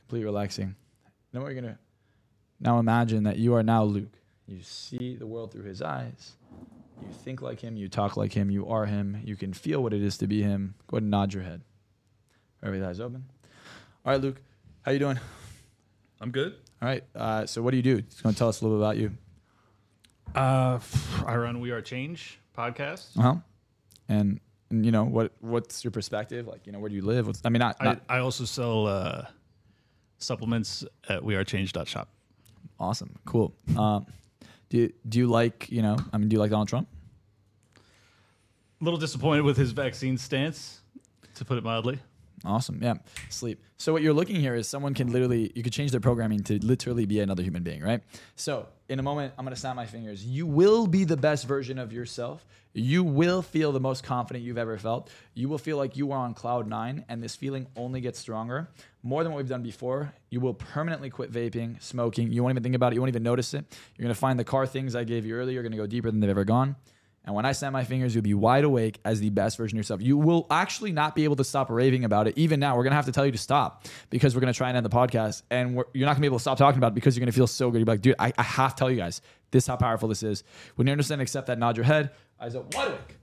Complete 0.00 0.24
relaxing. 0.24 0.74
Now 1.32 1.42
what 1.42 1.52
you're 1.52 1.60
gonna 1.62 1.78
now 2.60 2.78
imagine 2.78 3.24
that 3.24 3.38
you 3.38 3.54
are 3.54 3.62
now 3.62 3.84
Luke. 3.84 4.12
You 4.46 4.62
see 4.62 5.16
the 5.16 5.26
world 5.26 5.52
through 5.52 5.64
his 5.64 5.80
eyes. 5.80 6.32
You 7.00 7.12
think 7.12 7.40
like 7.40 7.60
him, 7.60 7.76
you 7.76 7.88
talk 7.88 8.16
like 8.16 8.32
him, 8.32 8.50
you 8.50 8.68
are 8.68 8.84
him, 8.84 9.22
you 9.24 9.36
can 9.36 9.54
feel 9.54 9.82
what 9.82 9.94
it 9.94 10.02
is 10.02 10.18
to 10.18 10.26
be 10.26 10.42
him. 10.42 10.74
Go 10.86 10.96
ahead 10.96 11.02
and 11.04 11.10
nod 11.10 11.32
your 11.32 11.42
head. 11.42 11.62
Every 12.62 12.84
eyes 12.84 13.00
open. 13.00 13.24
All 14.04 14.12
right, 14.12 14.20
Luke. 14.20 14.40
How 14.82 14.92
you 14.92 14.98
doing? 14.98 15.18
I'm 16.20 16.30
good. 16.30 16.54
All 16.82 16.88
right. 16.88 17.04
Uh, 17.14 17.46
so 17.46 17.62
what 17.62 17.70
do 17.70 17.78
you 17.78 17.82
do? 17.82 18.02
Just 18.02 18.22
gonna 18.22 18.34
tell 18.34 18.48
us 18.48 18.60
a 18.60 18.64
little 18.64 18.78
bit 18.78 18.84
about 18.84 18.96
you. 18.98 19.12
Uh, 20.34 20.78
I 21.26 21.36
run 21.36 21.60
We 21.60 21.70
Are 21.70 21.80
Change 21.80 22.38
podcast. 22.56 23.18
Uh 23.18 23.22
huh. 23.22 23.34
And, 24.08 24.40
and 24.70 24.84
you 24.84 24.92
know 24.92 25.04
what? 25.04 25.32
What's 25.40 25.84
your 25.84 25.90
perspective? 25.90 26.46
Like, 26.46 26.66
you 26.66 26.72
know, 26.72 26.78
where 26.78 26.90
do 26.90 26.96
you 26.96 27.02
live? 27.02 27.26
What's, 27.26 27.40
I 27.44 27.48
mean, 27.48 27.60
not, 27.60 27.76
I, 27.80 27.84
not 27.84 28.00
I 28.08 28.18
also 28.18 28.44
sell 28.44 28.86
uh, 28.86 29.22
supplements 30.18 30.84
at 31.08 31.22
wearechange.shop. 31.22 32.08
Awesome. 32.78 33.14
Cool. 33.24 33.54
Um, 33.76 34.06
do 34.68 34.90
do 35.08 35.18
you 35.18 35.26
like 35.26 35.70
you 35.70 35.82
know? 35.82 35.96
I 36.12 36.18
mean, 36.18 36.28
do 36.28 36.34
you 36.34 36.40
like 36.40 36.50
Donald 36.50 36.68
Trump? 36.68 36.88
A 37.76 38.84
little 38.84 38.98
disappointed 38.98 39.42
with 39.42 39.56
his 39.56 39.72
vaccine 39.72 40.16
stance, 40.16 40.80
to 41.34 41.44
put 41.44 41.58
it 41.58 41.64
mildly. 41.64 41.98
Awesome. 42.44 42.82
Yeah. 42.82 42.94
Sleep. 43.28 43.62
So 43.76 43.92
what 43.92 44.02
you're 44.02 44.14
looking 44.14 44.36
here 44.36 44.54
is 44.54 44.68
someone 44.68 44.94
can 44.94 45.12
literally 45.12 45.52
you 45.54 45.62
could 45.62 45.72
change 45.72 45.90
their 45.90 46.00
programming 46.00 46.42
to 46.44 46.58
literally 46.64 47.06
be 47.06 47.20
another 47.20 47.42
human 47.42 47.62
being, 47.62 47.82
right? 47.82 48.02
So 48.36 48.66
in 48.88 48.98
a 48.98 49.02
moment, 49.02 49.34
I'm 49.38 49.44
gonna 49.44 49.56
snap 49.56 49.76
my 49.76 49.86
fingers. 49.86 50.24
You 50.24 50.46
will 50.46 50.86
be 50.86 51.04
the 51.04 51.16
best 51.16 51.46
version 51.46 51.78
of 51.78 51.92
yourself. 51.92 52.46
You 52.72 53.02
will 53.02 53.42
feel 53.42 53.72
the 53.72 53.80
most 53.80 54.04
confident 54.04 54.44
you've 54.44 54.58
ever 54.58 54.78
felt. 54.78 55.10
You 55.34 55.48
will 55.48 55.58
feel 55.58 55.76
like 55.76 55.96
you 55.96 56.12
are 56.12 56.18
on 56.18 56.34
cloud 56.34 56.68
nine, 56.68 57.04
and 57.08 57.22
this 57.22 57.34
feeling 57.34 57.66
only 57.76 58.00
gets 58.00 58.18
stronger. 58.18 58.68
More 59.02 59.24
than 59.24 59.32
what 59.32 59.38
we've 59.38 59.48
done 59.48 59.62
before. 59.62 60.12
You 60.30 60.40
will 60.40 60.54
permanently 60.54 61.10
quit 61.10 61.32
vaping, 61.32 61.82
smoking. 61.82 62.32
You 62.32 62.42
won't 62.42 62.52
even 62.52 62.62
think 62.62 62.76
about 62.76 62.92
it. 62.92 62.94
You 62.94 63.00
won't 63.00 63.08
even 63.08 63.24
notice 63.24 63.54
it. 63.54 63.64
You're 63.96 64.04
gonna 64.04 64.14
find 64.14 64.38
the 64.38 64.44
car 64.44 64.66
things 64.66 64.94
I 64.94 65.04
gave 65.04 65.26
you 65.26 65.34
earlier. 65.34 65.54
You're 65.54 65.62
gonna 65.62 65.76
go 65.76 65.86
deeper 65.86 66.10
than 66.10 66.20
they've 66.20 66.30
ever 66.30 66.44
gone. 66.44 66.76
And 67.24 67.34
when 67.34 67.44
I 67.44 67.52
snap 67.52 67.72
my 67.72 67.84
fingers, 67.84 68.14
you'll 68.14 68.24
be 68.24 68.34
wide 68.34 68.64
awake 68.64 68.98
as 69.04 69.20
the 69.20 69.28
best 69.30 69.58
version 69.58 69.76
of 69.76 69.80
yourself. 69.80 70.00
You 70.00 70.16
will 70.16 70.46
actually 70.50 70.90
not 70.90 71.14
be 71.14 71.24
able 71.24 71.36
to 71.36 71.44
stop 71.44 71.68
raving 71.68 72.04
about 72.04 72.26
it. 72.26 72.38
Even 72.38 72.60
now, 72.60 72.76
we're 72.76 72.82
going 72.82 72.92
to 72.92 72.96
have 72.96 73.04
to 73.06 73.12
tell 73.12 73.26
you 73.26 73.32
to 73.32 73.38
stop 73.38 73.86
because 74.08 74.34
we're 74.34 74.40
going 74.40 74.52
to 74.52 74.56
try 74.56 74.68
and 74.68 74.76
end 74.76 74.86
the 74.86 74.90
podcast. 74.90 75.42
And 75.50 75.76
we're, 75.76 75.84
you're 75.92 76.06
not 76.06 76.12
going 76.12 76.16
to 76.16 76.20
be 76.22 76.26
able 76.26 76.38
to 76.38 76.42
stop 76.42 76.56
talking 76.56 76.78
about 76.78 76.92
it 76.92 76.94
because 76.94 77.16
you're 77.16 77.20
going 77.20 77.32
to 77.32 77.36
feel 77.36 77.46
so 77.46 77.70
good. 77.70 77.78
You're 77.78 77.86
like, 77.86 78.00
dude, 78.00 78.16
I, 78.18 78.32
I 78.38 78.42
have 78.42 78.74
to 78.74 78.78
tell 78.78 78.90
you 78.90 78.96
guys 78.96 79.20
this 79.50 79.64
is 79.64 79.68
how 79.68 79.76
powerful 79.76 80.08
this 80.08 80.22
is. 80.22 80.44
When 80.76 80.86
you 80.86 80.92
understand, 80.92 81.20
accept 81.20 81.48
that, 81.48 81.58
nod 81.58 81.76
your 81.76 81.84
head, 81.84 82.10
eyes 82.40 82.56
up, 82.56 82.74
wide 82.74 82.88
awake. 82.88 83.18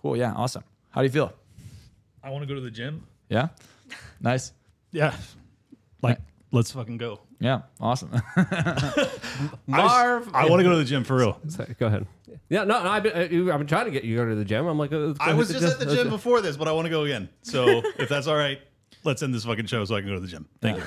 Cool. 0.00 0.16
Yeah. 0.16 0.32
Awesome. 0.32 0.62
How 0.90 1.00
do 1.00 1.06
you 1.06 1.12
feel? 1.12 1.32
I 2.22 2.30
want 2.30 2.44
to 2.44 2.46
go 2.46 2.54
to 2.54 2.60
the 2.60 2.70
gym. 2.70 3.04
Yeah. 3.28 3.48
Nice. 4.20 4.52
Yeah. 4.92 5.16
Like, 6.02 6.18
let's 6.52 6.70
fucking 6.70 6.98
go. 6.98 7.20
Yeah. 7.40 7.62
Awesome. 7.80 8.10
Marv, 9.66 10.30
I 10.34 10.48
want 10.48 10.60
to 10.60 10.64
go 10.64 10.70
to 10.70 10.76
the 10.76 10.84
gym 10.84 11.02
for 11.02 11.16
real. 11.16 11.40
Sorry, 11.48 11.74
Go 11.78 11.86
ahead. 11.86 12.06
Yeah, 12.48 12.64
no, 12.64 12.82
no 12.82 12.88
I've 12.90 13.02
been, 13.02 13.12
uh, 13.48 13.52
I've 13.52 13.58
been 13.58 13.66
trying 13.66 13.86
to 13.86 13.90
get 13.90 14.04
you 14.04 14.16
to 14.16 14.22
go 14.22 14.28
to 14.28 14.34
the 14.36 14.44
gym. 14.44 14.66
I'm 14.66 14.78
like, 14.78 14.92
uh, 14.92 15.14
I 15.20 15.34
was 15.34 15.50
just 15.50 15.64
at 15.64 15.78
the 15.78 15.86
let's- 15.86 15.96
gym 16.00 16.10
before 16.10 16.40
this, 16.40 16.56
but 16.56 16.68
I 16.68 16.72
want 16.72 16.86
to 16.86 16.90
go 16.90 17.04
again. 17.04 17.28
So 17.42 17.82
if 17.98 18.08
that's 18.08 18.26
all 18.26 18.36
right, 18.36 18.60
let's 19.04 19.22
end 19.22 19.34
this 19.34 19.44
fucking 19.44 19.66
show 19.66 19.84
so 19.84 19.96
I 19.96 20.00
can 20.00 20.08
go 20.08 20.14
to 20.14 20.20
the 20.20 20.28
gym. 20.28 20.48
Thank 20.60 20.78
you. 20.78 20.84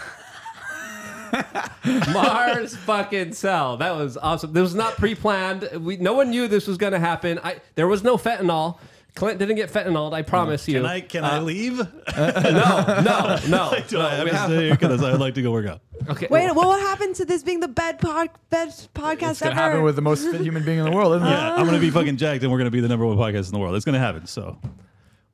Mars 2.13 2.75
fucking 2.77 3.33
cell. 3.33 3.77
That 3.77 3.95
was 3.95 4.17
awesome. 4.17 4.53
This 4.53 4.61
was 4.61 4.75
not 4.75 4.95
pre-planned. 4.95 5.69
We 5.79 5.97
no 5.97 6.13
one 6.13 6.29
knew 6.29 6.47
this 6.47 6.67
was 6.67 6.77
going 6.77 6.93
to 6.93 6.99
happen. 6.99 7.39
I 7.43 7.57
there 7.75 7.87
was 7.87 8.03
no 8.03 8.17
fentanyl. 8.17 8.79
Clint 9.15 9.39
didn't 9.39 9.55
get 9.55 9.71
fentanyl. 9.71 10.13
I 10.13 10.21
promise 10.23 10.67
you. 10.67 10.75
Can 10.81 10.85
I 10.85 10.99
can 10.99 11.23
I 11.23 11.37
uh, 11.37 11.41
leave? 11.41 11.79
Uh, 11.79 11.85
uh, 12.07 13.01
no, 13.01 13.01
no, 13.01 13.71
no. 13.71 13.79
Do 13.87 14.01
I 14.01 14.09
have 14.15 14.25
we 14.25 14.31
to 14.31 14.37
have- 14.37 14.49
stay 14.49 14.65
here 14.65 14.71
because 14.75 15.01
I 15.01 15.11
would 15.11 15.21
like 15.21 15.35
to 15.35 15.41
go 15.41 15.51
work 15.51 15.67
out? 15.67 15.81
okay. 16.09 16.27
Wait, 16.29 16.53
well, 16.53 16.67
what 16.67 16.81
happened 16.81 17.15
to 17.15 17.25
this 17.25 17.41
being 17.41 17.61
the 17.61 17.69
bed 17.69 17.99
pod, 17.99 18.29
best 18.49 18.93
podcast 18.93 19.31
It's 19.31 19.39
gonna 19.39 19.51
ever? 19.53 19.61
happen 19.61 19.83
with 19.83 19.95
the 19.95 20.01
most 20.01 20.29
fit 20.29 20.41
human 20.41 20.63
being 20.65 20.79
in 20.79 20.85
the 20.85 20.91
world, 20.91 21.15
isn't 21.15 21.27
it? 21.27 21.31
Yeah, 21.31 21.55
I'm 21.55 21.65
gonna 21.65 21.79
be 21.79 21.89
fucking 21.91 22.17
jacked, 22.17 22.43
and 22.43 22.51
we're 22.51 22.57
gonna 22.57 22.71
be 22.71 22.81
the 22.81 22.89
number 22.89 23.05
one 23.05 23.17
podcast 23.17 23.45
in 23.47 23.53
the 23.53 23.59
world. 23.59 23.75
It's 23.75 23.85
gonna 23.85 23.99
happen. 23.99 24.27
So 24.27 24.57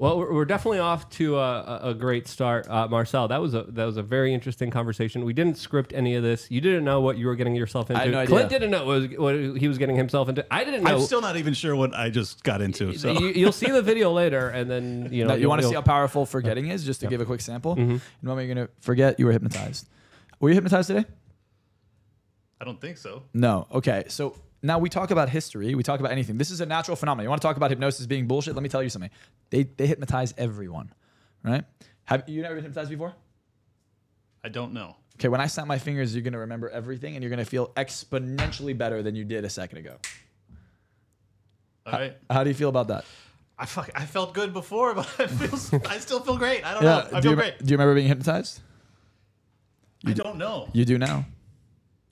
Well, 0.01 0.17
we're, 0.17 0.33
we're 0.33 0.45
definitely 0.45 0.79
off 0.79 1.07
to 1.11 1.37
a, 1.37 1.59
a- 1.83 1.89
a 1.89 1.93
great 1.93 2.27
start, 2.27 2.65
uh, 2.67 2.87
Marczell. 2.87 3.29
That 3.29 3.39
was 3.39 3.53
a 3.53 3.65
that 3.69 3.85
was 3.85 3.97
a 3.97 4.01
very 4.01 4.33
interesting 4.33 4.71
conversation. 4.71 5.23
We 5.25 5.33
didn't 5.33 5.59
script 5.59 5.93
any 5.93 6.15
of 6.15 6.23
this. 6.23 6.49
You 6.49 6.59
didn't 6.59 6.85
know 6.85 7.01
what 7.01 7.19
you 7.19 7.27
were 7.27 7.35
getting 7.35 7.53
yourself 7.55 7.91
into. 7.91 8.01
had 8.01 8.11
no 8.11 8.25
Clint 8.25 8.45
idea. 8.45 8.59
didn't 8.61 8.71
know 8.71 8.85
what, 8.85 9.01
was, 9.01 9.17
what 9.19 9.57
he 9.61 9.67
was 9.67 9.77
getting 9.77 9.95
himself 9.95 10.27
into. 10.27 10.43
I 10.51 10.63
didn't 10.63 10.83
know. 10.85 10.95
I'm 10.95 11.01
still 11.01 11.21
not 11.21 11.37
even 11.37 11.53
sure 11.53 11.75
what 11.75 11.93
I 11.93 12.09
just 12.09 12.43
got 12.43 12.61
into. 12.63 12.97
So 12.97 13.11
you, 13.11 13.27
you'll 13.27 13.51
see 13.51 13.69
the 13.69 13.83
video 13.83 14.11
later, 14.11 14.49
and 14.49 14.67
then 14.71 15.09
you 15.11 15.23
know 15.23 15.29
Now, 15.29 15.35
you 15.35 15.47
want 15.47 15.61
to 15.61 15.67
see 15.67 15.75
how 15.75 15.83
powerful 15.83 16.25
forgetting 16.25 16.69
is? 16.69 16.83
Just 16.83 17.01
to 17.01 17.07
give 17.07 17.21
a 17.21 17.25
quick 17.25 17.41
sample. 17.41 17.77
You 17.77 18.01
know 18.23 18.33
when 18.33 18.47
you're 18.47 18.55
gonna 18.55 18.69
forget 18.79 19.19
you 19.19 19.27
were 19.27 19.31
hypnotized. 19.33 19.87
Were 20.39 20.49
you 20.49 20.55
hypnotized 20.55 20.87
today? 20.87 21.05
I 22.59 22.65
don't 22.65 22.81
think 22.81 22.97
so. 22.97 23.21
No. 23.35 23.67
Okay. 23.71 24.05
So 24.07 24.35
now 24.63 24.79
we 24.79 24.89
talk 24.89 25.11
about 25.11 25.29
history. 25.29 25.73
We 25.75 25.83
talk 25.83 25.99
about 25.99 26.11
anything. 26.11 26.37
This 26.37 26.51
is 26.51 26.61
a 26.61 26.65
natural 26.65 26.95
phenomenon. 26.95 27.23
You 27.25 27.29
want 27.29 27.41
to 27.41 27.47
talk 27.47 27.57
about 27.57 27.71
hypnosis 27.71 28.05
being 28.05 28.27
bullshit? 28.27 28.55
Let 28.55 28.63
me 28.63 28.69
tell 28.69 28.83
you 28.83 28.89
something. 28.89 29.09
They 29.49 29.63
they 29.63 29.87
hypnotize 29.87 30.33
everyone, 30.37 30.91
right? 31.43 31.63
Have 32.05 32.27
you 32.27 32.41
never 32.41 32.55
been 32.55 32.63
hypnotized 32.65 32.89
before? 32.89 33.13
I 34.43 34.49
don't 34.49 34.73
know. 34.73 34.95
Okay. 35.15 35.27
When 35.27 35.41
I 35.41 35.47
snap 35.47 35.67
my 35.67 35.77
fingers, 35.77 36.15
you're 36.15 36.23
gonna 36.23 36.39
remember 36.39 36.69
everything, 36.69 37.15
and 37.15 37.23
you're 37.23 37.29
gonna 37.29 37.45
feel 37.45 37.67
exponentially 37.69 38.77
better 38.77 39.03
than 39.03 39.15
you 39.15 39.23
did 39.23 39.45
a 39.45 39.49
second 39.49 39.79
ago. 39.79 39.97
All 41.85 41.93
right. 41.93 42.15
How 42.29 42.43
do 42.43 42.49
you 42.49 42.55
feel 42.55 42.69
about 42.69 42.87
that? 42.89 43.05
I 43.57 43.65
fuck. 43.65 43.89
I 43.95 44.05
felt 44.05 44.33
good 44.33 44.53
before, 44.53 44.93
but 44.95 45.07
I 45.19 45.27
feel. 45.27 45.81
I 45.87 45.97
still 45.99 46.19
feel 46.19 46.37
great. 46.37 46.65
I 46.65 46.73
don't 46.73 46.83
know. 46.83 47.07
I 47.13 47.19
do 47.19 47.21
feel 47.21 47.31
you, 47.31 47.35
great. 47.37 47.57
do 47.59 47.65
you 47.65 47.77
remember 47.77 47.95
being 47.95 48.07
hypnotized? 48.07 48.61
I 50.05 50.13
don't 50.13 50.37
know. 50.37 50.69
You 50.73 50.85
do 50.85 50.97
now. 50.97 51.25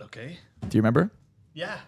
Okay. 0.02 0.38
Do 0.68 0.78
you 0.78 0.82
remember? 0.82 1.12
Yeah. 1.54 1.80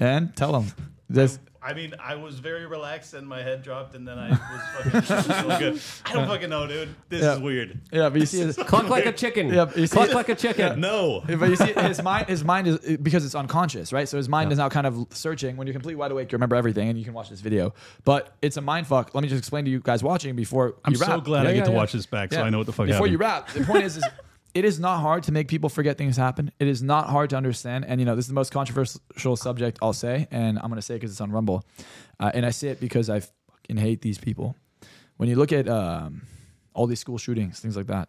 And 0.00 0.34
tell 0.36 0.52
them. 0.52 0.72
This. 1.10 1.38
I 1.60 1.74
mean, 1.74 1.92
I 2.00 2.14
was 2.14 2.38
very 2.38 2.66
relaxed 2.66 3.14
and 3.14 3.26
my 3.28 3.42
head 3.42 3.62
dropped, 3.62 3.94
and 3.96 4.06
then 4.06 4.16
I 4.16 4.30
was 4.30 4.92
fucking 4.92 5.00
feeling 5.34 5.58
good. 5.58 5.80
I 6.06 6.12
don't 6.12 6.28
fucking 6.28 6.48
know, 6.48 6.66
dude. 6.68 6.94
This 7.08 7.22
Yeah. 7.22 7.34
is 7.34 7.40
weird. 7.40 7.80
Yeah, 7.90 8.08
but 8.08 8.20
you 8.20 8.26
see, 8.26 8.38
his, 8.40 8.56
cluck 8.56 8.88
like 8.88 9.06
a 9.06 9.12
chicken. 9.12 9.52
Yeah, 9.52 9.68
you 9.74 9.86
see- 9.88 9.92
cluck 9.96 10.14
like 10.14 10.28
a 10.28 10.34
chicken. 10.36 10.80
No. 10.80 11.22
but 11.26 11.50
you 11.50 11.56
see, 11.56 11.72
his 11.72 12.00
mind, 12.02 12.28
his 12.28 12.44
mind 12.44 12.68
is 12.68 12.96
because 12.98 13.24
it's 13.24 13.34
unconscious, 13.34 13.92
right? 13.92 14.08
So 14.08 14.16
his 14.16 14.28
mind 14.28 14.52
is 14.52 14.58
now 14.58 14.68
kind 14.68 14.86
of 14.86 15.08
searching. 15.10 15.56
When 15.56 15.66
you're 15.66 15.74
completely 15.74 15.96
wide 15.96 16.12
awake, 16.12 16.30
you 16.30 16.36
remember 16.36 16.54
everything, 16.56 16.88
and 16.88 16.96
you 16.98 17.04
can 17.04 17.12
watch 17.12 17.28
this 17.28 17.40
video. 17.40 17.74
But 18.04 18.32
it's 18.40 18.56
a 18.56 18.62
mind 18.62 18.86
fuck. 18.86 19.14
Let 19.14 19.22
me 19.22 19.28
just 19.28 19.40
explain 19.40 19.64
to 19.64 19.70
you 19.70 19.80
guys 19.80 20.02
watching 20.02 20.36
before 20.36 20.76
I'm 20.84 20.92
you 20.92 20.98
so 20.98 21.06
wrap. 21.08 21.24
glad 21.24 21.42
Yeah, 21.42 21.48
I 21.48 21.52
get 21.52 21.58
yeah, 21.58 21.64
to 21.64 21.70
yeah. 21.72 21.76
watch 21.76 21.92
this 21.92 22.06
back, 22.06 22.32
so 22.32 22.40
I 22.40 22.50
know 22.50 22.58
what 22.58 22.66
the 22.66 22.72
fuck 22.72 22.86
Before 22.86 22.98
happened. 23.08 23.12
you 23.12 23.18
wrap, 23.18 23.48
the 23.50 23.64
point 23.64 23.82
is, 23.84 23.96
is 23.96 24.04
it 24.58 24.64
is 24.64 24.80
not 24.80 24.98
hard 24.98 25.22
to 25.22 25.30
make 25.30 25.46
people 25.46 25.68
forget 25.68 25.96
things 25.96 26.16
happen. 26.16 26.50
It 26.58 26.66
is 26.66 26.82
not 26.82 27.08
hard 27.10 27.30
to 27.30 27.36
understand. 27.36 27.84
And 27.86 28.00
you 28.00 28.04
know, 28.04 28.16
this 28.16 28.24
is 28.24 28.28
the 28.28 28.34
most 28.34 28.50
controversial 28.50 29.36
subject 29.36 29.78
I'll 29.80 29.92
say, 29.92 30.26
and 30.32 30.58
I'm 30.58 30.68
gonna 30.68 30.82
say 30.82 30.94
it 30.94 30.98
because 30.98 31.12
it's 31.12 31.20
on 31.20 31.30
Rumble, 31.30 31.64
uh, 32.18 32.32
and 32.34 32.44
I 32.44 32.50
say 32.50 32.70
it 32.70 32.80
because 32.80 33.08
I 33.08 33.20
fucking 33.20 33.76
hate 33.76 34.02
these 34.02 34.18
people. 34.18 34.56
When 35.16 35.28
you 35.28 35.36
look 35.36 35.52
at 35.52 35.68
um, 35.68 36.22
all 36.74 36.88
these 36.88 36.98
school 36.98 37.18
shootings, 37.18 37.60
things 37.60 37.76
like 37.76 37.86
that, 37.86 38.08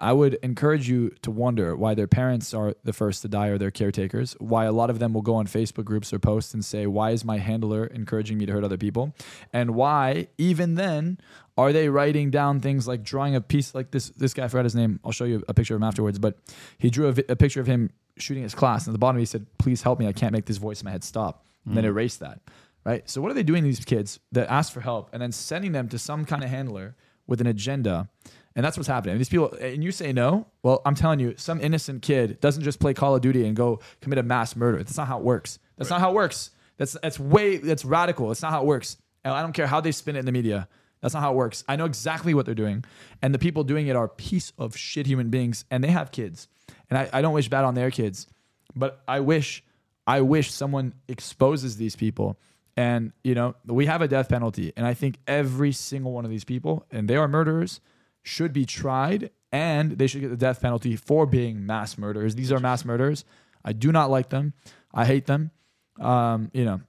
I 0.00 0.14
would 0.14 0.34
encourage 0.42 0.88
you 0.88 1.10
to 1.22 1.30
wonder 1.30 1.76
why 1.76 1.94
their 1.94 2.06
parents 2.06 2.54
are 2.54 2.74
the 2.82 2.92
first 2.92 3.20
to 3.22 3.28
die 3.28 3.48
or 3.48 3.58
their 3.58 3.70
caretakers. 3.70 4.34
Why 4.38 4.64
a 4.64 4.72
lot 4.72 4.88
of 4.88 4.98
them 4.98 5.12
will 5.12 5.22
go 5.22 5.34
on 5.34 5.46
Facebook 5.46 5.84
groups 5.84 6.12
or 6.12 6.18
posts 6.18 6.54
and 6.54 6.64
say, 6.64 6.86
Why 6.86 7.10
is 7.10 7.24
my 7.24 7.36
handler 7.36 7.84
encouraging 7.84 8.38
me 8.38 8.46
to 8.46 8.52
hurt 8.52 8.64
other 8.64 8.78
people? 8.78 9.14
And 9.52 9.74
why, 9.74 10.28
even 10.38 10.76
then, 10.76 11.18
are 11.58 11.72
they 11.72 11.90
writing 11.90 12.30
down 12.30 12.60
things 12.60 12.88
like 12.88 13.02
drawing 13.02 13.36
a 13.36 13.40
piece 13.42 13.74
like 13.74 13.90
this? 13.90 14.08
This 14.08 14.32
guy, 14.32 14.44
I 14.44 14.48
forgot 14.48 14.64
his 14.64 14.74
name. 14.74 15.00
I'll 15.04 15.12
show 15.12 15.24
you 15.26 15.44
a 15.48 15.54
picture 15.54 15.74
of 15.74 15.82
him 15.82 15.86
afterwards. 15.86 16.18
But 16.18 16.38
he 16.78 16.88
drew 16.88 17.08
a, 17.08 17.12
vi- 17.12 17.24
a 17.28 17.36
picture 17.36 17.60
of 17.60 17.66
him 17.66 17.90
shooting 18.16 18.42
his 18.42 18.54
class. 18.54 18.86
And 18.86 18.92
at 18.92 18.94
the 18.94 18.98
bottom, 18.98 19.18
he 19.18 19.26
said, 19.26 19.46
Please 19.58 19.82
help 19.82 19.98
me. 19.98 20.06
I 20.06 20.12
can't 20.12 20.32
make 20.32 20.46
this 20.46 20.56
voice 20.56 20.80
in 20.80 20.86
my 20.86 20.92
head 20.92 21.04
stop. 21.04 21.44
And 21.66 21.76
then 21.76 21.84
mm. 21.84 21.88
erase 21.88 22.16
that. 22.16 22.40
Right. 22.84 23.08
So, 23.08 23.20
what 23.20 23.30
are 23.30 23.34
they 23.34 23.42
doing, 23.42 23.62
to 23.62 23.66
these 23.68 23.84
kids 23.84 24.18
that 24.32 24.50
ask 24.50 24.72
for 24.72 24.80
help 24.80 25.10
and 25.12 25.20
then 25.20 25.32
sending 25.32 25.72
them 25.72 25.88
to 25.90 25.98
some 25.98 26.24
kind 26.24 26.42
of 26.42 26.48
handler 26.48 26.96
with 27.26 27.42
an 27.42 27.46
agenda? 27.46 28.08
And 28.56 28.64
that's 28.64 28.76
what's 28.76 28.88
happening. 28.88 29.16
These 29.18 29.28
people, 29.28 29.52
and 29.60 29.82
you 29.82 29.92
say 29.92 30.12
no. 30.12 30.46
Well, 30.62 30.82
I'm 30.84 30.94
telling 30.96 31.20
you, 31.20 31.34
some 31.36 31.60
innocent 31.60 32.02
kid 32.02 32.40
doesn't 32.40 32.64
just 32.64 32.80
play 32.80 32.94
Call 32.94 33.14
of 33.14 33.20
Duty 33.20 33.46
and 33.46 33.54
go 33.54 33.80
commit 34.00 34.18
a 34.18 34.22
mass 34.24 34.56
murder. 34.56 34.78
That's 34.78 34.96
not 34.96 35.06
how 35.06 35.18
it 35.18 35.24
works. 35.24 35.58
That's 35.76 35.90
not 35.90 36.00
how 36.00 36.10
it 36.10 36.14
works. 36.14 36.50
That's 36.76 36.96
that's 37.00 37.20
way 37.20 37.58
that's 37.58 37.84
radical. 37.84 38.28
That's 38.28 38.42
not 38.42 38.50
how 38.50 38.62
it 38.62 38.66
works. 38.66 38.96
And 39.22 39.32
I 39.32 39.42
don't 39.42 39.52
care 39.52 39.66
how 39.66 39.80
they 39.80 39.92
spin 39.92 40.16
it 40.16 40.20
in 40.20 40.26
the 40.26 40.32
media. 40.32 40.66
That's 41.00 41.14
not 41.14 41.20
how 41.22 41.32
it 41.32 41.36
works. 41.36 41.64
I 41.68 41.76
know 41.76 41.84
exactly 41.84 42.34
what 42.34 42.44
they're 42.46 42.54
doing, 42.54 42.84
and 43.22 43.32
the 43.32 43.38
people 43.38 43.64
doing 43.64 43.86
it 43.86 43.96
are 43.96 44.08
piece 44.08 44.52
of 44.58 44.76
shit 44.76 45.06
human 45.06 45.30
beings, 45.30 45.64
and 45.70 45.82
they 45.82 45.88
have 45.88 46.10
kids. 46.10 46.48
And 46.88 46.98
I, 46.98 47.08
I 47.12 47.22
don't 47.22 47.32
wish 47.32 47.48
bad 47.48 47.64
on 47.64 47.74
their 47.74 47.90
kids, 47.90 48.26
but 48.74 49.02
I 49.06 49.20
wish 49.20 49.62
I 50.06 50.22
wish 50.22 50.52
someone 50.52 50.94
exposes 51.08 51.76
these 51.76 51.96
people. 51.96 52.38
And 52.76 53.12
you 53.24 53.34
know, 53.34 53.54
we 53.66 53.86
have 53.86 54.02
a 54.02 54.08
death 54.08 54.28
penalty, 54.28 54.72
and 54.76 54.86
I 54.86 54.94
think 54.94 55.18
every 55.26 55.72
single 55.72 56.12
one 56.12 56.24
of 56.24 56.30
these 56.30 56.44
people, 56.44 56.86
and 56.90 57.08
they 57.08 57.16
are 57.16 57.28
murderers, 57.28 57.80
should 58.22 58.52
be 58.52 58.64
tried, 58.64 59.30
and 59.52 59.92
they 59.92 60.06
should 60.06 60.20
get 60.20 60.30
the 60.30 60.36
death 60.36 60.60
penalty 60.60 60.96
for 60.96 61.26
being 61.26 61.66
mass 61.66 61.98
murderers. 61.98 62.34
These 62.34 62.52
are 62.52 62.60
mass 62.60 62.84
murderers. 62.84 63.24
I 63.64 63.72
do 63.72 63.92
not 63.92 64.10
like 64.10 64.30
them. 64.30 64.54
I 64.92 65.04
hate 65.04 65.26
them. 65.26 65.50
Um, 65.98 66.50
you 66.52 66.64
know, 66.64 66.80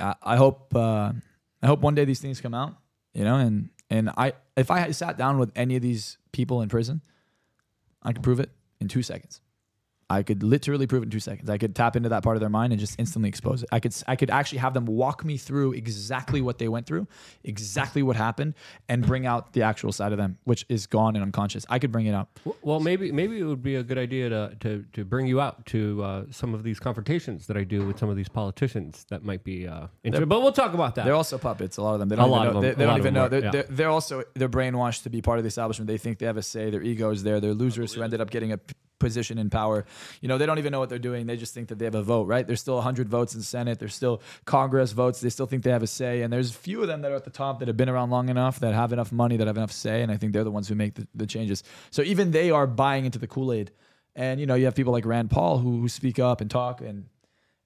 I, 0.00 0.14
I 0.22 0.36
hope 0.36 0.74
uh, 0.74 1.12
I 1.62 1.66
hope 1.66 1.80
one 1.80 1.94
day 1.94 2.04
these 2.04 2.20
things 2.20 2.40
come 2.40 2.54
out. 2.54 2.76
You 3.14 3.24
know, 3.24 3.36
and 3.36 3.70
and 3.90 4.10
I 4.10 4.34
if 4.56 4.70
I 4.70 4.90
sat 4.90 5.16
down 5.18 5.38
with 5.38 5.52
any 5.54 5.76
of 5.76 5.82
these 5.82 6.18
people 6.32 6.62
in 6.62 6.68
prison, 6.68 7.02
I 8.02 8.12
could 8.12 8.22
prove 8.22 8.40
it 8.40 8.50
in 8.80 8.88
two 8.88 9.02
seconds. 9.02 9.40
I 10.12 10.22
could 10.22 10.42
literally 10.42 10.86
prove 10.86 11.02
it 11.02 11.06
in 11.06 11.10
two 11.10 11.20
seconds. 11.20 11.48
I 11.48 11.58
could 11.58 11.74
tap 11.74 11.96
into 11.96 12.08
that 12.10 12.22
part 12.22 12.36
of 12.36 12.40
their 12.40 12.50
mind 12.50 12.72
and 12.72 12.80
just 12.80 12.98
instantly 12.98 13.28
expose 13.28 13.62
it. 13.62 13.68
I 13.72 13.80
could 13.80 13.94
I 14.06 14.16
could 14.16 14.30
actually 14.30 14.58
have 14.58 14.74
them 14.74 14.84
walk 14.86 15.24
me 15.24 15.36
through 15.36 15.72
exactly 15.72 16.40
what 16.40 16.58
they 16.58 16.68
went 16.68 16.86
through, 16.86 17.06
exactly 17.44 18.02
what 18.02 18.16
happened, 18.16 18.54
and 18.88 19.06
bring 19.06 19.26
out 19.26 19.52
the 19.52 19.62
actual 19.62 19.92
side 19.92 20.12
of 20.12 20.18
them, 20.18 20.38
which 20.44 20.64
is 20.68 20.86
gone 20.86 21.16
and 21.16 21.22
unconscious. 21.22 21.64
I 21.68 21.78
could 21.78 21.92
bring 21.92 22.06
it 22.06 22.14
up. 22.14 22.38
Well, 22.62 22.80
maybe 22.80 23.10
maybe 23.12 23.38
it 23.38 23.44
would 23.44 23.62
be 23.62 23.76
a 23.76 23.82
good 23.82 23.98
idea 23.98 24.28
to 24.28 24.56
to, 24.60 24.84
to 24.92 25.04
bring 25.04 25.26
you 25.26 25.40
out 25.40 25.64
to 25.66 26.02
uh, 26.02 26.24
some 26.30 26.54
of 26.54 26.62
these 26.62 26.78
confrontations 26.78 27.46
that 27.46 27.56
I 27.56 27.64
do 27.64 27.86
with 27.86 27.98
some 27.98 28.08
of 28.10 28.16
these 28.16 28.28
politicians 28.28 29.06
that 29.08 29.24
might 29.24 29.44
be 29.44 29.66
uh, 29.66 29.86
interesting. 30.04 30.28
But 30.28 30.42
we'll 30.42 30.52
talk 30.52 30.74
about 30.74 30.94
that. 30.96 31.04
They're 31.04 31.14
also 31.14 31.38
puppets. 31.38 31.76
A 31.78 31.82
lot 31.82 31.94
of 31.94 32.00
them. 32.00 32.08
They 32.08 32.16
don't 32.16 32.26
A 32.26 32.28
even 32.28 32.38
lot 32.38 32.44
know. 32.46 32.52
them. 32.52 32.62
they, 32.62 32.74
they 32.74 32.84
don't 32.86 32.98
even 32.98 33.14
know. 33.14 33.24
Are, 33.24 33.28
They're, 33.28 33.44
yeah. 33.44 33.50
they're, 33.50 33.66
they're 33.70 33.90
also 33.90 34.24
they're 34.34 34.48
brainwashed 34.48 35.04
to 35.04 35.10
be 35.10 35.22
part 35.22 35.38
of 35.38 35.44
the 35.44 35.48
establishment. 35.48 35.86
They 35.88 35.98
think 35.98 36.18
they 36.18 36.26
have 36.26 36.36
a 36.36 36.42
say. 36.42 36.70
Their 36.70 36.82
ego 36.82 37.10
is 37.10 37.22
there. 37.22 37.40
They're 37.40 37.54
losers 37.54 37.92
who 37.94 38.02
ended 38.02 38.20
up 38.20 38.30
getting 38.30 38.52
a 38.52 38.58
position 39.02 39.36
in 39.36 39.50
power. 39.50 39.84
You 40.20 40.28
know, 40.28 40.38
they 40.38 40.46
don't 40.46 40.58
even 40.58 40.72
know 40.72 40.80
what 40.80 40.88
they're 40.88 40.98
doing. 40.98 41.26
They 41.26 41.36
just 41.36 41.52
think 41.52 41.68
that 41.68 41.78
they 41.78 41.84
have 41.84 41.94
a 41.94 42.02
vote. 42.02 42.26
Right? 42.26 42.46
There's 42.46 42.60
still 42.60 42.76
100 42.76 43.08
votes 43.08 43.34
in 43.34 43.42
Senate. 43.42 43.78
There's 43.78 43.94
still 43.94 44.22
Congress 44.46 44.92
votes. 44.92 45.20
They 45.20 45.28
still 45.28 45.46
think 45.46 45.64
they 45.64 45.70
have 45.70 45.82
a 45.82 45.86
say. 45.86 46.22
And 46.22 46.32
there's 46.32 46.50
a 46.50 46.54
few 46.54 46.80
of 46.80 46.88
them 46.88 47.02
that 47.02 47.12
are 47.12 47.16
at 47.16 47.24
the 47.24 47.30
top 47.30 47.58
that 47.58 47.68
have 47.68 47.76
been 47.76 47.88
around 47.88 48.10
long 48.10 48.28
enough, 48.28 48.60
that 48.60 48.74
have 48.74 48.92
enough 48.92 49.12
money, 49.12 49.36
that 49.36 49.46
have 49.46 49.58
enough 49.58 49.72
say. 49.72 50.02
And 50.02 50.10
I 50.10 50.16
think 50.16 50.32
they're 50.32 50.44
the 50.44 50.50
ones 50.50 50.68
who 50.68 50.74
make 50.74 50.94
the, 50.94 51.06
the 51.14 51.26
changes. 51.26 51.62
So 51.90 52.02
even 52.02 52.30
they 52.30 52.50
are 52.50 52.66
buying 52.66 53.04
into 53.04 53.18
the 53.18 53.26
Kool 53.26 53.52
Aid. 53.52 53.72
And 54.14 54.40
you 54.40 54.46
know, 54.46 54.54
you 54.54 54.64
have 54.66 54.74
people 54.74 54.92
like 54.92 55.04
Rand 55.04 55.30
Paul 55.30 55.58
who, 55.58 55.80
who 55.80 55.88
speak 55.88 56.18
up 56.18 56.40
and 56.40 56.50
talk 56.50 56.80
and. 56.80 57.06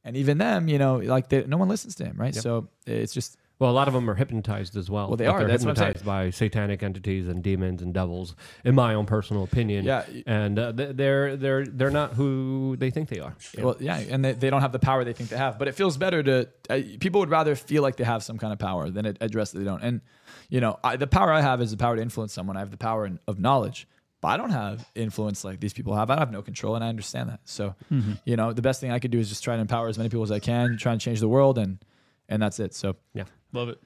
And 0.04 0.16
even 0.16 0.38
them, 0.38 0.68
you 0.68 0.78
know, 0.78 0.98
like 0.98 1.30
they, 1.30 1.42
no 1.46 1.56
one 1.56 1.68
listens 1.68 1.96
to 1.96 2.04
him, 2.04 2.16
right? 2.16 2.32
So 2.32 2.68
it's 2.86 3.12
just 3.12 3.36
well, 3.58 3.70
a 3.70 3.72
lot 3.72 3.88
of 3.88 3.94
them 3.94 4.08
are 4.10 4.14
hypnotized 4.14 4.76
as 4.76 4.90
well. 4.90 5.08
Well, 5.08 5.16
they 5.16 5.26
Like, 5.26 5.34
are. 5.34 5.38
They're 5.40 5.48
That's 5.48 5.64
what 5.64 5.70
I'm 5.70 5.76
saying. 5.76 5.86
hypnotized 5.94 6.04
by 6.06 6.30
satanic 6.30 6.82
entities 6.82 7.26
and 7.28 7.42
demons 7.42 7.80
and 7.82 7.94
devils, 7.94 8.34
in 8.64 8.74
my 8.74 8.94
own 8.94 9.06
personal 9.06 9.44
opinion. 9.44 9.84
Yeah. 9.84 10.04
and 10.26 10.58
uh, 10.58 10.72
they're 10.72 11.36
they're 11.36 11.64
they're 11.66 11.90
not 11.90 12.12
who 12.14 12.76
they 12.78 12.90
think 12.90 13.08
they 13.08 13.20
are. 13.20 13.34
Well, 13.58 13.76
yeah, 13.80 13.98
and 13.98 14.24
they, 14.24 14.32
they 14.32 14.50
don't 14.50 14.60
have 14.60 14.72
the 14.72 14.78
power 14.78 15.04
they 15.04 15.12
think 15.14 15.30
they 15.30 15.36
have. 15.38 15.58
But 15.58 15.68
it 15.68 15.72
feels 15.74 15.96
better 15.96 16.22
to 16.22 16.48
uh, 16.68 16.80
people 17.00 17.20
would 17.20 17.30
rather 17.30 17.54
feel 17.56 17.82
like 17.82 17.96
they 17.96 18.04
have 18.04 18.22
some 18.22 18.36
kind 18.38 18.52
of 18.52 18.58
power 18.58 18.90
than 18.90 19.06
ad- 19.06 19.18
address 19.20 19.52
that 19.52 19.58
they 19.60 19.64
don't. 19.64 19.82
And 19.82 20.00
you 20.48 20.60
know, 20.60 20.78
I, 20.84 20.96
the 20.96 21.06
power 21.06 21.32
I 21.32 21.40
have 21.40 21.60
is 21.60 21.70
the 21.70 21.76
power 21.76 21.96
to 21.96 22.02
influence 22.02 22.32
someone. 22.32 22.56
I 22.56 22.60
have 22.60 22.70
the 22.70 22.76
power 22.76 23.06
in, 23.06 23.18
of 23.26 23.40
knowledge, 23.40 23.88
but 24.20 24.28
I 24.28 24.36
don't 24.36 24.50
have 24.50 24.86
influence 24.94 25.44
like 25.44 25.60
these 25.60 25.72
people 25.72 25.94
have. 25.96 26.10
I 26.10 26.18
have 26.18 26.30
no 26.30 26.42
control, 26.42 26.74
and 26.74 26.84
I 26.84 26.88
understand 26.88 27.30
that. 27.30 27.40
So, 27.46 27.74
you 28.24 28.36
know, 28.36 28.52
the 28.52 28.62
best 28.62 28.80
thing 28.80 28.90
I 28.92 28.98
could 28.98 29.10
do 29.10 29.18
is 29.18 29.28
just 29.28 29.42
try 29.42 29.54
to 29.56 29.60
empower 29.60 29.88
as 29.88 29.96
many 29.98 30.10
people 30.10 30.22
as 30.24 30.30
I 30.30 30.38
can, 30.40 30.76
try 30.76 30.92
and 30.92 31.00
change 31.00 31.20
the 31.20 31.28
world, 31.28 31.56
and 31.58 31.78
and 32.28 32.42
that's 32.42 32.58
it. 32.60 32.74
So 32.74 32.96
Yeah. 33.14 33.24
Love 33.56 33.70
it. 33.70 33.80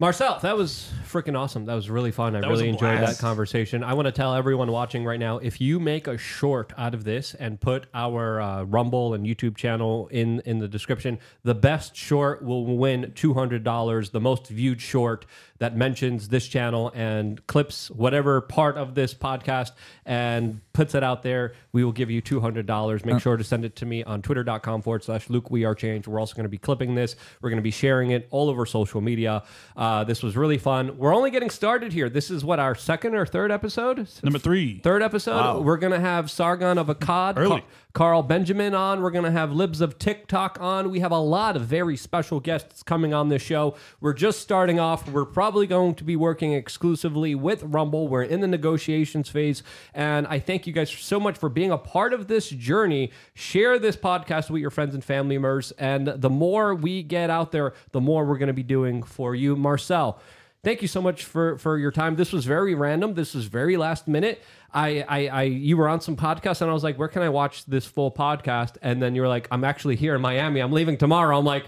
Marczell, 0.00 0.40
that 0.42 0.56
was 0.56 0.92
freaking 1.04 1.36
awesome. 1.36 1.64
That 1.64 1.74
was 1.74 1.90
really 1.90 2.12
fun. 2.12 2.36
I 2.36 2.38
was 2.38 2.60
really 2.60 2.66
a 2.66 2.72
enjoyed 2.72 2.98
blast. 2.98 3.20
that 3.20 3.26
conversation. 3.26 3.82
I 3.82 3.94
want 3.94 4.06
to 4.06 4.12
tell 4.12 4.32
everyone 4.32 4.70
watching 4.70 5.04
right 5.04 5.18
now 5.18 5.38
if 5.38 5.60
you 5.60 5.80
make 5.80 6.06
a 6.06 6.16
short 6.16 6.72
out 6.78 6.94
of 6.94 7.02
this 7.02 7.34
and 7.34 7.60
put 7.60 7.86
our 7.92 8.40
uh, 8.40 8.62
Rumble 8.62 9.14
and 9.14 9.26
YouTube 9.26 9.56
channel 9.56 10.06
in 10.12 10.38
in 10.46 10.58
the 10.58 10.68
description, 10.68 11.18
the 11.42 11.54
best 11.54 11.96
short 11.96 12.44
will 12.44 12.64
win 12.76 13.12
$200. 13.16 14.12
The 14.12 14.20
most 14.20 14.46
viewed 14.46 14.80
short 14.80 15.26
that 15.58 15.76
mentions 15.76 16.28
this 16.28 16.46
channel 16.46 16.92
and 16.94 17.44
clips 17.46 17.90
whatever 17.90 18.40
part 18.40 18.76
of 18.76 18.94
this 18.94 19.12
podcast 19.14 19.72
and 20.06 20.60
puts 20.72 20.94
it 20.94 21.02
out 21.02 21.22
there, 21.22 21.52
we 21.72 21.84
will 21.84 21.92
give 21.92 22.10
you 22.10 22.22
$200. 22.22 23.04
Make 23.04 23.20
sure 23.20 23.36
to 23.36 23.44
send 23.44 23.64
it 23.64 23.76
to 23.76 23.86
me 23.86 24.04
on 24.04 24.22
twitter.com 24.22 24.82
forward 24.82 25.02
slash 25.04 25.28
Luke 25.28 25.50
We 25.50 25.64
Are 25.64 25.74
Change. 25.74 26.06
We're 26.06 26.20
also 26.20 26.34
going 26.34 26.44
to 26.44 26.48
be 26.48 26.58
clipping 26.58 26.94
this. 26.94 27.16
We're 27.42 27.50
going 27.50 27.58
to 27.58 27.62
be 27.62 27.70
sharing 27.70 28.10
it 28.12 28.28
all 28.30 28.48
over 28.48 28.64
social 28.66 29.00
media. 29.00 29.42
Uh, 29.76 30.04
this 30.04 30.22
was 30.22 30.36
really 30.36 30.58
fun. 30.58 30.96
We're 30.96 31.14
only 31.14 31.30
getting 31.30 31.50
started 31.50 31.92
here. 31.92 32.08
This 32.08 32.30
is 32.30 32.44
what 32.44 32.60
our 32.60 32.74
second 32.74 33.14
or 33.14 33.26
third 33.26 33.50
episode? 33.50 34.08
Number 34.22 34.38
three. 34.38 34.78
Third 34.78 35.02
episode. 35.02 35.62
We're 35.62 35.76
going 35.76 35.92
to 35.92 36.00
have 36.00 36.30
Sargon 36.30 36.78
of 36.78 36.86
Akkad, 36.86 37.36
Early. 37.36 37.60
Ca- 37.60 37.66
Carl 37.94 38.22
Benjamin 38.22 38.74
on. 38.74 39.02
We're 39.02 39.10
going 39.10 39.24
to 39.24 39.30
have 39.32 39.50
Libs 39.50 39.80
of 39.80 39.98
TikTok 39.98 40.58
on. 40.60 40.90
We 40.90 41.00
have 41.00 41.10
a 41.10 41.18
lot 41.18 41.56
of 41.56 41.62
very 41.62 41.96
special 41.96 42.38
guests 42.38 42.82
coming 42.84 43.12
on 43.12 43.28
this 43.28 43.42
show. 43.42 43.74
We're 44.00 44.12
just 44.12 44.40
starting 44.40 44.78
off. 44.78 45.08
We're 45.08 45.24
probably 45.24 45.47
going 45.48 45.94
to 45.96 46.04
be 46.04 46.16
working 46.16 46.52
exclusively 46.52 47.34
with 47.34 47.62
Rumble. 47.62 48.08
We're 48.08 48.22
in 48.22 48.40
the 48.40 48.46
negotiations 48.46 49.28
phase. 49.28 49.62
And 49.94 50.26
I 50.26 50.38
thank 50.38 50.66
you 50.66 50.72
guys 50.72 50.90
so 50.90 51.18
much 51.18 51.36
for 51.36 51.48
being 51.48 51.70
a 51.70 51.78
part 51.78 52.12
of 52.12 52.28
this 52.28 52.48
journey. 52.48 53.10
Share 53.34 53.78
this 53.78 53.96
podcast 53.96 54.50
with 54.50 54.60
your 54.60 54.70
friends 54.70 54.94
and 54.94 55.02
family 55.02 55.36
members. 55.36 55.72
And 55.72 56.06
the 56.06 56.30
more 56.30 56.74
we 56.74 57.02
get 57.02 57.30
out 57.30 57.52
there, 57.52 57.72
the 57.92 58.00
more 58.00 58.24
we're 58.24 58.38
going 58.38 58.48
to 58.48 58.52
be 58.52 58.62
doing 58.62 59.02
for 59.02 59.34
you. 59.34 59.56
Marczell, 59.56 60.18
thank 60.62 60.82
you 60.82 60.88
so 60.88 61.00
much 61.00 61.24
for 61.24 61.58
for 61.58 61.78
your 61.78 61.90
time. 61.90 62.16
This 62.16 62.32
was 62.32 62.44
very 62.44 62.74
random. 62.74 63.14
This 63.14 63.34
was 63.34 63.46
very 63.46 63.76
last 63.76 64.08
minute. 64.08 64.42
I, 64.72 65.04
I, 65.08 65.28
I, 65.28 65.42
you 65.44 65.78
were 65.78 65.88
on 65.88 66.02
some 66.02 66.16
podcast, 66.16 66.60
and 66.60 66.70
I 66.70 66.74
was 66.74 66.84
like, 66.84 66.98
"Where 66.98 67.08
can 67.08 67.22
I 67.22 67.30
watch 67.30 67.64
this 67.64 67.86
full 67.86 68.10
podcast?" 68.12 68.76
And 68.82 69.00
then 69.02 69.14
you 69.14 69.22
were 69.22 69.28
like, 69.28 69.48
"I'm 69.50 69.64
actually 69.64 69.96
here 69.96 70.14
in 70.14 70.20
Miami. 70.20 70.60
I'm 70.60 70.72
leaving 70.72 70.98
tomorrow." 70.98 71.38
I'm 71.38 71.44
like, 71.44 71.64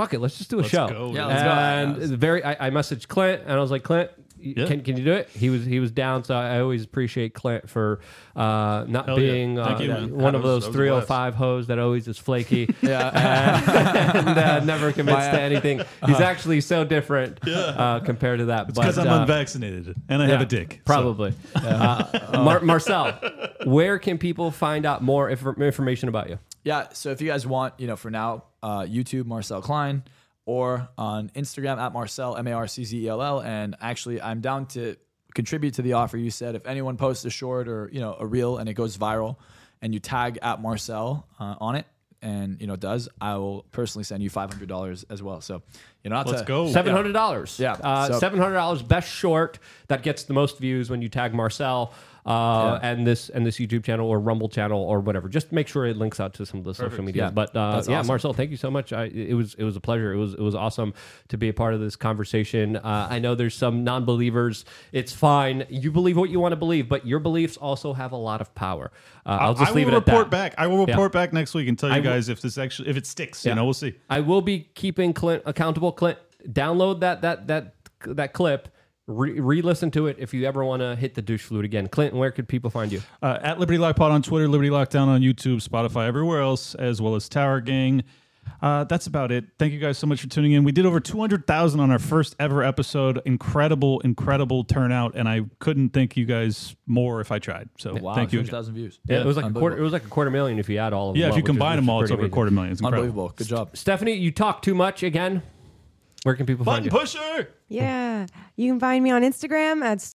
"Fuck 0.00 0.14
it, 0.14 0.20
let's 0.20 0.38
just 0.38 0.50
do 0.50 0.60
a 0.60 0.64
show." 0.68 0.88
go. 0.88 1.12
Yeah, 1.14 1.26
let's 1.26 1.42
go. 1.42 1.48
and 1.50 2.02
it's 2.02 2.10
very, 2.12 2.42
I, 2.44 2.68
I 2.68 2.70
messaged 2.70 3.08
Clint, 3.08 3.42
and 3.42 3.52
I 3.52 3.60
was 3.60 3.70
like, 3.70 3.82
"Clint." 3.82 4.10
y- 4.42 4.54
Yeah. 4.56 4.66
Can, 4.66 4.80
can 4.82 4.96
you 4.96 5.04
do 5.04 5.12
it? 5.12 5.28
He 5.34 5.50
was 5.50 5.64
he 5.66 5.80
was 5.80 5.90
down, 5.90 6.24
so 6.24 6.34
I 6.34 6.60
always 6.60 6.82
appreciate 6.82 7.34
Clint 7.34 7.68
for 7.68 8.00
uh, 8.34 8.84
not 8.88 9.04
Hell 9.06 9.20
yeah. 9.20 9.32
being 9.32 9.56
Thank 9.56 9.80
uh, 9.80 9.82
you, 9.82 9.88
man. 9.90 10.10
one 10.16 10.32
That 10.32 10.34
of 10.36 10.42
was- 10.42 10.64
those 10.64 10.72
that 10.72 10.78
was 10.78 10.88
a 10.88 10.90
blast. 10.92 11.06
305 11.08 11.34
hoes 11.34 11.66
that 11.66 11.78
always 11.78 12.08
is 12.08 12.16
flaky 12.16 12.74
Yeah. 12.82 14.12
and 14.16 14.28
uh, 14.38 14.60
never 14.64 14.92
commits 14.92 15.26
to 15.26 15.38
anything. 15.40 15.82
He's 16.06 16.20
actually 16.20 16.62
so 16.62 16.84
different 16.84 17.46
uh, 17.46 18.00
compared 18.00 18.38
to 18.38 18.46
that. 18.46 18.68
Because 18.68 18.96
I'm 18.96 19.08
uh, 19.08 19.20
unvaccinated 19.20 19.94
and 20.08 20.22
I 20.22 20.26
have 20.28 20.40
yeah, 20.40 20.46
a 20.46 20.48
dick. 20.48 20.72
so- 20.76 20.80
Probably. 20.86 21.34
Uh, 21.54 22.04
Mar- 22.42 22.60
Marczell, 22.60 23.66
where 23.66 23.98
can 23.98 24.16
people 24.16 24.50
find 24.50 24.86
out 24.86 25.02
more 25.02 25.28
inf- 25.28 25.58
information 25.60 26.08
about 26.08 26.30
you? 26.30 26.38
Yeah. 26.64 26.88
So 26.92 27.10
if 27.10 27.20
you 27.20 27.28
guys 27.28 27.46
want, 27.46 27.74
you 27.78 27.86
know, 27.86 27.96
for 27.96 28.10
now, 28.10 28.44
uh, 28.62 28.80
YouTube 28.80 29.24
Marczell 29.24 29.62
Klein 29.62 30.04
or 30.46 30.88
on 30.98 31.30
Instagram 31.30 31.78
at 31.78 31.92
Marczell 31.92 32.38
M 32.38 32.46
A 32.46 32.52
R 32.52 32.66
C 32.66 32.84
Z 32.84 33.04
E 33.04 33.08
L 33.08 33.22
L. 33.22 33.40
And 33.40 33.76
actually, 33.80 34.20
I'm 34.20 34.40
down 34.40 34.66
to 34.68 34.96
contribute 35.34 35.74
to 35.74 35.82
the 35.82 35.94
offer. 35.94 36.16
You 36.16 36.30
said 36.30 36.54
if 36.54 36.66
anyone 36.66 36.96
posts 36.96 37.24
a 37.24 37.30
short 37.30 37.68
or 37.68 37.88
you 37.92 38.00
know 38.00 38.16
a 38.18 38.26
reel 38.26 38.58
and 38.58 38.68
it 38.68 38.74
goes 38.74 38.96
viral, 38.98 39.36
and 39.80 39.94
you 39.94 40.00
tag 40.00 40.38
at 40.42 40.60
Marczell 40.60 41.24
uh, 41.38 41.54
on 41.60 41.76
it. 41.76 41.86
And 42.22 42.60
you 42.60 42.66
know 42.66 42.74
it 42.74 42.80
does. 42.80 43.08
I 43.18 43.36
will 43.36 43.62
personally 43.72 44.04
send 44.04 44.22
you 44.22 44.28
five 44.28 44.52
hundred 44.52 44.68
dollars 44.68 45.06
as 45.08 45.22
well. 45.22 45.40
So 45.40 45.62
you 46.04 46.10
know, 46.10 46.16
not 46.16 46.26
Let's 46.26 46.42
to, 46.42 46.46
go. 46.46 46.68
Seven 46.70 46.94
hundred 46.94 47.12
dollars. 47.12 47.58
Yeah, 47.58 47.72
uh, 47.72 48.08
so- 48.08 48.18
seven 48.18 48.38
hundred 48.38 48.56
dollars. 48.56 48.82
Best 48.82 49.10
short 49.10 49.58
that 49.88 50.02
gets 50.02 50.24
the 50.24 50.34
most 50.34 50.58
views 50.58 50.90
when 50.90 51.00
you 51.00 51.08
tag 51.08 51.32
Marczell 51.32 51.92
uh, 52.26 52.78
and 52.82 53.06
this 53.06 53.28
and 53.28 53.46
this 53.46 53.58
YouTube 53.58 53.84
channel 53.84 54.08
or 54.08 54.20
Rumble 54.20 54.48
channel 54.48 54.82
or 54.82 55.00
whatever. 55.00 55.28
Just 55.28 55.52
make 55.52 55.68
sure 55.68 55.86
it 55.86 55.96
links 55.96 56.20
out 56.20 56.34
to 56.34 56.46
some 56.46 56.58
of 56.58 56.64
the 56.64 56.74
social 56.74 57.02
media. 57.02 57.24
Yeah, 57.24 57.30
But 57.30 57.56
uh, 57.56 57.82
yeah, 57.88 57.98
awesome. 58.00 58.16
Marczell, 58.18 58.34
thank 58.36 58.50
you 58.50 58.56
so 58.56 58.70
much. 58.70 58.92
I, 58.92 59.04
it 59.04 59.34
was 59.34 59.54
it 59.54 59.64
was 59.64 59.76
a 59.76 59.80
pleasure. 59.80 60.12
It 60.12 60.16
was 60.18 60.34
it 60.34 60.40
was 60.40 60.54
awesome 60.54 60.94
to 61.28 61.36
be 61.38 61.48
a 61.48 61.52
part 61.54 61.74
of 61.74 61.80
this 61.80 61.96
conversation. 61.96 62.76
Uh, 62.76 63.08
I 63.10 63.18
know 63.18 63.34
there's 63.34 63.54
some 63.54 63.84
non-believers. 63.84 64.64
It's 64.92 65.12
fine. 65.12 65.64
You 65.68 65.90
believe 65.90 66.16
what 66.16 66.30
you 66.30 66.40
want 66.40 66.52
to 66.52 66.56
believe, 66.56 66.88
but 66.88 67.06
your 67.06 67.18
beliefs 67.20 67.56
also 67.56 67.92
have 67.92 68.12
a 68.12 68.16
lot 68.16 68.40
of 68.40 68.54
power. 68.54 68.90
Uh, 69.26 69.38
I'll 69.40 69.54
just 69.54 69.72
I 69.72 69.74
leave 69.74 69.86
will 69.86 69.94
it 69.94 69.96
at 69.98 70.06
report 70.06 70.26
that. 70.26 70.52
back. 70.52 70.54
I 70.58 70.66
will 70.66 70.86
Yeah. 70.88 70.94
report 70.94 71.12
back 71.12 71.32
next 71.32 71.54
week 71.54 71.68
and 71.68 71.78
tell 71.78 71.88
you 71.88 71.96
I 71.96 71.98
will- 71.98 72.04
guys 72.04 72.28
if 72.28 72.40
this 72.40 72.58
actually 72.58 72.88
if 72.88 72.96
it 72.96 73.06
sticks. 73.06 73.44
Yeah. 73.44 73.52
You 73.52 73.56
know, 73.56 73.64
we'll 73.64 73.74
see. 73.74 73.94
I 74.08 74.20
will 74.20 74.42
be 74.42 74.68
keeping 74.74 75.12
Clint 75.12 75.42
accountable. 75.46 75.92
Clint, 75.92 76.18
download 76.48 77.00
that 77.00 77.22
that 77.22 77.46
that 77.48 77.74
that 78.06 78.32
clip. 78.32 78.68
Re- 79.10 79.40
re-listen 79.40 79.90
to 79.92 80.06
it 80.06 80.16
if 80.18 80.32
you 80.32 80.46
ever 80.46 80.64
want 80.64 80.80
to 80.80 80.94
hit 80.96 81.14
the 81.14 81.22
douche 81.22 81.42
flute 81.42 81.64
again. 81.64 81.88
Clinton, 81.88 82.18
where 82.18 82.30
could 82.30 82.48
people 82.48 82.70
find 82.70 82.92
you? 82.92 83.02
Uh, 83.22 83.38
at 83.42 83.58
Liberty 83.58 83.78
Lock 83.78 83.96
Pod 83.96 84.12
on 84.12 84.22
Twitter, 84.22 84.48
Liberty 84.48 84.70
Lockdown 84.70 85.08
on 85.08 85.20
YouTube, 85.20 85.66
Spotify, 85.66 86.06
everywhere 86.06 86.40
else, 86.40 86.74
as 86.74 87.02
well 87.02 87.14
as 87.14 87.28
Tower 87.28 87.60
Gang. 87.60 88.04
Uh, 88.62 88.84
that's 88.84 89.06
about 89.06 89.32
it. 89.32 89.44
Thank 89.58 89.72
you 89.72 89.78
guys 89.78 89.96
so 89.98 90.06
much 90.06 90.20
for 90.20 90.28
tuning 90.28 90.52
in. 90.52 90.64
We 90.64 90.72
did 90.72 90.84
over 90.86 91.00
200,000 91.00 91.80
on 91.80 91.90
our 91.90 91.98
first 91.98 92.36
ever 92.38 92.62
episode. 92.62 93.20
Incredible, 93.24 94.00
incredible 94.00 94.64
turnout. 94.64 95.14
And 95.14 95.28
I 95.28 95.42
couldn't 95.60 95.90
thank 95.90 96.16
you 96.16 96.24
guys 96.26 96.76
more 96.86 97.20
if 97.20 97.32
I 97.32 97.38
tried. 97.38 97.68
So 97.78 97.94
wow, 97.94 98.14
thank 98.14 98.32
you. 98.32 98.38
hundred 98.38 98.48
again. 98.48 98.50
thousand 98.50 98.74
views. 98.74 98.98
Yeah, 99.06 99.20
it 99.20 99.26
was 99.26 99.36
like 99.36 99.46
a 99.46 99.52
quarter. 99.52 99.78
It 99.78 99.82
was 99.82 99.92
like 99.92 100.04
a 100.04 100.08
quarter 100.08 100.30
million 100.30 100.58
if 100.58 100.68
you 100.68 100.78
add 100.78 100.92
all 100.92 101.10
of 101.10 101.14
them. 101.14 101.20
Yeah, 101.20 101.28
if 101.28 101.32
up, 101.32 101.36
you 101.38 101.42
which 101.42 101.50
is- 101.50 101.56
combine 101.56 101.76
them 101.76 101.88
all, 101.88 102.00
it's 102.00 102.10
pretty 102.10 102.20
over 102.20 102.26
a 102.26 102.30
quarter 102.30 102.50
million. 102.50 102.72
It's 102.72 102.80
incredible. 102.80 103.08
Unbelievable. 103.08 103.34
Good 103.36 103.46
job. 103.46 103.76
Stephanie, 103.76 104.14
you 104.14 104.30
talk 104.30 104.62
too 104.62 104.74
much 104.74 105.02
again. 105.02 105.42
Where 106.22 106.34
can 106.34 106.46
people 106.46 106.64
Button 106.64 106.90
find 106.90 106.92
you? 106.92 106.98
pusher! 106.98 107.48
Yeah. 107.68 108.26
You 108.56 108.70
can 108.72 108.80
find 108.80 109.02
me 109.02 109.10
on 109.10 109.22
Instagram 109.22 109.82
at 109.82 110.00